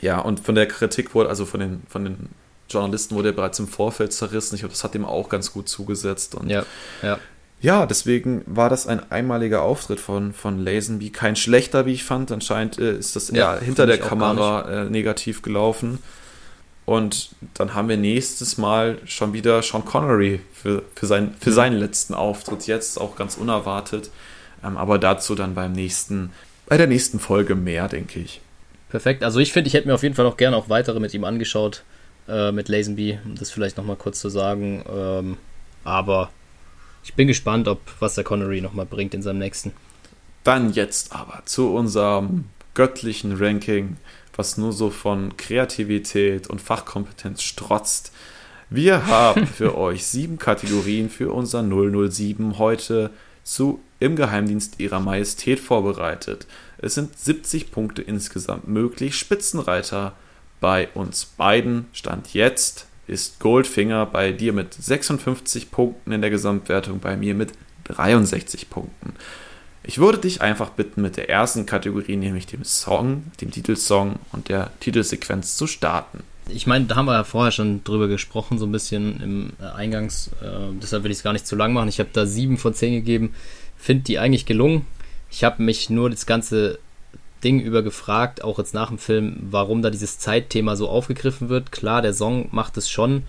Ja, 0.00 0.18
und 0.18 0.40
von 0.40 0.54
der 0.54 0.66
Kritik 0.66 1.14
wurde, 1.14 1.28
also 1.28 1.46
von 1.46 1.60
den, 1.60 1.82
von 1.88 2.04
den 2.04 2.28
Journalisten 2.68 3.14
wurde 3.14 3.30
er 3.30 3.32
bereits 3.32 3.58
im 3.58 3.68
Vorfeld 3.68 4.12
zerrissen. 4.12 4.56
Ich 4.56 4.60
glaube, 4.60 4.72
das 4.72 4.84
hat 4.84 4.94
ihm 4.94 5.04
auch 5.04 5.28
ganz 5.28 5.52
gut 5.52 5.68
zugesetzt. 5.68 6.34
Und 6.34 6.50
ja, 6.50 6.64
ja. 7.02 7.18
Ja, 7.62 7.86
deswegen 7.86 8.42
war 8.46 8.68
das 8.68 8.86
ein 8.86 9.10
einmaliger 9.10 9.62
Auftritt 9.62 9.98
von, 9.98 10.34
von 10.34 10.62
Lazenby. 10.62 11.10
Kein 11.10 11.36
schlechter, 11.36 11.86
wie 11.86 11.92
ich 11.92 12.04
fand. 12.04 12.30
Anscheinend 12.30 12.78
äh, 12.78 12.96
ist 12.98 13.16
das 13.16 13.30
ja, 13.30 13.54
eher 13.54 13.60
hinter 13.60 13.86
der 13.86 13.98
Kamera 13.98 14.82
äh, 14.82 14.90
negativ 14.90 15.40
gelaufen. 15.42 15.98
Und 16.86 17.30
dann 17.54 17.74
haben 17.74 17.88
wir 17.88 17.96
nächstes 17.96 18.58
Mal 18.58 18.98
schon 19.04 19.32
wieder 19.32 19.60
Sean 19.60 19.84
Connery 19.84 20.40
für, 20.52 20.84
für, 20.94 21.06
sein, 21.06 21.34
für 21.40 21.50
seinen 21.52 21.78
letzten 21.78 22.14
Auftritt. 22.14 22.68
Jetzt 22.68 23.00
auch 23.00 23.16
ganz 23.16 23.36
unerwartet. 23.36 24.10
Ähm, 24.64 24.76
aber 24.76 24.98
dazu 24.98 25.34
dann 25.34 25.54
beim 25.54 25.72
nächsten, 25.72 26.32
bei 26.66 26.76
der 26.76 26.86
nächsten 26.86 27.18
Folge 27.18 27.56
mehr, 27.56 27.88
denke 27.88 28.20
ich. 28.20 28.40
Perfekt. 28.88 29.24
Also 29.24 29.40
ich 29.40 29.52
finde, 29.52 29.66
ich 29.66 29.74
hätte 29.74 29.88
mir 29.88 29.94
auf 29.94 30.04
jeden 30.04 30.14
Fall 30.14 30.24
noch 30.24 30.36
gerne 30.36 30.56
auch 30.56 30.68
weitere 30.68 31.00
mit 31.00 31.12
ihm 31.12 31.24
angeschaut, 31.24 31.82
äh, 32.28 32.52
mit 32.52 32.68
Lazenby, 32.68 33.18
um 33.24 33.34
das 33.34 33.50
vielleicht 33.50 33.76
nochmal 33.76 33.96
kurz 33.96 34.20
zu 34.20 34.28
sagen. 34.28 34.84
Ähm, 34.88 35.36
aber 35.82 36.30
ich 37.02 37.14
bin 37.14 37.26
gespannt, 37.26 37.66
ob 37.66 37.80
was 37.98 38.14
der 38.14 38.24
Connery 38.24 38.60
nochmal 38.60 38.86
bringt 38.86 39.12
in 39.12 39.22
seinem 39.22 39.38
nächsten. 39.38 39.72
Dann 40.44 40.72
jetzt 40.72 41.12
aber 41.12 41.42
zu 41.46 41.74
unserem 41.74 42.44
göttlichen 42.74 43.36
Ranking, 43.36 43.96
was 44.36 44.56
nur 44.56 44.72
so 44.72 44.90
von 44.90 45.36
Kreativität 45.36 46.46
und 46.46 46.60
Fachkompetenz 46.60 47.42
strotzt. 47.42 48.12
Wir 48.70 49.06
haben 49.06 49.46
für 49.46 49.76
euch 49.76 50.06
sieben 50.06 50.38
Kategorien 50.38 51.10
für 51.10 51.32
unser 51.32 51.62
007 51.62 52.58
heute 52.58 53.10
zu 53.42 53.80
Im 53.98 54.16
Geheimdienst 54.16 54.78
ihrer 54.78 55.00
Majestät 55.00 55.58
vorbereitet. 55.58 56.46
Es 56.78 56.94
sind 56.94 57.18
70 57.18 57.70
Punkte 57.70 58.02
insgesamt 58.02 58.68
möglich. 58.68 59.16
Spitzenreiter 59.16 60.12
bei 60.60 60.88
uns 60.94 61.24
beiden 61.24 61.86
stand 61.92 62.34
jetzt 62.34 62.86
ist 63.06 63.38
Goldfinger 63.38 64.06
bei 64.06 64.32
dir 64.32 64.52
mit 64.52 64.74
56 64.74 65.70
Punkten 65.70 66.12
in 66.12 66.20
der 66.20 66.30
Gesamtwertung, 66.30 66.98
bei 66.98 67.16
mir 67.16 67.34
mit 67.34 67.52
63 67.84 68.68
Punkten. 68.68 69.14
Ich 69.88 69.98
würde 69.98 70.18
dich 70.18 70.40
einfach 70.40 70.70
bitten, 70.70 71.00
mit 71.00 71.16
der 71.16 71.30
ersten 71.30 71.64
Kategorie, 71.64 72.16
nämlich 72.16 72.46
dem 72.46 72.64
Song, 72.64 73.24
dem 73.40 73.52
Titelsong 73.52 74.16
und 74.32 74.48
der 74.48 74.72
Titelsequenz 74.80 75.56
zu 75.56 75.68
starten. 75.68 76.24
Ich 76.48 76.66
meine, 76.66 76.86
da 76.86 76.96
haben 76.96 77.06
wir 77.06 77.14
ja 77.14 77.24
vorher 77.24 77.52
schon 77.52 77.84
drüber 77.84 78.08
gesprochen, 78.08 78.58
so 78.58 78.66
ein 78.66 78.72
bisschen 78.72 79.20
im 79.22 79.52
äh, 79.60 79.70
Eingangs. 79.70 80.30
Äh, 80.42 80.74
deshalb 80.82 81.04
will 81.04 81.12
ich 81.12 81.18
es 81.18 81.22
gar 81.22 81.32
nicht 81.32 81.46
zu 81.46 81.54
lang 81.54 81.72
machen. 81.72 81.88
Ich 81.88 82.00
habe 82.00 82.10
da 82.12 82.26
sieben 82.26 82.58
von 82.58 82.74
zehn 82.74 82.94
gegeben. 82.94 83.34
Finde 83.76 84.04
die 84.04 84.18
eigentlich 84.18 84.44
gelungen. 84.44 84.86
Ich 85.30 85.44
habe 85.44 85.62
mich 85.62 85.88
nur 85.88 86.10
das 86.10 86.26
ganze 86.26 86.80
Ding 87.44 87.60
über 87.60 87.82
gefragt, 87.82 88.42
auch 88.42 88.58
jetzt 88.58 88.74
nach 88.74 88.88
dem 88.88 88.98
Film, 88.98 89.38
warum 89.50 89.82
da 89.82 89.90
dieses 89.90 90.18
Zeitthema 90.18 90.74
so 90.74 90.88
aufgegriffen 90.88 91.48
wird. 91.48 91.70
Klar, 91.70 92.02
der 92.02 92.14
Song 92.14 92.48
macht 92.50 92.76
es 92.76 92.90
schon. 92.90 93.22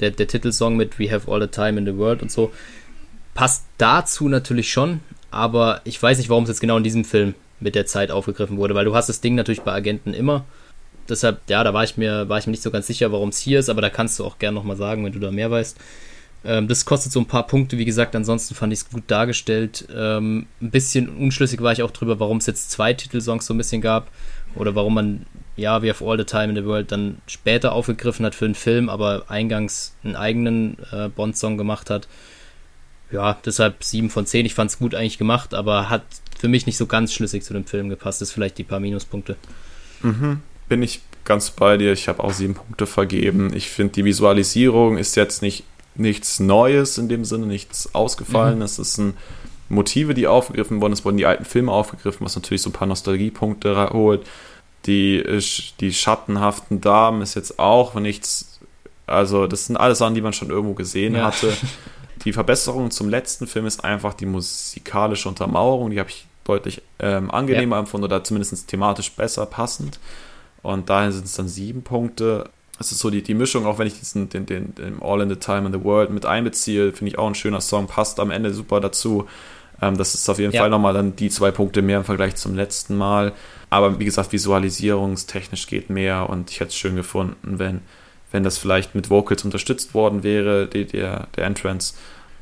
Der, 0.00 0.10
der 0.10 0.28
Titelsong 0.28 0.76
mit 0.76 0.98
We 0.98 1.10
Have 1.10 1.30
All 1.30 1.40
the 1.40 1.48
Time 1.48 1.78
in 1.78 1.84
the 1.84 1.96
World 1.96 2.22
und 2.22 2.30
so 2.30 2.52
passt 3.38 3.66
dazu 3.78 4.28
natürlich 4.28 4.72
schon, 4.72 5.00
aber 5.30 5.80
ich 5.84 6.02
weiß 6.02 6.18
nicht, 6.18 6.30
warum 6.30 6.44
es 6.44 6.48
jetzt 6.48 6.60
genau 6.60 6.76
in 6.76 6.84
diesem 6.84 7.04
Film 7.04 7.34
mit 7.60 7.74
der 7.74 7.86
Zeit 7.86 8.10
aufgegriffen 8.10 8.56
wurde, 8.56 8.74
weil 8.74 8.84
du 8.84 8.94
hast 8.94 9.08
das 9.08 9.20
Ding 9.20 9.34
natürlich 9.34 9.62
bei 9.62 9.72
Agenten 9.72 10.14
immer. 10.14 10.44
Deshalb, 11.08 11.40
ja, 11.48 11.64
da 11.64 11.72
war 11.72 11.84
ich 11.84 11.96
mir, 11.96 12.28
war 12.28 12.38
ich 12.38 12.46
mir 12.46 12.52
nicht 12.52 12.62
so 12.62 12.70
ganz 12.70 12.86
sicher, 12.86 13.12
warum 13.12 13.30
es 13.30 13.38
hier 13.38 13.58
ist, 13.58 13.70
aber 13.70 13.80
da 13.80 13.90
kannst 13.90 14.18
du 14.18 14.24
auch 14.24 14.38
gerne 14.38 14.54
nochmal 14.54 14.76
sagen, 14.76 15.04
wenn 15.04 15.12
du 15.12 15.18
da 15.18 15.30
mehr 15.30 15.50
weißt. 15.50 15.76
Ähm, 16.44 16.68
das 16.68 16.84
kostet 16.84 17.12
so 17.12 17.20
ein 17.20 17.26
paar 17.26 17.46
Punkte, 17.46 17.78
wie 17.78 17.84
gesagt, 17.84 18.14
ansonsten 18.14 18.54
fand 18.54 18.72
ich 18.72 18.80
es 18.80 18.90
gut 18.90 19.04
dargestellt. 19.08 19.88
Ähm, 19.94 20.46
ein 20.60 20.70
bisschen 20.70 21.08
unschlüssig 21.08 21.60
war 21.62 21.72
ich 21.72 21.82
auch 21.82 21.90
drüber, 21.90 22.20
warum 22.20 22.38
es 22.38 22.46
jetzt 22.46 22.70
zwei 22.70 22.92
Titelsongs 22.92 23.46
so 23.46 23.54
ein 23.54 23.58
bisschen 23.58 23.80
gab 23.80 24.08
oder 24.54 24.74
warum 24.74 24.94
man, 24.94 25.26
ja, 25.56 25.82
We 25.82 25.88
Have 25.88 26.04
All 26.04 26.18
the 26.18 26.24
Time 26.24 26.50
in 26.50 26.56
the 26.56 26.64
World 26.64 26.92
dann 26.92 27.18
später 27.26 27.72
aufgegriffen 27.72 28.24
hat 28.24 28.34
für 28.34 28.44
einen 28.44 28.54
Film, 28.54 28.88
aber 28.88 29.24
eingangs 29.28 29.94
einen 30.04 30.14
eigenen 30.14 30.76
äh, 30.92 31.08
Bond-Song 31.08 31.58
gemacht 31.58 31.90
hat. 31.90 32.06
Ja, 33.10 33.38
deshalb 33.44 33.82
7 33.82 34.10
von 34.10 34.26
10. 34.26 34.46
Ich 34.46 34.54
fand 34.54 34.70
es 34.70 34.78
gut 34.78 34.94
eigentlich 34.94 35.18
gemacht, 35.18 35.54
aber 35.54 35.88
hat 35.88 36.02
für 36.38 36.48
mich 36.48 36.66
nicht 36.66 36.76
so 36.76 36.86
ganz 36.86 37.12
schlüssig 37.12 37.42
zu 37.42 37.52
dem 37.52 37.64
Film 37.64 37.88
gepasst. 37.88 38.20
Das 38.20 38.28
ist 38.28 38.34
vielleicht 38.34 38.58
die 38.58 38.64
paar 38.64 38.80
Minuspunkte. 38.80 39.36
Mhm. 40.02 40.40
Bin 40.68 40.82
ich 40.82 41.00
ganz 41.24 41.50
bei 41.50 41.76
dir. 41.76 41.92
Ich 41.92 42.08
habe 42.08 42.22
auch 42.22 42.32
sieben 42.32 42.54
Punkte 42.54 42.86
vergeben. 42.86 43.52
Ich 43.54 43.70
finde, 43.70 43.94
die 43.94 44.04
Visualisierung 44.04 44.98
ist 44.98 45.16
jetzt 45.16 45.42
nicht 45.42 45.64
nichts 45.94 46.38
Neues 46.38 46.96
in 46.96 47.08
dem 47.08 47.24
Sinne, 47.24 47.46
nichts 47.46 47.94
Ausgefallenes. 47.94 48.78
Mhm. 48.78 48.82
Es 48.82 48.94
sind 48.94 49.14
Motive, 49.68 50.14
die 50.14 50.26
aufgegriffen 50.26 50.80
wurden. 50.80 50.92
Es 50.92 51.04
wurden 51.04 51.16
die 51.16 51.26
alten 51.26 51.44
Filme 51.44 51.72
aufgegriffen, 51.72 52.24
was 52.24 52.36
natürlich 52.36 52.62
so 52.62 52.70
ein 52.70 52.74
paar 52.74 52.86
Nostalgiepunkte 52.86 53.90
holt. 53.90 54.26
Die, 54.86 55.24
die 55.80 55.92
schattenhaften 55.92 56.80
Damen 56.80 57.20
ist 57.20 57.34
jetzt 57.34 57.58
auch 57.58 57.94
nichts. 57.94 58.60
Also, 59.06 59.46
das 59.46 59.66
sind 59.66 59.76
alles 59.76 59.98
Sachen, 59.98 60.14
die 60.14 60.20
man 60.20 60.32
schon 60.32 60.50
irgendwo 60.50 60.74
gesehen 60.74 61.14
ja. 61.14 61.24
hatte. 61.24 61.52
Die 62.24 62.32
Verbesserung 62.32 62.90
zum 62.90 63.08
letzten 63.08 63.46
Film 63.46 63.66
ist 63.66 63.84
einfach 63.84 64.14
die 64.14 64.26
musikalische 64.26 65.28
Untermauerung. 65.28 65.90
Die 65.90 66.00
habe 66.00 66.10
ich 66.10 66.26
deutlich 66.44 66.82
ähm, 66.98 67.30
angenehmer 67.30 67.76
ja. 67.76 67.80
empfunden 67.80 68.04
oder 68.04 68.24
zumindest 68.24 68.68
thematisch 68.68 69.12
besser 69.12 69.46
passend. 69.46 69.98
Und 70.62 70.90
daher 70.90 71.12
sind 71.12 71.26
es 71.26 71.34
dann 71.34 71.48
sieben 71.48 71.82
Punkte 71.82 72.50
es 72.80 72.92
ist 72.92 73.00
so 73.00 73.10
die, 73.10 73.22
die 73.22 73.34
Mischung, 73.34 73.66
auch 73.66 73.78
wenn 73.78 73.86
ich 73.86 73.98
diesen, 73.98 74.28
den, 74.28 74.46
den, 74.46 74.74
den 74.74 75.02
All 75.02 75.20
in 75.20 75.28
the 75.28 75.36
Time 75.36 75.66
in 75.66 75.72
the 75.72 75.82
World 75.82 76.10
mit 76.10 76.26
einbeziehe, 76.26 76.92
finde 76.92 77.12
ich 77.12 77.18
auch 77.18 77.26
ein 77.26 77.34
schöner 77.34 77.60
Song, 77.60 77.86
passt 77.86 78.20
am 78.20 78.30
Ende 78.30 78.54
super 78.54 78.80
dazu. 78.80 79.26
Ähm, 79.82 79.96
das 79.96 80.14
ist 80.14 80.28
auf 80.28 80.38
jeden 80.38 80.52
ja. 80.52 80.60
Fall 80.60 80.70
nochmal 80.70 80.94
dann 80.94 81.16
die 81.16 81.28
zwei 81.28 81.50
Punkte 81.50 81.82
mehr 81.82 81.98
im 81.98 82.04
Vergleich 82.04 82.36
zum 82.36 82.54
letzten 82.54 82.96
Mal. 82.96 83.32
Aber 83.70 83.98
wie 83.98 84.04
gesagt, 84.04 84.32
visualisierungstechnisch 84.32 85.66
geht 85.66 85.90
mehr 85.90 86.30
und 86.30 86.50
ich 86.50 86.60
hätte 86.60 86.68
es 86.68 86.76
schön 86.76 86.96
gefunden, 86.96 87.58
wenn, 87.58 87.80
wenn 88.30 88.42
das 88.42 88.58
vielleicht 88.58 88.94
mit 88.94 89.10
Vocals 89.10 89.44
unterstützt 89.44 89.94
worden 89.94 90.22
wäre, 90.22 90.66
die, 90.66 90.84
der, 90.84 91.28
der 91.36 91.44
Entrance. 91.44 91.94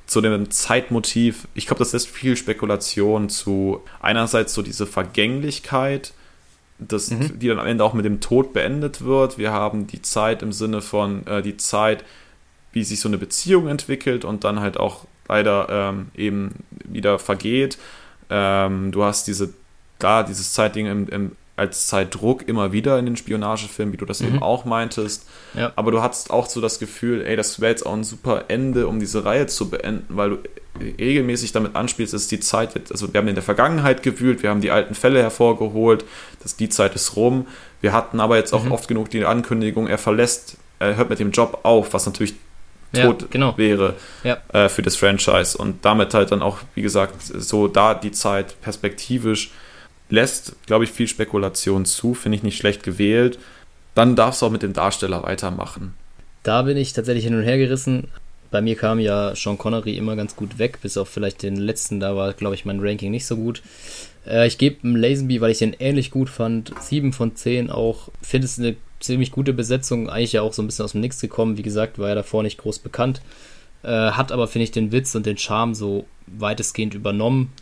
Zu 0.06 0.20
dem 0.20 0.50
Zeitmotiv, 0.50 1.48
ich 1.54 1.66
glaube, 1.66 1.80
das 1.80 1.92
ist 1.92 2.06
viel 2.06 2.36
Spekulation 2.36 3.28
zu 3.28 3.82
einerseits 4.00 4.54
so 4.54 4.62
diese 4.62 4.86
Vergänglichkeit, 4.86 6.12
das, 6.78 7.10
mhm. 7.10 7.38
die 7.38 7.48
dann 7.48 7.58
am 7.58 7.66
Ende 7.66 7.82
auch 7.82 7.94
mit 7.94 8.04
dem 8.04 8.20
Tod 8.20 8.52
beendet 8.52 9.04
wird. 9.04 9.38
Wir 9.38 9.52
haben 9.52 9.86
die 9.86 10.02
Zeit 10.02 10.42
im 10.42 10.52
Sinne 10.52 10.82
von 10.82 11.26
äh, 11.26 11.42
die 11.42 11.56
Zeit, 11.56 12.04
wie 12.72 12.84
sich 12.84 13.00
so 13.00 13.08
eine 13.08 13.18
Beziehung 13.18 13.68
entwickelt 13.68 14.24
und 14.24 14.44
dann 14.44 14.60
halt 14.60 14.76
auch 14.76 15.06
leider 15.28 15.66
ähm, 15.70 16.08
eben 16.14 16.52
wieder 16.84 17.18
vergeht. 17.18 17.78
Ähm, 18.30 18.92
du 18.92 19.02
hast 19.04 19.26
diese, 19.26 19.54
da 19.98 20.22
dieses 20.22 20.52
Zeitding 20.52 20.86
im, 20.86 21.08
im, 21.08 21.32
als 21.56 21.86
Zeitdruck 21.86 22.46
immer 22.46 22.72
wieder 22.72 22.98
in 22.98 23.06
den 23.06 23.16
Spionagefilmen, 23.16 23.92
wie 23.92 23.96
du 23.96 24.04
das 24.04 24.20
mhm. 24.20 24.28
eben 24.28 24.42
auch 24.42 24.64
meintest. 24.64 25.26
Ja. 25.54 25.72
Aber 25.74 25.90
du 25.90 26.02
hattest 26.02 26.30
auch 26.30 26.46
so 26.46 26.60
das 26.60 26.78
Gefühl, 26.78 27.24
ey, 27.24 27.34
das 27.34 27.60
wäre 27.60 27.70
jetzt 27.70 27.86
auch 27.86 27.94
ein 27.94 28.04
super 28.04 28.44
Ende, 28.48 28.86
um 28.86 29.00
diese 29.00 29.24
Reihe 29.24 29.46
zu 29.46 29.70
beenden, 29.70 30.04
weil 30.16 30.30
du 30.30 30.38
regelmäßig 30.98 31.52
damit 31.52 31.74
anspielst, 31.74 32.12
ist 32.12 32.30
die 32.30 32.40
Zeit 32.40 32.74
jetzt, 32.74 32.92
also 32.92 33.12
wir 33.12 33.18
haben 33.18 33.28
in 33.28 33.34
der 33.34 33.42
Vergangenheit 33.42 34.02
gewühlt, 34.02 34.42
wir 34.42 34.50
haben 34.50 34.60
die 34.60 34.70
alten 34.70 34.94
Fälle 34.94 35.22
hervorgeholt, 35.22 36.04
dass 36.42 36.56
die 36.56 36.68
Zeit 36.68 36.94
ist 36.94 37.16
rum. 37.16 37.46
Wir 37.80 37.94
hatten 37.94 38.20
aber 38.20 38.36
jetzt 38.36 38.52
auch 38.52 38.64
mhm. 38.64 38.72
oft 38.72 38.86
genug 38.86 39.08
die 39.08 39.24
Ankündigung, 39.24 39.86
er 39.86 39.96
verlässt, 39.96 40.58
er 40.78 40.96
hört 40.96 41.08
mit 41.08 41.18
dem 41.18 41.30
Job 41.30 41.60
auf, 41.62 41.94
was 41.94 42.04
natürlich 42.04 42.34
tot 42.92 43.22
ja, 43.22 43.28
genau. 43.30 43.58
wäre 43.58 43.94
ja. 44.22 44.38
äh, 44.52 44.68
für 44.68 44.82
das 44.82 44.96
Franchise 44.96 45.56
und 45.56 45.84
damit 45.84 46.14
halt 46.14 46.32
dann 46.32 46.42
auch, 46.42 46.58
wie 46.74 46.82
gesagt, 46.82 47.14
so 47.22 47.68
da 47.68 47.94
die 47.94 48.12
Zeit 48.12 48.60
perspektivisch 48.60 49.50
lässt, 50.08 50.54
glaube 50.66 50.84
ich, 50.84 50.90
viel 50.90 51.08
Spekulation 51.08 51.84
zu, 51.84 52.14
finde 52.14 52.36
ich 52.36 52.42
nicht 52.42 52.58
schlecht 52.58 52.82
gewählt. 52.82 53.38
Dann 53.94 54.16
darfst 54.16 54.42
du 54.42 54.46
auch 54.46 54.50
mit 54.50 54.62
dem 54.62 54.72
Darsteller 54.72 55.22
weitermachen. 55.22 55.94
Da 56.42 56.62
bin 56.62 56.76
ich 56.76 56.92
tatsächlich 56.92 57.24
hin 57.24 57.34
und 57.34 57.42
her 57.42 57.58
gerissen. 57.58 58.08
Bei 58.50 58.60
mir 58.60 58.76
kam 58.76 59.00
ja 59.00 59.34
Sean 59.34 59.58
Connery 59.58 59.96
immer 59.96 60.14
ganz 60.14 60.36
gut 60.36 60.58
weg, 60.58 60.78
bis 60.82 60.96
auf 60.96 61.08
vielleicht 61.08 61.42
den 61.42 61.56
letzten, 61.56 61.98
da 61.98 62.14
war, 62.14 62.32
glaube 62.32 62.54
ich, 62.54 62.64
mein 62.64 62.80
Ranking 62.80 63.10
nicht 63.10 63.26
so 63.26 63.36
gut. 63.36 63.62
Äh, 64.26 64.46
ich 64.46 64.58
gebe 64.58 64.86
ihm 64.86 64.96
Lazenby, 64.96 65.40
weil 65.40 65.50
ich 65.50 65.58
den 65.58 65.74
ähnlich 65.78 66.10
gut 66.10 66.28
fand, 66.28 66.72
7 66.80 67.12
von 67.12 67.34
10 67.34 67.70
auch. 67.70 68.10
Finde 68.22 68.46
es 68.46 68.58
eine 68.58 68.76
ziemlich 69.00 69.32
gute 69.32 69.52
Besetzung, 69.52 70.08
eigentlich 70.08 70.32
ja 70.32 70.42
auch 70.42 70.52
so 70.52 70.62
ein 70.62 70.66
bisschen 70.66 70.84
aus 70.84 70.92
dem 70.92 71.00
Nix 71.00 71.20
gekommen. 71.20 71.56
Wie 71.56 71.62
gesagt, 71.62 71.98
war 71.98 72.08
ja 72.08 72.14
davor 72.14 72.42
nicht 72.42 72.58
groß 72.58 72.78
bekannt. 72.78 73.20
Äh, 73.82 73.88
hat 73.88 74.32
aber, 74.32 74.48
finde 74.48 74.64
ich, 74.64 74.70
den 74.70 74.92
Witz 74.92 75.14
und 75.14 75.26
den 75.26 75.38
Charme 75.38 75.74
so 75.74 76.06
weitestgehend 76.26 76.94
übernommen. 76.94 77.52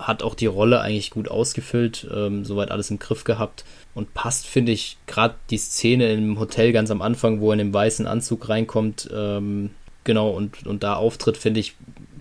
Hat 0.00 0.22
auch 0.22 0.34
die 0.34 0.46
Rolle 0.46 0.80
eigentlich 0.80 1.10
gut 1.10 1.28
ausgefüllt, 1.28 2.08
ähm, 2.14 2.44
soweit 2.44 2.70
alles 2.70 2.90
im 2.90 2.98
Griff 2.98 3.24
gehabt. 3.24 3.64
Und 3.94 4.14
passt, 4.14 4.46
finde 4.46 4.72
ich, 4.72 4.96
gerade 5.06 5.34
die 5.50 5.58
Szene 5.58 6.12
im 6.12 6.38
Hotel 6.38 6.72
ganz 6.72 6.90
am 6.90 7.02
Anfang, 7.02 7.40
wo 7.40 7.50
er 7.50 7.54
in 7.54 7.58
dem 7.58 7.74
weißen 7.74 8.06
Anzug 8.06 8.48
reinkommt, 8.48 9.10
ähm, 9.12 9.70
genau, 10.04 10.30
und, 10.30 10.66
und 10.66 10.82
da 10.82 10.94
auftritt, 10.94 11.36
finde 11.36 11.60
ich, 11.60 11.74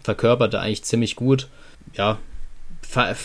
verkörpert 0.03 0.53
er 0.53 0.61
eigentlich 0.61 0.84
ziemlich 0.84 1.15
gut. 1.15 1.47
Ja, 1.93 2.18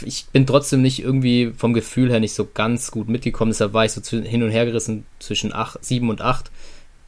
ich 0.05 0.27
bin 0.27 0.47
trotzdem 0.47 0.83
nicht 0.83 1.01
irgendwie 1.01 1.53
vom 1.57 1.73
Gefühl 1.73 2.11
her 2.11 2.21
nicht 2.21 2.35
so 2.35 2.47
ganz 2.53 2.91
gut 2.91 3.09
mitgekommen, 3.09 3.51
deshalb 3.51 3.73
war 3.73 3.85
ich 3.85 3.93
so 3.93 4.03
hin 4.03 4.43
und 4.43 4.51
her 4.51 4.67
gerissen 4.67 5.07
zwischen 5.19 5.55
8, 5.55 5.83
7 5.83 6.09
und 6.11 6.21
8. 6.21 6.51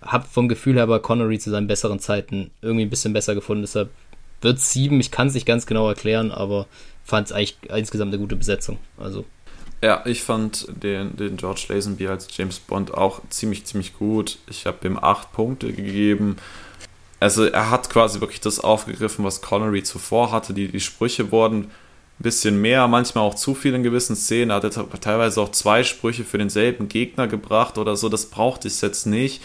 habe 0.01 0.27
vom 0.27 0.49
Gefühl 0.49 0.77
her 0.77 0.85
aber 0.85 1.01
Connery 1.01 1.39
zu 1.39 1.51
seinen 1.51 1.67
besseren 1.67 2.01
Zeiten 2.01 2.51
irgendwie 2.63 2.87
ein 2.87 2.91
bisschen 2.91 3.13
besser 3.13 3.35
gefunden. 3.35 3.63
Deshalb 3.63 3.91
wird 4.41 4.61
sieben. 4.61 5.01
Ich 5.01 5.11
kann 5.11 5.29
es 5.29 5.35
nicht 5.35 5.47
ganz 5.47 5.67
genau 5.67 5.89
erklären, 5.89 6.31
aber 6.31 6.67
fand 7.07 7.29
es 7.29 7.33
eigentlich 7.33 7.57
insgesamt 7.75 8.13
eine 8.13 8.21
gute 8.21 8.37
Besetzung. 8.37 8.79
Also. 8.99 9.25
Ja, 9.83 10.03
ich 10.05 10.23
fand 10.23 10.67
den, 10.83 11.17
den 11.17 11.37
George 11.37 11.67
Lazenby 11.69 12.09
als 12.09 12.29
James 12.37 12.59
Bond 12.59 12.93
auch 12.93 13.21
ziemlich, 13.31 13.65
ziemlich 13.65 13.97
gut. 13.97 14.39
Ich 14.51 14.67
habe 14.67 14.87
ihm 14.87 14.99
acht 14.99 15.33
Punkte 15.33 15.73
gegeben. 15.73 16.37
Also 17.21 17.45
er 17.45 17.71
hat 17.71 17.89
quasi 17.89 18.21
wirklich 18.21 18.41
das 18.41 18.59
aufgegriffen, 18.59 19.25
was 19.25 19.41
Connery 19.41 19.83
zuvor 19.83 20.33
hatte. 20.33 20.53
Die, 20.53 20.69
die 20.69 20.81
Sprüche 20.81 21.31
wurden 21.31 21.65
ein 22.19 22.23
bisschen 22.23 22.61
mehr, 22.61 22.89
manchmal 22.89 23.25
auch 23.25 23.35
zu 23.35 23.55
viel 23.55 23.75
in 23.75 23.83
gewissen 23.83 24.17
Szenen. 24.17 24.51
Er 24.51 24.57
hat 24.57 25.01
teilweise 25.01 25.41
auch 25.41 25.53
zwei 25.53 25.85
Sprüche 25.85 26.25
für 26.25 26.39
denselben 26.39 26.89
Gegner 26.89 27.29
gebracht 27.29 27.79
oder 27.79 27.97
so. 27.97 28.09
Das 28.09 28.27
brauchte 28.27 28.69
ich 28.69 28.81
jetzt 28.81 29.07
nicht, 29.07 29.43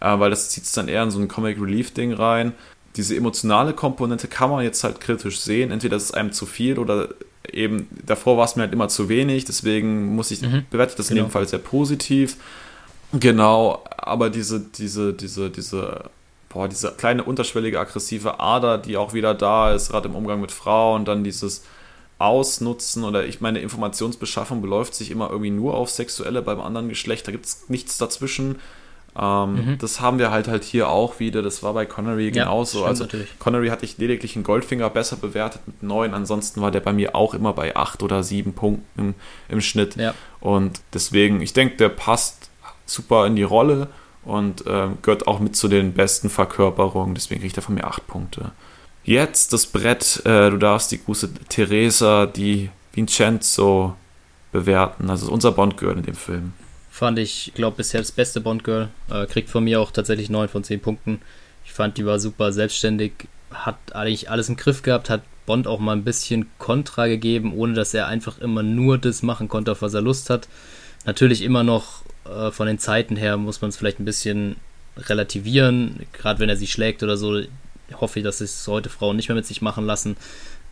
äh, 0.00 0.18
weil 0.18 0.30
das 0.30 0.50
zieht 0.50 0.64
es 0.64 0.72
dann 0.72 0.88
eher 0.88 1.02
in 1.02 1.10
so 1.10 1.18
ein 1.18 1.28
Comic 1.28 1.60
Relief 1.60 1.92
Ding 1.92 2.12
rein 2.12 2.52
diese 3.00 3.16
emotionale 3.16 3.72
Komponente 3.72 4.28
kann 4.28 4.50
man 4.50 4.62
jetzt 4.62 4.84
halt 4.84 5.00
kritisch 5.00 5.40
sehen. 5.40 5.70
Entweder 5.70 5.96
ist 5.96 6.04
es 6.04 6.12
einem 6.12 6.32
zu 6.32 6.44
viel 6.44 6.78
oder 6.78 7.08
eben 7.50 7.88
davor 8.04 8.36
war 8.36 8.44
es 8.44 8.56
mir 8.56 8.62
halt 8.64 8.74
immer 8.74 8.88
zu 8.88 9.08
wenig. 9.08 9.46
Deswegen 9.46 10.14
muss 10.14 10.30
ich 10.30 10.42
mhm. 10.42 10.66
bewerte 10.70 10.96
das 10.98 11.08
genau. 11.08 11.22
in 11.22 11.26
dem 11.26 11.32
Fall 11.32 11.48
sehr 11.48 11.60
positiv. 11.60 12.36
Genau, 13.14 13.82
aber 13.96 14.28
diese, 14.28 14.60
diese, 14.60 15.14
diese, 15.14 15.48
diese, 15.48 16.10
boah, 16.50 16.68
diese 16.68 16.92
kleine 16.92 17.24
unterschwellige 17.24 17.80
aggressive 17.80 18.38
Ader, 18.38 18.76
die 18.76 18.98
auch 18.98 19.14
wieder 19.14 19.32
da 19.32 19.72
ist, 19.72 19.90
gerade 19.90 20.08
im 20.08 20.14
Umgang 20.14 20.42
mit 20.42 20.52
Frauen, 20.52 21.06
dann 21.06 21.24
dieses 21.24 21.64
Ausnutzen 22.18 23.02
oder 23.02 23.24
ich 23.24 23.40
meine, 23.40 23.60
Informationsbeschaffung 23.60 24.60
beläuft 24.60 24.94
sich 24.94 25.10
immer 25.10 25.30
irgendwie 25.30 25.50
nur 25.50 25.74
auf 25.74 25.88
Sexuelle 25.88 26.42
beim 26.42 26.60
anderen 26.60 26.90
Geschlecht, 26.90 27.26
da 27.26 27.32
gibt 27.32 27.46
es 27.46 27.64
nichts 27.68 27.96
dazwischen. 27.96 28.56
Ähm, 29.18 29.54
mhm. 29.54 29.78
Das 29.78 30.00
haben 30.00 30.18
wir 30.18 30.30
halt 30.30 30.48
halt 30.48 30.64
hier 30.64 30.88
auch 30.88 31.18
wieder. 31.18 31.42
Das 31.42 31.62
war 31.62 31.74
bei 31.74 31.86
Connery 31.86 32.30
genauso. 32.30 32.84
also 32.84 33.04
natürlich. 33.04 33.28
Connery 33.38 33.68
hatte 33.68 33.84
ich 33.84 33.98
lediglich 33.98 34.36
einen 34.36 34.44
Goldfinger 34.44 34.88
besser 34.90 35.16
bewertet 35.16 35.62
mit 35.66 35.82
neun. 35.82 36.14
Ansonsten 36.14 36.60
war 36.60 36.70
der 36.70 36.80
bei 36.80 36.92
mir 36.92 37.14
auch 37.14 37.34
immer 37.34 37.52
bei 37.52 37.74
acht 37.74 38.02
oder 38.02 38.22
sieben 38.22 38.54
Punkten 38.54 39.00
im, 39.00 39.14
im 39.48 39.60
Schnitt. 39.60 39.96
Ja. 39.96 40.14
Und 40.40 40.80
deswegen, 40.94 41.40
ich 41.40 41.52
denke, 41.52 41.76
der 41.76 41.88
passt 41.88 42.50
super 42.86 43.26
in 43.26 43.36
die 43.36 43.42
Rolle 43.42 43.88
und 44.24 44.66
äh, 44.66 44.88
gehört 45.02 45.26
auch 45.26 45.40
mit 45.40 45.56
zu 45.56 45.68
den 45.68 45.92
besten 45.92 46.30
Verkörperungen. 46.30 47.14
Deswegen 47.14 47.40
kriegt 47.40 47.56
er 47.56 47.62
von 47.62 47.74
mir 47.74 47.84
acht 47.84 48.06
Punkte. 48.06 48.52
Jetzt 49.02 49.52
das 49.52 49.66
Brett. 49.66 50.22
Äh, 50.24 50.50
du 50.50 50.56
darfst 50.56 50.92
die 50.92 51.02
große 51.02 51.32
Teresa, 51.48 52.26
die 52.26 52.70
Vincenzo 52.92 53.96
bewerten. 54.52 55.10
Also 55.10 55.32
unser 55.32 55.52
Bond-Girl 55.52 55.96
in 55.96 56.04
dem 56.04 56.14
Film. 56.14 56.52
Fand 57.00 57.18
ich, 57.18 57.52
glaube 57.54 57.78
bisher 57.78 58.02
das 58.02 58.12
beste 58.12 58.42
Bond-Girl. 58.42 58.90
Äh, 59.10 59.24
kriegt 59.24 59.48
von 59.48 59.64
mir 59.64 59.80
auch 59.80 59.90
tatsächlich 59.90 60.28
9 60.28 60.50
von 60.50 60.64
10 60.64 60.80
Punkten. 60.80 61.22
Ich 61.64 61.72
fand, 61.72 61.96
die 61.96 62.04
war 62.04 62.20
super 62.20 62.52
selbstständig, 62.52 63.12
hat 63.50 63.78
eigentlich 63.94 64.28
alles 64.28 64.50
im 64.50 64.56
Griff 64.56 64.82
gehabt, 64.82 65.08
hat 65.08 65.22
Bond 65.46 65.66
auch 65.66 65.80
mal 65.80 65.96
ein 65.96 66.04
bisschen 66.04 66.50
Kontra 66.58 67.06
gegeben, 67.06 67.54
ohne 67.54 67.72
dass 67.72 67.94
er 67.94 68.06
einfach 68.06 68.38
immer 68.40 68.62
nur 68.62 68.98
das 68.98 69.22
machen 69.22 69.48
konnte, 69.48 69.72
auf 69.72 69.80
was 69.80 69.94
er 69.94 70.02
Lust 70.02 70.28
hat. 70.28 70.46
Natürlich 71.06 71.40
immer 71.40 71.62
noch 71.62 72.02
äh, 72.26 72.50
von 72.50 72.66
den 72.66 72.78
Zeiten 72.78 73.16
her 73.16 73.38
muss 73.38 73.62
man 73.62 73.70
es 73.70 73.78
vielleicht 73.78 73.98
ein 73.98 74.04
bisschen 74.04 74.56
relativieren, 74.98 76.00
gerade 76.12 76.38
wenn 76.38 76.50
er 76.50 76.56
sie 76.56 76.66
schlägt 76.66 77.02
oder 77.02 77.16
so. 77.16 77.40
Hoffe 77.94 78.18
ich, 78.18 78.24
dass 78.26 78.42
es 78.42 78.68
heute 78.68 78.90
Frauen 78.90 79.16
nicht 79.16 79.30
mehr 79.30 79.36
mit 79.36 79.46
sich 79.46 79.62
machen 79.62 79.86
lassen 79.86 80.18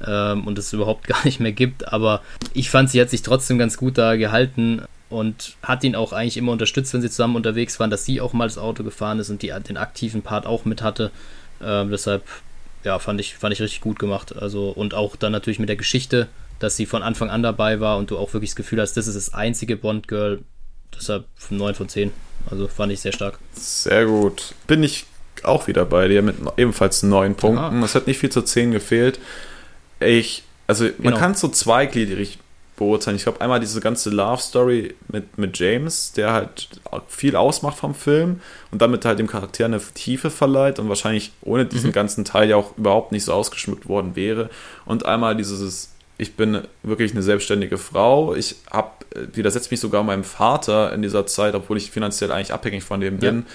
ähm, 0.06 0.46
und 0.46 0.58
es 0.58 0.74
überhaupt 0.74 1.06
gar 1.06 1.24
nicht 1.24 1.40
mehr 1.40 1.52
gibt. 1.52 1.90
Aber 1.90 2.20
ich 2.52 2.68
fand, 2.68 2.90
sie 2.90 3.00
hat 3.00 3.08
sich 3.08 3.22
trotzdem 3.22 3.56
ganz 3.56 3.78
gut 3.78 3.96
da 3.96 4.16
gehalten 4.16 4.82
und 5.10 5.56
hat 5.62 5.84
ihn 5.84 5.94
auch 5.94 6.12
eigentlich 6.12 6.36
immer 6.36 6.52
unterstützt, 6.52 6.92
wenn 6.92 7.00
sie 7.00 7.10
zusammen 7.10 7.36
unterwegs 7.36 7.80
waren, 7.80 7.90
dass 7.90 8.04
sie 8.04 8.20
auch 8.20 8.32
mal 8.32 8.46
das 8.46 8.58
Auto 8.58 8.84
gefahren 8.84 9.18
ist 9.18 9.30
und 9.30 9.42
die, 9.42 9.52
den 9.66 9.76
aktiven 9.76 10.22
Part 10.22 10.46
auch 10.46 10.64
mit 10.64 10.82
hatte. 10.82 11.10
Ähm, 11.62 11.90
deshalb, 11.90 12.24
ja, 12.84 12.98
fand 12.98 13.20
ich, 13.20 13.36
fand 13.36 13.52
ich 13.52 13.62
richtig 13.62 13.80
gut 13.80 13.98
gemacht. 13.98 14.36
Also, 14.36 14.70
und 14.70 14.94
auch 14.94 15.16
dann 15.16 15.32
natürlich 15.32 15.58
mit 15.58 15.68
der 15.68 15.76
Geschichte, 15.76 16.28
dass 16.58 16.76
sie 16.76 16.86
von 16.86 17.02
Anfang 17.02 17.30
an 17.30 17.42
dabei 17.42 17.80
war 17.80 17.96
und 17.98 18.10
du 18.10 18.18
auch 18.18 18.32
wirklich 18.34 18.50
das 18.50 18.56
Gefühl 18.56 18.80
hast, 18.80 18.96
das 18.96 19.06
ist 19.06 19.16
das 19.16 19.32
einzige 19.32 19.76
Bond-Girl. 19.76 20.40
Deshalb 20.94 21.24
9 21.50 21.74
von 21.74 21.88
10. 21.88 22.12
Also 22.50 22.68
fand 22.68 22.92
ich 22.92 23.00
sehr 23.00 23.12
stark. 23.12 23.38
Sehr 23.52 24.06
gut. 24.06 24.54
Bin 24.66 24.82
ich 24.82 25.06
auch 25.42 25.68
wieder 25.68 25.84
bei 25.84 26.08
dir 26.08 26.22
mit 26.22 26.36
ebenfalls 26.56 27.02
9 27.02 27.34
Punkten. 27.34 27.82
Es 27.82 27.94
hat 27.94 28.06
nicht 28.06 28.18
viel 28.18 28.30
zu 28.30 28.42
10 28.42 28.72
gefehlt. 28.72 29.18
Ich, 30.00 30.42
also 30.66 30.84
man 30.84 30.94
genau. 30.98 31.18
kann 31.18 31.32
es 31.32 31.40
so 31.40 31.48
zweigliedrig 31.48 32.38
beurteilen. 32.78 33.16
Ich 33.16 33.24
glaube, 33.24 33.40
einmal 33.40 33.60
diese 33.60 33.80
ganze 33.80 34.10
Love 34.10 34.40
Story 34.40 34.94
mit, 35.08 35.36
mit 35.36 35.58
James, 35.58 36.12
der 36.12 36.32
halt 36.32 36.68
viel 37.08 37.36
ausmacht 37.36 37.76
vom 37.76 37.94
Film 37.94 38.40
und 38.70 38.80
damit 38.80 39.04
halt 39.04 39.18
dem 39.18 39.26
Charakter 39.26 39.66
eine 39.66 39.80
Tiefe 39.80 40.30
verleiht 40.30 40.78
und 40.78 40.88
wahrscheinlich 40.88 41.32
ohne 41.42 41.66
diesen 41.66 41.90
mhm. 41.90 41.94
ganzen 41.94 42.24
Teil 42.24 42.48
ja 42.48 42.56
auch 42.56 42.76
überhaupt 42.78 43.12
nicht 43.12 43.24
so 43.24 43.32
ausgeschmückt 43.32 43.88
worden 43.88 44.16
wäre. 44.16 44.48
Und 44.86 45.04
einmal 45.04 45.36
dieses, 45.36 45.90
ich 46.16 46.34
bin 46.34 46.62
wirklich 46.82 47.12
eine 47.12 47.22
selbstständige 47.22 47.78
Frau. 47.78 48.34
Ich 48.34 48.56
habe, 48.70 48.90
widersetzt 49.34 49.70
mich 49.70 49.80
sogar 49.80 50.02
meinem 50.02 50.24
Vater 50.24 50.92
in 50.92 51.02
dieser 51.02 51.26
Zeit, 51.26 51.54
obwohl 51.54 51.76
ich 51.76 51.90
finanziell 51.90 52.32
eigentlich 52.32 52.52
abhängig 52.52 52.84
von 52.84 53.00
dem 53.00 53.18
bin. 53.18 53.46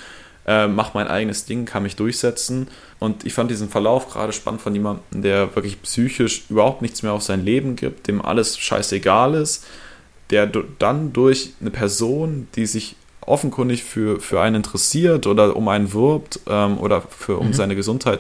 Äh, 0.46 0.68
mache 0.68 0.92
mein 0.94 1.08
eigenes 1.08 1.46
Ding, 1.46 1.66
kann 1.66 1.84
mich 1.84 1.96
durchsetzen. 1.96 2.68
Und 3.00 3.26
ich 3.26 3.34
fand 3.34 3.50
diesen 3.50 3.70
Verlauf 3.70 4.10
gerade 4.10 4.34
spannend 4.34 4.62
von 4.62 4.74
jemandem, 4.74 5.22
der 5.22 5.56
wirklich 5.56 5.82
psychisch 5.84 6.44
überhaupt 6.50 6.82
nichts 6.82 7.02
mehr 7.02 7.14
auf 7.14 7.24
sein 7.24 7.46
Leben 7.46 7.78
gibt, 7.78 8.08
dem 8.08 8.24
alles 8.24 8.58
scheißegal 8.58 9.36
ist, 9.36 9.66
der 10.32 10.52
dann 10.80 11.14
durch 11.14 11.54
eine 11.62 11.70
Person, 11.70 12.48
die 12.56 12.66
sich 12.66 12.98
offenkundig 13.22 13.86
für, 13.86 14.20
für 14.20 14.42
einen 14.42 14.58
interessiert 14.58 15.28
oder 15.28 15.56
um 15.56 15.70
einen 15.70 15.94
wirbt 15.94 16.42
ähm, 16.48 16.78
oder 16.78 17.02
für, 17.02 17.38
um 17.38 17.48
mhm. 17.48 17.54
seine 17.54 17.76
Gesundheit 17.76 18.20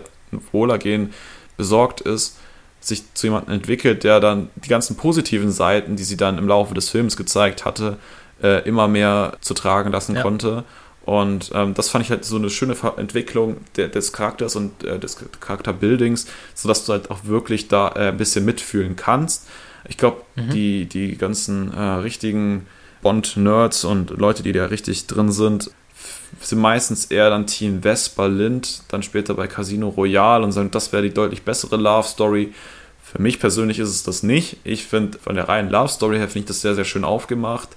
Wohlergehen 0.53 1.13
besorgt 1.57 2.01
ist, 2.01 2.37
sich 2.79 3.03
zu 3.13 3.27
jemandem 3.27 3.55
entwickelt, 3.55 4.05
der 4.05 4.21
dann 4.21 4.49
die 4.55 4.69
ganzen 4.69 4.95
positiven 4.95 5.51
Seiten, 5.51 5.97
die 5.97 6.03
sie 6.03 6.17
dann 6.17 6.37
im 6.37 6.47
Laufe 6.47 6.73
des 6.73 6.89
Films 6.89 7.17
gezeigt 7.17 7.65
hatte, 7.65 7.97
äh, 8.41 8.67
immer 8.67 8.87
mehr 8.87 9.37
zu 9.41 9.53
tragen 9.53 9.91
lassen 9.91 10.15
ja. 10.15 10.21
konnte 10.21 10.63
und 11.05 11.51
ähm, 11.53 11.73
das 11.73 11.89
fand 11.89 12.05
ich 12.05 12.11
halt 12.11 12.23
so 12.23 12.37
eine 12.37 12.49
schöne 12.49 12.75
Entwicklung 12.97 13.57
der, 13.75 13.89
des 13.89 14.13
Charakters 14.13 14.55
und 14.55 14.83
äh, 14.83 14.97
des 14.97 15.17
Charakterbuildings, 15.39 16.27
sodass 16.55 16.85
du 16.85 16.93
halt 16.93 17.11
auch 17.11 17.25
wirklich 17.25 17.67
da 17.67 17.89
äh, 17.89 18.09
ein 18.09 18.17
bisschen 18.17 18.45
mitfühlen 18.45 18.95
kannst. 18.95 19.47
Ich 19.87 19.97
glaube, 19.97 20.21
mhm. 20.35 20.49
die, 20.51 20.85
die 20.85 21.17
ganzen 21.17 21.73
äh, 21.73 21.79
richtigen 21.81 22.67
Bond-Nerds 23.01 23.83
und 23.83 24.11
Leute, 24.11 24.43
die 24.43 24.53
da 24.53 24.67
richtig 24.67 25.07
drin 25.07 25.31
sind, 25.31 25.71
sind 26.39 26.59
meistens 26.59 27.05
eher 27.05 27.29
dann 27.29 27.47
Team 27.47 27.83
Vesper 27.83 28.29
Lind, 28.29 28.83
dann 28.87 29.03
später 29.03 29.33
bei 29.33 29.47
Casino 29.47 29.89
Royale 29.89 30.43
und 30.43 30.53
sagen, 30.53 30.71
das 30.71 30.93
wäre 30.93 31.03
die 31.03 31.13
deutlich 31.13 31.43
bessere 31.43 31.75
Love 31.75 32.07
Story. 32.07 32.53
Für 33.03 33.21
mich 33.21 33.39
persönlich 33.39 33.77
ist 33.79 33.89
es 33.89 34.03
das 34.03 34.23
nicht. 34.23 34.57
Ich 34.63 34.85
finde, 34.85 35.19
von 35.19 35.35
der 35.35 35.49
reinen 35.49 35.69
Love 35.69 35.89
Story 35.89 36.17
her 36.17 36.27
finde 36.27 36.39
ich 36.39 36.45
das 36.45 36.61
sehr, 36.61 36.75
sehr 36.75 36.85
schön 36.85 37.03
aufgemacht. 37.03 37.69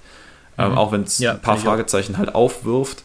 Ähm, 0.57 0.67
mhm. 0.67 0.71
Ähm, 0.71 0.77
auch 0.77 0.91
wenn 0.93 1.03
es 1.03 1.19
ja, 1.19 1.33
ein 1.33 1.41
paar 1.41 1.57
Fragezeichen 1.57 2.17
halt 2.17 2.33
aufwirft. 2.33 3.03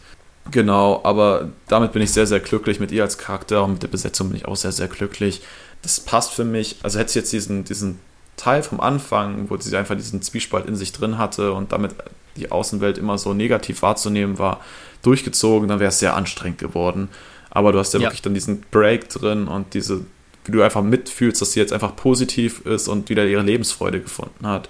Genau, 0.51 1.01
aber 1.03 1.49
damit 1.67 1.93
bin 1.93 2.01
ich 2.01 2.11
sehr, 2.11 2.27
sehr 2.27 2.39
glücklich 2.39 2.79
mit 2.79 2.91
ihr 2.91 3.03
als 3.03 3.17
Charakter 3.17 3.63
und 3.63 3.73
mit 3.73 3.83
der 3.83 3.87
Besetzung 3.87 4.29
bin 4.29 4.37
ich 4.37 4.45
auch 4.45 4.55
sehr, 4.55 4.71
sehr 4.71 4.87
glücklich. 4.87 5.41
Das 5.81 5.99
passt 5.99 6.33
für 6.33 6.43
mich. 6.43 6.77
Also 6.83 6.99
hätte 6.99 7.11
sie 7.11 7.19
jetzt 7.19 7.31
diesen, 7.31 7.63
diesen 7.63 7.99
Teil 8.35 8.63
vom 8.63 8.79
Anfang, 8.79 9.49
wo 9.49 9.57
sie 9.57 9.75
einfach 9.75 9.95
diesen 9.95 10.21
Zwiespalt 10.21 10.65
in 10.65 10.75
sich 10.75 10.91
drin 10.91 11.17
hatte 11.17 11.53
und 11.53 11.71
damit 11.71 11.95
die 12.35 12.51
Außenwelt 12.51 12.97
immer 12.97 13.17
so 13.17 13.33
negativ 13.33 13.81
wahrzunehmen 13.81 14.39
war, 14.39 14.59
durchgezogen, 15.01 15.69
dann 15.69 15.79
wäre 15.79 15.89
es 15.89 15.99
sehr 15.99 16.15
anstrengend 16.15 16.57
geworden. 16.57 17.09
Aber 17.49 17.71
du 17.71 17.79
hast 17.79 17.93
ja, 17.93 17.99
ja, 17.99 18.07
wirklich 18.07 18.21
dann 18.21 18.33
diesen 18.33 18.61
Break 18.71 19.09
drin 19.09 19.47
und 19.47 19.73
diese, 19.75 20.01
wie 20.45 20.51
du 20.51 20.63
einfach 20.63 20.81
mitfühlst, 20.81 21.41
dass 21.41 21.51
sie 21.51 21.59
jetzt 21.59 21.71
einfach 21.71 21.95
positiv 21.95 22.65
ist 22.65 22.87
und 22.87 23.09
wieder 23.09 23.25
ihre 23.25 23.43
Lebensfreude 23.43 24.01
gefunden 24.01 24.47
hat. 24.47 24.69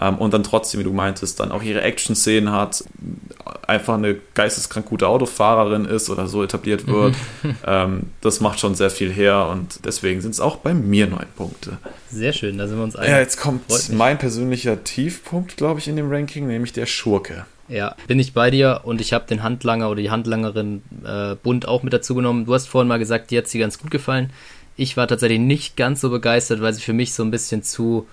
Ähm, 0.00 0.18
und 0.18 0.34
dann 0.34 0.42
trotzdem, 0.42 0.80
wie 0.80 0.84
du 0.84 0.92
meintest, 0.92 1.40
dann 1.40 1.52
auch 1.52 1.62
ihre 1.62 1.82
Action-Szenen 1.82 2.50
hat, 2.50 2.84
einfach 3.66 3.94
eine 3.94 4.16
geisteskrank 4.34 4.86
gute 4.86 5.08
Autofahrerin 5.08 5.84
ist 5.84 6.10
oder 6.10 6.26
so 6.26 6.42
etabliert 6.42 6.86
wird. 6.86 7.14
ähm, 7.66 8.04
das 8.20 8.40
macht 8.40 8.60
schon 8.60 8.74
sehr 8.74 8.90
viel 8.90 9.12
her 9.12 9.48
und 9.50 9.84
deswegen 9.84 10.20
sind 10.20 10.32
es 10.32 10.40
auch 10.40 10.56
bei 10.56 10.74
mir 10.74 11.06
neun 11.06 11.26
Punkte. 11.36 11.78
Sehr 12.10 12.32
schön, 12.32 12.58
da 12.58 12.66
sind 12.66 12.78
wir 12.78 12.84
uns 12.84 12.96
einig. 12.96 13.10
Ja, 13.10 13.18
jetzt 13.18 13.40
kommt 13.40 13.62
mein 13.92 14.18
persönlicher 14.18 14.82
Tiefpunkt, 14.84 15.56
glaube 15.56 15.80
ich, 15.80 15.88
in 15.88 15.96
dem 15.96 16.10
Ranking, 16.10 16.46
nämlich 16.46 16.72
der 16.72 16.86
Schurke. 16.86 17.46
Ja, 17.68 17.96
bin 18.06 18.20
ich 18.20 18.34
bei 18.34 18.50
dir 18.50 18.82
und 18.84 19.00
ich 19.00 19.12
habe 19.12 19.26
den 19.26 19.42
Handlanger 19.42 19.88
oder 19.88 20.02
die 20.02 20.10
Handlangerin 20.10 20.82
äh, 21.04 21.34
bunt 21.36 21.66
auch 21.66 21.82
mit 21.82 21.92
dazu 21.92 22.14
genommen. 22.14 22.44
Du 22.44 22.52
hast 22.52 22.68
vorhin 22.68 22.88
mal 22.88 22.98
gesagt, 22.98 23.30
dir 23.30 23.38
hat 23.38 23.48
sie 23.48 23.58
ganz 23.58 23.78
gut 23.78 23.90
gefallen. 23.90 24.30
Ich 24.76 24.96
war 24.96 25.08
tatsächlich 25.08 25.38
nicht 25.38 25.76
ganz 25.76 26.00
so 26.00 26.10
begeistert, 26.10 26.60
weil 26.60 26.74
sie 26.74 26.82
für 26.82 26.92
mich 26.92 27.14
so 27.14 27.22
ein 27.22 27.30
bisschen 27.30 27.62
zu 27.62 28.06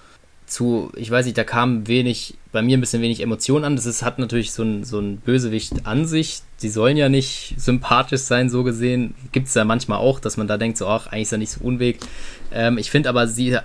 zu, 0.52 0.92
ich 0.96 1.10
weiß 1.10 1.26
nicht, 1.26 1.38
da 1.38 1.46
kam 1.46 1.88
wenig, 1.88 2.36
bei 2.52 2.62
mir 2.62 2.78
ein 2.78 2.82
bisschen 2.82 3.02
wenig 3.02 3.22
Emotion 3.22 3.64
an. 3.64 3.78
Das 3.78 3.86
ist, 3.86 4.04
hat 4.04 4.20
natürlich 4.20 4.52
so 4.52 4.64
ein, 4.64 4.84
so 4.84 5.00
ein 5.00 5.18
Bösewicht 5.18 5.86
an 5.86 6.06
sich. 6.06 6.42
Die 6.62 6.70
sollen 6.70 6.98
ja 6.98 7.08
nicht 7.08 7.56
sympathisch 7.58 8.22
sein, 8.22 8.50
so 8.50 8.64
gesehen. 8.64 9.16
Gibt 9.32 9.48
es 9.48 9.54
ja 9.54 9.64
manchmal 9.64 10.00
auch, 10.00 10.20
dass 10.20 10.36
man 10.36 10.48
da 10.48 10.58
denkt, 10.58 10.78
so, 10.78 10.88
ach, 10.88 11.08
eigentlich 11.08 11.24
ist 11.24 11.32
er 11.32 11.38
nicht 11.38 11.52
so 11.52 11.64
unweg. 11.64 12.00
Ähm, 12.52 12.78
ich 12.78 12.92
finde 12.92 13.08
aber, 13.08 13.28
sie, 13.28 13.58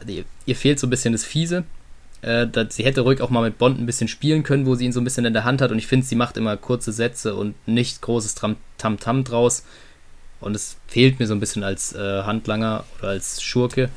ihr 0.47 0.57
fehlt 0.57 0.79
so 0.79 0.87
ein 0.87 0.91
bisschen 0.91 1.13
das 1.13 1.25
Fiese. 1.25 1.65
Äh, 2.23 2.47
sie 2.69 2.85
hätte 2.85 3.01
ruhig 3.01 3.21
auch 3.21 3.31
mal 3.31 3.43
mit 3.43 3.59
Bond 3.59 3.81
ein 3.81 3.87
bisschen 3.87 4.09
spielen 4.09 4.45
können, 4.45 4.65
wo 4.65 4.77
sie 4.77 4.85
ihn 4.85 4.93
so 4.93 5.01
ein 5.01 5.05
bisschen 5.05 5.25
in 5.25 5.35
der 5.35 5.45
Hand 5.45 5.61
hat. 5.61 5.73
Und 5.73 5.79
ich 5.79 5.89
finde, 5.89 6.07
sie 6.07 6.15
macht 6.15 6.37
immer 6.37 6.57
kurze 6.57 6.93
Sätze 6.93 7.35
und 7.35 7.55
nicht 7.67 8.01
großes 8.01 8.37
Tamtam 8.37 8.57
-Tam 8.79 9.25
draus. 9.25 9.65
Und 10.41 10.55
es 10.55 10.77
fehlt 10.87 11.19
mir 11.19 11.27
so 11.27 11.35
ein 11.35 11.41
bisschen 11.41 11.65
als 11.65 11.95
äh, 11.95 12.23
Handlanger 12.23 12.85
oder 13.01 13.09
als 13.09 13.43
Schurke. 13.43 13.91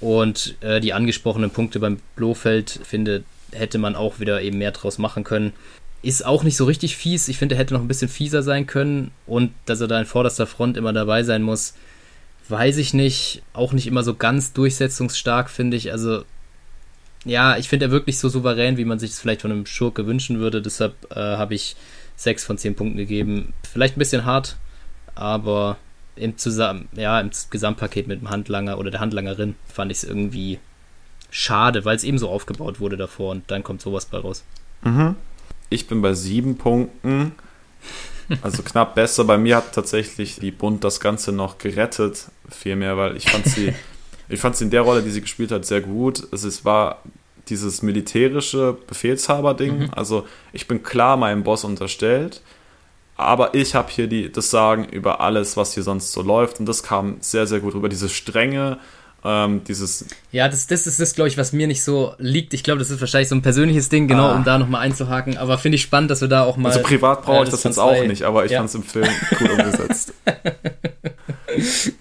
Und 0.00 0.56
äh, 0.60 0.80
die 0.80 0.92
angesprochenen 0.92 1.50
Punkte 1.50 1.78
beim 1.78 2.00
Blofeld, 2.16 2.80
finde, 2.82 3.22
hätte 3.52 3.78
man 3.78 3.94
auch 3.94 4.20
wieder 4.20 4.40
eben 4.42 4.58
mehr 4.58 4.72
draus 4.72 4.98
machen 4.98 5.24
können. 5.24 5.52
Ist 6.02 6.24
auch 6.24 6.42
nicht 6.42 6.56
so 6.56 6.64
richtig 6.64 6.96
fies. 6.96 7.28
Ich 7.28 7.38
finde, 7.38 7.54
er 7.54 7.58
hätte 7.58 7.74
noch 7.74 7.82
ein 7.82 7.88
bisschen 7.88 8.08
fieser 8.08 8.42
sein 8.42 8.66
können. 8.66 9.10
Und 9.26 9.52
dass 9.66 9.80
er 9.80 9.88
da 9.88 10.00
in 10.00 10.06
vorderster 10.06 10.46
Front 10.46 10.76
immer 10.76 10.92
dabei 10.92 11.22
sein 11.22 11.42
muss, 11.42 11.74
weiß 12.48 12.78
ich 12.78 12.94
nicht. 12.94 13.42
Auch 13.52 13.72
nicht 13.72 13.86
immer 13.86 14.02
so 14.02 14.14
ganz 14.14 14.54
durchsetzungsstark, 14.54 15.50
finde 15.50 15.76
ich. 15.76 15.92
Also, 15.92 16.24
ja, 17.26 17.58
ich 17.58 17.68
finde 17.68 17.86
er 17.86 17.90
wirklich 17.90 18.18
so 18.18 18.30
souverän, 18.30 18.78
wie 18.78 18.86
man 18.86 18.98
sich 18.98 19.10
es 19.10 19.20
vielleicht 19.20 19.42
von 19.42 19.52
einem 19.52 19.66
Schurke 19.66 20.06
wünschen 20.06 20.38
würde. 20.40 20.62
Deshalb 20.62 20.94
äh, 21.10 21.16
habe 21.16 21.54
ich 21.54 21.76
6 22.16 22.44
von 22.44 22.56
10 22.56 22.74
Punkten 22.76 22.96
gegeben. 22.96 23.52
Vielleicht 23.70 23.96
ein 23.96 24.00
bisschen 24.00 24.24
hart, 24.24 24.56
aber 25.14 25.76
im, 26.20 26.36
Zusammen 26.38 26.88
ja, 26.92 27.20
im 27.20 27.30
Gesamtpaket 27.50 28.06
mit 28.06 28.20
dem 28.20 28.30
Handlanger 28.30 28.78
oder 28.78 28.90
der 28.90 29.00
Handlangerin 29.00 29.54
fand 29.66 29.90
ich 29.90 29.98
es 29.98 30.04
irgendwie 30.04 30.58
schade, 31.30 31.84
weil 31.84 31.96
es 31.96 32.04
eben 32.04 32.18
so 32.18 32.28
aufgebaut 32.28 32.80
wurde 32.80 32.96
davor 32.96 33.30
und 33.30 33.50
dann 33.50 33.62
kommt 33.62 33.80
sowas 33.80 34.06
bei 34.06 34.18
raus. 34.18 34.44
Mhm. 34.82 35.16
Ich 35.68 35.86
bin 35.86 36.02
bei 36.02 36.14
sieben 36.14 36.58
Punkten. 36.58 37.32
Also 38.42 38.62
knapp 38.62 38.94
besser. 38.94 39.24
Bei 39.24 39.38
mir 39.38 39.56
hat 39.56 39.74
tatsächlich 39.74 40.36
die 40.36 40.50
Bund 40.52 40.84
das 40.84 41.00
Ganze 41.00 41.32
noch 41.32 41.58
gerettet, 41.58 42.26
vielmehr, 42.48 42.96
weil 42.96 43.16
ich 43.16 43.28
fand 43.28 43.46
sie, 43.46 43.74
ich 44.28 44.40
fand 44.40 44.56
sie 44.56 44.64
in 44.64 44.70
der 44.70 44.82
Rolle, 44.82 45.02
die 45.02 45.10
sie 45.10 45.20
gespielt 45.20 45.50
hat, 45.50 45.64
sehr 45.64 45.80
gut. 45.80 46.32
Es 46.32 46.64
war 46.64 47.02
dieses 47.48 47.82
militärische 47.82 48.76
Befehlshaber-Ding. 48.86 49.78
Mhm. 49.78 49.90
Also 49.92 50.26
ich 50.52 50.68
bin 50.68 50.82
klar 50.82 51.16
meinem 51.16 51.42
Boss 51.42 51.64
unterstellt, 51.64 52.40
aber 53.20 53.54
ich 53.54 53.74
habe 53.74 53.90
hier 53.90 54.06
die, 54.06 54.30
das 54.30 54.50
Sagen 54.50 54.84
über 54.84 55.20
alles, 55.20 55.56
was 55.56 55.74
hier 55.74 55.82
sonst 55.82 56.12
so 56.12 56.22
läuft. 56.22 56.60
Und 56.60 56.66
das 56.66 56.82
kam 56.82 57.16
sehr, 57.20 57.46
sehr 57.46 57.60
gut 57.60 57.74
rüber. 57.74 57.88
Diese 57.88 58.08
strenge, 58.08 58.78
ähm, 59.24 59.62
dieses. 59.64 60.06
Ja, 60.32 60.48
das, 60.48 60.66
das 60.66 60.86
ist 60.86 61.00
das, 61.00 61.14
glaube 61.14 61.28
ich, 61.28 61.36
was 61.36 61.52
mir 61.52 61.66
nicht 61.66 61.82
so 61.82 62.14
liegt. 62.18 62.54
Ich 62.54 62.62
glaube, 62.62 62.78
das 62.78 62.90
ist 62.90 63.00
wahrscheinlich 63.00 63.28
so 63.28 63.34
ein 63.34 63.42
persönliches 63.42 63.88
Ding, 63.88 64.08
genau, 64.08 64.28
ah. 64.28 64.34
um 64.36 64.44
da 64.44 64.58
nochmal 64.58 64.82
einzuhaken. 64.82 65.36
Aber 65.36 65.58
finde 65.58 65.76
ich 65.76 65.82
spannend, 65.82 66.10
dass 66.10 66.20
wir 66.20 66.28
da 66.28 66.44
auch 66.44 66.56
mal. 66.56 66.70
Also 66.70 66.82
privat 66.82 67.22
brauche 67.22 67.40
äh, 67.40 67.44
ich 67.44 67.50
das, 67.50 67.64
jetzt 67.64 67.78
auch 67.78 68.04
nicht, 68.04 68.22
aber 68.22 68.44
ich 68.44 68.52
ja. 68.52 68.58
fand 68.58 68.70
es 68.70 68.74
im 68.74 68.82
Film 68.82 69.08
cool 69.40 69.50
umgesetzt. 69.58 70.14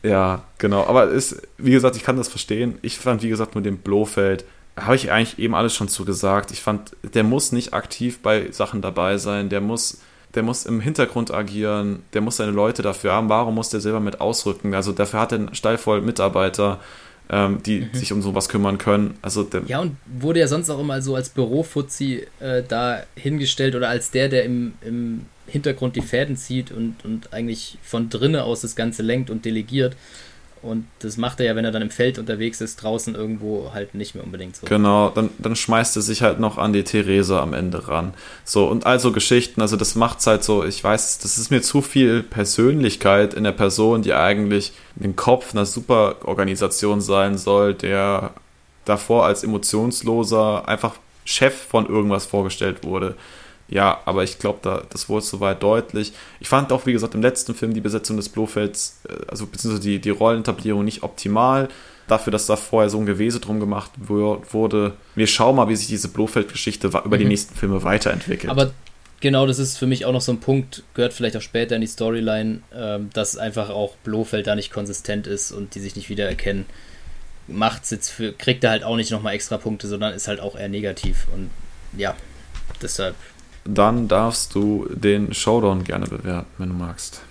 ja, 0.04 0.44
genau. 0.58 0.86
Aber 0.86 1.10
ist, 1.10 1.42
wie 1.58 1.72
gesagt, 1.72 1.96
ich 1.96 2.04
kann 2.04 2.18
das 2.18 2.30
verstehen. 2.30 2.78
Ich 2.82 2.98
fand, 2.98 3.22
wie 3.22 3.30
gesagt, 3.30 3.56
nur 3.56 3.64
den 3.64 3.78
Blofeld 3.78 4.46
habe 4.78 4.96
ich 4.96 5.12
eigentlich 5.12 5.40
eben 5.40 5.56
alles 5.56 5.76
schon 5.76 5.90
zu 5.90 6.06
gesagt. 6.06 6.52
Ich 6.52 6.62
fand, 6.62 6.92
der 7.04 7.24
muss 7.24 7.52
nicht 7.52 7.74
aktiv 7.74 8.20
bei 8.20 8.50
Sachen 8.52 8.82
dabei 8.82 9.18
sein. 9.18 9.50
Der 9.50 9.60
muss 9.62 10.00
der 10.36 10.44
muss 10.44 10.66
im 10.66 10.80
Hintergrund 10.80 11.34
agieren, 11.34 12.04
der 12.14 12.22
muss 12.22 12.38
seine 12.38 12.52
Leute 12.52 12.82
dafür 12.82 13.14
haben. 13.14 13.30
Warum 13.30 13.56
muss 13.56 13.70
der 13.70 13.82
selber 13.82 14.00
mit 14.00 14.22
ausrücken? 14.22 14.74
Also 14.74 14.92
dafür 14.92 15.20
hat 15.22 15.32
er 15.32 15.40
einen 15.40 15.56
Stall 15.56 15.78
voll 15.78 16.02
Mitarbeiter, 16.02 16.80
ähm, 17.30 17.62
die 17.64 17.82
mhm. 17.82 17.94
sich 17.94 18.14
um 18.14 18.22
sowas 18.22 18.48
kümmern 18.50 18.78
können. 18.78 19.18
Also 19.22 19.48
ja, 19.66 19.80
und 19.80 19.98
wurde 20.06 20.40
ja 20.40 20.48
sonst 20.48 20.70
auch 20.70 20.80
immer 20.80 21.02
so 21.02 21.16
als 21.16 21.30
Bürofuzzi 21.30 22.28
äh, 22.40 22.64
da 22.68 23.04
hingestellt 23.16 23.76
oder 23.76 23.90
als 23.90 24.12
der, 24.12 24.30
der 24.30 24.44
im, 24.46 24.74
im 24.82 25.26
Hintergrund 25.48 25.96
die 25.96 26.02
Fäden 26.02 26.38
zieht 26.38 26.72
und, 26.72 27.04
und 27.04 27.34
eigentlich 27.34 27.80
von 27.82 28.10
drinnen 28.10 28.42
aus 28.42 28.62
das 28.62 28.76
Ganze 28.76 29.02
lenkt 29.02 29.30
und 29.30 29.46
delegiert. 29.46 29.96
Und 30.62 30.88
das 31.00 31.18
macht 31.18 31.40
er 31.40 31.46
ja, 31.48 31.56
wenn 31.56 31.66
er 31.66 31.72
dann 31.72 31.82
im 31.82 31.90
Feld 31.90 32.20
unterwegs 32.20 32.62
ist, 32.62 32.78
draußen 32.78 33.16
irgendwo 33.16 33.72
halt 33.74 33.96
nicht 33.96 34.16
mehr 34.16 34.24
unbedingt 34.24 34.56
so. 34.56 34.68
Genau, 34.68 35.10
dann, 35.10 35.30
dann 35.38 35.56
schmeißt 35.56 35.96
er 35.96 36.02
sich 36.02 36.22
halt 36.22 36.40
noch 36.40 36.58
an 36.58 36.74
die 36.74 36.84
Therese 36.84 37.40
am 37.40 37.54
Ende 37.54 37.88
ran. 37.88 38.14
So, 38.44 38.68
und 38.68 38.86
also 38.86 39.12
Geschichten, 39.12 39.62
also 39.62 39.78
das 39.78 39.96
macht's 39.96 40.28
halt 40.28 40.44
so, 40.44 40.64
ich 40.66 40.84
weiß, 40.84 41.20
das 41.20 41.38
ist 41.38 41.52
mir 41.52 41.62
zu 41.62 41.82
viel 41.82 42.24
Persönlichkeit 42.24 43.34
in 43.34 43.44
der 43.44 43.52
Person, 43.52 44.02
die 44.02 44.14
eigentlich 44.14 44.74
den 44.96 45.16
Kopf 45.16 45.54
einer 45.54 45.66
Superorganisation 45.66 47.02
sein 47.02 47.38
soll, 47.38 47.74
der 47.74 48.34
davor 48.86 49.26
als 49.26 49.44
emotionsloser 49.44 50.68
einfach 50.68 50.96
Chef 51.26 51.56
von 51.56 51.88
irgendwas 51.88 52.26
vorgestellt 52.26 52.84
wurde. 52.84 53.16
Ja, 53.70 54.02
aber 54.06 54.24
ich 54.24 54.40
glaube, 54.40 54.60
da, 54.62 54.84
das 54.90 55.10
wurde 55.10 55.24
soweit 55.24 55.62
deutlich. 55.62 56.14
Ich 56.40 56.50
fand 56.50 56.72
auch, 56.72 56.86
wie 56.86 56.94
gesagt, 56.94 57.14
im 57.14 57.22
letzten 57.22 57.54
Film 57.54 57.74
die 57.74 57.82
Besetzung 57.82 58.18
des 58.18 58.30
Blofelds, 58.30 59.02
äh, 59.08 59.14
also 59.28 59.46
beziehungsweise 59.46 59.88
die, 59.88 60.00
die 60.00 60.10
Rollentablierung 60.10 60.84
nicht 60.84 61.04
optimal. 61.04 61.70
Dafür, 62.08 62.32
dass 62.32 62.48
da 62.48 62.56
vorher 62.56 62.90
so 62.90 62.98
ein 62.98 63.06
Gewese 63.06 63.40
drum 63.40 63.60
gemacht 63.60 63.92
wurde. 64.00 64.94
Wir 65.14 65.28
schauen 65.28 65.56
mal, 65.56 65.70
wie 65.70 65.76
sich 65.76 65.86
diese 65.86 66.08
Blofeld-Geschichte 66.08 66.88
über 66.88 67.02
mhm. 67.06 67.20
die 67.20 67.26
nächsten 67.26 67.54
Filme 67.54 67.84
weiterentwickelt. 67.84 68.50
Aber 68.50 68.72
genau, 69.20 69.46
das 69.46 69.60
ist 69.60 69.78
für 69.78 69.86
mich 69.86 70.06
auch 70.06 70.12
noch 70.12 70.22
so 70.22 70.32
ein 70.32 70.40
Punkt, 70.40 70.82
gehört 70.96 71.14
vielleicht 71.14 71.38
auch 71.38 71.42
später 71.44 71.76
in 71.76 71.82
die 71.82 71.88
Storyline, 71.88 72.62
ähm, 72.74 73.12
dass 73.14 73.38
einfach 73.38 73.70
auch 73.70 73.96
Blofeld 73.98 74.48
da 74.48 74.56
nicht 74.56 74.72
konsistent 74.72 75.28
ist 75.28 75.52
und 75.52 75.76
die 75.76 75.80
sich 75.80 75.96
nicht 75.96 76.10
wiedererkennen. 76.10 76.66
Macht's 77.48 77.92
jetzt 77.92 78.10
für, 78.10 78.34
kriegt 78.34 78.64
er 78.64 78.72
halt 78.72 78.84
auch 78.84 78.96
nicht 78.96 79.12
nochmal 79.12 79.36
extra 79.36 79.60
Punkte, 79.60 79.88
sondern 79.88 80.16
ist 80.16 80.28
halt 80.28 80.40
auch 80.40 80.56
eher 80.56 80.70
negativ. 80.70 81.28
Und 81.32 81.52
ja, 81.96 82.16
deshalb 82.82 83.16
dann 83.74 84.08
darfst 84.08 84.56
du 84.56 84.88
den 84.90 85.34
Showdown 85.34 85.84
gerne 85.84 86.08
bewerten, 86.08 86.50
wenn 86.58 86.70
du 86.70 86.76
magst. 86.76 87.22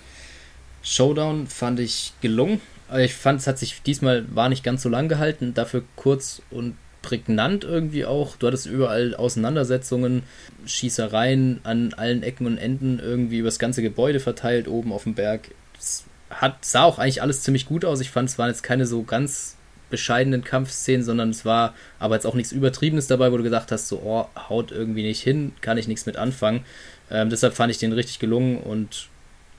Showdown 0.81 1.47
fand 1.47 1.79
ich 1.79 2.13
gelungen. 2.21 2.61
Ich 2.97 3.13
fand, 3.13 3.41
es 3.41 3.47
hat 3.47 3.59
sich 3.59 3.81
diesmal 3.83 4.25
war 4.33 4.49
nicht 4.49 4.63
ganz 4.63 4.81
so 4.81 4.89
lang 4.89 5.09
gehalten, 5.09 5.53
dafür 5.53 5.83
kurz 5.95 6.41
und 6.49 6.75
prägnant 7.01 7.63
irgendwie 7.63 8.05
auch. 8.05 8.35
Du 8.35 8.47
hattest 8.47 8.65
überall 8.65 9.15
Auseinandersetzungen, 9.15 10.23
Schießereien 10.65 11.59
an 11.63 11.93
allen 11.93 12.23
Ecken 12.23 12.47
und 12.47 12.57
Enden 12.57 12.99
irgendwie 12.99 13.39
über 13.39 13.47
das 13.47 13.59
ganze 13.59 13.81
Gebäude 13.81 14.19
verteilt, 14.19 14.67
oben 14.67 14.91
auf 14.91 15.03
dem 15.03 15.13
Berg. 15.13 15.51
Es 15.77 16.05
hat, 16.29 16.65
sah 16.65 16.83
auch 16.83 16.99
eigentlich 16.99 17.21
alles 17.21 17.43
ziemlich 17.43 17.65
gut 17.65 17.85
aus. 17.85 18.01
Ich 18.01 18.11
fand, 18.11 18.29
es 18.29 18.37
waren 18.37 18.49
jetzt 18.49 18.63
keine 18.63 18.85
so 18.85 19.03
ganz 19.03 19.55
bescheidenen 19.89 20.43
Kampfszenen, 20.43 21.03
sondern 21.03 21.29
es 21.29 21.45
war 21.45 21.73
aber 21.99 22.15
jetzt 22.15 22.25
auch 22.25 22.35
nichts 22.35 22.51
Übertriebenes 22.51 23.07
dabei, 23.07 23.31
wo 23.31 23.37
du 23.37 23.43
gedacht 23.43 23.71
hast, 23.71 23.87
so, 23.87 24.01
oh, 24.03 24.27
haut 24.49 24.71
irgendwie 24.71 25.03
nicht 25.03 25.21
hin, 25.21 25.53
kann 25.61 25.77
ich 25.77 25.87
nichts 25.87 26.05
mit 26.05 26.17
anfangen. 26.17 26.65
Ähm, 27.11 27.29
deshalb 27.29 27.53
fand 27.53 27.71
ich 27.71 27.77
den 27.77 27.91
richtig 27.91 28.19
gelungen 28.19 28.57
und 28.57 29.07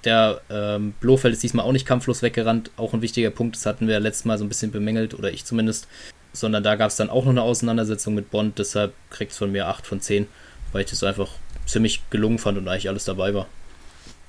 der 0.04 0.40
ähm, 0.50 0.94
Blofeld 1.00 1.34
ist 1.34 1.42
diesmal 1.42 1.66
auch 1.66 1.72
nicht 1.72 1.86
kampflos 1.86 2.22
weggerannt, 2.22 2.70
auch 2.76 2.94
ein 2.94 3.02
wichtiger 3.02 3.30
Punkt, 3.30 3.56
das 3.56 3.66
hatten 3.66 3.86
wir 3.86 4.00
letztes 4.00 4.24
Mal 4.24 4.38
so 4.38 4.44
ein 4.44 4.48
bisschen 4.48 4.70
bemängelt, 4.70 5.14
oder 5.14 5.30
ich 5.30 5.44
zumindest, 5.44 5.88
sondern 6.32 6.62
da 6.62 6.76
gab 6.76 6.88
es 6.90 6.96
dann 6.96 7.10
auch 7.10 7.24
noch 7.24 7.32
eine 7.32 7.42
Auseinandersetzung 7.42 8.14
mit 8.14 8.30
Bond, 8.30 8.58
deshalb 8.58 8.94
kriegt 9.10 9.32
es 9.32 9.38
von 9.38 9.52
mir 9.52 9.66
8 9.66 9.86
von 9.86 10.00
10, 10.00 10.26
weil 10.72 10.84
ich 10.84 10.90
das 10.90 11.02
einfach 11.02 11.32
ziemlich 11.66 12.08
gelungen 12.10 12.38
fand 12.38 12.56
und 12.56 12.68
eigentlich 12.68 12.88
alles 12.88 13.04
dabei 13.04 13.34
war. 13.34 13.46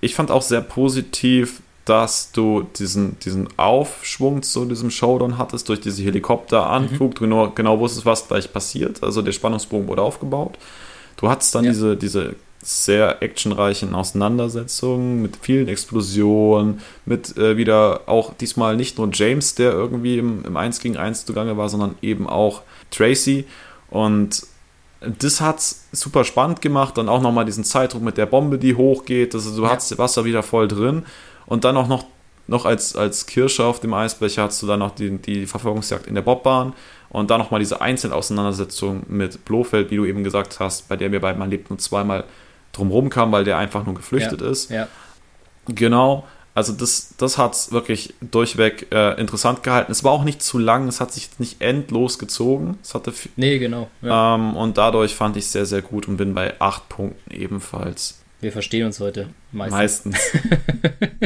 Ich 0.02 0.16
fand 0.16 0.32
auch 0.32 0.42
sehr 0.42 0.62
positiv, 0.62 1.62
dass 1.86 2.32
du 2.32 2.68
diesen, 2.78 3.18
diesen 3.20 3.48
Aufschwung 3.58 4.44
zu 4.44 4.66
diesem 4.66 4.92
Showdown 4.92 5.38
hattest 5.38 5.68
durch 5.70 5.82
diese 5.82 6.04
Helikopteranflug. 6.04 7.10
Mhm. 7.12 7.16
Du 7.16 7.22
genau, 7.22 7.50
genau 7.50 7.80
wusstest, 7.80 8.06
was 8.06 8.28
gleich 8.28 8.52
passiert. 8.54 9.02
Also 9.04 9.22
der 9.22 9.32
Spannungsbogen 9.32 9.88
wurde 9.88 10.02
aufgebaut. 10.02 10.58
Du 11.18 11.30
hattest 11.30 11.56
dann 11.56 11.66
ja. 11.66 11.72
diese, 11.72 11.98
diese 11.98 12.36
sehr 12.64 13.24
actionreichen 13.24 13.96
Auseinandersetzungen 13.96 15.22
mit 15.22 15.38
vielen 15.42 15.68
Explosionen, 15.68 16.82
mit 17.06 17.36
äh, 17.38 17.58
wieder 17.58 18.02
auch 18.06 18.34
diesmal 18.36 18.76
nicht 18.76 18.98
nur 18.98 19.10
James, 19.12 19.56
der 19.56 19.72
irgendwie 19.72 20.20
im, 20.20 20.46
im 20.46 20.58
1 20.58 20.80
gegen 20.80 20.98
1 20.98 21.26
zugange 21.26 21.58
war, 21.58 21.70
sondern 21.70 21.96
eben 22.02 22.28
auch 22.28 22.62
Tracy. 22.92 23.46
Und 23.90 24.44
das 25.00 25.42
hat 25.42 25.58
es 25.58 25.88
super 25.92 26.24
spannend 26.24 26.62
gemacht. 26.62 26.98
Dann 26.98 27.10
auch 27.10 27.22
nochmal 27.22 27.46
diesen 27.46 27.64
Zeitdruck 27.64 28.04
mit 28.04 28.18
der 28.18 28.28
Bombe, 28.28 28.60
die 28.60 28.76
hochgeht. 28.76 29.34
Also 29.34 29.56
du 29.56 29.64
ja. 29.64 29.72
hast, 29.72 29.98
warst 29.98 30.18
da 30.18 30.26
wieder 30.26 30.44
voll 30.44 30.68
drin. 30.68 31.04
Und 31.52 31.66
dann 31.66 31.76
auch 31.76 31.90
noch, 31.90 32.06
noch 32.48 32.64
als, 32.64 32.96
als 32.96 33.26
Kirsche 33.26 33.66
auf 33.66 33.82
dem 33.82 33.94
Eisbecher 33.94 34.44
hast 34.44 34.64
du 34.64 34.68
dann 34.68 34.80
noch 34.80 34.96
die, 34.96 35.18
die 35.18 35.46
Verfolgungsjagd 35.46 36.08
in 36.08 36.16
der 36.16 36.22
Bobbahn 36.22 36.72
und 37.10 37.30
dann 37.30 37.42
nochmal 37.42 37.60
diese 37.60 37.82
Einzelauseinandersetzung 37.82 39.04
mit 39.10 39.44
Blofeld, 39.44 39.92
wie 39.92 39.98
du 39.98 40.06
eben 40.06 40.24
gesagt 40.24 40.62
hast, 40.62 40.88
bei 40.88 40.96
der 40.96 41.12
wir 41.12 41.20
beiden 41.20 41.40
mal 41.40 41.50
lebten 41.50 41.74
und 41.74 41.82
zweimal 41.82 42.24
drumherum 42.72 43.10
kamen, 43.10 43.34
weil 43.34 43.44
der 43.44 43.58
einfach 43.58 43.86
nur 43.86 43.96
geflüchtet 43.96 44.40
ja, 44.40 44.50
ist. 44.50 44.72
Ja. 44.72 44.88
Genau. 45.68 46.26
Also 46.56 46.72
das, 46.72 47.16
das 47.18 47.38
hat 47.38 47.54
es 47.54 47.74
wirklich 47.74 48.14
durchweg 48.22 48.88
äh, 48.94 49.20
interessant 49.20 49.62
gehalten. 49.62 49.92
Es 49.92 50.06
war 50.06 50.14
auch 50.14 50.24
nicht 50.24 50.42
zu 50.42 50.58
lang, 50.58 50.88
es 50.88 51.02
hat 51.02 51.12
sich 51.12 51.32
nicht 51.38 51.60
endlos 51.60 52.18
gezogen. 52.18 52.78
Es 52.82 52.96
hatte 52.96 53.12
nee, 53.36 53.60
genau. 53.60 53.90
Ja. 54.02 54.36
Ähm, 54.36 54.56
und 54.56 54.78
dadurch 54.78 55.16
fand 55.16 55.36
ich 55.36 55.44
es 55.44 55.52
sehr, 55.52 55.66
sehr 55.66 55.82
gut 55.82 56.08
und 56.08 56.16
bin 56.16 56.34
bei 56.34 56.54
acht 56.62 56.88
Punkten 56.88 57.30
ebenfalls. 57.30 58.21
Wir 58.42 58.52
verstehen 58.52 58.88
uns 58.88 59.00
heute 59.00 59.30
meistens. 59.52 60.06
meistens. 60.06 60.32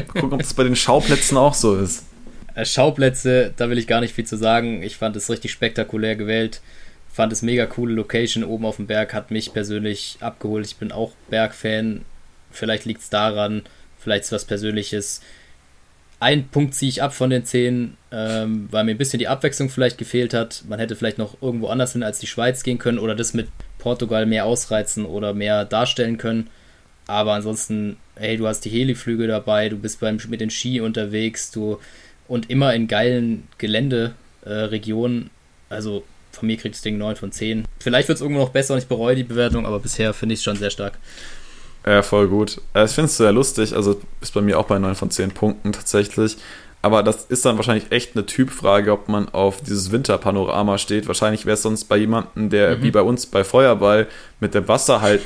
Gucken, 0.07 0.33
ob 0.33 0.39
das 0.39 0.53
bei 0.53 0.63
den 0.63 0.75
Schauplätzen 0.75 1.37
auch 1.37 1.53
so 1.53 1.75
ist. 1.75 2.05
Äh, 2.55 2.65
Schauplätze, 2.65 3.53
da 3.55 3.69
will 3.69 3.77
ich 3.77 3.87
gar 3.87 4.01
nicht 4.01 4.13
viel 4.13 4.25
zu 4.25 4.37
sagen. 4.37 4.83
Ich 4.83 4.97
fand 4.97 5.15
es 5.15 5.29
richtig 5.29 5.51
spektakulär 5.51 6.15
gewählt. 6.15 6.61
Fand 7.11 7.31
es 7.31 7.41
mega 7.41 7.65
coole 7.65 7.93
Location 7.93 8.43
oben 8.43 8.65
auf 8.65 8.75
dem 8.75 8.87
Berg, 8.87 9.13
hat 9.13 9.31
mich 9.31 9.53
persönlich 9.53 10.17
abgeholt. 10.19 10.65
Ich 10.65 10.75
bin 10.75 10.91
auch 10.91 11.13
Bergfan. 11.29 12.03
Vielleicht 12.51 12.83
liegt 12.83 13.01
es 13.01 13.09
daran, 13.09 13.63
vielleicht 13.97 14.23
ist 14.23 14.27
es 14.27 14.33
was 14.33 14.45
Persönliches. 14.45 15.21
Ein 16.19 16.47
Punkt 16.49 16.73
ziehe 16.73 16.89
ich 16.89 17.01
ab 17.01 17.13
von 17.13 17.29
den 17.29 17.45
zehn, 17.45 17.95
ähm, 18.11 18.67
weil 18.71 18.83
mir 18.83 18.91
ein 18.91 18.97
bisschen 18.97 19.19
die 19.19 19.27
Abwechslung 19.27 19.69
vielleicht 19.69 19.97
gefehlt 19.97 20.33
hat. 20.33 20.63
Man 20.67 20.79
hätte 20.79 20.95
vielleicht 20.95 21.17
noch 21.17 21.41
irgendwo 21.41 21.67
anders 21.67 21.93
hin 21.93 22.03
als 22.03 22.19
die 22.19 22.27
Schweiz 22.27 22.63
gehen 22.63 22.77
können 22.77 22.99
oder 22.99 23.15
das 23.15 23.33
mit 23.33 23.47
Portugal 23.77 24.25
mehr 24.25 24.45
ausreizen 24.45 25.05
oder 25.05 25.33
mehr 25.33 25.63
darstellen 25.63 26.17
können. 26.17 26.49
Aber 27.07 27.33
ansonsten, 27.33 27.97
hey, 28.15 28.37
du 28.37 28.47
hast 28.47 28.61
die 28.61 28.69
Heliflüge 28.69 29.27
dabei, 29.27 29.69
du 29.69 29.77
bist 29.77 29.99
beim, 29.99 30.17
mit 30.27 30.41
den 30.41 30.49
Ski 30.49 30.81
unterwegs, 30.81 31.51
du 31.51 31.79
und 32.27 32.49
immer 32.49 32.73
in 32.73 32.87
geilen 32.87 33.47
Geländeregionen. 33.57 35.29
Äh, 35.69 35.73
also 35.73 36.03
von 36.31 36.47
mir 36.47 36.57
kriegt 36.57 36.75
das 36.75 36.81
Ding 36.81 36.97
9 36.97 37.15
von 37.15 37.31
10. 37.31 37.65
Vielleicht 37.79 38.07
wird 38.07 38.17
es 38.17 38.21
irgendwo 38.21 38.41
noch 38.41 38.49
besser 38.49 38.73
und 38.73 38.79
ich 38.79 38.87
bereue 38.87 39.15
die 39.15 39.23
Bewertung, 39.23 39.65
aber 39.65 39.79
bisher 39.79 40.13
finde 40.13 40.33
ich 40.33 40.39
es 40.39 40.43
schon 40.43 40.57
sehr 40.57 40.69
stark. 40.69 40.97
Ja, 41.85 42.01
voll 42.01 42.27
gut. 42.27 42.59
Äh, 42.73 42.85
ich 42.85 42.91
finde 42.91 43.05
es 43.05 43.17
sehr 43.17 43.31
lustig. 43.31 43.75
Also 43.75 44.01
ist 44.21 44.33
bei 44.33 44.41
mir 44.41 44.59
auch 44.59 44.65
bei 44.65 44.79
9 44.79 44.95
von 44.95 45.11
10 45.11 45.31
Punkten 45.31 45.71
tatsächlich. 45.71 46.37
Aber 46.85 47.01
das 47.01 47.25
ist 47.25 47.43
dann 47.43 47.55
wahrscheinlich 47.55 47.91
echt 47.91 48.15
eine 48.15 48.27
Typfrage, 48.27 48.91
ob 48.91 49.09
man 49.09 49.27
auf 49.29 49.59
dieses 49.59 49.91
Winterpanorama 49.91 50.77
steht. 50.77 51.07
Wahrscheinlich 51.07 51.47
wäre 51.47 51.55
es 51.55 51.63
sonst 51.63 51.85
bei 51.85 51.97
jemandem, 51.97 52.51
der 52.51 52.77
mhm. 52.77 52.83
wie 52.83 52.91
bei 52.91 53.01
uns 53.01 53.25
bei 53.25 53.43
Feuerball 53.43 54.05
mit 54.39 54.53
dem 54.53 54.67
Wasser 54.67 55.01
halt 55.01 55.21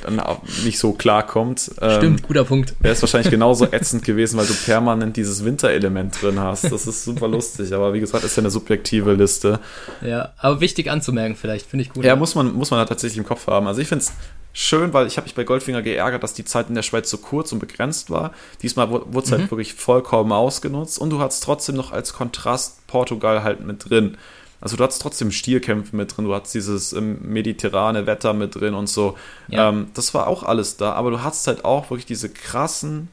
nicht 0.63 0.79
so 0.79 0.93
klarkommt. 0.93 1.59
Stimmt, 1.59 2.03
ähm, 2.03 2.17
guter 2.25 2.45
Punkt. 2.45 2.75
Wäre 2.79 2.93
es 2.93 3.01
wahrscheinlich 3.01 3.29
genauso 3.29 3.65
ätzend 3.73 4.05
gewesen, 4.05 4.39
weil 4.39 4.45
du 4.45 4.53
permanent 4.53 5.17
dieses 5.17 5.43
Winterelement 5.43 6.21
drin 6.21 6.39
hast. 6.39 6.71
Das 6.71 6.87
ist 6.87 7.03
super 7.03 7.27
lustig. 7.27 7.73
Aber 7.73 7.93
wie 7.93 7.99
gesagt, 7.99 8.23
ist 8.23 8.37
ja 8.37 8.41
eine 8.41 8.51
subjektive 8.51 9.11
Liste. 9.11 9.59
Ja, 10.01 10.31
aber 10.37 10.61
wichtig 10.61 10.89
anzumerken 10.89 11.35
vielleicht, 11.35 11.65
finde 11.65 11.83
ich 11.83 11.89
gut. 11.89 12.05
Ja, 12.05 12.15
muss 12.15 12.35
man, 12.35 12.53
muss 12.53 12.71
man 12.71 12.79
da 12.79 12.85
tatsächlich 12.85 13.17
im 13.17 13.25
Kopf 13.25 13.47
haben. 13.47 13.67
Also 13.67 13.81
ich 13.81 13.89
finde 13.89 14.05
es 14.05 14.13
schön, 14.59 14.91
weil 14.91 15.07
ich 15.07 15.15
habe 15.15 15.25
mich 15.25 15.35
bei 15.35 15.45
Goldfinger 15.45 15.81
geärgert, 15.81 16.21
dass 16.21 16.33
die 16.33 16.43
Zeit 16.43 16.67
in 16.67 16.75
der 16.75 16.81
Schweiz 16.81 17.09
so 17.09 17.17
kurz 17.17 17.53
und 17.53 17.59
begrenzt 17.59 18.09
war. 18.09 18.33
Diesmal 18.61 18.91
wurde 18.91 19.05
es 19.07 19.15
halt 19.15 19.39
mhm. 19.39 19.43
halt 19.43 19.51
wirklich 19.51 19.73
vollkommen 19.73 20.33
ausgenutzt 20.33 20.99
und 20.99 21.11
du 21.11 21.19
hattest 21.19 21.43
trotzdem 21.43 21.75
noch 21.75 21.93
als 21.93 22.13
Kontrast 22.13 22.85
Portugal 22.87 23.43
halt 23.43 23.65
mit 23.65 23.89
drin. 23.89 24.17
Also 24.59 24.75
du 24.75 24.83
hattest 24.83 25.01
trotzdem 25.01 25.31
Stierkämpfe 25.31 25.95
mit 25.95 26.15
drin, 26.15 26.25
du 26.25 26.35
hattest 26.35 26.53
dieses 26.53 26.91
ähm, 26.91 27.19
mediterrane 27.21 28.05
Wetter 28.05 28.33
mit 28.33 28.55
drin 28.55 28.73
und 28.73 28.87
so. 28.87 29.17
Ja. 29.47 29.69
Ähm, 29.69 29.87
das 29.93 30.13
war 30.13 30.27
auch 30.27 30.43
alles 30.43 30.75
da, 30.75 30.91
aber 30.91 31.11
du 31.11 31.23
hattest 31.23 31.47
halt 31.47 31.63
auch 31.63 31.89
wirklich 31.89 32.05
diese 32.05 32.27
krassen 32.27 33.07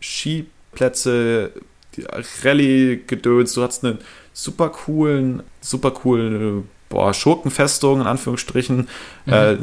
Skiplätze, 0.00 1.50
Rallye-Gedöns, 2.44 3.54
du 3.54 3.62
hattest 3.62 3.84
einen 3.84 3.98
super 4.32 4.68
coolen, 4.68 5.42
super 5.60 5.90
coolen, 5.90 6.68
boah, 6.88 7.12
Schurkenfestung 7.12 8.02
in 8.02 8.06
Anführungsstrichen. 8.06 8.88
Mhm. 9.26 9.32
Äh, 9.32 9.56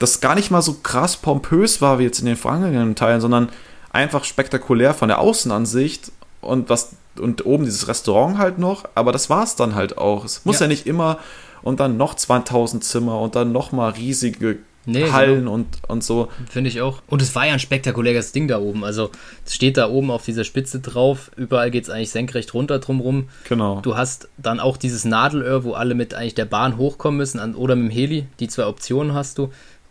das 0.00 0.20
gar 0.20 0.34
nicht 0.34 0.50
mal 0.50 0.62
so 0.62 0.78
krass 0.82 1.16
pompös 1.16 1.80
war 1.80 2.00
wie 2.00 2.04
jetzt 2.04 2.18
in 2.18 2.26
den 2.26 2.36
vorangegangenen 2.36 2.96
Teilen, 2.96 3.20
sondern 3.20 3.50
einfach 3.92 4.24
spektakulär 4.24 4.94
von 4.94 5.08
der 5.08 5.20
Außenansicht 5.20 6.10
und 6.40 6.68
was 6.68 6.96
und 7.18 7.44
oben 7.44 7.64
dieses 7.64 7.86
Restaurant 7.86 8.38
halt 8.38 8.58
noch, 8.58 8.88
aber 8.94 9.12
das 9.12 9.28
war 9.30 9.44
es 9.44 9.56
dann 9.56 9.74
halt 9.74 9.98
auch. 9.98 10.24
Es 10.24 10.44
muss 10.44 10.60
ja. 10.60 10.64
ja 10.64 10.68
nicht 10.68 10.86
immer 10.86 11.18
und 11.62 11.80
dann 11.80 11.96
noch 11.96 12.14
2000 12.14 12.82
Zimmer 12.82 13.20
und 13.20 13.36
dann 13.36 13.52
noch 13.52 13.72
mal 13.72 13.90
riesige 13.90 14.58
nee, 14.86 15.10
Hallen 15.10 15.40
genau. 15.40 15.52
und, 15.52 15.66
und 15.88 16.04
so. 16.04 16.28
Finde 16.48 16.70
ich 16.70 16.80
auch. 16.80 17.02
Und 17.08 17.20
es 17.20 17.34
war 17.34 17.46
ja 17.46 17.52
ein 17.52 17.58
spektakuläres 17.58 18.32
Ding 18.32 18.48
da 18.48 18.58
oben. 18.58 18.84
Also 18.84 19.10
es 19.44 19.54
steht 19.54 19.76
da 19.76 19.88
oben 19.90 20.10
auf 20.10 20.24
dieser 20.24 20.44
Spitze 20.44 20.80
drauf. 20.80 21.30
Überall 21.36 21.70
geht 21.70 21.84
es 21.84 21.90
eigentlich 21.90 22.10
senkrecht 22.10 22.54
runter 22.54 22.78
drumrum. 22.78 23.28
Genau. 23.48 23.80
Du 23.80 23.96
hast 23.96 24.28
dann 24.38 24.60
auch 24.60 24.76
dieses 24.76 25.04
Nadelöhr, 25.04 25.64
wo 25.64 25.72
alle 25.74 25.94
mit 25.94 26.14
eigentlich 26.14 26.34
der 26.34 26.46
Bahn 26.46 26.76
hochkommen 26.76 27.18
müssen 27.18 27.38
an, 27.38 27.54
oder 27.54 27.76
mit 27.76 27.90
dem 27.90 27.94
Heli. 27.94 28.26
Die 28.38 28.48
zwei 28.48 28.66
Optionen 28.66 29.14
hast 29.14 29.38
du. 29.38 29.50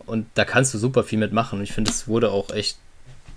Und 0.10 0.26
da 0.34 0.46
kannst 0.46 0.74
du 0.74 0.78
super 0.78 1.04
viel 1.04 1.20
mitmachen. 1.20 1.60
Und 1.60 1.64
ich 1.64 1.72
finde, 1.72 1.92
es 1.92 2.08
wurde 2.08 2.32
auch 2.32 2.52
echt 2.52 2.78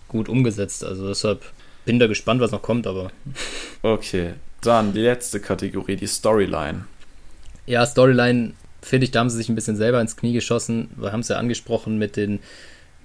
gut 0.08 0.28
umgesetzt. 0.28 0.84
Also 0.84 1.08
deshalb 1.08 1.42
bin 1.84 1.98
da 1.98 2.06
gespannt, 2.06 2.40
was 2.40 2.50
noch 2.50 2.62
kommt, 2.62 2.86
aber. 2.86 3.10
Okay, 3.82 4.34
dann 4.60 4.92
die 4.92 5.00
letzte 5.00 5.40
Kategorie, 5.40 5.96
die 5.96 6.06
Storyline. 6.06 6.84
Ja, 7.66 7.84
Storyline, 7.84 8.52
finde 8.80 9.04
ich, 9.04 9.10
da 9.10 9.20
haben 9.20 9.30
sie 9.30 9.36
sich 9.36 9.48
ein 9.48 9.54
bisschen 9.54 9.76
selber 9.76 10.00
ins 10.00 10.16
Knie 10.16 10.32
geschossen. 10.32 10.90
Wir 10.96 11.12
haben 11.12 11.20
es 11.20 11.28
ja 11.28 11.36
angesprochen 11.36 11.98
mit, 11.98 12.16
den, 12.16 12.40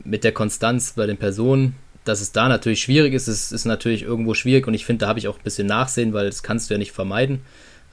mit 0.03 0.23
der 0.23 0.31
Konstanz 0.31 0.93
bei 0.93 1.05
den 1.05 1.17
Personen. 1.17 1.75
Dass 2.05 2.21
es 2.21 2.31
da 2.31 2.47
natürlich 2.47 2.81
schwierig 2.81 3.13
ist, 3.13 3.27
ist, 3.27 3.51
ist 3.51 3.65
natürlich 3.65 4.03
irgendwo 4.03 4.33
schwierig 4.33 4.65
und 4.67 4.73
ich 4.73 4.85
finde, 4.85 5.01
da 5.01 5.09
habe 5.09 5.19
ich 5.19 5.27
auch 5.27 5.37
ein 5.37 5.43
bisschen 5.43 5.67
Nachsehen, 5.67 6.13
weil 6.13 6.25
das 6.25 6.41
kannst 6.41 6.69
du 6.69 6.73
ja 6.73 6.77
nicht 6.77 6.93
vermeiden. 6.93 7.41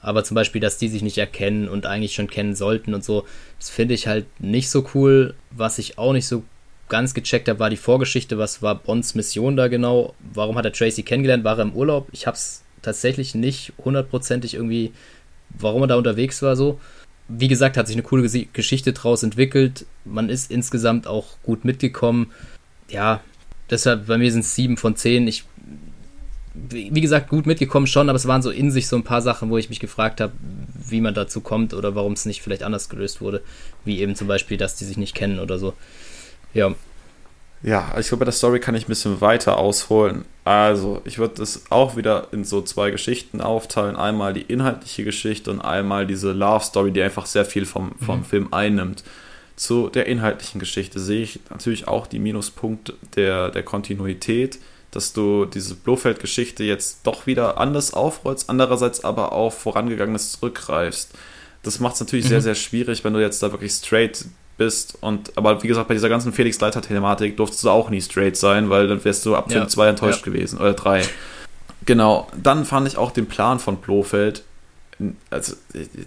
Aber 0.05 0.23
zum 0.23 0.35
Beispiel, 0.35 0.61
dass 0.61 0.77
die 0.77 0.87
sich 0.87 1.01
nicht 1.01 1.17
erkennen 1.17 1.67
und 1.67 1.87
eigentlich 1.87 2.13
schon 2.13 2.27
kennen 2.27 2.53
sollten 2.53 2.93
und 2.93 3.03
so, 3.03 3.25
das 3.57 3.71
finde 3.71 3.95
ich 3.95 4.05
halt 4.05 4.27
nicht 4.39 4.69
so 4.69 4.87
cool. 4.93 5.33
Was 5.49 5.79
ich 5.79 5.97
auch 5.97 6.13
nicht 6.13 6.27
so 6.27 6.43
ganz 6.89 7.15
gecheckt 7.15 7.49
habe, 7.49 7.57
war 7.57 7.71
die 7.71 7.75
Vorgeschichte. 7.75 8.37
Was 8.37 8.61
war 8.61 8.75
Bonds 8.75 9.15
Mission 9.15 9.57
da 9.57 9.67
genau? 9.67 10.13
Warum 10.31 10.57
hat 10.57 10.65
er 10.65 10.73
Tracy 10.73 11.01
kennengelernt? 11.01 11.43
War 11.43 11.57
er 11.57 11.63
im 11.63 11.73
Urlaub? 11.73 12.07
Ich 12.11 12.27
habe 12.27 12.35
es 12.35 12.61
tatsächlich 12.83 13.33
nicht 13.33 13.73
hundertprozentig 13.83 14.53
irgendwie, 14.53 14.93
warum 15.57 15.81
er 15.81 15.87
da 15.87 15.95
unterwegs 15.95 16.43
war 16.43 16.55
so. 16.55 16.79
Wie 17.27 17.47
gesagt, 17.47 17.75
hat 17.75 17.87
sich 17.87 17.95
eine 17.95 18.03
coole 18.03 18.29
Geschichte 18.53 18.93
draus 18.93 19.23
entwickelt. 19.23 19.87
Man 20.03 20.29
ist 20.29 20.51
insgesamt 20.51 21.07
auch 21.07 21.29
gut 21.41 21.65
mitgekommen. 21.65 22.31
Ja, 22.89 23.21
deshalb 23.71 24.05
bei 24.05 24.19
mir 24.19 24.31
sind 24.31 24.41
es 24.41 24.53
sieben 24.53 24.77
von 24.77 24.95
zehn. 24.95 25.27
Ich, 25.27 25.45
wie 26.69 27.01
gesagt, 27.01 27.29
gut 27.29 27.45
mitgekommen 27.45 27.87
schon, 27.87 28.09
aber 28.09 28.15
es 28.15 28.27
waren 28.27 28.41
so 28.41 28.49
in 28.49 28.71
sich 28.71 28.87
so 28.87 28.95
ein 28.95 29.03
paar 29.03 29.21
Sachen, 29.21 29.49
wo 29.49 29.57
ich 29.57 29.69
mich 29.69 29.79
gefragt 29.79 30.21
habe, 30.21 30.33
wie 30.87 31.01
man 31.01 31.13
dazu 31.13 31.41
kommt 31.41 31.73
oder 31.73 31.95
warum 31.95 32.13
es 32.13 32.25
nicht 32.25 32.41
vielleicht 32.41 32.63
anders 32.63 32.89
gelöst 32.89 33.21
wurde. 33.21 33.41
Wie 33.83 33.99
eben 33.99 34.15
zum 34.15 34.27
Beispiel, 34.27 34.57
dass 34.57 34.75
die 34.75 34.85
sich 34.85 34.97
nicht 34.97 35.15
kennen 35.15 35.39
oder 35.39 35.59
so. 35.59 35.73
Ja. 36.53 36.73
Ja, 37.63 37.95
ich 37.99 38.07
glaube, 38.07 38.19
bei 38.19 38.25
der 38.25 38.33
Story 38.33 38.59
kann 38.59 38.75
ich 38.75 38.85
ein 38.85 38.89
bisschen 38.89 39.21
weiter 39.21 39.57
ausholen. 39.57 40.25
Also, 40.43 41.01
ich 41.03 41.17
würde 41.17 41.35
das 41.37 41.63
auch 41.71 41.95
wieder 41.95 42.27
in 42.31 42.43
so 42.43 42.61
zwei 42.61 42.91
Geschichten 42.91 43.41
aufteilen. 43.41 43.95
Einmal 43.95 44.33
die 44.33 44.43
inhaltliche 44.43 45.03
Geschichte 45.03 45.49
und 45.49 45.61
einmal 45.61 46.05
diese 46.05 46.31
Love 46.31 46.63
Story, 46.63 46.91
die 46.91 47.01
einfach 47.01 47.25
sehr 47.25 47.45
viel 47.45 47.65
vom, 47.65 47.93
vom 47.99 48.19
mhm. 48.19 48.25
Film 48.25 48.47
einnimmt. 48.53 49.03
Zu 49.55 49.89
der 49.89 50.05
inhaltlichen 50.05 50.59
Geschichte 50.59 50.99
sehe 50.99 51.23
ich 51.23 51.39
natürlich 51.49 51.87
auch 51.87 52.07
die 52.07 52.19
Minuspunkte 52.19 52.93
der, 53.15 53.49
der 53.49 53.63
Kontinuität, 53.63 54.59
dass 54.95 55.13
du 55.13 55.45
diese 55.45 55.75
Blofeld-Geschichte 55.75 56.63
jetzt 56.63 56.99
doch 57.03 57.27
wieder 57.27 57.57
anders 57.59 57.93
aufrollst, 57.93 58.49
andererseits 58.49 59.03
aber 59.03 59.33
auf 59.33 59.59
vorangegangenes 59.59 60.31
zurückgreifst. 60.31 61.11
Das 61.63 61.79
macht 61.79 61.95
es 61.95 61.99
natürlich 61.99 62.25
mhm. 62.25 62.29
sehr, 62.29 62.41
sehr 62.41 62.55
schwierig, 62.55 63.03
wenn 63.03 63.13
du 63.13 63.19
jetzt 63.19 63.43
da 63.43 63.51
wirklich 63.51 63.71
straight 63.73 64.25
bist. 64.57 64.97
Und, 65.01 65.37
aber 65.37 65.61
wie 65.63 65.67
gesagt, 65.67 65.87
bei 65.87 65.93
dieser 65.93 66.09
ganzen 66.09 66.31
Felix 66.31 66.59
Leiter-Thematik 66.59 67.37
durftest 67.37 67.63
du 67.63 67.69
auch 67.69 67.89
nie 67.89 68.01
straight 68.01 68.37
sein, 68.37 68.69
weil 68.69 68.87
dann 68.87 69.03
wärst 69.03 69.25
du 69.25 69.35
ab 69.35 69.51
Film 69.51 69.67
2 69.67 69.83
ja. 69.83 69.89
enttäuscht 69.89 70.25
ja. 70.25 70.31
gewesen. 70.31 70.59
Oder 70.59 70.73
3. 70.73 71.03
Genau. 71.85 72.27
Dann 72.41 72.65
fand 72.65 72.87
ich 72.87 72.97
auch 72.97 73.11
den 73.11 73.27
Plan 73.27 73.59
von 73.59 73.77
Blofeld 73.77 74.43
also 75.29 75.55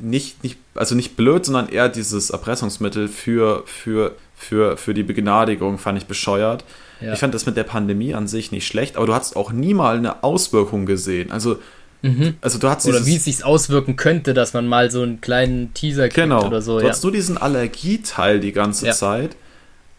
nicht, 0.01 0.43
nicht, 0.43 0.59
also 0.75 0.95
nicht 0.95 1.17
blöd, 1.17 1.45
sondern 1.45 1.69
eher 1.69 1.89
dieses 1.89 2.31
Erpressungsmittel 2.31 3.09
für, 3.09 3.65
für, 3.67 4.15
für, 4.35 4.77
für 4.77 4.95
die 4.95 5.03
Begnadigung 5.03 5.79
fand 5.79 5.99
ich 5.99 6.07
bescheuert. 6.07 6.65
Ja. 7.01 7.13
Ich 7.13 7.19
fand 7.21 7.35
das 7.35 7.47
mit 7.47 7.57
der 7.57 7.65
Pandemie 7.65 8.15
an 8.15 8.27
sich 8.27 8.53
nicht 8.53 8.67
schlecht, 8.67 8.97
aber 8.97 9.07
du 9.07 9.15
hast 9.15 9.37
auch 9.37 9.53
nie 9.53 9.75
mal 9.75 9.97
eine 9.97 10.25
Auswirkung 10.25 10.87
gesehen. 10.87 11.31
Also 11.31 11.59
Mhm. 12.03 12.37
Also 12.41 12.59
du 12.59 12.69
hast 12.69 12.87
Oder 12.87 13.05
wie 13.07 13.17
es 13.17 13.25
sich 13.25 13.45
auswirken 13.45 13.97
könnte, 13.97 14.35
dass 14.35 14.53
man 14.53 14.69
mal 14.69 14.91
so 14.91 15.03
einen 15.03 15.21
kleinen 15.21 15.75
Teaser 15.75 16.09
kriegt 16.09 16.15
genau. 16.15 16.47
oder 16.47 16.63
so. 16.63 16.79
Du 16.79 16.85
ja. 16.85 16.91
hast 16.91 17.03
nur 17.03 17.13
diesen 17.13 17.39
Allergieteil 17.39 18.41
die 18.41 18.53
ganze 18.53 18.87
ja. 18.87 18.93
Zeit, 18.93 19.37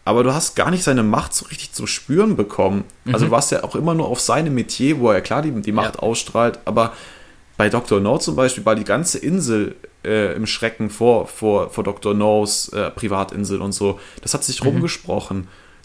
aber 0.04 0.24
du 0.24 0.32
hast 0.32 0.56
gar 0.56 0.70
nicht 0.70 0.82
seine 0.82 1.02
Macht 1.02 1.34
so 1.34 1.46
richtig 1.46 1.72
zu 1.72 1.86
spüren 1.86 2.36
bekommen. 2.36 2.84
Mhm. 3.04 3.14
Also 3.14 3.26
du 3.26 3.30
warst 3.30 3.52
ja 3.52 3.64
auch 3.64 3.74
immer 3.74 3.94
nur 3.94 4.08
auf 4.08 4.20
seinem 4.20 4.54
Metier, 4.54 4.98
wo 4.98 5.10
er 5.10 5.20
klar 5.20 5.42
die, 5.42 5.52
die 5.52 5.72
Macht 5.72 5.98
ausstrahlt, 5.98 6.58
aber 6.64 6.94
bei 7.58 7.68
Dr. 7.68 8.00
No 8.00 8.16
zum 8.16 8.36
Beispiel 8.36 8.64
war 8.64 8.74
die 8.74 8.84
ganze 8.84 9.18
Insel 9.18 9.76
äh, 10.02 10.34
im 10.34 10.46
Schrecken 10.46 10.88
vor, 10.88 11.26
vor, 11.26 11.68
vor 11.68 11.84
Dr. 11.84 12.14
No's 12.14 12.70
äh, 12.70 12.90
Privatinsel 12.90 13.60
und 13.60 13.72
so. 13.72 14.00
Das 14.22 14.32
hat 14.32 14.42
sich 14.42 14.64
mhm. 14.64 14.68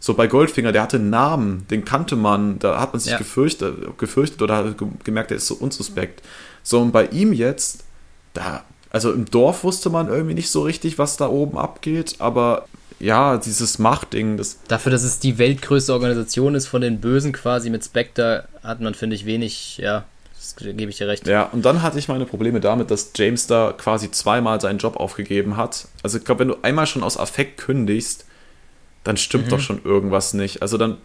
So 0.06 0.14
bei 0.14 0.28
Goldfinger, 0.28 0.72
der 0.72 0.84
hatte 0.84 0.98
einen 0.98 1.10
Namen, 1.10 1.66
den 1.72 1.84
kannte 1.84 2.16
man, 2.16 2.60
da 2.60 2.80
hat 2.80 2.94
man 2.94 3.00
sich 3.00 3.14
ja. 3.14 3.18
gefürchtet, 3.18 3.98
gefürchtet 3.98 4.40
oder 4.44 4.58
hat 4.58 4.76
gemerkt, 5.04 5.32
der 5.32 5.38
ist 5.38 5.48
so 5.48 5.56
unsuspekt. 5.56 6.22
So, 6.62 6.80
und 6.80 6.92
bei 6.92 7.08
ihm 7.08 7.34
jetzt, 7.34 7.86
da, 8.36 8.64
also 8.92 9.12
im 9.12 9.26
Dorf 9.26 9.64
wusste 9.64 9.90
man 9.90 10.08
irgendwie 10.08 10.36
nicht 10.36 10.52
so 10.52 10.62
richtig, 10.62 11.00
was 11.00 11.18
da 11.18 11.28
oben 11.28 11.58
abgeht, 11.58 12.18
aber 12.20 12.68
ja, 13.00 13.38
dieses 13.38 13.80
Machtding, 13.80 14.38
das. 14.38 14.60
Dafür, 14.68 14.92
dass 14.92 15.02
es 15.02 15.18
die 15.18 15.40
weltgrößte 15.40 15.92
Organisation 15.92 16.54
ist 16.54 16.68
von 16.68 16.82
den 16.82 17.02
Bösen 17.02 17.34
quasi 17.34 17.72
mit 17.72 17.84
Spectre, 17.84 18.48
hat 18.62 18.82
man, 18.82 18.94
finde 18.94 19.16
ich, 19.16 19.26
wenig, 19.26 19.80
ja, 19.80 20.06
das 20.36 20.56
gebe 20.56 20.92
ich 20.92 20.98
dir 20.98 21.08
recht. 21.08 21.26
Ja, 21.26 21.46
und 21.46 21.66
dann 21.66 21.82
hatte 21.82 21.98
ich 21.98 22.10
meine 22.10 22.28
Probleme 22.28 22.60
damit, 22.60 22.92
dass 22.92 23.10
James 23.16 23.48
da 23.48 23.74
quasi 23.76 24.12
zweimal 24.12 24.62
seinen 24.62 24.78
Job 24.78 24.98
aufgegeben 24.98 25.58
hat. 25.58 25.88
Also 26.04 26.20
ich 26.20 26.26
glaube, 26.26 26.42
wenn 26.42 26.50
du 26.50 26.58
einmal 26.62 26.86
schon 26.86 27.02
aus 27.02 27.18
Affekt 27.18 27.58
kündigst, 27.58 28.26
dann 29.06 29.16
stimmt 29.16 29.46
mhm. 29.46 29.50
doch 29.52 29.60
schon 29.62 29.82
irgendwas 29.86 30.34
nicht. 30.34 30.62
Also 30.62 30.78
dann, 30.78 30.98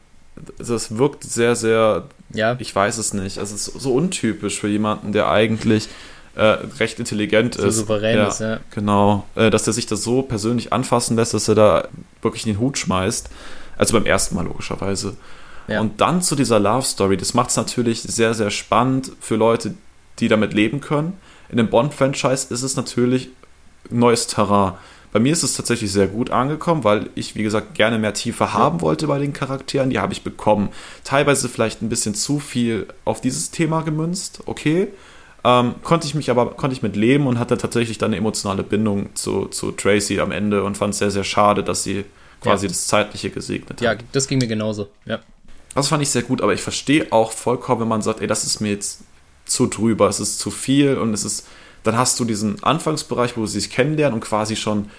das 0.58 0.96
wirkt 0.96 1.22
sehr, 1.22 1.54
sehr, 1.54 2.04
ja. 2.32 2.56
ich 2.58 2.74
weiß 2.74 2.98
es 2.98 3.14
nicht. 3.14 3.38
Also 3.38 3.54
es 3.54 3.68
ist 3.68 3.80
so 3.80 3.94
untypisch 3.94 4.58
für 4.58 4.68
jemanden, 4.68 5.12
der 5.12 5.30
eigentlich 5.30 5.88
äh, 6.34 6.42
recht 6.78 6.98
intelligent 6.98 7.54
so 7.54 7.66
ist. 7.66 7.76
Souverän 7.76 8.16
ja, 8.16 8.28
ist, 8.28 8.40
ja. 8.40 8.58
Genau. 8.70 9.26
Äh, 9.36 9.50
dass 9.50 9.66
er 9.66 9.74
sich 9.74 9.86
das 9.86 10.02
so 10.02 10.22
persönlich 10.22 10.72
anfassen 10.72 11.14
lässt, 11.14 11.34
dass 11.34 11.46
er 11.46 11.54
da 11.54 11.88
wirklich 12.22 12.46
in 12.46 12.54
den 12.54 12.60
Hut 12.60 12.78
schmeißt. 12.78 13.28
Also 13.76 13.94
beim 13.94 14.06
ersten 14.06 14.34
Mal 14.34 14.46
logischerweise. 14.46 15.16
Ja. 15.68 15.80
Und 15.80 16.00
dann 16.00 16.22
zu 16.22 16.36
dieser 16.36 16.58
Love 16.58 16.86
Story, 16.86 17.16
das 17.16 17.34
macht 17.34 17.50
es 17.50 17.56
natürlich 17.56 18.02
sehr, 18.02 18.32
sehr 18.34 18.50
spannend 18.50 19.12
für 19.20 19.36
Leute, 19.36 19.74
die 20.18 20.28
damit 20.28 20.54
leben 20.54 20.80
können. 20.80 21.18
In 21.50 21.58
dem 21.58 21.68
Bond-Franchise 21.68 22.52
ist 22.52 22.62
es 22.62 22.76
natürlich 22.76 23.28
neues 23.90 24.26
Terrain. 24.26 24.74
Bei 25.12 25.18
mir 25.18 25.32
ist 25.32 25.42
es 25.42 25.54
tatsächlich 25.54 25.90
sehr 25.90 26.06
gut 26.06 26.30
angekommen, 26.30 26.84
weil 26.84 27.10
ich, 27.14 27.34
wie 27.34 27.42
gesagt, 27.42 27.74
gerne 27.74 27.98
mehr 27.98 28.14
Tiefe 28.14 28.52
haben 28.52 28.80
wollte 28.80 29.08
bei 29.08 29.18
den 29.18 29.32
Charakteren. 29.32 29.90
Die 29.90 29.98
habe 29.98 30.12
ich 30.12 30.22
bekommen. 30.22 30.68
Teilweise 31.02 31.48
vielleicht 31.48 31.82
ein 31.82 31.88
bisschen 31.88 32.14
zu 32.14 32.38
viel 32.38 32.86
auf 33.04 33.20
dieses 33.20 33.50
Thema 33.50 33.82
gemünzt, 33.82 34.42
okay. 34.46 34.88
Ähm, 35.42 35.76
konnte 35.82 36.06
ich 36.06 36.14
mich 36.14 36.30
aber 36.30 36.50
konnte 36.50 36.76
ich 36.76 36.82
mit 36.82 36.96
leben 36.96 37.26
und 37.26 37.38
hatte 37.38 37.56
tatsächlich 37.56 37.96
dann 37.96 38.10
eine 38.10 38.18
emotionale 38.18 38.62
Bindung 38.62 39.14
zu, 39.14 39.46
zu 39.46 39.72
Tracy 39.72 40.20
am 40.20 40.32
Ende 40.32 40.62
und 40.64 40.76
fand 40.76 40.92
es 40.92 40.98
sehr, 40.98 41.10
sehr 41.10 41.24
schade, 41.24 41.64
dass 41.64 41.82
sie 41.82 42.04
quasi 42.42 42.66
ja. 42.66 42.68
das 42.68 42.86
Zeitliche 42.86 43.30
gesegnet 43.30 43.78
hat. 43.78 43.80
Ja, 43.80 43.94
das 44.12 44.28
ging 44.28 44.38
mir 44.38 44.48
genauso, 44.48 44.88
ja. 45.06 45.20
Das 45.74 45.88
fand 45.88 46.02
ich 46.02 46.10
sehr 46.10 46.22
gut, 46.22 46.42
aber 46.42 46.52
ich 46.52 46.60
verstehe 46.60 47.06
auch 47.10 47.32
vollkommen, 47.32 47.82
wenn 47.82 47.88
man 47.88 48.02
sagt, 48.02 48.20
ey, 48.20 48.26
das 48.26 48.44
ist 48.44 48.60
mir 48.60 48.70
jetzt 48.70 49.00
zu 49.46 49.66
drüber, 49.66 50.08
es 50.08 50.20
ist 50.20 50.38
zu 50.38 50.50
viel 50.50 50.96
und 50.98 51.14
es 51.14 51.24
ist, 51.24 51.46
dann 51.82 51.96
hast 51.96 52.18
du 52.20 52.24
diesen 52.24 52.62
Anfangsbereich, 52.62 53.36
wo 53.36 53.46
sie 53.46 53.60
sich 53.60 53.70
kennenlernen 53.70 54.14
und 54.14 54.20
quasi 54.20 54.56
schon 54.56 54.90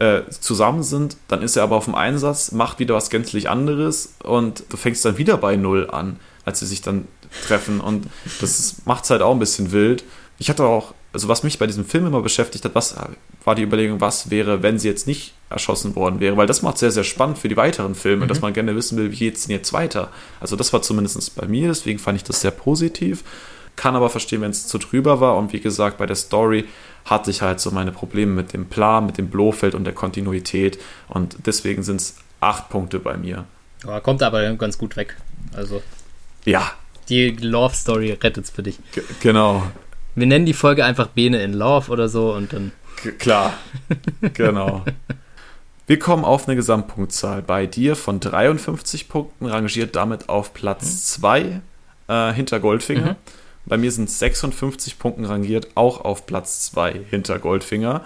äh, 0.00 0.22
zusammen 0.30 0.82
sind, 0.82 1.16
dann 1.28 1.42
ist 1.42 1.56
er 1.56 1.62
aber 1.62 1.76
auf 1.76 1.84
dem 1.84 1.94
Einsatz, 1.94 2.52
macht 2.52 2.78
wieder 2.78 2.94
was 2.94 3.10
gänzlich 3.10 3.48
anderes 3.48 4.14
und 4.22 4.64
du 4.70 4.76
fängst 4.76 5.04
dann 5.04 5.18
wieder 5.18 5.36
bei 5.36 5.56
Null 5.56 5.90
an, 5.90 6.18
als 6.44 6.60
sie 6.60 6.66
sich 6.66 6.80
dann 6.80 7.06
treffen 7.46 7.80
und 7.80 8.06
das 8.40 8.76
macht 8.86 9.04
es 9.04 9.10
halt 9.10 9.22
auch 9.22 9.32
ein 9.32 9.38
bisschen 9.38 9.72
wild. 9.72 10.02
Ich 10.38 10.48
hatte 10.48 10.64
auch, 10.64 10.94
also 11.12 11.28
was 11.28 11.42
mich 11.42 11.58
bei 11.58 11.66
diesem 11.66 11.84
Film 11.84 12.06
immer 12.06 12.22
beschäftigt 12.22 12.64
hat, 12.64 12.74
was 12.74 12.96
war 13.44 13.54
die 13.54 13.62
Überlegung, 13.62 14.00
was 14.00 14.30
wäre, 14.30 14.62
wenn 14.62 14.78
sie 14.78 14.88
jetzt 14.88 15.06
nicht 15.06 15.34
erschossen 15.50 15.94
worden 15.96 16.18
wäre, 16.20 16.36
weil 16.38 16.46
das 16.46 16.62
macht 16.62 16.78
sehr, 16.78 16.90
sehr 16.90 17.04
spannend 17.04 17.38
für 17.38 17.48
die 17.48 17.56
weiteren 17.56 17.94
Filme, 17.94 18.24
mhm. 18.24 18.28
dass 18.28 18.40
man 18.40 18.54
gerne 18.54 18.74
wissen 18.76 18.96
will, 18.96 19.12
wie 19.12 19.16
geht 19.16 19.36
es 19.36 19.46
denn 19.46 19.56
jetzt 19.56 19.72
weiter. 19.74 20.10
Also 20.40 20.56
das 20.56 20.72
war 20.72 20.80
zumindest 20.80 21.34
bei 21.36 21.46
mir, 21.46 21.68
deswegen 21.68 21.98
fand 21.98 22.16
ich 22.16 22.24
das 22.24 22.40
sehr 22.40 22.52
positiv 22.52 23.22
kann 23.80 23.96
aber 23.96 24.10
verstehen, 24.10 24.42
wenn 24.42 24.50
es 24.50 24.68
zu 24.68 24.76
drüber 24.76 25.20
war. 25.22 25.38
Und 25.38 25.54
wie 25.54 25.60
gesagt, 25.60 25.96
bei 25.96 26.04
der 26.04 26.14
Story 26.14 26.66
hatte 27.06 27.30
ich 27.30 27.40
halt 27.40 27.60
so 27.60 27.70
meine 27.70 27.92
Probleme 27.92 28.30
mit 28.30 28.52
dem 28.52 28.66
Plan, 28.66 29.06
mit 29.06 29.16
dem 29.16 29.30
Blofeld 29.30 29.74
und 29.74 29.84
der 29.84 29.94
Kontinuität. 29.94 30.78
Und 31.08 31.38
deswegen 31.46 31.82
sind 31.82 31.96
es 31.96 32.16
acht 32.40 32.68
Punkte 32.68 32.98
bei 32.98 33.16
mir. 33.16 33.46
Ja, 33.86 33.98
kommt 34.00 34.22
aber 34.22 34.52
ganz 34.56 34.76
gut 34.76 34.98
weg. 34.98 35.16
Also. 35.54 35.82
Ja. 36.44 36.72
Die 37.08 37.30
Love 37.30 37.74
Story 37.74 38.12
rettet 38.12 38.44
es 38.44 38.50
für 38.50 38.62
dich. 38.62 38.78
G 38.92 39.00
genau. 39.20 39.62
Wir 40.14 40.26
nennen 40.26 40.44
die 40.44 40.52
Folge 40.52 40.84
einfach 40.84 41.06
Bene 41.06 41.42
in 41.42 41.54
Love 41.54 41.90
oder 41.90 42.10
so 42.10 42.34
und 42.34 42.52
dann. 42.52 42.72
G 43.02 43.12
klar. 43.12 43.54
genau. 44.34 44.84
Wir 45.86 45.98
kommen 45.98 46.26
auf 46.26 46.46
eine 46.46 46.54
Gesamtpunktzahl 46.54 47.40
bei 47.40 47.64
dir 47.64 47.96
von 47.96 48.20
53 48.20 49.08
Punkten, 49.08 49.46
rangiert 49.46 49.96
damit 49.96 50.28
auf 50.28 50.52
Platz 50.52 51.06
2 51.06 51.44
mhm. 51.44 51.62
äh, 52.08 52.34
hinter 52.34 52.60
Goldfinger. 52.60 53.12
Mhm. 53.12 53.16
Bei 53.66 53.76
mir 53.76 53.92
sind 53.92 54.10
56 54.10 54.98
Punkten 54.98 55.24
rangiert, 55.24 55.68
auch 55.74 56.04
auf 56.04 56.26
Platz 56.26 56.64
2 56.70 57.00
hinter 57.10 57.38
Goldfinger. 57.38 58.04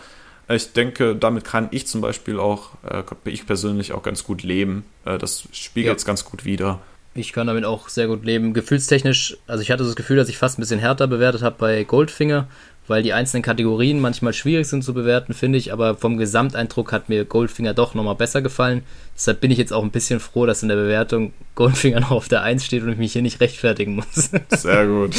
Ich 0.49 0.73
denke, 0.73 1.17
damit 1.17 1.45
kann 1.45 1.69
ich 1.71 1.87
zum 1.87 2.01
Beispiel 2.01 2.39
auch, 2.39 2.71
äh, 2.89 3.03
ich 3.25 3.47
persönlich 3.47 3.93
auch 3.93 4.03
ganz 4.03 4.25
gut 4.25 4.43
leben. 4.43 4.85
Äh, 5.05 5.17
das 5.17 5.45
spiegelt 5.53 5.97
es 5.97 6.03
ja. 6.03 6.07
ganz 6.07 6.25
gut 6.25 6.45
wider. 6.45 6.81
Ich 7.15 7.33
kann 7.33 7.47
damit 7.47 7.65
auch 7.65 7.89
sehr 7.89 8.09
gut 8.09 8.25
leben. 8.25 8.53
Gefühlstechnisch, 8.53 9.37
also 9.47 9.63
ich 9.63 9.71
hatte 9.71 9.85
das 9.85 9.95
Gefühl, 9.95 10.17
dass 10.17 10.29
ich 10.29 10.37
fast 10.37 10.59
ein 10.59 10.63
bisschen 10.63 10.81
härter 10.81 11.07
bewertet 11.07 11.43
habe 11.43 11.57
bei 11.59 11.85
Goldfinger 11.85 12.49
weil 12.87 13.03
die 13.03 13.13
einzelnen 13.13 13.43
Kategorien 13.43 14.01
manchmal 14.01 14.33
schwierig 14.33 14.67
sind 14.67 14.85
zu 14.85 14.93
bewerten, 14.93 15.33
finde 15.33 15.59
ich, 15.59 15.73
aber 15.73 15.97
vom 15.97 16.17
Gesamteindruck 16.17 16.93
hat 16.93 17.09
mir 17.09 17.25
Goldfinger 17.25 17.75
doch 17.75 17.95
nochmal 17.95 18.15
besser 18.15 18.43
gefallen. 18.43 18.83
Deshalb 19.15 19.41
bin 19.41 19.51
ich 19.51 19.59
jetzt 19.59 19.73
auch 19.73 19.83
ein 19.83 19.91
bisschen 19.91 20.21
froh, 20.21 20.47
dass 20.47 20.63
in 20.63 20.69
der 20.69 20.77
Bewertung 20.77 21.33
Goldfinger 21.55 22.01
noch 22.01 22.11
auf 22.11 22.29
der 22.29 22.43
1 22.43 22.65
steht 22.65 22.83
und 22.83 22.93
ich 22.93 22.99
mich 22.99 23.13
hier 23.13 23.23
nicht 23.23 23.41
rechtfertigen 23.41 23.97
muss. 23.97 24.31
Sehr 24.51 24.87
gut. 24.87 25.15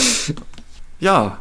Ja, 1.00 1.40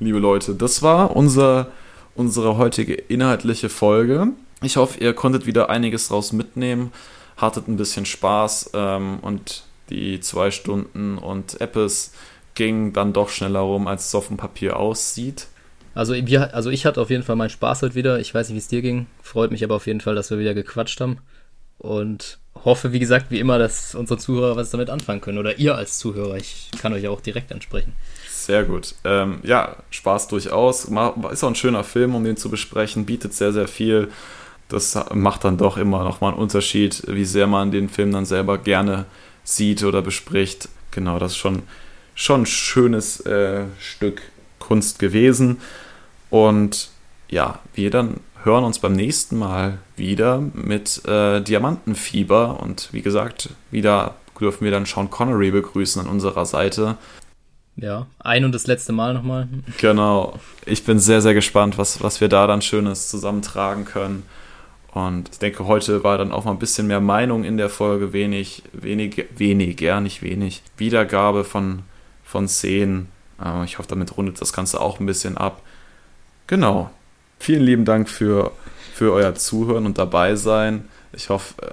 liebe 0.00 0.18
Leute, 0.18 0.54
das 0.54 0.82
war 0.82 1.14
unser, 1.14 1.68
unsere 2.14 2.56
heutige 2.56 2.94
inhaltliche 2.94 3.68
Folge. 3.68 4.28
Ich 4.62 4.78
hoffe, 4.78 4.98
ihr 5.00 5.12
konntet 5.12 5.46
wieder 5.46 5.68
einiges 5.68 6.08
draus 6.08 6.32
mitnehmen, 6.32 6.92
hattet 7.36 7.68
ein 7.68 7.76
bisschen 7.76 8.06
Spaß 8.06 8.70
ähm, 8.72 9.18
und 9.20 9.64
die 9.90 10.20
zwei 10.20 10.50
Stunden 10.50 11.18
und 11.18 11.60
Appes 11.60 12.12
ging 12.54 12.94
dann 12.94 13.12
doch 13.12 13.28
schneller 13.28 13.60
rum, 13.60 13.86
als 13.86 14.06
es 14.06 14.14
auf 14.14 14.28
dem 14.28 14.38
Papier 14.38 14.78
aussieht. 14.78 15.48
Also, 15.96 16.14
wir, 16.14 16.54
also 16.54 16.68
ich 16.68 16.84
hatte 16.84 17.00
auf 17.00 17.08
jeden 17.08 17.22
Fall 17.22 17.36
meinen 17.36 17.48
Spaß 17.48 17.80
heute 17.80 17.94
wieder. 17.94 18.20
Ich 18.20 18.34
weiß 18.34 18.48
nicht, 18.48 18.54
wie 18.54 18.58
es 18.58 18.68
dir 18.68 18.82
ging. 18.82 19.06
Freut 19.22 19.50
mich 19.50 19.64
aber 19.64 19.76
auf 19.76 19.86
jeden 19.86 20.02
Fall, 20.02 20.14
dass 20.14 20.30
wir 20.30 20.38
wieder 20.38 20.52
gequatscht 20.52 21.00
haben. 21.00 21.18
Und 21.78 22.38
hoffe, 22.66 22.92
wie 22.92 22.98
gesagt, 22.98 23.30
wie 23.30 23.40
immer, 23.40 23.58
dass 23.58 23.94
unsere 23.94 24.18
Zuhörer 24.18 24.56
was 24.56 24.70
damit 24.70 24.90
anfangen 24.90 25.22
können. 25.22 25.38
Oder 25.38 25.58
ihr 25.58 25.74
als 25.74 25.98
Zuhörer. 25.98 26.36
Ich 26.36 26.68
kann 26.78 26.92
euch 26.92 27.08
auch 27.08 27.22
direkt 27.22 27.50
ansprechen. 27.50 27.92
Sehr 28.28 28.64
gut. 28.64 28.94
Ähm, 29.04 29.38
ja, 29.42 29.76
Spaß 29.88 30.28
durchaus. 30.28 30.84
Ist 30.84 31.44
auch 31.44 31.48
ein 31.48 31.54
schöner 31.54 31.82
Film, 31.82 32.14
um 32.14 32.24
den 32.24 32.36
zu 32.36 32.50
besprechen. 32.50 33.06
Bietet 33.06 33.32
sehr, 33.32 33.54
sehr 33.54 33.66
viel. 33.66 34.08
Das 34.68 34.98
macht 35.14 35.44
dann 35.44 35.56
doch 35.56 35.78
immer 35.78 36.04
nochmal 36.04 36.32
einen 36.32 36.42
Unterschied, 36.42 37.04
wie 37.06 37.24
sehr 37.24 37.46
man 37.46 37.70
den 37.70 37.88
Film 37.88 38.12
dann 38.12 38.26
selber 38.26 38.58
gerne 38.58 39.06
sieht 39.44 39.82
oder 39.82 40.02
bespricht. 40.02 40.68
Genau, 40.90 41.18
das 41.18 41.32
ist 41.32 41.38
schon, 41.38 41.62
schon 42.14 42.42
ein 42.42 42.46
schönes 42.46 43.20
äh, 43.20 43.64
Stück 43.78 44.20
Kunst 44.58 44.98
gewesen. 44.98 45.58
Und 46.30 46.90
ja, 47.28 47.58
wir 47.74 47.90
dann 47.90 48.20
hören 48.42 48.64
uns 48.64 48.78
beim 48.78 48.92
nächsten 48.92 49.36
Mal 49.36 49.78
wieder 49.96 50.40
mit 50.40 51.04
äh, 51.06 51.40
Diamantenfieber. 51.40 52.60
Und 52.60 52.88
wie 52.92 53.02
gesagt, 53.02 53.50
wieder 53.70 54.14
dürfen 54.40 54.64
wir 54.64 54.70
dann 54.70 54.86
Sean 54.86 55.10
Connery 55.10 55.50
begrüßen 55.50 56.02
an 56.02 56.08
unserer 56.08 56.46
Seite. 56.46 56.96
Ja, 57.76 58.06
ein 58.18 58.44
und 58.44 58.52
das 58.52 58.66
letzte 58.66 58.92
Mal 58.92 59.14
nochmal. 59.14 59.48
Genau. 59.78 60.38
Ich 60.64 60.84
bin 60.84 60.98
sehr, 60.98 61.20
sehr 61.20 61.34
gespannt, 61.34 61.76
was, 61.76 62.02
was 62.02 62.20
wir 62.20 62.28
da 62.28 62.46
dann 62.46 62.62
Schönes 62.62 63.08
zusammentragen 63.08 63.84
können. 63.84 64.22
Und 64.92 65.28
ich 65.30 65.38
denke, 65.38 65.66
heute 65.66 66.02
war 66.04 66.16
dann 66.16 66.32
auch 66.32 66.46
mal 66.46 66.52
ein 66.52 66.58
bisschen 66.58 66.86
mehr 66.86 67.02
Meinung 67.02 67.44
in 67.44 67.58
der 67.58 67.68
Folge, 67.68 68.14
wenig, 68.14 68.62
wenig, 68.72 69.26
wenig, 69.36 69.78
ja, 69.82 70.00
nicht 70.00 70.22
wenig. 70.22 70.62
Wiedergabe 70.78 71.44
von, 71.44 71.82
von 72.24 72.48
Szenen. 72.48 73.08
Äh, 73.44 73.64
ich 73.64 73.78
hoffe, 73.78 73.90
damit 73.90 74.16
rundet 74.16 74.40
das 74.40 74.54
Ganze 74.54 74.80
auch 74.80 74.98
ein 74.98 75.04
bisschen 75.04 75.36
ab. 75.36 75.60
Genau. 76.46 76.90
Vielen 77.38 77.62
lieben 77.62 77.84
Dank 77.84 78.08
für, 78.08 78.52
für 78.94 79.12
euer 79.12 79.34
Zuhören 79.34 79.86
und 79.86 79.98
dabei 79.98 80.36
sein. 80.36 80.88
Ich 81.12 81.28
hoffe, 81.28 81.54
äh, 81.62 81.72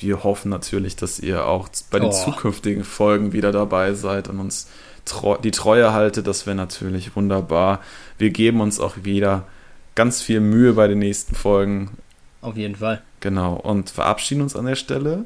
wir 0.00 0.22
hoffen 0.22 0.48
natürlich, 0.48 0.96
dass 0.96 1.18
ihr 1.18 1.46
auch 1.46 1.68
bei 1.90 1.98
den 1.98 2.08
oh. 2.08 2.12
zukünftigen 2.12 2.84
Folgen 2.84 3.32
wieder 3.32 3.52
dabei 3.52 3.94
seid 3.94 4.28
und 4.28 4.38
uns 4.38 4.68
treu, 5.04 5.36
die 5.38 5.50
Treue 5.50 5.92
haltet. 5.92 6.26
Das 6.26 6.46
wäre 6.46 6.56
natürlich 6.56 7.16
wunderbar. 7.16 7.80
Wir 8.18 8.30
geben 8.30 8.60
uns 8.60 8.80
auch 8.80 8.96
wieder 9.02 9.46
ganz 9.94 10.22
viel 10.22 10.40
Mühe 10.40 10.74
bei 10.74 10.88
den 10.88 10.98
nächsten 10.98 11.34
Folgen. 11.34 11.96
Auf 12.40 12.56
jeden 12.56 12.76
Fall. 12.76 13.02
Genau. 13.20 13.54
Und 13.54 13.90
verabschieden 13.90 14.42
uns 14.42 14.56
an 14.56 14.66
der 14.66 14.76
Stelle. 14.76 15.24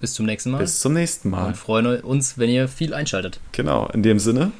Bis 0.00 0.14
zum 0.14 0.26
nächsten 0.26 0.52
Mal. 0.52 0.58
Bis 0.58 0.80
zum 0.80 0.92
nächsten 0.92 1.30
Mal. 1.30 1.48
Und 1.48 1.56
freuen 1.56 2.00
uns, 2.02 2.38
wenn 2.38 2.50
ihr 2.50 2.68
viel 2.68 2.94
einschaltet. 2.94 3.40
Genau. 3.52 3.88
In 3.88 4.02
dem 4.02 4.18
Sinne, 4.18 4.52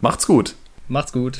macht's 0.00 0.26
gut. 0.26 0.54
Macht's 0.88 1.12
gut. 1.12 1.38